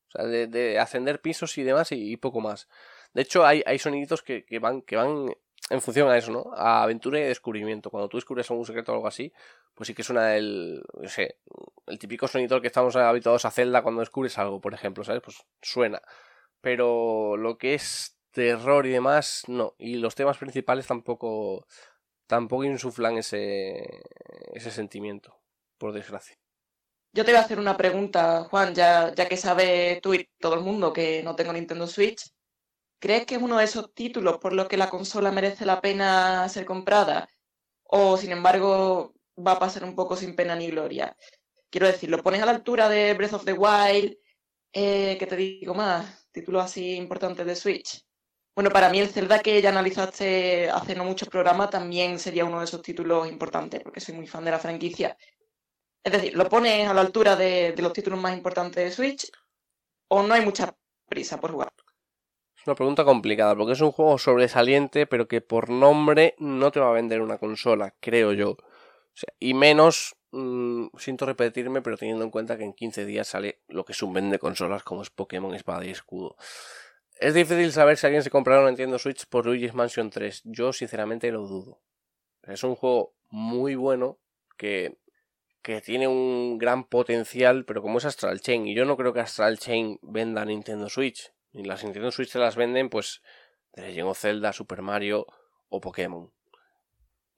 O 0.09 0.11
sea, 0.13 0.27
de, 0.27 0.47
de 0.49 0.79
ascender 0.79 1.23
pisos 1.23 1.57
y 1.57 1.63
demás 1.63 1.93
y, 1.93 2.13
y, 2.13 2.17
poco 2.19 2.41
más. 2.41 2.69
De 3.15 3.23
hecho, 3.23 3.47
hay, 3.47 3.63
hay 3.65 3.79
soniditos 3.79 4.23
que, 4.23 4.45
que, 4.45 4.59
van, 4.59 4.83
que 4.83 4.97
van 4.97 5.33
en 5.71 5.81
función 5.81 6.11
a 6.11 6.19
eso, 6.19 6.33
¿no? 6.33 6.53
A 6.55 6.83
aventura 6.83 7.19
y 7.19 7.23
descubrimiento. 7.23 7.91
Cuando 7.91 8.09
tú 8.09 8.17
descubres 8.17 8.51
algún 8.51 8.67
secreto 8.67 8.93
o 8.93 8.97
algo 8.97 9.07
así, 9.07 9.33
pues 9.81 9.87
sí 9.87 9.95
que 9.95 10.03
suena 10.03 10.37
el, 10.37 10.83
no 10.93 11.09
sé, 11.09 11.39
el 11.87 11.99
típico 11.99 12.29
sonido 12.29 12.61
que 12.61 12.67
estamos 12.67 12.97
habituados 12.97 13.47
a 13.47 13.51
Zelda 13.51 13.81
cuando 13.81 14.01
descubres 14.01 14.37
algo, 14.37 14.61
por 14.61 14.75
ejemplo, 14.75 15.05
¿sabes? 15.05 15.23
Pues 15.25 15.39
suena. 15.63 16.03
Pero 16.61 17.39
lo 17.39 17.57
que 17.57 17.73
es 17.73 18.19
terror 18.31 18.85
y 18.85 18.91
demás, 18.91 19.45
no. 19.49 19.77
Y 19.79 19.95
los 19.95 20.15
temas 20.15 20.37
principales 20.37 20.87
tampoco 20.87 21.67
tampoco 22.27 22.65
insuflan 22.65 23.17
ese, 23.17 24.03
ese 24.53 24.71
sentimiento, 24.71 25.41
por 25.79 25.95
desgracia. 25.95 26.37
Yo 27.15 27.25
te 27.25 27.31
voy 27.33 27.41
a 27.41 27.45
hacer 27.45 27.59
una 27.59 27.79
pregunta, 27.79 28.45
Juan, 28.51 28.75
ya, 28.75 29.15
ya 29.15 29.27
que 29.27 29.39
sabe 29.39 29.99
tú 30.03 30.13
y 30.13 30.29
todo 30.39 30.57
el 30.57 30.61
mundo 30.61 30.93
que 30.93 31.23
no 31.23 31.37
tengo 31.37 31.55
Nintendo 31.55 31.87
Switch. 31.87 32.31
¿Crees 32.99 33.25
que 33.25 33.37
es 33.37 33.43
uno 33.43 33.57
de 33.57 33.65
esos 33.65 33.95
títulos 33.95 34.37
por 34.37 34.53
los 34.53 34.69
que 34.69 34.77
la 34.77 34.91
consola 34.91 35.33
merece 35.33 35.65
la 35.65 35.81
pena 35.81 36.47
ser 36.51 36.67
comprada? 36.67 37.31
¿O, 37.85 38.19
sin 38.19 38.33
embargo, 38.33 39.15
va 39.37 39.53
a 39.53 39.59
pasar 39.59 39.85
un 39.85 39.95
poco 39.95 40.17
sin 40.17 40.35
pena 40.35 40.55
ni 40.57 40.71
gloria? 40.71 41.17
Quiero 41.71 41.87
decir, 41.87 42.11
¿lo 42.11 42.23
pones 42.23 42.43
a 42.43 42.47
la 42.47 42.53
altura 42.53 42.89
de 42.89 43.15
Breath 43.15 43.35
of 43.35 43.45
the 43.45 43.53
Wild? 43.53 44.17
Eh, 44.73 45.17
¿Qué 45.19 45.27
te 45.27 45.37
digo 45.37 45.75
más? 45.75 46.29
Títulos 46.33 46.65
así 46.65 46.95
importantes 46.97 47.47
de 47.47 47.57
Switch. 47.57 48.05
Bueno, 48.55 48.71
para 48.71 48.91
mí 48.91 48.99
el 48.99 49.09
Zelda 49.09 49.39
que 49.39 49.63
ya 49.63 49.71
analizaste 49.71 50.69
hace 50.69 50.95
no 50.95 51.05
muchos 51.05 51.29
programas 51.29 51.71
también 51.71 52.19
sería 52.19 52.45
uno 52.45 52.59
de 52.59 52.65
esos 52.65 52.83
títulos 52.83 53.29
importantes, 53.29 53.83
porque 53.83 54.01
soy 54.01 54.15
muy 54.15 54.27
fan 54.27 54.45
de 54.45 54.51
la 54.51 54.59
franquicia. 54.59 55.17
Es 56.03 56.13
decir, 56.13 56.35
¿lo 56.35 56.49
pones 56.49 56.89
a 56.89 56.95
la 56.95 57.03
altura 57.03 57.37
de, 57.37 57.75
los 57.79 57.93
títulos 57.93 58.21
más 58.21 58.37
importantes 58.37 58.85
de 58.85 58.91
Switch? 58.91 59.31
¿O 60.09 60.23
no 60.23 60.35
hay 60.35 60.45
mucha 60.45 60.75
prisa 61.09 61.41
por 61.41 61.53
jugar? 61.53 61.73
Es 62.57 62.67
una 62.67 62.75
pregunta 62.75 63.05
complicada, 63.05 63.57
porque 63.57 63.73
es 63.73 63.81
un 63.81 63.93
juego 63.93 64.19
sobresaliente, 64.19 65.07
pero 65.07 65.29
que 65.29 65.41
por 65.41 65.71
nombre 65.71 66.35
no 66.39 66.71
te 66.71 66.81
va 66.81 66.89
a 66.89 66.93
vender 66.95 67.23
una 67.23 67.39
consola, 67.39 67.95
creo 68.01 68.33
yo. 68.33 68.57
Y 69.39 69.55
menos, 69.55 70.17
mmm, 70.33 70.87
siento 70.99 71.27
repetirme, 71.27 71.83
pero 71.83 71.97
teniendo 71.97 72.25
en 72.25 72.31
cuenta 72.31 72.57
que 72.57 72.65
en 72.65 72.73
15 72.73 73.05
días 73.05 73.29
sale 73.29 73.61
lo 73.69 73.85
que 73.85 73.93
es 73.93 74.03
un 74.03 74.13
vende 74.13 74.39
consolas 74.39 74.83
como 74.83 75.03
es 75.03 75.11
Pokémon 75.11 75.55
Espada 75.55 75.85
y 75.85 75.91
Escudo. 75.91 76.37
Es 77.19 77.35
difícil 77.35 77.71
saber 77.73 77.99
si 77.99 78.07
alguien 78.07 78.23
se 78.23 78.31
comprará 78.31 78.61
una 78.61 78.71
Nintendo 78.71 78.99
Switch 78.99 79.27
por 79.27 79.45
Luigi's 79.45 79.75
Mansion 79.75 80.11
3. 80.11 80.43
Yo 80.45 80.73
sinceramente 80.73 81.31
lo 81.31 81.47
dudo. 81.47 81.83
Es 82.45 82.65
un 82.65 82.75
juego 82.75 83.15
muy 83.29 83.75
bueno 83.75 84.19
que 84.57 84.99
que 85.63 85.81
tiene 85.81 86.09
un 86.09 86.59
gran 86.59 86.85
potencial, 86.85 87.65
pero 87.65 87.83
como 87.83 87.99
es 87.99 88.05
Astral 88.05 88.41
Chain, 88.41 88.67
y 88.67 88.75
yo 88.75 88.85
no 88.85 88.97
creo 88.97 89.13
que 89.13 89.21
Astral 89.21 89.59
Chain 89.59 89.99
venda 90.03 90.45
Nintendo 90.45 90.89
Switch, 90.89 91.33
ni 91.53 91.65
las 91.65 91.85
Nintendo 91.85 92.11
Switch 92.11 92.31
se 92.31 92.39
las 92.39 92.57
venden, 92.57 92.89
pues 92.89 93.23
de 93.75 93.83
Legend 93.83 94.09
of 94.09 94.19
Zelda, 94.19 94.53
Super 94.53 94.83
Mario 94.83 95.27
o 95.69 95.81
Pokémon. 95.81 96.33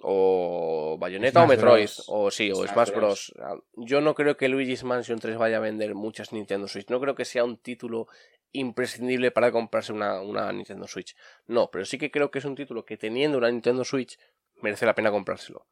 O 0.03 0.97
Bayonetta 0.99 1.41
Smash 1.41 1.45
o 1.45 1.49
Metroid, 1.49 1.85
Bros. 1.85 2.05
o 2.09 2.31
sí, 2.31 2.51
o 2.51 2.57
Smash 2.57 2.73
Smash 2.73 2.91
Bros. 2.91 3.35
Yo 3.77 4.01
no 4.01 4.15
creo 4.15 4.37
que 4.37 4.49
Luigi's 4.49 4.85
Mansion 4.85 5.19
3 5.19 5.37
vaya 5.37 5.59
a 5.59 5.61
vender 5.61 5.95
muchas 5.95 6.33
Nintendo 6.33 6.67
Switch. 6.67 6.89
No 6.89 7.01
creo 7.01 7.15
que 7.15 7.25
sea 7.25 7.45
un 7.45 7.57
título 7.57 8.09
imprescindible 8.53 9.31
para 9.31 9.53
comprarse 9.53 9.93
una, 9.93 10.21
una 10.21 10.53
Nintendo 10.53 10.87
Switch. 10.87 11.17
No, 11.47 11.71
pero 11.71 11.85
sí 11.85 11.99
que 11.99 12.11
creo 12.11 12.31
que 12.31 12.41
es 12.41 12.45
un 12.45 12.55
título 12.55 12.85
que 12.85 12.97
teniendo 12.97 13.39
una 13.39 13.51
Nintendo 13.51 13.85
Switch 13.85 14.19
merece 14.61 14.87
la 14.87 14.95
pena 14.95 15.11
comprárselo. 15.11 15.67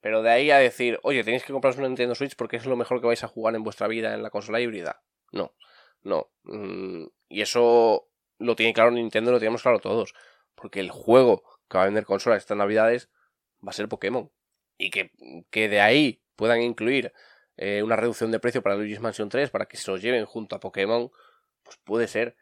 Pero 0.00 0.22
de 0.22 0.30
ahí 0.30 0.50
a 0.50 0.58
decir, 0.58 1.00
oye, 1.02 1.24
tenéis 1.24 1.44
que 1.44 1.52
compraros 1.52 1.78
una 1.78 1.88
Nintendo 1.88 2.14
Switch 2.14 2.36
porque 2.36 2.56
es 2.56 2.66
lo 2.66 2.76
mejor 2.76 3.00
que 3.00 3.06
vais 3.06 3.24
a 3.24 3.28
jugar 3.28 3.54
en 3.54 3.64
vuestra 3.64 3.88
vida 3.88 4.14
en 4.14 4.22
la 4.22 4.30
consola 4.30 4.60
híbrida. 4.60 5.02
No, 5.32 5.54
no. 6.02 6.30
Mm, 6.42 7.06
y 7.28 7.40
eso 7.40 8.08
lo 8.38 8.54
tiene 8.54 8.74
claro 8.74 8.90
Nintendo, 8.90 9.32
lo 9.32 9.38
tenemos 9.38 9.62
claro 9.62 9.80
todos. 9.80 10.14
Porque 10.54 10.80
el 10.80 10.90
juego 10.90 11.42
que 11.68 11.78
va 11.78 11.84
a 11.84 11.86
vender 11.86 12.04
consola 12.04 12.36
estas 12.36 12.56
navidades 12.56 13.10
va 13.66 13.70
a 13.70 13.72
ser 13.72 13.88
Pokémon. 13.88 14.30
Y 14.76 14.90
que, 14.90 15.12
que 15.50 15.68
de 15.68 15.80
ahí 15.80 16.22
puedan 16.36 16.60
incluir 16.62 17.12
eh, 17.56 17.82
una 17.82 17.96
reducción 17.96 18.30
de 18.30 18.40
precio 18.40 18.62
para 18.62 18.76
Luigi's 18.76 19.00
Mansion 19.00 19.28
3 19.28 19.50
para 19.50 19.66
que 19.66 19.76
se 19.76 19.90
los 19.90 20.02
lleven 20.02 20.26
junto 20.26 20.56
a 20.56 20.60
Pokémon, 20.60 21.10
pues 21.62 21.78
puede 21.84 22.08
ser. 22.08 22.36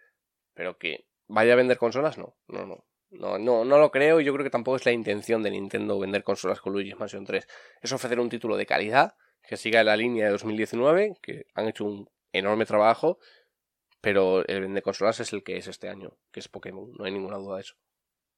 Pero 0.55 0.79
que 0.79 1.07
vaya 1.29 1.53
a 1.53 1.57
vender 1.57 1.79
consolas, 1.79 2.19
no, 2.19 2.37
no, 2.49 2.67
no. 2.67 2.85
No, 3.11 3.39
no, 3.39 3.67
no 3.67 3.77
lo 3.77 3.91
creo 3.91 4.21
y 4.21 4.25
yo 4.25 4.33
creo 4.33 4.43
que 4.43 4.49
tampoco 4.49 4.77
es 4.77 4.87
la 4.87 4.93
intención 4.93 5.43
de 5.43 5.51
Nintendo 5.51 5.99
vender 5.99 6.25
consolas 6.25 6.63
con 6.63 6.73
Luigi's 6.73 6.99
Mansion 6.99 7.27
3. 7.27 7.47
Es 7.83 7.93
ofrecer 7.93 8.19
un 8.19 8.31
título 8.31 8.57
de 8.57 8.65
calidad 8.65 9.17
que 9.43 9.59
siga 9.59 9.85
la 9.85 9.97
línea 9.97 10.25
de 10.25 10.31
2019, 10.31 11.17
que 11.21 11.47
han 11.55 11.69
hecho 11.69 11.85
un 11.85 12.09
enorme 12.33 12.65
trabajo, 12.65 13.19
pero 14.01 14.47
el 14.47 14.63
vender 14.63 14.83
consolas 14.83 15.21
es 15.21 15.33
el 15.35 15.43
que 15.43 15.59
es 15.59 15.67
este 15.67 15.89
año, 15.91 16.17
que 16.31 16.41
es 16.41 16.49
Pokémon, 16.49 16.91
no 16.99 17.05
hay 17.05 17.13
ninguna 17.13 17.37
duda 17.37 17.57
de 17.57 17.63
eso. 17.63 17.75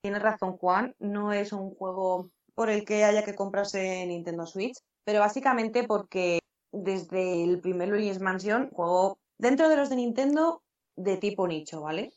Tienes 0.03 0.23
razón, 0.23 0.57
Juan, 0.57 0.95
no 0.99 1.33
es 1.33 1.53
un 1.53 1.75
juego 1.75 2.31
por 2.55 2.71
el 2.71 2.85
que 2.85 3.05
haya 3.05 3.25
que 3.25 3.35
comprarse 3.35 4.07
Nintendo 4.07 4.47
Switch, 4.47 4.79
pero 5.05 5.21
básicamente 5.21 5.85
porque 5.85 6.41
desde 6.73 7.45
el 7.45 7.61
primer 7.61 7.89
Luigi's 7.89 8.21
Mansion, 8.21 8.71
juego 8.71 9.19
dentro 9.39 9.69
de 9.69 9.77
los 9.77 9.91
de 9.91 9.97
Nintendo 9.97 10.63
de 10.97 11.17
tipo 11.17 11.47
nicho, 11.47 11.83
¿vale? 11.83 12.13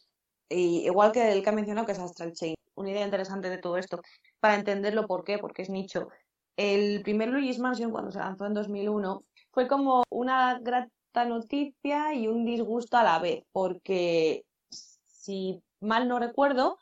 Y 0.49 0.85
igual 0.85 1.11
que 1.11 1.31
el 1.31 1.43
que 1.43 1.49
ha 1.49 1.53
mencionado, 1.53 1.85
que 1.85 1.93
es 1.93 1.99
Astral 1.99 2.34
Chain. 2.34 2.55
Una 2.76 2.91
idea 2.91 3.05
interesante 3.05 3.49
de 3.49 3.57
todo 3.57 3.77
esto, 3.77 4.01
para 4.39 4.55
entenderlo 4.55 5.07
por 5.07 5.23
qué, 5.23 5.39
porque 5.39 5.64
es 5.64 5.69
nicho. 5.69 6.09
El 6.55 7.01
primer 7.03 7.30
Luigi's 7.30 7.59
Mansion, 7.59 7.91
cuando 7.91 8.11
se 8.11 8.19
lanzó 8.19 8.45
en 8.45 8.53
2001, 8.53 9.23
fue 9.51 9.68
como 9.68 10.03
una 10.09 10.59
grata 10.59 11.26
noticia 11.26 12.14
y 12.14 12.27
un 12.27 12.45
disgusto 12.45 12.97
a 12.97 13.03
la 13.03 13.19
vez, 13.19 13.43
porque 13.51 14.45
si 14.69 15.61
mal 15.80 16.07
no 16.07 16.19
recuerdo, 16.19 16.77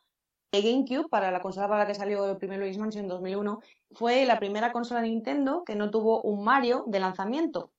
GameCube, 0.51 1.09
para 1.09 1.31
la 1.31 1.41
consola 1.41 1.67
para 1.67 1.81
la 1.81 1.87
que 1.87 1.95
salió 1.95 2.29
el 2.29 2.37
primer 2.37 2.59
Luigi's 2.59 2.77
Mansion 2.77 3.05
en 3.05 3.09
2001, 3.09 3.59
fue 3.91 4.25
la 4.25 4.39
primera 4.39 4.71
consola 4.71 5.01
de 5.01 5.09
Nintendo 5.09 5.63
que 5.65 5.75
no 5.75 5.91
tuvo 5.91 6.21
un 6.21 6.43
Mario 6.43 6.83
de 6.87 6.99
lanzamiento. 6.99 7.71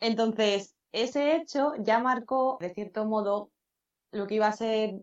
Entonces, 0.00 0.74
ese 0.92 1.36
hecho 1.36 1.72
ya 1.78 1.98
marcó, 2.00 2.58
de 2.60 2.70
cierto 2.74 3.04
modo, 3.06 3.50
lo 4.10 4.26
que 4.26 4.34
iba 4.34 4.46
a 4.46 4.52
ser 4.52 5.00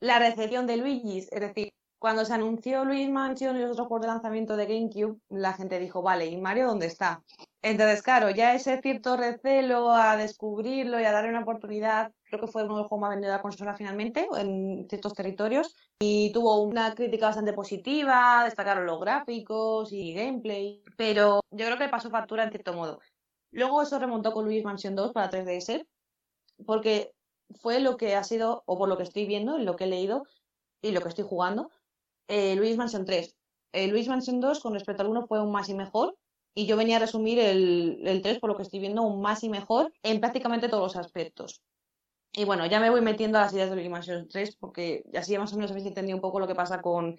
la 0.00 0.18
recepción 0.18 0.66
de 0.66 0.76
Luigi's. 0.76 1.32
Es 1.32 1.40
decir, 1.40 1.72
cuando 1.98 2.24
se 2.24 2.34
anunció 2.34 2.84
Luigi's 2.84 3.10
Mansion 3.10 3.56
y 3.56 3.60
los 3.60 3.72
otros 3.72 3.88
juegos 3.88 4.02
de 4.02 4.12
lanzamiento 4.12 4.56
de 4.56 4.66
GameCube, 4.66 5.18
la 5.30 5.54
gente 5.54 5.78
dijo, 5.78 6.02
vale, 6.02 6.26
¿y 6.26 6.36
Mario 6.36 6.68
dónde 6.68 6.86
está? 6.86 7.22
Entonces, 7.66 8.02
claro, 8.02 8.28
ya 8.28 8.54
ese 8.54 8.78
cierto 8.82 9.16
recelo 9.16 9.90
a 9.90 10.18
descubrirlo 10.18 11.00
y 11.00 11.04
a 11.04 11.12
darle 11.12 11.30
una 11.30 11.40
oportunidad, 11.40 12.12
creo 12.24 12.38
que 12.38 12.46
fue 12.46 12.62
uno 12.62 12.74
de 12.74 12.82
los 12.82 12.88
juegos 12.88 13.00
más 13.00 13.10
vendidos 13.12 13.32
de 13.32 13.36
la 13.38 13.42
consola 13.42 13.74
finalmente, 13.74 14.28
en 14.36 14.86
ciertos 14.86 15.14
territorios, 15.14 15.74
y 15.98 16.30
tuvo 16.34 16.60
una 16.60 16.94
crítica 16.94 17.28
bastante 17.28 17.54
positiva, 17.54 18.42
destacaron 18.44 18.84
los 18.84 19.00
gráficos 19.00 19.90
y 19.94 20.12
gameplay, 20.12 20.82
pero 20.98 21.40
yo 21.50 21.64
creo 21.64 21.78
que 21.78 21.88
pasó 21.88 22.10
factura 22.10 22.44
en 22.44 22.50
cierto 22.50 22.74
modo. 22.74 23.00
Luego 23.50 23.80
eso 23.80 23.98
remontó 23.98 24.34
con 24.34 24.44
Luigi's 24.44 24.66
Mansion 24.66 24.94
2 24.94 25.14
para 25.14 25.30
3DS, 25.30 25.86
porque 26.66 27.12
fue 27.62 27.80
lo 27.80 27.96
que 27.96 28.14
ha 28.14 28.24
sido, 28.24 28.62
o 28.66 28.76
por 28.76 28.90
lo 28.90 28.98
que 28.98 29.04
estoy 29.04 29.24
viendo, 29.24 29.56
lo 29.56 29.74
que 29.74 29.84
he 29.84 29.86
leído 29.86 30.24
y 30.82 30.92
lo 30.92 31.00
que 31.00 31.08
estoy 31.08 31.24
jugando, 31.24 31.70
eh, 32.28 32.56
Luigi's 32.56 32.76
Mansion 32.76 33.06
3. 33.06 33.34
Eh, 33.72 33.88
Luigi's 33.88 34.08
Mansion 34.08 34.38
2 34.38 34.60
con 34.60 34.74
respecto 34.74 35.02
al 35.02 35.08
1 35.08 35.26
fue 35.26 35.42
un 35.42 35.50
más 35.50 35.70
y 35.70 35.74
mejor, 35.74 36.14
y 36.54 36.66
yo 36.66 36.76
venía 36.76 36.96
a 36.96 37.00
resumir 37.00 37.38
el, 37.38 38.00
el 38.04 38.22
3 38.22 38.38
por 38.38 38.50
lo 38.50 38.56
que 38.56 38.62
estoy 38.62 38.80
viendo 38.80 39.02
un 39.02 39.20
más 39.20 39.42
y 39.44 39.48
mejor 39.48 39.92
en 40.02 40.20
prácticamente 40.20 40.68
todos 40.68 40.94
los 40.94 40.96
aspectos. 40.96 41.62
Y 42.32 42.44
bueno, 42.44 42.66
ya 42.66 42.80
me 42.80 42.90
voy 42.90 43.00
metiendo 43.00 43.38
a 43.38 43.42
las 43.42 43.52
ideas 43.52 43.70
de 43.70 43.76
Luigi's 43.76 43.92
Mansion 43.92 44.28
3 44.28 44.56
porque 44.56 45.04
así 45.16 45.36
más 45.38 45.52
o 45.52 45.56
menos 45.56 45.70
habéis 45.70 45.86
entendido 45.86 46.16
un 46.16 46.22
poco 46.22 46.40
lo 46.40 46.48
que 46.48 46.54
pasa 46.54 46.80
con, 46.82 47.18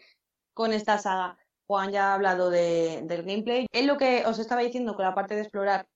con 0.53 0.73
esta 0.73 0.97
saga. 0.97 1.37
Juan 1.67 1.91
ya 1.91 2.11
ha 2.11 2.13
hablado 2.15 2.49
de, 2.49 3.01
del 3.03 3.23
gameplay. 3.23 3.65
Es 3.71 3.85
lo 3.85 3.97
que 3.97 4.25
os 4.25 4.39
estaba 4.39 4.61
diciendo 4.61 4.93
con 4.95 5.05
la 5.05 5.15
parte 5.15 5.35
de 5.35 5.41
explorar 5.41 5.87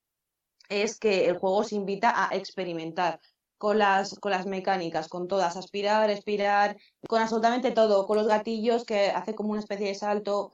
es 0.70 0.98
que 0.99 1.28
el 1.28 1.38
juego 1.38 1.57
os 1.57 1.74
invita 1.74 2.14
a 2.16 2.36
experimentar 2.36 3.20
con 3.57 3.78
las, 3.78 4.18
con 4.20 4.32
las 4.32 4.45
mecánicas, 4.45 5.10
con 5.10 5.28
todas, 5.28 5.57
aspirar, 5.57 6.10
expirar, 6.10 6.78
con 7.07 7.22
absolutamente 7.22 7.72
todo, 7.72 8.06
con 8.07 8.18
los 8.18 8.28
gatillos 8.28 8.86
que 8.86 9.10
hace 9.10 9.36
como 9.36 9.52
una 9.52 9.60
especie 9.60 9.88
de 9.88 9.95
salto. 9.95 10.53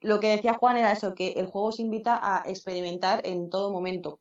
Lo 0.00 0.20
que 0.20 0.28
decía 0.28 0.54
Juan 0.54 0.76
era 0.76 0.92
eso, 0.92 1.14
que 1.14 1.32
el 1.32 1.46
juego 1.46 1.68
os 1.68 1.80
invita 1.80 2.18
a 2.22 2.48
experimentar 2.48 3.26
en 3.26 3.50
todo 3.50 3.72
momento. 3.72 4.20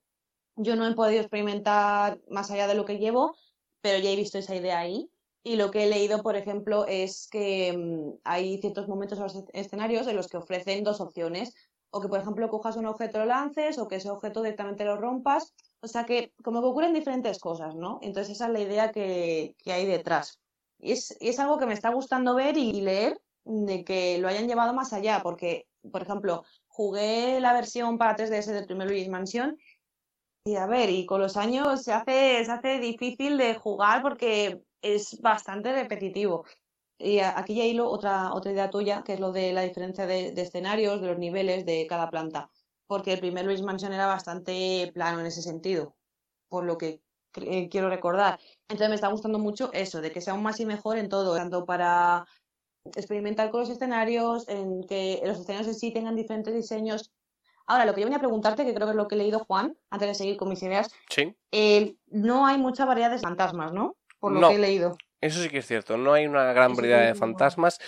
Yo 0.56 0.76
no 0.76 0.88
he 0.88 0.96
podido 0.96 1.22
experimentar 1.22 2.20
más 2.30 2.50
allá 2.50 2.68
de 2.68 2.76
lo 2.76 2.86
que 2.86 2.98
llevo, 2.98 3.36
pero 3.82 4.00
ya 4.00 4.10
he 4.10 4.16
visto 4.16 4.38
esa 4.38 4.56
idea 4.56 4.80
ahí. 4.80 5.10
Y 5.44 5.58
lo 5.58 5.70
que 5.70 5.84
he 5.84 5.88
leído, 5.88 6.24
por 6.24 6.36
ejemplo, 6.36 6.86
es 6.88 7.28
que 7.30 7.72
mmm, 7.78 8.20
hay 8.24 8.58
ciertos 8.60 8.88
momentos 8.88 9.20
en 9.20 9.24
los 9.26 9.44
escenarios 9.54 10.08
en 10.08 10.16
los 10.16 10.28
que 10.28 10.38
ofrecen 10.38 10.84
dos 10.84 11.02
opciones. 11.02 11.54
O 11.92 12.02
que, 12.02 12.08
por 12.08 12.20
ejemplo, 12.20 12.50
cojas 12.50 12.78
un 12.78 12.88
objeto, 12.88 13.20
lo 13.20 13.26
lances, 13.26 13.78
o 13.78 13.88
que 13.88 13.98
ese 13.98 14.10
objeto 14.10 14.42
directamente 14.42 14.86
lo 14.86 14.98
rompas. 14.98 15.54
O 15.82 15.88
sea 15.88 16.06
que 16.06 16.34
como 16.44 16.62
que 16.62 16.68
ocurren 16.68 16.94
diferentes 16.94 17.40
cosas, 17.40 17.76
¿no? 17.76 18.00
Entonces 18.02 18.36
esa 18.36 18.48
es 18.48 18.54
la 18.54 18.60
idea 18.60 18.92
que, 18.92 19.56
hay 19.66 19.86
detrás. 19.86 20.40
Y 20.80 20.94
es, 20.94 21.40
algo 21.40 21.60
que 21.60 21.68
me 21.68 21.74
está 21.74 21.92
gustando 21.92 22.34
ver 22.36 22.58
y 22.58 22.82
leer 22.82 23.22
de 23.46 23.84
que 23.84 24.18
lo 24.18 24.28
hayan 24.28 24.48
llevado 24.48 24.74
más 24.74 24.94
allá, 24.94 25.22
porque, 25.24 25.68
por 25.92 26.02
ejemplo, 26.02 26.44
jugué 26.68 27.40
la 27.40 27.54
versión 27.54 27.98
para 27.98 28.16
3DS 28.16 28.52
del 28.54 28.66
primer 28.66 28.90
Luigi's 28.90 29.10
Mansion 29.10 29.58
y 30.46 30.56
a 30.58 30.68
ver, 30.68 30.90
y 30.90 31.06
con 31.06 31.22
los 31.22 31.38
años 31.38 31.84
se 31.84 31.94
hace, 31.94 32.44
se 32.46 32.52
hace 32.52 32.80
difícil 32.80 33.38
de 33.38 33.56
jugar 33.56 34.02
porque 34.02 34.62
es 34.82 35.20
bastante 35.22 35.72
repetitivo. 35.74 36.46
Y 36.98 37.20
aquí 37.20 37.56
ya 37.56 37.66
hilo 37.66 37.90
otra, 37.90 38.34
otra 38.34 38.52
idea 38.52 38.70
tuya, 38.70 39.04
que 39.04 39.14
es 39.14 39.20
lo 39.20 39.32
de 39.32 39.54
la 39.54 39.62
diferencia 39.62 40.06
de, 40.08 40.32
de 40.32 40.42
escenarios, 40.44 41.02
de 41.02 41.08
los 41.08 41.18
niveles 41.18 41.66
de 41.66 41.88
cada 41.88 42.10
planta 42.10 42.50
porque 42.88 43.14
el 43.14 43.20
primer 43.20 43.46
Luis 43.46 43.62
Mansion 43.62 43.94
era 43.94 44.08
bastante 44.08 44.92
plano 44.94 45.20
en 45.20 45.26
ese 45.26 45.42
sentido, 45.42 45.96
por 46.48 46.66
lo 46.66 46.78
que 46.78 47.02
eh, 47.36 47.70
quiero 47.70 47.90
recordar. 47.90 48.40
Entonces 48.68 48.90
me 48.90 48.96
está 48.96 49.08
gustando 49.08 49.40
mucho 49.40 49.72
eso, 49.74 50.02
de 50.02 50.12
que 50.12 50.22
sea 50.22 50.34
un 50.34 50.44
más 50.44 50.60
y 50.60 50.66
mejor 50.66 50.98
en 50.98 51.10
todo, 51.10 51.36
tanto 51.36 51.66
para 51.66 52.26
experimentar 52.96 53.50
con 53.50 53.62
los 53.62 53.70
escenarios, 53.70 54.48
en 54.48 54.84
que 54.84 55.22
los 55.26 55.40
escenarios 55.40 55.68
en 55.68 55.76
sí 55.76 55.92
tengan 55.92 56.16
diferentes 56.16 56.54
diseños. 56.54 57.12
Ahora, 57.68 57.86
lo 57.86 57.94
que 57.96 58.02
yo 58.02 58.06
venía 58.06 58.18
a 58.18 58.22
preguntarte, 58.22 58.64
que 58.64 58.74
creo 58.76 58.86
que 58.88 58.92
es 58.92 58.98
lo 58.98 59.08
que 59.08 59.16
he 59.16 59.18
leído 59.18 59.40
Juan, 59.40 59.76
antes 59.90 60.08
de 60.08 60.14
seguir 60.16 60.38
con 60.38 60.50
mis 60.50 60.62
ideas, 60.62 60.94
Sí, 61.10 61.36
eh, 61.52 61.96
no 62.08 62.46
hay 62.46 62.58
mucha 62.60 62.86
variedad 62.86 63.10
de 63.10 63.18
fantasmas, 63.18 63.74
¿no? 63.74 63.96
Por 64.20 64.32
lo 64.34 64.40
No. 64.42 64.50
que 64.50 64.56
he 64.56 64.60
leído. 64.60 64.98
eso 65.22 65.42
sí 65.42 65.50
que 65.50 65.58
es 65.60 65.66
cierto. 65.66 65.98
No 65.98 66.14
hay 66.14 66.28
una 66.28 66.54
gran 66.54 66.72
Eso 66.72 66.82
variedad 66.82 67.02
sí 67.02 67.08
de 67.08 67.16
fantasmas. 67.16 67.80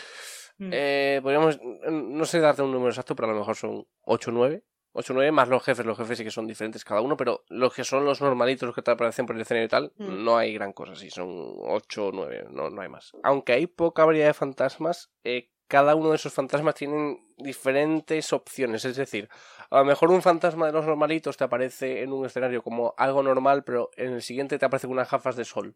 Mm. 0.58 0.70
Eh, 0.74 1.20
podríamos, 1.22 1.60
no 1.62 2.26
sé 2.26 2.40
darte 2.40 2.64
un 2.64 2.72
número 2.72 2.90
exacto, 2.90 3.16
pero 3.16 3.28
a 3.30 3.34
lo 3.34 3.40
mejor 3.40 3.56
son 3.56 3.86
8 4.02 4.32
o 4.32 4.34
9. 4.34 4.64
8 4.98 5.14
o 5.14 5.16
9 5.16 5.32
más 5.32 5.48
los 5.48 5.64
jefes. 5.64 5.86
Los 5.86 5.98
jefes 5.98 6.18
sí 6.18 6.24
que 6.24 6.32
son 6.32 6.48
diferentes 6.48 6.84
cada 6.84 7.02
uno, 7.02 7.16
pero 7.16 7.44
los 7.50 7.74
que 7.74 7.84
son 7.84 8.04
los 8.04 8.20
normalitos, 8.22 8.66
los 8.68 8.76
que 8.76 8.82
te 8.82 8.92
aparecen 8.92 9.26
por 9.26 9.36
el 9.36 9.42
escenario 9.44 9.66
y 9.66 9.70
tal, 9.70 9.94
Mm. 9.98 10.24
no 10.24 10.38
hay 10.38 10.54
gran 10.54 10.74
cosa. 10.74 10.96
Sí, 10.96 11.10
son 11.10 11.28
8 11.60 12.08
o 12.08 12.12
9, 12.12 12.48
no, 12.52 12.70
no 12.70 12.82
hay 12.82 12.90
más. 12.90 13.12
Aunque 13.24 13.54
hay 13.54 13.68
poca 13.68 14.06
variedad 14.06 14.28
de 14.28 14.34
fantasmas, 14.34 15.12
eh, 15.24 15.50
cada 15.68 15.96
uno 15.96 16.10
de 16.12 16.16
esos 16.16 16.34
fantasmas 16.34 16.76
tienen 16.76 17.20
diferentes 17.38 18.32
opciones. 18.34 18.86
Es 18.86 18.96
decir, 18.96 19.30
a 19.70 19.80
lo 19.80 19.86
mejor 19.86 20.12
un 20.12 20.22
fantasma 20.22 20.66
de 20.68 20.72
los 20.72 20.86
normalitos 20.86 21.36
te 21.38 21.44
aparece 21.44 22.02
en 22.04 22.14
un 22.14 22.26
escenario 22.26 22.64
como 22.64 22.94
algo 22.98 23.22
normal, 23.22 23.64
pero 23.66 23.92
en 23.98 24.14
el 24.14 24.22
siguiente 24.22 24.58
te 24.58 24.66
aparece 24.66 24.88
con 24.88 24.94
unas 24.94 25.12
gafas 25.12 25.36
de 25.36 25.44
sol. 25.46 25.76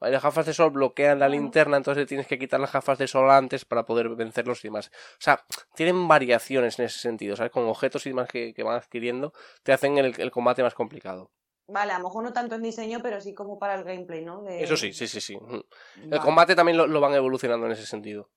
Las 0.00 0.22
gafas 0.22 0.46
de 0.46 0.54
sol 0.54 0.70
bloquean 0.70 1.18
la 1.18 1.28
linterna, 1.28 1.76
entonces 1.76 2.06
tienes 2.06 2.26
que 2.26 2.38
quitar 2.38 2.58
las 2.58 2.72
gafas 2.72 2.98
de 2.98 3.06
sol 3.06 3.30
antes 3.30 3.64
para 3.64 3.84
poder 3.84 4.08
vencerlos 4.10 4.64
y 4.64 4.68
demás. 4.68 4.90
O 5.12 5.16
sea, 5.20 5.44
tienen 5.74 6.08
variaciones 6.08 6.78
en 6.78 6.86
ese 6.86 6.98
sentido, 6.98 7.36
¿sabes? 7.36 7.52
Con 7.52 7.64
objetos 7.66 8.06
y 8.06 8.10
demás 8.10 8.28
que, 8.28 8.54
que 8.54 8.62
van 8.62 8.76
adquiriendo, 8.76 9.32
te 9.62 9.72
hacen 9.72 9.98
el, 9.98 10.18
el 10.18 10.30
combate 10.30 10.62
más 10.62 10.74
complicado. 10.74 11.30
Vale, 11.68 11.92
a 11.92 11.98
lo 11.98 12.04
mejor 12.04 12.24
no 12.24 12.32
tanto 12.32 12.54
en 12.56 12.62
diseño, 12.62 12.98
pero 13.02 13.20
sí 13.20 13.34
como 13.34 13.58
para 13.58 13.74
el 13.74 13.84
gameplay, 13.84 14.24
¿no? 14.24 14.42
De- 14.42 14.62
Eso 14.64 14.76
sí, 14.76 14.92
sí, 14.92 15.06
sí, 15.06 15.20
sí. 15.20 15.36
Ujú. 15.36 15.64
El 16.10 16.20
combate 16.20 16.56
también 16.56 16.76
lo, 16.78 16.86
lo 16.86 17.00
van 17.00 17.14
evolucionando 17.14 17.66
en 17.66 17.72
ese 17.72 17.86
sentido. 17.86 18.30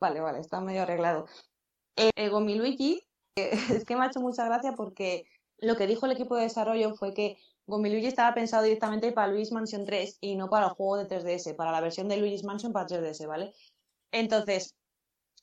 Vale, 0.00 0.20
vale, 0.20 0.38
está 0.38 0.60
medio 0.60 0.82
arreglado. 0.82 1.26
Eh, 1.96 2.10
el 2.14 2.30
Gomiluigi, 2.30 3.02
eh, 3.36 3.50
es 3.82 3.84
que 3.84 3.96
me 3.96 4.04
ha 4.04 4.08
hecho 4.08 4.20
mucha 4.20 4.44
gracia 4.44 4.74
porque 4.76 5.24
lo 5.58 5.74
que 5.76 5.88
dijo 5.88 6.06
el 6.06 6.12
equipo 6.12 6.36
de 6.36 6.42
desarrollo 6.44 6.94
fue 6.94 7.12
que 7.14 7.36
Gomiluigi 7.68 8.06
estaba 8.06 8.34
pensado 8.34 8.62
directamente 8.62 9.12
para 9.12 9.28
Luigi's 9.28 9.52
Mansion 9.52 9.84
3 9.84 10.18
y 10.22 10.36
no 10.36 10.48
para 10.48 10.68
el 10.68 10.72
juego 10.72 10.96
de 10.96 11.06
3DS, 11.06 11.54
para 11.54 11.70
la 11.70 11.82
versión 11.82 12.08
de 12.08 12.16
Luigi's 12.16 12.42
Mansion 12.42 12.72
para 12.72 12.86
3DS, 12.86 13.26
¿vale? 13.26 13.52
Entonces, 14.10 14.74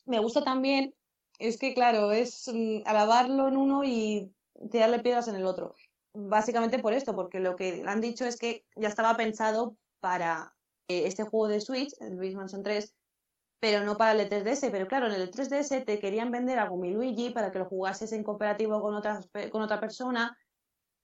me 0.06 0.18
gusta 0.18 0.43
también, 0.43 0.95
es 1.38 1.60
que 1.60 1.76
claro, 1.76 2.11
es 2.11 2.49
mm, 2.52 2.81
alabarlo 2.85 3.47
en 3.47 3.57
uno 3.57 3.84
y 3.84 4.34
tirarle 4.72 4.99
piedras 4.99 5.27
en 5.27 5.35
el 5.35 5.45
otro. 5.45 5.76
Básicamente 6.14 6.80
por 6.80 6.93
esto, 6.93 7.15
porque 7.15 7.39
lo 7.39 7.56
que 7.56 7.84
han 7.85 8.02
dicho 8.02 8.26
es 8.26 8.38
que 8.38 8.65
ya 8.76 8.88
estaba 8.88 9.15
pensado 9.15 9.77
para 9.99 10.56
eh, 10.88 11.03
este 11.06 11.23
juego 11.26 11.47
de 11.47 11.61
Switch, 11.61 11.93
el 11.99 12.15
Luigi's 12.15 12.38
Mansion 12.38 12.64
3, 12.64 12.91
pero 13.60 13.84
no 13.85 13.97
para 13.97 14.14
el 14.14 14.27
de 14.27 14.43
3DS. 14.43 14.72
Pero 14.72 14.88
claro, 14.88 15.06
en 15.07 15.14
el 15.14 15.27
de 15.27 15.31
3DS 15.31 15.85
te 15.85 15.99
querían 15.99 16.31
vender 16.31 16.57
a 16.57 16.65
Luigi 16.65 17.30
para 17.30 17.52
que 17.52 17.60
lo 17.60 17.65
jugases 17.65 18.11
en 18.14 18.23
cooperativo 18.23 18.81
con 18.81 18.95
otra, 18.95 19.19
con 19.52 19.61
otra 19.61 19.80
persona, 19.80 20.35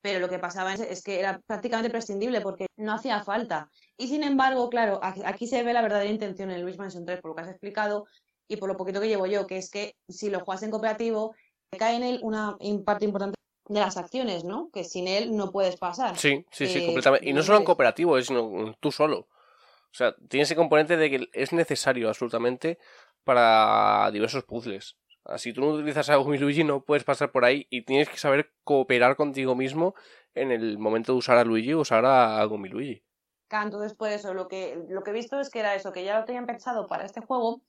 pero 0.02 0.20
lo 0.20 0.30
que 0.30 0.40
pasaba 0.40 0.74
es, 0.74 1.04
que 1.04 1.20
era 1.20 1.40
prácticamente 1.46 1.90
prescindible 1.90 2.42
porque 2.42 2.68
no 2.78 2.94
hacía 2.94 3.24
falta. 3.24 3.70
Y 3.98 4.08
sin 4.08 4.24
embargo, 4.24 4.70
claro, 4.70 5.00
aquí 5.02 5.48
se 5.48 5.64
ve 5.64 5.74
la 5.74 5.82
verdadera 5.82 6.10
intención 6.10 6.50
en 6.50 6.58
el 6.58 6.62
Luigi's 6.64 6.80
Mansion 6.80 7.06
3, 7.06 7.22
por 7.22 7.32
lo 7.32 7.36
que 7.36 7.42
has 7.44 7.50
explicado 7.50 8.06
y 8.48 8.58
por 8.58 8.68
lo 8.68 8.78
poquito 8.78 9.00
que 9.00 9.08
llevo 9.08 9.28
yo, 9.28 9.48
que 9.48 9.58
es 9.58 9.70
que 9.70 9.96
si 10.10 10.30
lo 10.30 10.40
juegas 10.40 10.64
en 10.64 10.72
cooperativo, 10.72 11.36
cae 11.78 11.96
en 11.96 12.04
él 12.04 12.20
una 12.24 12.58
parte 12.84 13.06
importante 13.06 13.36
de 13.68 13.80
las 13.80 13.96
acciones, 13.96 14.44
¿no? 14.44 14.70
Que 14.74 14.84
sin 14.84 15.08
él 15.08 15.36
no 15.36 15.52
puedes 15.52 15.78
pasar. 15.78 16.18
Sí, 16.18 16.46
sí, 16.52 16.68
sí, 16.68 16.80
Eh, 16.80 16.86
completamente. 16.86 17.30
Y 17.30 17.34
no 17.34 17.44
solo 17.44 17.60
en 17.60 17.64
cooperativo, 17.64 18.18
es 18.18 18.28
sino 18.28 18.76
tú 18.80 18.92
solo. 18.92 19.20
O 19.20 19.94
sea, 19.94 20.16
tiene 20.30 20.44
ese 20.44 20.56
componente 20.56 20.98
de 20.98 21.10
que 21.10 21.30
es 21.34 21.54
necesario 21.54 22.08
absolutamente 22.08 22.80
para 23.24 24.10
diversos 24.12 24.44
puzzles. 24.44 24.98
Si 25.36 25.54
tú 25.54 25.62
no 25.62 25.68
utilizas 25.70 26.10
a 26.10 26.18
Luigi 26.18 26.64
no 26.64 26.84
puedes 26.84 27.04
pasar 27.04 27.32
por 27.32 27.46
ahí 27.46 27.68
y 27.70 27.84
tienes 27.84 28.10
que 28.10 28.18
saber 28.18 28.52
cooperar 28.64 29.16
contigo 29.16 29.56
mismo 29.56 29.94
en 30.34 30.52
el 30.52 30.78
momento 30.78 31.12
de 31.12 31.20
usar 31.20 31.38
a 31.38 31.44
Luigi 31.44 31.74
o 31.74 31.82
usar 31.82 32.06
a 32.06 32.44
Luigi. 32.46 33.04
Entonces, 33.52 33.94
por 33.94 34.10
eso, 34.10 34.34
lo 34.34 34.48
que, 34.48 34.82
lo 34.88 35.04
que 35.04 35.12
he 35.12 35.14
visto 35.14 35.40
es 35.40 35.50
que 35.50 35.60
era 35.60 35.76
eso, 35.76 35.92
que 35.92 36.06
ya 36.06 36.18
lo 36.18 36.26
tenían 36.26 36.46
pensado 36.46 36.88
para 36.88 37.06
este 37.06 37.22
juego, 37.22 37.62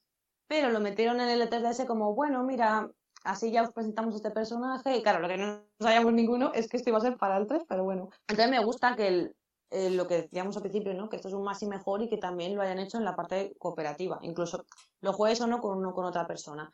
pero 0.46 0.70
lo 0.70 0.80
metieron 0.80 1.20
en 1.20 1.28
el 1.28 1.50
3DS 1.50 1.86
como, 1.86 2.14
bueno, 2.14 2.44
mira, 2.44 2.88
así 3.24 3.50
ya 3.50 3.62
os 3.62 3.72
presentamos 3.72 4.14
este 4.14 4.30
personaje, 4.30 4.96
y 4.96 5.02
claro, 5.02 5.18
lo 5.18 5.28
que 5.28 5.38
no 5.38 5.64
sabíamos 5.80 6.12
ninguno 6.12 6.52
es 6.54 6.68
que 6.68 6.76
esto 6.76 6.90
iba 6.90 6.98
a 6.98 7.02
ser 7.02 7.16
para 7.16 7.36
el 7.36 7.48
3, 7.48 7.64
pero 7.68 7.82
bueno. 7.82 8.10
Entonces 8.28 8.50
me 8.50 8.64
gusta 8.64 8.94
que 8.94 9.32
lo 9.72 10.06
que 10.06 10.22
decíamos 10.22 10.56
al 10.56 10.62
principio, 10.62 10.94
¿no? 10.94 11.08
Que 11.08 11.16
esto 11.16 11.28
es 11.28 11.34
un 11.34 11.42
más 11.44 11.62
y 11.62 11.66
mejor 11.66 12.02
y 12.02 12.08
que 12.08 12.18
también 12.18 12.54
lo 12.54 12.62
hayan 12.62 12.78
hecho 12.78 12.98
en 12.98 13.04
la 13.04 13.16
parte 13.16 13.54
cooperativa, 13.58 14.18
incluso 14.22 14.64
lo 15.00 15.12
juegues 15.12 15.40
o 15.40 15.46
no 15.46 15.60
con 15.60 15.78
uno 15.78 15.94
con 15.94 16.04
otra 16.04 16.26
persona. 16.26 16.72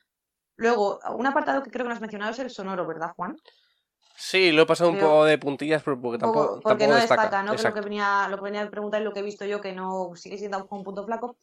Luego, 0.59 0.99
un 1.17 1.27
apartado 1.27 1.63
que 1.63 1.71
creo 1.71 1.85
que 1.85 1.89
no 1.89 1.95
has 1.95 2.01
mencionado 2.01 2.33
es 2.33 2.39
el 2.41 2.51
sonoro, 2.51 2.87
¿verdad, 2.87 3.13
Juan? 3.17 3.37
Sí, 4.17 4.51
lo 4.51 4.63
he 4.63 4.67
pasado 4.67 4.91
un 4.91 4.99
poco 4.99 5.25
de 5.25 5.39
puntillas 5.39 5.83
pero 5.85 6.01
porque 6.01 6.19
Poco- 6.19 6.33
tampoco, 6.41 6.55
porque 6.61 6.69
tampoco 6.69 6.91
no 6.91 6.97
destaca. 6.97 7.23
destaca, 7.23 7.43
¿no? 7.45 7.57
Que 7.57 7.63
lo 7.63 7.75
que 7.75 7.81
venía, 7.81 8.27
lo 8.29 8.37
que 8.39 8.43
venía 8.43 8.63
a 8.63 8.71
preguntar 8.71 9.01
y 9.01 9.05
lo 9.05 9.13
que 9.13 9.21
he 9.21 9.23
visto 9.23 9.45
yo, 9.45 9.61
que 9.61 9.73
no 9.73 10.11
sigue 10.17 10.37
siendo 10.37 10.67
un 10.71 10.83
punto 10.83 11.05
flaco, 11.07 11.37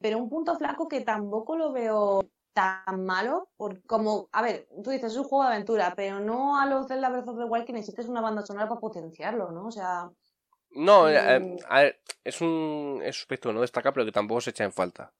pero 0.00 0.16
un 0.16 0.30
punto 0.30 0.56
flaco 0.56 0.88
que 0.88 1.02
tampoco 1.02 1.56
lo 1.56 1.72
veo 1.72 2.26
tan 2.54 3.04
malo, 3.04 3.50
por, 3.58 3.82
como, 3.84 4.28
a 4.32 4.40
ver, 4.42 4.66
tú 4.82 4.90
dices, 4.90 5.12
es 5.12 5.18
un 5.18 5.24
juego 5.24 5.44
de 5.44 5.50
aventura, 5.54 5.92
pero 5.94 6.20
no 6.20 6.58
a 6.58 6.64
los 6.66 6.86
Zelda 6.88 7.10
Breath 7.10 7.28
of 7.28 7.38
the 7.38 7.44
Wild 7.44 7.66
que 7.66 7.72
necesites 7.74 8.06
una 8.08 8.20
banda 8.22 8.40
sonora 8.42 8.68
para 8.68 8.80
potenciarlo, 8.80 9.50
¿no? 9.52 9.66
O 9.66 9.70
sea, 9.70 10.10
No, 10.74 11.06
eh, 11.10 11.38
Mm. 11.38 11.56
a 11.68 11.80
ver, 11.82 12.00
es 12.24 12.40
un 12.40 13.00
es 13.04 13.16
un 13.18 13.20
aspecto 13.22 13.50
que 13.50 13.54
no 13.54 13.60
destaca, 13.60 13.92
pero 13.92 14.06
que 14.06 14.12
tampoco 14.12 14.40
se 14.40 14.50
echa 14.50 14.64
en 14.64 14.72
falta. 14.72 15.12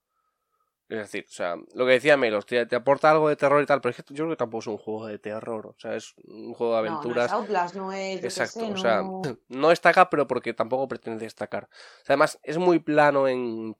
Es 0.92 0.98
decir, 0.98 1.24
o 1.26 1.32
sea, 1.32 1.56
lo 1.74 1.86
que 1.86 1.92
decía 1.92 2.18
Melos, 2.18 2.44
te, 2.44 2.66
te 2.66 2.76
aporta 2.76 3.10
algo 3.10 3.30
de 3.30 3.36
terror 3.36 3.62
y 3.62 3.66
tal, 3.66 3.80
pero 3.80 3.90
es 3.90 3.96
que 3.96 4.02
yo 4.12 4.24
creo 4.24 4.28
que 4.30 4.36
tampoco 4.36 4.60
es 4.60 4.66
un 4.66 4.76
juego 4.76 5.06
de 5.06 5.18
terror, 5.18 5.68
o 5.68 5.74
sea, 5.78 5.96
es 5.96 6.12
un 6.24 6.52
juego 6.52 6.74
de 6.74 6.82
no, 6.82 6.90
no 6.90 6.98
aventuras. 6.98 7.26
es 7.28 7.32
Outlast, 7.32 7.74
no 7.76 7.92
es, 7.94 8.22
Exacto, 8.22 8.66
sé, 8.66 8.72
o 8.72 8.76
sea, 8.76 9.02
no- 9.48 9.68
destaca, 9.70 10.10
pero 10.10 10.26
porque 10.26 10.52
tampoco 10.52 10.86
pretende 10.88 11.24
destacar. 11.24 11.64
O 11.64 12.04
sea, 12.04 12.12
además, 12.14 12.38
es 12.42 12.58
muy 12.58 12.78
plano 12.78 13.26
en 13.26 13.74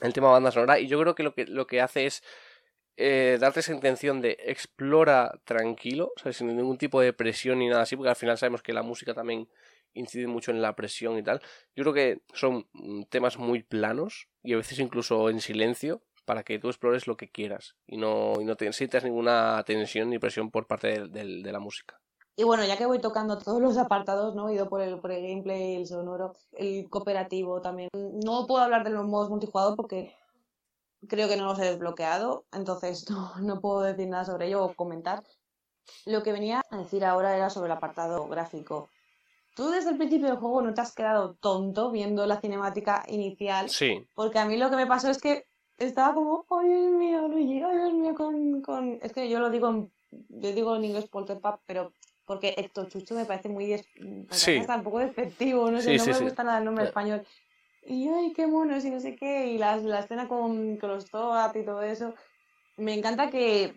el 0.00 0.12
tema 0.12 0.32
banda 0.32 0.50
sonora 0.50 0.80
y 0.80 0.88
yo 0.88 0.98
creo 1.00 1.14
que 1.14 1.22
lo 1.22 1.32
que, 1.32 1.46
lo 1.46 1.68
que 1.68 1.80
hace 1.80 2.06
es 2.06 2.24
eh, 2.96 3.38
darte 3.40 3.60
esa 3.60 3.72
intención 3.72 4.20
de 4.20 4.36
explora 4.40 5.40
tranquilo, 5.44 6.12
o 6.16 6.20
sea, 6.20 6.32
sin 6.32 6.48
ningún 6.48 6.76
tipo 6.78 7.00
de 7.00 7.12
presión 7.12 7.60
ni 7.60 7.68
nada 7.68 7.82
así, 7.82 7.94
porque 7.94 8.10
al 8.10 8.16
final 8.16 8.36
sabemos 8.36 8.62
que 8.62 8.72
la 8.72 8.82
música 8.82 9.14
también 9.14 9.48
incide 9.94 10.26
mucho 10.26 10.50
en 10.50 10.60
la 10.60 10.74
presión 10.74 11.16
y 11.18 11.22
tal. 11.22 11.40
Yo 11.76 11.84
creo 11.84 11.94
que 11.94 12.20
son 12.34 12.66
mm, 12.72 13.04
temas 13.04 13.38
muy 13.38 13.62
planos 13.62 14.28
y 14.42 14.54
a 14.54 14.56
veces 14.56 14.80
incluso 14.80 15.30
en 15.30 15.40
silencio 15.40 16.02
para 16.28 16.42
que 16.42 16.58
tú 16.58 16.68
explores 16.68 17.06
lo 17.06 17.16
que 17.16 17.30
quieras 17.30 17.74
y 17.86 17.96
no, 17.96 18.34
y 18.38 18.44
no 18.44 18.54
te 18.54 18.70
sientas 18.74 19.02
ninguna 19.02 19.62
tensión 19.66 20.10
ni 20.10 20.18
presión 20.18 20.50
por 20.50 20.66
parte 20.66 20.88
del- 20.88 21.10
del- 21.10 21.42
de 21.42 21.52
la 21.52 21.58
música. 21.58 21.98
Y 22.36 22.44
bueno, 22.44 22.66
ya 22.66 22.76
que 22.76 22.84
voy 22.84 23.00
tocando 23.00 23.38
todos 23.38 23.62
los 23.62 23.78
apartados, 23.78 24.34
¿no? 24.34 24.50
He 24.50 24.54
ido 24.54 24.68
por 24.68 24.82
el, 24.82 24.98
por 25.00 25.10
el 25.10 25.22
gameplay, 25.26 25.76
el 25.76 25.86
sonoro, 25.86 26.34
el 26.52 26.86
cooperativo 26.90 27.62
también. 27.62 27.88
No 27.94 28.46
puedo 28.46 28.62
hablar 28.62 28.84
de 28.84 28.90
los 28.90 29.06
modos 29.06 29.30
multijugador 29.30 29.74
porque 29.74 30.14
creo 31.08 31.28
que 31.28 31.38
no 31.38 31.46
los 31.46 31.58
he 31.60 31.64
desbloqueado, 31.64 32.44
entonces 32.52 33.06
no, 33.10 33.32
no 33.40 33.60
puedo 33.62 33.80
decir 33.80 34.06
nada 34.06 34.26
sobre 34.26 34.48
ello 34.48 34.62
o 34.64 34.74
comentar. 34.74 35.22
Lo 36.04 36.22
que 36.22 36.32
venía 36.32 36.60
a 36.70 36.76
decir 36.76 37.06
ahora 37.06 37.34
era 37.34 37.48
sobre 37.48 37.68
el 37.72 37.76
apartado 37.78 38.28
gráfico. 38.28 38.90
Tú 39.56 39.70
desde 39.70 39.90
el 39.90 39.96
principio 39.96 40.28
del 40.28 40.36
juego 40.36 40.60
no 40.60 40.74
te 40.74 40.82
has 40.82 40.94
quedado 40.94 41.34
tonto 41.40 41.90
viendo 41.90 42.26
la 42.26 42.38
cinemática 42.40 43.02
inicial, 43.08 43.70
Sí, 43.70 44.06
porque 44.14 44.38
a 44.38 44.44
mí 44.44 44.58
lo 44.58 44.68
que 44.68 44.76
me 44.76 44.86
pasó 44.86 45.08
es 45.10 45.18
que 45.18 45.47
estaba 45.78 46.14
como, 46.14 46.44
ay 46.50 46.68
Dios 46.68 46.92
mío, 46.92 47.28
Luigi, 47.28 47.62
ay 47.62 47.76
Dios 47.76 47.92
mío, 47.94 48.14
con, 48.14 48.62
con... 48.62 48.98
Es 49.02 49.12
que 49.12 49.28
yo 49.28 49.38
lo 49.40 49.50
digo 49.50 49.68
en, 49.70 49.90
yo 50.10 50.52
digo 50.52 50.76
en 50.76 50.84
inglés 50.84 51.08
polterpap, 51.08 51.60
pero 51.66 51.92
porque 52.24 52.54
Héctor 52.58 52.88
Chucho 52.88 53.14
me 53.14 53.24
parece 53.24 53.48
muy, 53.48 53.66
des- 53.66 53.88
Sí. 54.30 54.58
hasta 54.58 54.76
un 54.76 54.82
poco 54.82 54.98
despectivo, 54.98 55.70
no 55.70 55.80
sé, 55.80 55.92
Sí, 55.92 55.96
no 55.98 56.04
sí, 56.04 56.10
me 56.10 56.28
gusta 56.28 56.44
nada 56.44 56.58
el 56.58 56.64
nombre 56.64 56.84
español. 56.84 57.26
Y 57.82 58.08
ay, 58.08 58.32
qué 58.34 58.46
monos 58.46 58.84
y 58.84 58.90
no 58.90 59.00
sé 59.00 59.16
qué, 59.16 59.46
y 59.46 59.56
la, 59.58 59.76
la 59.78 60.00
escena 60.00 60.28
con, 60.28 60.76
con 60.76 60.90
los 60.90 61.10
Toad 61.10 61.54
y 61.54 61.64
todo 61.64 61.82
eso. 61.82 62.14
Me 62.76 62.92
encanta 62.92 63.30
que, 63.30 63.74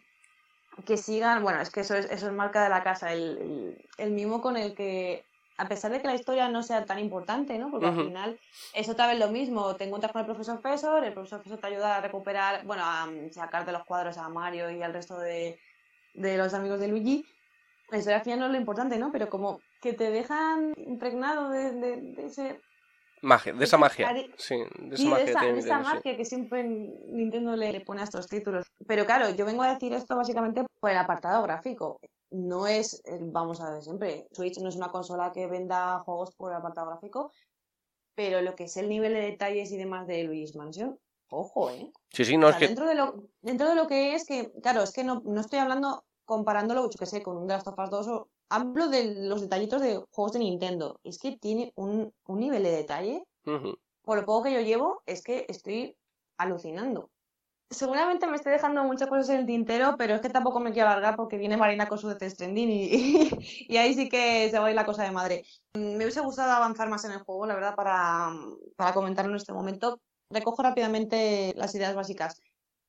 que 0.86 0.98
sigan, 0.98 1.44
bueno, 1.44 1.62
es 1.62 1.70
que 1.70 1.82
eso 1.82 1.96
es, 1.96 2.10
eso 2.12 2.28
es 2.28 2.34
marca 2.34 2.64
de 2.64 2.70
la 2.70 2.84
casa, 2.84 3.14
el, 3.14 3.38
el, 3.38 3.90
el 3.98 4.12
mimo 4.12 4.42
con 4.42 4.58
el 4.58 4.74
que, 4.76 5.24
a 5.58 5.68
pesar 5.68 5.92
de 5.92 6.02
que 6.02 6.08
la 6.08 6.16
historia 6.16 6.50
no 6.50 6.64
sea 6.64 6.86
tan 6.86 7.00
importante, 7.00 7.58
¿no? 7.60 7.70
Porque 7.72 7.88
Ujú. 7.88 8.00
al 8.00 8.06
final 8.06 8.40
es 8.74 8.90
otra 8.90 9.08
vez 9.08 9.20
lo 9.20 9.30
mismo, 9.32 9.76
te 9.76 9.86
encuentras 9.86 10.12
con 10.12 10.22
el 10.22 10.26
profesor 10.26 10.62
Fesor, 10.62 11.04
el 11.04 11.14
profesor 11.14 11.44
Fesor 11.44 11.60
te 11.60 11.68
ayuda 11.68 11.98
a 11.98 12.02
recuperar, 12.02 12.66
bueno, 12.66 12.84
a 12.86 13.06
mm, 13.06 13.32
sacarte 13.32 13.72
los 13.72 13.84
cuadros 13.86 14.18
a 14.18 14.30
Mario 14.30 14.70
y 14.72 14.82
al 14.82 14.94
resto 14.94 15.18
de, 15.20 15.60
de 16.14 16.38
los 16.38 16.54
amigos 16.54 16.80
de 16.80 16.88
Luigi. 16.88 17.26
La 17.90 17.98
historia 17.98 18.18
al 18.18 18.24
final 18.24 18.40
no 18.40 18.46
es 18.46 18.52
lo 18.54 18.58
importante, 18.58 18.98
¿no? 18.98 19.12
Pero 19.12 19.30
como 19.30 19.62
que 19.82 19.94
te 19.94 20.12
dejan 20.12 20.74
impregnado 20.78 21.50
de, 21.50 21.72
de, 21.74 21.98
de 22.02 22.26
ese 22.26 22.62
magia, 23.22 23.54
de 23.54 23.64
esa 23.66 23.78
magia. 23.78 24.08
Sí, 24.38 24.56
de 24.80 24.96
esa 24.96 25.04
Sí, 25.04 25.06
de 25.06 25.12
magia 25.12 25.32
esa, 25.32 25.42
de 25.42 25.60
esa 25.60 25.78
sí. 25.80 25.84
magia 25.84 26.18
que 26.18 26.26
siempre 26.26 26.64
Nintendo 26.64 27.56
le, 27.56 27.72
le 27.72 27.82
pone 27.82 28.02
a 28.02 28.06
estos 28.06 28.28
títulos. 28.28 28.66
Pero 28.88 29.06
claro, 29.06 29.30
yo 29.36 29.46
vengo 29.46 29.64
a 29.64 29.74
decir 29.74 29.94
esto 29.94 30.16
básicamente 30.16 30.64
por 30.80 30.90
el 30.92 30.98
apartado 30.98 31.44
gráfico. 31.44 32.00
No 32.32 32.66
es, 32.66 33.02
vamos 33.20 33.62
a 33.62 33.72
ver 33.72 33.84
siempre, 33.84 34.28
Switch 34.32 34.60
no 34.60 34.70
es 34.70 34.76
una 34.76 34.90
consola 34.90 35.32
que 35.32 35.48
venda 35.48 36.00
juegos 36.00 36.34
por 36.36 36.54
apartado 36.54 36.88
gráfico, 36.88 37.32
pero 38.16 38.42
lo 38.42 38.56
que 38.56 38.66
es 38.66 38.78
el 38.78 38.90
nivel 38.90 39.14
de 39.14 39.22
detalles 39.22 39.72
y 39.72 39.78
demás 39.78 40.08
de 40.08 40.24
Luigi's 40.24 40.56
Mansion 40.56 40.98
Ojo, 41.34 41.70
¿eh? 41.72 41.90
Sí, 42.10 42.26
sí, 42.26 42.38
no 42.38 42.48
O 42.48 42.50
es 42.50 42.56
sea, 42.56 42.60
que. 42.60 42.68
dentro, 42.68 42.86
de 42.86 42.96
lo, 42.96 43.24
dentro 43.42 43.70
de 43.70 43.76
lo 43.76 43.88
que 43.88 44.16
es 44.16 44.26
que, 44.26 44.52
claro, 44.62 44.84
es 44.84 44.92
que 44.92 45.06
no, 45.06 45.22
no 45.26 45.40
estoy 45.40 45.60
hablando 45.60 46.04
comparándolo, 46.26 46.84
yo 46.90 47.00
que 47.00 47.06
sé, 47.06 47.24
con 47.24 47.38
un 47.38 47.48
The 47.48 47.54
Last 47.54 47.68
of 47.68 47.80
Us 47.80 47.90
2 47.90 48.08
o 48.10 48.30
hablo 48.50 48.90
de 48.90 49.16
los 49.16 49.40
detallitos 49.40 49.82
de 49.82 50.04
juegos 50.12 50.34
de 50.34 50.40
Nintendo. 50.40 51.00
Es 51.04 51.18
que 51.20 51.38
tiene 51.38 51.72
un, 51.76 52.14
un 52.28 52.40
nivel 52.40 52.64
de 52.64 52.72
detalle, 52.72 53.24
por 54.02 54.18
lo 54.18 54.26
poco 54.26 54.44
que 54.44 54.54
yo 54.54 54.60
llevo, 54.60 55.02
es 55.06 55.24
que 55.24 55.46
estoy 55.48 55.96
alucinando. 56.38 57.10
Seguramente 57.72 58.28
me 58.28 58.36
estoy 58.36 58.52
dejando 58.52 58.84
muchas 58.84 59.08
cosas 59.08 59.30
en 59.30 59.38
el 59.38 59.46
tintero, 59.46 59.96
pero 59.98 60.16
es 60.16 60.22
que 60.22 60.30
tampoco 60.30 60.60
me 60.60 60.74
quiero 60.74 60.90
alargar 60.90 61.16
porque 61.16 61.38
viene 61.38 61.56
Marina 61.56 61.88
con 61.88 61.98
su 61.98 62.10
Death 62.10 62.22
Stranding 62.32 62.70
y, 62.70 63.30
y 63.70 63.78
ahí 63.78 63.94
sí 63.94 64.10
que 64.10 64.50
se 64.50 64.60
va 64.60 64.68
a 64.68 64.70
ir 64.70 64.76
la 64.76 64.86
cosa 64.86 65.04
de 65.04 65.12
madre. 65.12 65.46
Mm, 65.74 65.96
Me 65.96 66.04
hubiese 66.04 66.20
gustado 66.20 66.52
avanzar 66.52 66.90
más 66.90 67.06
en 67.06 67.12
el 67.12 67.20
juego, 67.20 67.46
la 67.46 67.56
verdad, 67.56 67.76
para, 67.76 68.30
para 68.76 68.94
comentarlo 68.94 69.32
en 69.32 69.38
este 69.38 69.54
momento. 69.54 70.02
Recojo 70.30 70.62
rápidamente 70.62 71.54
las 71.56 71.74
ideas 71.74 71.96
básicas. 71.96 72.42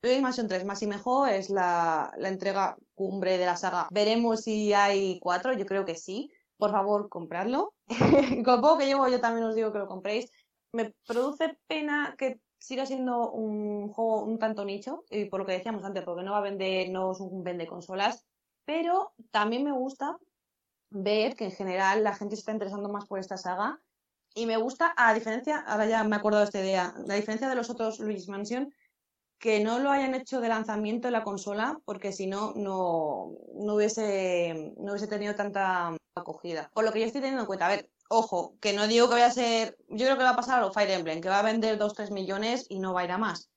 Luigi's 0.02 0.22
Mansion 0.22 0.48
3 0.48 0.64
más 0.64 0.82
y 0.82 0.88
mejor 0.88 1.28
es 1.28 1.48
la, 1.48 2.12
la 2.16 2.28
entrega 2.28 2.76
cumbre 2.94 3.38
de 3.38 3.46
la 3.46 3.56
saga. 3.56 3.86
Veremos 3.92 4.40
si 4.40 4.72
hay 4.72 5.20
cuatro, 5.20 5.52
yo 5.52 5.64
creo 5.64 5.84
que 5.84 5.94
sí. 5.94 6.28
Por 6.56 6.72
favor, 6.72 7.08
compradlo. 7.08 7.74
Con 8.44 8.60
poco 8.60 8.78
que 8.78 8.86
llevo, 8.86 9.06
yo 9.08 9.20
también 9.20 9.46
os 9.46 9.54
digo 9.54 9.72
que 9.72 9.78
lo 9.78 9.86
compréis. 9.86 10.28
Me 10.72 10.92
produce 11.06 11.56
pena 11.68 12.16
que 12.18 12.40
siga 12.62 12.86
siendo 12.86 13.30
un 13.32 13.88
juego 13.88 14.22
un 14.22 14.38
tanto 14.38 14.64
nicho, 14.64 15.04
y 15.10 15.24
por 15.24 15.40
lo 15.40 15.46
que 15.46 15.52
decíamos 15.52 15.84
antes, 15.84 16.04
porque 16.04 16.22
no 16.22 16.32
va 16.32 16.38
a 16.38 16.42
vender, 16.42 16.90
no 16.90 17.10
es 17.10 17.20
un 17.20 17.42
vende 17.42 17.66
consolas, 17.66 18.24
pero 18.64 19.12
también 19.32 19.64
me 19.64 19.72
gusta 19.72 20.16
ver 20.90 21.34
que 21.34 21.46
en 21.46 21.52
general 21.52 22.04
la 22.04 22.14
gente 22.14 22.36
se 22.36 22.40
está 22.40 22.52
interesando 22.52 22.88
más 22.88 23.06
por 23.06 23.18
esta 23.18 23.36
saga. 23.36 23.80
Y 24.34 24.46
me 24.46 24.56
gusta, 24.56 24.94
a 24.96 25.12
diferencia, 25.12 25.58
ahora 25.66 25.86
ya 25.86 26.04
me 26.04 26.16
he 26.16 26.18
acordado 26.18 26.42
de 26.42 26.46
esta 26.46 26.60
idea, 26.60 26.94
la 27.06 27.16
diferencia 27.16 27.48
de 27.48 27.54
los 27.54 27.68
otros 27.68 27.98
Luigi's 27.98 28.28
Mansion, 28.28 28.72
que 29.38 29.62
no 29.62 29.80
lo 29.80 29.90
hayan 29.90 30.14
hecho 30.14 30.40
de 30.40 30.48
lanzamiento 30.48 31.08
en 31.08 31.12
la 31.12 31.24
consola, 31.24 31.80
porque 31.84 32.12
si 32.12 32.28
no, 32.28 32.52
no, 32.54 33.32
no 33.54 33.74
hubiese, 33.74 34.72
no 34.78 34.92
hubiese 34.92 35.08
tenido 35.08 35.34
tanta 35.34 35.96
acogida. 36.14 36.70
Por 36.72 36.84
lo 36.84 36.92
que 36.92 37.00
yo 37.00 37.06
estoy 37.06 37.20
teniendo 37.20 37.42
en 37.42 37.46
cuenta, 37.46 37.66
a 37.66 37.70
ver, 37.70 37.90
ojo, 38.12 38.56
que 38.60 38.72
no 38.72 38.86
digo 38.86 39.08
que 39.08 39.14
vaya 39.14 39.26
a 39.26 39.30
ser, 39.30 39.76
yo 39.88 40.04
creo 40.06 40.16
que 40.18 40.24
va 40.24 40.30
a 40.30 40.36
pasar 40.36 40.58
a 40.58 40.62
los 40.62 40.74
Fire 40.74 40.90
Emblem, 40.90 41.20
que 41.20 41.28
va 41.28 41.40
a 41.40 41.42
vender 41.42 41.78
2-3 41.78 42.10
millones 42.10 42.66
y 42.68 42.78
no 42.78 42.92
va 42.92 43.00
a 43.00 43.04
ir 43.04 43.10
a 43.12 43.18
más. 43.18 43.50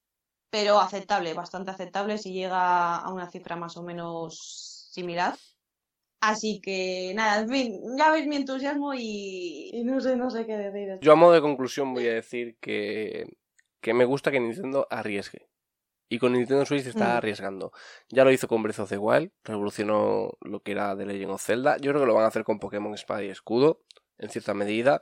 Pero 0.50 0.80
aceptable, 0.80 1.34
bastante 1.34 1.72
aceptable 1.72 2.18
si 2.18 2.32
llega 2.32 2.96
a 2.98 3.12
una 3.12 3.30
cifra 3.30 3.56
más 3.56 3.76
o 3.78 3.84
menos 3.84 4.90
similar. 4.92 5.36
Así 6.22 6.60
que 6.62 7.12
nada, 7.14 7.42
en 7.42 7.50
fin, 7.50 7.80
ya 7.98 8.10
veis 8.12 8.26
mi 8.26 8.38
entusiasmo 8.38 8.94
y, 8.94 9.70
y 9.74 9.84
no 9.84 10.00
sé, 10.00 10.16
no 10.16 10.30
sé 10.30 10.46
qué 10.46 10.58
decir. 10.58 10.98
Yo 11.02 11.12
a 11.12 11.16
modo 11.16 11.34
de 11.34 11.42
conclusión 11.42 11.94
voy 11.94 12.08
a 12.08 12.14
decir 12.14 12.58
que, 12.62 13.38
que 13.82 13.94
me 13.94 14.06
gusta 14.06 14.32
que 14.32 14.40
Nintendo 14.40 14.88
arriesgue. 14.90 15.48
Y 16.08 16.20
con 16.20 16.34
Nintendo 16.34 16.66
Switch 16.66 16.86
está 16.86 17.14
Mm. 17.16 17.18
arriesgando. 17.18 17.72
Ya 18.10 18.24
lo 18.24 18.32
hizo 18.32 18.48
con 18.48 18.64
Breath 18.64 18.80
of 18.80 18.90
the 18.90 18.98
Wild, 18.98 19.32
revolucionó 19.44 20.32
lo 20.42 20.62
que 20.62 20.72
era 20.72 20.96
The 20.96 21.06
Legend 21.06 21.32
of 21.32 21.44
Zelda. 21.44 21.78
Yo 21.78 21.92
creo 21.92 22.02
que 22.02 22.08
lo 22.08 22.14
van 22.14 22.26
a 22.26 22.28
hacer 22.28 22.44
con 22.44 22.60
Pokémon 22.60 22.94
Espada 22.94 23.24
y 23.24 23.30
Escudo, 23.30 23.82
en 24.18 24.30
cierta 24.30 24.54
medida. 24.54 25.02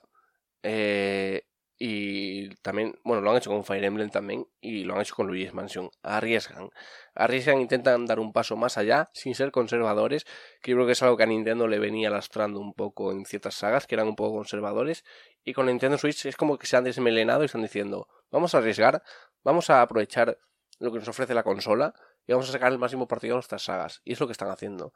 Eh, 0.64 1.44
y 1.86 2.50
también, 2.62 2.98
bueno, 3.04 3.22
lo 3.22 3.32
han 3.32 3.38
hecho 3.38 3.50
con 3.50 3.66
Fire 3.66 3.84
Emblem 3.84 4.10
también. 4.10 4.48
Y 4.62 4.84
lo 4.86 4.96
han 4.96 5.02
hecho 5.02 5.16
con 5.16 5.28
Luigi's 5.28 5.54
Mansion. 5.54 5.90
Arriesgan. 6.02 6.70
Arriesgan, 7.14 7.60
intentan 7.60 8.06
dar 8.06 8.20
un 8.20 8.32
paso 8.32 8.56
más 8.56 8.78
allá, 8.78 9.10
sin 9.14 9.36
ser 9.36 9.52
conservadores. 9.52 10.26
Que 10.62 10.72
yo 10.72 10.78
creo 10.78 10.86
que 10.86 10.94
es 10.94 11.04
algo 11.04 11.18
que 11.18 11.24
a 11.24 11.26
Nintendo 11.26 11.68
le 11.68 11.80
venía 11.80 12.10
lastrando 12.10 12.60
un 12.60 12.74
poco 12.74 13.12
en 13.12 13.26
ciertas 13.26 13.56
sagas, 13.56 13.88
que 13.88 13.96
eran 13.96 14.08
un 14.08 14.16
poco 14.16 14.38
conservadores. 14.38 15.04
Y 15.44 15.54
con 15.54 15.66
Nintendo 15.66 15.98
Switch 15.98 16.26
es 16.26 16.38
como 16.38 16.58
que 16.58 16.68
se 16.68 16.78
han 16.78 16.86
desmelenado 16.86 17.42
y 17.42 17.48
están 17.48 17.64
diciendo, 17.64 18.08
vamos 18.32 18.56
a 18.56 18.60
arriesgar, 18.60 19.04
vamos 19.44 19.70
a 19.70 19.82
aprovechar 19.82 20.38
lo 20.80 20.92
que 20.92 21.00
nos 21.00 21.08
ofrece 21.08 21.34
la 21.34 21.44
consola 21.44 21.94
y 22.26 22.32
vamos 22.32 22.48
a 22.48 22.52
sacar 22.54 22.72
el 22.72 22.80
máximo 22.80 23.08
partido 23.08 23.34
a 23.34 23.38
nuestras 23.38 23.64
sagas. 23.64 24.02
Y 24.06 24.14
es 24.14 24.20
lo 24.20 24.28
que 24.28 24.32
están 24.32 24.50
haciendo. 24.50 24.94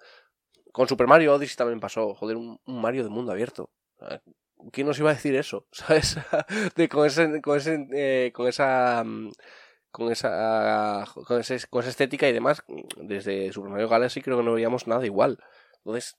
Con 0.72 0.88
Super 0.88 1.08
Mario 1.08 1.34
Odyssey 1.34 1.58
también 1.58 1.80
pasó, 1.80 2.14
joder, 2.14 2.38
un, 2.38 2.60
un 2.66 2.82
Mario 2.82 3.04
de 3.04 3.10
mundo 3.10 3.32
abierto. 3.32 3.72
¿Quién 4.72 4.88
nos 4.88 5.00
iba 5.00 5.12
a 5.12 5.14
decir 5.14 5.36
eso? 5.36 5.68
¿Sabes? 5.72 6.18
Con, 6.90 7.06
ese, 7.06 7.42
con, 7.42 7.58
ese, 7.58 7.88
eh, 7.94 8.32
con 8.34 8.48
esa... 8.48 9.04
mm, 9.04 9.32
Con 9.92 10.12
esa, 10.12 11.06
con, 11.26 11.40
esa 11.42 11.56
estética 11.90 12.30
y 12.30 12.34
demás, 12.34 12.64
desde 12.98 13.52
Super 13.54 13.72
Mario 13.72 13.90
Galaxy 13.90 14.22
creo 14.22 14.38
que 14.38 14.44
no 14.44 14.54
veíamos 14.54 14.88
nada 14.88 15.06
igual. 15.06 15.40
Entonces, 15.80 16.18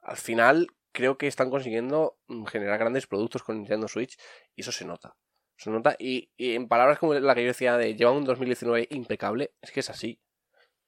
al 0.00 0.16
final, 0.16 0.68
creo 0.92 1.18
que 1.18 1.26
están 1.26 1.50
consiguiendo 1.50 2.18
mm, 2.28 2.44
generar 2.46 2.78
grandes 2.78 3.06
productos 3.06 3.42
con 3.42 3.58
Nintendo 3.58 3.88
Switch 3.88 4.16
y 4.56 4.62
eso 4.62 4.72
se 4.72 4.84
nota. 4.86 5.16
Se 5.56 5.70
nota 5.70 5.96
y, 5.98 6.30
y 6.36 6.54
en 6.54 6.68
palabras 6.68 6.98
como 6.98 7.14
la 7.14 7.34
que 7.34 7.42
yo 7.42 7.48
decía 7.48 7.76
de 7.76 7.94
lleva 7.96 8.12
un 8.12 8.24
2019 8.24 8.88
impecable, 8.90 9.52
es 9.62 9.72
que 9.72 9.80
es 9.80 9.90
así. 9.90 10.20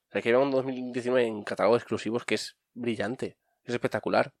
O 0.09 0.11
sea, 0.11 0.21
que 0.21 0.29
lleva 0.29 0.43
un 0.43 0.51
2019 0.51 1.27
en 1.27 1.43
catálogo 1.43 1.75
de 1.75 1.79
exclusivos 1.79 2.25
que 2.25 2.35
es 2.35 2.57
brillante, 2.73 3.37
es 3.65 3.73
espectacular. 3.75 4.33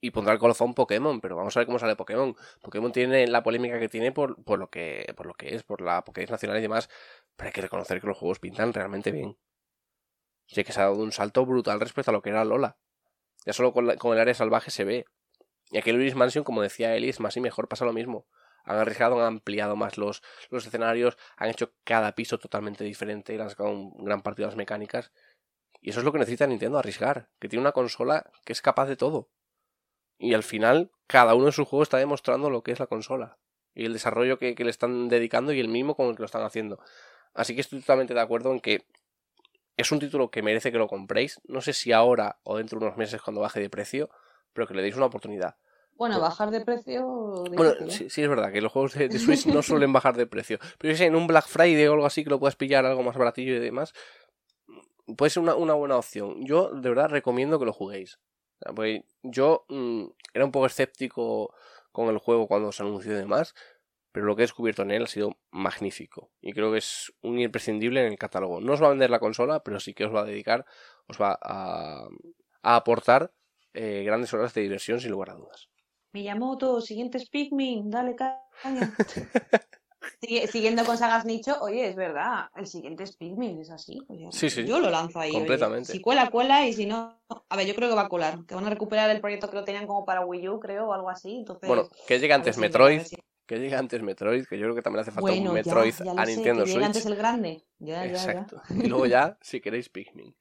Y 0.00 0.10
pondrá 0.10 0.34
el 0.34 0.38
colofón 0.38 0.74
Pokémon, 0.74 1.20
pero 1.20 1.36
vamos 1.36 1.56
a 1.56 1.60
ver 1.60 1.66
cómo 1.66 1.78
sale 1.78 1.96
Pokémon. 1.96 2.36
Pokémon 2.60 2.92
tiene 2.92 3.26
la 3.26 3.42
polémica 3.42 3.78
que 3.78 3.88
tiene 3.88 4.12
por, 4.12 4.42
por 4.44 4.58
lo 4.58 4.68
que 4.68 5.12
por 5.16 5.26
lo 5.26 5.34
que 5.34 5.54
es, 5.54 5.62
por 5.62 5.80
la 5.80 6.04
Pokédex 6.04 6.30
nacional 6.30 6.58
y 6.58 6.62
demás, 6.62 6.90
pero 7.36 7.48
hay 7.48 7.52
que 7.52 7.62
reconocer 7.62 8.00
que 8.00 8.06
los 8.06 8.16
juegos 8.16 8.38
pintan 8.38 8.72
realmente 8.72 9.10
bien. 9.10 9.38
Sí 10.46 10.64
que 10.64 10.72
se 10.72 10.80
ha 10.80 10.84
dado 10.84 10.96
un 10.96 11.12
salto 11.12 11.44
brutal 11.46 11.80
respecto 11.80 12.10
a 12.10 12.14
lo 12.14 12.22
que 12.22 12.30
era 12.30 12.44
Lola. 12.44 12.76
Ya 13.44 13.52
solo 13.52 13.72
con, 13.72 13.96
con 13.96 14.12
el 14.12 14.20
área 14.20 14.34
salvaje 14.34 14.70
se 14.70 14.84
ve. 14.84 15.06
Y 15.70 15.78
aquí 15.78 15.90
en 15.90 15.96
Luigi's 15.96 16.14
Mansion, 16.14 16.44
como 16.44 16.62
decía 16.62 16.94
Eli, 16.94 17.08
es 17.08 17.20
más 17.20 17.36
y 17.36 17.40
mejor 17.40 17.68
pasa 17.68 17.84
lo 17.84 17.92
mismo. 17.92 18.26
Han 18.64 18.78
arriesgado, 18.78 19.18
han 19.20 19.26
ampliado 19.26 19.76
más 19.76 19.96
los, 19.96 20.22
los 20.50 20.66
escenarios, 20.66 21.16
han 21.36 21.50
hecho 21.50 21.72
cada 21.84 22.14
piso 22.14 22.38
totalmente 22.38 22.84
diferente 22.84 23.34
y 23.34 23.40
han 23.40 23.50
sacado 23.50 23.70
un 23.70 24.04
gran 24.04 24.22
partido 24.22 24.46
a 24.46 24.50
las 24.50 24.56
mecánicas. 24.56 25.12
Y 25.80 25.90
eso 25.90 26.00
es 26.00 26.04
lo 26.04 26.12
que 26.12 26.18
necesita 26.18 26.46
Nintendo, 26.46 26.78
arriesgar. 26.78 27.28
Que 27.38 27.48
tiene 27.48 27.60
una 27.60 27.72
consola 27.72 28.30
que 28.44 28.52
es 28.52 28.62
capaz 28.62 28.86
de 28.86 28.96
todo. 28.96 29.30
Y 30.18 30.34
al 30.34 30.42
final, 30.42 30.90
cada 31.06 31.34
uno 31.34 31.46
de 31.46 31.52
sus 31.52 31.68
juegos 31.68 31.86
está 31.86 31.98
demostrando 31.98 32.50
lo 32.50 32.62
que 32.62 32.72
es 32.72 32.80
la 32.80 32.86
consola. 32.86 33.38
Y 33.74 33.84
el 33.84 33.92
desarrollo 33.92 34.38
que, 34.38 34.54
que 34.54 34.64
le 34.64 34.70
están 34.70 35.08
dedicando 35.08 35.52
y 35.52 35.60
el 35.60 35.68
mismo 35.68 35.94
con 35.94 36.06
el 36.06 36.16
que 36.16 36.22
lo 36.22 36.26
están 36.26 36.42
haciendo. 36.42 36.80
Así 37.34 37.54
que 37.54 37.60
estoy 37.60 37.80
totalmente 37.80 38.14
de 38.14 38.20
acuerdo 38.20 38.52
en 38.52 38.60
que 38.60 38.86
es 39.76 39.92
un 39.92 39.98
título 39.98 40.30
que 40.30 40.42
merece 40.42 40.72
que 40.72 40.78
lo 40.78 40.88
compréis. 40.88 41.40
No 41.44 41.60
sé 41.60 41.72
si 41.72 41.92
ahora 41.92 42.38
o 42.44 42.56
dentro 42.56 42.78
de 42.78 42.86
unos 42.86 42.96
meses 42.96 43.20
cuando 43.20 43.42
baje 43.42 43.60
de 43.60 43.68
precio, 43.68 44.08
pero 44.52 44.66
que 44.66 44.74
le 44.74 44.82
deis 44.82 44.96
una 44.96 45.06
oportunidad. 45.06 45.56
Bueno, 45.96 46.20
bajar 46.20 46.50
de 46.50 46.62
precio. 46.62 47.06
Bueno, 47.54 47.72
¿eh? 47.72 47.90
sí, 47.90 48.10
sí 48.10 48.22
es 48.22 48.28
verdad 48.28 48.52
que 48.52 48.60
los 48.60 48.72
juegos 48.72 48.94
de, 48.94 49.08
de 49.08 49.18
Switch 49.18 49.46
no 49.46 49.62
suelen 49.62 49.92
bajar 49.92 50.16
de 50.16 50.26
precio. 50.26 50.58
Pero 50.78 50.96
sé, 50.96 51.06
en 51.06 51.16
un 51.16 51.26
Black 51.26 51.46
Friday 51.46 51.86
o 51.86 51.94
algo 51.94 52.06
así 52.06 52.24
que 52.24 52.30
lo 52.30 52.38
puedas 52.38 52.56
pillar 52.56 52.84
algo 52.84 53.02
más 53.02 53.16
baratillo 53.16 53.54
y 53.54 53.60
demás, 53.60 53.94
puede 55.16 55.30
ser 55.30 55.42
una, 55.42 55.54
una 55.54 55.74
buena 55.74 55.96
opción. 55.96 56.44
Yo 56.44 56.70
de 56.70 56.88
verdad 56.88 57.08
recomiendo 57.08 57.58
que 57.58 57.64
lo 57.64 57.72
juguéis. 57.72 58.18
Pues 58.74 59.02
yo 59.22 59.64
mm, 59.68 60.04
era 60.34 60.44
un 60.44 60.52
poco 60.52 60.66
escéptico 60.66 61.54
con 61.92 62.08
el 62.08 62.18
juego 62.18 62.46
cuando 62.46 62.72
se 62.72 62.82
anunció 62.82 63.12
y 63.12 63.16
demás, 63.16 63.54
pero 64.12 64.26
lo 64.26 64.36
que 64.36 64.42
he 64.42 64.44
descubierto 64.44 64.82
en 64.82 64.90
él 64.90 65.04
ha 65.04 65.06
sido 65.06 65.36
magnífico. 65.50 66.30
Y 66.40 66.52
creo 66.52 66.72
que 66.72 66.78
es 66.78 67.12
un 67.22 67.38
imprescindible 67.38 68.00
en 68.00 68.12
el 68.12 68.18
catálogo. 68.18 68.60
No 68.60 68.72
os 68.72 68.82
va 68.82 68.86
a 68.86 68.90
vender 68.90 69.10
la 69.10 69.20
consola, 69.20 69.62
pero 69.62 69.80
sí 69.80 69.94
que 69.94 70.04
os 70.04 70.14
va 70.14 70.20
a 70.20 70.24
dedicar, 70.24 70.64
os 71.06 71.20
va 71.20 71.38
a, 71.40 72.08
a 72.62 72.76
aportar 72.76 73.32
eh, 73.74 74.02
grandes 74.04 74.32
horas 74.32 74.54
de 74.54 74.62
diversión 74.62 75.00
sin 75.00 75.10
lugar 75.10 75.30
a 75.30 75.34
dudas. 75.34 75.68
Miyamoto, 76.12 76.80
siguiente 76.80 77.18
es 77.18 77.28
Pikmin, 77.28 77.90
dale 77.90 78.16
caña. 78.16 78.94
Sigue- 80.20 80.46
siguiendo 80.46 80.84
con 80.84 80.96
sagas 80.98 81.24
nicho, 81.24 81.56
oye, 81.60 81.88
es 81.88 81.96
verdad, 81.96 82.46
el 82.56 82.66
siguiente 82.66 83.02
es 83.04 83.16
Pikmin, 83.16 83.60
es 83.60 83.70
así. 83.70 83.98
Sí, 84.30 84.50
sí. 84.50 84.64
Yo 84.64 84.78
lo 84.78 84.90
lanzo 84.90 85.18
ahí. 85.18 85.30
oye. 85.30 85.38
Completamente. 85.38 85.90
Si 85.92 86.00
cuela, 86.00 86.30
cuela, 86.30 86.66
y 86.66 86.72
si 86.72 86.86
no. 86.86 87.18
A 87.48 87.56
ver, 87.56 87.66
yo 87.66 87.74
creo 87.74 87.88
que 87.88 87.94
va 87.96 88.02
a 88.02 88.08
colar. 88.08 88.38
Que 88.46 88.54
van 88.54 88.66
a 88.66 88.70
recuperar 88.70 89.10
el 89.10 89.20
proyecto 89.20 89.48
que 89.50 89.56
lo 89.56 89.64
tenían 89.64 89.86
como 89.86 90.04
para 90.04 90.24
Wii 90.24 90.48
U, 90.48 90.60
creo, 90.60 90.86
o 90.88 90.92
algo 90.92 91.10
así. 91.10 91.38
Entonces, 91.38 91.66
Bueno, 91.68 91.88
que 92.06 92.14
antes 92.14 92.22
llega, 92.22 92.36
a 92.36 92.68
Metroid, 92.68 93.00
si- 93.02 93.16
que 93.46 93.58
llegue 93.58 93.74
antes 93.74 94.02
Metroid, 94.02 94.44
que 94.46 94.58
yo 94.58 94.64
creo 94.64 94.74
que 94.74 94.82
también 94.82 95.00
hace 95.02 95.10
falta 95.12 95.22
Bueno, 95.22 95.50
un 95.50 95.54
Metroid 95.54 95.94
ya 95.94 96.12
a 96.12 96.26
sé, 96.26 96.34
Nintendo 96.34 96.64
que 96.64 96.68
llegue 96.70 96.72
Switch. 96.72 96.86
antes 96.86 97.06
el 97.06 97.16
grande. 97.16 97.64
Ya. 97.78 98.04
Exacto. 98.06 98.60
Y 98.86 98.88
luego 98.88 99.06
ya, 99.06 99.38
si 99.40 99.60
queréis, 99.60 99.88
Pikmin. 99.88 100.36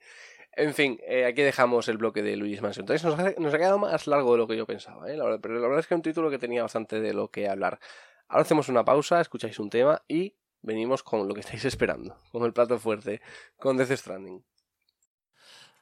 En 0.58 0.74
fin, 0.74 1.00
eh, 1.06 1.26
aquí 1.26 1.42
dejamos 1.42 1.88
el 1.90 1.98
bloque 1.98 2.22
de 2.24 2.36
Luigi's 2.38 2.62
Mansion. 2.62 2.84
Entonces 2.84 3.04
nos 3.04 3.20
ha, 3.20 3.34
nos 3.40 3.54
ha 3.54 3.58
quedado 3.58 3.78
más 3.78 4.08
largo 4.08 4.32
de 4.34 4.38
lo 4.38 4.48
que 4.48 4.56
yo 4.56 4.66
pensaba, 4.66 5.12
¿eh? 5.12 5.18
La 5.18 5.26
verdad- 5.26 5.40
pero 5.42 5.56
la 5.56 5.62
verdad 5.62 5.80
es 5.80 5.88
que 5.88 5.94
es 5.96 5.98
un 5.98 6.02
título 6.02 6.30
que 6.30 6.40
tenía 6.40 6.62
bastante 6.62 7.02
de 7.02 7.14
lo 7.14 7.28
que 7.30 7.50
hablar. 7.50 7.80
Ahora 8.28 8.42
hacemos 8.42 8.70
una 8.70 8.84
pausa, 8.84 9.22
escucháis 9.22 9.60
un 9.60 9.70
tema 9.70 10.02
y 10.08 10.36
venimos 10.62 11.04
con 11.04 11.28
lo 11.28 11.34
que 11.34 11.42
estáis 11.42 11.64
esperando, 11.66 12.18
con 12.32 12.44
el 12.44 12.54
plato 12.54 12.80
fuerte, 12.80 13.22
con 13.58 13.78
Death 13.78 13.92
Stranding. 13.92 14.44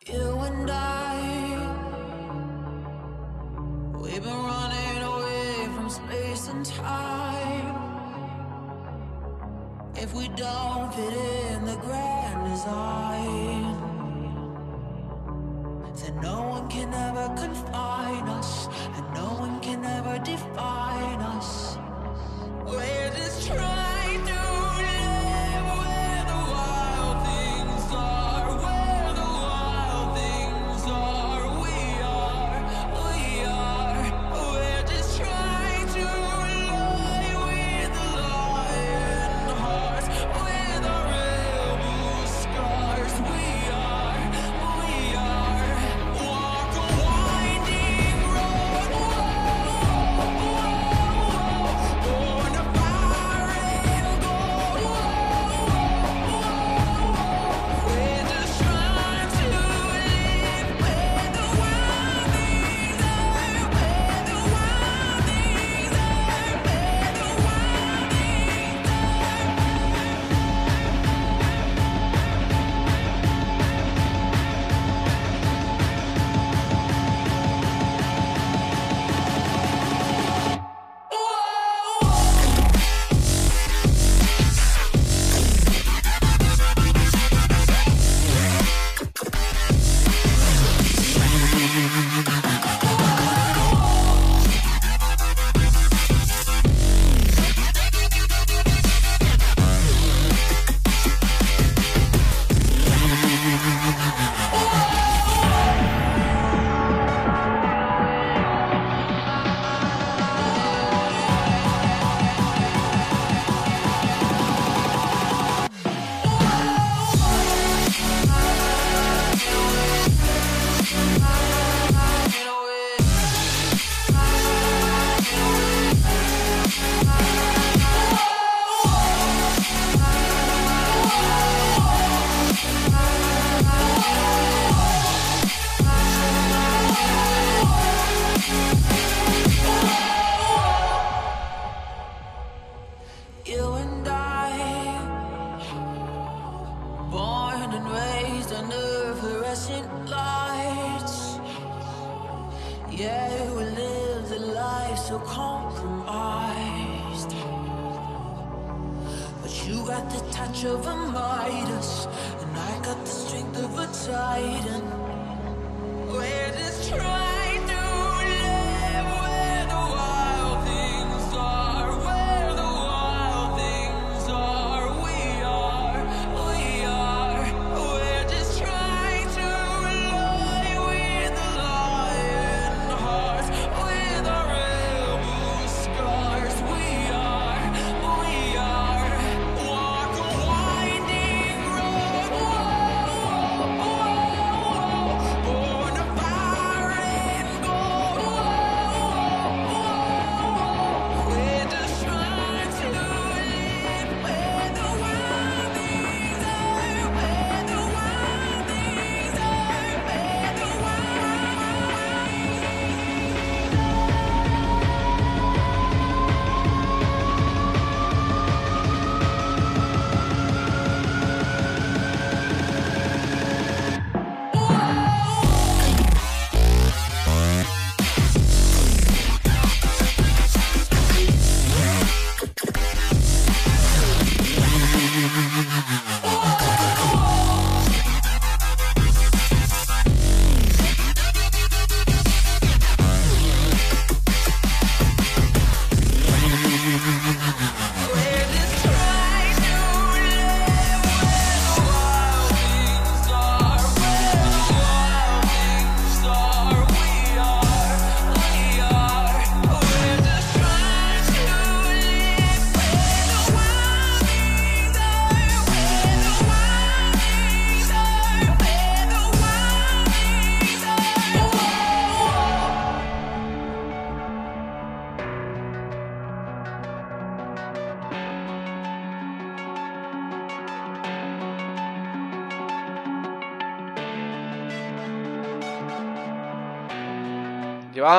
You 0.06 0.40
and 0.40 0.70
I, 0.70 1.56
we've 4.02 4.22
been 4.22 4.44
running 4.46 5.02
away 5.02 5.68
from 5.74 5.90
space 5.90 6.50
and 6.50 6.66
time. 6.66 7.74
If 9.96 10.14
we 10.14 10.28
don't 10.36 10.94
fit 10.94 11.14
in 11.14 11.66
the 11.66 11.78
grand 11.78 12.44
design, 12.52 13.78
then 15.96 16.20
no 16.20 16.42
one 16.50 16.68
can 16.68 16.94
ever 16.94 17.34
confine 17.38 18.28
us, 18.28 18.68
and 18.98 19.14
no 19.14 19.40
one 19.40 19.62
can 19.62 19.86
ever 19.86 20.20
define 20.20 21.22
us. 21.22 21.78
Where 22.66 23.10
this 23.12 23.46
trying. 23.46 24.03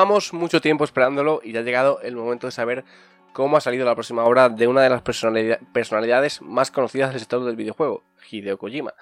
Llevábamos 0.05 0.33
mucho 0.33 0.61
tiempo 0.61 0.83
esperándolo 0.83 1.41
y 1.43 1.51
ya 1.51 1.61
ha 1.61 1.63
llegado 1.63 1.99
el 2.01 2.15
momento 2.15 2.45
de 2.45 2.51
saber 2.51 2.85
cómo 3.33 3.57
ha 3.57 3.59
salido 3.59 3.85
la 3.87 3.95
próxima 3.95 4.23
obra 4.23 4.49
de 4.49 4.67
una 4.67 4.83
de 4.83 4.89
las 4.91 5.01
personalidad- 5.01 5.57
personalidades 5.73 6.43
más 6.43 6.69
conocidas 6.69 7.09
del 7.09 7.21
sector 7.21 7.43
del 7.43 7.55
videojuego, 7.55 8.03
Hideo 8.29 8.59
Kojima. 8.59 8.93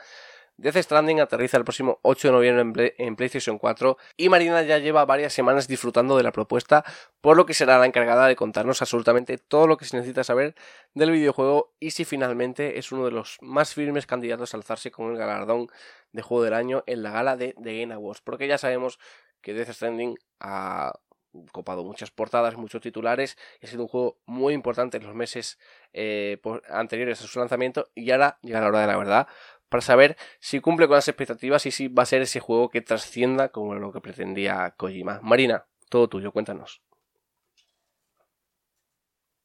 Death 0.55 0.77
Stranding 0.77 1.19
aterriza 1.19 1.57
el 1.57 1.65
próximo 1.65 1.99
8 2.03 2.30
de 2.30 2.31
noviembre 2.31 2.95
en 2.99 3.17
PlayStation 3.17 3.57
4 3.57 3.97
y 4.15 4.30
Marina 4.30 4.61
ya 4.61 4.77
lleva 4.77 5.03
varias 5.03 5.34
semanas 5.34 5.67
disfrutando 5.67 6.15
de 6.15 6.23
la 6.23 6.31
propuesta, 6.31 6.85
por 7.19 7.35
lo 7.35 7.45
que 7.45 7.53
será 7.53 7.77
la 7.80 7.85
encargada 7.85 8.27
de 8.27 8.38
contarnos 8.38 8.81
absolutamente 8.81 9.38
todo 9.38 9.67
lo 9.67 9.75
que 9.75 9.84
se 9.84 9.97
necesita 9.97 10.23
saber 10.23 10.55
del 10.93 11.11
videojuego 11.11 11.73
y 11.81 11.91
si 11.91 12.05
finalmente 12.05 12.80
es 12.80 12.93
uno 12.93 13.03
de 13.03 13.11
los 13.11 13.39
más 13.41 13.73
firmes 13.73 14.05
candidatos 14.05 14.53
a 14.53 14.57
alzarse 14.57 14.89
con 14.89 15.11
el 15.11 15.17
galardón 15.17 15.67
de 16.13 16.21
juego 16.21 16.43
del 16.45 16.53
año 16.53 16.84
en 16.85 17.03
la 17.03 17.11
gala 17.11 17.35
de 17.35 17.55
The 17.61 17.81
Game 17.81 17.93
Awards, 17.93 18.21
porque 18.21 18.47
ya 18.47 18.57
sabemos 18.59 18.99
que 19.44 19.53
Death 19.53 19.70
Stranding 19.70 20.18
ha 20.40 20.94
copado 21.52 21.84
muchas 21.84 22.11
portadas, 22.11 22.56
muchos 22.56 22.82
titulares 22.82 23.38
ha 23.61 23.68
sido 23.68 23.84
un 23.84 23.88
juego 23.88 24.20
muy 24.26 24.53
importante 24.53 24.98
en 24.98 25.03
los 25.03 25.15
meses 25.15 25.60
eh, 25.91 26.40
anteriores 26.70 27.22
a 27.22 27.28
su 27.28 27.40
lanzamiento 27.40 27.90
y 27.95 28.11
ahora 28.11 28.40
llega 28.41 28.61
la 28.61 28.68
hora 28.68 28.82
de 28.82 28.88
la 28.88 28.98
verdad 28.98 29.28
para 29.70 29.82
saber 29.82 30.18
si 30.40 30.60
cumple 30.60 30.88
con 30.88 30.95
las 30.95 31.07
expectativas 31.07 31.65
y 31.65 31.72
si 31.72 31.88
va 31.88 32.03
a 32.03 32.07
ser 32.07 32.22
ese 32.22 32.40
juego 32.40 32.70
que 32.70 32.82
trascienda 32.82 33.49
como 33.49 33.74
lo 33.76 33.91
que 33.91 34.02
pretendía 34.02 34.76
Kojima. 34.78 35.20
Marina, 35.24 35.65
todo 35.90 36.07
tuyo, 36.07 36.32
cuéntanos. 36.32 36.84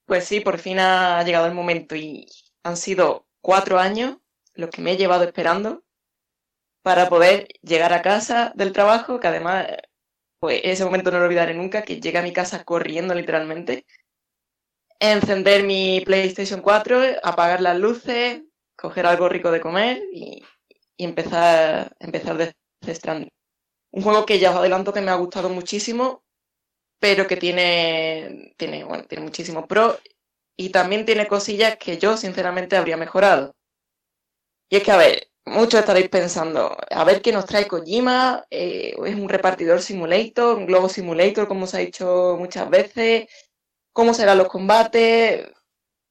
Pues 0.04 0.24
sí, 0.24 0.40
por 0.40 0.58
fin 0.58 0.78
ha 0.78 1.22
llegado 1.22 1.46
el 1.46 1.54
momento 1.54 1.96
y 1.96 2.26
han 2.62 2.76
sido 2.76 3.26
cuatro 3.40 3.78
años 3.78 4.18
los 4.54 4.70
que 4.70 4.82
me 4.82 4.92
he 4.92 4.96
llevado 4.96 5.24
esperando 5.24 5.84
para 6.82 7.08
poder 7.08 7.48
llegar 7.62 7.92
a 7.92 8.02
casa 8.02 8.52
del 8.54 8.72
trabajo, 8.72 9.20
que 9.20 9.28
además, 9.28 9.66
pues 10.40 10.60
ese 10.64 10.84
momento 10.84 11.10
no 11.10 11.18
lo 11.18 11.26
olvidaré 11.26 11.54
nunca, 11.54 11.82
que 11.82 12.00
llegué 12.00 12.18
a 12.18 12.22
mi 12.22 12.32
casa 12.32 12.64
corriendo 12.64 13.14
literalmente, 13.14 13.86
encender 15.00 15.64
mi 15.64 16.00
PlayStation 16.04 16.60
4, 16.60 17.00
apagar 17.22 17.60
las 17.60 17.78
luces, 17.78 18.42
coger 18.76 19.06
algo 19.06 19.28
rico 19.28 19.50
de 19.50 19.60
comer 19.60 20.02
y, 20.12 20.42
y 20.96 21.04
empezar, 21.04 21.94
empezar 22.00 22.36
Death 22.36 22.54
Stranding. 22.88 23.30
Un 23.92 24.02
juego 24.02 24.26
que 24.26 24.38
ya 24.38 24.50
os 24.52 24.56
adelanto 24.58 24.92
que 24.92 25.00
me 25.00 25.10
ha 25.10 25.16
gustado 25.16 25.48
muchísimo, 25.50 26.24
pero 27.00 27.26
que 27.26 27.36
tiene, 27.36 28.54
tiene, 28.58 28.84
bueno, 28.84 29.04
tiene 29.04 29.24
muchísimos 29.24 29.66
pros 29.66 29.98
y 30.56 30.70
también 30.70 31.06
tiene 31.06 31.28
cosillas 31.28 31.76
que 31.78 31.98
yo 31.98 32.16
sinceramente 32.16 32.76
habría 32.76 32.96
mejorado. 32.96 33.54
Y 34.70 34.76
es 34.76 34.82
que, 34.82 34.90
a 34.90 34.96
ver, 34.96 35.27
muchos 35.48 35.80
estaréis 35.80 36.08
pensando, 36.08 36.76
a 36.90 37.04
ver 37.04 37.22
qué 37.22 37.32
nos 37.32 37.46
trae 37.46 37.66
Kojima, 37.68 38.46
eh, 38.50 38.94
es 39.04 39.14
un 39.14 39.28
repartidor 39.28 39.82
simulator, 39.82 40.56
un 40.56 40.66
globo 40.66 40.88
simulator, 40.88 41.48
como 41.48 41.66
se 41.66 41.76
ha 41.76 41.80
dicho 41.80 42.36
muchas 42.38 42.68
veces, 42.70 43.28
cómo 43.92 44.14
serán 44.14 44.38
los 44.38 44.48
combates, 44.48 45.48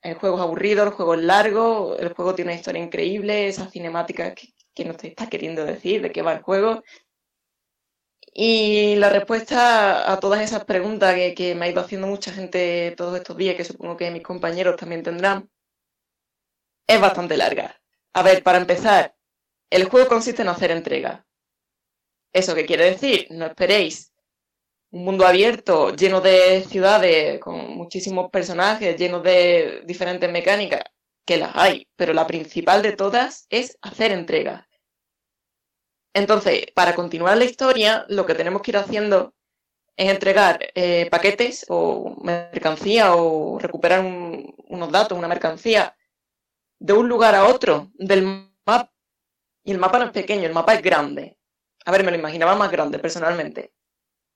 el 0.02 0.16
juego 0.16 0.38
es 0.38 0.42
aburrido, 0.44 0.84
el 0.84 0.92
juego 0.92 1.16
es 1.16 1.22
largo, 1.24 1.98
el 1.98 2.14
juego 2.14 2.36
tiene 2.36 2.52
una 2.52 2.60
historia 2.60 2.84
increíble, 2.84 3.48
esas 3.48 3.72
cinemáticas 3.72 4.34
que, 4.36 4.54
que 4.74 4.86
nos 4.86 5.04
está 5.04 5.28
queriendo 5.28 5.66
decir, 5.66 6.02
de 6.02 6.12
qué 6.12 6.22
va 6.22 6.34
el 6.34 6.42
juego. 6.44 6.84
Y 8.34 8.96
la 8.98 9.10
respuesta 9.10 10.12
a 10.12 10.20
todas 10.20 10.42
esas 10.42 10.64
preguntas 10.66 11.16
que, 11.16 11.34
que 11.34 11.56
me 11.56 11.66
ha 11.66 11.70
ido 11.70 11.82
haciendo 11.82 12.08
mucha 12.08 12.32
gente 12.32 12.94
todos 12.96 13.18
estos 13.18 13.36
días, 13.36 13.56
que 13.56 13.66
supongo 13.66 13.98
que 13.98 14.12
mis 14.12 14.24
compañeros 14.24 14.78
también 14.78 15.04
tendrán, 15.04 15.50
es 16.88 17.02
bastante 17.02 17.38
larga. 17.38 17.80
A 18.14 18.24
ver, 18.24 18.44
para 18.44 18.60
empezar, 18.60 19.17
el 19.70 19.90
juego 19.90 20.10
consiste 20.10 20.42
en 20.42 20.50
hacer 20.50 20.72
entrega. 20.72 21.26
¿Eso 22.34 22.56
qué 22.56 22.66
quiere 22.66 22.86
decir? 22.92 23.28
No 23.32 23.46
esperéis 23.46 24.14
un 24.92 25.06
mundo 25.06 25.26
abierto, 25.28 25.96
lleno 25.96 26.22
de 26.22 26.64
ciudades, 26.70 27.40
con 27.42 27.56
muchísimos 27.78 28.32
personajes, 28.32 28.98
lleno 28.98 29.22
de 29.22 29.84
diferentes 29.86 30.32
mecánicas, 30.32 30.84
que 31.26 31.38
las 31.38 31.56
hay, 31.56 31.88
pero 31.98 32.14
la 32.14 32.28
principal 32.28 32.82
de 32.84 32.94
todas 32.94 33.48
es 33.50 33.78
hacer 33.82 34.12
entrega. 34.12 34.68
Entonces, 36.14 36.66
para 36.74 36.96
continuar 36.96 37.38
la 37.38 37.46
historia, 37.46 38.06
lo 38.10 38.26
que 38.26 38.36
tenemos 38.36 38.62
que 38.62 38.72
ir 38.72 38.78
haciendo 38.78 39.34
es 39.98 40.10
entregar 40.12 40.60
eh, 40.76 41.10
paquetes 41.12 41.66
o 41.70 42.16
mercancía 42.24 43.16
o 43.16 43.60
recuperar 43.60 44.02
un- 44.02 44.56
unos 44.70 44.92
datos, 44.92 45.18
una 45.18 45.28
mercancía, 45.30 45.96
de 46.80 46.94
un 46.94 47.10
lugar 47.10 47.36
a 47.36 47.48
otro 47.48 47.92
del 47.96 48.24
mapa. 48.24 48.47
Y 49.68 49.72
el 49.72 49.80
mapa 49.80 50.00
no 50.00 50.06
es 50.06 50.12
pequeño, 50.12 50.46
el 50.46 50.54
mapa 50.54 50.76
es 50.76 50.82
grande. 50.82 51.38
A 51.84 51.92
ver, 51.92 52.06
me 52.06 52.12
lo 52.12 52.18
imaginaba 52.18 52.56
más 52.56 52.72
grande 52.72 53.00
personalmente. 53.00 53.74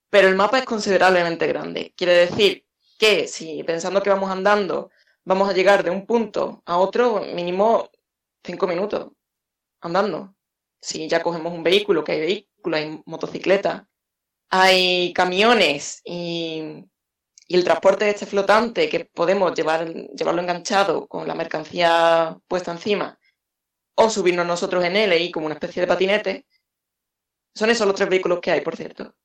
Pero 0.10 0.28
el 0.28 0.36
mapa 0.36 0.60
es 0.60 0.66
considerablemente 0.66 1.48
grande. 1.48 1.94
Quiere 1.96 2.14
decir 2.16 2.66
que 3.00 3.30
si 3.30 3.64
pensando 3.64 4.04
que 4.04 4.10
vamos 4.10 4.30
andando, 4.30 4.92
vamos 5.24 5.50
a 5.50 5.54
llegar 5.54 5.86
de 5.86 5.90
un 5.90 6.06
punto 6.06 6.62
a 6.66 6.78
otro, 6.78 7.22
mínimo 7.34 7.90
cinco 8.44 8.68
minutos 8.68 9.14
andando. 9.80 10.36
Si 10.82 11.08
ya 11.08 11.24
cogemos 11.24 11.54
un 11.54 11.64
vehículo, 11.64 12.04
que 12.04 12.12
hay 12.12 12.20
vehículos, 12.20 12.80
hay 12.82 13.02
motocicletas, 13.06 13.84
hay 14.50 15.14
camiones 15.14 16.02
y, 16.04 16.84
y 17.48 17.56
el 17.56 17.64
transporte 17.64 18.04
de 18.04 18.12
este 18.12 18.26
flotante 18.26 18.90
que 18.90 19.06
podemos 19.06 19.54
llevar, 19.54 19.88
llevarlo 19.88 20.42
enganchado 20.42 21.08
con 21.08 21.26
la 21.26 21.36
mercancía 21.36 22.38
puesta 22.50 22.74
encima 22.74 23.18
o 24.02 24.10
subirnos 24.10 24.46
nosotros 24.46 24.84
en 24.84 24.96
y 25.14 25.32
como 25.32 25.46
una 25.46 25.56
especie 25.56 25.82
de 25.82 25.88
patinete, 25.88 26.46
son 27.54 27.70
esos 27.70 27.86
los 27.88 27.96
tres 27.96 28.10
vehículos 28.10 28.40
que 28.42 28.52
hay, 28.52 28.62
por 28.62 28.76
cierto. 28.76 29.16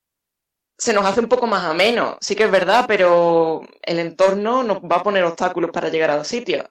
Se 0.77 0.93
nos 0.93 1.05
hace 1.05 1.21
un 1.21 1.29
poco 1.29 1.47
más 1.47 1.65
ameno, 1.65 2.17
sí 2.21 2.35
que 2.35 2.43
es 2.43 2.51
verdad, 2.51 2.85
pero 2.87 3.61
el 3.81 3.99
entorno 3.99 4.63
nos 4.63 4.79
va 4.79 4.97
a 4.97 5.03
poner 5.03 5.23
obstáculos 5.23 5.71
para 5.71 5.89
llegar 5.89 6.11
a 6.11 6.17
los 6.17 6.27
sitios. 6.27 6.65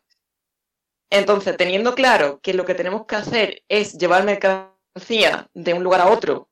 Entonces, 1.11 1.57
teniendo 1.57 1.95
claro 1.95 2.41
que 2.41 2.55
lo 2.55 2.65
que 2.65 2.74
tenemos 2.74 3.07
que 3.07 3.16
hacer 3.16 3.65
es 3.69 3.99
llevar 3.99 4.24
mercancía 4.24 5.49
de 5.55 5.74
un 5.74 5.83
lugar 5.83 6.01
a 6.01 6.11
otro, 6.11 6.49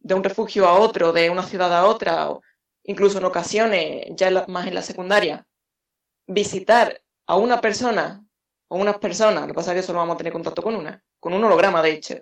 de 0.00 0.14
un 0.14 0.24
refugio 0.24 0.66
a 0.66 0.78
otro, 0.78 1.12
de 1.12 1.30
una 1.30 1.42
ciudad 1.44 1.72
a 1.72 1.86
otra, 1.86 2.30
o 2.30 2.42
incluso 2.84 3.18
en 3.18 3.24
ocasiones, 3.24 4.06
ya 4.10 4.30
más 4.48 4.66
en 4.66 4.74
la 4.74 4.82
secundaria, 4.82 5.46
visitar 6.26 7.02
a 7.26 7.36
una 7.36 7.60
persona 7.60 8.25
o 8.68 8.76
unas 8.78 8.98
personas, 8.98 9.42
lo 9.42 9.48
que 9.48 9.54
pasa 9.54 9.72
es 9.72 9.80
que 9.80 9.86
solo 9.86 10.00
vamos 10.00 10.14
a 10.14 10.18
tener 10.18 10.32
contacto 10.32 10.62
con 10.62 10.76
una, 10.76 11.02
con 11.20 11.32
un 11.32 11.44
holograma 11.44 11.82
de 11.82 11.92
hecho, 11.92 12.14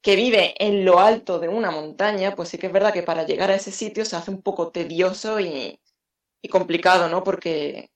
que 0.00 0.16
vive 0.16 0.54
en 0.58 0.84
lo 0.84 1.00
alto 1.00 1.38
de 1.38 1.48
una 1.48 1.70
montaña, 1.70 2.34
pues 2.36 2.50
sí 2.50 2.58
que 2.58 2.68
es 2.68 2.72
verdad 2.72 2.92
que 2.92 3.02
para 3.02 3.24
llegar 3.24 3.50
a 3.50 3.56
ese 3.56 3.72
sitio 3.72 4.04
se 4.04 4.16
hace 4.16 4.30
un 4.30 4.42
poco 4.42 4.70
tedioso 4.70 5.40
y, 5.40 5.80
y 6.40 6.48
complicado, 6.48 7.08
¿no? 7.08 7.24
Porque, 7.24 7.90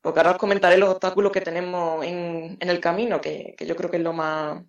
porque 0.00 0.20
ahora 0.20 0.32
os 0.32 0.38
comentaré 0.38 0.78
los 0.78 0.90
obstáculos 0.90 1.32
que 1.32 1.40
tenemos 1.40 2.04
en, 2.04 2.56
en 2.60 2.70
el 2.70 2.80
camino, 2.80 3.20
que, 3.20 3.54
que 3.58 3.66
yo 3.66 3.74
creo 3.74 3.90
que 3.90 3.96
es 3.96 4.02
lo 4.02 4.12
más, 4.12 4.62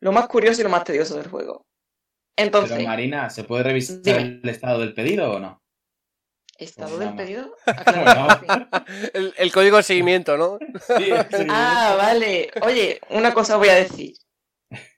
lo 0.00 0.12
más 0.12 0.26
curioso 0.26 0.60
y 0.60 0.64
lo 0.64 0.70
más 0.70 0.84
tedioso 0.84 1.16
del 1.16 1.28
juego. 1.28 1.66
Entonces, 2.36 2.76
Pero 2.76 2.88
Marina, 2.88 3.30
¿se 3.30 3.44
puede 3.44 3.62
revisar 3.62 4.00
Dime. 4.02 4.40
el 4.42 4.48
estado 4.48 4.80
del 4.80 4.94
pedido 4.94 5.32
o 5.32 5.38
no? 5.38 5.61
¿Estado 6.58 6.98
del 6.98 7.14
pedido? 7.14 7.54
El, 9.14 9.34
el 9.36 9.52
código 9.52 9.76
de 9.76 9.82
seguimiento, 9.82 10.36
¿no? 10.36 10.58
Sí, 10.96 11.10
sí. 11.30 11.46
Ah, 11.50 11.94
vale. 11.96 12.50
Oye, 12.62 13.00
una 13.10 13.34
cosa 13.34 13.54
os 13.54 13.58
voy 13.58 13.68
a 13.68 13.74
decir. 13.74 14.14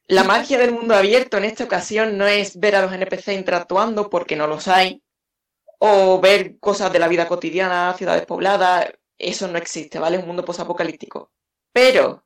La 0.07 0.25
magia 0.25 0.59
del 0.59 0.73
mundo 0.73 0.95
abierto 0.95 1.39
en 1.39 1.45
esta 1.45 1.65
ocasión 1.65 2.19
no 2.19 2.27
es 2.27 2.59
ver 2.61 2.77
a 2.77 2.83
los 2.83 2.93
NPC 2.93 3.29
interactuando 3.29 4.11
porque 4.11 4.37
no 4.37 4.47
los 4.47 4.69
hay, 4.69 5.03
o 5.79 6.21
ver 6.21 6.59
cosas 6.59 6.93
de 6.93 6.99
la 6.99 7.09
vida 7.09 7.29
cotidiana, 7.29 7.95
ciudades 7.97 8.27
pobladas, 8.27 8.93
eso 9.19 9.49
no 9.49 9.59
existe, 9.59 9.99
¿vale? 9.99 10.17
Es 10.17 10.23
un 10.23 10.29
mundo 10.29 10.45
posapocalíptico. 10.45 11.33
Pero 11.73 12.25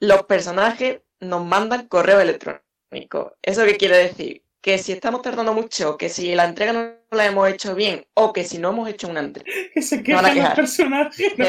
los 0.00 0.24
personajes 0.24 1.02
nos 1.20 1.44
mandan 1.44 1.88
correo 1.88 2.20
electrónico. 2.20 3.36
¿Eso 3.42 3.64
qué 3.64 3.76
quiere 3.76 3.96
decir? 3.98 4.42
Que 4.60 4.78
si 4.78 4.92
estamos 4.92 5.22
tardando 5.22 5.54
mucho, 5.54 5.96
que 5.96 6.08
si 6.08 6.34
la 6.34 6.44
entrega 6.44 6.72
no 6.72 6.96
la 7.16 7.26
hemos 7.26 7.48
hecho 7.48 7.74
bien, 7.74 8.06
o 8.14 8.32
que 8.32 8.44
si 8.44 8.58
no 8.58 8.70
hemos 8.70 8.88
hecho 8.88 9.08
una 9.08 9.20
entrega, 9.20 9.50
Que 9.72 9.82
se 9.82 10.02
quejan 10.02 10.24
los 10.24 10.34
quejar. 10.34 10.56
personajes. 10.56 11.38
No 11.38 11.44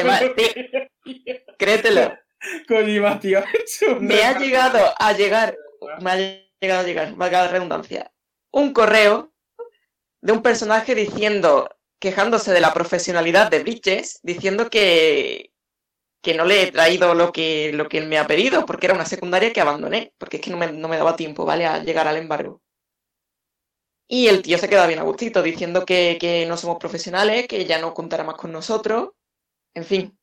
créetelo. 1.58 2.14
Kojima, 2.66 3.20
tío, 3.20 3.42
me 4.00 4.22
ha 4.22 4.38
llegado 4.38 4.94
a 4.98 5.12
llegar, 5.12 5.56
me 6.00 6.10
ha 6.10 6.16
llegado 6.60 6.80
a 6.80 6.84
llegar, 6.84 7.14
valga 7.14 7.42
la 7.42 7.48
redundancia, 7.48 8.12
un 8.50 8.72
correo 8.72 9.32
de 10.22 10.32
un 10.32 10.42
personaje 10.42 10.94
diciendo, 10.94 11.68
quejándose 11.98 12.52
de 12.52 12.60
la 12.60 12.72
profesionalidad 12.72 13.50
de 13.50 13.60
Bridges, 13.60 14.20
diciendo 14.22 14.70
que, 14.70 15.52
que 16.22 16.34
no 16.34 16.44
le 16.46 16.62
he 16.62 16.72
traído 16.72 17.14
lo 17.14 17.32
que, 17.32 17.72
lo 17.74 17.88
que 17.88 17.98
él 17.98 18.06
me 18.06 18.18
ha 18.18 18.26
pedido, 18.26 18.64
porque 18.64 18.86
era 18.86 18.94
una 18.94 19.04
secundaria 19.06 19.52
que 19.52 19.60
abandoné, 19.60 20.14
porque 20.16 20.36
es 20.38 20.42
que 20.42 20.50
no 20.50 20.56
me, 20.56 20.72
no 20.72 20.88
me 20.88 20.96
daba 20.96 21.16
tiempo, 21.16 21.44
¿vale? 21.44 21.66
A 21.66 21.82
llegar 21.82 22.08
al 22.08 22.16
embargo. 22.16 22.62
Y 24.10 24.26
el 24.28 24.42
tío 24.42 24.58
se 24.58 24.68
queda 24.68 24.86
bien 24.86 24.98
a 24.98 25.04
gustito, 25.04 25.42
diciendo 25.42 25.86
que, 25.86 26.18
que 26.20 26.44
no 26.46 26.56
somos 26.58 26.78
profesionales, 26.78 27.46
que 27.48 27.64
ya 27.64 27.78
no 27.80 27.94
contará 27.94 28.24
más 28.24 28.36
con 28.36 28.52
nosotros, 28.52 29.10
en 29.74 29.84
fin. 29.84 30.18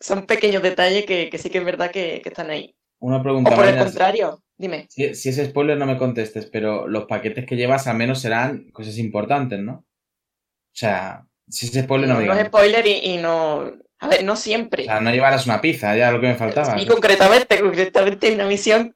Son 0.00 0.26
pequeños 0.26 0.62
detalles 0.62 1.04
que, 1.04 1.28
que 1.30 1.38
sí 1.38 1.50
que 1.50 1.58
es 1.58 1.64
verdad 1.64 1.90
que, 1.90 2.20
que 2.22 2.28
están 2.28 2.50
ahí. 2.50 2.76
Una 3.00 3.22
O 3.22 3.22
pregunta, 3.22 3.54
por 3.54 3.66
el 3.66 3.76
contrario, 3.76 4.42
dime. 4.56 4.88
Si, 4.88 5.14
si 5.14 5.28
es 5.30 5.36
spoiler, 5.48 5.76
no 5.78 5.86
me 5.86 5.98
contestes, 5.98 6.46
pero 6.46 6.86
los 6.88 7.06
paquetes 7.06 7.46
que 7.46 7.56
llevas 7.56 7.86
al 7.86 7.96
menos 7.96 8.20
serán 8.20 8.70
cosas 8.72 8.98
importantes, 8.98 9.60
¿no? 9.60 9.72
O 9.74 9.84
sea, 10.72 11.26
si 11.48 11.66
es 11.66 11.84
spoiler, 11.84 12.08
no, 12.08 12.14
No, 12.14 12.20
me 12.20 12.26
no 12.26 12.32
es 12.32 12.38
digas. 12.38 12.48
spoiler 12.48 12.86
y, 12.86 12.92
y 13.14 13.16
no. 13.18 13.72
A 13.98 14.08
ver, 14.08 14.24
no 14.24 14.36
siempre. 14.36 14.82
O 14.82 14.86
sea, 14.86 15.00
no 15.00 15.10
llevarás 15.10 15.46
una 15.46 15.60
pizza, 15.60 15.96
ya 15.96 16.10
lo 16.12 16.20
que 16.20 16.28
me 16.28 16.34
faltaba. 16.36 16.76
Y 16.80 16.86
concretamente, 16.86 17.60
concretamente 17.60 18.26
hay 18.28 18.34
una 18.34 18.46
misión 18.46 18.94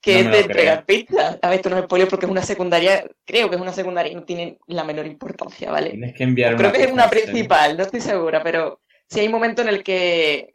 que 0.00 0.22
No 0.22 0.30
es 0.30 0.30
de 0.30 0.40
entregar 0.40 0.84
pizza. 0.86 1.38
A 1.42 1.48
ver, 1.48 1.56
esto 1.56 1.70
no 1.70 1.78
es 1.78 1.84
spoiler 1.84 2.08
porque 2.08 2.26
es 2.26 2.30
una 2.32 2.42
secundaria, 2.42 3.04
creo 3.24 3.48
que 3.48 3.56
es 3.56 3.60
una 3.62 3.72
secundaria 3.72 4.12
y 4.12 4.14
no 4.14 4.24
tiene 4.24 4.58
la 4.66 4.84
menor 4.84 5.06
importancia, 5.06 5.70
¿vale? 5.70 5.90
Tienes 5.90 6.14
que 6.14 6.24
enviar 6.24 6.56
Creo 6.56 6.72
que 6.72 6.84
es 6.84 6.92
una 6.92 7.08
serio. 7.08 7.24
principal, 7.24 7.76
no 7.76 7.82
estoy 7.82 8.00
segura, 8.00 8.42
pero 8.42 8.80
sí 9.08 9.20
hay 9.20 9.26
un 9.26 9.32
momento 9.32 9.62
en 9.62 9.68
el 9.68 9.82
que. 9.82 10.54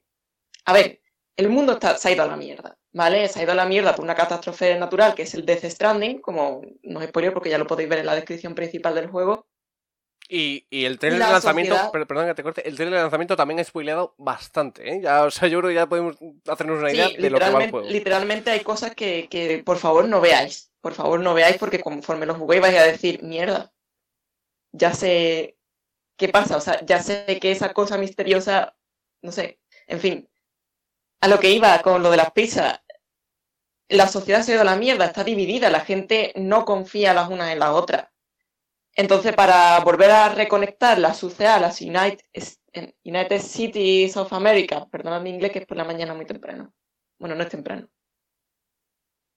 A 0.66 0.74
ver, 0.74 1.02
el 1.36 1.50
mundo 1.50 1.74
está, 1.74 1.98
se 1.98 2.10
ha 2.10 2.12
ido 2.14 2.24
a 2.24 2.28
la 2.28 2.38
mierda, 2.38 2.78
¿vale? 2.94 3.28
Se 3.28 3.40
ha 3.40 3.44
ido 3.44 3.52
a 3.52 3.56
la 3.56 3.66
mierda 3.66 3.96
por 3.96 4.06
una 4.06 4.16
catástrofe 4.16 4.78
natural 4.78 5.14
que 5.16 5.24
es 5.24 5.34
el 5.34 5.46
Death 5.46 5.66
Stranding, 5.66 6.20
como 6.22 6.62
no 6.84 7.02
es 7.02 7.10
spoiler 7.10 7.34
porque 7.34 7.50
ya 7.50 7.58
lo 7.58 7.68
podéis 7.68 7.90
ver 7.90 8.00
en 8.00 8.06
la 8.06 8.16
descripción 8.16 8.56
principal 8.56 8.96
del 8.96 9.08
juego. 9.08 9.48
Y, 10.36 10.66
y 10.72 10.86
el 10.86 10.98
trailer 10.98 11.20
La 11.20 11.28
de 11.28 11.32
lanzamiento, 11.34 11.76
sociedad- 11.76 11.92
per- 11.92 12.08
perdón 12.08 12.26
que 12.28 12.34
te 12.34 12.42
corte, 12.44 12.68
el 12.68 12.76
trailer 12.76 12.96
de 12.96 13.02
lanzamiento 13.04 13.36
también 13.36 13.60
ha 13.60 13.64
spoileado 13.64 14.16
bastante, 14.18 14.92
¿eh? 14.92 15.00
Ya, 15.02 15.24
o 15.26 15.30
sea, 15.32 15.48
yo 15.48 15.60
creo 15.60 15.70
que 15.70 15.76
ya 15.76 15.88
podemos 15.88 16.18
hacernos 16.48 16.80
una 16.80 16.92
idea 16.92 17.08
Sí, 17.10 17.18
de 17.18 17.30
lo 17.30 17.38
que 17.40 17.50
va 17.52 17.64
el 17.66 17.70
juego. 17.70 17.88
literalmente 17.88 18.50
hay 18.50 18.62
cosas 18.62 18.96
que, 18.96 19.28
que 19.30 19.62
por 19.64 19.78
favor 19.78 20.08
no 20.08 20.22
veáis. 20.22 20.72
Por 20.82 20.94
favor 20.94 21.20
no 21.20 21.36
veáis 21.36 21.58
porque 21.58 21.80
conforme 21.82 22.26
lo 22.26 22.34
juguéis 22.36 22.62
vais 22.64 22.78
a 22.78 22.84
decir, 22.84 23.22
mierda, 23.22 23.72
ya 24.72 24.94
sé 24.94 25.58
qué 26.18 26.30
pasa, 26.30 26.58
o 26.58 26.62
sea, 26.62 26.84
ya 26.86 27.02
sé 27.02 27.40
que 27.40 27.52
esa 27.52 27.74
cosa 27.74 27.98
misteriosa, 27.98 28.76
no 29.22 29.32
sé, 29.32 29.60
en 29.88 30.00
fin, 30.00 30.30
a 31.22 31.28
lo 31.28 31.40
que 31.40 31.52
iba 31.52 31.82
con 31.82 32.04
lo 32.04 32.12
de 32.12 32.18
las 32.18 32.32
pizzas, 32.32 32.82
la 33.90 34.08
sociedad 34.08 34.42
se 34.42 34.52
ha 34.52 34.56
ido 34.56 34.62
a 34.62 34.66
la 34.66 34.76
mierda, 34.76 35.06
está 35.06 35.24
dividida, 35.24 35.70
la 35.70 35.82
gente 35.82 36.34
no 36.36 36.66
confía 36.66 37.14
las 37.14 37.30
unas 37.30 37.52
en 37.52 37.60
las 37.60 37.70
otras. 37.70 38.08
Entonces, 38.96 39.34
para 39.34 39.80
volver 39.80 40.12
a 40.12 40.30
reconectar 40.30 41.00
las 41.00 41.24
UCA, 41.24 41.60
las 41.60 41.82
United, 41.82 43.42
Cities 43.42 44.16
of 44.18 44.32
America, 44.34 44.88
perdona 44.92 45.20
mi 45.20 45.32
inglés 45.32 45.52
que 45.52 45.60
es 45.60 45.66
por 45.66 45.78
la 45.78 45.84
mañana 45.84 46.14
muy 46.14 46.26
temprano. 46.26 46.74
Bueno, 47.20 47.36
no 47.36 47.44
es 47.44 47.50
temprano. 47.50 47.88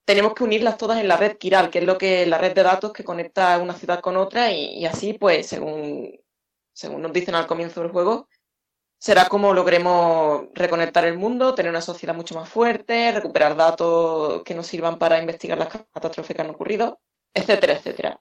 Tenemos 0.04 0.34
que 0.34 0.44
unirlas 0.44 0.76
todas 0.76 1.00
en 1.00 1.08
la 1.08 1.16
red 1.16 1.36
Kiral, 1.36 1.70
que 1.70 1.80
es 1.80 1.84
lo 1.84 1.98
que 1.98 2.26
la 2.26 2.38
red 2.38 2.54
de 2.54 2.62
datos 2.62 2.92
que 2.92 3.02
conecta 3.04 3.58
una 3.58 3.74
ciudad 3.74 4.00
con 4.00 4.16
otra 4.16 4.52
y, 4.52 4.78
y 4.78 4.86
así, 4.86 5.14
pues, 5.14 5.48
según, 5.48 6.12
según 6.72 7.02
nos 7.02 7.12
dicen 7.12 7.34
al 7.34 7.46
comienzo 7.46 7.80
del 7.80 7.90
juego, 7.90 8.28
será 8.98 9.28
como 9.28 9.52
logremos 9.52 10.46
reconectar 10.54 11.04
el 11.06 11.18
mundo, 11.18 11.54
tener 11.54 11.70
una 11.70 11.80
sociedad 11.80 12.14
mucho 12.14 12.34
más 12.34 12.48
fuerte, 12.48 13.12
recuperar 13.12 13.56
datos 13.56 14.42
que 14.44 14.54
nos 14.54 14.66
sirvan 14.66 14.98
para 14.98 15.18
investigar 15.18 15.58
las 15.58 15.68
catástrofes 15.68 16.36
que 16.36 16.42
han 16.42 16.50
ocurrido, 16.50 17.00
etcétera, 17.34 17.74
etcétera. 17.74 18.20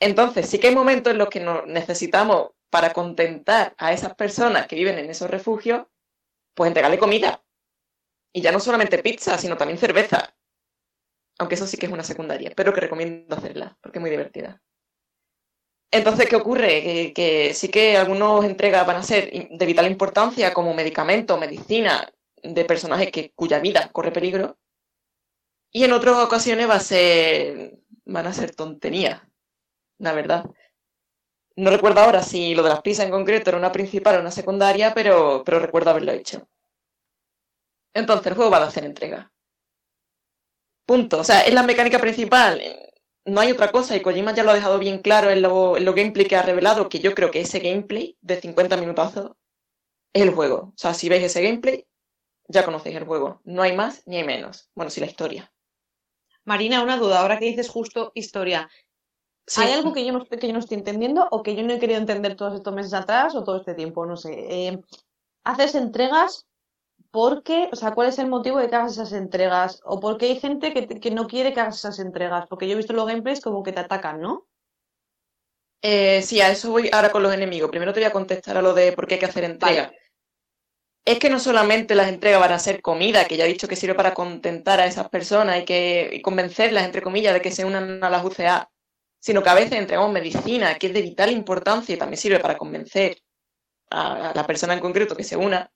Entonces, 0.00 0.48
sí 0.48 0.58
que 0.58 0.68
hay 0.68 0.74
momentos 0.74 1.12
en 1.12 1.18
los 1.18 1.28
que 1.28 1.40
nos 1.40 1.66
necesitamos 1.66 2.50
para 2.70 2.92
contentar 2.92 3.74
a 3.78 3.92
esas 3.92 4.14
personas 4.14 4.66
que 4.66 4.76
viven 4.76 4.98
en 4.98 5.10
esos 5.10 5.30
refugios, 5.30 5.86
pues 6.54 6.68
entregarle 6.68 6.98
comida. 6.98 7.42
Y 8.32 8.42
ya 8.42 8.52
no 8.52 8.60
solamente 8.60 8.98
pizza, 8.98 9.38
sino 9.38 9.56
también 9.56 9.78
cerveza. 9.78 10.34
Aunque 11.38 11.54
eso 11.54 11.66
sí 11.66 11.76
que 11.76 11.86
es 11.86 11.92
una 11.92 12.04
secundaria, 12.04 12.52
pero 12.54 12.72
que 12.72 12.80
recomiendo 12.80 13.34
hacerla, 13.36 13.76
porque 13.80 13.98
es 13.98 14.00
muy 14.00 14.10
divertida. 14.10 14.62
Entonces, 15.90 16.28
¿qué 16.28 16.36
ocurre? 16.36 17.12
Que, 17.14 17.54
sí 17.54 17.68
que 17.68 17.96
algunos 17.96 18.44
entregas 18.44 18.86
van 18.86 18.96
a 18.96 19.02
ser 19.02 19.30
de 19.50 19.66
vital 19.66 19.86
importancia, 19.86 20.52
como 20.52 20.74
medicamento, 20.74 21.38
medicina, 21.38 22.12
de 22.42 22.64
personajes 22.64 23.10
que, 23.10 23.32
cuya 23.32 23.58
vida 23.60 23.90
corre 23.92 24.12
peligro. 24.12 24.58
Y 25.72 25.84
en 25.84 25.92
otras 25.92 26.16
ocasiones 26.16 26.68
va 26.68 26.74
a 26.74 26.80
ser, 26.80 27.78
van 28.04 28.26
a 28.26 28.32
ser 28.32 28.54
tonterías, 28.54 29.22
la 29.98 30.12
verdad. 30.12 30.44
No 31.56 31.70
recuerdo 31.70 32.00
ahora 32.00 32.22
si 32.22 32.54
lo 32.54 32.62
de 32.62 32.70
las 32.70 32.80
pizzas 32.80 33.04
en 33.04 33.10
concreto 33.10 33.50
era 33.50 33.58
una 33.58 33.70
principal 33.72 34.16
o 34.16 34.20
una 34.20 34.30
secundaria, 34.30 34.94
pero, 34.94 35.42
pero 35.44 35.58
recuerdo 35.58 35.90
haberlo 35.90 36.12
hecho. 36.12 36.48
Entonces, 37.92 38.28
el 38.28 38.34
juego 38.34 38.50
va 38.50 38.58
a 38.58 38.66
hacer 38.66 38.84
entrega. 38.84 39.30
Punto. 40.86 41.18
O 41.20 41.24
sea, 41.24 41.42
es 41.42 41.52
la 41.52 41.62
mecánica 41.62 41.98
principal. 41.98 42.62
No 43.26 43.40
hay 43.40 43.50
otra 43.52 43.70
cosa 43.70 43.94
y 43.94 44.00
Kojima 44.00 44.34
ya 44.34 44.42
lo 44.42 44.50
ha 44.50 44.54
dejado 44.54 44.78
bien 44.78 45.00
claro 45.00 45.30
en 45.30 45.42
lo, 45.42 45.76
en 45.76 45.84
lo 45.84 45.92
gameplay 45.92 46.26
que 46.26 46.36
ha 46.36 46.42
revelado, 46.42 46.88
que 46.88 47.00
yo 47.00 47.14
creo 47.14 47.30
que 47.30 47.40
ese 47.42 47.58
gameplay 47.58 48.16
de 48.22 48.40
50 48.40 48.76
minutazos 48.78 49.32
es 50.14 50.22
el 50.22 50.30
juego. 50.34 50.56
O 50.56 50.74
sea, 50.76 50.94
si 50.94 51.08
veis 51.08 51.24
ese 51.24 51.42
gameplay, 51.42 51.86
ya 52.48 52.64
conocéis 52.64 52.96
el 52.96 53.04
juego. 53.04 53.40
No 53.44 53.62
hay 53.62 53.76
más 53.76 54.02
ni 54.06 54.16
hay 54.16 54.24
menos. 54.24 54.70
Bueno, 54.74 54.90
sí 54.90 55.00
la 55.00 55.06
historia. 55.06 55.52
Marina, 56.44 56.82
una 56.82 56.96
duda, 56.96 57.20
ahora 57.20 57.38
que 57.38 57.44
dices 57.44 57.68
justo 57.68 58.12
historia. 58.14 58.70
Sí. 59.48 59.62
¿Hay 59.62 59.72
algo 59.72 59.94
que 59.94 60.04
yo, 60.04 60.12
no, 60.12 60.24
que 60.26 60.46
yo 60.46 60.52
no 60.52 60.58
estoy 60.58 60.76
entendiendo 60.76 61.26
o 61.30 61.42
que 61.42 61.56
yo 61.56 61.62
no 61.62 61.72
he 61.72 61.78
querido 61.78 61.98
entender 61.98 62.36
todos 62.36 62.54
estos 62.54 62.74
meses 62.74 62.92
atrás 62.92 63.34
o 63.34 63.42
todo 63.42 63.56
este 63.56 63.74
tiempo? 63.74 64.04
No 64.04 64.16
sé. 64.16 64.32
Eh, 64.34 64.80
¿Haces 65.42 65.74
entregas 65.74 66.46
porque, 67.10 67.70
o 67.72 67.76
sea, 67.76 67.94
cuál 67.94 68.08
es 68.08 68.18
el 68.18 68.28
motivo 68.28 68.58
de 68.58 68.68
que 68.68 68.76
hagas 68.76 68.92
esas 68.92 69.12
entregas? 69.12 69.80
¿O 69.84 70.00
por 70.00 70.18
qué 70.18 70.26
hay 70.26 70.40
gente 70.40 70.74
que, 70.74 70.86
que 70.86 71.10
no 71.10 71.26
quiere 71.26 71.54
que 71.54 71.60
hagas 71.60 71.78
esas 71.78 71.98
entregas? 71.98 72.46
Porque 72.46 72.66
yo 72.66 72.74
he 72.74 72.76
visto 72.76 72.92
los 72.92 73.06
gameplays 73.06 73.40
como 73.40 73.62
que 73.62 73.72
te 73.72 73.80
atacan, 73.80 74.20
¿no? 74.20 74.46
Eh, 75.80 76.20
sí, 76.22 76.40
a 76.42 76.50
eso 76.50 76.70
voy 76.70 76.90
ahora 76.92 77.10
con 77.10 77.22
los 77.22 77.32
enemigos. 77.32 77.70
Primero 77.70 77.94
te 77.94 78.00
voy 78.00 78.08
a 78.08 78.12
contestar 78.12 78.58
a 78.58 78.62
lo 78.62 78.74
de 78.74 78.92
por 78.92 79.06
qué 79.06 79.14
hay 79.14 79.20
que 79.20 79.26
hacer 79.26 79.44
entrega. 79.44 79.90
Es 81.04 81.18
que 81.18 81.30
no 81.30 81.38
solamente 81.38 81.94
las 81.94 82.08
entregas 82.08 82.40
van 82.40 82.52
a 82.52 82.58
ser 82.58 82.82
comida, 82.82 83.24
que 83.24 83.38
ya 83.38 83.46
he 83.46 83.48
dicho 83.48 83.68
que 83.68 83.76
sirve 83.76 83.94
para 83.94 84.12
contentar 84.12 84.78
a 84.78 84.86
esas 84.86 85.08
personas 85.08 85.62
y, 85.62 85.64
que, 85.64 86.10
y 86.12 86.20
convencerlas, 86.20 86.84
entre 86.84 87.00
comillas, 87.00 87.32
de 87.32 87.40
que 87.40 87.50
se 87.50 87.64
unan 87.64 88.04
a 88.04 88.10
las 88.10 88.22
UCA, 88.22 88.70
sino 89.28 89.42
que 89.42 89.50
a 89.50 89.54
veces 89.54 89.72
entregamos 89.72 90.10
medicina, 90.10 90.78
que 90.78 90.86
es 90.86 90.94
de 90.94 91.02
vital 91.02 91.30
importancia 91.30 91.94
y 91.94 91.98
también 91.98 92.16
sirve 92.16 92.40
para 92.40 92.56
convencer 92.56 93.20
a, 93.90 94.32
la 94.34 94.46
persona 94.46 94.72
en 94.72 94.80
concreto 94.80 95.14
que 95.14 95.22
se 95.22 95.36
una, 95.36 95.70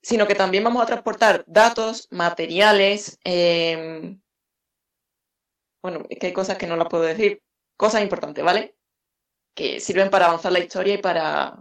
sino 0.00 0.28
que 0.28 0.36
también 0.36 0.62
vamos 0.62 0.80
a 0.80 0.86
transportar 0.86 1.42
datos, 1.48 2.06
materiales, 2.12 3.18
em, 3.24 4.20
bueno, 5.82 6.04
es 6.08 6.20
que 6.20 6.28
hay 6.28 6.32
cosas 6.32 6.56
que 6.56 6.68
no 6.68 6.76
las 6.76 6.86
puedo 6.86 7.02
decir, 7.02 7.42
cosas 7.76 8.00
importantes, 8.00 8.44
¿vale? 8.44 8.76
Que 9.56 9.80
sirven 9.80 10.08
para 10.08 10.26
avanzar 10.26 10.52
la 10.52 10.60
historia 10.60 10.94
y 10.94 10.98
para, 10.98 11.58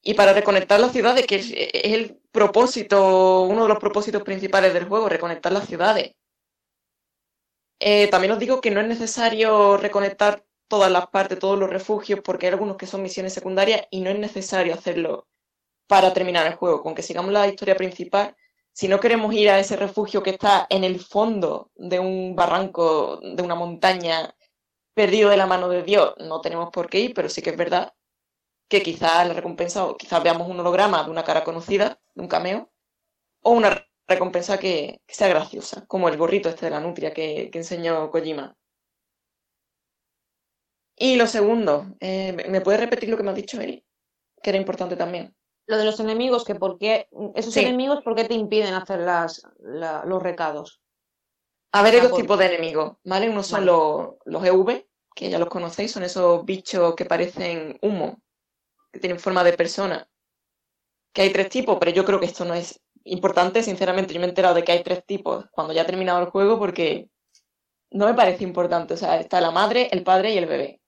y 0.00 0.14
para 0.14 0.32
reconectar 0.32 0.80
las 0.80 0.92
ciudades, 0.92 1.26
que 1.26 1.36
es 1.36 1.52
el 1.52 2.18
propósito, 2.32 3.42
uno 3.42 3.64
de 3.64 3.68
los 3.68 3.78
propósitos 3.78 4.22
principales 4.22 4.72
del 4.72 4.88
juego, 4.88 5.10
reconectar 5.10 5.52
las 5.52 5.66
ciudades. 5.66 6.14
Eh, 7.80 8.08
también 8.08 8.32
os 8.32 8.38
digo 8.38 8.60
que 8.60 8.70
no 8.70 8.80
es 8.80 8.86
necesario 8.86 9.76
reconectar 9.78 10.44
todas 10.68 10.90
las 10.92 11.08
partes, 11.08 11.38
todos 11.38 11.58
los 11.58 11.70
refugios, 11.70 12.20
porque 12.22 12.46
hay 12.46 12.52
algunos 12.52 12.76
que 12.76 12.86
son 12.86 13.02
misiones 13.02 13.32
secundarias 13.34 13.86
y 13.90 14.00
no 14.02 14.10
es 14.10 14.18
necesario 14.18 14.74
hacerlo 14.74 15.26
para 15.88 16.12
terminar 16.12 16.46
el 16.46 16.54
juego. 16.54 16.82
Con 16.82 16.94
que 16.94 17.02
sigamos 17.02 17.32
la 17.32 17.48
historia 17.48 17.76
principal, 17.76 18.36
si 18.72 18.88
no 18.88 19.00
queremos 19.00 19.34
ir 19.34 19.50
a 19.50 19.58
ese 19.58 19.76
refugio 19.76 20.22
que 20.22 20.30
está 20.30 20.66
en 20.70 20.84
el 20.84 21.00
fondo 21.00 21.70
de 21.76 22.00
un 22.00 22.36
barranco, 22.36 23.18
de 23.22 23.42
una 23.42 23.54
montaña, 23.54 24.34
perdido 24.94 25.30
de 25.30 25.36
la 25.38 25.46
mano 25.46 25.68
de 25.68 25.82
Dios, 25.82 26.14
no 26.18 26.40
tenemos 26.40 26.70
por 26.70 26.88
qué 26.90 27.00
ir, 27.00 27.14
pero 27.14 27.28
sí 27.28 27.42
que 27.42 27.50
es 27.50 27.56
verdad 27.56 27.94
que 28.68 28.82
quizás 28.82 29.26
la 29.26 29.34
recompensa, 29.34 29.86
o 29.86 29.96
quizás 29.96 30.22
veamos 30.22 30.48
un 30.48 30.60
holograma 30.60 31.02
de 31.04 31.10
una 31.10 31.24
cara 31.24 31.44
conocida, 31.44 32.00
de 32.14 32.22
un 32.22 32.28
cameo, 32.28 32.70
o 33.42 33.52
una 33.52 33.86
recompensa 34.10 34.58
que, 34.58 35.00
que 35.06 35.14
sea 35.14 35.28
graciosa, 35.28 35.86
como 35.86 36.08
el 36.08 36.16
gorrito 36.18 36.48
este 36.50 36.66
de 36.66 36.70
la 36.72 36.80
nutria 36.80 37.12
que, 37.14 37.48
que 37.50 37.58
enseñó 37.58 38.10
Kojima. 38.10 38.56
Y 40.96 41.16
lo 41.16 41.26
segundo, 41.26 41.86
eh, 42.00 42.32
¿me- 42.32 42.44
¿me 42.44 42.60
puedes 42.60 42.80
repetir 42.80 43.08
lo 43.08 43.16
que 43.16 43.22
me 43.22 43.30
has 43.30 43.36
dicho, 43.36 43.60
Eli? 43.60 43.84
Que 44.42 44.50
era 44.50 44.58
importante 44.58 44.96
también. 44.96 45.34
Lo 45.66 45.78
de 45.78 45.84
los 45.84 45.98
enemigos, 46.00 46.44
que 46.44 46.54
por 46.54 46.78
qué, 46.78 47.08
esos 47.34 47.54
Sí. 47.54 47.60
enemigos, 47.60 48.02
¿por 48.02 48.14
qué 48.14 48.24
te 48.24 48.34
impiden 48.34 48.74
hacer 48.74 49.00
las, 49.00 49.42
la- 49.60 50.04
los 50.04 50.22
recados? 50.22 50.80
A 51.72 51.82
ver, 51.82 51.94
hay 51.94 52.00
dos 52.00 52.10
por- 52.10 52.20
tipos 52.20 52.38
de 52.38 52.46
enemigos, 52.46 52.96
¿vale? 53.04 53.30
Unos 53.30 53.46
son 53.46 53.60
Vale. 53.60 53.66
los, 53.72 54.08
los 54.24 54.44
EV, 54.44 54.86
que 55.14 55.30
ya 55.30 55.38
los 55.38 55.48
conocéis, 55.48 55.92
son 55.92 56.02
esos 56.02 56.44
bichos 56.44 56.94
que 56.96 57.04
parecen 57.04 57.78
humo, 57.82 58.20
que 58.92 58.98
tienen 59.00 59.20
forma 59.20 59.44
de 59.44 59.52
persona. 59.52 60.06
Que 61.14 61.22
hay 61.22 61.32
tres 61.32 61.48
tipos, 61.48 61.76
pero 61.78 61.92
yo 61.92 62.04
creo 62.04 62.18
que 62.20 62.26
esto 62.26 62.44
no 62.44 62.54
es 62.54 62.80
importante, 63.10 63.62
sinceramente. 63.62 64.14
Yo 64.14 64.20
me 64.20 64.26
he 64.26 64.28
enterado 64.30 64.54
de 64.54 64.64
que 64.64 64.72
hay 64.72 64.82
tres 64.82 65.04
tipos 65.04 65.46
cuando 65.52 65.72
ya 65.72 65.82
ha 65.82 65.86
terminado 65.86 66.20
el 66.20 66.30
juego 66.30 66.58
porque 66.58 67.10
no 67.90 68.06
me 68.06 68.14
parece 68.14 68.44
importante. 68.44 68.94
O 68.94 68.96
sea, 68.96 69.18
está 69.20 69.40
la 69.40 69.50
madre, 69.50 69.88
el 69.92 70.02
padre 70.02 70.32
y 70.32 70.38
el 70.38 70.46
bebé. 70.46 70.80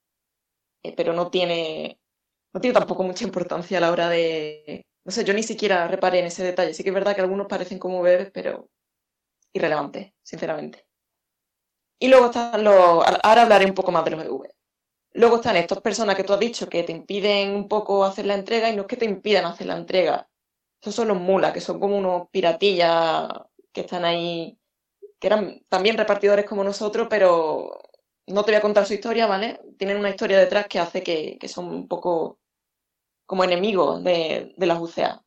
Eh, 0.82 0.94
pero 0.96 1.12
no 1.12 1.30
tiene, 1.30 2.00
no 2.52 2.60
tiene 2.60 2.74
tampoco 2.78 3.02
mucha 3.04 3.24
importancia 3.24 3.78
a 3.78 3.80
la 3.80 3.92
hora 3.92 4.08
de... 4.08 4.86
No 5.04 5.12
sé, 5.12 5.24
yo 5.24 5.34
ni 5.34 5.42
siquiera 5.42 5.88
reparé 5.88 6.20
en 6.20 6.26
ese 6.26 6.44
detalle. 6.44 6.74
Sí 6.74 6.82
que 6.82 6.90
es 6.90 6.94
verdad 6.94 7.14
que 7.14 7.22
algunos 7.22 7.48
parecen 7.48 7.78
como 7.78 8.02
bebés, 8.02 8.30
pero 8.32 8.68
irrelevante, 9.52 10.14
sinceramente. 10.22 10.86
Y 11.98 12.08
luego 12.08 12.26
están 12.26 12.64
los... 12.64 12.74
Ahora 12.74 13.42
hablaré 13.42 13.66
un 13.66 13.74
poco 13.74 13.92
más 13.92 14.04
de 14.04 14.12
los 14.12 14.24
EV. 14.24 14.48
Luego 15.14 15.36
están 15.36 15.56
estas 15.56 15.80
personas 15.80 16.16
que 16.16 16.24
tú 16.24 16.32
has 16.32 16.40
dicho 16.40 16.68
que 16.68 16.82
te 16.84 16.92
impiden 16.92 17.54
un 17.54 17.68
poco 17.68 18.04
hacer 18.04 18.26
la 18.26 18.34
entrega 18.34 18.70
y 18.70 18.76
no 18.76 18.82
es 18.82 18.88
que 18.88 18.96
te 18.96 19.04
impidan 19.04 19.44
hacer 19.44 19.66
la 19.66 19.76
entrega. 19.76 20.28
Esos 20.82 20.94
son 20.96 21.08
los 21.08 21.18
mulas, 21.20 21.52
que 21.52 21.60
son 21.60 21.80
como 21.80 21.96
unos 21.96 22.28
piratillas 22.30 23.28
que 23.72 23.82
están 23.82 24.04
ahí, 24.04 24.58
que 25.20 25.28
eran 25.28 25.62
también 25.68 25.96
repartidores 25.96 26.44
como 26.46 26.64
nosotros, 26.64 27.06
pero 27.08 27.80
no 28.26 28.44
te 28.44 28.52
voy 28.52 28.58
a 28.58 28.62
contar 28.62 28.86
su 28.86 28.94
historia, 28.94 29.26
¿vale? 29.26 29.60
Tienen 29.78 29.98
una 29.98 30.10
historia 30.10 30.38
detrás 30.38 30.66
que 30.68 30.80
hace 30.80 31.02
que, 31.02 31.38
que 31.38 31.48
son 31.48 31.66
un 31.66 31.88
poco 31.88 32.40
como 33.26 33.44
enemigos 33.44 34.02
de, 34.04 34.54
de 34.56 34.66
las 34.66 34.80
UCA. 34.80 35.24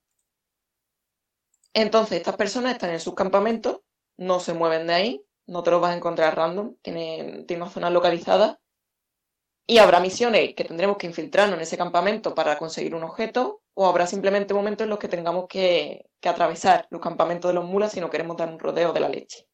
Entonces, 1.74 2.18
estas 2.18 2.36
personas 2.38 2.74
están 2.74 2.90
en 2.92 3.00
sus 3.00 3.16
campamentos, 3.16 3.82
no 4.18 4.40
se 4.40 4.54
mueven 4.54 4.88
de 4.88 4.94
ahí, 4.94 5.26
no 5.48 5.64
te 5.64 5.72
los 5.72 5.82
vas 5.82 5.94
a 5.94 5.98
encontrar 5.98 6.36
random, 6.36 6.76
tienen, 6.82 7.46
tienen 7.46 7.64
una 7.64 7.72
zona 7.72 7.90
localizada 7.90 8.60
y 9.68 9.80
habrá 9.80 10.00
misiones 10.00 10.54
que 10.56 10.64
tendremos 10.64 10.98
que 10.98 11.08
infiltrarnos 11.08 11.58
en 11.58 11.64
ese 11.64 11.78
campamento 11.78 12.36
para 12.36 12.58
conseguir 12.58 12.96
un 12.96 13.04
objeto, 13.04 13.62
o 13.76 13.86
habrá 13.86 14.08
simplemente 14.08 14.54
momentos 14.54 14.86
en 14.86 14.90
los 14.90 15.00
que 15.00 15.10
tengamos 15.10 15.48
que, 15.48 16.10
atravesar 16.24 16.88
los 16.90 17.02
campamentos 17.02 17.50
de 17.50 17.54
los 17.54 17.66
mulas 17.66 17.92
si 17.92 18.00
no 18.00 18.10
queremos 18.10 18.36
dar 18.36 18.50
un 18.50 18.58
rodeo 18.58 18.92
de 18.94 19.00
la 19.00 19.10
leche. 19.10 19.48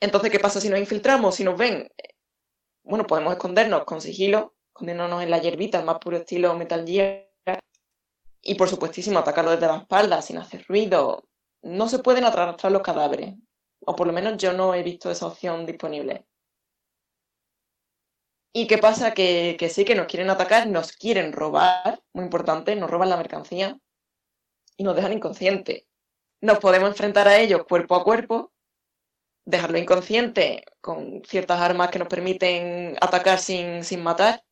Entonces, 0.00 0.30
¿qué 0.30 0.38
pasa 0.38 0.60
si 0.60 0.68
nos 0.68 0.78
infiltramos? 0.78 1.34
Si 1.34 1.42
nos 1.42 1.58
ven, 1.58 1.90
bueno, 2.84 3.04
podemos 3.04 3.32
escondernos 3.32 3.84
con 3.84 4.00
sigilo, 4.00 4.54
escondiéndonos 4.68 5.24
en 5.24 5.30
la 5.30 5.38
hierbita, 5.38 5.80
el 5.80 5.86
más 5.86 5.98
puro 5.98 6.18
estilo 6.18 6.54
Metal 6.54 6.86
Gear, 6.86 7.26
y 8.42 8.54
por 8.54 8.68
supuestísimo 8.68 9.18
atacarlo 9.18 9.50
desde 9.50 9.66
la 9.66 9.78
espalda 9.78 10.22
sin 10.22 10.38
hacer 10.38 10.64
ruido. 10.68 11.28
No 11.62 11.88
se 11.88 11.98
pueden 11.98 12.24
arrastrar 12.24 12.70
los 12.70 12.82
cadáveres, 12.82 13.34
o 13.80 13.96
por 13.96 14.06
lo 14.06 14.12
menos 14.12 14.36
yo 14.36 14.52
no 14.52 14.72
he 14.72 14.84
visto 14.84 15.10
esa 15.10 15.26
opción 15.26 15.66
disponible. 15.66 16.26
¿Y 18.52 18.68
qué 18.68 18.78
pasa? 18.78 19.14
Que, 19.14 19.56
que 19.58 19.68
sí, 19.68 19.84
que 19.84 19.96
nos 19.96 20.06
quieren 20.06 20.30
atacar, 20.30 20.68
nos 20.68 20.92
quieren 20.92 21.32
robar, 21.32 22.03
muy 22.14 22.24
importante, 22.24 22.74
nos 22.76 22.90
roban 22.90 23.10
la 23.10 23.16
mercancía 23.16 23.78
y 24.76 24.84
nos 24.84 24.96
dejan 24.96 25.12
inconscientes. 25.12 25.84
Nos 26.40 26.58
podemos 26.58 26.88
enfrentar 26.88 27.28
a 27.28 27.38
ellos 27.38 27.64
cuerpo 27.64 27.96
a 27.96 28.04
cuerpo, 28.04 28.52
dejarlo 29.44 29.78
inconsciente 29.78 30.64
con 30.80 31.22
ciertas 31.26 31.60
armas 31.60 31.90
que 31.90 31.98
nos 31.98 32.08
permiten 32.08 32.96
atacar 33.00 33.38
sin, 33.38 33.84
sin 33.84 34.02
matar, 34.02 34.42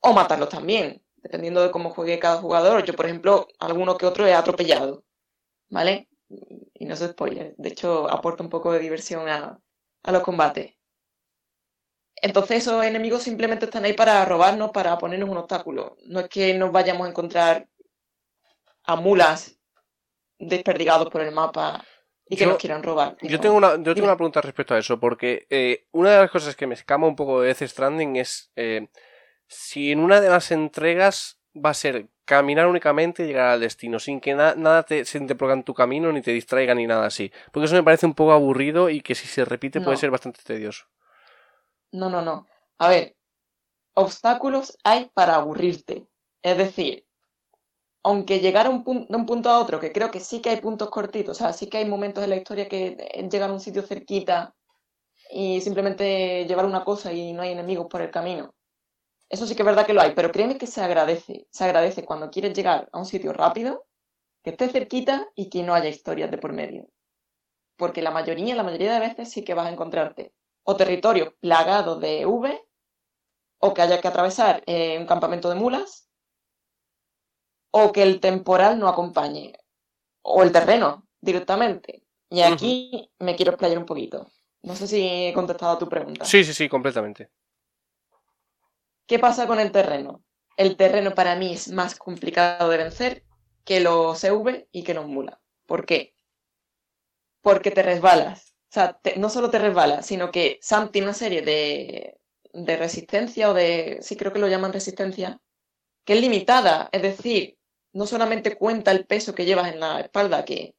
o 0.00 0.12
matarlos 0.12 0.48
también, 0.48 1.02
dependiendo 1.16 1.62
de 1.62 1.70
cómo 1.70 1.90
juegue 1.90 2.18
cada 2.18 2.40
jugador. 2.40 2.84
Yo, 2.84 2.94
por 2.94 3.06
ejemplo, 3.06 3.48
alguno 3.58 3.96
que 3.96 4.06
otro 4.06 4.26
he 4.26 4.34
atropellado, 4.34 5.04
¿vale? 5.70 6.08
Y 6.74 6.84
no 6.84 6.94
es 6.94 7.00
spoiler, 7.00 7.54
de 7.56 7.68
hecho 7.70 8.08
aporta 8.10 8.42
un 8.42 8.50
poco 8.50 8.72
de 8.72 8.80
diversión 8.80 9.28
a, 9.28 9.58
a 10.02 10.12
los 10.12 10.22
combates. 10.22 10.77
Entonces 12.22 12.58
esos 12.58 12.84
enemigos 12.84 13.22
simplemente 13.22 13.66
están 13.66 13.84
ahí 13.84 13.92
para 13.92 14.24
robarnos, 14.24 14.70
para 14.70 14.96
ponernos 14.98 15.28
un 15.28 15.36
obstáculo. 15.38 15.96
No 16.06 16.20
es 16.20 16.28
que 16.28 16.54
nos 16.54 16.72
vayamos 16.72 17.06
a 17.06 17.10
encontrar 17.10 17.68
a 18.84 18.96
mulas 18.96 19.58
desperdigados 20.38 21.08
por 21.10 21.20
el 21.20 21.32
mapa 21.32 21.84
y 22.28 22.36
que 22.36 22.44
Yo- 22.44 22.50
nos 22.50 22.58
quieran 22.58 22.82
robar. 22.82 23.16
Yo 23.22 23.40
tengo 23.40 23.56
una, 23.56 23.76
yo 23.76 23.94
tengo 23.94 24.06
una 24.06 24.16
pregunta 24.16 24.40
respecto 24.40 24.74
a 24.74 24.78
eso, 24.78 24.98
porque 25.00 25.46
eh, 25.50 25.86
una 25.92 26.10
de 26.12 26.18
las 26.18 26.30
cosas 26.30 26.56
que 26.56 26.66
me 26.66 26.74
escama 26.74 27.06
un 27.06 27.16
poco 27.16 27.40
de 27.40 27.48
Death 27.48 27.68
Stranding 27.68 28.16
es 28.16 28.50
eh, 28.56 28.88
si 29.46 29.92
en 29.92 30.00
una 30.00 30.20
de 30.20 30.28
las 30.28 30.50
entregas 30.50 31.40
va 31.54 31.70
a 31.70 31.74
ser 31.74 32.06
caminar 32.24 32.66
únicamente 32.66 33.24
y 33.24 33.26
llegar 33.28 33.48
al 33.48 33.60
destino, 33.60 33.98
sin 33.98 34.20
que 34.20 34.34
na- 34.34 34.54
nada 34.54 34.82
te, 34.82 35.04
se 35.06 35.18
te 35.20 35.44
en 35.52 35.62
tu 35.64 35.72
camino, 35.74 36.12
ni 36.12 36.20
te 36.20 36.30
distraiga, 36.32 36.74
ni 36.74 36.86
nada 36.86 37.06
así. 37.06 37.32
Porque 37.52 37.64
eso 37.66 37.74
me 37.74 37.82
parece 37.82 38.04
un 38.06 38.14
poco 38.14 38.32
aburrido 38.32 38.90
y 38.90 39.00
que 39.00 39.14
si 39.14 39.26
se 39.26 39.44
repite 39.44 39.80
puede 39.80 39.96
ser 39.96 40.10
bastante 40.10 40.40
tedioso. 40.44 40.84
No, 41.92 42.08
no, 42.10 42.22
no. 42.22 42.46
A 42.78 42.88
ver, 42.88 43.16
obstáculos 43.94 44.78
hay 44.84 45.10
para 45.14 45.36
aburrirte. 45.36 46.08
Es 46.42 46.58
decir, 46.58 47.06
aunque 48.04 48.40
llegar 48.40 48.66
a 48.66 48.70
un 48.70 48.84
de 48.84 49.16
un 49.16 49.26
punto 49.26 49.50
a 49.50 49.60
otro, 49.60 49.80
que 49.80 49.92
creo 49.92 50.10
que 50.10 50.20
sí 50.20 50.40
que 50.40 50.50
hay 50.50 50.60
puntos 50.60 50.90
cortitos, 50.90 51.36
o 51.36 51.40
sea, 51.40 51.52
sí 51.52 51.68
que 51.68 51.78
hay 51.78 51.84
momentos 51.86 52.24
en 52.24 52.30
la 52.30 52.36
historia 52.36 52.68
que 52.68 52.96
eh, 52.98 53.28
llegan 53.30 53.50
a 53.50 53.54
un 53.54 53.60
sitio 53.60 53.82
cerquita 53.82 54.54
y 55.32 55.60
simplemente 55.62 56.46
llevar 56.46 56.66
una 56.66 56.84
cosa 56.84 57.12
y 57.12 57.32
no 57.34 57.42
hay 57.42 57.52
enemigos 57.52 57.88
por 57.90 58.02
el 58.02 58.10
camino. 58.10 58.54
Eso 59.30 59.46
sí 59.46 59.56
que 59.56 59.62
es 59.62 59.66
verdad 59.66 59.86
que 59.86 59.94
lo 59.94 60.02
hay, 60.02 60.12
pero 60.14 60.32
créeme 60.32 60.58
que 60.58 60.66
se 60.68 60.82
agradece. 60.82 61.46
Se 61.50 61.64
agradece 61.64 62.04
cuando 62.04 62.30
quieres 62.30 62.54
llegar 62.54 62.88
a 62.92 62.98
un 62.98 63.06
sitio 63.06 63.32
rápido, 63.32 63.86
que 64.44 64.50
esté 64.52 64.68
cerquita 64.70 65.28
y 65.36 65.50
que 65.50 65.62
no 65.64 65.74
haya 65.74 65.88
historias 65.90 66.30
de 66.30 66.38
por 66.38 66.52
medio. 66.54 66.88
Porque 67.78 68.02
la 68.02 68.10
mayoría, 68.10 68.54
la 68.54 68.62
mayoría 68.62 68.92
de 68.92 69.00
veces 69.00 69.30
sí 69.30 69.42
que 69.44 69.54
vas 69.54 69.66
a 69.66 69.72
encontrarte 69.72 70.32
o 70.62 70.76
territorio 70.76 71.36
plagado 71.40 71.98
de 71.98 72.26
V, 72.26 72.64
o 73.58 73.74
que 73.74 73.82
haya 73.82 74.00
que 74.00 74.08
atravesar 74.08 74.62
eh, 74.66 74.98
un 74.98 75.06
campamento 75.06 75.48
de 75.48 75.56
mulas, 75.56 76.08
o 77.70 77.92
que 77.92 78.02
el 78.02 78.20
temporal 78.20 78.78
no 78.78 78.88
acompañe, 78.88 79.58
o 80.22 80.42
el 80.42 80.52
terreno 80.52 81.06
directamente. 81.20 82.04
Y 82.30 82.42
aquí 82.42 83.10
me 83.18 83.36
quiero 83.36 83.52
explayar 83.52 83.78
un 83.78 83.86
poquito. 83.86 84.30
No 84.62 84.74
sé 84.74 84.86
si 84.86 85.06
he 85.06 85.32
contestado 85.32 85.72
a 85.72 85.78
tu 85.78 85.88
pregunta. 85.88 86.24
Sí, 86.24 86.44
sí, 86.44 86.52
sí, 86.52 86.68
completamente. 86.68 87.30
¿Qué 89.06 89.18
pasa 89.18 89.46
con 89.46 89.60
el 89.60 89.72
terreno? 89.72 90.22
El 90.56 90.76
terreno 90.76 91.14
para 91.14 91.36
mí 91.36 91.54
es 91.54 91.70
más 91.72 91.94
complicado 91.94 92.68
de 92.68 92.76
vencer 92.76 93.24
que 93.64 93.80
los 93.80 94.22
EV 94.24 94.68
y 94.72 94.82
que 94.82 94.94
los 94.94 95.06
mulas. 95.06 95.38
¿Por 95.66 95.86
qué? 95.86 96.14
Porque 97.40 97.70
te 97.70 97.82
resbalas. 97.82 98.54
O 98.70 98.72
sea, 98.74 99.00
no 99.16 99.30
solo 99.30 99.50
te 99.50 99.58
resbalas, 99.58 100.06
sino 100.06 100.30
que 100.30 100.58
Sam 100.60 100.90
tiene 100.90 101.06
una 101.08 101.14
serie 101.14 101.42
de, 101.42 102.18
de 102.52 102.76
resistencia 102.76 103.50
o 103.50 103.54
de, 103.54 103.98
sí 104.02 104.16
creo 104.16 104.32
que 104.32 104.38
lo 104.38 104.48
llaman 104.48 104.72
resistencia, 104.72 105.40
que 106.04 106.14
es 106.14 106.20
limitada, 106.20 106.88
es 106.92 107.02
decir, 107.02 107.58
no 107.92 108.06
solamente 108.06 108.56
cuenta 108.56 108.92
el 108.92 109.06
peso 109.06 109.34
que 109.34 109.46
llevas 109.46 109.72
en 109.72 109.80
la 109.80 110.00
espalda, 110.00 110.44
que, 110.44 110.76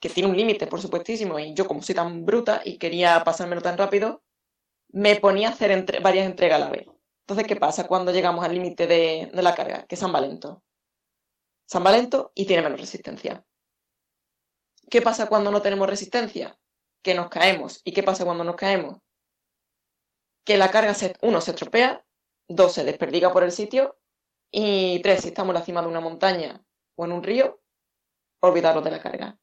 que 0.00 0.10
tiene 0.10 0.28
un 0.30 0.36
límite, 0.36 0.66
por 0.66 0.80
supuestísimo, 0.80 1.38
y 1.38 1.54
yo 1.54 1.66
como 1.66 1.82
soy 1.82 1.94
tan 1.94 2.24
bruta 2.24 2.62
y 2.64 2.78
quería 2.78 3.22
pasármelo 3.24 3.62
tan 3.62 3.78
rápido, 3.78 4.22
me 4.90 5.16
ponía 5.16 5.48
a 5.48 5.52
hacer 5.52 5.86
varias 6.02 6.26
entregas 6.26 6.60
a 6.60 6.66
la 6.66 6.70
vez. 6.70 6.86
Entonces, 7.22 7.46
¿qué 7.46 7.56
pasa 7.56 7.86
cuando 7.86 8.12
llegamos 8.12 8.44
al 8.44 8.54
límite 8.54 8.86
de, 8.86 9.30
de 9.32 9.42
la 9.42 9.54
carga? 9.54 9.86
Que 9.86 9.96
San 9.96 10.12
Valento. 10.12 10.62
San 11.66 11.82
Valento 11.82 12.30
y 12.34 12.46
tiene 12.46 12.62
menos 12.62 12.80
resistencia. 12.80 13.44
¿Qué 14.88 15.02
pasa 15.02 15.28
cuando 15.28 15.50
no 15.50 15.60
tenemos 15.60 15.88
resistencia? 15.88 16.56
Que 17.02 17.14
nos 17.14 17.28
caemos. 17.28 17.80
¿Y 17.84 17.92
qué 17.92 18.02
pasa 18.02 18.24
cuando 18.24 18.44
nos 18.44 18.56
caemos? 18.56 18.98
Que 20.44 20.56
la 20.56 20.70
carga, 20.70 20.94
uno, 21.22 21.40
se 21.40 21.50
estropea, 21.50 22.04
dos, 22.48 22.72
se 22.72 22.84
desperdiga 22.84 23.32
por 23.32 23.44
el 23.44 23.52
sitio, 23.52 23.98
y 24.50 25.00
tres, 25.00 25.22
si 25.22 25.28
estamos 25.28 25.54
en 25.54 25.60
la 25.60 25.64
cima 25.64 25.80
de 25.80 25.88
una 25.88 26.00
montaña 26.00 26.62
o 26.96 27.06
en 27.06 27.12
un 27.12 27.22
río, 27.22 27.62
olvidaros 28.40 28.84
de 28.84 28.90
la 28.90 29.00
carga. 29.00 29.38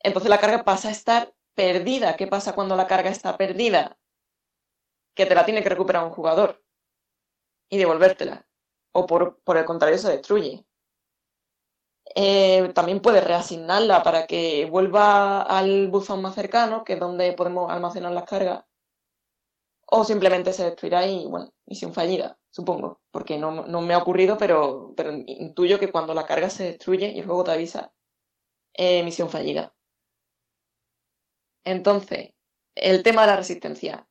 Entonces 0.00 0.30
la 0.30 0.40
carga 0.40 0.64
pasa 0.64 0.88
a 0.88 0.92
estar 0.92 1.34
perdida. 1.54 2.16
¿Qué 2.16 2.26
pasa 2.26 2.54
cuando 2.54 2.74
la 2.74 2.86
carga 2.86 3.10
está 3.10 3.36
perdida? 3.36 3.98
Que 5.14 5.26
te 5.26 5.34
la 5.34 5.44
tiene 5.44 5.62
que 5.62 5.68
recuperar 5.68 6.04
un 6.04 6.10
jugador 6.10 6.64
y 7.68 7.76
devolvértela. 7.76 8.48
O 8.92 9.06
por, 9.06 9.40
por 9.42 9.58
el 9.58 9.66
contrario 9.66 9.98
se 9.98 10.10
destruye. 10.10 10.64
Eh, 12.14 12.70
también 12.74 13.00
puedes 13.00 13.24
reasignarla 13.24 14.02
para 14.02 14.26
que 14.26 14.66
vuelva 14.66 15.42
al 15.42 15.88
buzón 15.88 16.22
más 16.22 16.34
cercano, 16.34 16.84
que 16.84 16.94
es 16.94 17.00
donde 17.00 17.32
podemos 17.32 17.70
almacenar 17.70 18.12
las 18.12 18.24
cargas. 18.24 18.64
O 19.86 20.04
simplemente 20.04 20.52
se 20.52 20.64
destruirá 20.64 21.06
y, 21.06 21.26
bueno, 21.26 21.52
misión 21.66 21.92
fallida, 21.92 22.38
supongo. 22.50 23.00
Porque 23.10 23.38
no, 23.38 23.66
no 23.66 23.80
me 23.82 23.94
ha 23.94 23.98
ocurrido, 23.98 24.38
pero, 24.38 24.94
pero 24.96 25.12
intuyo 25.12 25.78
que 25.78 25.92
cuando 25.92 26.14
la 26.14 26.26
carga 26.26 26.50
se 26.50 26.64
destruye 26.64 27.12
y 27.12 27.20
el 27.20 27.26
juego 27.26 27.44
te 27.44 27.52
avisa, 27.52 27.92
eh, 28.74 29.02
misión 29.02 29.30
fallida. 29.30 29.74
Entonces, 31.64 32.34
el 32.74 33.02
tema 33.02 33.22
de 33.22 33.28
la 33.28 33.36
resistencia. 33.36 34.08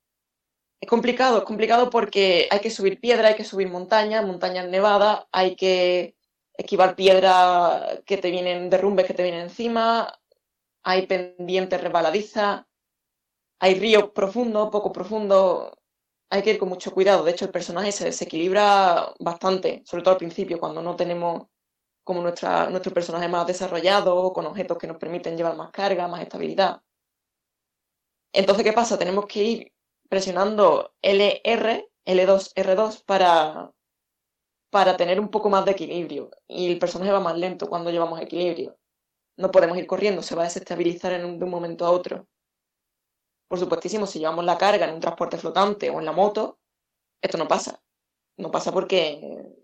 Es 0.81 0.89
complicado, 0.89 1.39
es 1.39 1.43
complicado 1.43 1.89
porque 1.91 2.47
hay 2.49 2.59
que 2.59 2.71
subir 2.71 2.99
piedra, 2.99 3.29
hay 3.29 3.35
que 3.35 3.43
subir 3.43 3.69
montañas, 3.69 4.25
montañas 4.25 4.67
nevadas, 4.67 5.25
hay 5.31 5.55
que 5.55 6.15
esquivar 6.53 6.95
piedra 6.95 8.01
que 8.05 8.17
te 8.17 8.31
vienen, 8.31 8.69
derrumbes 8.69 9.05
que 9.07 9.13
te 9.13 9.23
vienen 9.23 9.41
encima, 9.41 10.13
hay 10.83 11.07
pendientes 11.07 11.81
resbaladizas, 11.81 12.65
hay 13.59 13.75
ríos 13.75 14.11
profundos, 14.11 14.69
poco 14.69 14.91
profundos, 14.91 15.71
hay 16.29 16.41
que 16.41 16.51
ir 16.51 16.59
con 16.59 16.69
mucho 16.69 16.91
cuidado. 16.93 17.23
De 17.23 17.31
hecho, 17.31 17.45
el 17.45 17.51
personaje 17.51 17.91
se 17.91 18.05
desequilibra 18.05 19.13
bastante, 19.19 19.83
sobre 19.85 20.03
todo 20.03 20.13
al 20.13 20.19
principio, 20.19 20.59
cuando 20.59 20.81
no 20.81 20.95
tenemos 20.95 21.47
como 22.03 22.21
nuestra, 22.21 22.69
nuestro 22.69 22.93
personaje 22.93 23.27
más 23.27 23.45
desarrollado, 23.47 24.33
con 24.33 24.45
objetos 24.45 24.77
que 24.77 24.87
nos 24.87 24.97
permiten 24.97 25.37
llevar 25.37 25.55
más 25.55 25.71
carga, 25.71 26.07
más 26.07 26.21
estabilidad. 26.21 26.81
Entonces, 28.33 28.63
¿qué 28.63 28.73
pasa? 28.73 28.97
Tenemos 28.97 29.25
que 29.27 29.43
ir 29.43 29.73
presionando 30.09 30.93
LR, 31.01 31.89
L2, 32.05 32.53
R2 32.55 33.03
para, 33.05 33.71
para 34.71 34.97
tener 34.97 35.19
un 35.19 35.29
poco 35.29 35.49
más 35.51 35.65
de 35.65 35.71
equilibrio. 35.73 36.31
Y 36.47 36.71
el 36.71 36.79
personaje 36.79 37.11
va 37.13 37.19
más 37.21 37.37
lento 37.37 37.69
cuando 37.69 37.91
llevamos 37.91 38.21
equilibrio. 38.21 38.77
No 39.37 39.51
podemos 39.51 39.77
ir 39.77 39.87
corriendo, 39.87 40.23
se 40.23 40.35
va 40.35 40.43
a 40.43 40.45
desestabilizar 40.45 41.13
en 41.13 41.25
un- 41.25 41.39
de 41.39 41.45
un 41.45 41.51
momento 41.51 41.85
a 41.85 41.91
otro. 41.91 42.27
Por 43.49 43.59
supuestísimo, 43.59 44.07
si 44.07 44.17
llevamos 44.17 44.45
la 44.45 44.57
carga 44.57 44.87
en 44.87 44.95
un 44.95 44.99
transporte 44.99 45.37
flotante 45.37 45.89
o 45.91 45.99
en 45.99 46.05
la 46.05 46.11
moto, 46.11 46.57
esto 47.21 47.37
no 47.39 47.47
pasa. 47.47 47.81
No 48.37 48.51
pasa 48.51 48.71
porque 48.73 48.99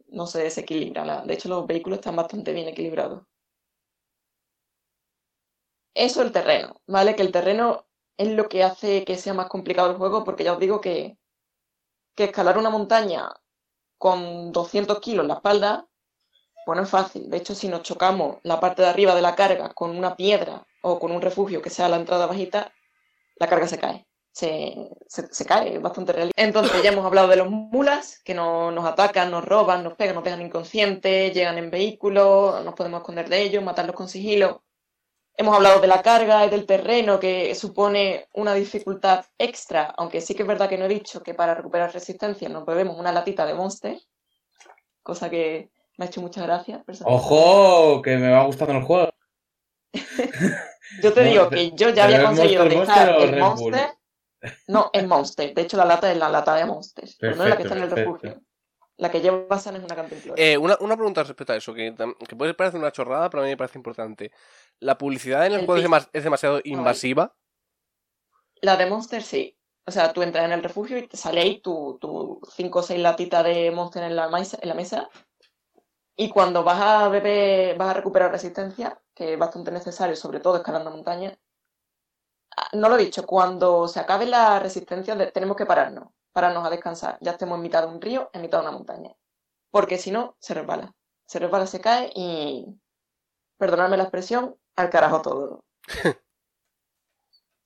no 0.09 0.27
se 0.27 0.43
desequilibra. 0.43 1.23
De 1.25 1.33
hecho, 1.35 1.49
los 1.49 1.67
vehículos 1.67 1.99
están 1.99 2.15
bastante 2.17 2.53
bien 2.53 2.67
equilibrados. 2.69 3.23
Eso 5.95 6.21
el 6.21 6.31
terreno, 6.31 6.81
¿vale? 6.87 7.13
Que 7.15 7.23
el 7.23 7.31
terreno 7.33 7.85
es 8.17 8.29
lo 8.29 8.47
que 8.47 8.63
hace 8.63 9.03
que 9.03 9.17
sea 9.17 9.33
más 9.33 9.49
complicado 9.49 9.91
el 9.91 9.97
juego, 9.97 10.23
porque 10.23 10.43
ya 10.45 10.53
os 10.53 10.59
digo 10.59 10.79
que, 10.79 11.17
que 12.15 12.25
escalar 12.25 12.57
una 12.57 12.69
montaña 12.69 13.29
con 13.97 14.51
200 14.51 14.99
kilos 14.99 15.23
en 15.23 15.27
la 15.29 15.35
espalda, 15.35 15.87
bueno, 16.65 16.83
es 16.83 16.89
fácil. 16.89 17.29
De 17.29 17.37
hecho, 17.37 17.55
si 17.55 17.67
nos 17.69 17.83
chocamos 17.83 18.37
la 18.43 18.59
parte 18.59 18.81
de 18.81 18.89
arriba 18.89 19.15
de 19.15 19.21
la 19.21 19.35
carga 19.35 19.73
con 19.73 19.97
una 19.97 20.15
piedra 20.15 20.67
o 20.81 20.99
con 20.99 21.11
un 21.11 21.21
refugio 21.21 21.61
que 21.61 21.69
sea 21.69 21.89
la 21.89 21.95
entrada 21.97 22.25
bajita, 22.25 22.73
la 23.37 23.47
carga 23.47 23.67
se 23.67 23.79
cae. 23.79 24.07
Se, 24.31 24.75
se, 25.07 25.33
se 25.33 25.45
cae, 25.45 25.75
es 25.75 25.81
bastante 25.81 26.13
real. 26.13 26.31
Entonces, 26.35 26.83
ya 26.83 26.91
hemos 26.91 27.05
hablado 27.05 27.27
de 27.27 27.37
los 27.37 27.49
mulas, 27.49 28.21
que 28.23 28.33
no- 28.35 28.71
nos 28.71 28.85
atacan, 28.85 29.31
nos 29.31 29.43
roban, 29.45 29.83
nos 29.83 29.95
pegan, 29.95 30.15
nos 30.15 30.23
dejan 30.23 30.41
inconscientes, 30.41 31.33
llegan 31.33 31.57
en 31.57 31.71
vehículos, 31.71 32.63
nos 32.63 32.75
podemos 32.75 32.99
esconder 33.01 33.29
de 33.29 33.41
ellos, 33.41 33.63
matarlos 33.63 33.95
con 33.95 34.09
sigilo. 34.09 34.63
Hemos 35.39 35.55
hablado 35.55 35.79
de 35.79 35.87
la 35.87 36.01
carga 36.01 36.45
y 36.45 36.49
del 36.49 36.65
terreno, 36.65 37.19
que 37.19 37.53
supone 37.53 38.27
una 38.33 38.55
dificultad 38.55 39.23
extra, 39.37 39.93
aunque 39.97 40.19
sí 40.19 40.33
que 40.33 40.41
es 40.41 40.47
verdad 40.47 40.67
que 40.67 40.77
no 40.79 40.85
he 40.85 40.89
dicho 40.89 41.21
que 41.21 41.35
para 41.35 41.53
recuperar 41.53 41.93
resistencia 41.93 42.49
nos 42.49 42.65
bebemos 42.65 42.97
una 42.97 43.11
latita 43.11 43.45
de 43.45 43.53
Monster, 43.53 43.97
cosa 45.03 45.29
que 45.29 45.69
me 45.97 46.05
ha 46.05 46.07
hecho 46.07 46.21
mucha 46.21 46.41
gracia. 46.41 46.83
personalmente. 46.83 47.25
¡Ojo! 47.29 48.01
Que 48.01 48.17
me 48.17 48.31
va 48.31 48.43
gustando 48.45 48.73
el 48.73 48.83
juego. 48.83 49.11
Yo 51.03 51.13
te 51.13 51.23
No, 51.23 51.29
digo 51.29 51.49
que 51.49 51.71
yo 51.71 51.89
ya 51.89 52.05
había 52.05 52.17
pero 52.17 52.31
¿es 52.31 52.37
conseguido 52.39 52.63
Monster 52.65 52.79
dejar 52.79 53.07
Monster 53.11 53.33
el? 53.33 53.39
Monster. 53.39 53.89
No, 54.67 54.89
es 54.93 55.07
Monster. 55.07 55.53
De 55.53 55.61
hecho, 55.63 55.77
la 55.77 55.85
lata 55.85 56.11
es 56.11 56.17
la 56.17 56.29
lata 56.29 56.55
de 56.55 56.65
Monster. 56.65 57.09
pero 57.19 57.35
no 57.35 57.43
es 57.43 57.49
la 57.49 57.57
que 57.57 57.63
Perfecto, 57.63 57.63
está 57.63 57.75
en 57.77 57.83
el 57.83 57.89
perfecto. 57.89 58.27
refugio. 58.27 58.46
La 58.97 59.11
que 59.11 59.21
lleva 59.21 59.59
San 59.59 59.75
es 59.75 59.83
una 59.83 59.95
cantimplora. 59.95 60.41
Eh, 60.41 60.57
una, 60.57 60.77
una 60.79 60.95
pregunta 60.95 61.23
respecto 61.23 61.53
a 61.53 61.55
eso, 61.55 61.73
que, 61.73 61.93
que 62.27 62.35
puede 62.35 62.53
parecer 62.53 62.79
una 62.79 62.91
chorrada, 62.91 63.29
pero 63.29 63.43
a 63.43 63.45
mí 63.45 63.51
me 63.51 63.57
parece 63.57 63.77
importante. 63.77 64.31
¿La 64.79 64.97
publicidad 64.97 65.45
en 65.45 65.53
el, 65.53 65.59
El 65.61 65.65
juego 65.67 65.79
es, 65.79 65.85
demas- 65.85 66.09
es 66.13 66.23
demasiado 66.23 66.61
invasiva? 66.63 67.33
La 68.61 68.75
de 68.75 68.85
Monster 68.87 69.21
sí. 69.21 69.55
O 69.85 69.91
sea, 69.91 70.11
tú 70.11 70.21
entras 70.21 70.45
en 70.45 70.51
el 70.51 70.63
refugio 70.63 70.97
y 70.97 71.07
te 71.07 71.15
sale 71.15 71.41
ahí 71.41 71.61
tu, 71.61 71.97
tu 72.01 72.41
5 72.55 72.79
o 72.79 72.83
6 72.83 72.99
latitas 72.99 73.43
de 73.43 73.71
Monster 73.71 74.03
en 74.03 74.15
la, 74.15 74.27
mesa, 74.29 74.57
en 74.61 74.69
la 74.69 74.75
mesa. 74.75 75.09
Y 76.17 76.29
cuando 76.29 76.63
vas 76.65 76.81
a 76.81 77.07
beber, 77.09 77.77
vas 77.77 77.91
a 77.91 77.93
recuperar 77.93 78.29
resistencia, 78.31 79.01
que 79.15 79.33
es 79.33 79.39
bastante 79.39 79.71
necesario, 79.71 80.15
sobre 80.17 80.41
todo 80.41 80.57
escalando 80.57 80.91
montañas. 80.91 81.37
ah, 82.57 82.69
No 82.73 82.89
lo 82.89 82.97
he 82.97 83.03
dicho, 83.05 83.25
cuando 83.25 83.87
se 83.87 83.99
acabe 83.99 84.25
la 84.25 84.59
resistencia 84.59 85.15
tenemos 85.31 85.55
que 85.57 85.65
pararnos, 85.65 86.09
pararnos 86.37 86.67
a 86.67 86.69
descansar. 86.69 87.17
Ya 87.19 87.31
estemos 87.31 87.55
en 87.55 87.63
mitad 87.63 87.81
de 87.81 87.87
un 87.87 87.99
río, 87.99 88.29
en 88.31 88.43
mitad 88.43 88.59
de 88.59 88.67
una 88.67 88.77
montaña. 88.77 89.11
Porque 89.71 89.97
si 89.97 90.11
no, 90.11 90.37
se 90.39 90.53
resbala. 90.53 90.93
Se 91.25 91.39
resbala, 91.39 91.65
se 91.65 91.81
cae 91.81 92.11
y, 92.13 92.67
perdonadme 93.57 93.97
la 93.97 94.03
expresión, 94.03 94.55
al 94.75 94.91
carajo 94.91 95.23
todo. 95.23 95.63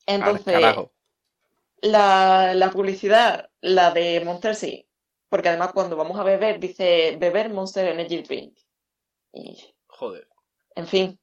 Entonces, 0.06 0.54
carajo. 0.54 0.94
la, 1.82 2.54
la 2.54 2.72
publicidad, 2.72 3.50
la 3.60 3.92
de 3.92 4.24
Monster 4.24 4.56
sí, 4.56 4.88
porque 5.28 5.50
además 5.50 5.74
cuando 5.74 5.98
vamos 5.98 6.18
a 6.18 6.24
beber 6.24 6.58
dice 6.58 7.18
beber 7.20 7.52
Monster 7.52 7.90
Energy 7.90 8.22
Drink. 8.22 8.58
Y, 9.34 9.76
Joder. 9.88 10.30
en 10.76 10.88
fin, 10.88 11.20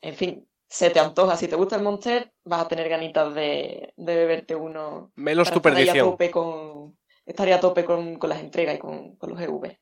en 0.00 0.14
fin, 0.14 0.48
se 0.68 0.90
te 0.90 1.00
antoja. 1.00 1.36
Si 1.36 1.48
te 1.48 1.56
gusta 1.56 1.76
el 1.76 1.82
Monster, 1.82 2.32
vas 2.44 2.62
a 2.62 2.68
tener 2.68 2.88
ganitas 2.88 3.34
de, 3.34 3.92
de 3.96 4.16
beberte 4.16 4.54
uno. 4.54 5.12
Melos 5.16 5.50
tu 5.50 5.58
estar 5.58 5.74
ahí 5.74 5.88
a 5.88 5.94
perdición. 5.94 6.10
tope 6.10 6.30
con, 6.30 6.98
estaría 7.26 7.56
a 7.56 7.60
tope 7.60 7.84
con, 7.84 8.18
con 8.18 8.30
las 8.30 8.40
entregas 8.40 8.76
y 8.76 8.78
con, 8.78 9.16
con 9.16 9.30
los 9.30 9.40
EV. 9.40 9.78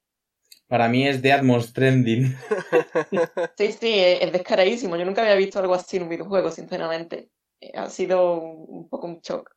Para 0.68 0.88
mí 0.88 1.06
es 1.06 1.22
de 1.22 1.32
Atmos 1.32 1.72
Trending. 1.72 2.36
Sí, 3.56 3.72
sí, 3.72 3.98
es, 3.98 4.22
es 4.22 4.32
descaradísimo. 4.32 4.96
Yo 4.96 5.04
nunca 5.04 5.22
había 5.22 5.34
visto 5.36 5.58
algo 5.58 5.74
así 5.74 5.96
en 5.96 6.04
un 6.04 6.08
videojuego, 6.08 6.50
sinceramente. 6.50 7.30
Eh, 7.60 7.72
Ha 7.76 7.88
sido 7.90 8.34
un, 8.34 8.64
un 8.68 8.88
poco 8.88 9.06
un 9.06 9.20
shock. 9.20 9.50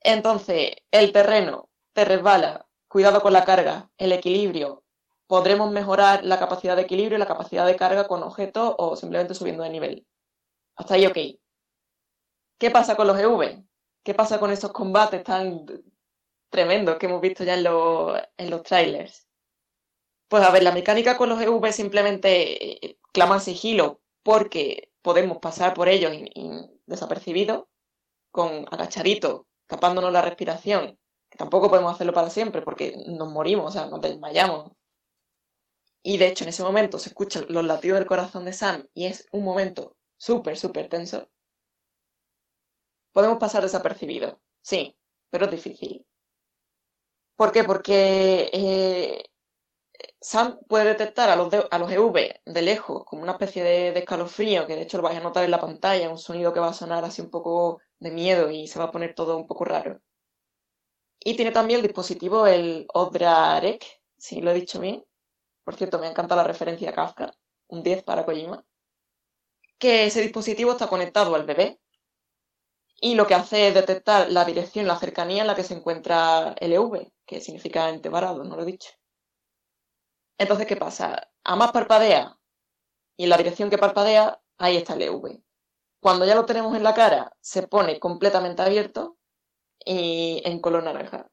Entonces, 0.00 0.72
el 0.90 1.12
terreno 1.12 1.70
te 1.92 2.04
resbala, 2.04 2.66
cuidado 2.88 3.20
con 3.20 3.32
la 3.32 3.44
carga, 3.44 3.90
el 3.98 4.12
equilibrio. 4.12 4.81
Podremos 5.32 5.70
mejorar 5.70 6.26
la 6.26 6.38
capacidad 6.38 6.76
de 6.76 6.82
equilibrio 6.82 7.16
y 7.16 7.18
la 7.18 7.26
capacidad 7.26 7.66
de 7.66 7.74
carga 7.74 8.06
con 8.06 8.22
objetos 8.22 8.74
o 8.76 8.96
simplemente 8.96 9.32
subiendo 9.32 9.62
de 9.62 9.70
nivel. 9.70 10.06
Hasta 10.76 10.92
ahí, 10.92 11.06
ok. 11.06 11.16
¿Qué 12.58 12.70
pasa 12.70 12.96
con 12.96 13.06
los 13.06 13.18
EV? 13.18 13.64
¿Qué 14.02 14.12
pasa 14.12 14.38
con 14.38 14.50
esos 14.50 14.72
combates 14.72 15.24
tan 15.24 15.64
tremendos 16.50 16.98
que 16.98 17.06
hemos 17.06 17.22
visto 17.22 17.44
ya 17.44 17.54
en 17.54 17.64
los, 17.64 18.20
en 18.36 18.50
los 18.50 18.62
trailers? 18.62 19.26
Pues 20.28 20.42
a 20.42 20.50
ver, 20.50 20.64
la 20.64 20.72
mecánica 20.72 21.16
con 21.16 21.30
los 21.30 21.40
EV 21.40 21.72
simplemente 21.72 22.88
eh, 22.88 22.98
claman 23.14 23.40
sigilo 23.40 24.02
porque 24.22 24.92
podemos 25.00 25.38
pasar 25.38 25.72
por 25.72 25.88
ellos 25.88 26.12
desapercibidos, 26.84 27.64
con 28.30 28.66
agachaditos, 28.70 29.46
tapándonos 29.66 30.12
la 30.12 30.20
respiración, 30.20 30.98
que 31.30 31.38
tampoco 31.38 31.70
podemos 31.70 31.94
hacerlo 31.94 32.12
para 32.12 32.28
siempre 32.28 32.60
porque 32.60 33.02
nos 33.06 33.30
morimos, 33.32 33.68
o 33.68 33.70
sea, 33.70 33.86
nos 33.86 34.02
desmayamos. 34.02 34.72
Y 36.04 36.18
de 36.18 36.28
hecho, 36.28 36.44
en 36.44 36.50
ese 36.50 36.62
momento 36.62 37.00
se 37.00 37.08
escuchan 37.08 37.46
los 37.48 37.64
latidos 37.64 37.98
del 37.98 38.06
corazón 38.06 38.44
de 38.44 38.52
Sam 38.52 38.86
y 38.94 39.06
es 39.06 39.26
un 39.32 39.42
momento 39.42 39.96
súper, 40.16 40.56
súper 40.56 40.88
tenso. 40.88 41.28
Podemos 43.14 43.38
pasar 43.38 43.62
desapercibidos, 43.62 44.34
sí, 44.60 44.94
pero 45.30 45.46
es 45.46 45.50
difícil. 45.52 46.04
¿Por 47.36 47.52
qué? 47.52 47.64
Porque 47.64 48.50
eh, 48.52 49.24
Sam 50.20 50.58
puede 50.68 50.86
detectar 50.86 51.30
a 51.30 51.36
los, 51.36 51.50
de- 51.50 51.66
a 51.70 51.78
los 51.78 51.90
EV 51.92 52.40
de 52.46 52.62
lejos 52.62 53.04
como 53.06 53.22
una 53.22 53.32
especie 53.32 53.62
de, 53.64 53.92
de 53.92 54.00
escalofrío, 54.00 54.66
que 54.66 54.76
de 54.76 54.82
hecho 54.82 54.98
lo 54.98 55.04
vais 55.04 55.18
a 55.18 55.22
notar 55.22 55.44
en 55.44 55.50
la 55.52 55.60
pantalla, 55.60 56.10
un 56.10 56.18
sonido 56.18 56.52
que 56.54 56.60
va 56.60 56.68
a 56.70 56.74
sonar 56.74 57.04
así 57.04 57.22
un 57.22 57.30
poco 57.30 57.80
de 58.00 58.10
miedo 58.12 58.50
y 58.50 58.68
se 58.68 58.78
va 58.78 58.86
a 58.86 58.92
poner 58.92 59.14
todo 59.14 59.36
un 59.36 59.46
poco 59.46 59.64
raro. 59.66 60.00
Y 61.24 61.36
tiene 61.36 61.52
también 61.52 61.78
el 61.80 61.86
dispositivo, 61.86 62.46
el 62.46 62.86
Odrarek, 62.92 63.84
si 64.18 64.42
lo 64.42 64.50
he 64.50 64.54
dicho 64.54 64.78
bien. 64.78 65.02
Por 65.64 65.76
cierto, 65.76 65.98
me 65.98 66.08
encanta 66.08 66.36
la 66.36 66.44
referencia 66.44 66.92
Kafka, 66.92 67.32
un 67.68 67.82
10 67.82 68.02
para 68.02 68.24
Kojima. 68.24 68.64
Que 69.78 70.06
ese 70.06 70.20
dispositivo 70.20 70.72
está 70.72 70.88
conectado 70.88 71.34
al 71.34 71.44
bebé 71.44 71.80
y 73.00 73.16
lo 73.16 73.26
que 73.26 73.34
hace 73.34 73.68
es 73.68 73.74
detectar 73.74 74.30
la 74.30 74.44
dirección, 74.44 74.86
la 74.86 74.96
cercanía 74.96 75.42
en 75.42 75.48
la 75.48 75.56
que 75.56 75.64
se 75.64 75.74
encuentra 75.74 76.54
el 76.60 76.72
EV, 76.72 77.12
que 77.26 77.40
significa 77.40 77.88
ente 77.88 78.08
varado, 78.08 78.44
no 78.44 78.54
lo 78.54 78.62
he 78.62 78.66
dicho. 78.66 78.90
Entonces, 80.38 80.66
¿qué 80.66 80.76
pasa? 80.76 81.30
A 81.44 81.56
más 81.56 81.72
parpadea 81.72 82.38
y 83.16 83.24
en 83.24 83.30
la 83.30 83.36
dirección 83.36 83.70
que 83.70 83.78
parpadea, 83.78 84.40
ahí 84.58 84.76
está 84.76 84.94
el 84.94 85.02
EV. 85.02 85.42
Cuando 86.00 86.24
ya 86.24 86.34
lo 86.34 86.46
tenemos 86.46 86.76
en 86.76 86.84
la 86.84 86.94
cara, 86.94 87.32
se 87.40 87.66
pone 87.66 87.98
completamente 88.00 88.62
abierto 88.62 89.18
y 89.84 90.42
en 90.44 90.60
color 90.60 90.84
naranja. 90.84 91.28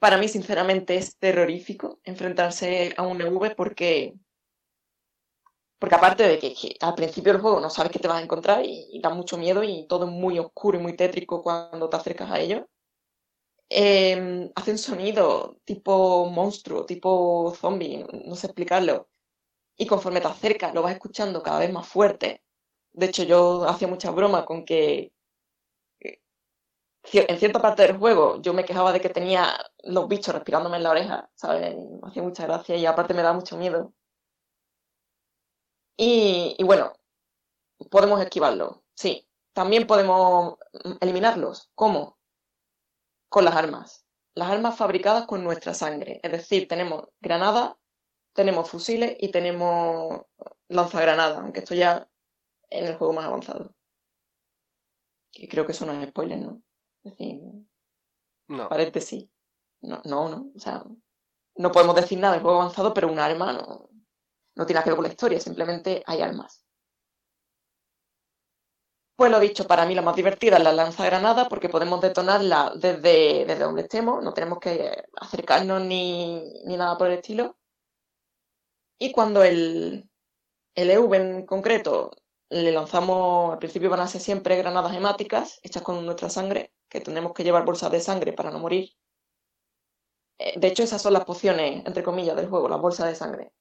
Para 0.00 0.16
mí, 0.16 0.28
sinceramente, 0.28 0.96
es 0.96 1.18
terrorífico 1.18 2.00
enfrentarse 2.04 2.94
a 2.96 3.02
un 3.06 3.20
EV 3.20 3.54
porque, 3.54 4.14
porque 5.78 5.94
aparte 5.94 6.26
de 6.26 6.38
que, 6.38 6.54
al 6.80 6.94
principio 6.94 7.32
del 7.32 7.42
juego 7.42 7.60
no 7.60 7.68
sabes 7.68 7.92
qué 7.92 7.98
te 7.98 8.08
vas 8.08 8.18
a 8.18 8.22
encontrar 8.24 8.64
y, 8.64 8.98
da 9.02 9.10
mucho 9.10 9.36
miedo 9.36 9.62
y 9.62 9.86
todo 9.88 10.06
es 10.06 10.10
muy 10.10 10.38
oscuro 10.38 10.78
y 10.78 10.82
muy 10.82 10.96
tétrico 10.96 11.42
cuando 11.42 11.90
te 11.90 11.96
acercas 11.98 12.30
a 12.30 12.40
ellos, 12.40 12.62
eh, 13.68 14.50
hace 14.54 14.70
un 14.72 14.78
sonido 14.78 15.58
tipo 15.64 16.26
monstruo, 16.30 16.86
tipo 16.86 17.54
zombie, 17.54 18.04
no 18.24 18.34
sé 18.36 18.46
explicarlo. 18.46 19.08
Y 19.76 19.86
conforme 19.86 20.20
te 20.20 20.28
acercas, 20.28 20.74
lo 20.74 20.82
vas 20.82 20.94
escuchando 20.94 21.42
cada 21.42 21.60
vez 21.60 21.72
más 21.72 21.88
fuerte. 21.88 22.42
De 22.92 23.06
hecho, 23.06 23.24
yo 23.24 23.64
hacía 23.68 23.88
muchas 23.88 24.14
bromas 24.14 24.44
con 24.44 24.64
que 24.64 25.12
en 27.02 27.38
cierta 27.38 27.60
parte 27.62 27.82
del 27.82 27.96
juego 27.98 28.40
yo 28.42 28.52
me 28.52 28.64
quejaba 28.64 28.92
de 28.92 29.00
que 29.00 29.08
tenía 29.08 29.56
los 29.84 30.08
bichos 30.08 30.34
respirándome 30.34 30.76
en 30.76 30.82
la 30.82 30.90
oreja, 30.90 31.30
¿sabes? 31.34 31.76
Me 31.76 32.08
hacía 32.08 32.22
mucha 32.22 32.46
gracia 32.46 32.76
y 32.76 32.86
aparte 32.86 33.14
me 33.14 33.22
da 33.22 33.32
mucho 33.32 33.56
miedo. 33.56 33.94
Y, 35.96 36.56
bueno, 36.64 36.94
podemos 37.90 38.20
esquivarlo, 38.22 38.84
sí. 38.94 39.28
También 39.52 39.86
podemos 39.86 40.56
eliminarlos. 41.00 41.70
¿Cómo? 41.74 42.18
Con 43.28 43.44
las 43.44 43.54
armas. 43.54 44.06
Las 44.34 44.50
armas 44.50 44.76
fabricadas 44.76 45.26
con 45.26 45.44
nuestra 45.44 45.74
sangre. 45.74 46.20
Es 46.22 46.32
decir, 46.32 46.68
tenemos 46.68 47.08
granadas, 47.20 47.74
tenemos 48.32 48.70
fusiles 48.70 49.16
y 49.20 49.30
tenemos 49.30 50.22
lanzagranadas, 50.68 51.38
aunque 51.38 51.60
esto 51.60 51.74
ya 51.74 52.08
en 52.70 52.86
el 52.86 52.96
juego 52.96 53.12
más 53.12 53.26
avanzado. 53.26 53.74
Que 55.32 55.48
creo 55.48 55.66
que 55.66 55.72
eso 55.72 55.84
no 55.84 55.92
es 55.92 56.08
spoiler, 56.08 56.38
¿no? 56.38 56.62
Es 57.04 57.12
decir, 57.12 57.40
No. 58.48 58.68
paréntesis. 58.68 59.28
No, 59.82 60.00
no, 60.04 60.28
no. 60.28 60.52
O 60.54 60.58
sea, 60.58 60.84
no 61.56 61.72
podemos 61.72 61.96
decir 61.96 62.18
nada 62.18 62.34
del 62.34 62.42
juego 62.42 62.60
avanzado, 62.60 62.92
pero 62.94 63.08
un 63.08 63.18
arma 63.18 63.52
no, 63.52 63.88
no 64.56 64.66
tiene 64.66 64.74
nada 64.74 64.84
que 64.84 64.90
ver 64.90 64.96
con 64.96 65.04
la 65.04 65.10
historia, 65.10 65.40
simplemente 65.40 66.02
hay 66.06 66.20
armas. 66.20 66.64
Pues 69.16 69.30
lo 69.30 69.38
dicho, 69.38 69.66
para 69.66 69.84
mí 69.84 69.94
la 69.94 70.00
más 70.02 70.16
divertida 70.16 70.56
es 70.56 70.62
la 70.64 70.72
lanzagranada 70.72 71.48
porque 71.48 71.68
podemos 71.68 72.00
detonarla 72.00 72.72
desde, 72.76 73.44
desde 73.44 73.58
donde 73.64 73.82
estemos, 73.82 74.22
no 74.24 74.32
tenemos 74.32 74.58
que 74.58 75.04
acercarnos 75.20 75.82
ni, 75.82 76.42
ni 76.64 76.76
nada 76.76 76.96
por 76.96 77.08
el 77.08 77.14
estilo. 77.18 77.58
Y 78.98 79.12
cuando 79.12 79.42
el, 79.42 80.08
el 80.74 80.90
EV 80.90 81.14
en 81.14 81.46
concreto 81.46 82.10
le 82.50 82.72
lanzamos, 82.72 83.52
al 83.52 83.58
principio 83.58 83.90
van 83.90 84.00
a 84.00 84.08
ser 84.08 84.20
siempre 84.20 84.56
granadas 84.56 84.94
hemáticas 84.94 85.60
hechas 85.62 85.82
con 85.82 86.04
nuestra 86.06 86.30
sangre, 86.30 86.72
que 86.90 87.00
tenemos 87.00 87.32
que 87.34 87.44
llevar 87.44 87.64
bolsas 87.64 87.92
de 87.92 88.00
sangre 88.00 88.34
para 88.34 88.50
no 88.50 88.58
morir. 88.60 88.90
Eh, 90.38 90.58
De 90.58 90.66
hecho, 90.66 90.82
esas 90.82 91.00
son 91.00 91.12
las 91.12 91.24
pociones, 91.24 91.86
entre 91.86 92.02
comillas, 92.02 92.34
del 92.34 92.48
juego, 92.48 92.68
las 92.68 92.80
bolsas 92.80 93.06
de 93.06 93.14
sangre. 93.14 93.52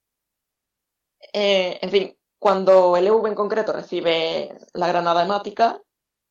Eh, 1.34 1.80
en 1.81 1.89
fin, 1.89 2.18
cuando 2.39 2.95
el 2.97 3.07
EV 3.07 3.27
en 3.27 3.35
concreto 3.35 3.73
recibe 3.73 4.57
la 4.73 4.88
granada 4.88 5.23
hemática, 5.23 5.81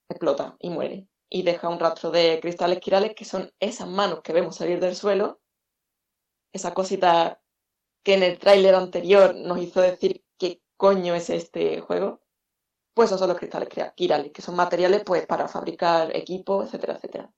explota 0.09 0.57
y 0.61 0.71
muere. 0.71 1.09
Y 1.31 1.43
deja 1.45 1.69
un 1.69 1.81
rastro 1.81 2.11
de 2.11 2.41
cristales 2.41 2.81
quirales 2.81 3.15
que 3.17 3.25
son 3.27 3.53
esas 3.61 3.89
manos 3.89 4.23
que 4.23 4.33
vemos 4.35 4.57
salir 4.57 4.81
del 4.81 4.97
suelo, 4.97 5.41
esa 6.53 6.75
cosita 6.75 7.41
que 8.05 8.15
en 8.15 8.23
el 8.23 8.39
tráiler 8.39 8.75
anterior 8.75 9.35
nos 9.35 9.59
hizo 9.61 9.81
decir 9.81 10.25
qué 10.39 10.63
coño 10.77 11.15
es 11.15 11.31
este 11.31 11.81
juego. 11.81 12.21
Pues 12.99 13.09
esos 13.09 13.21
son 13.21 13.29
los 13.31 13.39
cristales 13.39 13.71
quira- 13.71 13.95
quirales, 13.95 14.31
que 14.33 14.43
son 14.43 14.55
materiales 14.55 15.03
pues 15.05 15.25
para 15.27 15.49
fabricar 15.49 16.15
equipos, 16.15 16.67
etcétera, 16.67 16.97
etcétera. 16.97 17.33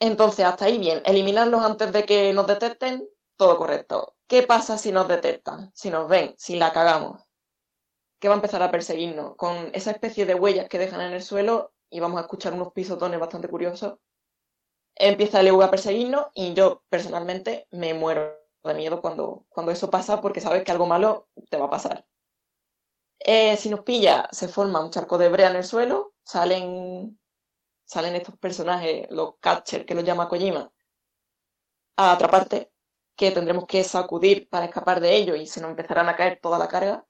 Entonces, 0.00 0.44
hasta 0.44 0.66
ahí 0.66 0.78
bien, 0.78 1.00
eliminarlos 1.06 1.62
antes 1.64 1.92
de 1.92 2.04
que 2.04 2.32
nos 2.34 2.46
detecten, 2.46 3.08
todo 3.36 3.56
correcto. 3.56 4.16
¿Qué 4.26 4.42
pasa 4.42 4.76
si 4.76 4.92
nos 4.92 5.08
detectan? 5.08 5.70
Si 5.74 5.90
nos 5.90 6.08
ven, 6.08 6.34
si 6.36 6.56
la 6.56 6.72
cagamos. 6.72 7.22
Que 8.20 8.28
va 8.28 8.34
a 8.34 8.38
empezar 8.38 8.62
a 8.62 8.70
perseguirnos 8.70 9.36
con 9.36 9.70
esa 9.74 9.90
especie 9.90 10.26
de 10.26 10.34
huellas 10.34 10.68
que 10.68 10.78
dejan 10.78 11.02
en 11.02 11.12
el 11.12 11.22
suelo 11.22 11.72
y 11.90 12.00
vamos 12.00 12.18
a 12.18 12.22
escuchar 12.22 12.54
unos 12.54 12.72
pisotones 12.72 13.20
bastante 13.20 13.48
curiosos. 13.48 13.98
Empieza 14.96 15.40
el 15.40 15.48
EV 15.48 15.64
a 15.64 15.70
perseguirnos 15.70 16.28
y 16.34 16.54
yo 16.54 16.82
personalmente 16.88 17.66
me 17.72 17.92
muero 17.92 18.38
de 18.64 18.72
miedo 18.74 19.02
cuando, 19.02 19.44
cuando 19.50 19.70
eso 19.72 19.90
pasa 19.90 20.22
porque 20.22 20.40
sabes 20.40 20.64
que 20.64 20.72
algo 20.72 20.86
malo 20.86 21.28
te 21.50 21.58
va 21.58 21.66
a 21.66 21.70
pasar. 21.70 22.06
Eh, 23.24 23.56
si 23.56 23.70
nos 23.70 23.80
pilla, 23.82 24.28
se 24.32 24.48
forma 24.48 24.80
un 24.84 24.90
charco 24.90 25.16
de 25.18 25.28
brea 25.28 25.50
en 25.50 25.56
el 25.56 25.64
suelo, 25.64 26.14
salen, 26.24 27.18
salen 27.84 28.16
estos 28.16 28.36
personajes, 28.38 29.08
los 29.10 29.36
catchers 29.40 29.86
que 29.86 29.94
los 29.94 30.04
llama 30.04 30.28
Kojima, 30.28 30.72
a 31.96 32.12
atraparte, 32.12 32.72
que 33.16 33.30
tendremos 33.30 33.66
que 33.66 33.84
sacudir 33.84 34.48
para 34.48 34.66
escapar 34.66 35.00
de 35.00 35.14
ellos 35.16 35.36
y 35.38 35.46
se 35.46 35.60
nos 35.60 35.70
empezarán 35.70 36.08
a 36.08 36.16
caer 36.16 36.40
toda 36.40 36.58
la 36.58 36.68
carga. 36.68 37.06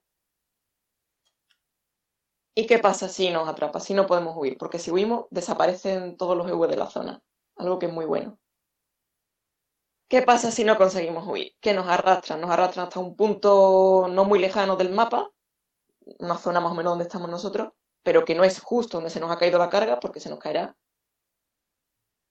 ¿Y 2.54 2.66
qué 2.66 2.78
pasa 2.78 3.08
si 3.08 3.30
nos 3.30 3.48
atrapa? 3.48 3.80
Si 3.80 3.94
no 3.94 4.06
podemos 4.06 4.36
huir, 4.36 4.58
porque 4.58 4.78
si 4.78 4.90
huimos 4.90 5.26
desaparecen 5.30 6.16
todos 6.16 6.36
los 6.36 6.48
EV 6.48 6.68
de 6.68 6.76
la 6.76 6.90
zona, 6.90 7.22
algo 7.56 7.78
que 7.78 7.86
es 7.86 7.92
muy 7.92 8.04
bueno. 8.04 8.38
¿Qué 10.08 10.20
pasa 10.22 10.50
si 10.50 10.62
no 10.64 10.76
conseguimos 10.76 11.26
huir? 11.26 11.54
Que 11.60 11.72
nos 11.72 11.88
arrastran, 11.88 12.40
nos 12.40 12.50
arrastran 12.50 12.86
hasta 12.86 13.00
un 13.00 13.16
punto 13.16 14.08
no 14.10 14.24
muy 14.26 14.38
lejano 14.38 14.76
del 14.76 14.90
mapa, 14.92 15.30
una 16.18 16.36
zona 16.38 16.60
más 16.60 16.72
o 16.72 16.74
menos 16.74 16.92
donde 16.92 17.04
estamos 17.04 17.28
nosotros, 17.30 17.72
pero 18.02 18.24
que 18.24 18.34
no 18.34 18.44
es 18.44 18.60
justo 18.60 18.98
donde 18.98 19.10
se 19.10 19.20
nos 19.20 19.30
ha 19.30 19.38
caído 19.38 19.58
la 19.58 19.70
carga, 19.70 20.00
porque 20.00 20.20
se 20.20 20.30
nos 20.30 20.38
caerá. 20.38 20.76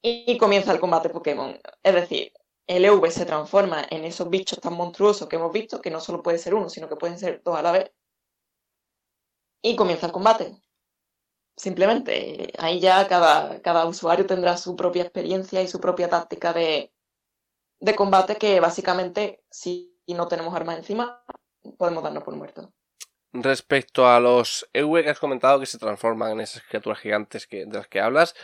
Y, 0.03 0.38
comienza 0.38 0.72
el 0.72 0.80
combate 0.80 1.10
Pokémon. 1.10 1.60
Es 1.84 1.93
decir, 1.93 2.34
el 2.68 2.85
EV 2.85 3.11
se 3.11 3.26
transforma 3.26 3.85
en 3.89 4.03
esos 4.06 4.30
bichos 4.30 4.60
tan 4.60 4.73
monstruosos 4.73 5.27
que 5.27 5.35
hemos 5.35 5.52
visto, 5.53 5.81
que 5.81 5.91
no 5.91 5.99
solo 5.99 6.23
puede 6.23 6.39
ser 6.39 6.56
uno, 6.56 6.69
sino 6.69 6.89
que 6.89 6.95
pueden 6.95 7.19
ser 7.19 7.41
dos 7.43 7.56
a 7.57 7.61
la 7.61 7.72
vez. 7.72 7.91
Y 9.64 9.76
comienza 9.76 10.07
el 10.07 10.11
combate. 10.11 10.60
Simplemente, 11.56 12.52
ahí 12.57 12.80
ya 12.80 13.07
cada, 13.07 13.61
cada 13.61 13.85
usuario 13.85 14.26
tendrá 14.26 14.57
su 14.57 14.76
propia 14.76 15.03
experiencia 15.03 15.61
y 15.61 15.68
su 15.68 15.80
propia 15.80 16.10
táctica 16.10 16.53
de, 16.53 16.91
de 17.80 17.95
combate 17.95 18.38
que 18.38 18.60
básicamente, 18.60 19.43
si 19.52 19.95
no 20.07 20.27
tenemos 20.27 20.53
armas 20.56 20.77
encima, 20.77 21.23
podemos 21.77 22.03
darnos 22.03 22.23
por 22.23 22.35
muertos. 22.35 22.69
Respecto 23.34 24.08
a 24.08 24.20
los 24.20 24.70
EV 24.74 25.03
que 25.03 25.10
has 25.10 25.20
comentado 25.20 25.60
que 25.60 25.66
se 25.66 25.78
transforman 25.78 26.34
en 26.34 26.41
esas 26.41 26.64
criaturas 26.64 26.99
gigantes 26.99 27.48
que, 27.48 27.66
de 27.66 27.78
las 27.78 27.88
que 27.88 28.02
hablas, 28.02 28.36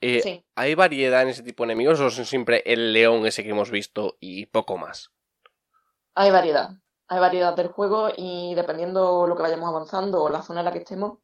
eh, 0.00 0.20
Sí. 0.22 0.44
¿hay 0.54 0.74
variedad 0.74 1.22
en 1.22 1.28
ese 1.28 1.42
tipo 1.42 1.62
de 1.62 1.72
enemigos 1.72 2.00
o 2.00 2.10
son 2.10 2.24
siempre 2.24 2.62
el 2.66 2.92
león 2.92 3.26
ese 3.26 3.42
que 3.42 3.50
hemos 3.50 3.70
visto 3.70 4.16
y 4.20 4.46
poco 4.46 4.78
más? 4.78 5.10
Hay 6.14 6.30
variedad. 6.30 6.70
Hay 7.08 7.20
variedad 7.20 7.54
del 7.54 7.68
juego 7.68 8.08
y 8.16 8.54
dependiendo 8.54 9.26
lo 9.26 9.36
que 9.36 9.42
vayamos 9.42 9.68
avanzando 9.68 10.22
o 10.22 10.30
la 10.30 10.42
zona 10.42 10.60
en 10.60 10.64
la 10.66 10.72
que 10.72 10.78
estemos, 10.78 11.18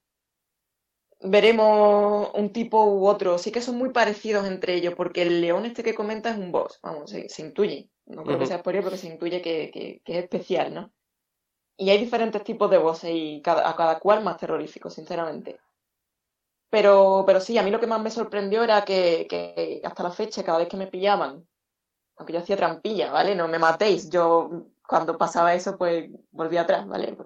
veremos 1.21 2.31
un 2.35 2.53
tipo 2.53 2.85
u 2.85 3.07
otro. 3.07 3.39
Sí 3.39 3.51
que 3.53 3.63
son 3.63 3.77
muy 3.77 3.91
parecidos 3.91 4.47
entre 4.47 4.75
ellos, 4.75 4.95
porque 4.95 5.23
el 5.23 5.41
león 5.41 5.65
este 5.67 5.83
que 5.83 5.95
comenta 5.95 6.31
es 6.31 6.37
un 6.39 6.53
boss, 6.53 6.79
vamos, 6.83 7.11
se, 7.11 7.29
se 7.29 7.43
intuye. 7.43 7.91
No 8.07 8.25
creo 8.25 8.39
que 8.39 8.47
sea 8.47 8.59
spoiler 8.59 8.83
porque 8.83 8.99
se 8.99 9.07
intuye 9.09 9.41
que, 9.41 9.71
que- 9.73 10.03
que 10.05 10.19
es 10.19 10.25
especial, 10.25 10.75
¿no? 10.75 10.93
Y 11.81 11.91
hay 11.91 11.99
diferentes 11.99 12.45
tipos 12.45 12.71
de 12.71 12.79
bosses 12.79 13.11
y 13.13 13.43
cada, 13.43 13.69
a 13.69 13.75
cada 13.75 13.99
cual 13.99 14.23
más 14.23 14.37
terrorífico, 14.37 14.89
sinceramente. 14.89 15.59
Pero, 16.71 17.25
pero 17.27 17.41
sí, 17.41 17.59
a 17.59 17.63
mí 17.63 17.71
lo 17.71 17.81
que 17.81 17.87
más 17.87 18.01
me 18.01 18.11
sorprendió 18.11 18.63
era 18.63 18.85
que, 18.85 19.81
hasta 19.85 20.03
la 20.05 20.11
fecha, 20.13 20.45
cada 20.45 20.59
vez 20.59 20.69
que 20.69 20.77
me 20.77 20.87
pillaban, 20.87 21.47
aunque 22.17 22.33
yo 22.35 22.41
hacía 22.41 22.57
trampilla, 22.59 23.13
¿vale? 23.13 23.35
No 23.37 23.49
me 23.49 23.59
matéis. 23.61 24.11
Yo 24.11 24.51
cuando 24.89 25.19
pasaba 25.19 25.55
eso, 25.55 25.79
pues 25.79 26.11
volvía 26.33 26.63
atrás, 26.63 26.87
¿vale? 26.89 27.17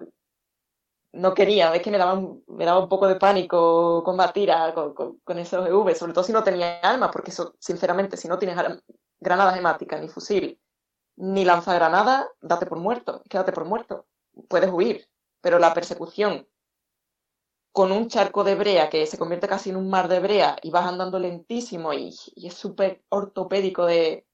No 1.13 1.33
quería, 1.33 1.73
es 1.73 1.81
que 1.81 1.91
me 1.91 1.97
daba, 1.97 2.21
me 2.47 2.65
daba 2.65 2.79
un 2.79 2.89
poco 2.89 3.07
de 3.07 3.15
pánico 3.15 4.03
combatir 4.03 4.51
a- 4.51 4.73
con, 4.73 4.93
con- 4.93 5.19
con 5.23 5.39
esos 5.39 5.65
EV, 5.67 5.95
sobre 5.95 6.11
todo 6.13 6.23
si 6.25 6.33
no 6.33 6.43
tenía 6.43 6.79
armas, 6.81 7.09
porque 7.13 7.31
eso, 7.31 7.55
sinceramente, 7.59 8.17
si 8.17 8.27
no 8.27 8.37
tienes 8.37 8.57
granadas 9.19 9.57
hemáticas, 9.57 10.01
ni 10.01 10.09
fusil, 10.09 10.59
ni 11.17 11.45
lanzagranadas, 11.45 12.27
date 12.41 12.65
por 12.67 12.79
muerto, 12.79 13.23
quédate 13.29 13.53
por 13.53 13.65
muerto. 13.65 14.07
Puedes 14.47 14.71
huir, 14.71 15.09
pero 15.41 15.59
la 15.59 15.73
persecución 15.73 16.47
con 17.71 17.91
un 17.91 18.07
charco 18.07 18.43
de 18.43 18.55
brea 18.55 18.89
que 18.89 19.05
se 19.05 19.17
convierte 19.17 19.47
casi 19.47 19.69
en 19.69 19.75
un 19.75 19.89
mar 19.89 20.07
de 20.07 20.19
brea 20.19 20.55
y 20.61 20.71
vas 20.71 20.87
andando 20.87 21.19
lentísimo 21.19 21.93
y, 21.93 22.13
y 22.35 22.47
es 22.47 22.53
súper 22.53 23.03
ortopédico 23.09 23.85
de, 23.85 24.25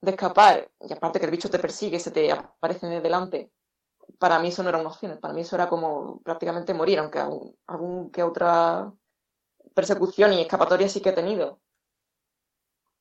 de 0.00 0.10
escapar, 0.10 0.70
y 0.80 0.92
aparte 0.92 1.18
que 1.20 1.26
el 1.26 1.30
bicho 1.32 1.50
te 1.50 1.58
persigue, 1.60 2.00
se 2.00 2.10
te 2.10 2.32
aparece 2.32 2.86
de 2.88 3.00
delante, 3.00 3.52
para 4.18 4.38
mí 4.40 4.48
eso 4.48 4.62
no 4.62 4.70
era 4.70 4.78
una 4.80 4.90
opción, 4.90 5.18
para 5.20 5.34
mí 5.34 5.42
eso 5.42 5.56
era 5.56 5.68
como 5.68 6.20
prácticamente 6.22 6.74
morir, 6.74 6.98
aunque 7.00 7.20
algún, 7.20 7.56
algún 7.68 8.10
que 8.12 8.22
otra 8.24 8.92
persecución 9.74 10.34
y 10.34 10.42
escapatoria 10.42 10.88
sí 10.88 11.00
que 11.02 11.10
he 11.10 11.14
tenido. 11.14 11.60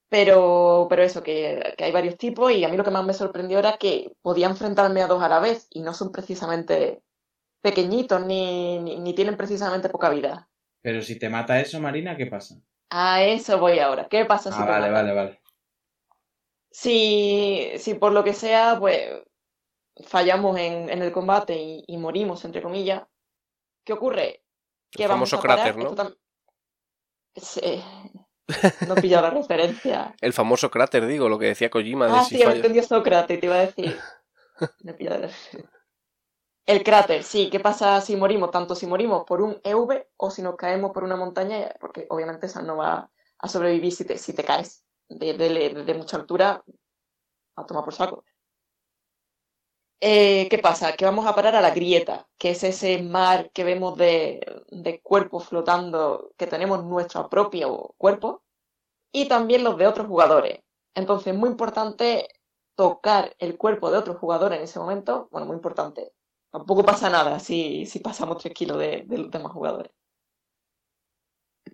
Pero, 0.09 0.87
pero 0.89 1.03
eso, 1.03 1.23
que, 1.23 1.73
que 1.77 1.83
hay 1.85 1.91
varios 1.91 2.17
tipos 2.17 2.51
y 2.51 2.63
a 2.63 2.69
mí 2.69 2.77
lo 2.77 2.83
que 2.83 2.91
más 2.91 3.05
me 3.05 3.13
sorprendió 3.13 3.59
era 3.59 3.77
que 3.77 4.13
podía 4.21 4.47
enfrentarme 4.47 5.01
a 5.01 5.07
dos 5.07 5.21
a 5.23 5.29
la 5.29 5.39
vez 5.39 5.67
y 5.69 5.81
no 5.81 5.93
son 5.93 6.11
precisamente 6.11 7.03
pequeñitos 7.61 8.25
ni, 8.25 8.79
ni, 8.79 8.99
ni 8.99 9.13
tienen 9.15 9.37
precisamente 9.37 9.89
poca 9.89 10.09
vida. 10.11 10.49
Pero 10.81 11.03
si 11.03 11.19
te 11.19 11.29
mata 11.29 11.59
eso, 11.61 11.79
Marina, 11.79 12.17
¿qué 12.17 12.25
pasa? 12.25 12.55
A 12.91 13.23
eso 13.23 13.59
voy 13.59 13.79
ahora. 13.79 14.09
¿Qué 14.09 14.25
pasa 14.25 14.51
si 14.51 14.61
Ah, 14.61 14.65
te 14.65 14.73
vale, 14.73 14.89
matan? 14.89 14.91
vale, 14.91 15.13
vale. 15.13 15.41
Si, 16.71 17.71
si 17.79 17.95
por 17.95 18.11
lo 18.13 18.23
que 18.23 18.33
sea, 18.33 18.77
pues 18.79 19.23
fallamos 20.07 20.57
en, 20.59 20.89
en 20.89 21.01
el 21.03 21.11
combate 21.11 21.55
y, 21.61 21.83
y 21.87 21.97
morimos, 21.97 22.45
entre 22.45 22.61
comillas, 22.63 23.03
¿qué 23.85 23.93
ocurre? 23.93 24.43
Que 24.95 25.03
El 25.03 25.07
vamos 25.07 25.35
famoso 25.35 25.37
a 25.37 25.45
parar, 25.45 25.73
cráter, 25.73 25.77
¿no? 25.77 25.95
tam- 25.95 26.17
Sí. 27.35 27.81
No 28.87 28.95
he 28.95 29.01
pillado 29.01 29.23
la 29.27 29.33
referencia. 29.33 30.15
El 30.21 30.33
famoso 30.33 30.69
cráter, 30.71 31.05
digo, 31.05 31.29
lo 31.29 31.37
que 31.39 31.47
decía 31.47 31.69
Kojima 31.69 32.07
de 32.07 32.13
Ah, 32.13 32.23
si 32.23 32.37
sí, 32.37 32.43
falla- 32.43 32.55
entendió 32.57 32.83
Sócrates, 32.83 33.39
te 33.39 33.45
iba 33.45 33.55
a 33.55 33.65
decir. 33.65 33.97
No 34.83 34.91
he 34.91 34.93
pillado 34.95 35.19
la 35.19 35.27
referencia. 35.27 35.69
El 36.65 36.83
cráter, 36.83 37.23
sí. 37.23 37.49
¿Qué 37.51 37.59
pasa 37.59 38.01
si 38.01 38.15
morimos? 38.15 38.51
Tanto 38.51 38.73
si 38.75 38.87
morimos 38.87 39.23
por 39.25 39.41
un 39.41 39.59
EV 39.63 40.07
o 40.17 40.31
si 40.31 40.41
nos 40.41 40.55
caemos 40.55 40.91
por 40.91 41.03
una 41.03 41.15
montaña, 41.15 41.69
porque 41.79 42.07
obviamente 42.09 42.47
esa 42.47 42.61
no 42.61 42.75
va 42.77 43.09
a 43.39 43.47
sobrevivir 43.47 43.91
si 43.93 44.03
te, 44.03 44.17
si 44.17 44.33
te 44.33 44.43
caes 44.43 44.83
de, 45.07 45.33
de- 45.37 45.83
de 45.83 45.93
mucha 45.93 46.17
altura, 46.17 46.63
a 47.55 47.65
tomar 47.65 47.83
por 47.83 47.93
saco. 47.93 48.23
Eh, 49.99 50.47
¿qué 50.49 50.59
pasa? 50.59 50.93
Que 50.95 51.05
vamos 51.05 51.25
a 51.25 51.33
parar 51.35 51.55
a 51.55 51.61
la 51.61 51.71
grieta, 51.71 52.27
que 52.37 52.51
es 52.51 52.63
ese 52.63 53.01
mar 53.01 53.51
que 53.51 53.63
vemos 53.63 53.97
de, 53.97 54.63
de 54.69 55.01
cuerpos 55.01 55.47
flotando, 55.47 56.31
que 56.37 56.45
tenemos 56.47 56.83
nuestro 56.83 57.29
propio 57.29 57.95
cuerpo, 57.97 58.43
y 59.13 59.27
también 59.27 59.63
los 59.63 59.77
de 59.77 59.87
otros 59.87 60.07
jugadores. 60.07 60.61
Entonces, 60.95 61.35
muy 61.35 61.49
importante 61.49 62.29
tocar 62.75 63.35
el 63.39 63.57
cuerpo 63.57 63.91
de 63.91 63.99
otro 63.99 64.15
jugador 64.15 64.53
en 64.53 64.63
ese 64.63 64.79
momento. 64.79 65.29
Bueno, 65.31 65.47
muy 65.47 65.55
importante. 65.57 66.13
Tampoco 66.51 66.85
pasa 66.85 67.09
nada 67.09 67.39
si, 67.39 67.85
si 67.87 67.99
pasamos 67.99 68.39
3 68.39 68.53
kilos 68.55 68.79
de, 68.79 69.03
de 69.07 69.19
los 69.19 69.31
demás 69.31 69.53
jugadores. 69.53 69.91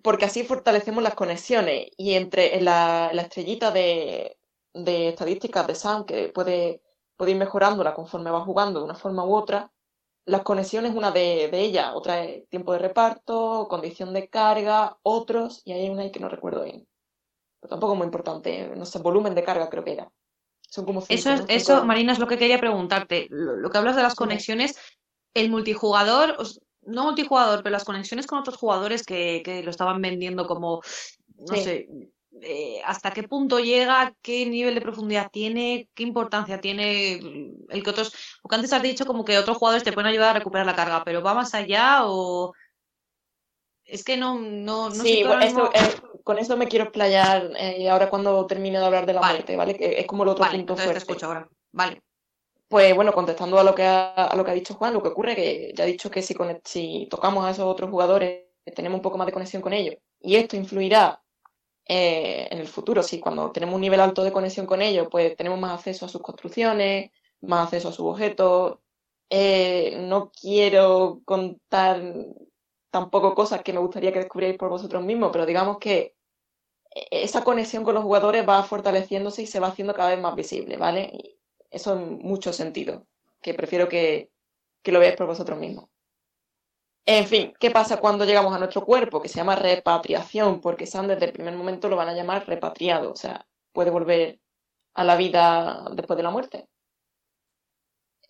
Porque 0.02 0.24
así 0.26 0.44
fortalecemos 0.44 1.02
las 1.02 1.14
conexiones 1.14 1.88
y 1.96 2.14
entre 2.14 2.56
en 2.56 2.64
la, 2.64 3.10
la 3.12 3.22
estrellita 3.22 3.70
de, 3.70 4.38
de 4.74 5.08
estadísticas 5.08 5.66
de 5.66 5.74
Sam, 5.74 6.04
que 6.04 6.28
puede, 6.28 6.82
puede 7.16 7.32
ir 7.32 7.36
mejorándola 7.36 7.94
conforme 7.94 8.30
va 8.30 8.44
jugando 8.44 8.80
de 8.80 8.84
una 8.86 8.94
forma 8.94 9.24
u 9.24 9.34
otra, 9.34 9.70
las 10.26 10.42
conexiones, 10.42 10.94
una 10.94 11.10
de, 11.10 11.48
de 11.50 11.60
ellas, 11.60 11.92
otra 11.94 12.24
es 12.24 12.48
tiempo 12.48 12.72
de 12.72 12.78
reparto, 12.78 13.66
condición 13.68 14.14
de 14.14 14.28
carga, 14.28 14.96
otros, 15.02 15.62
y 15.64 15.72
hay 15.72 15.90
una 15.90 16.02
ahí 16.02 16.10
que 16.12 16.20
no 16.20 16.28
recuerdo 16.28 16.64
bien. 16.64 16.86
Pero 17.60 17.70
tampoco 17.70 17.94
muy 17.94 18.06
importante, 18.06 18.72
no 18.74 18.86
sé, 18.86 18.98
volumen 19.00 19.34
de 19.34 19.44
carga 19.44 19.68
creo 19.68 19.84
que 19.84 19.92
era. 19.92 20.10
Son 20.68 20.84
como 20.86 21.00
cinco, 21.02 21.14
Eso, 21.14 21.30
eso, 21.48 21.72
Cinco- 21.74 21.84
Marina, 21.84 22.12
es 22.12 22.18
lo 22.18 22.26
que 22.26 22.38
quería 22.38 22.58
preguntarte. 22.58 23.26
Lo, 23.30 23.56
lo 23.56 23.70
que 23.70 23.78
hablas 23.78 23.96
de 23.96 24.02
las 24.02 24.14
conexiones, 24.14 24.76
el 25.34 25.50
multijugador, 25.50 26.36
no 26.82 27.04
multijugador, 27.04 27.62
pero 27.62 27.72
las 27.72 27.84
conexiones 27.84 28.26
con 28.26 28.38
otros 28.38 28.56
jugadores 28.56 29.04
que, 29.04 29.42
que 29.44 29.62
lo 29.62 29.70
estaban 29.70 30.00
vendiendo 30.00 30.46
como, 30.46 30.80
no 31.36 31.54
Sí. 31.54 31.62
sé, 31.62 31.88
eh, 32.42 32.80
hasta 32.84 33.10
qué 33.12 33.22
punto 33.24 33.58
llega, 33.60 34.14
qué 34.22 34.46
nivel 34.46 34.74
de 34.74 34.80
profundidad 34.80 35.30
tiene, 35.30 35.88
qué 35.94 36.02
importancia 36.02 36.60
tiene 36.60 37.20
mm, 37.22 37.70
el 37.72 37.82
que 37.82 37.90
otros, 37.90 38.12
porque 38.42 38.56
antes 38.56 38.72
has 38.72 38.82
dicho 38.82 39.06
como 39.06 39.24
que 39.24 39.38
otros 39.38 39.56
jugadores 39.56 39.84
te 39.84 39.92
pueden 39.92 40.08
ayudar 40.10 40.30
a 40.30 40.38
recuperar 40.38 40.66
la 40.66 40.74
carga, 40.76 41.02
pero 41.04 41.22
va 41.22 41.34
más 41.34 41.54
allá 41.54 42.00
o 42.06 42.52
es 43.84 44.02
que 44.02 44.16
no, 44.16 44.38
no, 44.38 44.88
no 44.88 44.90
sé 44.90 45.02
Sí, 45.04 45.24
mismo- 45.24 45.70
eh, 45.74 45.94
con 46.24 46.38
eso 46.38 46.56
me 46.56 46.68
quiero 46.68 46.86
explayar 46.86 47.50
eh, 47.58 47.88
ahora 47.88 48.08
cuando 48.08 48.46
termine 48.46 48.78
de 48.78 48.84
hablar 48.86 49.06
de 49.06 49.12
la 49.12 49.20
Vale. 49.20 49.34
muerte, 49.34 49.56
¿vale? 49.56 49.76
Que 49.76 50.00
es 50.00 50.06
como 50.06 50.22
el 50.22 50.30
otro 50.30 50.44
Vale, 50.44 50.58
punto 50.58 50.72
entonces 50.72 50.84
te 50.84 50.90
fuerte. 50.92 51.12
escucho 51.12 51.26
ahora. 51.26 51.48
Vale. 51.72 52.00
Pues 52.68 52.94
bueno, 52.94 53.12
contestando 53.12 53.58
a 53.58 53.62
lo 53.62 53.74
que 53.74 53.84
ha, 53.84 54.12
a 54.14 54.34
lo 54.36 54.44
que 54.44 54.50
ha 54.50 54.54
dicho 54.54 54.74
Juan, 54.74 54.94
lo 54.94 55.02
que 55.02 55.10
ocurre 55.10 55.36
que 55.36 55.72
ya 55.76 55.84
ha 55.84 55.86
dicho 55.86 56.10
que 56.10 56.22
si, 56.22 56.34
si 56.64 57.06
tocamos 57.10 57.44
a 57.44 57.50
esos 57.50 57.66
otros 57.66 57.90
jugadores, 57.90 58.44
tenemos 58.74 58.96
un 58.98 59.02
poco 59.02 59.18
más 59.18 59.26
de 59.26 59.32
conexión 59.32 59.60
con 59.62 59.74
ellos. 59.74 59.96
Y 60.20 60.36
esto 60.36 60.56
influirá 60.56 61.22
eh, 61.86 62.48
en 62.50 62.58
el 62.58 62.68
futuro. 62.68 63.02
Si 63.02 63.20
cuando 63.20 63.52
tenemos 63.52 63.74
un 63.76 63.80
nivel 63.82 64.00
alto 64.00 64.24
de 64.24 64.32
conexión 64.32 64.66
con 64.66 64.82
ellos, 64.82 65.08
pues 65.10 65.36
tenemos 65.36 65.58
más 65.60 65.72
acceso 65.78 66.06
a 66.06 66.08
sus 66.08 66.22
construcciones, 66.22 67.10
más 67.42 67.64
acceso 67.66 67.88
a 67.90 67.92
sus 67.92 68.06
objetos. 68.06 68.78
Eh, 69.30 69.96
no 70.08 70.30
quiero 70.30 71.20
contar 71.24 72.02
tampoco 72.90 73.34
cosas 73.34 73.62
que 73.62 73.72
me 73.72 73.80
gustaría 73.80 74.12
que 74.12 74.20
descubrierais 74.20 74.58
por 74.58 74.68
vosotros 74.70 75.02
mismos, 75.04 75.30
pero 75.32 75.46
digamos 75.46 75.78
que 75.78 76.14
e- 76.94 77.08
esa 77.26 77.44
conexión 77.44 77.84
con 77.84 77.94
los 77.94 78.04
jugadores 78.04 78.48
va 78.48 78.62
fortaleciéndose 78.64 79.42
y 79.42 79.46
se 79.46 79.60
va 79.60 79.68
haciendo 79.68 79.94
cada 79.94 80.10
vez 80.10 80.20
más 80.20 80.34
visible, 80.36 80.76
¿vale? 80.76 81.36
Eso 81.70 81.94
en 81.94 82.18
muchos 82.20 82.56
sentidos, 82.56 83.02
que 83.42 83.54
prefiero 83.54 83.88
que, 83.88 84.30
que 84.82 84.92
lo 84.92 85.00
veáis 85.00 85.16
por 85.16 85.26
vosotros 85.26 85.58
mismos. 85.58 85.86
En 87.06 87.26
fin, 87.26 87.52
¿qué 87.60 87.70
pasa 87.70 87.98
cuando 87.98 88.24
llegamos 88.24 88.54
a 88.54 88.58
nuestro 88.58 88.84
cuerpo? 88.84 89.20
Que 89.20 89.28
se 89.28 89.36
llama 89.36 89.56
repatriación, 89.56 90.60
porque 90.60 90.86
Sam 90.86 91.06
desde 91.06 91.26
el 91.26 91.32
primer 91.32 91.54
momento 91.54 91.88
lo 91.88 91.96
van 91.96 92.08
a 92.08 92.14
llamar 92.14 92.46
repatriado, 92.46 93.12
o 93.12 93.16
sea, 93.16 93.46
puede 93.72 93.90
volver 93.90 94.40
a 94.94 95.04
la 95.04 95.16
vida 95.16 95.86
después 95.92 96.16
de 96.16 96.22
la 96.22 96.30
muerte. 96.30 96.68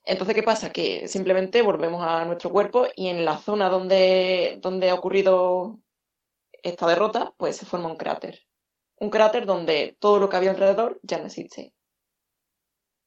Entonces, 0.04 0.34
¿qué 0.34 0.42
pasa? 0.42 0.70
Que 0.70 1.08
simplemente 1.08 1.62
volvemos 1.62 2.02
a 2.02 2.24
nuestro 2.24 2.50
cuerpo 2.50 2.86
y 2.96 3.08
en 3.08 3.24
la 3.24 3.38
zona 3.38 3.68
donde, 3.70 4.58
donde 4.60 4.90
ha 4.90 4.94
ocurrido 4.94 5.78
esta 6.62 6.86
derrota, 6.86 7.32
pues 7.38 7.56
se 7.56 7.66
forma 7.66 7.88
un 7.88 7.96
cráter. 7.96 8.40
Un 8.96 9.10
cráter 9.10 9.46
donde 9.46 9.96
todo 10.00 10.18
lo 10.18 10.28
que 10.28 10.36
había 10.36 10.50
alrededor 10.50 11.00
ya 11.02 11.18
no 11.18 11.26
existe. 11.26 11.74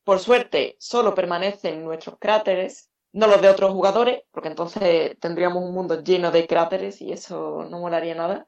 Por 0.04 0.20
suerte, 0.20 0.76
solo 0.80 1.14
permanecen 1.14 1.84
nuestros 1.84 2.18
cráteres, 2.20 2.90
no 3.18 3.26
los 3.26 3.42
de 3.42 3.50
otros 3.50 3.72
jugadores, 3.72 4.22
porque 4.32 4.50
entonces 4.50 5.18
tendríamos 5.20 5.64
un 5.64 5.74
mundo 5.74 6.04
lleno 6.04 6.30
de 6.30 6.46
cráteres 6.46 7.02
y 7.02 7.12
eso 7.12 7.66
no 7.68 7.80
molaría 7.80 8.14
nada. 8.14 8.48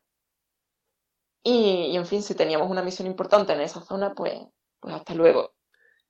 Y, 1.43 1.95
en 1.95 2.05
fin, 2.05 2.21
si 2.21 2.35
teníamos 2.35 2.69
una 2.69 2.83
misión 2.83 3.07
importante 3.07 3.53
en 3.53 3.61
esa 3.61 3.81
zona, 3.81 4.13
pues, 4.13 4.35
pues 4.79 4.93
hasta 4.93 5.15
luego. 5.15 5.55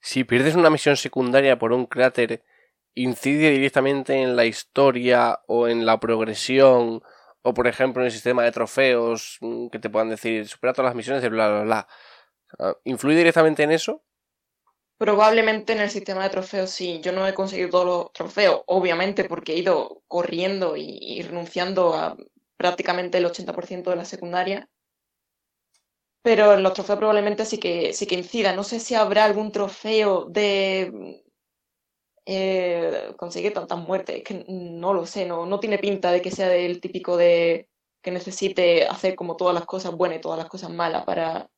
Si 0.01 0.25
pierdes 0.25 0.55
una 0.55 0.69
misión 0.69 0.97
secundaria 0.97 1.57
por 1.57 1.71
un 1.71 1.85
cráter, 1.85 2.43
¿incide 2.95 3.51
directamente 3.51 4.21
en 4.21 4.35
la 4.35 4.43
historia 4.43 5.39
o 5.47 5.69
en 5.69 5.85
la 5.85 6.01
progresión? 6.01 7.01
O 7.41 7.53
por 7.53 7.65
ejemplo 7.65 8.01
en 8.01 8.07
el 8.07 8.11
sistema 8.11 8.43
de 8.43 8.51
trofeos 8.51 9.37
mm, 9.39 9.69
que 9.69 9.79
te 9.79 9.89
puedan 9.89 10.09
decir, 10.09 10.45
supera 10.49 10.73
todas 10.73 10.89
las 10.89 10.95
misiones 10.95 11.21
de 11.21 11.29
bla 11.29 11.47
bla 11.47 11.61
bla. 11.63 11.87
Ah, 12.59 12.75
¿Influye 12.83 13.15
directamente 13.15 13.63
en 13.63 13.71
eso? 13.71 14.03
Probablemente 14.99 15.71
en 15.71 15.79
el 15.79 15.89
sistema 15.89 16.23
de 16.23 16.29
trofeos 16.29 16.71
sí. 16.71 16.99
Yo 17.01 17.13
no 17.13 17.25
he 17.25 17.33
conseguido 17.33 17.69
todos 17.69 17.85
los 17.85 18.13
trofeos, 18.13 18.63
obviamente 18.67 19.23
porque 19.23 19.53
he 19.53 19.57
ido 19.59 20.03
corriendo 20.07 20.75
y, 20.75 21.21
renunciando 21.21 21.93
a 21.95 22.17
prácticamente 22.57 23.17
el 23.17 23.25
80% 23.25 23.91
de 23.91 23.95
la 23.95 24.03
secundaria. 24.05 24.69
Pero 26.21 26.53
en 26.53 26.63
los 26.63 26.73
trofeos 26.73 26.97
probablemente 26.99 27.45
sí 27.45 27.57
que, 27.59 27.93
sí 27.93 28.05
que 28.07 28.15
incida. 28.15 28.53
No 28.53 28.63
sé 28.63 28.79
si 28.81 28.93
habrá 28.93 29.23
algún 29.23 29.51
trofeo 29.53 30.25
de 30.25 31.23
eh, 32.25 33.13
conseguir 33.17 33.53
tantas 33.53 33.79
muertes. 33.79 34.17
Es 34.17 34.23
que 34.23 34.45
no 34.49 34.93
lo 34.93 35.05
sé, 35.05 35.25
no, 35.25 35.45
no 35.45 35.59
tiene 35.61 35.79
pinta 35.79 36.11
de 36.11 36.21
que 36.21 36.31
sea 36.31 36.49
del 36.49 36.81
típico 36.81 37.15
de 37.17 37.69
que 38.01 38.11
necesite 38.11 38.85
hacer 38.85 39.15
como 39.15 39.37
todas 39.37 39.53
las 39.55 39.65
cosas 39.65 39.93
buenas 39.93 40.19
y 40.19 40.21
todas 40.21 40.39
las 40.39 40.49
cosas 40.49 40.71
malas 40.71 41.05
para, 41.05 41.49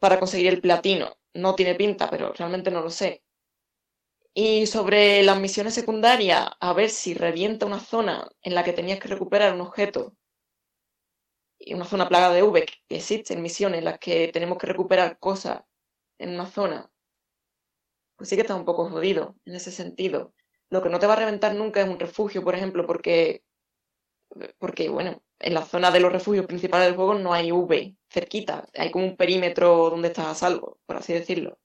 para 0.00 0.18
conseguir 0.18 0.48
el 0.48 0.60
platino. 0.62 1.14
No 1.34 1.54
tiene 1.54 1.74
pinta, 1.74 2.08
pero 2.08 2.32
realmente 2.32 2.70
no 2.70 2.80
lo 2.80 2.90
sé. 2.90 3.22
Y 4.32 4.66
sobre 4.66 5.22
las 5.22 5.38
misiones 5.40 5.74
secundarias, 5.74 6.50
a 6.60 6.72
ver 6.72 6.90
si 6.90 7.14
revienta 7.14 7.66
una 7.66 7.80
zona 7.80 8.28
en 8.42 8.54
la 8.54 8.64
que 8.64 8.72
tenías 8.72 8.98
que 8.98 9.08
recuperar 9.08 9.54
un 9.54 9.60
objeto 9.60 10.16
y 11.58 11.74
una 11.74 11.84
zona 11.84 12.08
plaga 12.08 12.32
de 12.32 12.42
V, 12.42 12.66
que 12.88 12.96
existen 12.96 13.42
misiones 13.42 13.78
en 13.78 13.84
las 13.86 13.98
que 13.98 14.28
tenemos 14.28 14.58
que 14.58 14.66
recuperar 14.66 15.18
cosas 15.18 15.62
en 16.18 16.30
una 16.34 16.46
zona, 16.46 16.90
pues 18.16 18.28
sí 18.28 18.36
que 18.36 18.42
está 18.42 18.54
un 18.54 18.64
poco 18.64 18.88
jodido 18.88 19.36
en 19.44 19.54
ese 19.54 19.70
sentido. 19.70 20.34
Lo 20.70 20.82
que 20.82 20.88
no 20.88 20.98
te 20.98 21.06
va 21.06 21.14
a 21.14 21.16
reventar 21.16 21.54
nunca 21.54 21.80
es 21.80 21.88
un 21.88 21.98
refugio, 21.98 22.42
por 22.42 22.54
ejemplo, 22.54 22.86
porque, 22.86 23.44
porque 24.58 24.88
bueno, 24.88 25.22
en 25.46 25.54
la 25.54 25.64
zona 25.64 25.90
de 25.90 26.00
los 26.00 26.12
refugios 26.12 26.46
principales 26.46 26.86
del 26.88 26.96
juego 26.96 27.14
no 27.14 27.32
hay 27.32 27.52
V 27.52 27.96
cerquita, 28.08 28.66
hay 28.74 28.90
como 28.90 29.04
un 29.06 29.16
perímetro 29.16 29.90
donde 29.90 30.08
estás 30.08 30.26
a 30.28 30.34
salvo, 30.34 30.78
por 30.86 30.96
así 30.96 31.12
decirlo. 31.12 31.58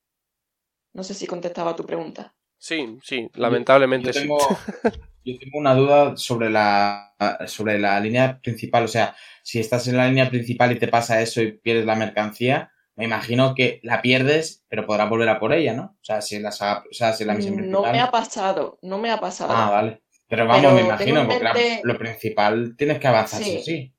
No 0.97 1.03
sé 1.07 1.13
si 1.15 1.25
contestaba 1.25 1.71
a 1.71 1.75
tu 1.75 1.83
pregunta. 1.85 2.35
Sí, 2.57 2.97
sí, 3.03 3.29
lamentablemente 3.35 4.07
yo 4.07 4.13
tengo, 4.13 4.59
yo 5.23 5.39
tengo 5.39 5.59
una 5.59 5.73
duda 5.75 6.17
sobre 6.17 6.49
la, 6.49 7.13
sobre 7.47 7.79
la 7.79 7.99
línea 7.99 8.39
principal. 8.41 8.83
O 8.83 8.87
sea, 8.87 9.15
si 9.43 9.59
estás 9.59 9.87
en 9.87 9.97
la 9.97 10.07
línea 10.07 10.29
principal 10.29 10.71
y 10.71 10.79
te 10.79 10.87
pasa 10.89 11.21
eso 11.21 11.41
y 11.41 11.53
pierdes 11.53 11.85
la 11.85 11.95
mercancía, 11.95 12.71
me 12.95 13.05
imagino 13.05 13.55
que 13.55 13.79
la 13.83 14.01
pierdes, 14.01 14.65
pero 14.67 14.85
podrás 14.85 15.09
volver 15.09 15.29
a 15.29 15.39
por 15.39 15.53
ella, 15.53 15.73
¿no? 15.73 15.83
O 16.01 16.03
sea, 16.03 16.21
si 16.21 16.37
la, 16.39 16.51
saga- 16.51 16.83
o 16.89 16.93
sea, 16.93 17.13
si 17.13 17.23
la 17.23 17.33
misión 17.33 17.55
principal. 17.55 17.81
No 17.83 17.91
me 17.93 17.99
ha 18.01 18.11
pasado, 18.11 18.77
no 18.81 18.97
me 18.97 19.09
ha 19.11 19.19
pasado. 19.21 19.53
Ah, 19.53 19.69
vale. 19.71 20.01
Pero 20.29 20.45
vamos, 20.47 20.61
Pero 20.61 20.75
me 20.75 20.81
imagino, 20.81 21.27
porque 21.27 21.43
la- 21.43 21.53
mente- 21.53 21.81
lo 21.83 21.97
principal 21.97 22.75
tienes 22.77 22.99
que 22.99 23.07
avanzar 23.07 23.41
sí 23.43 23.59
Sí. 23.63 23.93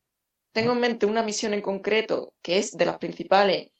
Tengo 0.52 0.73
en 0.73 0.81
mente 0.81 1.07
una 1.07 1.23
misión 1.23 1.55
en 1.55 1.62
concreto 1.62 2.35
que 2.43 2.59
es 2.59 2.77
de 2.77 2.86
las 2.86 2.98
principales 2.98 3.70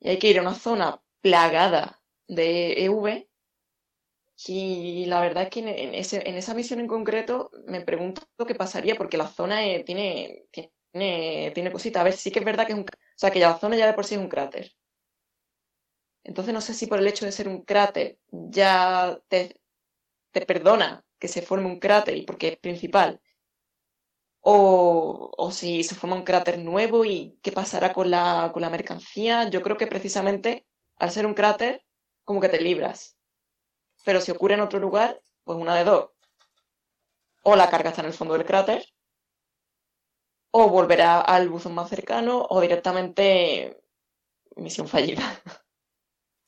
y 0.00 0.08
hay 0.08 0.18
que 0.18 0.28
ir 0.28 0.38
a 0.38 0.42
una 0.42 0.54
zona 0.54 1.00
plagada 1.20 2.00
de 2.28 2.84
EV. 2.84 3.28
Y 4.46 5.06
la 5.06 5.20
verdad 5.20 5.44
es 5.44 5.50
que 5.50 5.60
en, 5.60 5.94
ese, 5.94 6.28
en 6.28 6.36
esa 6.36 6.54
misión 6.54 6.80
en 6.80 6.86
concreto 6.88 7.50
me 7.66 7.80
pregunto 7.82 8.22
qué 8.46 8.54
pasaría 8.54 8.96
porque 8.96 9.16
la 9.16 9.28
zona 9.28 9.64
eh, 9.66 9.82
tiene, 9.84 10.44
tiene, 10.52 11.50
tiene 11.54 11.72
cositas. 11.72 12.00
A 12.02 12.04
ver, 12.04 12.12
sí 12.14 12.30
que 12.30 12.40
es 12.40 12.44
verdad 12.44 12.66
que 12.66 12.72
es 12.72 12.78
un... 12.78 12.84
O 12.84 13.18
sea, 13.18 13.30
que 13.30 13.40
la 13.40 13.58
zona 13.58 13.76
ya 13.76 13.86
de 13.86 13.94
por 13.94 14.04
sí 14.04 14.14
es 14.14 14.20
un 14.20 14.28
cráter. 14.28 14.72
Entonces 16.24 16.52
no 16.52 16.60
sé 16.60 16.74
si 16.74 16.86
por 16.86 16.98
el 16.98 17.06
hecho 17.06 17.24
de 17.24 17.32
ser 17.32 17.48
un 17.48 17.62
cráter 17.62 18.18
ya 18.30 19.18
te, 19.28 19.60
te 20.32 20.46
perdona 20.46 21.05
que 21.18 21.28
se 21.28 21.42
forme 21.42 21.66
un 21.66 21.78
cráter 21.78 22.16
y 22.16 22.22
porque 22.22 22.48
es 22.48 22.58
principal. 22.58 23.20
O, 24.40 25.32
o 25.36 25.50
si 25.50 25.82
se 25.82 25.94
forma 25.94 26.16
un 26.16 26.24
cráter 26.24 26.58
nuevo 26.58 27.04
y 27.04 27.38
qué 27.42 27.52
pasará 27.52 27.92
con 27.92 28.10
la, 28.10 28.50
con 28.52 28.62
la 28.62 28.70
mercancía. 28.70 29.48
Yo 29.50 29.62
creo 29.62 29.76
que 29.76 29.86
precisamente 29.88 30.66
al 30.98 31.10
ser 31.10 31.26
un 31.26 31.34
cráter, 31.34 31.84
como 32.24 32.40
que 32.40 32.48
te 32.48 32.60
libras. 32.60 33.16
Pero 34.04 34.20
si 34.20 34.30
ocurre 34.30 34.54
en 34.54 34.60
otro 34.60 34.78
lugar, 34.78 35.20
pues 35.44 35.58
una 35.58 35.74
de 35.76 35.84
dos. 35.84 36.10
O 37.42 37.56
la 37.56 37.70
carga 37.70 37.90
está 37.90 38.02
en 38.02 38.08
el 38.08 38.12
fondo 38.12 38.34
del 38.34 38.46
cráter, 38.46 38.84
o 40.50 40.68
volverá 40.68 41.20
al 41.20 41.48
buzón 41.48 41.74
más 41.74 41.88
cercano, 41.88 42.46
o 42.48 42.60
directamente 42.60 43.82
misión 44.56 44.88
fallida. 44.88 45.22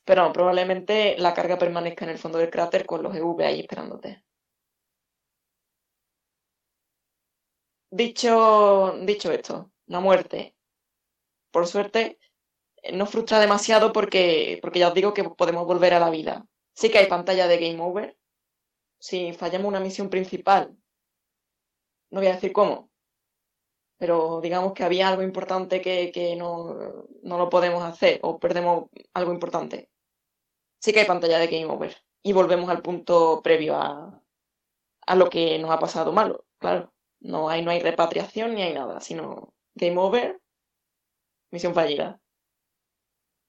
Pero 0.05 0.33
probablemente 0.33 1.15
la 1.17 1.33
carga 1.33 1.57
permanezca 1.57 2.05
en 2.05 2.11
el 2.11 2.17
fondo 2.17 2.39
del 2.39 2.49
cráter 2.49 2.85
con 2.85 3.03
los 3.03 3.15
EV 3.15 3.45
ahí 3.45 3.59
esperándote. 3.59 4.23
Dicho, 7.91 8.93
dicho 9.01 9.31
esto, 9.31 9.71
la 9.87 9.99
muerte, 9.99 10.55
por 11.51 11.67
suerte, 11.67 12.19
eh, 12.83 12.95
no 12.95 13.05
frustra 13.05 13.39
demasiado 13.39 13.93
porque, 13.93 14.59
porque 14.61 14.79
ya 14.79 14.89
os 14.89 14.93
digo 14.93 15.13
que 15.13 15.23
podemos 15.23 15.65
volver 15.65 15.93
a 15.93 15.99
la 15.99 16.09
vida. 16.11 16.45
Sí 16.75 16.89
que 16.91 16.99
hay 16.99 17.07
pantalla 17.07 17.47
de 17.47 17.57
Game 17.57 17.81
Over. 17.81 18.17
Si 18.99 19.33
fallamos 19.33 19.67
una 19.67 19.79
misión 19.79 20.09
principal, 20.09 20.77
no 22.11 22.19
voy 22.19 22.29
a 22.29 22.33
decir 22.33 22.51
cómo, 22.53 22.89
pero 23.97 24.39
digamos 24.41 24.73
que 24.73 24.83
había 24.83 25.09
algo 25.09 25.23
importante 25.23 25.81
que, 25.81 26.11
que 26.11 26.35
no, 26.35 27.05
no 27.23 27.37
lo 27.37 27.49
podemos 27.49 27.83
hacer 27.83 28.19
o 28.23 28.39
perdemos 28.39 28.89
algo 29.13 29.33
importante. 29.33 29.89
Sí 30.79 30.93
que 30.93 31.01
hay 31.01 31.07
pantalla 31.07 31.39
de 31.39 31.47
Game 31.47 31.65
Over 31.65 31.95
y 32.23 32.33
volvemos 32.33 32.69
al 32.69 32.81
punto 32.81 33.41
previo 33.43 33.75
a, 33.75 34.21
a 35.07 35.15
lo 35.15 35.29
que 35.29 35.59
nos 35.59 35.71
ha 35.71 35.79
pasado 35.79 36.13
malo, 36.13 36.45
claro. 36.59 36.93
No 37.21 37.49
hay, 37.49 37.63
no 37.63 37.71
hay 37.71 37.81
repatriación 37.81 38.55
ni 38.55 38.61
hay 38.61 38.73
nada, 38.73 39.01
sino 39.01 39.53
Game 39.75 39.97
Over, 39.97 40.39
misión 41.51 41.73
fallida. 41.73 42.21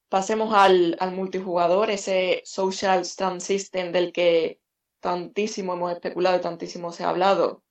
Pasemos 0.08 0.52
al, 0.52 0.96
al 0.98 1.12
multijugador, 1.12 1.90
ese 1.90 2.42
Social 2.44 3.04
Stand 3.04 3.40
System 3.40 3.92
del 3.92 4.12
que 4.12 4.60
tantísimo 5.00 5.74
hemos 5.74 5.92
especulado 5.92 6.36
y 6.36 6.40
tantísimo 6.40 6.92
se 6.92 7.04
ha 7.04 7.10
hablado, 7.10 7.62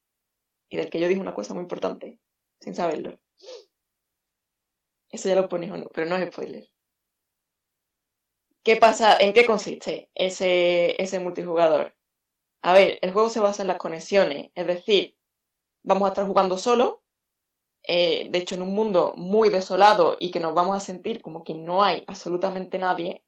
y 0.70 0.78
del 0.78 0.90
que 0.90 1.00
yo 1.00 1.08
dije 1.08 1.20
una 1.20 1.34
cosa 1.34 1.54
muy 1.54 1.64
importante, 1.64 2.20
sin 2.62 2.76
saberlo. 2.76 3.20
Eso 5.10 5.28
ya 5.28 5.36
lo 5.36 5.50
ponéis 5.50 5.72
o 5.74 5.78
no, 5.78 5.88
pero 5.94 6.08
no 6.08 6.16
es 6.16 6.32
spoiler. 6.32 6.70
¿Qué 8.64 8.76
pasa? 8.78 9.18
¿En 9.18 9.34
qué 9.34 9.46
consiste 9.46 10.10
ese, 10.14 11.02
ese 11.02 11.20
multijugador? 11.20 11.96
A 12.62 12.74
ver, 12.74 13.00
el 13.02 13.12
juego 13.12 13.30
se 13.30 13.40
basa 13.40 13.64
en 13.64 13.70
las 13.70 13.78
conexiones, 13.78 14.52
es 14.54 14.68
decir, 14.68 15.18
vamos 15.84 16.06
a 16.07 16.10
estar 16.10 16.26
jugando 16.27 16.57
solo, 16.57 17.03
eh, 17.84 18.30
de 18.31 18.39
hecho 18.39 18.56
en 18.56 18.64
un 18.64 18.76
mundo 18.76 19.14
muy 19.18 19.49
desolado 19.49 20.18
y 20.19 20.31
que 20.31 20.39
nos 20.41 20.53
vamos 20.56 20.77
a 20.77 20.81
sentir 20.81 21.22
como 21.22 21.43
que 21.43 21.56
no 21.56 21.84
hay 21.84 22.03
absolutamente 22.07 22.80
nadie. 22.80 23.23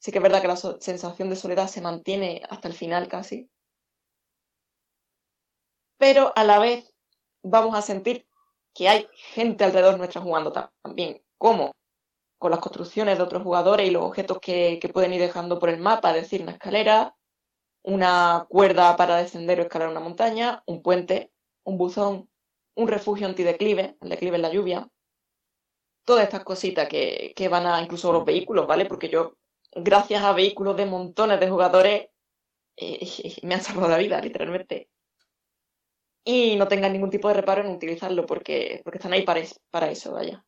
Sí 0.00 0.12
que 0.12 0.18
es 0.18 0.24
verdad 0.24 0.42
que 0.42 0.48
la 0.48 0.56
sensación 0.56 1.30
de 1.30 1.36
soledad 1.36 1.68
se 1.68 1.80
mantiene 1.82 2.42
hasta 2.50 2.68
el 2.68 2.74
final 2.74 3.08
casi. 3.08 3.50
Pero 5.98 6.32
a 6.36 6.44
la 6.44 6.58
vez 6.58 6.92
vamos 7.42 7.76
a 7.76 7.82
sentir 7.82 8.26
que 8.74 8.88
hay 8.88 9.06
gente 9.34 9.64
alrededor 9.64 9.98
nuestra 9.98 10.20
jugando 10.20 10.52
ta- 10.52 10.72
también. 10.82 11.22
¿Cómo? 11.38 11.72
Con 12.38 12.50
las 12.52 12.60
construcciones 12.60 13.18
de 13.18 13.24
otros 13.24 13.42
jugadores 13.42 13.88
y 13.88 13.92
los 13.92 14.04
objetos 14.04 14.38
que, 14.40 14.78
que 14.80 14.88
pueden 14.90 15.14
ir 15.14 15.20
dejando 15.20 15.58
por 15.58 15.70
el 15.70 15.80
mapa, 15.80 16.10
es 16.16 16.22
decir, 16.24 16.42
una 16.42 16.52
escalera, 16.52 17.16
una 17.84 18.46
cuerda 18.48 18.96
para 18.96 19.16
descender 19.18 19.60
o 19.60 19.64
escalar 19.64 19.88
una 19.90 20.00
montaña, 20.00 20.62
un 20.66 20.82
puente, 20.82 21.32
un 21.64 21.78
buzón, 21.78 22.28
un 22.76 22.88
refugio 22.88 23.26
antideclive, 23.26 23.96
el 24.00 24.08
declive 24.10 24.36
en 24.36 24.42
la 24.42 24.52
lluvia. 24.52 24.88
Todas 26.04 26.24
estas 26.24 26.44
cositas 26.44 26.88
que, 26.88 27.32
que 27.36 27.48
van 27.48 27.66
a 27.66 27.80
incluso 27.82 28.12
los 28.12 28.24
vehículos, 28.24 28.66
¿vale? 28.66 28.86
Porque 28.86 29.08
yo, 29.08 29.36
gracias 29.72 30.22
a 30.22 30.32
vehículos 30.32 30.76
de 30.76 30.86
montones 30.86 31.40
de 31.40 31.48
jugadores, 31.50 32.08
eh, 32.76 33.36
me 33.44 33.54
han 33.56 33.62
salvado 33.62 33.88
la 33.90 33.98
vida, 33.98 34.20
literalmente. 34.20 34.90
Y 36.24 36.56
no 36.56 36.66
tengan 36.66 36.94
ningún 36.94 37.10
tipo 37.10 37.28
de 37.28 37.34
reparo 37.34 37.60
en 37.62 37.74
utilizarlo 37.74 38.24
porque, 38.24 38.80
porque 38.84 38.96
están 38.98 39.12
ahí 39.12 39.22
para, 39.22 39.40
es- 39.40 39.60
para 39.70 39.90
eso, 39.90 40.12
vaya. 40.14 40.42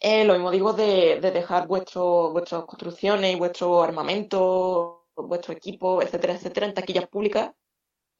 Eh, 0.00 0.24
lo 0.24 0.34
mismo 0.34 0.50
digo 0.50 0.72
de, 0.72 1.18
de 1.20 1.30
dejar 1.32 1.66
vuestro, 1.66 2.30
vuestras 2.30 2.64
construcciones 2.64 3.34
y 3.34 3.38
vuestro 3.38 3.82
armamento, 3.82 5.06
vuestro 5.16 5.52
equipo, 5.54 6.02
etcétera, 6.02 6.34
etcétera, 6.34 6.66
en 6.66 6.74
taquillas 6.74 7.08
públicas 7.08 7.52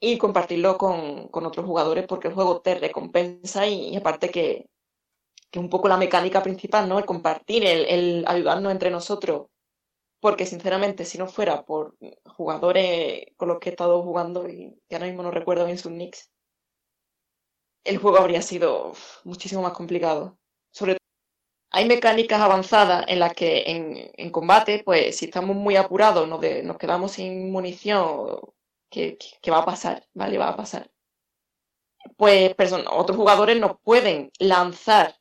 y 0.04 0.18
compartirlo 0.18 0.76
con, 0.76 1.28
con 1.28 1.46
otros 1.46 1.66
jugadores 1.66 2.06
porque 2.06 2.28
el 2.28 2.34
juego 2.34 2.60
te 2.60 2.74
recompensa 2.74 3.66
y, 3.66 3.96
aparte 3.96 4.30
que, 4.30 4.68
que 5.50 5.58
un 5.58 5.70
poco 5.70 5.88
la 5.88 5.96
mecánica 5.96 6.42
principal, 6.42 6.88
¿no? 6.88 6.98
El 6.98 7.06
compartir, 7.06 7.64
el, 7.64 7.86
el 7.86 8.24
ayudarnos 8.26 8.72
entre 8.72 8.90
nosotros. 8.90 9.48
Porque 10.20 10.46
sinceramente, 10.46 11.04
si 11.04 11.18
no 11.18 11.26
fuera 11.26 11.64
por 11.64 11.96
jugadores 12.26 13.26
con 13.36 13.48
los 13.48 13.58
que 13.60 13.70
he 13.70 13.72
estado 13.72 14.02
jugando 14.02 14.48
y 14.48 14.78
que 14.88 14.96
ahora 14.96 15.06
mismo 15.06 15.22
no 15.22 15.30
recuerdo 15.30 15.66
bien 15.66 15.78
sus 15.78 15.92
nicks, 15.92 16.30
el 17.84 17.98
juego 17.98 18.18
habría 18.18 18.42
sido 18.42 18.92
muchísimo 19.24 19.62
más 19.62 19.72
complicado. 19.72 20.38
Sobre 20.70 20.96
hay 21.70 21.86
mecánicas 21.86 22.40
avanzadas 22.40 23.04
en 23.08 23.18
las 23.20 23.34
que 23.34 23.64
en, 23.66 24.10
en 24.16 24.30
combate, 24.30 24.82
pues 24.84 25.16
si 25.16 25.26
estamos 25.26 25.56
muy 25.56 25.76
apurados, 25.76 26.28
nos, 26.28 26.40
nos 26.62 26.78
quedamos 26.78 27.12
sin 27.12 27.50
munición, 27.50 28.38
que, 28.94 29.50
va 29.50 29.58
a 29.58 29.64
pasar, 29.64 30.06
¿vale? 30.14 30.38
Va 30.38 30.48
a 30.50 30.56
pasar. 30.56 30.90
Pues 32.16 32.54
otros 32.90 33.16
jugadores 33.16 33.58
nos 33.58 33.80
pueden 33.80 34.30
lanzar 34.38 35.16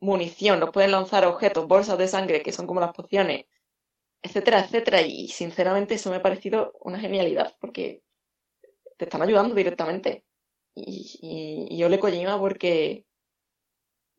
munición, 0.00 0.60
nos 0.60 0.70
pueden 0.70 0.92
lanzar 0.92 1.24
objetos, 1.26 1.66
bolsas 1.68 1.98
de 1.98 2.08
sangre, 2.08 2.42
que 2.42 2.52
son 2.52 2.66
como 2.66 2.80
las 2.80 2.92
pociones, 2.92 3.46
etcétera, 4.22 4.60
etcétera. 4.60 5.02
Y 5.02 5.28
sinceramente 5.28 5.94
eso 5.94 6.10
me 6.10 6.16
ha 6.16 6.22
parecido 6.22 6.72
una 6.80 7.00
genialidad, 7.00 7.56
porque 7.60 8.02
te 8.98 9.04
están 9.06 9.22
ayudando 9.22 9.54
directamente. 9.54 10.24
Y 10.74 11.76
yo 11.76 11.88
le 11.88 12.00
Kojima 12.00 12.38
porque 12.38 13.04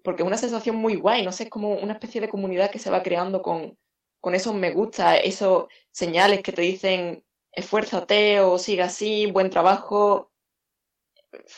porque 0.04 0.22
es 0.24 0.28
una 0.28 0.38
sensación 0.38 0.76
muy 0.76 0.96
guay, 0.96 1.24
no 1.24 1.32
sé, 1.32 1.46
es 1.46 1.50
como 1.50 1.76
una 1.76 1.94
especie 1.94 2.22
de 2.22 2.30
comunidad 2.30 2.70
que 2.70 2.80
se 2.80 2.92
va 2.92 3.04
creando 3.04 3.42
con, 3.42 3.78
con 4.20 4.36
esos 4.36 4.54
me 4.54 4.72
gusta, 4.72 5.18
esos 5.18 5.68
señales 5.92 6.42
que 6.44 6.52
te 6.52 6.62
dicen 6.62 7.24
esfuérzate 7.54 8.40
o 8.42 8.58
sigue 8.60 8.84
así, 8.84 9.32
buen 9.32 9.50
trabajo. 9.50 10.32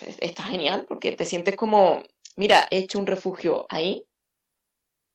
Es- 0.02 0.18
Está 0.22 0.44
genial 0.44 0.86
porque 0.86 1.14
te 1.14 1.24
sientes 1.26 1.56
como, 1.56 2.04
mira, 2.36 2.68
he 2.72 2.80
hecho 2.80 3.00
un 3.00 3.08
refugio 3.08 3.66
ahí, 3.70 4.06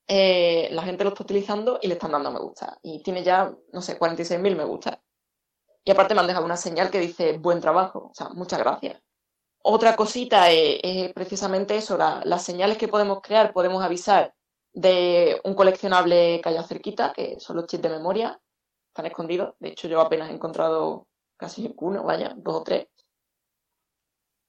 eh, 0.09 0.69
la 0.73 0.82
gente 0.82 1.05
lo 1.05 1.11
está 1.11 1.23
utilizando 1.23 1.78
y 1.82 1.86
le 1.89 1.94
están 1.94 2.12
dando 2.12 2.31
me 2.32 2.40
gusta. 2.40 2.78
Y 2.82 3.02
tiene 3.02 3.23
ya, 3.23 3.55
no 3.73 3.82
sé, 3.82 3.97
46.000 3.98 4.57
me 4.57 4.65
gusta. 4.65 5.02
Y 5.85 5.90
aparte 5.93 6.15
me 6.15 6.20
han 6.23 6.28
dejado 6.28 6.47
una 6.47 6.57
señal 6.57 6.90
que 6.90 7.01
dice 7.01 7.39
buen 7.39 7.61
trabajo, 7.61 8.11
o 8.12 8.15
sea, 8.15 8.31
muchas 8.31 8.61
gracias. 8.61 9.02
Otra 9.62 9.97
cosita 9.97 10.51
es, 10.52 10.81
es 10.85 11.12
precisamente 11.15 11.77
eso, 11.77 11.98
la- 11.98 12.23
las 12.24 12.44
señales 12.44 12.78
que 12.78 12.89
podemos 12.89 13.20
crear, 13.23 13.52
podemos 13.52 13.85
avisar 13.85 14.35
de 14.74 15.40
un 15.44 15.55
coleccionable 15.55 16.40
que 16.43 16.51
haya 16.51 16.65
cerquita, 16.65 17.12
que 17.15 17.40
son 17.40 17.57
los 17.57 17.66
chips 17.66 17.82
de 17.85 17.90
memoria, 17.90 18.40
están 18.91 19.07
escondidos. 19.07 19.55
De 19.61 19.69
hecho, 19.71 19.89
yo 19.89 20.01
apenas 20.01 20.31
he 20.31 20.35
encontrado 20.35 21.07
casi 21.37 21.62
ninguno, 21.62 22.05
vaya, 22.05 22.35
dos 22.37 22.57
o 22.57 22.62
tres. 22.62 22.89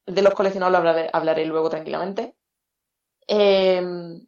De 0.06 0.22
los 0.22 0.34
coleccionables 0.34 0.80
hablaré, 0.80 1.10
hablaré 1.14 1.46
luego 1.46 1.70
tranquilamente. 1.70 2.36
Em, 3.28 4.26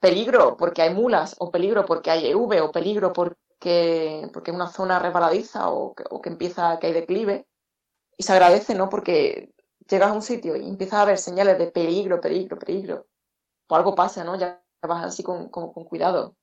peligro 0.00 0.56
porque 0.56 0.82
hay 0.82 0.94
mulas, 0.94 1.36
o 1.38 1.50
peligro 1.50 1.84
porque 1.86 2.10
hay 2.10 2.26
EV, 2.26 2.60
o 2.62 2.72
peligro 2.72 3.12
porque, 3.12 4.28
porque 4.32 4.50
es 4.50 4.56
una 4.56 4.68
zona 4.70 4.98
resbaladiza 4.98 5.70
o 5.70 5.94
que, 5.94 6.28
empieza, 6.30 6.78
que 6.78 6.88
hay 6.88 6.92
declive. 6.92 7.46
Y 8.16 8.24
se 8.24 8.32
agradece, 8.32 8.74
¿no? 8.74 8.88
Porque 8.90 9.52
llegas 9.88 10.10
a 10.10 10.14
un 10.14 10.22
sitio 10.22 10.56
y 10.56 10.68
empiezas 10.68 11.00
a 11.00 11.04
ver 11.06 11.18
señales 11.18 11.58
de 11.58 11.68
peligro, 11.72 12.20
peligro, 12.20 12.58
peligro. 12.58 13.06
O 13.68 13.76
algo 13.76 13.94
pasa, 13.94 14.24
¿no? 14.24 14.36
Ya 14.38 14.62
vas 14.82 15.04
así 15.06 15.22
con, 15.22 15.48
con 15.50 15.72
cuidado. 15.84 16.37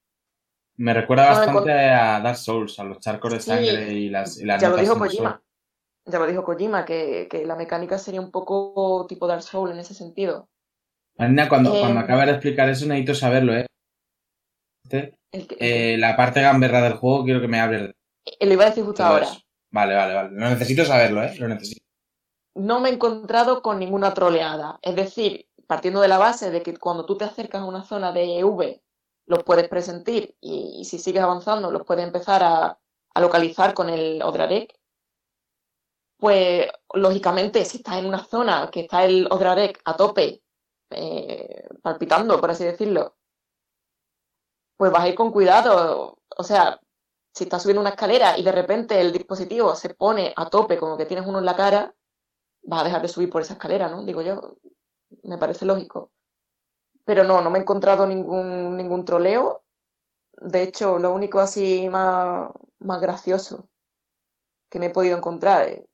Me 0.77 0.93
recuerda 0.93 1.29
No, 1.29 1.35
bastante 1.37 1.71
a 1.71 2.19
Dark 2.19 2.37
Souls, 2.37 2.77
a 2.79 2.83
los 2.83 2.99
charcos 2.99 3.33
de 3.33 3.39
Sí, 3.39 3.49
sangre 3.49 3.93
y 3.93 4.09
las, 4.09 4.37
y 4.39 4.45
las 4.45 4.61
ya 4.61 4.69
lo 4.69 4.77
dijo. 4.77 4.97
Kojima. 4.97 5.41
Ya 6.05 6.19
lo 6.19 6.27
dijo 6.27 6.43
Kojima, 6.43 6.85
que, 6.85 7.27
que 7.29 7.45
la 7.45 7.55
mecánica 7.55 7.97
sería 7.97 8.21
un 8.21 8.29
poco 8.31 9.05
tipo 9.07 9.25
Dark 9.25 9.41
Souls 9.41 9.71
en 9.73 9.79
ese 9.79 9.93
sentido. 9.93 10.49
Marina, 11.17 11.47
cuando, 11.49 11.73
Eh, 11.73 11.79
cuando 11.79 12.01
acabes 12.01 12.25
de 12.27 12.31
explicar 12.33 12.69
eso 12.69 12.85
necesito 12.85 13.15
saberlo, 13.15 13.55
¿eh? 13.55 13.65
Este, 14.83 15.17
El 15.31 15.47
que- 15.47 15.57
eh, 15.93 15.97
la 15.97 16.15
parte 16.15 16.41
gamberra 16.41 16.81
del 16.81 16.93
juego 16.93 17.23
quiero 17.23 17.41
que 17.41 17.47
me 17.47 17.59
hables 17.59 17.81
de 17.83 17.95
eh, 18.39 18.45
lo 18.45 18.53
iba 18.53 18.63
a 18.65 18.69
decir 18.69 18.83
justo 18.83 18.97
todo 19.03 19.13
ahora. 19.13 19.25
eso. 19.25 19.39
Vale, 19.71 19.95
vale, 19.95 20.13
vale. 20.13 20.29
Lo 20.31 20.49
necesito 20.49 20.85
saberlo, 20.85 21.23
¿eh? 21.23 21.35
Lo 21.37 21.47
necesito. 21.47 21.81
No 22.55 22.79
me 22.79 22.89
he 22.89 22.93
encontrado 22.93 23.61
con 23.61 23.79
ninguna 23.79 24.13
troleada. 24.13 24.79
Es 24.81 24.95
decir, 24.95 25.47
partiendo 25.67 26.01
de 26.01 26.07
la 26.07 26.17
base 26.17 26.51
de 26.51 26.61
que 26.61 26.75
cuando 26.77 27.05
tú 27.05 27.17
te 27.17 27.25
acercas 27.25 27.61
a 27.61 27.65
una 27.65 27.83
zona 27.83 28.11
de 28.11 28.39
EV, 28.39 28.81
los 29.27 29.43
puedes 29.43 29.67
presentir 29.69 30.35
y, 30.41 30.85
si 30.85 30.99
sigues 30.99 31.23
avanzando, 31.23 31.71
los 31.71 31.83
puedes 31.85 32.05
empezar 32.05 32.43
a, 32.43 32.79
localizar 33.19 33.73
con 33.73 33.89
el 33.89 34.21
Odrarek. 34.21 34.77
Pues, 36.17 36.67
lógicamente, 36.93 37.63
si 37.65 37.77
estás 37.77 37.97
en 37.97 38.05
una 38.07 38.23
zona 38.25 38.69
que 38.71 38.81
está 38.81 39.05
el 39.05 39.27
Odrarek 39.31 39.81
a 39.85 39.95
tope, 39.95 40.43
eh, 40.91 41.67
palpitando, 41.81 42.39
por 42.39 42.51
así 42.51 42.63
decirlo, 42.65 43.15
pues 44.77 44.91
vas 44.91 45.03
a 45.03 45.09
ir 45.09 45.15
con 45.15 45.31
cuidado. 45.31 46.19
O 46.37 46.43
sea, 46.43 46.79
si 47.33 47.45
estás 47.45 47.61
subiendo 47.61 47.81
una 47.81 47.91
escalera 47.91 48.37
y 48.37 48.43
de 48.43 48.51
repente 48.51 48.99
el 48.99 49.11
dispositivo 49.11 49.75
se 49.75 49.93
pone 49.93 50.33
a 50.35 50.49
tope, 50.49 50.77
como 50.77 50.97
que 50.97 51.05
tienes 51.05 51.25
uno 51.27 51.39
en 51.39 51.45
la 51.45 51.55
cara, 51.55 51.95
vas 52.63 52.81
a 52.81 52.83
dejar 52.85 53.01
de 53.01 53.07
subir 53.07 53.29
por 53.29 53.41
esa 53.41 53.53
escalera, 53.53 53.89
¿no? 53.89 54.03
Digo 54.03 54.21
yo, 54.21 54.57
me 55.23 55.37
parece 55.37 55.65
lógico. 55.65 56.11
Pero 57.05 57.23
no, 57.23 57.41
no 57.41 57.49
me 57.49 57.59
he 57.59 57.61
encontrado 57.61 58.05
ningún, 58.07 58.75
ningún 58.77 59.05
troleo. 59.05 59.63
De 60.33 60.63
hecho, 60.63 60.99
lo 60.99 61.13
único 61.13 61.39
así 61.39 61.89
más, 61.89 62.51
más 62.79 63.01
gracioso 63.01 63.69
que 64.69 64.79
me 64.79 64.87
he 64.87 64.89
podido 64.89 65.17
encontrar, 65.17 65.67
eh, 65.69 65.85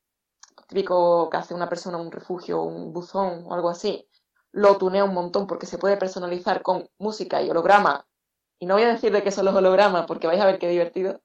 típico 0.67 1.29
que 1.29 1.37
hace 1.37 1.53
una 1.53 1.69
persona 1.69 1.97
un 1.97 2.11
refugio, 2.11 2.63
un 2.63 2.93
buzón 2.93 3.45
o 3.47 3.53
algo 3.53 3.69
así, 3.69 4.07
lo 4.51 4.77
tunea 4.77 5.03
un 5.05 5.13
montón 5.13 5.47
porque 5.47 5.65
se 5.65 5.77
puede 5.77 5.97
personalizar 5.97 6.61
con 6.61 6.89
música 6.99 7.41
y 7.41 7.49
holograma. 7.49 8.07
Y 8.59 8.65
no 8.67 8.75
voy 8.75 8.83
a 8.83 8.93
decir 8.93 9.11
de 9.13 9.23
qué 9.23 9.31
son 9.31 9.45
los 9.45 9.55
hologramas 9.55 10.05
porque 10.07 10.27
vais 10.27 10.41
a 10.41 10.45
ver 10.45 10.59
qué 10.59 10.69
divertido. 10.69 11.21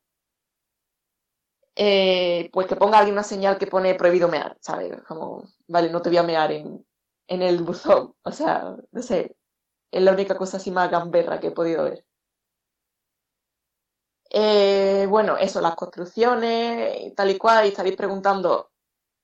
Eh, 1.79 2.49
pues 2.53 2.67
que 2.67 2.77
ponga 2.77 2.99
alguien 2.99 3.15
una 3.15 3.23
señal 3.23 3.59
que 3.59 3.67
pone 3.67 3.95
prohibido 3.95 4.29
mear, 4.29 4.57
¿sabes? 4.61 5.03
Como, 5.03 5.45
vale, 5.69 5.91
no 5.91 6.01
te 6.03 6.09
voy 6.09 6.19
a 6.19 6.23
mear 6.23 6.51
en, 6.53 6.87
en 7.29 7.43
el 7.43 7.63
buzón. 7.63 8.15
O 8.23 8.33
sea, 8.33 8.77
no 8.93 9.03
sé, 9.03 9.37
es 9.91 10.03
la 10.03 10.13
única 10.13 10.37
cosa 10.37 10.59
así 10.59 10.71
más 10.71 10.91
gamberra 10.91 11.41
que 11.41 11.49
he 11.49 11.51
podido 11.53 11.85
ver. 11.85 12.05
Eh, 14.31 15.07
bueno, 15.09 15.37
eso, 15.37 15.61
las 15.61 15.75
construcciones 15.77 17.05
y 17.05 17.11
tal 17.15 17.31
y 17.31 17.39
cual, 17.39 17.65
y 17.65 17.69
estaréis 17.69 17.97
preguntando, 17.97 18.71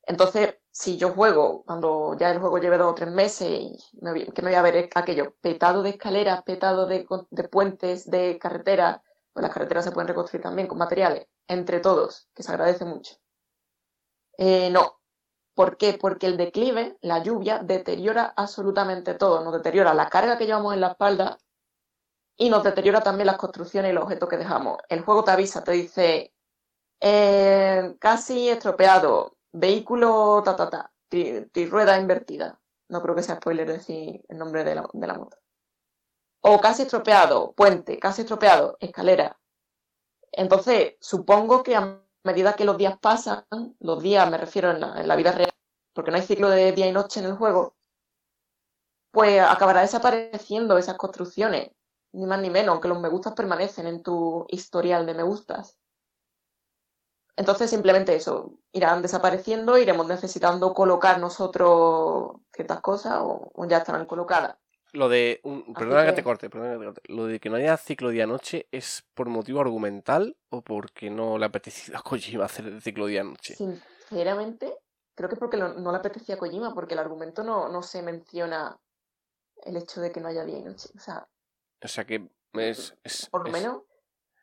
entonces, 0.04 0.56
si 0.70 0.96
yo 0.96 1.10
juego, 1.12 1.64
cuando 1.64 2.16
ya 2.18 2.30
el 2.30 2.40
juego 2.40 2.58
lleve 2.58 2.78
dos 2.78 2.92
o 2.92 2.94
tres 2.94 3.10
meses, 3.10 3.48
y 3.92 4.00
me 4.00 4.26
que 4.26 4.42
me 4.42 4.50
voy 4.50 4.56
a 4.56 4.62
ver 4.62 4.90
aquello 4.94 5.34
petado 5.40 5.82
de 5.82 5.90
escaleras, 5.90 6.42
petado 6.42 6.86
de 6.86 7.06
puentes, 7.50 8.10
de 8.10 8.38
carreteras, 8.38 9.00
pues 9.32 9.42
las 9.42 9.52
carreteras 9.52 9.84
se 9.84 9.92
pueden 9.92 10.08
reconstruir 10.08 10.42
también 10.42 10.68
con 10.68 10.78
materiales, 10.78 11.28
entre 11.46 11.80
todos, 11.80 12.28
que 12.34 12.42
se 12.42 12.50
agradece 12.52 12.84
mucho. 12.84 13.16
Eh, 14.38 14.70
no. 14.70 15.01
¿Por 15.54 15.76
qué? 15.76 15.98
Porque 16.00 16.26
el 16.26 16.36
declive, 16.36 16.96
la 17.02 17.22
lluvia, 17.22 17.58
deteriora 17.58 18.32
absolutamente 18.36 19.14
todo. 19.14 19.44
Nos 19.44 19.52
deteriora 19.52 19.92
la 19.94 20.08
carga 20.08 20.38
que 20.38 20.46
llevamos 20.46 20.72
en 20.74 20.80
la 20.80 20.88
espalda 20.88 21.38
y 22.36 22.48
nos 22.48 22.62
deteriora 22.62 23.02
también 23.02 23.26
las 23.26 23.36
construcciones 23.36 23.90
y 23.90 23.94
los 23.94 24.04
objetos 24.04 24.28
que 24.28 24.38
dejamos. 24.38 24.78
El 24.88 25.02
juego 25.02 25.24
te 25.24 25.30
avisa, 25.32 25.62
te 25.62 25.72
dice, 25.72 26.32
eh, 27.00 27.94
casi 28.00 28.48
estropeado, 28.48 29.36
vehículo, 29.52 30.42
ta, 30.44 30.56
ta, 30.56 30.70
ta, 30.70 30.92
rueda 31.68 31.98
invertida. 31.98 32.58
No 32.88 33.02
creo 33.02 33.14
que 33.14 33.22
sea 33.22 33.36
spoiler 33.36 33.70
decir 33.70 34.24
el 34.28 34.38
nombre 34.38 34.64
de 34.64 34.74
la, 34.74 34.88
de 34.92 35.06
la 35.06 35.14
moto. 35.14 35.36
O 36.40 36.60
casi 36.60 36.82
estropeado, 36.82 37.52
puente, 37.52 37.98
casi 37.98 38.22
estropeado, 38.22 38.76
escalera. 38.80 39.38
Entonces, 40.32 40.94
supongo 41.00 41.62
que 41.62 41.76
a 41.76 42.00
medida 42.24 42.54
que 42.54 42.64
los 42.64 42.76
días 42.78 42.98
pasan, 42.98 43.44
los 43.80 44.02
días 44.02 44.30
me 44.30 44.38
refiero 44.38 44.70
en 44.70 44.80
la, 44.80 45.00
en 45.00 45.08
la 45.08 45.16
vida 45.16 45.32
real, 45.32 45.50
porque 45.92 46.10
no 46.10 46.16
hay 46.16 46.22
ciclo 46.22 46.48
de 46.50 46.72
día 46.72 46.86
y 46.86 46.92
noche 46.92 47.20
en 47.20 47.26
el 47.26 47.36
juego, 47.36 47.76
pues 49.10 49.40
acabará 49.40 49.82
desapareciendo 49.82 50.78
esas 50.78 50.96
construcciones, 50.96 51.70
ni 52.12 52.26
más 52.26 52.40
ni 52.40 52.50
menos, 52.50 52.72
aunque 52.72 52.88
los 52.88 53.00
me 53.00 53.08
gustas 53.08 53.34
permanecen 53.34 53.86
en 53.86 54.02
tu 54.02 54.46
historial 54.48 55.06
de 55.06 55.14
me 55.14 55.22
gustas. 55.22 55.78
Entonces, 57.36 57.70
simplemente 57.70 58.14
eso, 58.14 58.58
irán 58.72 59.02
desapareciendo, 59.02 59.78
iremos 59.78 60.06
necesitando 60.06 60.74
colocar 60.74 61.18
nosotros 61.18 62.36
ciertas 62.52 62.80
cosas 62.80 63.18
o, 63.20 63.50
o 63.54 63.66
ya 63.66 63.78
estarán 63.78 64.06
colocadas. 64.06 64.56
Lo 64.92 65.08
de. 65.08 65.40
un- 65.44 65.62
Así 65.62 65.72
perdona 65.74 66.02
que 66.02 66.10
que- 66.10 66.16
te 66.16 66.22
corte, 66.22 66.50
perdona 66.50 66.72
que 66.74 66.78
te 66.78 66.84
corte. 66.84 67.00
Lo 67.06 67.26
de 67.26 67.40
que 67.40 67.48
no 67.50 67.56
haya 67.56 67.76
ciclo 67.76 68.10
día-noche 68.10 68.66
es 68.70 69.04
por 69.14 69.28
motivo 69.28 69.60
argumental 69.60 70.36
o 70.50 70.60
porque 70.62 71.08
no 71.10 71.38
le 71.38 71.44
ha 71.44 71.48
apetecido 71.48 71.96
a 71.98 72.02
Kojima 72.02 72.44
hacer 72.44 72.66
el 72.66 72.82
ciclo 72.82 73.06
día-noche. 73.06 73.54
Sinceramente, 73.54 74.74
creo 75.14 75.28
que 75.30 75.36
porque 75.36 75.56
lo- 75.56 75.74
no 75.74 75.90
le 75.92 75.98
apetecía 75.98 76.34
a 76.34 76.38
Kojima, 76.38 76.74
porque 76.74 76.94
el 76.94 77.00
argumento 77.00 77.42
no, 77.42 77.68
no 77.68 77.82
se 77.82 78.02
menciona 78.02 78.78
el 79.64 79.76
hecho 79.76 80.00
de 80.00 80.12
que 80.12 80.20
no 80.20 80.28
haya 80.28 80.44
día 80.44 80.58
y 80.58 80.62
noche. 80.62 80.88
O 80.94 80.98
sea, 81.00 81.26
O 81.82 81.88
sea 81.88 82.04
que 82.04 82.28
es. 82.54 82.94
es- 83.02 83.26
por 83.30 83.42
lo 83.42 83.46
es- 83.46 83.62
menos, 83.62 83.82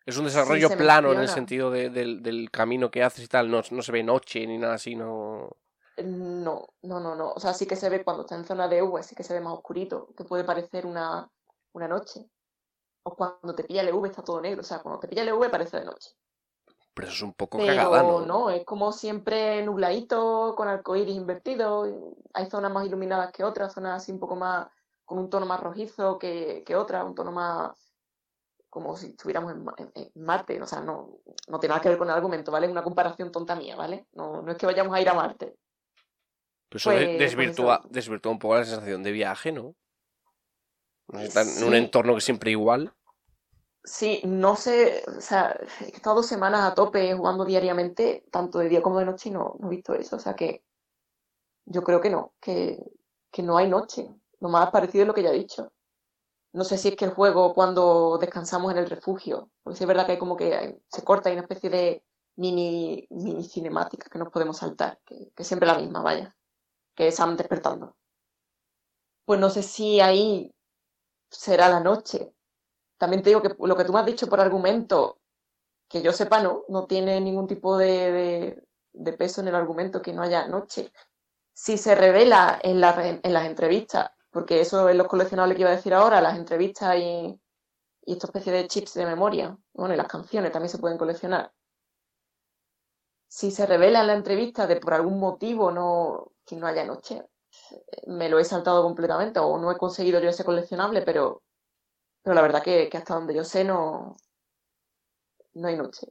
Es 0.06 0.18
un 0.18 0.26
desarrollo 0.26 0.70
plano 0.76 1.14
en 1.14 1.20
el 1.20 1.28
sentido 1.30 1.70
de- 1.70 1.92
del, 1.92 2.24
del 2.24 2.50
camino 2.50 2.90
que 2.90 3.04
haces 3.04 3.26
y 3.26 3.28
tal. 3.28 3.52
No, 3.52 3.62
no 3.70 3.82
se 3.84 3.92
ve 3.92 4.02
noche 4.02 4.48
ni 4.48 4.58
nada 4.58 4.74
así, 4.74 4.96
no. 4.96 5.56
No, 6.04 6.68
no, 6.84 7.00
no, 7.00 7.16
no. 7.16 7.32
O 7.34 7.40
sea, 7.40 7.54
sí 7.54 7.66
que 7.68 7.76
se 7.76 7.90
ve 7.90 8.04
cuando 8.04 8.24
está 8.24 8.36
en 8.36 8.46
zona 8.46 8.68
de 8.68 8.82
V, 8.82 9.04
sí 9.04 9.16
que 9.16 9.24
se 9.24 9.34
ve 9.34 9.42
más 9.42 9.54
oscurito, 9.54 10.10
que 10.16 10.24
puede 10.26 10.44
parecer 10.44 10.86
una, 10.86 11.30
una 11.74 11.88
noche. 11.88 12.30
O 13.04 13.16
cuando 13.16 13.56
te 13.56 13.64
pilla 13.64 13.82
el 13.82 13.94
V 13.94 14.10
está 14.10 14.24
todo 14.24 14.42
negro. 14.42 14.62
O 14.62 14.64
sea, 14.64 14.82
cuando 14.82 15.00
te 15.00 15.08
pilla 15.08 15.24
el 15.24 15.34
V 15.34 15.50
parece 15.50 15.78
de 15.80 15.86
noche. 15.86 16.12
Pero 16.94 17.08
eso 17.08 17.16
es 17.18 17.22
un 17.24 17.34
poco 17.34 17.58
Pero 17.60 17.76
cagada, 17.76 18.04
¿no? 18.04 18.26
no, 18.26 18.50
es 18.50 18.66
como 18.66 18.92
siempre 18.92 19.64
nubladito, 19.64 20.54
con 20.56 20.68
arcoíris 20.68 21.16
invertido. 21.16 21.86
Hay 22.34 22.50
zonas 22.50 22.72
más 22.72 22.86
iluminadas 22.86 23.32
que 23.32 23.44
otras, 23.44 23.74
zonas 23.74 24.02
así 24.02 24.12
un 24.12 24.20
poco 24.20 24.36
más, 24.36 24.68
con 25.06 25.18
un 25.20 25.30
tono 25.30 25.46
más 25.46 25.60
rojizo 25.62 26.20
que, 26.20 26.64
que 26.66 26.76
otras, 26.76 27.06
un 27.06 27.16
tono 27.16 27.32
más 27.32 27.72
como 28.70 28.96
si 28.96 29.08
estuviéramos 29.08 29.54
en- 29.78 29.92
en 29.96 30.12
Marte. 30.24 30.62
O 30.62 30.66
sea, 30.68 30.82
no, 30.82 31.20
no 31.48 31.60
tiene 31.60 31.72
nada 31.74 31.82
que 31.82 31.90
ver 31.90 31.98
con 31.98 32.10
el 32.10 32.16
argumento, 32.16 32.52
¿vale? 32.52 32.68
Es 32.68 32.72
una 32.72 32.84
comparación 32.84 33.32
tonta 33.32 33.56
mía, 33.56 33.76
¿vale? 33.76 34.08
No, 34.14 34.42
no 34.42 34.52
es 34.52 34.58
que 34.58 34.66
vayamos 34.66 34.94
a 34.96 35.02
ir 35.02 35.10
a 35.10 35.14
Marte. 35.14 35.58
Pero 36.70 36.78
eso 36.78 36.90
Pues- 36.92 37.06
pues 37.06 37.20
desvirtúa, 37.20 37.82
desvirtúa 37.90 38.32
un 38.32 38.40
poco 38.40 38.56
la 38.56 38.66
sensación 38.66 39.04
de 39.04 39.12
viaje, 39.12 39.52
¿no? 39.52 39.76
No 41.08 41.20
sé, 41.20 41.26
estar 41.26 41.46
en 41.46 41.64
un 41.64 41.72
Sí. 41.72 41.78
entorno 41.78 42.16
que 42.16 42.22
siempre 42.22 42.52
igual. 42.52 42.94
Sí, 43.84 44.22
no 44.26 44.56
sé, 44.56 45.04
o 45.08 45.22
sea, 45.22 45.58
he 45.82 45.86
estado 45.96 46.18
dos 46.18 46.28
semanas 46.28 46.62
a 46.70 46.76
tope 46.76 47.14
jugando 47.16 47.46
diariamente, 47.46 48.26
tanto 48.32 48.60
de 48.60 48.70
día 48.70 48.82
como 48.82 49.00
de 49.00 49.06
noche, 49.06 49.30
y 49.30 49.32
no, 49.32 49.56
no 49.60 49.68
he 49.68 49.76
visto 49.76 49.94
eso. 49.96 50.18
O 50.18 50.20
sea 50.20 50.36
que 50.36 50.64
yo 51.66 51.82
creo 51.84 52.02
que 52.02 52.10
no, 52.10 52.34
que, 52.40 52.78
que 53.32 53.42
no 53.42 53.58
hay 53.58 53.68
noche. 53.70 54.08
Lo 54.42 54.50
más 54.50 54.70
parecido 54.70 55.04
es 55.04 55.08
lo 55.08 55.14
que 55.14 55.24
ya 55.24 55.30
he 55.30 55.34
dicho. 55.34 55.72
No 56.54 56.64
sé 56.64 56.78
si 56.78 56.90
es 56.90 56.96
que 56.96 57.06
el 57.06 57.12
juego, 57.12 57.54
cuando 57.54 58.18
descansamos 58.20 58.72
en 58.72 58.80
el 58.80 58.90
refugio, 58.90 59.50
porque 59.64 59.78
sí 59.78 59.84
es 59.84 59.88
verdad 59.88 60.06
que 60.06 60.14
hay 60.14 60.18
como 60.20 60.36
que 60.36 60.56
hay- 60.56 60.78
se 60.88 61.04
corta, 61.04 61.30
hay 61.30 61.34
una 61.36 61.44
especie 61.44 61.70
de 61.70 62.04
mini, 62.36 63.08
mini 63.12 63.44
cinemática 63.44 64.10
que 64.10 64.20
nos 64.20 64.30
podemos 64.30 64.58
saltar, 64.58 65.00
que, 65.06 65.32
que 65.36 65.42
es 65.44 65.48
siempre 65.48 65.68
la 65.68 65.78
misma, 65.78 66.02
vaya, 66.02 66.36
que 67.00 67.08
es 67.08 67.16
Sam 67.16 67.38
despertando. 67.38 67.96
Pues 69.26 69.40
no 69.40 69.50
sé 69.50 69.64
si 69.64 70.00
ahí 70.00 70.54
será 71.32 71.70
la 71.70 71.80
noche. 71.82 72.34
También 72.98 73.24
te 73.24 73.32
digo 73.32 73.42
que 73.42 73.56
lo 73.60 73.78
que 73.78 73.86
tú 73.86 73.94
me 73.94 74.00
has 74.00 74.08
dicho 74.08 74.28
por 74.30 74.40
argumento, 74.42 75.20
que 75.90 76.02
yo 76.04 76.14
sepa, 76.14 76.42
no, 76.44 76.64
no 76.70 76.88
tiene 76.88 77.22
ningún 77.22 77.48
tipo 77.48 77.78
de, 77.78 78.12
de- 78.14 78.64
de 78.94 79.14
peso 79.14 79.42
en 79.42 79.50
el 79.50 79.56
argumento 79.56 80.02
que 80.02 80.14
no 80.14 80.24
haya 80.24 80.48
noche. 80.48 80.92
Si 81.54 81.78
se 81.78 81.96
revela 81.96 82.60
en, 82.64 82.82
la- 82.82 83.20
en 83.24 83.34
las 83.34 83.46
entrevistas, 83.48 84.12
porque 84.32 84.62
eso 84.62 84.90
es 84.90 84.96
los 84.98 85.08
coleccionables 85.08 85.56
que 85.58 85.64
iba 85.64 85.72
a 85.72 85.78
decir 85.78 85.94
ahora, 85.94 86.22
las 86.22 86.38
entrevistas 86.38 86.98
y, 86.98 87.40
y 88.06 88.14
esta 88.14 88.28
especie 88.28 88.54
de 88.54 88.68
chips 88.68 88.96
de 88.96 89.06
memoria, 89.08 89.58
bueno, 89.74 89.94
y 89.96 89.98
las 89.98 90.08
canciones 90.08 90.52
también 90.52 90.70
se 90.72 90.80
pueden 90.80 90.98
coleccionar. 91.00 91.54
si 93.28 93.52
se 93.52 93.66
revela 93.66 94.02
en 94.02 94.08
la 94.08 94.14
entrevista 94.14 94.68
de 94.68 94.78
por 94.78 94.94
algún 94.94 95.20
motivo 95.20 95.72
no, 95.72 96.32
que 96.50 96.56
no 96.56 96.66
haya 96.66 96.84
noche, 96.84 97.24
me 98.08 98.28
lo 98.28 98.40
he 98.40 98.44
saltado 98.44 98.82
completamente 98.82 99.40
o 99.40 99.58
no 99.60 99.72
he 99.72 99.78
conseguido 99.78 100.20
yo 100.20 100.30
ese 100.30 100.44
coleccionable, 100.44 101.04
pero, 101.04 101.44
pero 102.24 102.34
la 102.34 102.42
verdad 102.42 102.64
que, 102.64 102.90
que 102.90 102.98
hasta 102.98 103.14
donde 103.14 103.36
yo 103.36 103.44
sé 103.44 103.64
no, 103.64 104.18
no 105.54 105.68
hay 105.68 105.78
noche. 105.78 106.08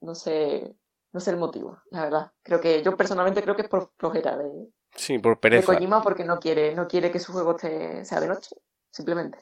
No 0.00 0.14
sé, 0.14 0.74
no 1.12 1.20
sé 1.20 1.30
el 1.32 1.36
motivo, 1.36 1.78
la 1.90 2.04
verdad. 2.04 2.32
Creo 2.42 2.60
que 2.60 2.82
yo 2.82 2.96
personalmente 2.96 3.42
creo 3.42 3.56
que 3.56 3.62
es 3.62 3.68
por 3.68 3.90
flojera 3.98 4.36
de, 4.38 4.68
Sí, 4.94 5.18
por 5.18 5.40
de. 5.40 5.62
Kojima 5.62 6.00
porque 6.02 6.24
no 6.24 6.38
quiere, 6.38 6.74
no 6.74 6.86
quiere 6.86 7.10
que 7.10 7.18
su 7.18 7.32
juego 7.32 7.56
esté- 7.56 8.04
sea 8.04 8.20
de 8.20 8.28
noche, 8.28 8.56
simplemente. 8.90 9.38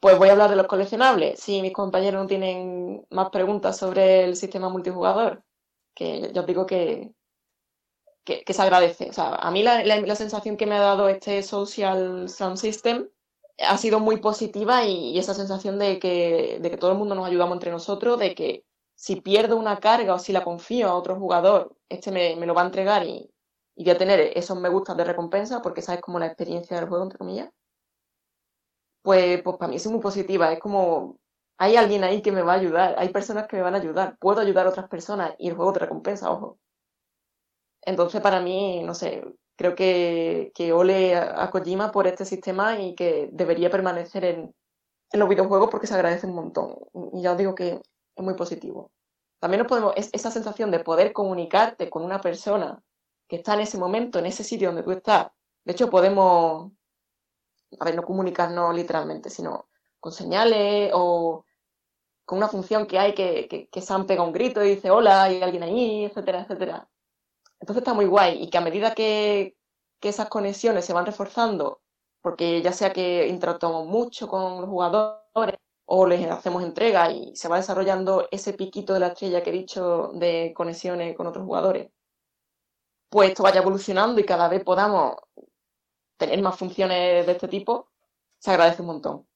Pues 0.00 0.18
voy 0.18 0.28
a 0.28 0.32
hablar 0.32 0.50
de 0.50 0.56
los 0.56 0.66
coleccionables. 0.66 1.38
Si 1.40 1.62
mis 1.62 1.72
compañeros 1.72 2.22
no 2.22 2.26
tienen 2.26 3.06
más 3.10 3.30
preguntas 3.30 3.76
sobre 3.76 4.24
el 4.24 4.34
sistema 4.34 4.68
multijugador, 4.68 5.44
que 5.94 6.32
ya 6.32 6.40
os 6.40 6.46
digo 6.46 6.66
que, 6.66 7.12
que, 8.44 8.52
se 8.54 8.62
agradece. 8.62 9.08
O 9.10 9.12
sea, 9.12 9.34
a 9.36 9.50
mí 9.50 9.62
la, 9.62 9.84
la- 9.84 10.16
sensación 10.16 10.56
que 10.56 10.66
me 10.66 10.76
ha 10.76 10.80
dado 10.80 11.08
este 11.08 11.42
Social 11.42 12.28
Sound 12.28 12.56
System 12.58 13.08
ha 13.58 13.76
sido 13.78 14.00
muy 14.00 14.18
positiva 14.18 14.84
y, 14.84 15.10
y 15.12 15.18
esa 15.18 15.34
sensación 15.34 15.78
de 15.78 15.98
que, 15.98 16.58
de 16.60 16.70
que 16.70 16.76
todo 16.76 16.92
el 16.92 16.98
mundo 16.98 17.14
nos 17.14 17.26
ayudamos 17.26 17.56
entre 17.56 17.70
nosotros, 17.70 18.18
de 18.18 18.34
que 18.34 18.64
si 18.94 19.20
pierdo 19.20 19.56
una 19.56 19.78
carga 19.80 20.14
o 20.14 20.18
si 20.18 20.32
la 20.32 20.44
confío 20.44 20.88
a 20.88 20.94
otro 20.94 21.16
jugador, 21.16 21.76
este 21.88 22.10
me, 22.12 22.36
me 22.36 22.46
lo 22.46 22.54
va 22.54 22.62
a 22.62 22.66
entregar 22.66 23.04
y, 23.06 23.30
y 23.76 23.84
voy 23.84 23.92
a 23.92 23.98
tener 23.98 24.20
esos 24.36 24.58
me 24.58 24.68
gustas 24.68 24.96
de 24.96 25.04
recompensa 25.04 25.62
porque 25.62 25.82
sabes 25.82 26.00
como 26.02 26.18
la 26.18 26.26
experiencia 26.26 26.76
del 26.78 26.88
juego, 26.88 27.04
entre 27.04 27.18
comillas. 27.18 27.50
Pues, 29.02 29.42
pues 29.42 29.56
para 29.58 29.68
mí 29.70 29.76
es 29.76 29.86
muy 29.86 30.00
positiva. 30.00 30.52
Es 30.52 30.58
como 30.60 31.18
hay 31.58 31.76
alguien 31.76 32.04
ahí 32.04 32.22
que 32.22 32.32
me 32.32 32.42
va 32.42 32.54
a 32.54 32.56
ayudar, 32.56 32.94
hay 32.98 33.10
personas 33.10 33.46
que 33.46 33.56
me 33.56 33.62
van 33.62 33.74
a 33.74 33.78
ayudar, 33.78 34.16
puedo 34.18 34.40
ayudar 34.40 34.66
a 34.66 34.70
otras 34.70 34.88
personas 34.88 35.34
y 35.38 35.48
el 35.48 35.54
juego 35.56 35.72
te 35.72 35.80
recompensa, 35.80 36.30
ojo. 36.30 36.58
Entonces, 37.82 38.20
para 38.20 38.40
mí, 38.40 38.82
no 38.82 38.94
sé, 38.94 39.24
creo 39.56 39.74
que, 39.74 40.52
que 40.54 40.72
ole 40.72 41.16
a 41.16 41.50
Kojima 41.50 41.90
por 41.92 42.06
este 42.06 42.24
sistema 42.24 42.80
y 42.80 42.94
que 42.94 43.28
debería 43.32 43.70
permanecer 43.70 44.24
en, 44.24 44.54
en 45.12 45.20
los 45.20 45.28
videojuegos 45.28 45.70
porque 45.70 45.86
se 45.86 45.94
agradece 45.94 46.26
un 46.26 46.34
montón. 46.34 46.76
Y 47.12 47.22
ya 47.22 47.32
os 47.32 47.38
digo 47.38 47.54
que 47.54 47.80
es 48.16 48.24
muy 48.24 48.34
positivo. 48.34 48.90
También 49.40 49.60
nos 49.60 49.68
podemos, 49.68 49.94
es, 49.96 50.10
esa 50.12 50.30
sensación 50.30 50.70
de 50.70 50.80
poder 50.80 51.12
comunicarte 51.12 51.90
con 51.90 52.04
una 52.04 52.20
persona 52.20 52.82
que 53.28 53.36
está 53.36 53.54
en 53.54 53.60
ese 53.60 53.78
momento, 53.78 54.18
en 54.18 54.26
ese 54.26 54.44
sitio 54.44 54.68
donde 54.68 54.82
tú 54.82 54.92
estás. 54.92 55.28
De 55.64 55.72
hecho, 55.72 55.90
podemos, 55.90 56.72
a 57.78 57.84
ver, 57.84 57.96
no 57.96 58.02
comunicarnos 58.02 58.74
literalmente, 58.74 59.30
sino 59.30 59.68
con 60.00 60.12
señales 60.12 60.90
o 60.94 61.44
con 62.24 62.38
una 62.38 62.48
función 62.48 62.86
que 62.86 62.98
hay 62.98 63.14
que, 63.14 63.48
que, 63.48 63.68
que 63.68 63.80
Sam 63.82 64.06
pega 64.06 64.22
un 64.22 64.32
grito 64.32 64.64
y 64.64 64.70
dice 64.76 64.90
hola, 64.90 65.24
hay 65.24 65.42
alguien 65.42 65.62
ahí, 65.62 66.04
etcétera, 66.04 66.42
etcétera. 66.42 66.89
Entonces 67.60 67.82
está 67.82 67.94
muy 67.94 68.06
guay 68.06 68.42
y 68.42 68.48
que 68.50 68.58
a 68.58 68.62
medida 68.62 68.94
que, 68.94 69.56
que 70.00 70.08
esas 70.08 70.28
conexiones 70.28 70.84
se 70.84 70.92
van 70.92 71.06
reforzando, 71.06 71.82
porque 72.22 72.62
ya 72.62 72.72
sea 72.72 72.92
que 72.92 73.26
interactuamos 73.28 73.86
mucho 73.86 74.28
con 74.28 74.60
los 74.60 74.68
jugadores 74.70 75.56
o 75.86 76.06
les 76.06 76.26
hacemos 76.30 76.62
entrega 76.62 77.10
y 77.10 77.34
se 77.36 77.48
va 77.48 77.56
desarrollando 77.56 78.28
ese 78.30 78.52
piquito 78.54 78.94
de 78.94 79.00
la 79.00 79.08
estrella 79.08 79.42
que 79.42 79.50
he 79.50 79.52
dicho 79.52 80.08
de 80.14 80.52
conexiones 80.56 81.16
con 81.16 81.26
otros 81.26 81.44
jugadores, 81.44 81.90
pues 83.10 83.30
esto 83.30 83.42
vaya 83.42 83.60
evolucionando 83.60 84.20
y 84.20 84.24
cada 84.24 84.48
vez 84.48 84.62
podamos 84.62 85.16
tener 86.16 86.40
más 86.42 86.56
funciones 86.56 87.26
de 87.26 87.32
este 87.32 87.48
tipo, 87.48 87.88
se 88.38 88.50
agradece 88.52 88.82
un 88.82 88.88
montón. 88.88 89.26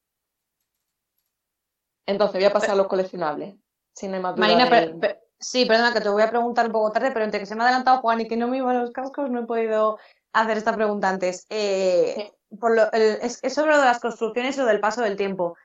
Entonces 2.07 2.37
voy 2.37 2.45
a 2.45 2.53
pasar 2.53 2.71
a 2.71 2.77
los 2.77 2.87
coleccionables. 2.87 3.57
Si 3.95 4.07
no 4.09 4.15
hay 4.17 4.21
más 4.23 4.37
dudas 4.37 4.49
Marina, 4.49 4.71
del- 4.71 4.91
per- 4.99 5.01
per- 5.01 5.24
sí, 5.51 5.65
perdona 5.67 5.93
que 5.93 6.01
te 6.01 6.09
voy 6.09 6.23
a 6.23 6.31
preguntar 6.31 6.67
un 6.67 6.73
poco 6.73 6.93
tarde, 6.93 7.11
pero 7.13 7.25
entre 7.25 7.41
que 7.41 7.47
se 7.47 7.55
me 7.55 7.63
ha 7.63 7.67
adelantado 7.67 8.01
Juan 8.01 8.21
y 8.21 8.29
que 8.29 8.37
no 8.37 8.49
me 8.49 8.59
iban 8.59 8.79
los 8.81 8.91
cascos, 8.93 9.31
no 9.31 9.41
he 9.41 9.47
podido 9.47 9.99
hacer 10.33 10.57
esta 10.59 10.75
pregunta 10.75 11.09
antes. 11.09 11.47
Eh, 11.51 12.33
por 12.61 12.75
lo- 12.75 12.91
el- 12.93 13.19
es, 13.23 13.41
es 13.43 13.55
sobre 13.55 13.73
lo 13.73 13.79
de 13.79 13.85
las 13.87 14.01
construcciones 14.01 14.57
lo 14.59 14.67
del 14.67 14.81
paso 14.81 15.03
del 15.03 15.17
tiempo. 15.17 15.57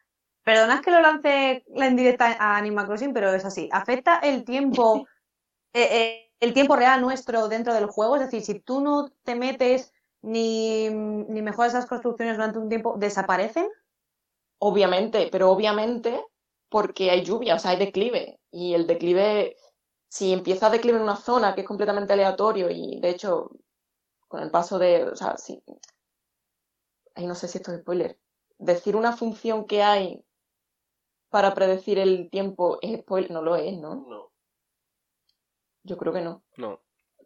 Perdonad 0.43 0.81
que 0.81 0.91
lo 0.91 1.01
lance 1.01 1.63
la 1.75 1.87
indirecta 1.87 2.35
a 2.39 2.57
Animal 2.57 2.87
Crossing, 2.87 3.13
pero 3.13 3.33
es 3.33 3.45
así. 3.45 3.69
¿Afecta 3.71 4.19
el 4.19 4.45
tiempo, 4.45 5.07
eh, 5.73 5.89
eh, 5.91 6.33
el 6.39 6.53
tiempo 6.53 6.75
real 6.75 7.01
nuestro 7.01 7.47
dentro 7.49 7.73
del 7.73 7.87
juego? 7.87 8.15
Es 8.17 8.23
decir, 8.23 8.43
si 8.43 8.59
tú 8.59 8.81
no 8.81 9.09
te 9.23 9.35
metes 9.35 9.93
ni, 10.21 10.89
ni 10.89 11.41
mejoras 11.41 11.73
esas 11.73 11.85
construcciones 11.87 12.37
durante 12.37 12.59
un 12.59 12.69
tiempo, 12.69 12.95
¿desaparecen? 12.97 13.67
Obviamente, 14.59 15.29
pero 15.31 15.49
obviamente 15.51 16.23
porque 16.69 17.09
hay 17.11 17.23
lluvia, 17.23 17.55
o 17.55 17.59
sea, 17.59 17.71
hay 17.71 17.77
declive. 17.77 18.39
Y 18.51 18.73
el 18.73 18.87
declive, 18.87 19.55
si 20.09 20.33
empieza 20.33 20.67
a 20.67 20.71
declive 20.71 20.97
en 20.97 21.03
una 21.03 21.15
zona 21.17 21.55
que 21.55 21.61
es 21.61 21.67
completamente 21.67 22.13
aleatorio 22.13 22.69
y 22.71 22.99
de 23.01 23.09
hecho, 23.11 23.51
con 24.27 24.41
el 24.43 24.51
paso 24.51 24.79
de, 24.79 25.05
o 25.05 25.15
sea, 25.17 25.37
sí, 25.37 25.63
ahí 27.15 27.27
no 27.27 27.35
sé 27.35 27.47
si 27.47 27.59
esto 27.59 27.71
es 27.71 27.81
spoiler, 27.81 28.17
decir 28.57 28.95
una 28.95 29.15
función 29.15 29.65
que 29.67 29.83
hay 29.83 30.23
para 31.31 31.55
predecir 31.55 31.97
el 31.97 32.29
tiempo 32.29 32.77
es 32.83 32.99
spoiler, 33.01 33.31
no 33.31 33.41
lo 33.41 33.55
es, 33.55 33.77
¿no? 33.79 33.95
No, 34.07 34.31
Yo 35.83 35.97
creo 35.97 36.13
que 36.13 36.21
no. 36.21 36.43
no. 36.57 36.79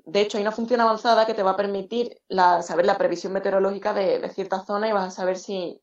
De 0.06 0.22
hecho, 0.22 0.38
hay 0.38 0.44
una 0.44 0.52
función 0.52 0.82
avanzada 0.82 1.26
que 1.26 1.34
te 1.34 1.44
va 1.44 1.52
a 1.52 1.58
permitir 1.58 2.22
la- 2.28 2.62
saber 2.62 2.86
la 2.86 2.98
previsión 2.98 3.34
meteorológica 3.34 3.94
de, 3.94 4.20
de 4.20 4.30
ciertas 4.30 4.66
zonas 4.66 4.90
y 4.90 4.94
vas 4.94 5.08
a 5.08 5.12
saber 5.12 5.38
si, 5.38 5.82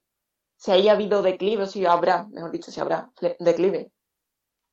si 0.56 0.72
ahí 0.72 0.88
ha 0.88 0.92
habido 0.92 1.22
declive 1.22 1.64
o 1.64 1.66
si 1.66 1.86
habrá, 1.86 2.26
mejor 2.28 2.50
dicho, 2.52 2.70
si 2.72 2.80
habrá 2.80 3.12
declive. 3.40 3.92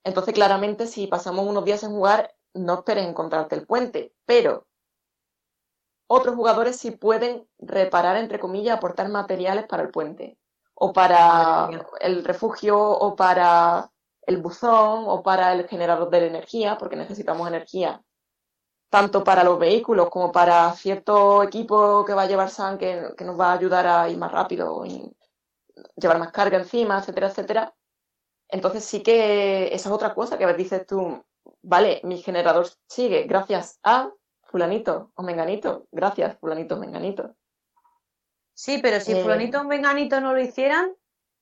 Entonces, 0.07 0.33
claramente, 0.33 0.87
si 0.87 1.05
pasamos 1.07 1.45
unos 1.45 1.65
días 1.65 1.83
en 1.83 1.91
jugar, 1.91 2.33
no 2.53 2.75
esperes 2.75 3.05
encontrarte 3.05 3.55
el 3.55 3.67
puente, 3.67 4.13
pero 4.25 4.65
otros 6.07 6.33
jugadores 6.35 6.77
sí 6.77 6.91
pueden 6.91 7.45
reparar, 7.59 8.15
entre 8.15 8.39
comillas, 8.39 8.77
aportar 8.77 9.09
materiales 9.09 9.65
para 9.67 9.83
el 9.83 9.89
puente, 9.89 10.37
o 10.75 10.93
para 10.93 11.69
el 11.99 12.23
refugio, 12.23 12.79
o 12.79 13.17
para 13.17 13.91
el 14.21 14.37
buzón, 14.37 15.03
o 15.07 15.21
para 15.23 15.51
el 15.51 15.67
generador 15.67 16.09
de 16.09 16.25
energía, 16.27 16.77
porque 16.77 16.95
necesitamos 16.95 17.45
energía 17.45 18.01
tanto 18.89 19.25
para 19.25 19.43
los 19.43 19.59
vehículos 19.59 20.09
como 20.09 20.31
para 20.31 20.71
cierto 20.71 21.43
equipo 21.43 22.05
que 22.05 22.13
va 22.13 22.21
a 22.21 22.27
llevar 22.27 22.49
Sam 22.49 22.77
que, 22.77 23.13
que 23.17 23.25
nos 23.25 23.37
va 23.37 23.51
a 23.51 23.55
ayudar 23.55 23.85
a 23.85 24.09
ir 24.09 24.17
más 24.17 24.31
rápido 24.31 24.85
y 24.85 25.13
llevar 25.97 26.19
más 26.19 26.31
carga 26.31 26.57
encima, 26.59 26.99
etcétera, 26.99 27.27
etcétera. 27.27 27.76
Entonces 28.49 28.85
sí 28.85 29.03
que 29.03 29.67
esa 29.73 29.89
es 29.89 29.95
otra 29.95 30.13
cosa 30.15 30.37
que 30.37 30.43
a 30.43 30.47
veces 30.47 30.63
dices 30.63 30.85
tú, 30.87 31.23
vale, 31.61 32.01
mi 32.03 32.21
generador 32.21 32.67
sigue 32.87 33.23
gracias 33.23 33.79
a 33.83 34.11
fulanito 34.43 35.11
o 35.15 35.23
menganito, 35.23 35.87
gracias 35.91 36.37
fulanito 36.39 36.75
o 36.75 36.79
menganito. 36.79 37.35
Sí, 38.53 38.79
pero 38.81 38.99
si 38.99 39.13
Eh, 39.13 39.21
fulanito 39.21 39.59
o 39.61 39.63
menganito 39.63 40.19
no 40.19 40.33
lo 40.33 40.39
hicieran, 40.41 40.91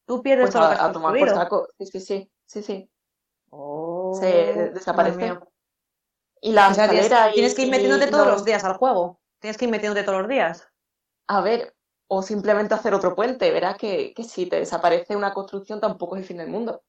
tú 0.05 0.21
pierdes 0.21 0.45
Pues 0.45 0.53
todo 0.53 0.63
lo 0.63 0.69
que 0.69 0.75
a, 0.75 0.77
has 0.85 0.89
a 0.89 0.93
tomar 0.93 1.17
por 1.17 1.29
saco. 1.29 1.67
Sí, 1.77 1.85
sí, 1.85 1.99
sí, 1.99 2.31
sí, 2.45 2.63
sí. 2.63 2.89
Oh, 3.51 4.13
Se 4.19 4.53
desaparece. 4.71 5.39
Y 6.41 6.51
la 6.53 6.69
O 6.71 6.73
sea, 6.73 6.87
tienes, 6.89 7.07
escalera 7.07 7.29
y- 7.31 7.33
tienes 7.33 7.55
que 7.55 7.61
ir 7.63 7.67
y 7.67 7.71
metiéndote 7.71 8.07
todos 8.11 8.25
los- 8.27 8.35
los 8.37 8.45
días 8.45 8.63
al 8.63 8.77
juego. 8.77 9.19
Tienes 9.39 9.57
que 9.57 9.65
ir 9.65 9.71
metiéndote 9.71 10.03
todos 10.05 10.19
los 10.19 10.29
días. 10.29 10.67
A 11.27 11.39
ver, 11.41 11.75
o 12.07 12.23
simplemente 12.23 12.73
hacer 12.73 12.93
otro 12.95 13.15
puente. 13.15 13.51
Verás 13.51 13.77
que, 13.77 14.13
que 14.15 14.23
si 14.23 14.47
te 14.47 14.55
desaparece 14.57 15.15
una 15.15 15.33
construcción 15.35 15.79
tampoco 15.79 16.15
es 16.15 16.21
el 16.23 16.27
fin 16.27 16.37
del 16.37 16.49
mundo. 16.49 16.83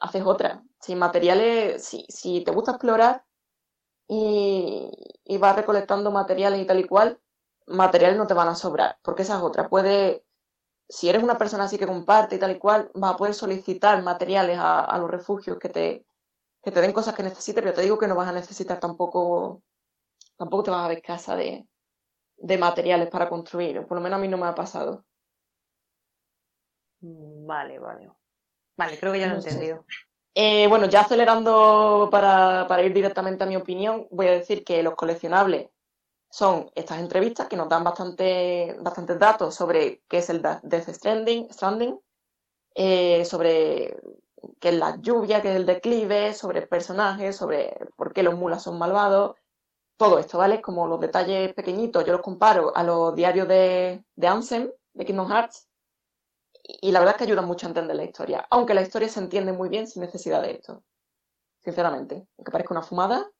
Haces 0.00 0.22
otra. 0.24 0.62
Sin 0.80 0.98
materiales, 0.98 1.84
si, 1.84 2.04
si 2.08 2.42
te 2.44 2.50
gusta 2.52 2.72
explorar 2.72 3.24
y, 4.08 4.90
y 5.24 5.38
vas 5.38 5.56
recolectando 5.56 6.10
materiales 6.12 6.60
y 6.62 6.66
tal 6.66 6.80
y 6.80 6.86
cual, 6.86 7.20
materiales 7.66 8.18
no 8.18 8.26
te 8.26 8.34
van 8.34 8.48
a 8.48 8.54
sobrar. 8.56 8.98
Porque 9.02 9.22
esa 9.22 9.36
es 9.36 9.42
otra. 9.42 9.68
Puede, 9.68 10.24
si 10.88 11.08
eres 11.08 11.22
una 11.24 11.38
persona 11.38 11.64
así 11.64 11.78
que 11.78 11.86
comparte 11.88 12.36
y 12.36 12.38
tal 12.40 12.52
y 12.52 12.58
cual, 12.60 12.90
vas 12.94 13.14
a 13.14 13.18
poder 13.18 13.34
solicitar 13.34 14.02
materiales 14.02 14.58
a, 14.58 14.80
a 14.84 14.98
los 14.98 15.10
refugios 15.10 15.58
que 15.58 15.70
te, 15.70 16.06
que 16.62 16.72
te 16.72 16.80
den 16.82 16.92
cosas 16.94 17.14
que 17.16 17.22
necesites, 17.24 17.62
pero 17.64 17.74
te 17.74 17.82
digo 17.82 17.98
que 17.98 18.08
no 18.08 18.16
vas 18.16 18.28
a 18.28 18.32
necesitar 18.32 18.80
tampoco, 18.80 19.62
tampoco 20.38 20.64
te 20.64 20.70
vas 20.72 20.84
a 20.84 20.88
ver 20.88 20.98
escasa 20.98 21.36
de, 21.36 21.68
de 22.38 22.58
materiales 22.58 23.10
para 23.10 23.28
construir, 23.30 23.86
por 23.86 23.98
lo 23.98 24.02
menos 24.04 24.18
a 24.18 24.22
mí 24.22 24.28
no 24.28 24.38
me 24.38 24.46
ha 24.46 24.54
pasado. 24.54 25.04
Mm, 27.02 27.46
Vale, 27.46 27.78
vale. 27.78 28.10
Vale, 28.76 28.98
creo 28.98 29.12
que 29.12 29.20
ya 29.20 29.28
lo 29.28 29.34
he 29.34 29.36
entendido. 29.36 29.84
Eh, 30.34 30.66
bueno, 30.66 30.86
ya 30.86 31.02
acelerando 31.02 32.08
para, 32.10 32.66
para 32.68 32.82
ir 32.82 32.92
directamente 32.92 33.44
a 33.44 33.46
mi 33.46 33.56
opinión, 33.56 34.08
voy 34.10 34.26
a 34.26 34.32
decir 34.32 34.64
que 34.64 34.82
los 34.82 34.96
coleccionables 34.96 35.68
son 36.28 36.68
estas 36.74 36.98
entrevistas 36.98 37.46
que 37.46 37.56
nos 37.56 37.68
dan 37.68 37.84
bastante, 37.84 38.76
bastantes 38.80 39.18
datos 39.20 39.54
sobre 39.54 40.02
qué 40.08 40.18
es 40.18 40.30
el 40.30 40.42
Death 40.42 40.88
Stranding, 40.88 41.48
Stranding 41.52 42.00
eh, 42.74 43.24
sobre 43.24 43.96
qué 44.58 44.70
es 44.70 44.74
la 44.74 44.96
lluvia, 45.00 45.40
qué 45.40 45.50
es 45.50 45.56
el 45.56 45.66
declive, 45.66 46.34
sobre 46.34 46.66
personajes, 46.66 47.36
sobre 47.36 47.78
por 47.96 48.12
qué 48.12 48.24
los 48.24 48.34
mulas 48.34 48.64
son 48.64 48.78
malvados, 48.78 49.36
todo 49.96 50.18
esto, 50.18 50.38
¿vale? 50.38 50.60
Como 50.60 50.88
los 50.88 51.00
detalles 51.00 51.54
pequeñitos, 51.54 52.04
yo 52.04 52.12
los 52.12 52.22
comparo 52.22 52.76
a 52.76 52.82
los 52.82 53.14
diarios 53.14 53.46
de, 53.46 54.04
de 54.16 54.26
Ansem, 54.26 54.70
de 54.92 55.04
Kingdom 55.04 55.30
Hearts, 55.30 55.68
y 56.66 56.92
la 56.92 57.00
verdad 57.00 57.14
es 57.16 57.18
que 57.18 57.24
ayuda 57.24 57.42
mucho 57.42 57.66
a 57.66 57.70
entender 57.70 57.96
la 57.96 58.04
historia, 58.04 58.46
aunque 58.50 58.74
la 58.74 58.82
historia 58.82 59.08
se 59.08 59.20
entiende 59.20 59.52
muy 59.52 59.68
bien 59.68 59.86
sin 59.86 60.02
necesidad 60.02 60.42
de 60.42 60.52
esto. 60.52 60.82
sinceramente. 61.60 62.26
Aunque 62.38 62.52
parezca 62.52 62.74
una 62.74 62.82
fumada, 62.82 63.30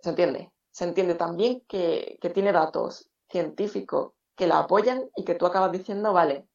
se 0.00 0.10
entiende. 0.10 0.52
Se 0.72 0.84
entiende 0.84 1.14
también 1.14 1.62
que, 1.68 2.18
que 2.20 2.30
tiene 2.30 2.52
datos 2.52 3.10
científicos 3.28 4.12
que 4.36 4.46
la 4.46 4.60
apoyan 4.60 5.08
y 5.16 5.24
que 5.24 5.34
tú 5.34 5.46
acabas 5.46 5.72
diciendo, 5.72 6.12
vale, 6.12 6.46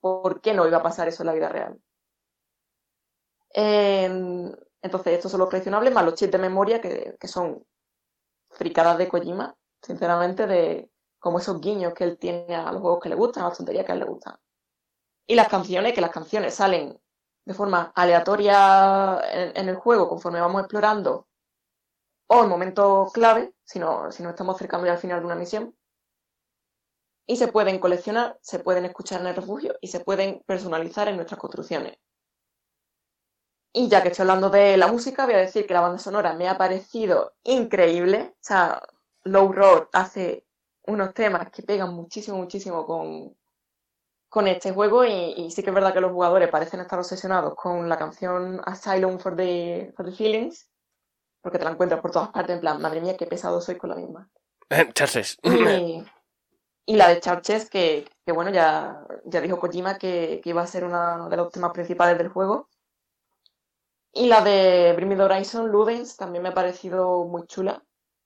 ¿por 0.00 0.40
qué 0.40 0.54
no 0.54 0.66
iba 0.66 0.78
a 0.78 0.82
pasar 0.82 1.08
eso 1.08 1.22
en 1.22 1.28
la 1.28 1.34
vida 1.34 1.48
real? 1.48 1.80
Em, 3.50 4.52
entonces, 4.82 5.14
estos 5.14 5.30
son 5.32 5.40
los 5.40 5.48
coleccionables, 5.48 5.92
más 5.92 6.04
los 6.04 6.14
chips 6.14 6.32
de 6.32 6.38
memoria, 6.38 6.80
que, 6.80 7.16
que 7.18 7.28
son 7.28 7.64
fricadas 8.50 8.98
de 8.98 9.08
Kojima, 9.08 9.56
sinceramente, 9.82 10.46
de 10.46 10.90
como 11.18 11.38
esos 11.38 11.60
guiños 11.60 11.94
que 11.94 12.04
él 12.04 12.18
tiene 12.18 12.54
a 12.54 12.70
los 12.72 12.82
juegos 12.82 13.00
que 13.02 13.08
le 13.08 13.16
gustan, 13.16 13.44
a 13.44 13.48
las 13.48 13.58
tonterías 13.58 13.84
que 13.86 13.92
a 13.92 13.94
él 13.94 14.00
le 14.00 14.06
gustan. 14.06 14.36
Y 15.26 15.34
las 15.34 15.48
canciones, 15.48 15.92
que 15.92 16.00
las 16.00 16.10
canciones 16.10 16.54
salen 16.54 17.00
de 17.44 17.54
forma 17.54 17.92
aleatoria 17.94 19.20
en, 19.54 19.68
el 19.68 19.76
juego 19.76 20.08
conforme 20.08 20.40
vamos 20.40 20.62
explorando, 20.62 21.28
o 22.28 22.42
en 22.42 22.48
momentos 22.48 23.12
clave, 23.12 23.54
si, 23.64 23.78
no, 23.78 24.10
si 24.10 24.22
nos 24.22 24.30
estamos 24.30 24.56
acercando 24.56 24.86
ya 24.86 24.94
al 24.94 24.98
final 24.98 25.20
de 25.20 25.26
una 25.26 25.36
misión. 25.36 25.76
Y 27.28 27.36
se 27.36 27.48
pueden 27.48 27.78
coleccionar, 27.78 28.38
se 28.40 28.58
pueden 28.60 28.84
escuchar 28.84 29.20
en 29.20 29.28
el 29.28 29.36
refugio 29.36 29.76
y 29.80 29.88
se 29.88 30.00
pueden 30.00 30.42
personalizar 30.46 31.08
en 31.08 31.16
nuestras 31.16 31.40
construcciones. 31.40 31.98
Y 33.72 33.88
ya 33.88 34.02
que 34.02 34.08
estoy 34.08 34.22
hablando 34.22 34.50
de 34.50 34.76
la 34.76 34.86
música, 34.88 35.26
voy 35.26 35.34
a 35.34 35.38
decir 35.38 35.66
que 35.66 35.74
la 35.74 35.82
banda 35.82 35.98
sonora 35.98 36.32
me 36.34 36.48
ha 36.48 36.56
parecido 36.56 37.34
increíble. 37.44 38.32
O 38.32 38.38
sea, 38.40 38.82
Low 39.24 39.52
hace 39.92 40.46
unos 40.86 41.14
temas 41.14 41.50
que 41.50 41.62
pegan 41.62 41.92
muchísimo, 41.92 42.38
muchísimo 42.38 42.86
con, 42.86 43.36
con 44.36 44.48
este 44.48 44.70
juego 44.74 45.02
y, 45.02 45.32
y 45.34 45.50
sí 45.50 45.62
que 45.62 45.70
es 45.70 45.74
verdad 45.74 45.94
que 45.94 46.00
los 46.02 46.12
jugadores 46.12 46.50
parecen 46.50 46.80
estar 46.80 46.98
obsesionados 46.98 47.54
con 47.54 47.88
la 47.88 47.96
canción 47.96 48.60
Asylum 48.66 49.18
for 49.18 49.34
the, 49.34 49.94
for 49.96 50.04
the 50.04 50.12
Feelings, 50.12 50.70
porque 51.40 51.56
te 51.56 51.64
la 51.64 51.70
encuentras 51.70 52.02
por 52.02 52.10
todas 52.10 52.28
partes 52.28 52.54
en 52.54 52.60
plan, 52.60 52.78
madre 52.78 53.00
mía, 53.00 53.16
qué 53.16 53.26
pesado 53.26 53.62
soy 53.62 53.78
con 53.78 53.88
la 53.88 53.96
misma. 53.96 54.28
Charles. 54.92 55.38
Y, 55.42 56.04
y 56.84 56.96
la 56.96 57.08
de 57.08 57.20
Charches, 57.20 57.70
que, 57.70 58.06
que 58.26 58.32
bueno, 58.32 58.50
ya, 58.50 59.06
ya 59.24 59.40
dijo 59.40 59.58
Kojima 59.58 59.96
que, 59.96 60.42
que 60.44 60.50
iba 60.50 60.60
a 60.60 60.66
ser 60.66 60.84
una 60.84 61.30
de 61.30 61.36
los 61.38 61.50
temas 61.50 61.72
principales 61.72 62.18
del 62.18 62.28
juego. 62.28 62.68
Y 64.12 64.26
la 64.26 64.42
de 64.42 64.92
Bring 64.96 65.08
Me 65.08 65.16
the 65.16 65.22
Horizon, 65.22 65.68
Ludens, 65.68 66.14
también 66.14 66.42
me 66.42 66.50
ha 66.50 66.54
parecido 66.54 67.24
muy 67.24 67.46
chula. 67.46 67.82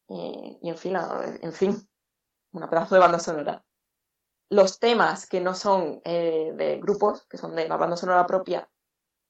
Y, 0.09 0.59
y 0.61 0.71
en 0.71 0.77
fin, 0.77 0.97
en 1.41 1.53
fin, 1.53 1.89
una 2.51 2.69
pedazo 2.69 2.97
de 2.97 3.01
banda 3.01 3.21
sonora. 3.21 3.63
Los 4.51 4.79
temas 4.81 5.27
que 5.27 5.41
no 5.41 5.55
son 5.55 6.03
eh, 6.05 6.53
de 6.55 6.79
grupos, 6.79 7.27
que 7.27 7.39
son 7.39 7.57
de 7.57 7.67
la 7.69 7.77
banda 7.79 7.97
sonora 7.97 8.27
propia, 8.27 8.70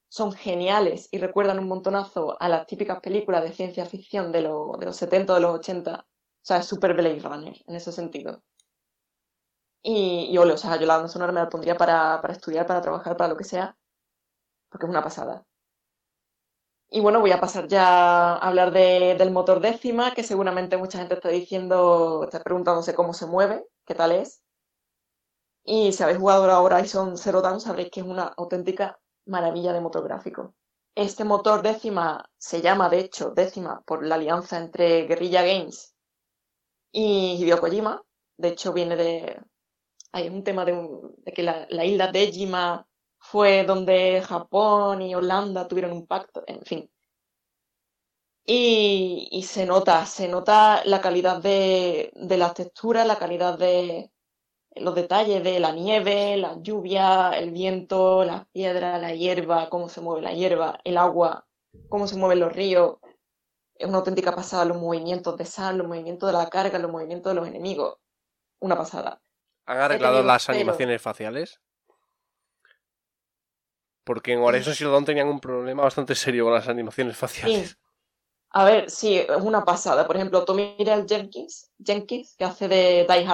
son 0.09 0.33
geniales 0.33 1.09
y 1.11 1.19
recuerdan 1.19 1.59
un 1.59 1.67
montonazo 1.69 2.37
a 2.41 2.49
las 2.49 2.67
típicas 2.67 2.99
películas 3.01 3.43
de 3.43 3.53
ciencia 3.53 3.85
ficción 3.87 4.31
de, 4.33 4.41
lo- 4.43 4.77
de 4.79 4.87
los 4.87 4.97
70 4.97 5.33
o 5.33 5.35
de 5.37 5.41
los 5.43 5.55
80. 5.55 6.07
O 6.09 6.45
sea, 6.45 6.57
es 6.59 6.67
super 6.67 6.93
Blade 6.95 7.19
Runner 7.21 7.55
en 7.67 7.75
ese 7.75 7.91
sentido. 7.93 8.43
Y, 9.83 10.27
y 10.31 10.37
ole, 10.39 10.53
o 10.53 10.57
sea, 10.57 10.77
yo 10.79 10.85
la 10.87 10.95
banda 10.95 11.07
sonora 11.09 11.31
me 11.31 11.39
la 11.41 11.49
pondría 11.49 11.77
para, 11.77 12.19
para 12.21 12.33
estudiar, 12.33 12.65
para 12.67 12.81
trabajar, 12.81 13.15
para 13.17 13.29
lo 13.29 13.37
que 13.37 13.43
sea, 13.43 13.77
porque 14.69 14.85
es 14.87 14.91
una 14.91 15.03
pasada. 15.03 15.45
Y 16.91 16.99
bueno, 16.99 17.21
voy 17.21 17.31
a 17.31 17.39
pasar 17.39 17.67
ya 17.67 18.33
a 18.35 18.37
hablar 18.37 18.71
de- 18.71 19.15
del 19.17 19.31
motor 19.31 19.61
décima, 19.61 20.13
que 20.13 20.23
seguramente 20.23 20.77
mucha 20.77 20.99
gente 20.99 21.15
está 21.15 21.29
diciendo, 21.29 22.23
está 22.25 22.41
preguntándose 22.43 22.93
cómo 22.95 23.13
se 23.13 23.25
mueve, 23.25 23.65
qué 23.85 23.95
tal 23.95 24.11
es. 24.11 24.40
Y 25.65 25.91
si 25.91 26.03
habéis 26.03 26.19
jugado 26.19 26.43
ahora 26.43 26.61
Horizon 26.61 27.17
Zero 27.17 27.41
Dawn, 27.41 27.59
sabréis 27.59 27.89
que 27.91 28.01
es 28.01 28.05
una 28.05 28.25
auténtica 28.37 28.99
maravilla 29.25 29.73
de 29.73 29.81
motor 29.81 30.03
gráfico. 30.03 30.53
Este 30.95 31.23
motor 31.23 31.61
décima 31.63 32.23
se 32.37 32.61
llama, 32.61 32.89
de 32.89 32.99
hecho, 32.99 33.31
décima 33.31 33.81
por 33.85 34.05
la 34.05 34.15
alianza 34.15 34.57
entre 34.59 35.03
Guerrilla 35.07 35.41
Games 35.43 35.95
y 36.91 37.37
Hideo 37.39 37.59
Kojima. 37.59 38.01
De 38.37 38.49
hecho, 38.49 38.73
viene 38.73 38.95
de... 38.95 39.41
Hay 40.13 40.29
un 40.29 40.43
tema 40.43 40.65
de, 40.65 40.73
un- 40.73 41.15
de 41.19 41.33
que 41.33 41.43
la, 41.43 41.67
la 41.69 41.85
isla 41.85 42.11
Dejima 42.11 42.87
fue 43.19 43.63
donde 43.65 44.21
Japón 44.23 45.01
y 45.03 45.15
Holanda 45.15 45.67
tuvieron 45.67 45.93
un 45.93 46.07
pacto, 46.07 46.43
en 46.47 46.61
fin. 46.63 46.91
Y, 48.45 49.27
y 49.31 49.43
se 49.43 49.65
nota, 49.65 50.05
se 50.05 50.27
nota 50.27 50.83
la 50.85 51.01
calidad 51.01 51.41
de, 51.41 52.11
de 52.15 52.37
las 52.37 52.53
texturas, 52.53 53.07
la 53.07 53.17
calidad 53.17 53.57
de 53.57 54.10
los 54.75 54.95
detalles 54.95 55.43
de 55.43 55.59
la 55.59 55.71
nieve, 55.71 56.37
la 56.37 56.55
lluvia, 56.61 57.31
el 57.31 57.51
viento, 57.51 58.23
las 58.23 58.47
piedras, 58.47 59.01
la 59.01 59.13
hierba, 59.13 59.69
cómo 59.69 59.89
se 59.89 60.01
mueve 60.01 60.21
la 60.21 60.33
hierba, 60.33 60.79
el 60.83 60.97
agua, 60.97 61.45
cómo 61.89 62.07
se 62.07 62.15
mueven 62.15 62.39
los 62.39 62.53
ríos. 62.53 62.97
Es 63.75 63.87
una 63.87 63.97
auténtica 63.97 64.33
pasada 64.33 64.65
los 64.65 64.77
movimientos 64.77 65.37
de 65.37 65.45
sal, 65.45 65.77
los 65.77 65.87
movimientos 65.87 66.31
de 66.31 66.37
la 66.37 66.49
carga, 66.49 66.79
los 66.79 66.91
movimientos 66.91 67.31
de 67.31 67.39
los 67.39 67.47
enemigos. 67.47 67.97
Una 68.59 68.77
pasada. 68.77 69.21
¿Han 69.65 69.77
arreglado 69.77 70.23
las 70.23 70.49
animaciones 70.49 71.01
faciales? 71.01 71.59
Porque 74.03 74.33
en 74.33 74.39
Horizon 74.39 74.73
Zero 74.73 74.91
Dawn 74.91 75.05
tenían 75.05 75.27
un 75.27 75.39
problema 75.39 75.83
bastante 75.83 76.15
serio 76.15 76.45
con 76.45 76.53
las 76.53 76.67
animaciones 76.67 77.17
faciales. 77.17 77.69
Sí. 77.69 77.75
A 78.53 78.65
ver, 78.65 78.89
sí, 78.89 79.17
es 79.17 79.29
una 79.41 79.63
pasada. 79.63 80.05
Por 80.05 80.17
ejemplo, 80.17 80.43
tú 80.43 80.53
miras 80.53 81.05
Jenkins, 81.07 81.71
Jenkins, 81.83 82.35
que 82.35 82.43
hace 82.43 82.67
de 82.67 83.07
Die 83.07 83.25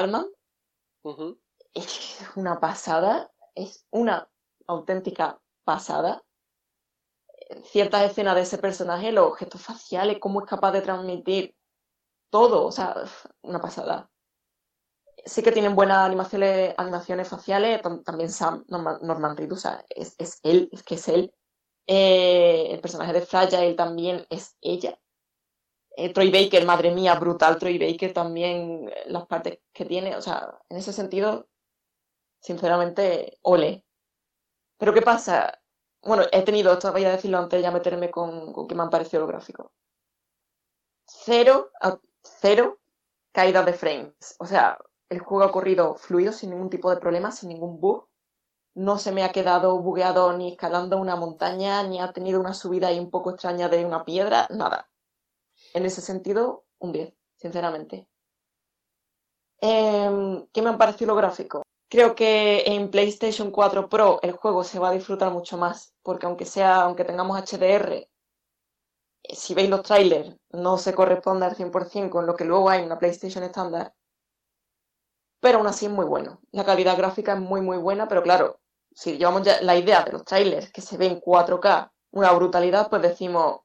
Ujú. 1.08 1.40
es 1.74 2.20
una 2.36 2.60
pasada, 2.60 3.32
es 3.56 3.86
una 3.92 4.30
auténtica 4.68 5.42
pasada. 5.64 6.24
Ciertas 7.66 8.10
escenas 8.12 8.36
de 8.36 8.42
ese 8.42 8.58
personaje, 8.58 9.12
los 9.12 9.38
gestos 9.38 9.62
faciales, 9.62 10.18
cómo 10.20 10.42
es 10.42 10.48
capaz 10.50 10.72
de 10.72 10.82
transmitir 10.82 11.56
todo, 12.32 12.66
o 12.66 12.72
sea, 12.72 12.96
una 13.44 13.60
pasada. 13.62 14.10
Sí 15.26 15.44
que 15.44 15.52
tienen 15.52 15.76
buenas 15.76 15.98
animaciones, 16.06 17.28
faciales, 17.28 17.82
tam- 17.82 18.04
también 18.04 18.30
Sam, 18.32 18.64
Norman, 18.68 19.00
Norman 19.02 19.36
Reedus, 19.36 19.60
o 19.60 19.62
sea, 19.62 19.86
es, 19.90 20.16
es 20.18 20.40
él, 20.44 20.70
es 20.72 20.84
que 20.84 20.96
es 20.96 21.08
él. 21.10 21.34
Eh, 21.88 22.68
el 22.72 22.82
personaje 22.82 23.14
de 23.14 23.22
Fragile 23.22 23.74
también 23.76 24.26
es 24.30 24.58
ella. 24.62 24.98
Eh, 26.02 26.14
Troy 26.14 26.30
Baker, 26.32 26.64
madre 26.66 26.92
mía, 26.92 27.16
brutal 27.16 27.58
Troy 27.60 27.78
Baker 27.80 28.14
también, 28.14 28.88
eh, 28.90 29.04
las 29.08 29.26
partes 29.28 29.60
que 29.74 29.86
tiene, 29.86 30.16
o 30.16 30.22
sea, 30.22 30.38
en 30.70 30.78
ese 30.78 30.94
sentido, 30.94 31.48
sinceramente, 32.42 33.40
ole. 33.44 33.86
Pero 34.80 34.94
¿qué 34.94 35.02
pasa? 35.04 35.60
Bueno, 36.04 36.24
he 36.32 36.44
tenido, 36.44 36.74
esto 36.74 36.92
voy 36.94 37.06
a 37.06 37.12
decirlo 37.12 37.40
antes 37.40 37.60
de 37.60 37.64
ya 37.64 37.72
meterme 37.72 38.12
con, 38.12 38.54
con 38.54 38.68
qué 38.68 38.76
me 38.76 38.84
han 38.84 38.90
parecido 38.92 39.22
los 39.22 39.30
gráficos. 39.30 39.72
Cero, 41.26 41.72
a- 41.82 42.00
cero 42.22 42.78
caídas 43.34 43.66
de 43.66 43.74
frames. 43.74 44.36
O 44.40 44.46
sea, 44.46 44.78
el 45.10 45.20
juego 45.20 45.44
ha 45.46 45.52
corrido 45.52 45.96
fluido 45.96 46.32
sin 46.34 46.52
ningún 46.52 46.70
tipo 46.70 46.90
de 46.92 46.98
problema, 47.02 47.32
sin 47.32 47.50
ningún 47.50 47.80
bug. 47.82 48.08
No 48.76 48.98
se 49.00 49.12
me 49.14 49.24
ha 49.24 49.32
quedado 49.34 49.80
bugueado 49.82 50.34
ni 50.38 50.52
escalando 50.54 50.98
una 51.00 51.16
montaña, 51.18 51.84
ni 51.84 52.00
ha 52.02 52.14
tenido 52.14 52.40
una 52.42 52.54
subida 52.56 52.90
ahí 52.90 53.00
un 53.00 53.12
poco 53.12 53.32
extraña 53.32 53.70
de 53.70 53.86
una 53.86 54.06
piedra, 54.06 54.48
nada. 54.52 54.90
En 55.74 55.86
ese 55.86 56.02
sentido, 56.02 56.66
un 56.80 56.92
10, 56.92 57.14
sinceramente. 57.36 58.08
Em, 59.60 60.46
¿qué 60.54 60.62
me 60.62 60.70
han 60.70 60.78
parecido 60.78 61.10
los 61.10 61.18
gráficos? 61.18 61.64
Creo 61.90 62.16
que 62.16 62.64
en 62.66 62.92
PlayStation 62.92 63.50
4 63.52 63.90
Pro 63.90 64.20
el 64.22 64.34
juego 64.34 64.64
se 64.64 64.80
va 64.80 64.90
a 64.90 64.92
disfrutar 64.92 65.32
mucho 65.32 65.58
más, 65.58 65.94
porque 66.04 66.26
aunque 66.26 66.46
sea, 66.46 66.82
aunque 66.82 67.06
tengamos 67.06 67.40
HDR, 67.40 68.10
eh, 69.24 69.36
si 69.36 69.54
veis 69.54 69.70
los 69.70 69.84
trailers, 69.84 70.36
no 70.52 70.78
se 70.78 70.94
corresponde 70.94 71.46
al 71.46 71.56
100% 71.56 72.10
con 72.10 72.26
lo 72.26 72.36
que 72.36 72.46
luego 72.46 72.70
hay 72.70 72.80
en 72.80 72.86
una 72.88 73.00
PlayStation 73.00 73.44
estándar. 73.44 73.94
Pero 75.40 75.60
aún 75.60 75.68
así 75.68 75.86
es 75.86 75.92
muy 75.92 76.06
bueno. 76.06 76.40
La 76.52 76.66
calidad 76.66 76.98
gráfica 76.98 77.34
es 77.34 77.40
muy, 77.40 77.62
muy 77.62 77.78
buena, 77.78 78.08
pero 78.08 78.24
claro, 78.24 78.60
si 78.94 79.18
llevamos 79.18 79.44
ya 79.44 79.62
la 79.62 79.78
idea 79.78 80.04
de 80.04 80.12
los 80.12 80.26
trailers 80.26 80.72
que 80.72 80.82
se 80.82 80.98
ven 80.98 81.20
4K, 81.22 81.92
una 82.12 82.32
brutalidad, 82.34 82.90
pues 82.90 83.02
decimos, 83.02 83.62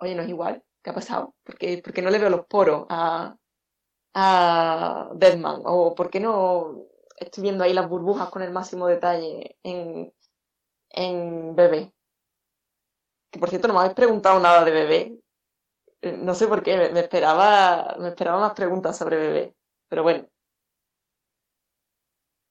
oye, 0.00 0.14
no 0.14 0.22
es 0.22 0.28
igual, 0.28 0.62
¿qué 0.82 0.90
ha 0.90 0.94
pasado? 0.94 1.34
Porque, 1.44 1.80
porque 1.84 2.02
no 2.02 2.10
le 2.10 2.18
veo 2.18 2.30
los 2.30 2.46
poros 2.46 2.86
a, 2.90 3.36
a 4.14 5.10
Deadman, 5.14 5.62
o 5.64 5.94
por 5.94 6.10
qué 6.10 6.20
no 6.20 6.84
estoy 7.18 7.42
viendo 7.44 7.64
ahí 7.64 7.72
las 7.74 7.88
burbujas 7.88 8.30
con 8.30 8.42
el 8.42 8.52
máximo 8.52 8.86
detalle 8.88 9.58
en, 9.62 10.12
en 10.90 11.56
bebé. 11.56 11.92
Que 13.30 13.38
por 13.40 13.48
cierto, 13.50 13.66
no 13.68 13.74
me 13.74 13.80
habéis 13.80 13.94
preguntado 13.94 14.38
nada 14.40 14.64
de 14.64 14.70
bebé. 14.70 15.00
Eh, 16.02 16.16
No 16.26 16.34
sé 16.34 16.46
por 16.48 16.62
qué, 16.64 16.76
me, 16.78 16.90
me 16.90 17.00
esperaba, 17.00 17.96
me 18.00 18.08
esperaba 18.10 18.40
más 18.40 18.54
preguntas 18.54 18.96
sobre 18.98 19.16
bebé. 19.18 19.54
Pero 19.88 20.02
bueno. 20.04 20.28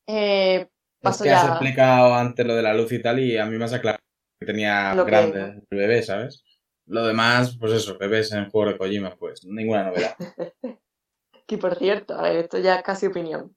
Eh, 0.08 0.68
Es 1.01 1.01
paso 1.03 1.24
que 1.24 1.30
has 1.30 1.43
ya. 1.43 1.50
explicado 1.50 2.16
antes 2.16 2.45
lo 2.45 2.56
de 2.56 2.64
la 2.64 2.74
luz 2.74 2.92
y 2.92 3.01
tal, 3.01 3.19
y 3.19 3.38
a 3.38 3.45
mí 3.45 3.58
me 3.58 3.66
has 3.66 3.74
aclarado 3.74 4.01
que 4.40 4.45
tenía 4.48 4.95
Lo 4.95 5.06
que- 5.06 5.11
grande 5.11 5.64
el 5.69 5.77
bebé, 5.77 6.01
¿sabes? 6.03 6.43
Lo 6.92 7.06
demás, 7.06 7.56
pues 7.58 7.72
eso, 7.72 7.98
bebés 7.98 8.34
en 8.34 8.50
juego 8.50 8.70
de 8.70 8.78
Kojima, 8.78 9.16
pues 9.16 9.45
ninguna 9.45 9.86
novedad. 9.86 10.16
Que 11.48 11.58
por 11.58 11.78
cierto, 11.78 12.16
a 12.16 12.22
ver, 12.22 12.38
esto 12.38 12.60
ya 12.60 12.76
es 12.76 12.84
casi 12.84 13.08
opinión. 13.08 13.56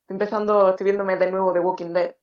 Estoy 0.00 0.14
empezando, 0.14 0.70
estoy 0.70 0.84
viéndome 0.84 1.16
de 1.16 1.30
nuevo 1.30 1.52
The 1.52 1.60
Walking 1.60 1.92
Dead. 1.92 2.14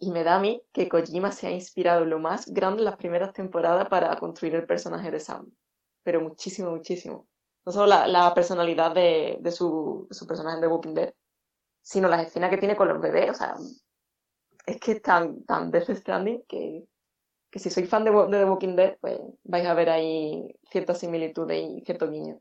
Y 0.00 0.10
me 0.10 0.22
da 0.22 0.36
a 0.36 0.40
mí 0.40 0.62
que 0.72 0.88
Kojima 0.88 1.32
se 1.32 1.46
ha 1.46 1.50
inspirado 1.50 2.04
lo 2.04 2.18
más 2.18 2.46
grande 2.46 2.80
en 2.80 2.86
las 2.86 2.96
primeras 2.96 3.32
temporadas 3.32 3.88
para 3.88 4.14
construir 4.18 4.54
el 4.54 4.66
personaje 4.66 5.10
de 5.10 5.20
Sam. 5.20 5.50
Pero 6.02 6.20
muchísimo, 6.20 6.70
muchísimo. 6.70 7.26
No 7.64 7.72
solo 7.72 7.86
la, 7.86 8.06
la 8.06 8.34
personalidad 8.34 8.94
de, 8.94 9.38
de 9.40 9.50
su, 9.50 10.06
su 10.10 10.26
personaje 10.26 10.60
de 10.60 10.66
Walking 10.66 10.94
Dead, 10.94 11.14
sino 11.82 12.08
las 12.08 12.26
escenas 12.26 12.50
que 12.50 12.58
tiene 12.58 12.76
con 12.76 12.88
los 12.88 13.00
bebés. 13.00 13.30
O 13.30 13.34
sea, 13.34 13.54
es 14.66 14.78
que 14.78 14.92
es 14.92 15.02
tan, 15.02 15.44
tan 15.44 15.70
Death 15.70 15.90
Stranding 15.90 16.44
que, 16.46 16.84
que 17.50 17.58
si 17.58 17.70
sois 17.70 17.88
fan 17.88 18.04
de, 18.04 18.10
de 18.10 18.38
The 18.38 18.44
Walking 18.44 18.76
Dead, 18.76 18.98
pues 19.00 19.18
vais 19.44 19.66
a 19.66 19.74
ver 19.74 19.90
ahí 19.90 20.54
ciertas 20.70 20.98
similitudes 20.98 21.58
y 21.62 21.80
ciertos 21.84 22.10
guiños. 22.10 22.38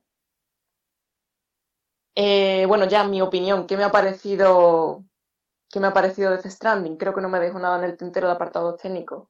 Eh, 2.15 2.65
bueno, 2.67 2.85
ya 2.87 3.03
mi 3.03 3.21
opinión, 3.21 3.67
¿qué 3.67 3.77
me 3.77 3.83
ha 3.83 3.91
parecido, 3.91 5.05
qué 5.69 5.79
me 5.79 5.87
ha 5.87 5.93
parecido 5.93 6.31
Death 6.31 6.47
Stranding? 6.47 6.97
Creo 6.97 7.13
que 7.13 7.21
no 7.21 7.29
me 7.29 7.39
dejo 7.39 7.59
nada 7.59 7.77
en 7.77 7.83
el 7.85 7.97
tintero 7.97 8.27
de 8.27 8.33
apartados 8.33 8.77
técnicos. 8.81 9.27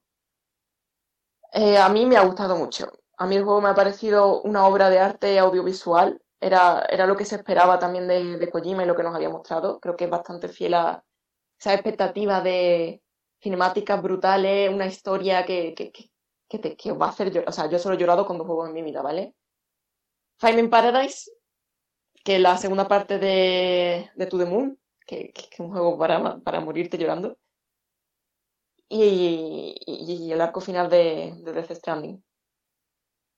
Eh, 1.54 1.78
a 1.78 1.90
mí 1.90 2.06
me 2.06 2.18
ha 2.18 2.22
gustado 2.22 2.56
mucho. 2.56 2.92
A 3.18 3.26
mí 3.26 3.36
el 3.36 3.44
juego 3.44 3.62
me 3.62 3.70
ha 3.70 3.76
parecido 3.76 4.42
una 4.42 4.66
obra 4.68 4.90
de 4.90 5.00
arte 5.00 5.40
audiovisual. 5.40 6.22
Era, 6.40 6.86
era 6.90 7.08
lo 7.08 7.18
que 7.18 7.26
se 7.26 7.36
esperaba 7.36 7.80
también 7.80 8.08
de, 8.08 8.38
de 8.38 8.50
Kojima 8.50 8.84
y 8.84 8.86
lo 8.86 8.96
que 8.96 9.04
nos 9.04 9.16
había 9.16 9.30
mostrado. 9.30 9.80
Creo 9.80 9.96
que 9.98 10.06
es 10.06 10.10
bastante 10.10 10.48
fiel 10.48 10.76
a 10.76 11.04
esa 11.60 11.74
expectativa 11.74 12.42
de 12.42 13.02
cinemáticas 13.42 14.02
brutales, 14.02 14.70
una 14.74 14.86
historia 14.88 15.46
que, 15.46 15.74
que, 15.76 15.92
que, 16.50 16.60
te, 16.60 16.76
que 16.78 16.92
va 16.92 17.08
a 17.08 17.10
hacer 17.10 17.32
llorar. 17.32 17.50
O 17.50 17.52
sea, 17.52 17.70
yo 17.70 17.80
solo 17.80 17.96
he 17.96 17.98
llorado 18.00 18.26
con 18.26 18.38
dos 18.38 18.48
juegos 18.48 18.68
en 18.70 18.74
mi 18.76 18.82
vida, 18.84 19.02
¿vale? 19.02 19.34
Fire 20.40 20.60
in 20.60 20.70
Paradise, 20.70 21.32
que 22.24 22.36
es 22.38 22.42
la 22.42 22.58
segunda 22.58 22.88
parte 22.88 23.20
de, 23.20 24.10
de 24.16 24.26
To 24.28 24.38
The 24.38 24.46
Moon, 24.46 24.80
que, 25.06 25.34
es 25.36 25.60
un 25.60 25.72
juego 25.72 25.98
para, 25.98 26.40
para 26.40 26.60
morirte 26.62 26.98
llorando. 26.98 27.38
Y, 28.90 29.76
y- 29.86 30.32
el 30.34 30.42
arco 30.42 30.60
final 30.62 30.90
de, 30.90 31.34
de 31.44 31.54
Death 31.54 31.72
Stranding. 31.74 32.22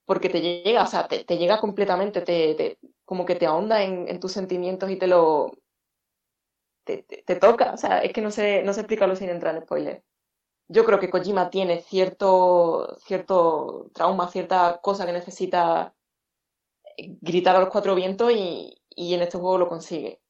Porque 0.05 0.29
te 0.29 0.41
llega, 0.41 0.83
o 0.83 0.87
sea, 0.87 1.07
te, 1.07 1.23
llega 1.37 1.59
completamente, 1.61 2.21
te, 2.21 2.77
como 3.05 3.25
que 3.25 3.35
te 3.35 3.45
ahonda 3.45 3.83
en 3.83 4.19
tus 4.19 4.31
sentimientos 4.33 4.89
y 4.89 4.97
te 4.97 5.07
lo, 5.07 5.51
te, 6.97 7.03
te- 7.03 7.23
te 7.23 7.35
toca. 7.35 7.73
O 7.73 7.77
sea, 7.77 7.99
es 8.03 8.13
que 8.13 8.21
no 8.21 8.31
sé, 8.31 8.63
no 8.63 8.73
sé 8.73 8.81
explicarlo 8.81 9.15
sin 9.15 9.29
entrar 9.29 9.55
en 9.55 9.63
spoiler. 9.63 10.03
Yo 10.69 10.85
creo 10.85 10.99
que 10.99 11.09
Kojima 11.11 11.49
tiene 11.51 11.81
cierto, 11.81 12.97
cierto 13.05 13.91
trauma, 13.93 14.29
cierta 14.29 14.79
cosa 14.83 15.05
que 15.05 15.13
necesita 15.13 15.95
gritar 17.21 17.55
a 17.55 17.59
los 17.61 17.69
cuatro 17.69 17.95
vientos 17.95 18.31
y, 18.31 18.75
y 18.95 19.13
en 19.13 19.21
este 19.21 19.37
juego 19.37 19.57
lo 19.57 19.67
consigue. 19.69 20.21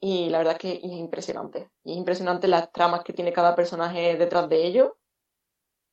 Y 0.00 0.30
la 0.30 0.38
verdad 0.38 0.54
es 0.54 0.60
que 0.60 0.72
es 0.74 0.84
impresionante. 0.92 1.70
Y 1.84 1.92
es 1.92 1.98
impresionante 1.98 2.48
las 2.48 2.72
tramas 2.72 3.04
que 3.04 3.12
tiene 3.14 3.32
cada 3.32 3.54
personaje 3.56 4.16
detrás 4.16 4.48
de 4.48 4.66
ellos, 4.66 4.92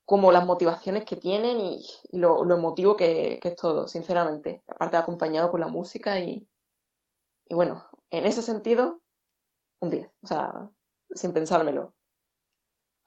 como 0.05 0.31
las 0.31 0.45
motivaciones 0.45 1.05
que 1.05 1.15
tienen 1.15 1.59
y, 1.59 1.83
y 2.11 2.17
lo, 2.19 2.43
lo 2.45 2.55
emotivo 2.55 2.95
que, 2.95 3.39
que 3.41 3.49
es 3.49 3.55
todo, 3.55 3.87
sinceramente. 3.87 4.63
Aparte 4.67 4.97
acompañado 4.97 5.49
con 5.51 5.61
la 5.61 5.67
música 5.67 6.19
y, 6.19 6.47
y 7.47 7.53
bueno, 7.55 7.85
en 8.09 8.25
ese 8.25 8.41
sentido, 8.41 9.01
un 9.81 9.89
10. 9.89 10.09
O 10.23 10.27
sea, 10.27 10.69
sin 11.13 11.33
pensármelo. 11.33 11.93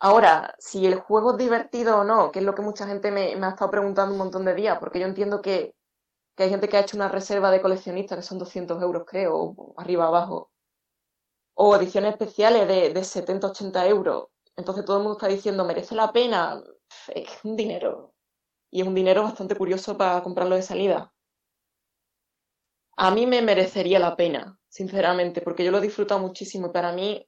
Ahora, 0.01 0.55
si 0.59 0.87
el 0.87 0.97
juego 0.97 1.33
es 1.33 1.39
divertido 1.39 2.01
o 2.01 2.05
no, 2.05 2.31
que 2.31 2.41
es 2.41 2.45
lo 2.45 2.55
que 2.55 2.63
mucha 2.63 2.87
gente 2.87 3.11
me, 3.11 3.33
ha 3.35 3.49
estado 3.51 3.71
preguntando 3.71 4.13
un 4.13 4.19
montón 4.19 4.45
de 4.45 4.55
días, 4.55 4.79
porque 4.79 5.01
yo 5.01 5.07
entiendo 5.07 5.41
que, 5.41 5.75
que 6.37 6.45
hay 6.45 6.51
gente 6.51 6.69
que 6.69 6.77
ha 6.77 6.81
hecho 6.81 6.97
una 6.97 7.09
reserva 7.09 7.51
de 7.51 7.63
coleccionista 7.63 8.17
que 8.17 8.23
son 8.23 8.39
200 8.39 8.83
euros, 8.83 9.05
creo, 9.07 9.57
arriba 9.79 10.07
abajo, 10.07 10.51
o 11.55 11.77
ediciones 11.77 12.13
especiales 12.13 12.69
de, 12.69 12.93
de 12.93 13.05
70, 13.05 13.49
80 13.49 13.89
euros. 13.89 14.29
Entonces 14.57 14.85
todo 14.85 14.99
el 14.99 15.05
mundo 15.05 15.19
está 15.19 15.29
diciendo, 15.29 15.65
¿merece 15.65 15.95
la 15.95 16.13
pena? 16.13 16.63
Es 17.09 17.29
un 17.45 17.57
dinero. 17.57 18.15
Y 18.71 18.83
es 18.83 18.87
un 18.87 18.95
dinero 18.95 19.23
bastante 19.23 19.57
curioso 19.57 19.97
para 19.97 20.23
comprarlo 20.23 20.57
de 20.57 20.63
salida. 20.63 21.13
A 22.97 23.11
mí 23.11 23.27
me 23.27 23.43
merecería 23.43 23.99
la 23.99 24.17
pena, 24.17 24.59
sinceramente, 24.79 25.41
porque 25.43 25.65
yo 25.65 25.71
lo 25.73 25.79
he 25.79 25.89
disfrutado 25.89 26.21
muchísimo 26.21 26.67
y 26.69 26.71
para 26.71 26.93
mí 26.93 27.27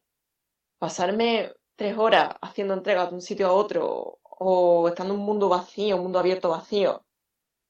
pasarme 0.79 1.53
tres 1.77 1.97
horas 1.99 2.37
haciendo 2.43 2.75
entregas 2.75 3.11
de 3.11 3.17
un 3.17 3.23
sitio 3.23 3.49
a 3.49 3.53
otro 3.53 4.19
o 4.23 4.89
estando 4.89 5.15
en 5.15 5.21
un 5.21 5.27
mundo 5.27 5.49
vacío, 5.49 5.97
un 5.97 6.05
mundo 6.05 6.19
abierto 6.21 6.51
vacío, 6.51 7.05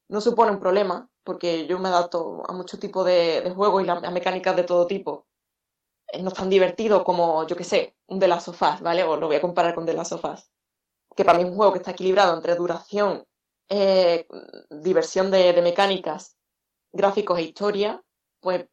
no 0.09 0.21
supone 0.21 0.53
un 0.53 0.61
problema, 0.61 1.11
porque 1.25 1.67
yo 1.69 1.79
me 1.81 1.89
adapto 1.91 2.43
a 2.49 2.53
muchos 2.55 2.81
tipos 2.81 3.07
de, 3.07 3.43
de 3.43 3.51
juegos 3.53 3.85
y 3.87 3.91
a 3.91 4.11
mecánicas 4.13 4.57
de 4.57 4.65
todo 4.65 4.87
tipo. 4.87 5.27
Eh, 6.13 6.23
No 6.23 6.29
es 6.29 6.35
tan 6.35 6.51
divertido 6.51 7.05
como, 7.05 7.47
yo 7.47 7.57
qué 7.57 7.65
sé, 7.65 7.97
un 8.09 8.19
de 8.19 8.29
las 8.29 8.45
sofás, 8.45 8.81
¿vale? 8.83 9.03
O 9.05 9.17
lo 9.17 9.27
voy 9.29 9.37
a 9.37 9.41
comparar 9.41 9.75
con 9.75 9.87
de 9.87 9.95
las 9.95 10.09
sofás. 10.09 10.51
Que 11.17 11.25
para 11.25 11.39
mí 11.39 11.45
es 11.45 11.51
un 11.51 11.57
juego 11.57 11.73
que 11.73 11.79
está 11.81 11.93
equilibrado 11.93 12.35
entre 12.35 12.57
duración, 12.57 13.25
eh, 13.71 14.27
diversión 14.71 15.31
de, 15.31 15.53
de 15.55 15.63
mecánicas, 15.63 16.37
gráficos 16.93 17.39
e 17.39 17.45
historia, 17.45 18.03
pues 18.41 18.67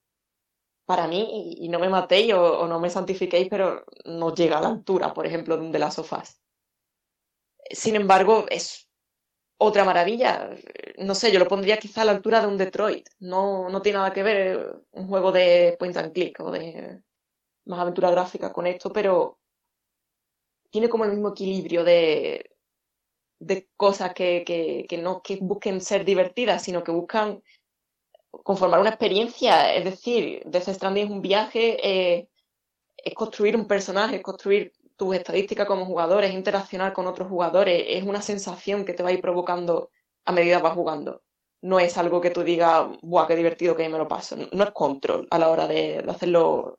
para 0.85 1.07
mí, 1.07 1.55
y, 1.59 1.69
no 1.69 1.79
me 1.79 1.89
matéis 1.89 2.33
o, 2.33 2.67
no 2.67 2.79
me 2.79 2.89
santifiquéis, 2.89 3.47
pero 3.49 3.85
no 4.05 4.33
llega 4.33 4.57
a 4.57 4.61
la 4.61 4.69
altura, 4.69 5.13
por 5.13 5.25
ejemplo, 5.25 5.57
de 5.57 5.63
un 5.63 5.71
de 5.71 5.79
las 5.79 5.95
sofás. 5.95 6.41
Sin 7.71 7.95
embargo, 7.95 8.45
es 8.49 8.89
otra 9.57 9.85
maravilla. 9.85 10.49
No 10.97 11.15
sé, 11.15 11.31
yo 11.31 11.39
lo 11.39 11.47
pondría 11.47 11.77
quizá 11.77 12.01
a 12.01 12.05
la 12.05 12.11
altura 12.11 12.41
de 12.41 12.47
un 12.47 12.57
Detroit. 12.57 13.07
No, 13.19 13.69
no 13.69 13.81
tiene 13.81 13.99
nada 13.99 14.13
que 14.13 14.23
ver 14.23 14.81
un 14.91 15.07
juego 15.07 15.31
de 15.31 15.75
point 15.79 15.95
and 15.97 16.13
click 16.13 16.39
o 16.41 16.51
de 16.51 17.01
más 17.65 17.79
aventura 17.79 18.11
gráfica 18.11 18.51
con 18.51 18.67
esto, 18.67 18.91
pero 18.91 19.39
tiene 20.69 20.89
como 20.89 21.05
el 21.05 21.11
mismo 21.11 21.29
equilibrio 21.29 21.83
de, 21.83 22.49
de 23.39 23.69
cosas 23.77 24.13
que, 24.13 24.43
que, 24.45 24.85
que 24.89 24.97
no 24.97 25.21
que 25.21 25.37
busquen 25.41 25.81
ser 25.81 26.03
divertidas, 26.05 26.63
sino 26.63 26.83
que 26.83 26.91
buscan 26.91 27.41
conformar 28.43 28.79
una 28.79 28.89
experiencia. 28.89 29.73
Es 29.73 29.85
decir, 29.85 30.41
Death 30.45 30.69
Stranding 30.69 31.05
es 31.05 31.11
un 31.11 31.21
viaje, 31.21 31.77
eh, 31.83 32.29
es 32.97 33.13
construir 33.13 33.55
un 33.55 33.67
personaje, 33.67 34.17
es 34.17 34.23
construir 34.23 34.73
tus 34.95 35.15
estadísticas 35.15 35.67
como 35.67 35.85
jugador, 35.85 36.23
es 36.23 36.33
interaccionar 36.33 36.93
con 36.93 37.07
otros 37.07 37.27
jugadores, 37.27 37.83
es 37.87 38.03
una 38.03 38.21
sensación 38.21 38.85
que 38.85 38.93
te 38.93 39.03
va 39.03 39.09
a 39.09 39.13
ir 39.13 39.21
provocando 39.21 39.89
a 40.25 40.31
medida 40.31 40.57
que 40.57 40.63
vas 40.63 40.73
jugando. 40.73 41.21
No 41.61 41.79
es 41.79 41.97
algo 41.97 42.21
que 42.21 42.31
tú 42.31 42.43
digas, 42.43 42.87
¡buah, 43.01 43.27
qué 43.27 43.35
divertido 43.35 43.75
que 43.75 43.87
me 43.89 43.97
lo 43.97 44.07
paso! 44.07 44.35
No 44.51 44.63
es 44.63 44.71
control 44.71 45.27
a 45.31 45.39
la 45.39 45.49
hora 45.49 45.67
de, 45.67 46.03
hacer 46.07 46.29
los, 46.29 46.73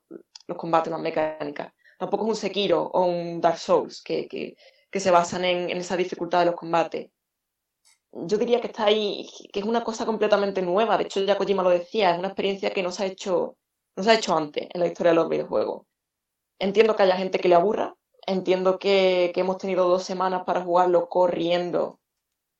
los 0.47 0.57
combates, 0.57 0.91
las 0.91 1.01
mecánicas. 1.01 1.73
Tampoco 1.97 2.25
es 2.25 2.29
un 2.29 2.35
Sekiro 2.35 2.83
o 2.83 3.05
un 3.05 3.41
Dark 3.41 3.57
Souls 3.57 4.01
que, 4.03 4.27
que, 4.27 4.55
que 4.91 4.99
se 4.99 5.11
basan 5.11 5.45
en, 5.45 5.69
en 5.69 5.77
esa 5.77 5.97
dificultad 5.97 6.39
de 6.39 6.45
los 6.47 6.55
combates. 6.55 7.09
Yo 8.15 8.37
diría 8.37 8.61
que 8.61 8.67
está 8.67 8.85
ahí, 8.85 9.27
que 9.51 9.59
es 9.59 9.65
una 9.65 9.83
cosa 9.83 10.05
completamente 10.05 10.61
nueva. 10.61 10.97
De 10.97 11.03
hecho, 11.03 11.21
ya 11.21 11.37
Kojima 11.37 11.63
lo 11.63 11.69
decía, 11.69 12.11
es 12.11 12.19
una 12.19 12.29
experiencia 12.29 12.71
que 12.71 12.81
no 12.81 12.91
se 12.91 13.03
ha 13.03 13.05
hecho, 13.07 13.57
no 13.95 14.03
se 14.03 14.09
ha 14.11 14.15
hecho 14.15 14.35
antes 14.35 14.67
en 14.73 14.79
la 14.81 14.87
historia 14.87 15.11
de 15.11 15.15
los 15.17 15.29
videojuegos. 15.29 15.85
Entiendo 16.59 16.95
que 16.95 17.03
haya 17.03 17.17
gente 17.17 17.39
que 17.39 17.49
le 17.49 17.55
aburra, 17.55 17.95
entiendo 18.27 18.79
que, 18.79 19.31
que 19.33 19.41
hemos 19.41 19.57
tenido 19.59 19.87
dos 19.89 20.03
semanas 20.03 20.43
para 20.45 20.63
jugarlo 20.63 21.09
corriendo, 21.09 21.99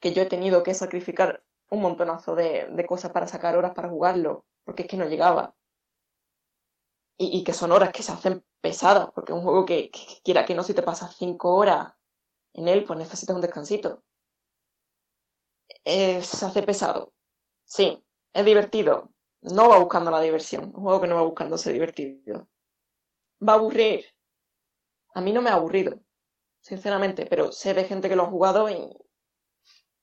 que 0.02 0.14
yo 0.14 0.24
he 0.24 0.28
tenido 0.28 0.64
que 0.64 0.74
sacrificar 0.74 1.44
un 1.72 1.82
montonazo 1.82 2.36
de, 2.36 2.68
de 2.72 2.86
cosas 2.88 3.12
para 3.12 3.28
sacar 3.28 3.58
horas 3.58 3.74
para 3.76 3.90
jugarlo, 3.90 4.46
porque 4.66 4.84
es 4.84 4.90
que 4.90 4.98
no 4.98 5.06
llegaba. 5.06 5.56
Y, 7.18 7.38
y 7.38 7.44
que 7.44 7.54
son 7.54 7.72
horas 7.72 7.92
que 7.92 8.04
se 8.04 8.12
hacen 8.12 8.44
pesadas, 8.62 9.10
porque 9.14 9.34
un 9.34 9.42
juego 9.42 9.66
que, 9.66 9.90
que 9.92 10.02
quiera 10.24 10.46
que 10.46 10.56
no, 10.56 10.64
si 10.64 10.74
te 10.74 10.82
pasas 10.84 11.16
cinco 11.16 11.56
horas 11.56 11.94
en 12.54 12.68
él, 12.68 12.84
pues 12.86 13.00
necesitas 13.00 13.36
un 13.36 13.42
descansito. 13.42 14.04
Se 15.86 16.46
hace 16.46 16.64
pesado. 16.64 17.14
Sí, 17.64 18.04
es 18.34 18.46
divertido. 18.46 19.12
No 19.42 19.70
va 19.70 19.78
buscando 19.80 20.12
la 20.12 20.22
diversión. 20.22 20.66
Un 20.76 20.84
juego 20.84 21.02
que 21.02 21.08
no 21.08 21.16
va 21.16 21.22
buscando 21.22 21.58
ser 21.58 21.74
divertido. 21.74 22.48
Va 23.48 23.54
a 23.54 23.56
aburrir. 23.58 24.06
A 25.14 25.22
mí 25.22 25.32
no 25.32 25.42
me 25.42 25.50
ha 25.50 25.54
aburrido, 25.54 26.00
sinceramente, 26.62 27.26
pero 27.28 27.52
sé 27.52 27.74
de 27.74 27.86
gente 27.86 28.10
que 28.10 28.16
lo 28.16 28.24
ha 28.24 28.28
jugado 28.28 28.70
y 28.70 28.92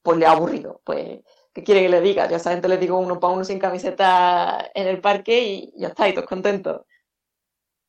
pues 0.02 0.18
le 0.18 0.26
ha 0.26 0.32
aburrido. 0.32 0.80
Pues, 0.84 1.20
¿qué 1.52 1.64
quiere 1.64 1.82
que 1.82 1.88
le 1.88 2.00
diga? 2.00 2.26
Yo 2.28 2.34
a 2.34 2.38
esa 2.38 2.52
gente 2.52 2.68
le 2.68 2.78
digo 2.78 2.98
uno 2.98 3.20
para 3.20 3.34
uno 3.34 3.44
sin 3.44 3.58
camiseta 3.58 4.70
en 4.74 4.86
el 4.88 5.00
parque 5.00 5.40
y 5.42 5.74
ya 5.76 5.88
está, 5.88 6.08
y 6.08 6.14
todos 6.14 6.28
contentos. 6.28 6.86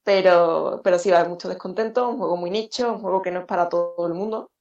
Pero, 0.03 0.81
pero 0.83 0.99
sí 0.99 1.09
va 1.11 1.17
a 1.17 1.19
haber 1.21 1.31
mucho 1.31 1.49
descontento, 1.49 2.09
un 2.09 2.17
juego 2.17 2.37
muy 2.37 2.49
nicho, 2.49 2.93
un 2.93 3.01
juego 3.01 3.21
que 3.21 3.31
no 3.31 3.41
es 3.41 3.45
para 3.45 3.69
todo 3.69 4.07
el 4.07 4.13
mundo, 4.13 4.51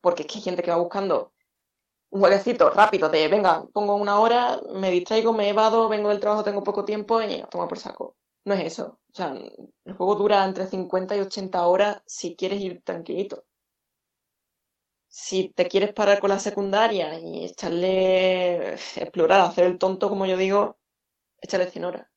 porque 0.00 0.22
es 0.22 0.28
que 0.28 0.38
hay 0.38 0.42
gente 0.42 0.62
que 0.62 0.70
va 0.70 0.76
buscando 0.76 1.33
un 2.14 2.20
jueguecito 2.20 2.70
rápido 2.70 3.08
de, 3.10 3.28
venga, 3.28 3.64
pongo 3.72 3.96
una 3.96 4.20
hora, 4.20 4.60
me 4.72 4.90
distraigo, 4.90 5.32
me 5.32 5.48
evado, 5.50 5.88
vengo 5.88 6.08
del 6.10 6.20
trabajo, 6.20 6.44
tengo 6.44 6.62
poco 6.62 6.84
tiempo 6.84 7.20
y 7.20 7.40
a 7.40 7.46
tomar 7.46 7.68
por 7.68 7.78
saco. 7.78 8.16
No 8.44 8.54
es 8.54 8.64
eso. 8.64 9.00
O 9.10 9.14
sea, 9.14 9.34
el 9.84 9.94
juego 9.94 10.14
dura 10.14 10.44
entre 10.44 10.66
50 10.66 11.16
y 11.16 11.20
80 11.20 11.66
horas 11.66 12.02
si 12.06 12.36
quieres 12.36 12.60
ir 12.60 12.82
tranquilito. 12.84 13.44
Si 15.08 15.48
te 15.48 15.66
quieres 15.66 15.94
parar 15.94 16.20
con 16.20 16.28
la 16.30 16.38
secundaria 16.38 17.18
y 17.18 17.44
echarle, 17.46 18.74
explorar, 18.74 19.40
hacer 19.40 19.64
el 19.64 19.78
tonto, 19.78 20.08
como 20.10 20.26
yo 20.26 20.36
digo, 20.36 20.76
échale 21.40 21.70
100 21.70 21.84
horas. 21.86 22.08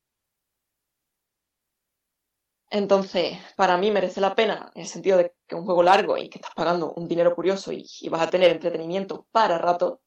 Entonces, 2.69 3.37
para 3.55 3.77
mí 3.77 3.91
merece 3.91 4.19
la 4.21 4.35
pena 4.35 4.71
en 4.75 4.81
el 4.81 4.87
sentido 4.87 5.17
de 5.17 5.33
que 5.47 5.55
es 5.55 5.59
un 5.59 5.65
juego 5.65 5.83
largo 5.83 6.17
y 6.17 6.29
que 6.29 6.39
estás 6.39 6.53
pagando 6.53 6.93
un 6.93 7.07
dinero 7.07 7.33
curioso 7.33 7.71
y, 7.71 7.85
vas 8.09 8.21
a 8.21 8.29
tener 8.29 8.51
entretenimiento 8.51 9.25
para 9.31 9.57
rato, 9.57 10.01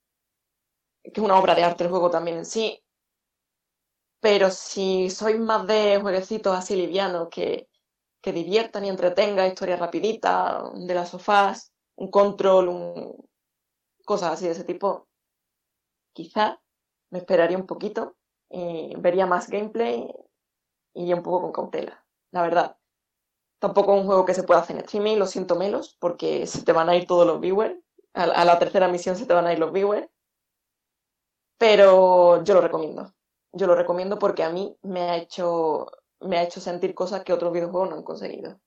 que 1.03 1.13
es 1.13 1.19
una 1.19 1.39
obra 1.39 1.55
de 1.55 1.65
arte 1.65 1.85
el 1.85 1.91
juego 1.91 2.11
también 2.11 2.39
en 2.39 2.45
sí. 2.45 2.83
Pero 4.21 4.51
si 4.51 5.09
sois 5.11 5.39
más 5.39 5.67
de 5.67 5.99
jueguecitos 6.01 6.55
así 6.57 6.77
livianos 6.77 7.29
que, 7.31 7.69
que 8.21 8.33
diviertan 8.33 8.85
y 8.85 8.91
entretengan, 8.91 9.49
historias 9.49 9.81
rapiditas, 9.81 10.73
de 10.75 10.95
las 10.95 11.11
sofás, 11.11 11.73
un 11.97 12.11
control, 12.11 12.69
un... 12.69 13.29
cosas 14.05 14.33
así 14.33 14.47
de 14.47 14.53
ese 14.53 14.65
tipo, 14.65 15.09
quizá 16.13 16.61
me 17.11 17.19
esperaría 17.21 17.57
un 17.59 17.67
poquito, 17.67 18.17
y 18.51 18.95
vería 18.97 19.27
más 19.27 19.49
gameplay 19.49 20.09
y 20.95 21.13
un 21.13 21.23
poco 21.23 21.43
con 21.43 21.53
cautela, 21.53 22.00
la 22.33 22.43
verdad. 22.43 22.77
Tampoco 23.61 23.95
es 23.95 24.01
un 24.01 24.07
juego 24.07 24.25
que 24.27 24.35
se 24.35 24.43
pueda 24.45 24.61
hacer 24.61 24.77
en 24.77 24.85
streaming, 24.85 25.19
lo 25.19 25.27
siento 25.27 25.57
menos, 25.57 25.97
porque 26.01 26.47
se 26.47 26.65
te 26.65 26.73
van 26.73 26.89
a 26.89 26.97
ir 26.97 27.07
todos 27.07 27.27
los 27.27 27.41
viewers. 27.41 27.77
A, 28.15 28.45
la 28.45 28.59
tercera 28.59 28.89
misión 28.89 29.17
se 29.17 29.27
te 29.27 29.35
van 29.35 29.47
a 29.47 29.53
ir 29.53 29.59
los 29.59 29.73
viewers. 29.73 30.09
Pero 31.59 32.43
yo 32.43 32.55
lo 32.55 32.61
recomiendo. 32.61 33.15
Yo 33.53 33.67
lo 33.67 33.75
recomiendo 33.75 34.19
porque 34.19 34.43
a 34.45 34.51
mí 34.51 34.77
me 34.83 35.03
ha 35.03 35.17
hecho, 35.17 35.87
me 36.21 36.39
ha 36.39 36.43
hecho 36.43 36.61
sentir 36.61 36.95
cosas 36.95 37.23
que 37.25 37.33
otros 37.33 37.53
videojuegos 37.53 37.91
no 37.91 37.97
han 37.97 38.03
conseguido. 38.05 38.61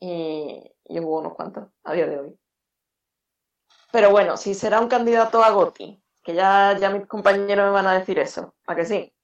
Y, 0.00 0.62
y 0.86 0.98
he 0.98 1.00
jugado 1.00 1.20
unos 1.22 1.34
cuantos 1.34 1.68
a 1.84 1.94
día 1.94 2.06
de 2.06 2.18
hoy. 2.20 2.38
Pero 3.90 4.10
bueno, 4.10 4.36
si 4.36 4.52
será 4.54 4.78
un 4.78 4.88
candidato 4.88 5.42
a 5.42 5.48
GOTY, 5.50 6.02
que 6.22 6.34
ya, 6.34 6.76
ya 6.78 6.90
mis 6.90 7.06
compañeros 7.06 7.64
me 7.66 7.72
van 7.72 7.86
a 7.86 7.98
decir 7.98 8.18
eso, 8.18 8.54
¿a 8.66 8.74
que 8.76 8.84
sí? 8.84 9.14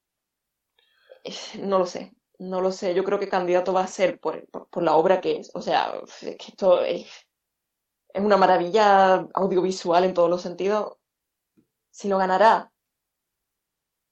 Eh, 1.25 1.34
No 1.62 1.78
lo 1.78 1.86
sé, 1.86 2.12
no 2.41 2.60
lo 2.60 2.73
sé. 2.73 2.94
Yo 2.94 3.05
creo 3.05 3.20
que 3.20 3.28
candidato 3.28 3.73
va 3.73 3.83
a 3.85 3.86
ser 3.86 4.19
por, 4.20 4.47
por, 4.51 4.83
la 4.83 4.97
obra 4.97 5.20
que 5.20 5.36
es. 5.39 5.51
O 5.55 5.62
sea, 5.62 5.93
que 6.20 6.36
esto 6.49 6.83
es, 6.83 7.07
es 8.15 8.23
una 8.23 8.36
maravilla 8.36 9.27
audiovisual 9.35 10.05
en 10.05 10.15
todos 10.15 10.31
los 10.31 10.43
sentidos. 10.43 10.97
Si 11.91 12.09
lo 12.09 12.19
ganará. 12.19 12.73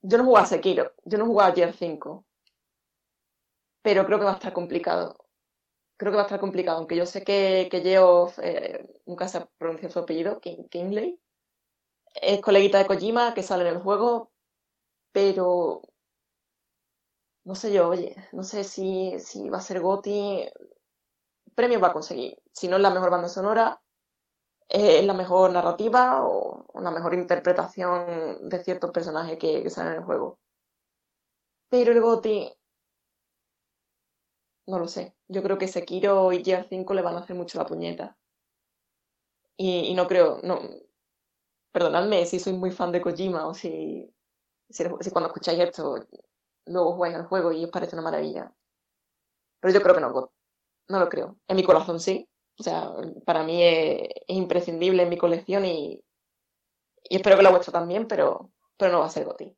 Yo 0.01 0.17
no 0.17 0.25
jugaba 0.25 0.43
a 0.45 0.49
Sekiro, 0.49 0.91
yo 1.05 1.17
no 1.17 1.25
jugaba 1.25 1.51
a 1.51 1.55
Gear 1.55 1.71
5. 1.73 2.25
Pero 3.81 4.05
creo 4.05 4.19
que 4.19 4.25
va 4.25 4.31
a 4.31 4.35
estar 4.35 4.53
complicado. 4.53 5.15
Creo 5.97 6.11
que 6.11 6.17
va 6.17 6.23
a 6.23 6.27
estar 6.27 6.39
complicado, 6.41 6.79
aunque 6.79 6.97
yo 6.97 7.05
sé 7.07 7.23
que, 7.23 7.69
que 7.71 7.81
Geoff, 7.81 8.39
eh, 8.43 8.87
nunca 9.07 9.27
se 9.29 9.45
pronuncia 9.57 9.89
su 9.91 9.99
apellido, 9.99 10.41
King- 10.41 10.67
Kingley, 10.69 11.19
es 12.21 12.41
coleguita 12.41 12.77
de 12.79 12.87
Kojima 12.87 13.33
que 13.33 13.43
sale 13.43 13.67
en 13.67 13.75
el 13.75 13.81
juego, 13.81 14.31
pero 15.13 15.81
no 17.45 17.55
sé 17.55 17.73
yo, 17.73 17.89
oye, 17.89 18.15
no 18.33 18.43
sé 18.43 18.63
si, 18.63 19.19
si 19.19 19.49
va 19.49 19.57
a 19.59 19.61
ser 19.61 19.81
GOTY, 19.81 20.49
premio 21.55 21.79
va 21.79 21.89
a 21.89 21.93
conseguir. 21.93 22.37
Si 22.53 22.67
no 22.67 22.77
es 22.77 22.81
la 22.81 22.89
mejor 22.91 23.09
banda 23.11 23.29
sonora, 23.29 23.81
eh, 24.69 24.99
es 24.99 25.05
la 25.05 25.13
mejor 25.13 25.51
narrativa 25.51 26.25
o, 26.25 26.65
la 26.81 26.91
mejor 26.91 27.13
interpretación 27.13 28.49
de 28.49 28.63
ciertos 28.63 28.91
personajes 28.91 29.37
que, 29.39 29.63
que 29.63 29.69
salen 29.69 29.93
en 29.93 29.99
el 29.99 30.05
juego. 30.05 30.39
Pero 31.69 31.91
el 31.91 32.01
GOTY, 32.01 32.53
no 34.67 34.79
lo 34.79 34.87
sé. 34.87 35.15
Yo 35.27 35.43
creo 35.43 35.57
que 35.57 35.67
Sekiro 35.67 36.31
y 36.31 36.43
Gear 36.43 36.65
5 36.69 36.93
le 36.93 37.01
van 37.01 37.15
a 37.15 37.19
hacer 37.19 37.35
mucho 37.35 37.57
la 37.57 37.65
puñeta. 37.65 38.17
Y, 39.57 39.89
y 39.89 39.93
no 39.93 40.07
creo, 40.07 40.39
no, 40.43 40.59
perdonadme 41.71 42.25
si 42.25 42.39
soy 42.39 42.53
muy 42.53 42.71
fan 42.71 42.91
de 42.91 43.01
Kojima 43.01 43.47
o 43.47 43.53
si, 43.53 44.13
si, 44.69 44.83
si 45.01 45.11
cuando 45.11 45.27
escucháis 45.27 45.59
esto 45.59 45.95
luego 46.69 46.93
jugáis 46.93 47.15
al 47.15 47.25
juego 47.25 47.51
y 47.51 47.65
os 47.65 47.71
parece 47.71 47.95
una 47.95 48.03
maravilla. 48.03 48.53
Pero 49.59 49.73
yo 49.73 49.81
creo 49.81 49.95
que 49.95 50.01
no, 50.01 50.31
no 50.87 50.99
lo 50.99 51.09
creo. 51.09 51.37
En 51.47 51.57
mi 51.57 51.63
corazón 51.63 51.99
sí. 51.99 52.27
O 52.57 52.63
sea, 52.63 52.91
para 53.25 53.43
mí 53.43 53.63
es, 53.63 54.09
es 54.27 54.35
imprescindible 54.35 55.03
en 55.03 55.09
mi 55.09 55.17
colección 55.17 55.65
y, 55.65 56.03
y 57.03 57.15
espero 57.15 57.37
que 57.37 57.43
la 57.43 57.51
vuestra 57.51 57.71
también, 57.71 58.07
pero, 58.07 58.51
pero 58.77 58.91
no 58.91 58.99
va 58.99 59.05
a 59.05 59.09
ser 59.09 59.25
GOTY. 59.25 59.55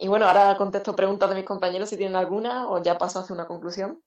Y 0.00 0.08
bueno, 0.08 0.26
ahora 0.26 0.56
contesto 0.56 0.94
preguntas 0.94 1.28
de 1.28 1.36
mis 1.36 1.44
compañeros 1.44 1.88
si 1.88 1.96
tienen 1.96 2.16
alguna 2.16 2.68
o 2.70 2.82
ya 2.82 2.98
paso 2.98 3.18
hacia 3.18 3.34
una 3.34 3.46
conclusión. 3.46 4.02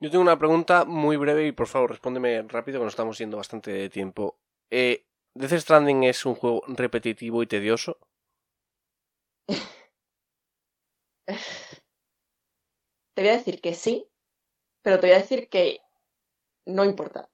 Yo 0.00 0.10
tengo 0.10 0.22
una 0.22 0.38
pregunta 0.38 0.84
muy 0.84 1.16
breve 1.16 1.46
y 1.46 1.52
por 1.52 1.68
favor 1.68 1.90
respóndeme 1.90 2.42
rápido 2.42 2.80
que 2.80 2.84
nos 2.84 2.92
estamos 2.92 3.16
yendo 3.16 3.36
bastante 3.36 3.70
de 3.70 3.88
tiempo. 3.88 4.36
Eh, 4.70 5.06
¿Death 5.34 5.60
Stranding 5.60 6.04
es 6.04 6.26
un 6.26 6.34
juego 6.34 6.62
repetitivo 6.66 7.42
y 7.42 7.46
tedioso? 7.46 7.98
Te 13.14 13.22
voy 13.22 13.28
a 13.30 13.36
decir 13.36 13.60
que 13.60 13.74
sí, 13.74 14.06
pero 14.82 14.98
te 15.00 15.06
voy 15.06 15.16
a 15.16 15.20
decir 15.20 15.48
que 15.48 15.80
no 16.66 16.84
importa. 16.84 17.30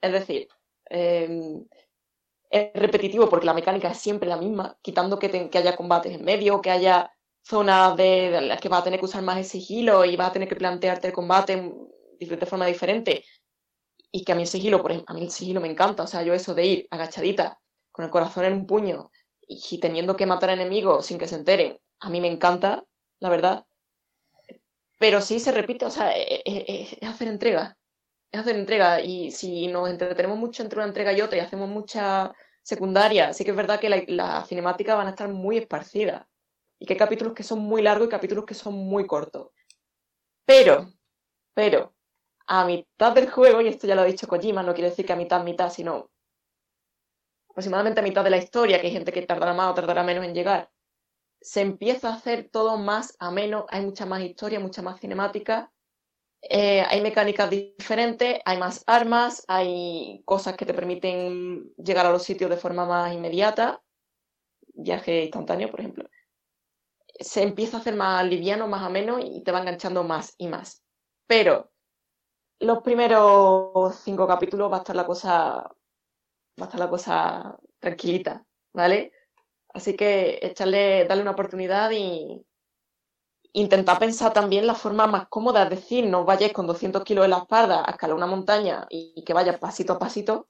Es 0.00 0.12
decir, 0.12 0.48
eh, 0.90 1.64
es 2.50 2.72
repetitivo 2.74 3.28
porque 3.28 3.46
la 3.46 3.54
mecánica 3.54 3.90
es 3.90 3.98
siempre 3.98 4.28
la 4.28 4.36
misma, 4.36 4.78
quitando 4.82 5.18
que, 5.18 5.50
haya 5.54 5.76
combates 5.76 6.14
en 6.14 6.24
medio, 6.24 6.60
que 6.60 6.70
haya 6.70 7.10
zonas 7.42 7.96
de, 7.96 8.40
las 8.42 8.60
que 8.60 8.68
vas 8.68 8.82
a 8.82 8.84
tener 8.84 9.00
que 9.00 9.06
usar 9.06 9.22
más 9.22 9.38
el 9.38 9.44
sigilo 9.44 10.04
y 10.04 10.16
vas 10.16 10.30
a 10.30 10.32
tener 10.32 10.48
que 10.48 10.56
plantearte 10.56 11.08
el 11.08 11.12
combate 11.12 11.72
de 12.20 12.46
forma 12.46 12.66
diferente. 12.66 13.24
Y 14.12 14.24
que 14.24 14.32
a 14.32 14.34
mí 14.36 14.42
el 14.42 14.48
sigilo, 14.48 14.80
por 14.80 14.92
ejemplo, 14.92 15.12
a 15.12 15.18
mí 15.18 15.24
el 15.24 15.30
sigilo 15.30 15.60
me 15.60 15.68
encanta. 15.68 16.04
O 16.04 16.06
sea, 16.06 16.22
yo 16.22 16.34
eso 16.34 16.54
de 16.54 16.66
ir 16.66 16.86
agachadita, 16.90 17.60
con 17.90 18.04
el 18.04 18.10
corazón 18.10 18.44
en 18.44 18.52
un 18.52 18.66
puño 18.66 19.10
y, 19.48 19.78
teniendo 19.80 20.16
que 20.16 20.26
matar 20.26 20.50
enemigos 20.50 21.06
sin 21.06 21.18
que 21.18 21.28
se 21.28 21.36
enteren, 21.36 21.78
a 22.00 22.10
mí 22.10 22.20
me 22.20 22.28
encanta, 22.28 22.84
la 23.20 23.28
verdad. 23.30 23.66
Pero 24.98 25.20
sí 25.20 25.40
se 25.40 25.52
repite, 25.52 25.84
o 25.86 25.90
sea, 25.90 26.12
es, 26.12 26.40
es- 26.44 26.92
es 27.00 27.08
hacer 27.08 27.28
entrega. 27.28 27.76
Es 28.32 28.40
hacer 28.40 28.56
entrega. 28.56 29.00
Y 29.02 29.30
si 29.32 29.68
nos 29.68 29.90
entretenemos 29.90 30.38
mucho 30.38 30.62
entre 30.62 30.78
una 30.80 30.88
entrega 30.88 31.12
y 31.12 31.20
otra 31.22 31.38
y 31.38 31.40
hacemos 31.40 31.68
mucha 31.68 32.34
secundaria, 32.62 33.32
sí 33.32 33.44
que 33.44 33.52
es 33.52 33.58
verdad 33.58 33.80
que 33.80 33.88
la- 33.90 34.04
las 34.08 34.48
cinemáticas 34.48 34.96
van 34.96 35.08
a 35.08 35.10
estar 35.10 35.28
muy 35.28 35.58
esparcidas. 35.58 36.26
Y 36.80 36.86
que 36.86 36.94
hay 36.94 36.98
capítulos 36.98 37.34
que 37.34 37.42
son 37.44 37.60
muy 37.60 37.82
largos 37.82 38.08
y 38.08 38.10
capítulos 38.10 38.44
que 38.46 38.54
son 38.54 38.74
muy 38.74 39.06
cortos. 39.06 39.50
Pero, 40.46 40.92
pero, 41.54 41.94
a 42.48 42.64
mitad 42.66 43.14
del 43.14 43.30
juego, 43.30 43.60
y 43.62 43.68
esto 43.68 43.86
ya 43.86 43.94
lo 43.96 44.02
ha 44.02 44.06
dicho 44.06 44.28
Kojima, 44.28 44.62
no 44.62 44.74
quiere 44.74 44.90
decir 44.90 45.06
que 45.06 45.12
a 45.14 45.16
mitad, 45.16 45.44
mitad, 45.44 45.70
sino 45.70 46.10
aproximadamente 47.54 48.00
a 48.00 48.02
mitad 48.02 48.24
de 48.24 48.30
la 48.30 48.36
historia, 48.36 48.80
que 48.80 48.88
hay 48.88 48.92
gente 48.92 49.12
que 49.12 49.22
tardará 49.22 49.54
más 49.54 49.70
o 49.70 49.74
tardará 49.74 50.02
menos 50.02 50.24
en 50.24 50.34
llegar, 50.34 50.72
se 51.40 51.60
empieza 51.60 52.08
a 52.08 52.14
hacer 52.14 52.50
todo 52.50 52.76
más 52.78 53.14
ameno, 53.20 53.66
hay 53.68 53.84
mucha 53.84 54.06
más 54.06 54.22
historia, 54.22 54.58
mucha 54.58 54.82
más 54.82 54.98
cinemática, 54.98 55.70
eh, 56.42 56.82
hay 56.82 57.00
mecánicas 57.00 57.48
diferentes, 57.50 58.40
hay 58.44 58.58
más 58.58 58.82
armas, 58.88 59.44
hay 59.46 60.22
cosas 60.24 60.56
que 60.56 60.66
te 60.66 60.74
permiten 60.74 61.72
llegar 61.76 62.06
a 62.06 62.10
los 62.10 62.24
sitios 62.24 62.50
de 62.50 62.56
forma 62.56 62.86
más 62.86 63.14
inmediata, 63.14 63.80
viaje 64.74 65.22
instantáneo, 65.22 65.70
por 65.70 65.78
ejemplo. 65.78 66.08
Se 67.20 67.42
empieza 67.42 67.76
a 67.76 67.80
hacer 67.80 67.94
más 67.94 68.26
liviano, 68.26 68.66
más 68.66 68.82
ameno 68.82 69.20
y 69.20 69.44
te 69.44 69.52
va 69.52 69.60
enganchando 69.60 70.02
más 70.02 70.34
y 70.38 70.48
más. 70.48 70.82
Pero 71.28 71.70
los 72.58 72.82
primeros 72.82 73.94
cinco 73.96 74.26
capítulos 74.26 74.72
va 74.72 74.76
a 74.76 74.78
estar 74.80 74.96
la 74.96 75.06
cosa, 75.06 75.70
va 76.60 76.64
a 76.64 76.68
estar 76.68 76.80
la 76.80 76.90
cosa 76.90 77.58
tranquilita, 77.80 78.44
¿vale? 78.72 79.12
Así 79.74 79.96
que 79.96 80.38
echarle, 80.42 81.04
darle 81.06 81.22
una 81.22 81.32
oportunidad 81.32 81.90
y 81.90 82.44
intentar 83.52 83.98
pensar 83.98 84.32
también 84.32 84.66
la 84.66 84.74
forma 84.74 85.06
más 85.06 85.28
cómoda, 85.28 85.64
es 85.64 85.70
decir, 85.70 86.06
no 86.06 86.24
vayáis 86.24 86.52
con 86.52 86.66
200 86.66 87.04
kilos 87.04 87.24
en 87.24 87.30
la 87.30 87.38
espalda 87.38 87.84
a 87.86 87.92
escalar 87.92 88.16
una 88.16 88.26
montaña 88.26 88.86
y 88.90 89.22
que 89.24 89.32
vaya 89.32 89.58
pasito 89.58 89.94
a 89.94 89.98
pasito, 89.98 90.48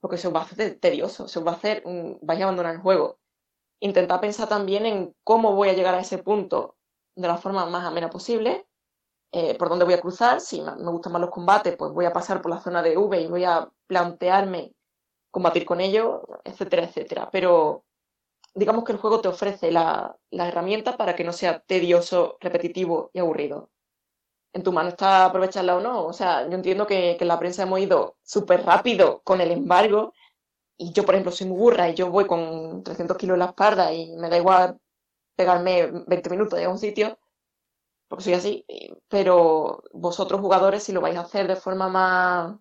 porque 0.00 0.18
se 0.18 0.28
os 0.28 0.34
va 0.34 0.40
a 0.40 0.44
hacer 0.44 0.78
tedioso, 0.80 1.28
se 1.28 1.38
os 1.38 1.46
va 1.46 1.52
a 1.52 1.54
hacer, 1.54 1.82
un, 1.84 2.18
vais 2.22 2.40
a 2.40 2.44
abandonar 2.44 2.74
el 2.74 2.80
juego. 2.80 3.18
Intentar 3.80 4.20
pensar 4.20 4.48
también 4.48 4.86
en 4.86 5.14
cómo 5.24 5.54
voy 5.54 5.68
a 5.68 5.74
llegar 5.74 5.94
a 5.94 6.00
ese 6.00 6.18
punto 6.18 6.76
de 7.16 7.28
la 7.28 7.38
forma 7.38 7.66
más 7.66 7.84
amena 7.84 8.10
posible, 8.10 8.66
eh, 9.32 9.56
por 9.56 9.68
dónde 9.68 9.84
voy 9.84 9.94
a 9.94 10.00
cruzar, 10.00 10.40
si 10.40 10.60
me 10.60 10.90
gustan 10.90 11.12
más 11.12 11.20
los 11.20 11.30
combates, 11.30 11.76
pues 11.76 11.92
voy 11.92 12.04
a 12.04 12.12
pasar 12.12 12.42
por 12.42 12.50
la 12.50 12.60
zona 12.60 12.82
de 12.82 12.96
V 12.96 13.20
y 13.20 13.26
voy 13.28 13.44
a 13.44 13.70
plantearme 13.86 14.74
combatir 15.30 15.64
con 15.64 15.80
ellos, 15.80 16.20
etcétera, 16.44 16.84
etcétera. 16.84 17.28
Pero 17.30 17.84
digamos 18.54 18.84
que 18.84 18.92
el 18.92 18.98
juego 18.98 19.20
te 19.20 19.28
ofrece 19.28 19.70
la, 19.70 20.16
la 20.30 20.48
herramienta 20.48 20.96
para 20.96 21.14
que 21.16 21.24
no 21.24 21.32
sea 21.32 21.60
tedioso, 21.60 22.36
repetitivo 22.40 23.10
y 23.12 23.20
aburrido. 23.20 23.70
En 24.52 24.62
tu 24.62 24.72
mano 24.72 24.90
está 24.90 25.26
aprovecharla 25.26 25.76
o 25.76 25.80
no. 25.80 26.06
O 26.06 26.12
sea, 26.12 26.48
yo 26.48 26.54
entiendo 26.54 26.86
que, 26.86 27.16
en 27.20 27.28
la 27.28 27.38
prensa 27.38 27.62
hemos 27.62 27.80
ido 27.80 28.16
súper 28.22 28.64
rápido 28.64 29.22
con 29.22 29.40
el 29.40 29.52
embargo 29.52 30.12
y 30.76 30.92
yo, 30.92 31.04
por 31.04 31.14
ejemplo, 31.14 31.32
soy 31.32 31.46
muy 31.48 31.58
burra 31.58 31.88
y 31.90 31.94
yo 31.94 32.10
voy 32.10 32.26
con 32.26 32.82
300 32.82 33.16
kilos 33.18 33.34
en 33.34 33.40
la 33.40 33.46
espalda 33.46 33.92
y 33.92 34.16
me 34.16 34.30
da 34.30 34.38
igual 34.38 34.80
pegarme 35.36 35.86
20 36.06 36.30
minutos 36.30 36.58
de 36.58 36.68
un 36.68 36.78
sitio, 36.78 37.18
porque 38.08 38.24
soy 38.24 38.34
así. 38.34 38.66
Pero 39.08 39.82
vosotros, 39.92 40.40
jugadores, 40.40 40.82
si 40.82 40.92
lo 40.92 41.00
vais 41.00 41.16
a 41.16 41.22
hacer 41.22 41.48
de 41.48 41.56
forma 41.56 41.88
más, 41.88 42.56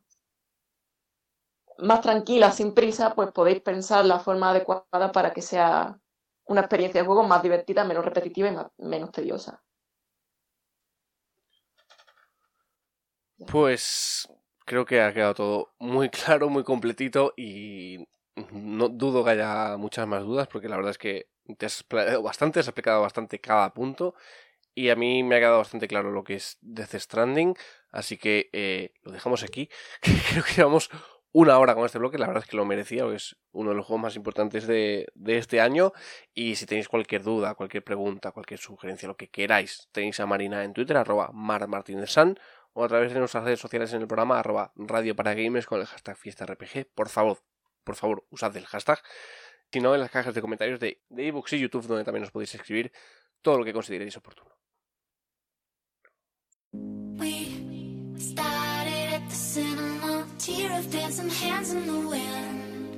más 1.82 2.02
tranquila, 2.02 2.52
sin 2.52 2.74
prisa, 2.74 3.16
pues 3.16 3.32
podéis 3.32 3.62
pensar 3.62 4.06
la 4.06 4.20
forma 4.20 4.52
adecuada 4.52 5.12
para 5.12 5.34
que 5.34 5.42
sea 5.42 6.00
una 6.46 6.62
experiencia 6.62 7.02
de 7.02 7.08
juego 7.08 7.24
más 7.24 7.44
divertida, 7.44 7.84
menos 7.86 8.06
repetitiva 8.06 8.50
y 8.50 8.52
más- 8.56 8.72
menos 8.78 9.12
tediosa. 9.12 9.64
Pues 13.48 14.28
creo 14.66 14.86
que 14.86 15.02
ha 15.02 15.14
quedado 15.14 15.34
todo 15.34 15.74
muy 15.80 16.10
claro, 16.10 16.50
muy 16.50 16.64
completito 16.64 17.34
y 17.38 18.08
no 18.52 18.90
dudo 18.90 19.24
que 19.24 19.32
haya 19.32 19.78
muchas 19.78 20.08
más 20.08 20.24
dudas 20.24 20.48
porque 20.48 20.70
la 20.70 20.76
verdad 20.78 20.92
es 20.92 20.98
que 20.98 21.30
te 21.58 21.66
has 21.66 21.80
explicado 21.80 22.22
bastante, 22.22 22.60
has 22.60 22.68
explicado 22.68 23.02
bastante 23.02 23.40
cada 23.40 23.74
punto 23.74 24.14
y 24.76 24.90
a 24.90 24.96
mí 24.96 25.24
me 25.24 25.36
ha 25.36 25.40
quedado 25.40 25.60
bastante 25.60 25.88
claro 25.88 26.12
lo 26.12 26.24
que 26.24 26.36
es 26.36 26.58
Death 26.62 26.96
Stranding, 26.96 27.56
así 27.92 28.18
que 28.18 28.50
eh, 28.54 28.94
lo 29.04 29.12
dejamos 29.12 29.44
aquí. 29.44 29.70
Creo 30.32 30.44
que 30.44 30.54
llevamos 30.56 30.90
una 31.32 31.60
hora 31.60 31.76
con 31.76 31.86
este 31.86 32.00
bloque, 32.00 32.18
la 32.18 32.28
verdad 32.28 32.44
es 32.44 32.50
que 32.50 32.58
lo 32.58 32.66
merecía, 32.66 33.06
es 33.14 33.38
uno 33.52 33.70
de 33.70 33.76
los 33.76 33.86
juegos 33.86 34.02
más 34.02 34.16
importantes 34.16 34.66
de, 34.66 35.08
de 35.14 35.38
este 35.38 35.62
año. 35.62 35.94
Y 36.34 36.56
si 36.56 36.66
tenéis 36.66 36.88
cualquier 36.88 37.24
duda, 37.24 37.54
cualquier 37.56 37.84
pregunta, 37.84 38.32
cualquier 38.32 38.60
sugerencia, 38.60 39.08
lo 39.08 39.16
que 39.16 39.30
queráis, 39.30 39.88
tenéis 39.92 40.20
a 40.20 40.26
Marina 40.26 40.64
en 40.64 40.74
Twitter, 40.74 40.98
arroba 40.98 41.30
marmartinezsan, 41.34 42.40
o 42.74 42.84
a 42.84 42.88
través 42.88 43.14
de 43.14 43.20
nuestras 43.20 43.44
redes 43.44 43.60
sociales 43.60 43.94
en 43.94 44.02
el 44.02 44.08
programa, 44.08 44.40
arroba 44.40 44.72
radio 44.76 45.16
para 45.16 45.34
gamers 45.34 45.68
con 45.68 45.80
el 45.80 45.86
hashtag 45.86 46.18
fiesta 46.18 46.46
RPG. 46.46 46.88
Por 46.96 47.10
favor, 47.10 47.40
por 47.84 47.96
favor, 47.96 48.26
usad 48.30 48.56
el 48.58 48.66
hashtag. 48.66 49.00
Si 49.72 49.80
no, 49.80 49.94
en 49.94 50.02
las 50.02 50.10
cajas 50.10 50.34
de 50.34 50.42
comentarios 50.42 50.80
de, 50.80 51.02
de 51.10 51.28
ebooks 51.28 51.54
y 51.54 51.60
YouTube, 51.60 51.86
donde 51.86 52.04
también 52.04 52.24
os 52.24 52.32
podéis 52.32 52.56
escribir 52.56 52.92
todo 53.42 53.60
lo 53.60 53.66
que 53.66 53.74
consideréis 53.74 54.18
oportuno. 54.18 54.50
Of 60.80 60.92
dancing 60.92 61.30
hands 61.30 61.74
in 61.74 61.86
the 61.86 62.08
wind. 62.08 62.96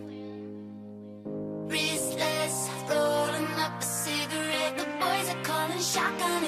Restless, 1.71 2.69
rolling 2.89 3.47
up 3.65 3.81
a 3.81 3.83
cigarette. 3.83 4.77
The 4.77 4.85
boys 4.99 5.27
are 5.33 5.43
calling 5.43 5.79
shotgun 5.79 6.43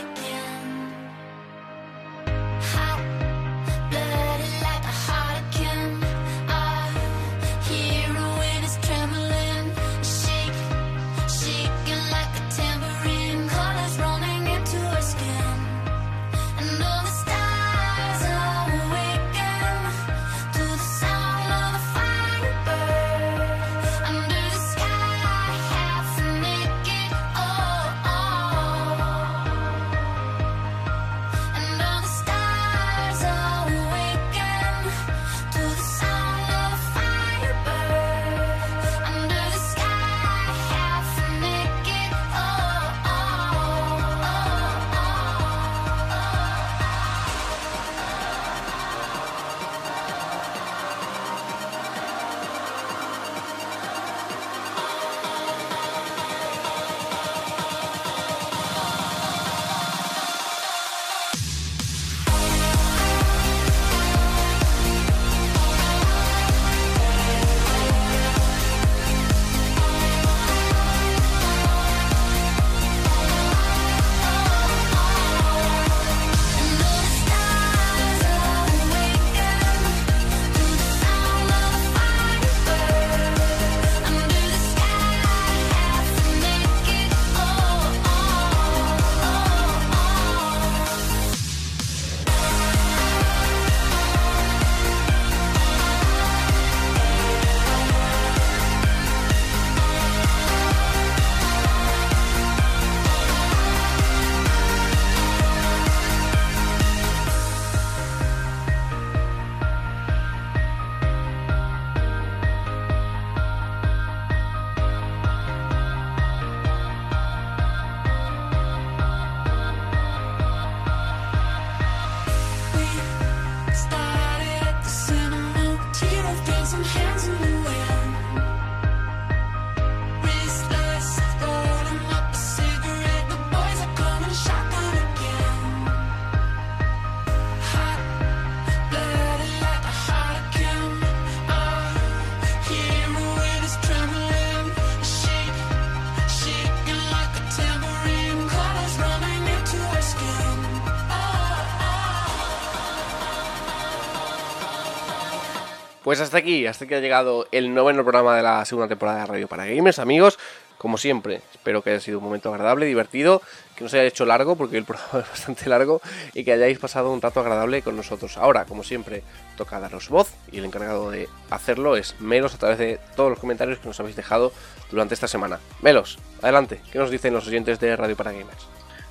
hasta 156.34 156.40
aquí, 156.40 156.66
hasta 156.66 156.86
aquí 156.86 156.96
ha 156.96 157.00
llegado 157.00 157.48
el 157.52 157.76
noveno 157.76 158.02
programa 158.02 158.36
de 158.36 158.42
la 158.42 158.66
segunda 158.66 158.88
temporada 158.88 159.20
de 159.20 159.26
Radio 159.28 159.48
para 159.48 159.68
Gamers, 159.68 160.00
amigos. 160.00 160.40
Como 160.80 160.98
siempre, 160.98 161.42
espero 161.54 161.84
que 161.84 161.92
haya 161.92 162.00
sido 162.00 162.18
un 162.18 162.24
momento 162.24 162.50
agradable, 162.50 162.88
divertido, 162.88 163.44
que 163.76 163.84
no 163.84 163.90
se 163.90 164.00
haya 164.00 164.08
hecho 164.08 164.26
largo, 164.26 164.56
porque 164.56 164.78
el 164.78 164.84
programa 164.84 165.20
es 165.20 165.30
bastante 165.30 165.70
largo, 165.70 166.02
y 166.34 166.44
que 166.44 166.54
hayáis 166.54 166.80
pasado 166.80 167.12
un 167.12 167.22
rato 167.22 167.40
agradable 167.40 167.84
con 167.84 167.96
nosotros. 167.96 168.38
Ahora, 168.38 168.66
como 168.66 168.84
siempre, 168.84 169.22
toca 169.58 169.80
daros 169.80 170.10
voz, 170.10 170.34
y 170.52 170.58
el 170.58 170.66
encargado 170.66 171.12
de 171.12 171.30
hacerlo 171.52 171.98
es 171.98 172.20
Melos 172.20 172.56
a 172.56 172.58
través 172.58 172.80
de 172.80 173.00
todos 173.16 173.30
los 173.30 173.38
comentarios 173.38 173.78
que 173.78 173.88
nos 173.88 174.00
habéis 174.00 174.16
dejado 174.16 174.52
durante 174.90 175.14
esta 175.14 175.28
semana. 175.28 175.60
Melos, 175.84 176.18
adelante, 176.42 176.82
¿qué 176.92 176.98
nos 176.98 177.12
dicen 177.12 177.36
los 177.36 177.46
oyentes 177.46 177.80
de 177.80 177.96
Radio 177.96 178.16
para 178.16 178.32
Gamers? 178.32 178.68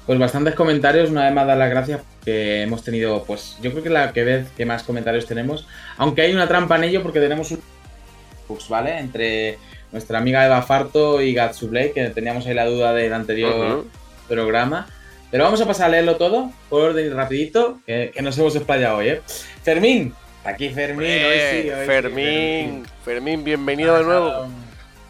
Pues 0.07 0.19
bastantes 0.19 0.55
comentarios, 0.55 1.11
una 1.11 1.25
vez 1.25 1.33
más 1.33 1.47
dar 1.47 1.57
las 1.57 1.71
gracias 1.71 2.01
que 2.25 2.63
hemos 2.63 2.83
tenido, 2.83 3.25
pues 3.25 3.57
yo 3.63 3.71
creo 3.71 3.83
que 3.83 3.91
la 3.91 4.13
que 4.13 4.25
vez 4.25 4.51
que 4.57 4.67
más 4.67 4.83
comentarios 4.83 5.27
tenemos, 5.27 5.67
aunque 5.97 6.23
hay 6.23 6.33
una 6.33 6.49
trampa 6.49 6.77
en 6.77 6.85
ello 6.85 7.03
porque 7.03 7.21
tenemos 7.21 7.51
un 7.53 7.61
bugs, 8.49 8.69
¿vale? 8.69 8.99
Entre 8.99 9.59
nuestra 9.93 10.19
amiga 10.19 10.45
Eva 10.45 10.63
Farto 10.63 11.23
y 11.23 11.35
Gatsublay, 11.35 11.93
que 11.93 12.09
teníamos 12.11 12.47
ahí 12.47 12.55
la 12.55 12.67
duda 12.67 12.93
del 12.93 13.13
anterior 13.13 13.87
programa. 14.29 14.89
Pero 15.31 15.45
vamos 15.45 15.61
a 15.61 15.67
pasar 15.67 15.87
a 15.87 15.91
leerlo 15.91 16.17
todo, 16.17 16.53
por 16.69 16.91
orden 16.91 17.07
y 17.07 17.09
rapidito, 17.09 17.81
que, 17.87 18.11
que 18.13 18.23
nos 18.23 18.37
hemos 18.39 18.55
explayado 18.55 18.99
hoy, 18.99 19.09
¿eh? 19.09 19.23
Fermín, 19.63 20.13
aquí 20.45 20.69
Fermín, 20.69 21.07
hoy 21.07 21.39
sí, 21.51 21.71
hoy 21.71 21.81
sí, 21.81 21.87
Fermín, 21.87 22.83
Fermín, 23.05 23.45
bienvenido 23.45 23.97
de 23.97 24.05
nuevo. 24.05 24.49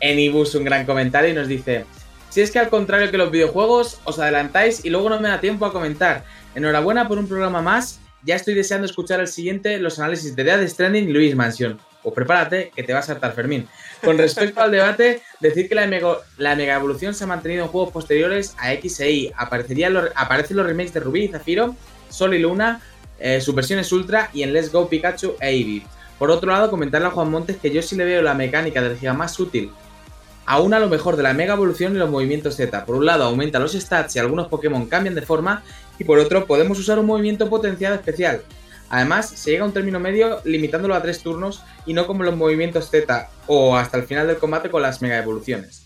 en 0.02 0.18
Ibus 0.18 0.54
un 0.54 0.64
gran 0.64 0.84
comentario 0.84 1.30
y 1.30 1.32
nos 1.32 1.48
dice: 1.48 1.86
Si 2.32 2.40
es 2.40 2.50
que 2.50 2.58
al 2.58 2.70
contrario 2.70 3.10
que 3.10 3.18
los 3.18 3.30
videojuegos, 3.30 4.00
os 4.04 4.18
adelantáis 4.18 4.86
y 4.86 4.88
luego 4.88 5.10
no 5.10 5.20
me 5.20 5.28
da 5.28 5.38
tiempo 5.38 5.66
a 5.66 5.72
comentar. 5.72 6.24
Enhorabuena 6.54 7.06
por 7.06 7.18
un 7.18 7.28
programa 7.28 7.60
más. 7.60 8.00
Ya 8.22 8.36
estoy 8.36 8.54
deseando 8.54 8.86
escuchar 8.86 9.20
el 9.20 9.28
siguiente, 9.28 9.78
los 9.78 9.98
análisis 9.98 10.34
de 10.34 10.42
Death 10.42 10.66
Stranding 10.66 11.10
y 11.10 11.12
Luis 11.12 11.36
Mansion. 11.36 11.78
O 12.02 12.14
prepárate, 12.14 12.72
que 12.74 12.84
te 12.84 12.94
va 12.94 13.00
a 13.00 13.02
saltar 13.02 13.34
Fermín. 13.34 13.68
Con 14.02 14.16
respecto 14.16 14.62
al 14.62 14.70
debate, 14.70 15.20
decir 15.40 15.68
que 15.68 15.74
la 15.74 15.86
mega, 15.86 16.16
la 16.38 16.56
mega 16.56 16.76
evolución 16.76 17.12
se 17.12 17.24
ha 17.24 17.26
mantenido 17.26 17.64
en 17.64 17.70
juegos 17.70 17.92
posteriores 17.92 18.54
a 18.56 18.72
X 18.72 19.00
e 19.00 19.10
Y. 19.10 19.32
Aparecen 19.36 20.56
los 20.56 20.66
remakes 20.66 20.94
de 20.94 21.00
Rubí 21.00 21.24
y 21.24 21.28
Zafiro, 21.28 21.76
Sol 22.08 22.32
y 22.32 22.38
Luna, 22.38 22.80
eh, 23.18 23.42
sus 23.42 23.54
versiones 23.54 23.92
Ultra 23.92 24.30
y 24.32 24.42
en 24.42 24.54
Let's 24.54 24.72
Go 24.72 24.88
Pikachu 24.88 25.34
e 25.38 25.50
Eevee. 25.50 25.82
Por 26.18 26.30
otro 26.30 26.50
lado, 26.50 26.70
comentarle 26.70 27.08
a 27.08 27.10
Juan 27.10 27.30
Montes 27.30 27.58
que 27.58 27.70
yo 27.70 27.82
sí 27.82 27.94
le 27.94 28.06
veo 28.06 28.22
la 28.22 28.32
mecánica 28.32 28.80
del 28.80 28.96
Giga 28.96 29.12
más 29.12 29.38
útil 29.38 29.70
aún 30.46 30.74
a 30.74 30.80
lo 30.80 30.88
mejor 30.88 31.16
de 31.16 31.22
la 31.22 31.34
mega 31.34 31.54
evolución 31.54 31.94
y 31.94 31.98
los 31.98 32.10
movimientos 32.10 32.56
Z. 32.56 32.84
Por 32.84 32.96
un 32.96 33.06
lado 33.06 33.24
aumenta 33.24 33.58
los 33.58 33.72
stats 33.72 34.16
y 34.16 34.18
algunos 34.18 34.48
Pokémon 34.48 34.86
cambian 34.86 35.14
de 35.14 35.22
forma 35.22 35.62
y 35.98 36.04
por 36.04 36.18
otro 36.18 36.46
podemos 36.46 36.78
usar 36.78 36.98
un 36.98 37.06
movimiento 37.06 37.48
potenciado 37.48 37.94
especial. 37.94 38.42
Además, 38.90 39.30
se 39.30 39.50
llega 39.50 39.62
a 39.62 39.66
un 39.66 39.72
término 39.72 39.98
medio 40.00 40.40
limitándolo 40.44 40.94
a 40.94 41.00
tres 41.00 41.20
turnos 41.22 41.62
y 41.86 41.94
no 41.94 42.06
como 42.06 42.24
los 42.24 42.36
movimientos 42.36 42.90
Z 42.90 43.30
o 43.46 43.76
hasta 43.76 43.96
el 43.96 44.04
final 44.04 44.26
del 44.26 44.36
combate 44.36 44.68
con 44.68 44.82
las 44.82 45.00
mega 45.00 45.16
evoluciones. 45.16 45.82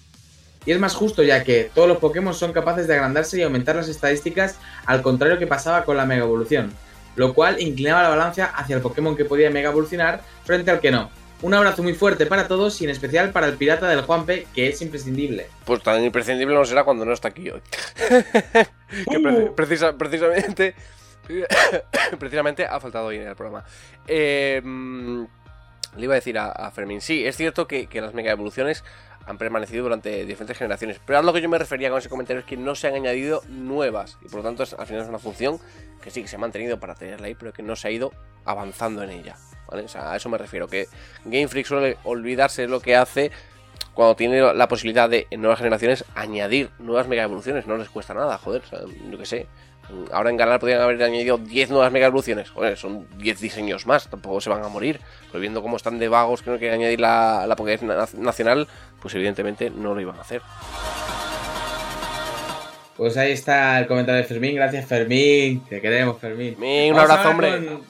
Y 0.64 0.72
es 0.72 0.80
más 0.80 0.94
justo 0.94 1.22
ya 1.22 1.44
que 1.44 1.70
todos 1.72 1.86
los 1.86 1.98
Pokémon 1.98 2.34
son 2.34 2.52
capaces 2.52 2.88
de 2.88 2.94
agrandarse 2.94 3.38
y 3.38 3.42
aumentar 3.42 3.76
las 3.76 3.88
estadísticas 3.88 4.56
al 4.84 5.02
contrario 5.02 5.38
que 5.38 5.46
pasaba 5.46 5.84
con 5.84 5.96
la 5.96 6.04
mega 6.04 6.24
evolución, 6.24 6.72
lo 7.14 7.32
cual 7.32 7.60
inclinaba 7.60 8.02
la 8.02 8.08
balanza 8.08 8.46
hacia 8.46 8.74
el 8.74 8.82
Pokémon 8.82 9.16
que 9.16 9.24
podía 9.24 9.50
mega 9.50 9.70
evolucionar 9.70 10.22
frente 10.44 10.72
al 10.72 10.80
que 10.80 10.90
no. 10.90 11.08
Un 11.42 11.52
abrazo 11.54 11.82
muy 11.82 11.92
fuerte 11.94 12.24
para 12.26 12.48
todos 12.48 12.80
y 12.80 12.84
en 12.84 12.90
especial 12.90 13.30
para 13.30 13.46
el 13.46 13.56
pirata 13.56 13.88
del 13.88 14.02
Juanpe, 14.02 14.46
que 14.54 14.68
es 14.68 14.80
imprescindible. 14.82 15.46
Pues 15.64 15.82
tan 15.82 16.02
imprescindible 16.02 16.54
no 16.54 16.64
será 16.64 16.84
cuando 16.84 17.04
no 17.04 17.12
está 17.12 17.28
aquí 17.28 17.50
hoy. 17.50 17.60
que 18.08 19.20
pre- 19.20 19.50
precisa- 19.54 19.96
precisamente. 19.96 20.74
precisamente 22.18 22.64
ha 22.64 22.80
faltado 22.80 23.06
hoy 23.06 23.16
en 23.16 23.28
el 23.28 23.36
programa. 23.36 23.64
Eh, 24.06 24.60
mm, 24.64 25.24
le 25.96 26.04
iba 26.04 26.14
a 26.14 26.16
decir 26.16 26.38
a, 26.38 26.50
a 26.52 26.70
Fermín, 26.70 27.00
sí, 27.00 27.26
es 27.26 27.36
cierto 27.36 27.66
que, 27.66 27.86
que 27.86 28.00
las 28.00 28.14
mega 28.14 28.30
evoluciones 28.32 28.84
han 29.26 29.38
permanecido 29.38 29.82
durante 29.82 30.24
diferentes 30.24 30.56
generaciones, 30.56 31.00
pero 31.04 31.18
a 31.18 31.22
lo 31.22 31.32
que 31.32 31.40
yo 31.42 31.48
me 31.48 31.58
refería 31.58 31.90
con 31.90 31.98
ese 31.98 32.08
comentario 32.08 32.40
es 32.40 32.46
que 32.46 32.56
no 32.56 32.74
se 32.74 32.86
han 32.88 32.94
añadido 32.94 33.42
nuevas 33.48 34.18
y 34.24 34.28
por 34.28 34.36
lo 34.38 34.42
tanto 34.44 34.62
es- 34.62 34.74
al 34.74 34.86
final 34.86 35.02
es 35.02 35.08
una 35.08 35.18
función 35.18 35.58
que 36.00 36.10
sí 36.10 36.22
que 36.22 36.28
se 36.28 36.36
ha 36.36 36.38
mantenido 36.38 36.78
para 36.78 36.94
tenerla 36.94 37.26
ahí, 37.26 37.34
pero 37.34 37.52
que 37.52 37.62
no 37.62 37.74
se 37.76 37.88
ha 37.88 37.90
ido 37.90 38.12
avanzando 38.44 39.02
en 39.02 39.10
ella. 39.10 39.36
¿vale? 39.68 39.82
O 39.82 39.88
sea, 39.88 40.12
a 40.12 40.16
eso 40.16 40.28
me 40.28 40.38
refiero, 40.38 40.68
que 40.68 40.86
Game 41.24 41.48
Freak 41.48 41.66
suele 41.66 41.96
olvidarse 42.04 42.62
de 42.62 42.68
lo 42.68 42.78
que 42.80 42.94
hace 42.94 43.32
cuando 43.94 44.14
tiene 44.14 44.54
la 44.54 44.68
posibilidad 44.68 45.08
de 45.10 45.26
en 45.30 45.40
nuevas 45.40 45.58
generaciones 45.58 46.04
añadir 46.14 46.70
nuevas 46.78 47.08
mega 47.08 47.24
evoluciones, 47.24 47.66
no 47.66 47.76
les 47.76 47.88
cuesta 47.88 48.14
nada, 48.14 48.38
joder, 48.38 48.62
yo 49.10 49.18
que 49.18 49.26
sé. 49.26 49.46
Ahora 50.12 50.30
en 50.30 50.36
Galar 50.36 50.58
podrían 50.60 50.80
haber 50.80 51.02
añadido 51.02 51.38
10 51.38 51.70
nuevas 51.70 51.92
mega 51.92 52.06
evoluciones, 52.06 52.50
joder, 52.50 52.76
son 52.76 53.06
10 53.18 53.40
diseños 53.40 53.86
más, 53.86 54.08
tampoco 54.08 54.40
se 54.40 54.50
van 54.50 54.64
a 54.64 54.68
morir. 54.68 55.00
Pero 55.30 55.40
viendo 55.40 55.62
cómo 55.62 55.76
están 55.76 55.98
de 55.98 56.08
vagos 56.08 56.42
que 56.42 56.50
no 56.50 56.58
quieren 56.58 56.80
añadir 56.80 57.00
la, 57.00 57.46
la 57.46 57.56
Pokédex 57.56 57.82
na- 57.82 58.08
nacional, 58.14 58.66
pues 59.00 59.14
evidentemente 59.14 59.70
no 59.70 59.94
lo 59.94 60.00
iban 60.00 60.16
a 60.18 60.22
hacer. 60.22 60.42
Pues 62.96 63.16
ahí 63.16 63.32
está 63.32 63.78
el 63.78 63.86
comentario 63.86 64.22
de 64.22 64.26
Fermín. 64.26 64.54
Gracias, 64.54 64.86
Fermín. 64.86 65.62
Te 65.68 65.80
queremos, 65.80 66.18
Fermín. 66.18 66.54
Fermín, 66.54 66.94
un 66.94 66.98
abrazo, 66.98 67.28
hombre. 67.28 67.50
Con, 67.50 67.82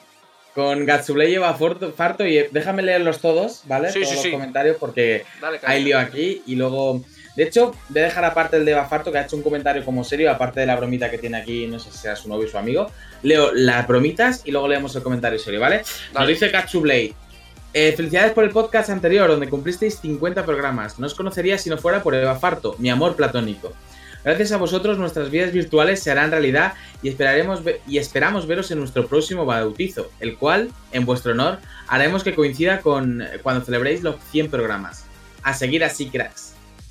con 0.53 0.85
Gatsublei 0.85 1.29
lleva 1.29 1.53
Farto, 1.53 2.25
y 2.25 2.47
déjame 2.51 2.81
leerlos 2.83 3.19
todos, 3.19 3.61
¿vale? 3.65 3.91
Sí, 3.91 4.01
todos 4.01 4.09
sí, 4.09 4.15
los 4.15 4.23
sí. 4.23 4.31
comentarios 4.31 4.75
porque 4.77 5.23
Dale, 5.39 5.59
hay 5.63 5.83
lío 5.83 5.97
aquí 5.99 6.41
y 6.45 6.55
luego... 6.55 7.01
De 7.37 7.43
hecho, 7.43 7.75
voy 7.89 8.01
a 8.01 8.05
dejar 8.05 8.25
aparte 8.25 8.57
el 8.57 8.65
de 8.65 8.73
Bafarto 8.73 9.11
que 9.11 9.19
ha 9.19 9.21
hecho 9.21 9.35
un 9.35 9.43
comentario 9.43 9.85
como 9.85 10.03
serio, 10.03 10.31
aparte 10.31 10.59
de 10.59 10.65
la 10.65 10.75
bromita 10.75 11.11
que 11.11 11.19
tiene 11.19 11.37
aquí, 11.37 11.67
no 11.67 11.77
sé 11.77 11.91
si 11.91 11.99
sea 11.99 12.15
su 12.15 12.27
novio 12.27 12.47
o 12.47 12.49
su 12.49 12.57
amigo. 12.57 12.89
Leo 13.21 13.53
las 13.53 13.87
bromitas 13.87 14.41
y 14.43 14.49
luego 14.49 14.67
leemos 14.67 14.95
el 14.95 15.03
comentario 15.03 15.37
serio, 15.37 15.59
¿vale? 15.59 15.77
Nos 15.77 16.13
Dale. 16.13 16.33
dice 16.33 16.49
Katsublade. 16.49 17.13
Eh, 17.75 17.93
felicidades 17.95 18.31
por 18.31 18.43
el 18.43 18.49
podcast 18.49 18.89
anterior, 18.89 19.29
donde 19.29 19.49
cumplisteis 19.49 19.99
50 19.99 20.45
programas. 20.45 20.97
No 20.97 21.05
os 21.05 21.13
conocería 21.13 21.59
si 21.59 21.69
no 21.69 21.77
fuera 21.77 22.01
por 22.01 22.15
Eva 22.15 22.35
Farto, 22.37 22.75
mi 22.79 22.89
amor 22.89 23.15
platónico. 23.15 23.71
Gracias 24.23 24.51
a 24.51 24.57
vosotros, 24.57 24.97
nuestras 24.97 25.29
vidas 25.29 25.51
virtuales 25.51 26.01
se 26.01 26.09
harán 26.09 26.31
realidad 26.31 26.73
y, 27.03 27.09
esperaremos 27.09 27.61
y 27.87 27.99
esperamos 27.99 28.47
veros 28.47 28.71
en 28.71 28.79
nuestro 28.79 29.05
próximo 29.07 29.45
bautizo, 29.45 30.09
el 30.19 30.37
cual, 30.37 30.71
en 30.91 31.05
vuestro 31.05 31.33
honor, 31.33 31.59
haremos 31.87 32.23
que 32.23 32.33
coincida 32.33 32.81
con 32.81 33.21
eh, 33.21 33.37
cuando 33.43 33.63
celebréis 33.63 34.01
los 34.01 34.15
100 34.31 34.49
programas. 34.49 35.05
A 35.43 35.53
seguir 35.53 35.83
así, 35.83 36.09
cracks. 36.09 36.46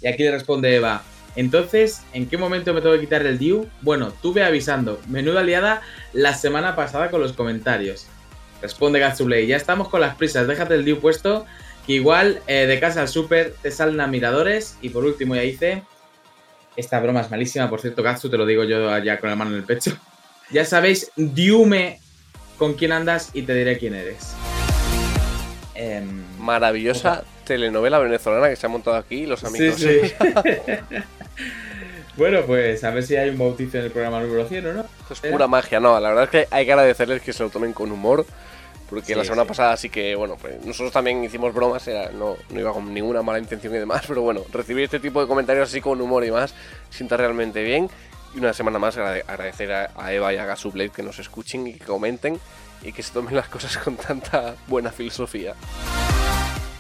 Y 0.07 0.09
aquí 0.09 0.23
le 0.23 0.31
responde 0.31 0.73
Eva. 0.73 1.03
Entonces, 1.35 2.03
¿en 2.13 2.29
qué 2.29 2.39
momento 2.39 2.73
me 2.73 2.81
tengo 2.81 2.95
que 2.95 3.01
quitar 3.01 3.27
el 3.27 3.39
Diu? 3.39 3.67
Bueno, 3.81 4.13
tuve 4.13 4.45
avisando. 4.45 5.01
Menuda 5.09 5.43
liada 5.43 5.83
la 6.13 6.33
semana 6.33 6.77
pasada 6.77 7.11
con 7.11 7.21
los 7.21 7.33
comentarios. 7.33 8.07
Responde 8.63 9.01
Gatsublay. 9.01 9.49
Ya 9.49 9.57
estamos 9.57 9.89
con 9.89 10.01
las 10.01 10.15
prisas. 10.15 10.47
Déjate 10.47 10.77
el 10.77 10.85
Diu 10.85 11.01
puesto. 11.01 11.45
Que 11.89 11.95
igual 11.95 12.41
eh, 12.47 12.67
de 12.69 12.79
casa 12.79 13.01
al 13.01 13.09
super 13.09 13.53
te 13.61 13.73
salen 13.73 14.01
admiradores. 14.01 14.79
Y 14.81 14.91
por 14.91 15.05
último 15.05 15.35
ya 15.35 15.43
hice. 15.43 15.83
Esta 16.77 17.01
broma 17.01 17.23
es 17.23 17.31
malísima, 17.31 17.69
por 17.69 17.81
cierto, 17.81 18.05
Gatsu, 18.05 18.31
te 18.31 18.37
lo 18.37 18.47
digo 18.47 18.63
yo 18.63 18.89
allá 18.89 19.19
con 19.19 19.29
la 19.29 19.35
mano 19.35 19.51
en 19.51 19.57
el 19.57 19.65
pecho. 19.65 19.99
Ya 20.53 20.65
sabéis, 20.65 21.11
Diume 21.17 21.99
con 22.59 22.75
quién 22.75 22.93
andas 22.93 23.31
y 23.33 23.43
te 23.43 23.55
diré 23.55 23.77
quién 23.77 23.95
eres. 23.95 24.37
Em, 25.77 26.23
Maravillosa 26.39 27.25
telenovela 27.45 27.99
venezolana 27.99 28.49
que 28.49 28.57
se 28.57 28.67
ha 28.67 28.69
montado 28.69 28.97
aquí, 28.97 29.27
los 29.27 29.45
amigos. 29.45 29.77
Sí, 29.77 30.01
sí. 30.03 30.15
bueno, 32.17 32.41
pues 32.47 32.83
a 32.85 32.91
ver 32.91 33.03
si 33.03 33.15
hay 33.17 33.29
un 33.31 33.39
bautizo 33.39 33.79
en 33.79 33.85
el 33.85 33.91
programa 33.91 34.21
número 34.21 34.49
100 34.49 34.67
o 34.67 34.73
no. 34.73 34.87
Esto 35.11 35.15
es 35.27 35.33
pura 35.33 35.47
magia, 35.47 35.79
no, 35.81 35.99
la 36.01 36.09
verdad 36.09 36.25
es 36.25 36.31
que 36.31 36.49
hay 36.51 36.65
que 36.65 36.73
agradecerles 36.73 37.23
que 37.23 37.33
se 37.33 37.43
lo 37.43 37.51
tomen 37.51 37.73
con 37.73 37.91
humor. 37.93 38.25
Porque 38.89 39.07
Sí, 39.07 39.15
la 39.17 39.25
semana 39.25 39.43
sí. 39.43 39.49
pasada 39.49 39.77
sí 39.77 39.91
que, 39.91 40.15
bueno, 40.15 40.37
pues 40.41 40.65
nosotros 40.65 40.93
también 40.93 41.23
hicimos 41.25 41.53
bromas, 41.53 41.87
era- 41.89 42.11
no, 42.13 42.37
no 42.51 42.61
iba 42.61 42.73
con 42.73 42.95
ninguna 42.95 43.21
mala 43.21 43.41
intención 43.41 43.75
y 43.75 43.79
demás, 43.79 44.05
pero 44.07 44.23
bueno, 44.23 44.43
recibir 44.53 44.85
este 44.85 45.01
tipo 45.01 45.21
de 45.21 45.27
comentarios 45.27 45.69
así 45.69 45.81
con 45.81 46.01
humor 46.01 46.25
y 46.25 46.31
más, 46.31 46.55
sienta 46.89 47.17
realmente 47.17 47.65
bien. 47.65 47.91
Y 48.33 48.39
una 48.39 48.53
semana 48.53 48.79
más 48.79 48.97
agrade- 48.97 49.25
agradecer 49.27 49.73
a, 49.73 49.91
a 49.97 50.13
Eva 50.13 50.33
y 50.33 50.37
a 50.37 50.45
Gasublade 50.47 50.91
que 50.91 51.03
nos 51.03 51.19
escuchen 51.19 51.67
y 51.67 51.73
que 51.75 51.85
comenten 51.85 52.39
y 52.87 52.93
que 52.93 53.03
se 53.03 53.13
tomen 53.13 53.35
las 53.35 53.49
cosas 53.49 53.77
con 53.79 53.97
tanta 53.97 54.55
buena 54.69 54.93
filosofía. 54.93 55.55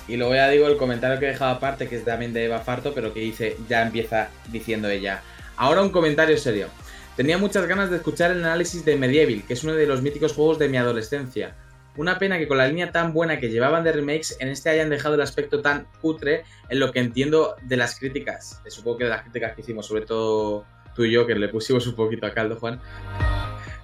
Y 0.08 0.16
luego 0.16 0.36
ya 0.36 0.48
digo 0.48 0.68
el 0.68 0.76
comentario 0.76 1.18
que 1.18 1.26
he 1.26 1.30
dejado 1.30 1.50
aparte, 1.56 1.88
que 1.88 1.96
es 1.96 2.04
también 2.04 2.32
de 2.32 2.44
Eva 2.44 2.60
Farto, 2.60 2.94
pero 2.94 3.12
que 3.12 3.20
dice, 3.20 3.56
ya 3.68 3.82
empieza 3.82 4.28
diciendo 4.48 4.88
ella. 4.88 5.22
Ahora 5.56 5.82
un 5.82 5.90
comentario 5.90 6.38
serio. 6.38 6.68
Tenía 7.16 7.38
muchas 7.38 7.66
ganas 7.66 7.90
de 7.90 7.96
escuchar 7.96 8.30
el 8.30 8.44
análisis 8.44 8.84
de 8.84 8.94
Medieval, 8.96 9.42
que 9.46 9.54
es 9.54 9.64
uno 9.64 9.72
de 9.72 9.86
los 9.86 10.02
míticos 10.02 10.34
juegos 10.34 10.58
de 10.58 10.68
mi 10.68 10.76
adolescencia. 10.76 11.56
Una 11.96 12.18
pena 12.18 12.38
que 12.38 12.46
con 12.46 12.58
la 12.58 12.68
línea 12.68 12.92
tan 12.92 13.12
buena 13.12 13.40
que 13.40 13.48
llevaban 13.48 13.82
de 13.82 13.90
remakes, 13.90 14.36
en 14.38 14.48
este 14.48 14.68
hayan 14.68 14.90
dejado 14.90 15.14
el 15.14 15.22
aspecto 15.22 15.60
tan 15.60 15.88
cutre 16.00 16.44
en 16.68 16.78
lo 16.78 16.92
que 16.92 17.00
entiendo 17.00 17.56
de 17.62 17.78
las 17.78 17.98
críticas. 17.98 18.60
Eh, 18.64 18.70
Supongo 18.70 18.98
que 18.98 19.04
de 19.04 19.10
las 19.10 19.22
críticas 19.22 19.54
que 19.54 19.62
hicimos, 19.62 19.86
sobre 19.86 20.02
todo 20.02 20.66
tú 20.94 21.04
y 21.04 21.10
yo, 21.10 21.26
que 21.26 21.34
le 21.34 21.48
pusimos 21.48 21.86
un 21.86 21.96
poquito 21.96 22.26
a 22.26 22.32
caldo, 22.32 22.56
Juan. 22.56 22.80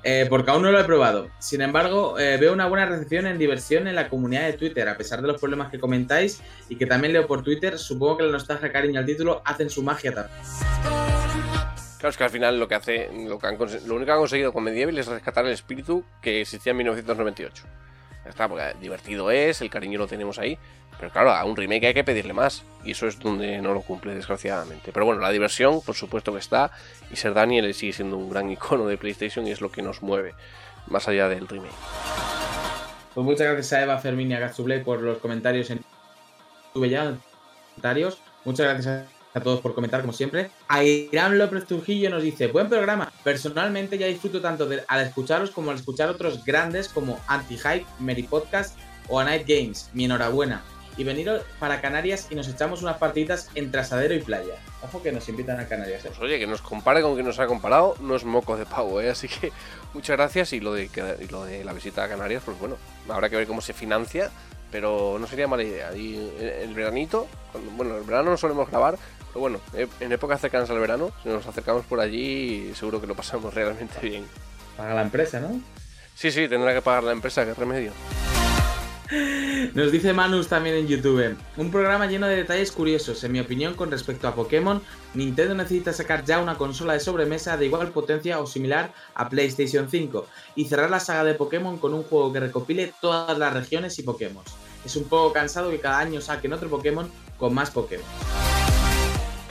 Eh, 0.05 0.27
porque 0.29 0.51
aún 0.51 0.63
no 0.63 0.73
lo 0.73 0.81
he 0.81 0.85
probado. 0.85 1.31
Sin 1.39 1.63
embargo, 1.63 2.19
eh, 2.19 2.37
veo 2.37 2.53
una 2.53 2.67
buena 2.67 2.87
recepción 2.87 3.27
en 3.27 3.39
diversión 3.39 3.87
en 3.87 3.95
la 3.95 4.09
comunidad 4.09 4.47
de 4.47 4.55
Twitter, 4.55 4.89
a 4.89 4.97
pesar 4.97 5.23
de 5.23 5.29
los 5.29 5.41
problemas 5.41 5.71
que 5.71 5.79
comentáis 5.79 6.43
y 6.69 6.77
que 6.77 6.87
también 6.87 7.13
leo 7.13 7.27
por 7.27 7.43
Twitter. 7.43 7.79
Supongo 7.79 8.19
que 8.19 8.25
la 8.25 8.33
nostalgia, 8.33 8.73
cariño 8.73 8.99
al 8.99 9.07
título 9.07 9.43
hacen 9.45 9.71
su 9.71 9.83
magia 9.83 10.13
también. 10.13 10.41
Claro, 11.99 12.11
es 12.11 12.17
que 12.17 12.25
al 12.25 12.31
final 12.31 12.59
lo 12.59 12.67
que 12.67 12.75
hace, 12.75 13.11
lo, 13.29 13.39
que 13.39 13.47
han 13.47 13.57
lo 13.57 13.95
único 13.95 14.07
que 14.07 14.13
han 14.13 14.19
conseguido 14.19 14.53
con 14.53 14.65
Medieval 14.65 14.99
es 14.99 15.07
rescatar 15.07 15.47
el 15.47 15.53
espíritu 15.53 16.05
que 16.21 16.41
existía 16.41 16.73
en 16.73 16.79
1998. 16.79 17.65
Ya 18.25 18.31
está, 18.31 18.49
porque 18.49 18.75
divertido 18.81 19.31
es, 19.31 19.61
el 19.61 19.71
cariño 19.71 19.99
lo 19.99 20.07
tenemos 20.07 20.39
ahí, 20.39 20.59
pero 20.99 21.11
claro, 21.11 21.33
a 21.33 21.45
un 21.45 21.57
remake 21.57 21.87
hay 21.87 21.95
que 21.95 22.05
pedirle 22.05 22.33
más, 22.33 22.63
y 22.85 22.93
eso 22.93 23.07
es 23.07 23.19
donde 23.19 23.61
no 23.61 23.75
lo 23.75 23.83
cumple, 23.83 24.15
desgraciadamente. 24.15 24.93
Pero 24.93 25.07
bueno, 25.07 25.21
la 25.21 25.31
diversión, 25.31 25.81
por 25.81 25.95
supuesto 25.95 26.33
que 26.33 26.39
está, 26.39 26.71
y 27.11 27.17
Ser 27.17 27.35
Daniel 27.35 27.73
sigue 27.75 27.93
siendo 27.93 28.17
un 28.17 28.31
gran 28.31 28.51
icono 28.51 28.87
de 28.87 28.97
PlayStation 28.97 29.47
y 29.47 29.51
es 29.51 29.61
lo 29.61 29.73
que 29.73 29.83
nos 29.83 30.03
mueve, 30.03 30.35
más 30.87 31.09
allá 31.09 31.29
del 31.29 31.49
remake. 31.49 31.73
Pues 33.15 33.25
muchas 33.25 33.47
gracias 33.47 33.73
a 33.73 33.83
Eva 33.83 33.99
Fermín 33.99 34.31
y 34.31 34.35
a 34.35 34.41
Gatsublay 34.41 34.83
por 34.83 35.03
los 35.03 35.19
comentarios 35.19 35.71
en 35.71 35.81
Tuve 36.73 36.89
ya 36.89 37.15
comentarios. 37.75 38.23
Muchas 38.45 38.67
gracias 38.67 38.87
a 38.87 39.22
todos 39.41 39.61
por 39.61 39.75
comentar, 39.75 40.01
como 40.01 40.13
siempre. 40.13 40.51
A 40.69 40.83
Irán 40.85 41.39
López 41.39 41.65
Trujillo 41.67 42.11
nos 42.11 42.23
dice: 42.23 42.49
Buen 42.49 42.69
programa. 42.69 43.13
Personalmente 43.25 43.99
ya 43.99 44.07
disfruto 44.07 44.41
tanto 44.41 44.67
de- 44.67 44.83
al 44.89 45.07
escucharos 45.07 45.51
como 45.51 45.71
al 45.71 45.77
escuchar 45.77 46.09
otros 46.09 46.45
grandes 46.45 46.89
como 46.89 47.19
Anti-Hype, 47.29 47.87
Mary 47.99 48.23
Podcast 48.25 48.79
o 49.09 49.19
A 49.21 49.25
Night 49.25 49.47
Games. 49.47 49.91
Mi 49.95 50.05
enhorabuena. 50.05 50.63
Y 50.99 51.05
veniros 51.05 51.41
para 51.59 51.81
Canarias 51.81 52.27
y 52.29 52.35
nos 52.35 52.47
echamos 52.49 52.83
unas 52.83 52.99
partiditas 52.99 53.49
entre 53.55 53.81
asadero 53.81 54.15
y 54.15 54.21
playa. 54.21 54.57
Ojo 54.83 55.03
que 55.03 55.11
nos 55.11 55.27
invitan 55.27 55.59
a 55.59 55.67
Canarias, 55.67 56.05
¿eh? 56.05 56.09
Pues 56.09 56.21
oye, 56.21 56.39
que 56.39 56.47
nos 56.47 56.61
compare 56.61 57.01
con 57.01 57.15
quien 57.15 57.25
nos 57.25 57.39
ha 57.39 57.47
comparado, 57.47 57.97
no 58.01 58.15
es 58.15 58.25
moco 58.25 58.59
de 58.59 58.67
pavo, 58.67 59.01
¿eh? 59.01 59.09
Así 59.09 59.27
que 59.27 59.53
muchas 59.95 60.19
gracias 60.19 60.53
y 60.53 60.61
lo 60.61 60.75
de, 60.75 60.91
y 61.19 61.29
lo 61.33 61.45
de 61.45 61.65
la 61.65 61.73
visita 61.73 62.05
a 62.05 62.09
Canarias, 62.11 62.43
pues 62.45 62.59
bueno, 62.59 62.77
habrá 63.09 63.31
que 63.31 63.37
ver 63.37 63.47
cómo 63.47 63.63
se 63.63 63.73
financia, 63.73 64.31
pero 64.71 65.17
no 65.19 65.27
sería 65.27 65.49
mala 65.49 65.63
idea. 65.63 65.97
Y 65.97 66.17
el, 66.39 66.75
veranito, 66.75 67.27
bueno, 67.75 67.97
el 67.97 68.05
verano 68.05 68.31
no 68.31 68.37
solemos 68.37 68.69
grabar, 68.69 68.99
pero 69.33 69.41
bueno, 69.41 69.61
eh, 69.75 69.89
en 70.01 70.13
épocas 70.13 70.41
cercanas 70.41 70.69
al 70.71 70.79
verano, 70.79 71.11
si 71.23 71.29
nos 71.29 71.47
acercamos 71.47 71.87
por 71.87 72.01
allí, 72.01 72.73
seguro 72.75 73.01
que 73.01 73.07
lo 73.07 73.15
pasamos 73.15 73.55
realmente 73.55 73.99
bien. 74.03 74.25
Paga 74.77 74.95
la 74.95 75.03
empresa, 75.03 75.41
¿no? 75.41 75.61
Sí, 76.15 76.31
sí, 76.31 76.49
tendrá 76.49 76.75
que 76.75 76.83
pagar 76.83 77.05
la 77.05 77.13
empresa, 77.13 77.45
qué 77.45 77.55
remedio. 77.55 77.93
Nos 79.75 79.93
dice 79.93 80.13
Manus 80.13 80.49
también 80.49 80.77
en 80.77 80.89
YouTube. 80.89 81.37
Un 81.57 81.71
programa 81.71 82.07
lleno 82.07 82.27
de 82.27 82.37
detalles 82.37 82.73
curiosos. 82.73 83.23
En 83.25 83.33
mi 83.33 83.41
opinión, 83.41 83.75
con 83.75 83.91
respecto 83.91 84.27
a 84.27 84.35
Pokémon, 84.35 84.83
Nintendo 85.15 85.55
necesita 85.55 85.93
sacar 85.93 86.25
ya 86.25 86.41
una 86.41 86.57
consola 86.57 86.95
de 86.95 87.01
sobremesa 87.01 87.57
de 87.57 87.67
igual 87.67 87.89
potencia 87.89 88.41
o 88.41 88.47
similar 88.47 88.93
a 89.15 89.29
PlayStation 89.29 89.89
5 89.91 90.27
y 90.57 90.65
cerrar 90.65 90.91
la 90.91 91.01
saga 91.01 91.25
de 91.25 91.35
Pokémon 91.35 91.79
con 91.79 91.95
un 91.95 92.03
juego 92.03 92.33
que 92.33 92.41
recopile 92.41 92.93
todas 93.01 93.37
las 93.37 93.53
regiones 93.53 93.99
y 93.99 94.03
Pokémon. 94.03 94.45
Es 94.85 94.97
un 94.97 95.05
poco 95.05 95.33
cansado 95.33 95.71
que 95.71 95.81
cada 95.81 95.99
año 95.99 96.21
saquen 96.21 96.53
otro 96.53 96.69
Pokémon 96.69 97.11
con 97.39 97.55
más 97.55 97.71
Pokémon. 97.71 98.07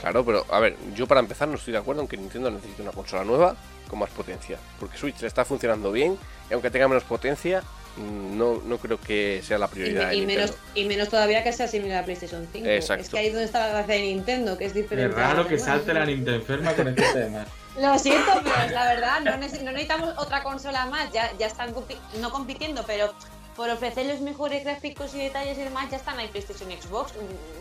Claro, 0.02 0.24
pero 0.24 0.44
a 0.50 0.60
ver, 0.60 0.76
yo 0.94 1.06
para 1.06 1.20
empezar 1.20 1.48
no 1.48 1.54
estoy 1.54 1.72
de 1.72 1.78
acuerdo 1.78 2.02
en 2.02 2.08
que 2.08 2.16
Nintendo 2.18 2.50
necesite 2.50 2.82
una 2.82 2.92
consola 2.92 3.24
nueva 3.24 3.56
con 3.88 3.98
más 4.00 4.10
potencia, 4.10 4.58
porque 4.78 4.98
Switch 4.98 5.20
le 5.22 5.28
está 5.28 5.44
funcionando 5.46 5.90
bien 5.92 6.18
y 6.50 6.52
aunque 6.52 6.70
tenga 6.70 6.88
menos 6.88 7.04
potencia, 7.04 7.62
Mm, 7.94 8.38
No, 8.38 8.62
no 8.64 8.78
creo 8.78 8.98
que 8.98 9.42
sea 9.46 9.58
la 9.58 9.66
Y, 9.66 9.68
prioridad. 9.68 10.08
de 10.08 10.16
y 10.16 10.24
menos, 10.24 10.54
y 10.74 10.86
menos 10.86 11.10
todavía 11.10 11.44
que 11.44 11.52
sea 11.52 11.68
similar 11.68 12.02
a 12.02 12.04
PlayStation 12.06 12.48
5. 12.50 12.66
Exacto. 12.66 13.02
Es 13.04 13.10
que 13.10 13.18
ahí 13.18 13.26
es 13.26 13.32
donde 13.34 13.44
está 13.44 13.58
la 13.66 13.68
gracia 13.74 13.94
de 13.96 14.00
Nintendo, 14.00 14.56
que 14.56 14.64
es 14.64 14.70
Es 14.70 14.76
diferente. 14.76 15.14
a 15.14 15.18
raro 15.18 15.42
que 15.46 15.56
demás. 15.56 15.66
salte 15.66 15.92
la 15.92 16.06
Nintendo 16.06 16.32
enferma 16.36 16.72
con 16.72 16.88
este 16.88 17.02
tema. 17.12 17.44
Lo 17.78 17.98
siento, 17.98 18.30
pero 18.42 18.56
es 18.64 18.72
la 18.72 18.86
verdad, 18.94 19.20
no, 19.20 19.32
neces- 19.32 19.60
no 19.62 19.72
necesitamos 19.72 20.14
otra 20.16 20.42
consola 20.42 20.86
más. 20.86 21.12
Ya, 21.12 21.32
ya 21.38 21.46
están 21.46 21.74
compi- 21.74 21.98
no 22.18 22.30
compitiendo, 22.30 22.82
pero 22.86 23.12
por 23.56 23.68
ofrecer 23.68 24.06
los 24.06 24.20
mejores 24.20 24.64
gráficos 24.64 25.14
y 25.14 25.18
detalles 25.18 25.58
y 25.58 25.62
demás, 25.62 25.90
ya 25.90 25.96
están 25.96 26.18
ahí 26.18 26.28
PlayStation 26.28 26.70
y 26.70 26.76
Xbox. 26.76 27.12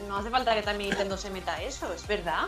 No 0.08 0.18
hace 0.18 0.30
falta 0.30 0.56
que 0.56 0.62
también 0.62 0.90
Nintendo 0.90 1.18
se 1.18 1.30
meta 1.30 1.62
eso, 1.62 1.92
¿es 1.94 2.08
verdad? 2.08 2.48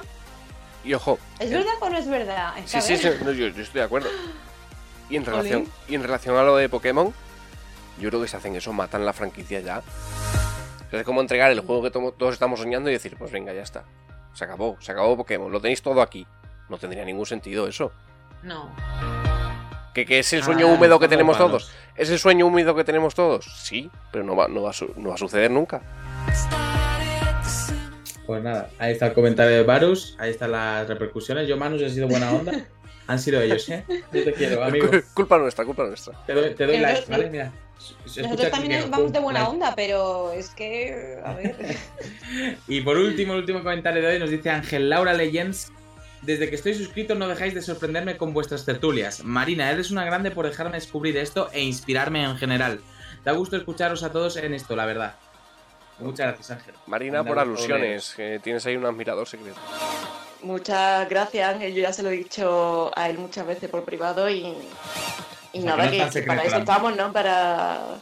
Y 0.83 0.93
ojo. 0.93 1.19
¿Es 1.39 1.51
eh, 1.51 1.55
verdad 1.55 1.73
o 1.79 1.89
no 1.89 1.97
es 1.97 2.07
verdad? 2.07 2.57
Es 2.57 2.71
Sí, 2.71 2.81
sí, 2.81 2.97
sí, 2.97 3.09
no, 3.23 3.31
yo, 3.31 3.47
yo 3.47 3.61
estoy 3.61 3.79
de 3.79 3.85
acuerdo. 3.85 4.09
Y 5.09 5.17
en, 5.17 5.25
relación, 5.25 5.67
y 5.87 5.95
en 5.95 6.03
relación 6.03 6.35
a 6.37 6.43
lo 6.43 6.55
de 6.55 6.69
Pokémon, 6.69 7.13
yo 7.99 8.09
creo 8.09 8.21
que 8.21 8.27
si 8.27 8.35
hacen 8.35 8.55
eso, 8.55 8.73
matan 8.73 9.05
la 9.05 9.13
franquicia 9.13 9.59
ya. 9.59 9.79
O 9.79 10.89
sea, 10.89 10.99
Es 10.99 11.05
como 11.05 11.21
entregar 11.21 11.51
el 11.51 11.59
juego 11.61 11.83
que 11.83 11.91
todos 11.91 12.33
estamos 12.33 12.59
soñando 12.59 12.89
y 12.89 12.93
decir, 12.93 13.15
pues 13.17 13.31
venga, 13.31 13.53
ya 13.53 13.61
está. 13.61 13.83
Se 14.33 14.45
acabó, 14.45 14.77
se 14.79 14.91
acabó 14.91 15.15
Pokémon, 15.17 15.51
lo 15.51 15.61
tenéis 15.61 15.81
todo 15.81 16.01
aquí. 16.01 16.25
No 16.69 16.77
tendría 16.77 17.05
ningún 17.05 17.25
sentido 17.25 17.67
eso. 17.67 17.91
No. 18.41 18.73
¿Que, 19.93 20.05
que 20.05 20.19
es 20.19 20.33
el 20.33 20.43
sueño 20.43 20.67
Ah, 20.67 20.73
húmedo 20.73 20.99
que 20.99 21.07
tenemos 21.07 21.37
todos? 21.37 21.71
¿Es 21.95 22.09
el 22.09 22.17
sueño 22.19 22.47
húmedo 22.47 22.73
que 22.75 22.83
tenemos 22.83 23.13
todos? 23.13 23.45
Sí, 23.63 23.89
pero 24.11 24.23
no 24.23 24.35
va, 24.35 24.47
no 24.47 24.63
va, 24.63 24.71
a, 24.71 24.73
su- 24.73 24.91
no 24.97 25.09
va 25.09 25.15
a 25.15 25.17
suceder 25.19 25.51
nunca. 25.51 25.81
Pues 28.25 28.41
nada, 28.41 28.69
ahí 28.79 28.93
está 28.93 29.07
el 29.07 29.13
comentario 29.13 29.53
de 29.57 29.63
Varus, 29.63 30.15
ahí 30.17 30.31
están 30.31 30.51
las 30.53 30.87
repercusiones. 30.87 31.47
Yo, 31.47 31.57
Manus, 31.57 31.81
he 31.81 31.89
sido 31.89 32.07
buena 32.07 32.31
onda. 32.31 32.65
Han 33.07 33.19
sido 33.19 33.41
ellos, 33.41 33.67
¿eh? 33.67 33.83
Yo 34.13 34.23
te 34.23 34.31
quiero, 34.33 34.63
amigo. 34.63 34.87
culpa 35.13 35.37
nuestra, 35.37 35.65
culpa 35.65 35.83
nuestra. 35.83 36.13
Te 36.25 36.33
doy, 36.33 36.55
te 36.55 36.65
no- 36.65 36.87
¿vale? 37.09 37.29
Mira. 37.29 37.51
Nosotros 38.05 38.49
también 38.49 38.89
vamos 38.89 39.11
de 39.11 39.19
buena 39.19 39.39
like. 39.41 39.51
onda, 39.51 39.73
pero 39.75 40.31
es 40.31 40.49
que, 40.51 41.19
a 41.23 41.33
ver. 41.33 41.55
Y 42.69 42.79
por 42.79 42.97
último, 42.97 43.33
el 43.33 43.39
último 43.39 43.61
comentario 43.61 44.01
de 44.01 44.07
hoy 44.07 44.19
nos 44.19 44.29
dice 44.29 44.49
Ángel 44.49 44.89
Laura 44.89 45.11
Legends. 45.13 45.73
Desde 46.25 46.49
que 46.49 46.55
estoy 46.55 46.73
suscrito 46.73 47.15
no 47.15 47.27
dejáis 47.27 47.53
de 47.53 47.61
sorprenderme 47.61 48.15
con 48.15 48.33
vuestras 48.33 48.63
tertulias. 48.63 49.23
Marina, 49.23 49.69
eres 49.69 49.91
una 49.91 50.05
grande 50.05 50.31
por 50.31 50.47
dejarme 50.47 50.77
descubrir 50.77 51.17
esto 51.17 51.49
e 51.51 51.61
inspirarme 51.61 52.23
en 52.23 52.37
general. 52.37 52.79
Da 53.25 53.33
gusto 53.33 53.57
escucharos 53.57 54.03
a 54.03 54.11
todos 54.11 54.37
en 54.37 54.53
esto, 54.53 54.75
la 54.75 54.85
verdad. 54.85 55.15
Muchas 55.99 56.27
gracias, 56.27 56.51
Ángel. 56.51 56.75
Marina, 56.87 57.23
por 57.23 57.37
alusiones, 57.39 58.13
que 58.15 58.39
tienes 58.41 58.65
ahí 58.65 58.77
un 58.77 58.85
admirador 58.85 59.27
secreto. 59.27 59.59
Muchas 60.41 61.09
gracias, 61.09 61.55
Ángel. 61.55 61.73
Yo 61.73 61.81
ya 61.81 61.93
se 61.93 62.03
lo 62.03 62.09
he 62.09 62.17
dicho 62.17 62.91
a 62.97 63.09
él 63.09 63.17
muchas 63.17 63.45
veces 63.45 63.69
por 63.69 63.83
privado 63.83 64.29
y, 64.29 64.53
nada, 65.53 65.85
no 65.85 66.09
que, 66.09 66.23
para 66.23 66.43
eso 66.43 66.57
estamos, 66.57 66.95
¿no? 66.95 67.11
Para, 67.11 67.97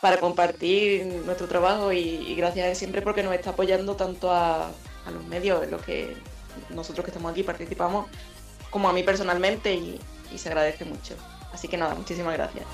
para 0.00 0.18
compartir 0.18 1.06
nuestro 1.24 1.46
trabajo 1.46 1.92
y, 1.92 1.98
y 1.98 2.34
gracias 2.34 2.66
a 2.66 2.68
él 2.70 2.76
siempre 2.76 3.02
porque 3.02 3.22
nos 3.22 3.34
está 3.34 3.50
apoyando 3.50 3.96
tanto 3.96 4.30
a, 4.30 4.66
a 4.66 5.10
los 5.12 5.24
medios 5.24 5.62
en 5.62 5.70
los 5.70 5.82
que 5.82 6.16
nosotros 6.70 7.04
que 7.04 7.10
estamos 7.10 7.32
aquí 7.32 7.42
participamos, 7.42 8.06
como 8.70 8.88
a 8.88 8.92
mí 8.92 9.02
personalmente 9.02 9.74
y, 9.74 10.00
se 10.36 10.48
agradece 10.48 10.84
mucho. 10.84 11.14
Así 11.52 11.66
que 11.68 11.78
nada, 11.78 11.94
muchísimas 11.94 12.34
gracias. 12.34 12.66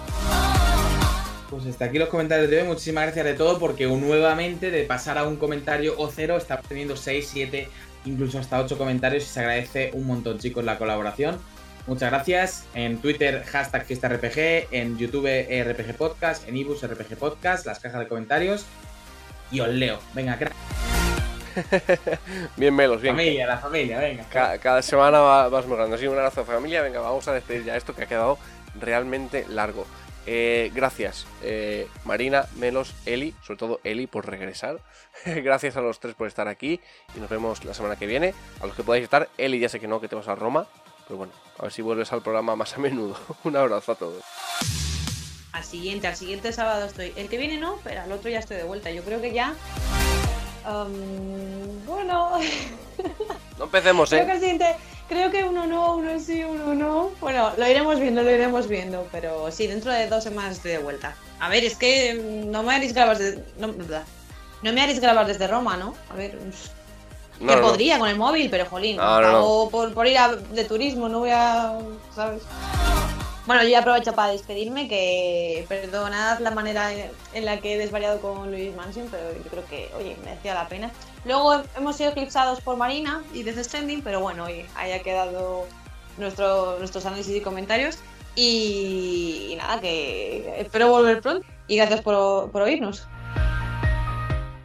Pues 1.49 1.67
hasta 1.67 1.85
aquí 1.85 1.99
los 1.99 2.09
comentarios 2.09 2.51
de 2.51 2.63
hoy. 2.63 2.67
Muchísimas 2.67 3.05
gracias 3.05 3.25
de 3.25 3.35
todo 3.35 3.59
porque 3.59 3.87
nuevamente 3.87 4.71
de 4.71 4.85
pasar 4.85 5.19
a 5.19 5.27
un 5.27 5.37
comentario 5.37 5.95
o 5.99 6.11
cero 6.11 6.37
estamos 6.37 6.67
teniendo 6.67 6.97
6, 6.97 7.29
7, 7.31 7.69
incluso 8.07 8.39
hasta 8.39 8.59
8 8.59 8.77
comentarios 8.79 9.25
y 9.25 9.27
se 9.27 9.41
agradece 9.41 9.91
un 9.93 10.07
montón 10.07 10.39
chicos 10.39 10.65
la 10.65 10.79
colaboración. 10.79 11.39
Muchas 11.87 12.11
gracias. 12.11 12.65
En 12.75 12.99
Twitter, 12.99 13.45
hashtag 13.45 13.85
FiestaRPG, 13.85 14.73
en 14.73 14.99
YouTube 14.99 15.27
RPG 15.27 15.97
Podcast, 15.97 16.49
en 16.49 16.57
ebooks 16.57 16.87
RPG 16.87 17.17
Podcast, 17.17 17.67
las 17.67 17.81
cajas 17.81 18.01
de 18.01 18.09
comentarios. 18.09 18.67
Y 19.51 19.61
os 19.61 19.69
leo. 19.69 19.99
Venga, 20.15 20.39
crack. 20.39 21.02
Bien, 22.57 22.75
Melos, 22.75 23.01
bien. 23.01 23.15
Familia, 23.15 23.47
la 23.47 23.59
familia, 23.59 23.99
venga. 23.99 24.25
Ca- 24.31 24.59
Cada, 24.59 24.83
semana 24.83 25.21
va- 25.21 25.49
vas 25.49 25.65
mejorando. 25.67 25.97
Así 25.97 26.07
un 26.07 26.17
abrazo 26.17 26.45
familia. 26.45 26.83
Venga, 26.83 27.01
vamos 27.01 27.27
a 27.29 27.33
despedir 27.33 27.65
ya 27.65 27.77
esto 27.77 27.95
que 27.95 28.03
ha 28.03 28.07
quedado 28.07 28.39
realmente 28.81 29.45
largo. 29.49 29.87
Eh, 30.25 30.71
gracias, 30.73 31.27
eh, 31.43 31.89
Marina, 32.05 32.47
Melos, 32.57 32.95
Eli, 33.07 33.35
sobre 33.45 33.59
todo 33.59 33.81
Eli 33.83 34.07
por 34.07 34.27
regresar. 34.29 34.79
gracias 35.27 35.77
a 35.77 35.81
los 35.81 35.99
tres 36.01 36.15
por 36.15 36.29
estar 36.29 36.47
aquí 36.49 36.81
y 37.17 37.21
nos 37.21 37.29
vemos 37.29 37.65
la 37.65 37.75
semana 37.75 37.97
que 37.97 38.07
viene. 38.07 38.33
A 38.61 38.67
los 38.67 38.77
que 38.77 38.83
podáis 38.85 39.03
estar, 39.05 39.29
Eli 39.37 39.59
ya 39.59 39.69
sé 39.69 39.81
que 39.81 39.89
no, 39.89 40.01
que 40.01 40.07
te 40.09 40.15
vas 40.15 40.29
a 40.29 40.35
Roma, 40.37 40.67
pero 41.09 41.19
bueno, 41.19 41.33
a 41.59 41.63
ver 41.65 41.73
si 41.73 41.83
vuelves 41.83 42.13
al 42.13 42.23
programa 42.23 42.55
más 42.55 42.75
a 42.75 42.79
menudo. 42.79 43.17
un 43.45 43.57
abrazo 43.57 43.93
a 43.93 43.95
todos. 43.97 44.23
Al 45.53 45.65
siguiente, 45.65 46.07
al 46.07 46.17
siguiente 46.17 46.53
sábado 46.53 46.87
estoy. 46.87 47.13
El 47.17 47.29
que 47.29 47.37
viene 47.37 47.59
no, 47.59 47.79
pero 47.85 48.01
al 48.03 48.13
otro 48.13 48.31
ya 48.31 48.39
estoy 48.39 48.57
de 48.59 48.65
vuelta. 48.65 48.91
Yo 48.93 49.03
creo 49.03 49.21
que 49.21 49.33
ya. 49.33 49.55
Bueno, 51.87 52.31
No 53.59 53.65
empecemos, 53.65 54.11
creo 54.11 54.27
que 54.27 54.33
¿eh? 54.33 54.35
el 54.35 54.41
siguiente. 54.41 54.77
Creo 55.09 55.31
que 55.31 55.45
uno 55.45 55.67
no, 55.67 55.97
uno 55.97 56.19
sí, 56.19 56.43
uno 56.43 56.75
no. 56.75 57.11
Bueno, 57.21 57.51
lo 57.57 57.69
iremos 57.69 58.01
viendo, 58.01 58.23
lo 58.23 58.31
iremos 58.31 58.67
viendo. 58.67 59.07
Pero 59.13 59.51
sí, 59.51 59.67
dentro 59.67 59.93
de 59.93 60.09
dos 60.09 60.25
semanas 60.25 60.57
estoy 60.57 60.73
de 60.73 60.79
vuelta. 60.79 61.15
A 61.39 61.49
ver, 61.49 61.65
es 61.65 61.77
que 61.77 62.15
no 62.47 62.63
me 62.63 62.75
haréis 62.75 62.95
grabar 62.95 63.19
desde. 63.19 63.45
No, 63.59 63.67
no 63.69 64.73
me 64.73 64.81
haréis 64.81 65.01
grabar 65.01 65.27
desde 65.27 65.47
Roma, 65.49 65.77
¿no? 65.77 65.95
A 66.11 66.15
ver. 66.15 66.39
No, 67.41 67.49
que 67.49 67.57
no, 67.57 67.63
podría 67.63 67.99
con 67.99 68.09
el 68.09 68.17
móvil, 68.17 68.49
pero 68.51 68.65
jolín, 68.67 68.97
pago 68.97 69.69
Por, 69.71 69.93
por 69.93 70.07
ir 70.07 70.17
a- 70.17 70.37
de 70.37 70.65
turismo, 70.65 71.09
no 71.09 71.19
voy 71.21 71.31
a. 71.31 71.79
¿Sabes? 72.15 72.43
Bueno, 73.47 73.63
yo 73.65 73.71
ya 73.71 73.81
aprovecho 73.81 74.13
para 74.13 74.33
despedirme, 74.33 74.89
que 74.89 75.65
perdonad 75.69 76.39
la 76.39 76.53
manera 76.53 76.91
en 76.93 77.45
la 77.45 77.59
que 77.59 77.75
he 77.75 77.79
desvariado 77.79 78.21
con 78.21 78.51
Luis 78.51 78.75
Mansion, 78.77 79.09
pero 79.11 79.33
yo 79.33 79.43
creo 79.51 79.65
que, 79.67 79.91
oye, 79.97 80.17
merecía 80.25 80.55
la 80.55 80.69
pena. 80.69 80.93
Luego 81.25 81.63
hemos 81.77 81.97
sido 81.97 82.11
eclipsados 82.11 82.61
por 82.61 82.77
Marina 82.77 83.23
y 83.35 83.43
Death 83.43 83.65
Stranding, 83.65 84.03
pero 84.03 84.21
bueno, 84.21 84.45
oye, 84.45 84.67
ahí 84.77 84.93
ha 84.93 85.03
quedado 85.03 85.67
nuestro, 86.19 86.79
nuestros 86.79 87.05
análisis 87.05 87.37
y 87.37 87.41
comentarios. 87.41 87.99
Y, 88.37 89.49
y 89.51 89.57
nada, 89.57 89.81
que 89.81 90.55
espero 90.59 90.89
volver 90.89 91.21
pronto. 91.21 91.47
Y 91.67 91.77
gracias 91.77 92.01
por, 92.01 92.51
por 92.51 92.63
oírnos. 92.63 93.07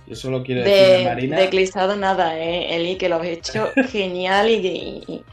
Yo 0.08 0.16
solo 0.16 0.44
quiero 0.44 0.62
decirle 0.62 0.88
De, 1.00 1.06
a 1.06 1.10
Marina. 1.10 1.38
de 1.38 1.44
eclipsado 1.46 1.96
nada, 1.98 2.40
¿eh? 2.40 2.76
Eli, 2.76 2.96
que 2.96 3.10
lo 3.10 3.18
has 3.18 3.26
hecho 3.28 3.72
genial 3.92 4.50
y, 4.50 4.56
y, 4.56 5.24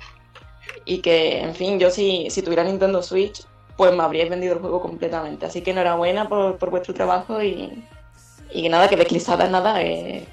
y 0.84 0.98
que, 0.98 1.40
en 1.40 1.54
fin, 1.54 1.78
yo 1.78 1.90
si, 1.90 2.28
si 2.30 2.42
tuviera 2.42 2.64
Nintendo 2.64 3.02
Switch, 3.02 3.44
pues 3.76 3.94
me 3.94 4.02
habríais 4.02 4.30
vendido 4.30 4.54
el 4.54 4.60
juego 4.60 4.80
completamente. 4.80 5.46
Así 5.46 5.62
que 5.62 5.72
enhorabuena 5.72 6.28
por, 6.28 6.58
por 6.58 6.70
vuestro 6.70 6.94
trabajo 6.94 7.42
y, 7.42 7.84
y 8.52 8.68
nada, 8.68 8.88
que 8.88 8.94
eclipsada 8.94 9.48
nada, 9.48 9.82
eh, 9.82 10.26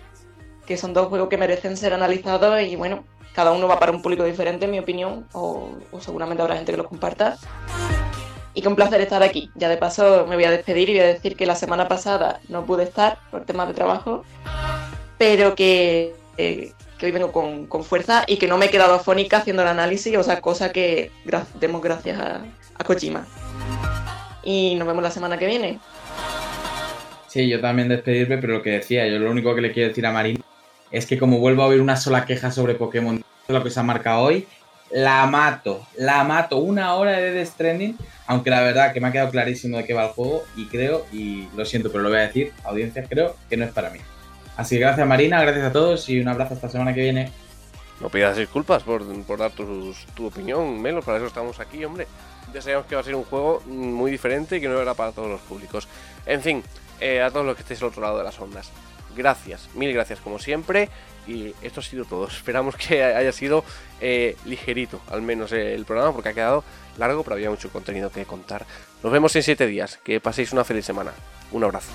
que 0.65 0.77
son 0.77 0.93
dos 0.93 1.07
juegos 1.07 1.29
que 1.29 1.37
merecen 1.37 1.77
ser 1.77 1.93
analizados 1.93 2.61
y 2.61 2.75
bueno, 2.75 3.03
cada 3.33 3.51
uno 3.51 3.67
va 3.67 3.79
para 3.79 3.91
un 3.91 4.01
público 4.01 4.23
diferente, 4.23 4.65
en 4.65 4.71
mi 4.71 4.79
opinión, 4.79 5.25
o, 5.33 5.69
o 5.91 6.01
seguramente 6.01 6.41
habrá 6.41 6.55
gente 6.55 6.71
que 6.71 6.77
los 6.77 6.87
comparta. 6.87 7.37
Y 8.53 8.61
que 8.61 8.67
un 8.67 8.75
placer 8.75 8.99
estar 8.99 9.23
aquí. 9.23 9.49
Ya 9.55 9.69
de 9.69 9.77
paso 9.77 10.25
me 10.27 10.35
voy 10.35 10.43
a 10.43 10.51
despedir 10.51 10.89
y 10.89 10.93
voy 10.93 11.01
a 11.01 11.07
decir 11.07 11.37
que 11.37 11.45
la 11.45 11.55
semana 11.55 11.87
pasada 11.87 12.41
no 12.49 12.65
pude 12.65 12.83
estar 12.83 13.19
por 13.31 13.45
temas 13.45 13.69
de 13.69 13.73
trabajo, 13.73 14.23
pero 15.17 15.55
que, 15.55 16.13
eh, 16.37 16.73
que 17.01 17.07
hoy 17.07 17.11
vengo 17.11 17.31
con, 17.31 17.65
con 17.65 17.83
fuerza 17.83 18.23
y 18.27 18.37
que 18.37 18.47
no 18.47 18.59
me 18.59 18.67
he 18.67 18.69
quedado 18.69 18.93
afónica 18.93 19.37
haciendo 19.37 19.63
el 19.63 19.69
análisis, 19.69 20.15
o 20.15 20.21
sea, 20.23 20.39
cosa 20.39 20.71
que 20.71 21.09
gra- 21.25 21.47
demos 21.59 21.81
gracias 21.81 22.19
a, 22.19 22.41
a 22.77 22.83
Kojima. 22.83 23.25
Y 24.43 24.75
nos 24.75 24.87
vemos 24.87 25.01
la 25.01 25.09
semana 25.09 25.39
que 25.39 25.47
viene. 25.47 25.79
Sí, 27.27 27.49
yo 27.49 27.59
también 27.59 27.89
despedirme, 27.89 28.37
pero 28.37 28.53
lo 28.53 28.61
que 28.61 28.69
decía, 28.69 29.07
yo 29.07 29.17
lo 29.17 29.31
único 29.31 29.55
que 29.55 29.61
le 29.61 29.71
quiero 29.71 29.89
decir 29.89 30.05
a 30.05 30.11
Marina 30.11 30.41
es 30.91 31.07
que 31.07 31.17
como 31.17 31.39
vuelvo 31.39 31.63
a 31.63 31.67
oír 31.67 31.81
una 31.81 31.95
sola 31.97 32.25
queja 32.25 32.51
sobre 32.51 32.75
Pokémon, 32.75 33.23
lo 33.47 33.63
que 33.63 33.71
se 33.71 33.79
ha 33.79 33.83
marcado 33.83 34.21
hoy, 34.21 34.47
la 34.91 35.25
mato, 35.25 35.87
la 35.97 36.23
mato. 36.23 36.57
Una 36.57 36.93
hora 36.93 37.13
de 37.13 37.31
Death 37.33 37.47
Stranding, 37.47 37.97
aunque 38.27 38.51
la 38.51 38.61
verdad 38.61 38.93
que 38.93 39.01
me 39.01 39.07
ha 39.07 39.11
quedado 39.11 39.31
clarísimo 39.31 39.77
de 39.77 39.85
qué 39.85 39.93
va 39.95 40.03
el 40.05 40.11
juego 40.11 40.43
y 40.55 40.65
creo, 40.67 41.07
y 41.11 41.47
lo 41.55 41.65
siento, 41.65 41.91
pero 41.91 42.03
lo 42.03 42.09
voy 42.09 42.19
a 42.19 42.27
decir, 42.27 42.51
audiencia, 42.63 43.03
creo 43.09 43.35
que 43.49 43.57
no 43.57 43.65
es 43.65 43.71
para 43.71 43.89
mí. 43.89 43.99
Así 44.61 44.75
que 44.75 44.81
gracias 44.81 45.07
Marina, 45.07 45.41
gracias 45.41 45.65
a 45.65 45.71
todos 45.71 46.07
y 46.07 46.19
un 46.19 46.27
abrazo 46.27 46.53
hasta 46.53 46.67
la 46.67 46.71
semana 46.71 46.93
que 46.93 47.01
viene. 47.01 47.31
No 47.99 48.09
pidas 48.09 48.37
disculpas 48.37 48.83
por, 48.83 49.03
por 49.23 49.39
dar 49.39 49.51
tu, 49.51 49.91
tu 50.15 50.27
opinión, 50.27 50.79
Melos, 50.79 51.03
para 51.03 51.17
eso 51.17 51.25
estamos 51.25 51.59
aquí, 51.59 51.83
hombre. 51.83 52.07
Ya 52.53 52.61
sabíamos 52.61 52.85
que 52.85 52.93
va 52.93 53.01
a 53.01 53.03
ser 53.03 53.15
un 53.15 53.23
juego 53.23 53.61
muy 53.65 54.11
diferente 54.11 54.57
y 54.57 54.61
que 54.61 54.67
no 54.67 54.79
era 54.79 54.93
para 54.93 55.13
todos 55.13 55.29
los 55.29 55.41
públicos. 55.41 55.87
En 56.27 56.41
fin, 56.41 56.63
eh, 56.99 57.23
a 57.23 57.31
todos 57.31 57.43
los 57.43 57.55
que 57.55 57.63
estéis 57.63 57.81
al 57.81 57.87
otro 57.87 58.03
lado 58.03 58.19
de 58.19 58.23
las 58.23 58.39
ondas. 58.39 58.69
Gracias, 59.15 59.67
mil 59.73 59.91
gracias 59.93 60.19
como 60.19 60.37
siempre. 60.37 60.89
Y 61.25 61.55
esto 61.63 61.79
ha 61.79 61.83
sido 61.83 62.05
todo. 62.05 62.27
Esperamos 62.29 62.75
que 62.75 63.03
haya 63.03 63.31
sido 63.31 63.63
eh, 63.99 64.37
ligerito, 64.45 65.01
al 65.09 65.23
menos 65.23 65.51
el 65.53 65.85
programa, 65.85 66.13
porque 66.13 66.29
ha 66.29 66.33
quedado 66.33 66.63
largo, 66.99 67.23
pero 67.23 67.35
había 67.35 67.49
mucho 67.49 67.71
contenido 67.71 68.11
que 68.11 68.25
contar. 68.25 68.67
Nos 69.01 69.11
vemos 69.11 69.35
en 69.35 69.41
7 69.41 69.65
días. 69.65 69.97
Que 70.03 70.19
paséis 70.19 70.53
una 70.53 70.63
feliz 70.63 70.85
semana. 70.85 71.13
Un 71.51 71.63
abrazo. 71.63 71.91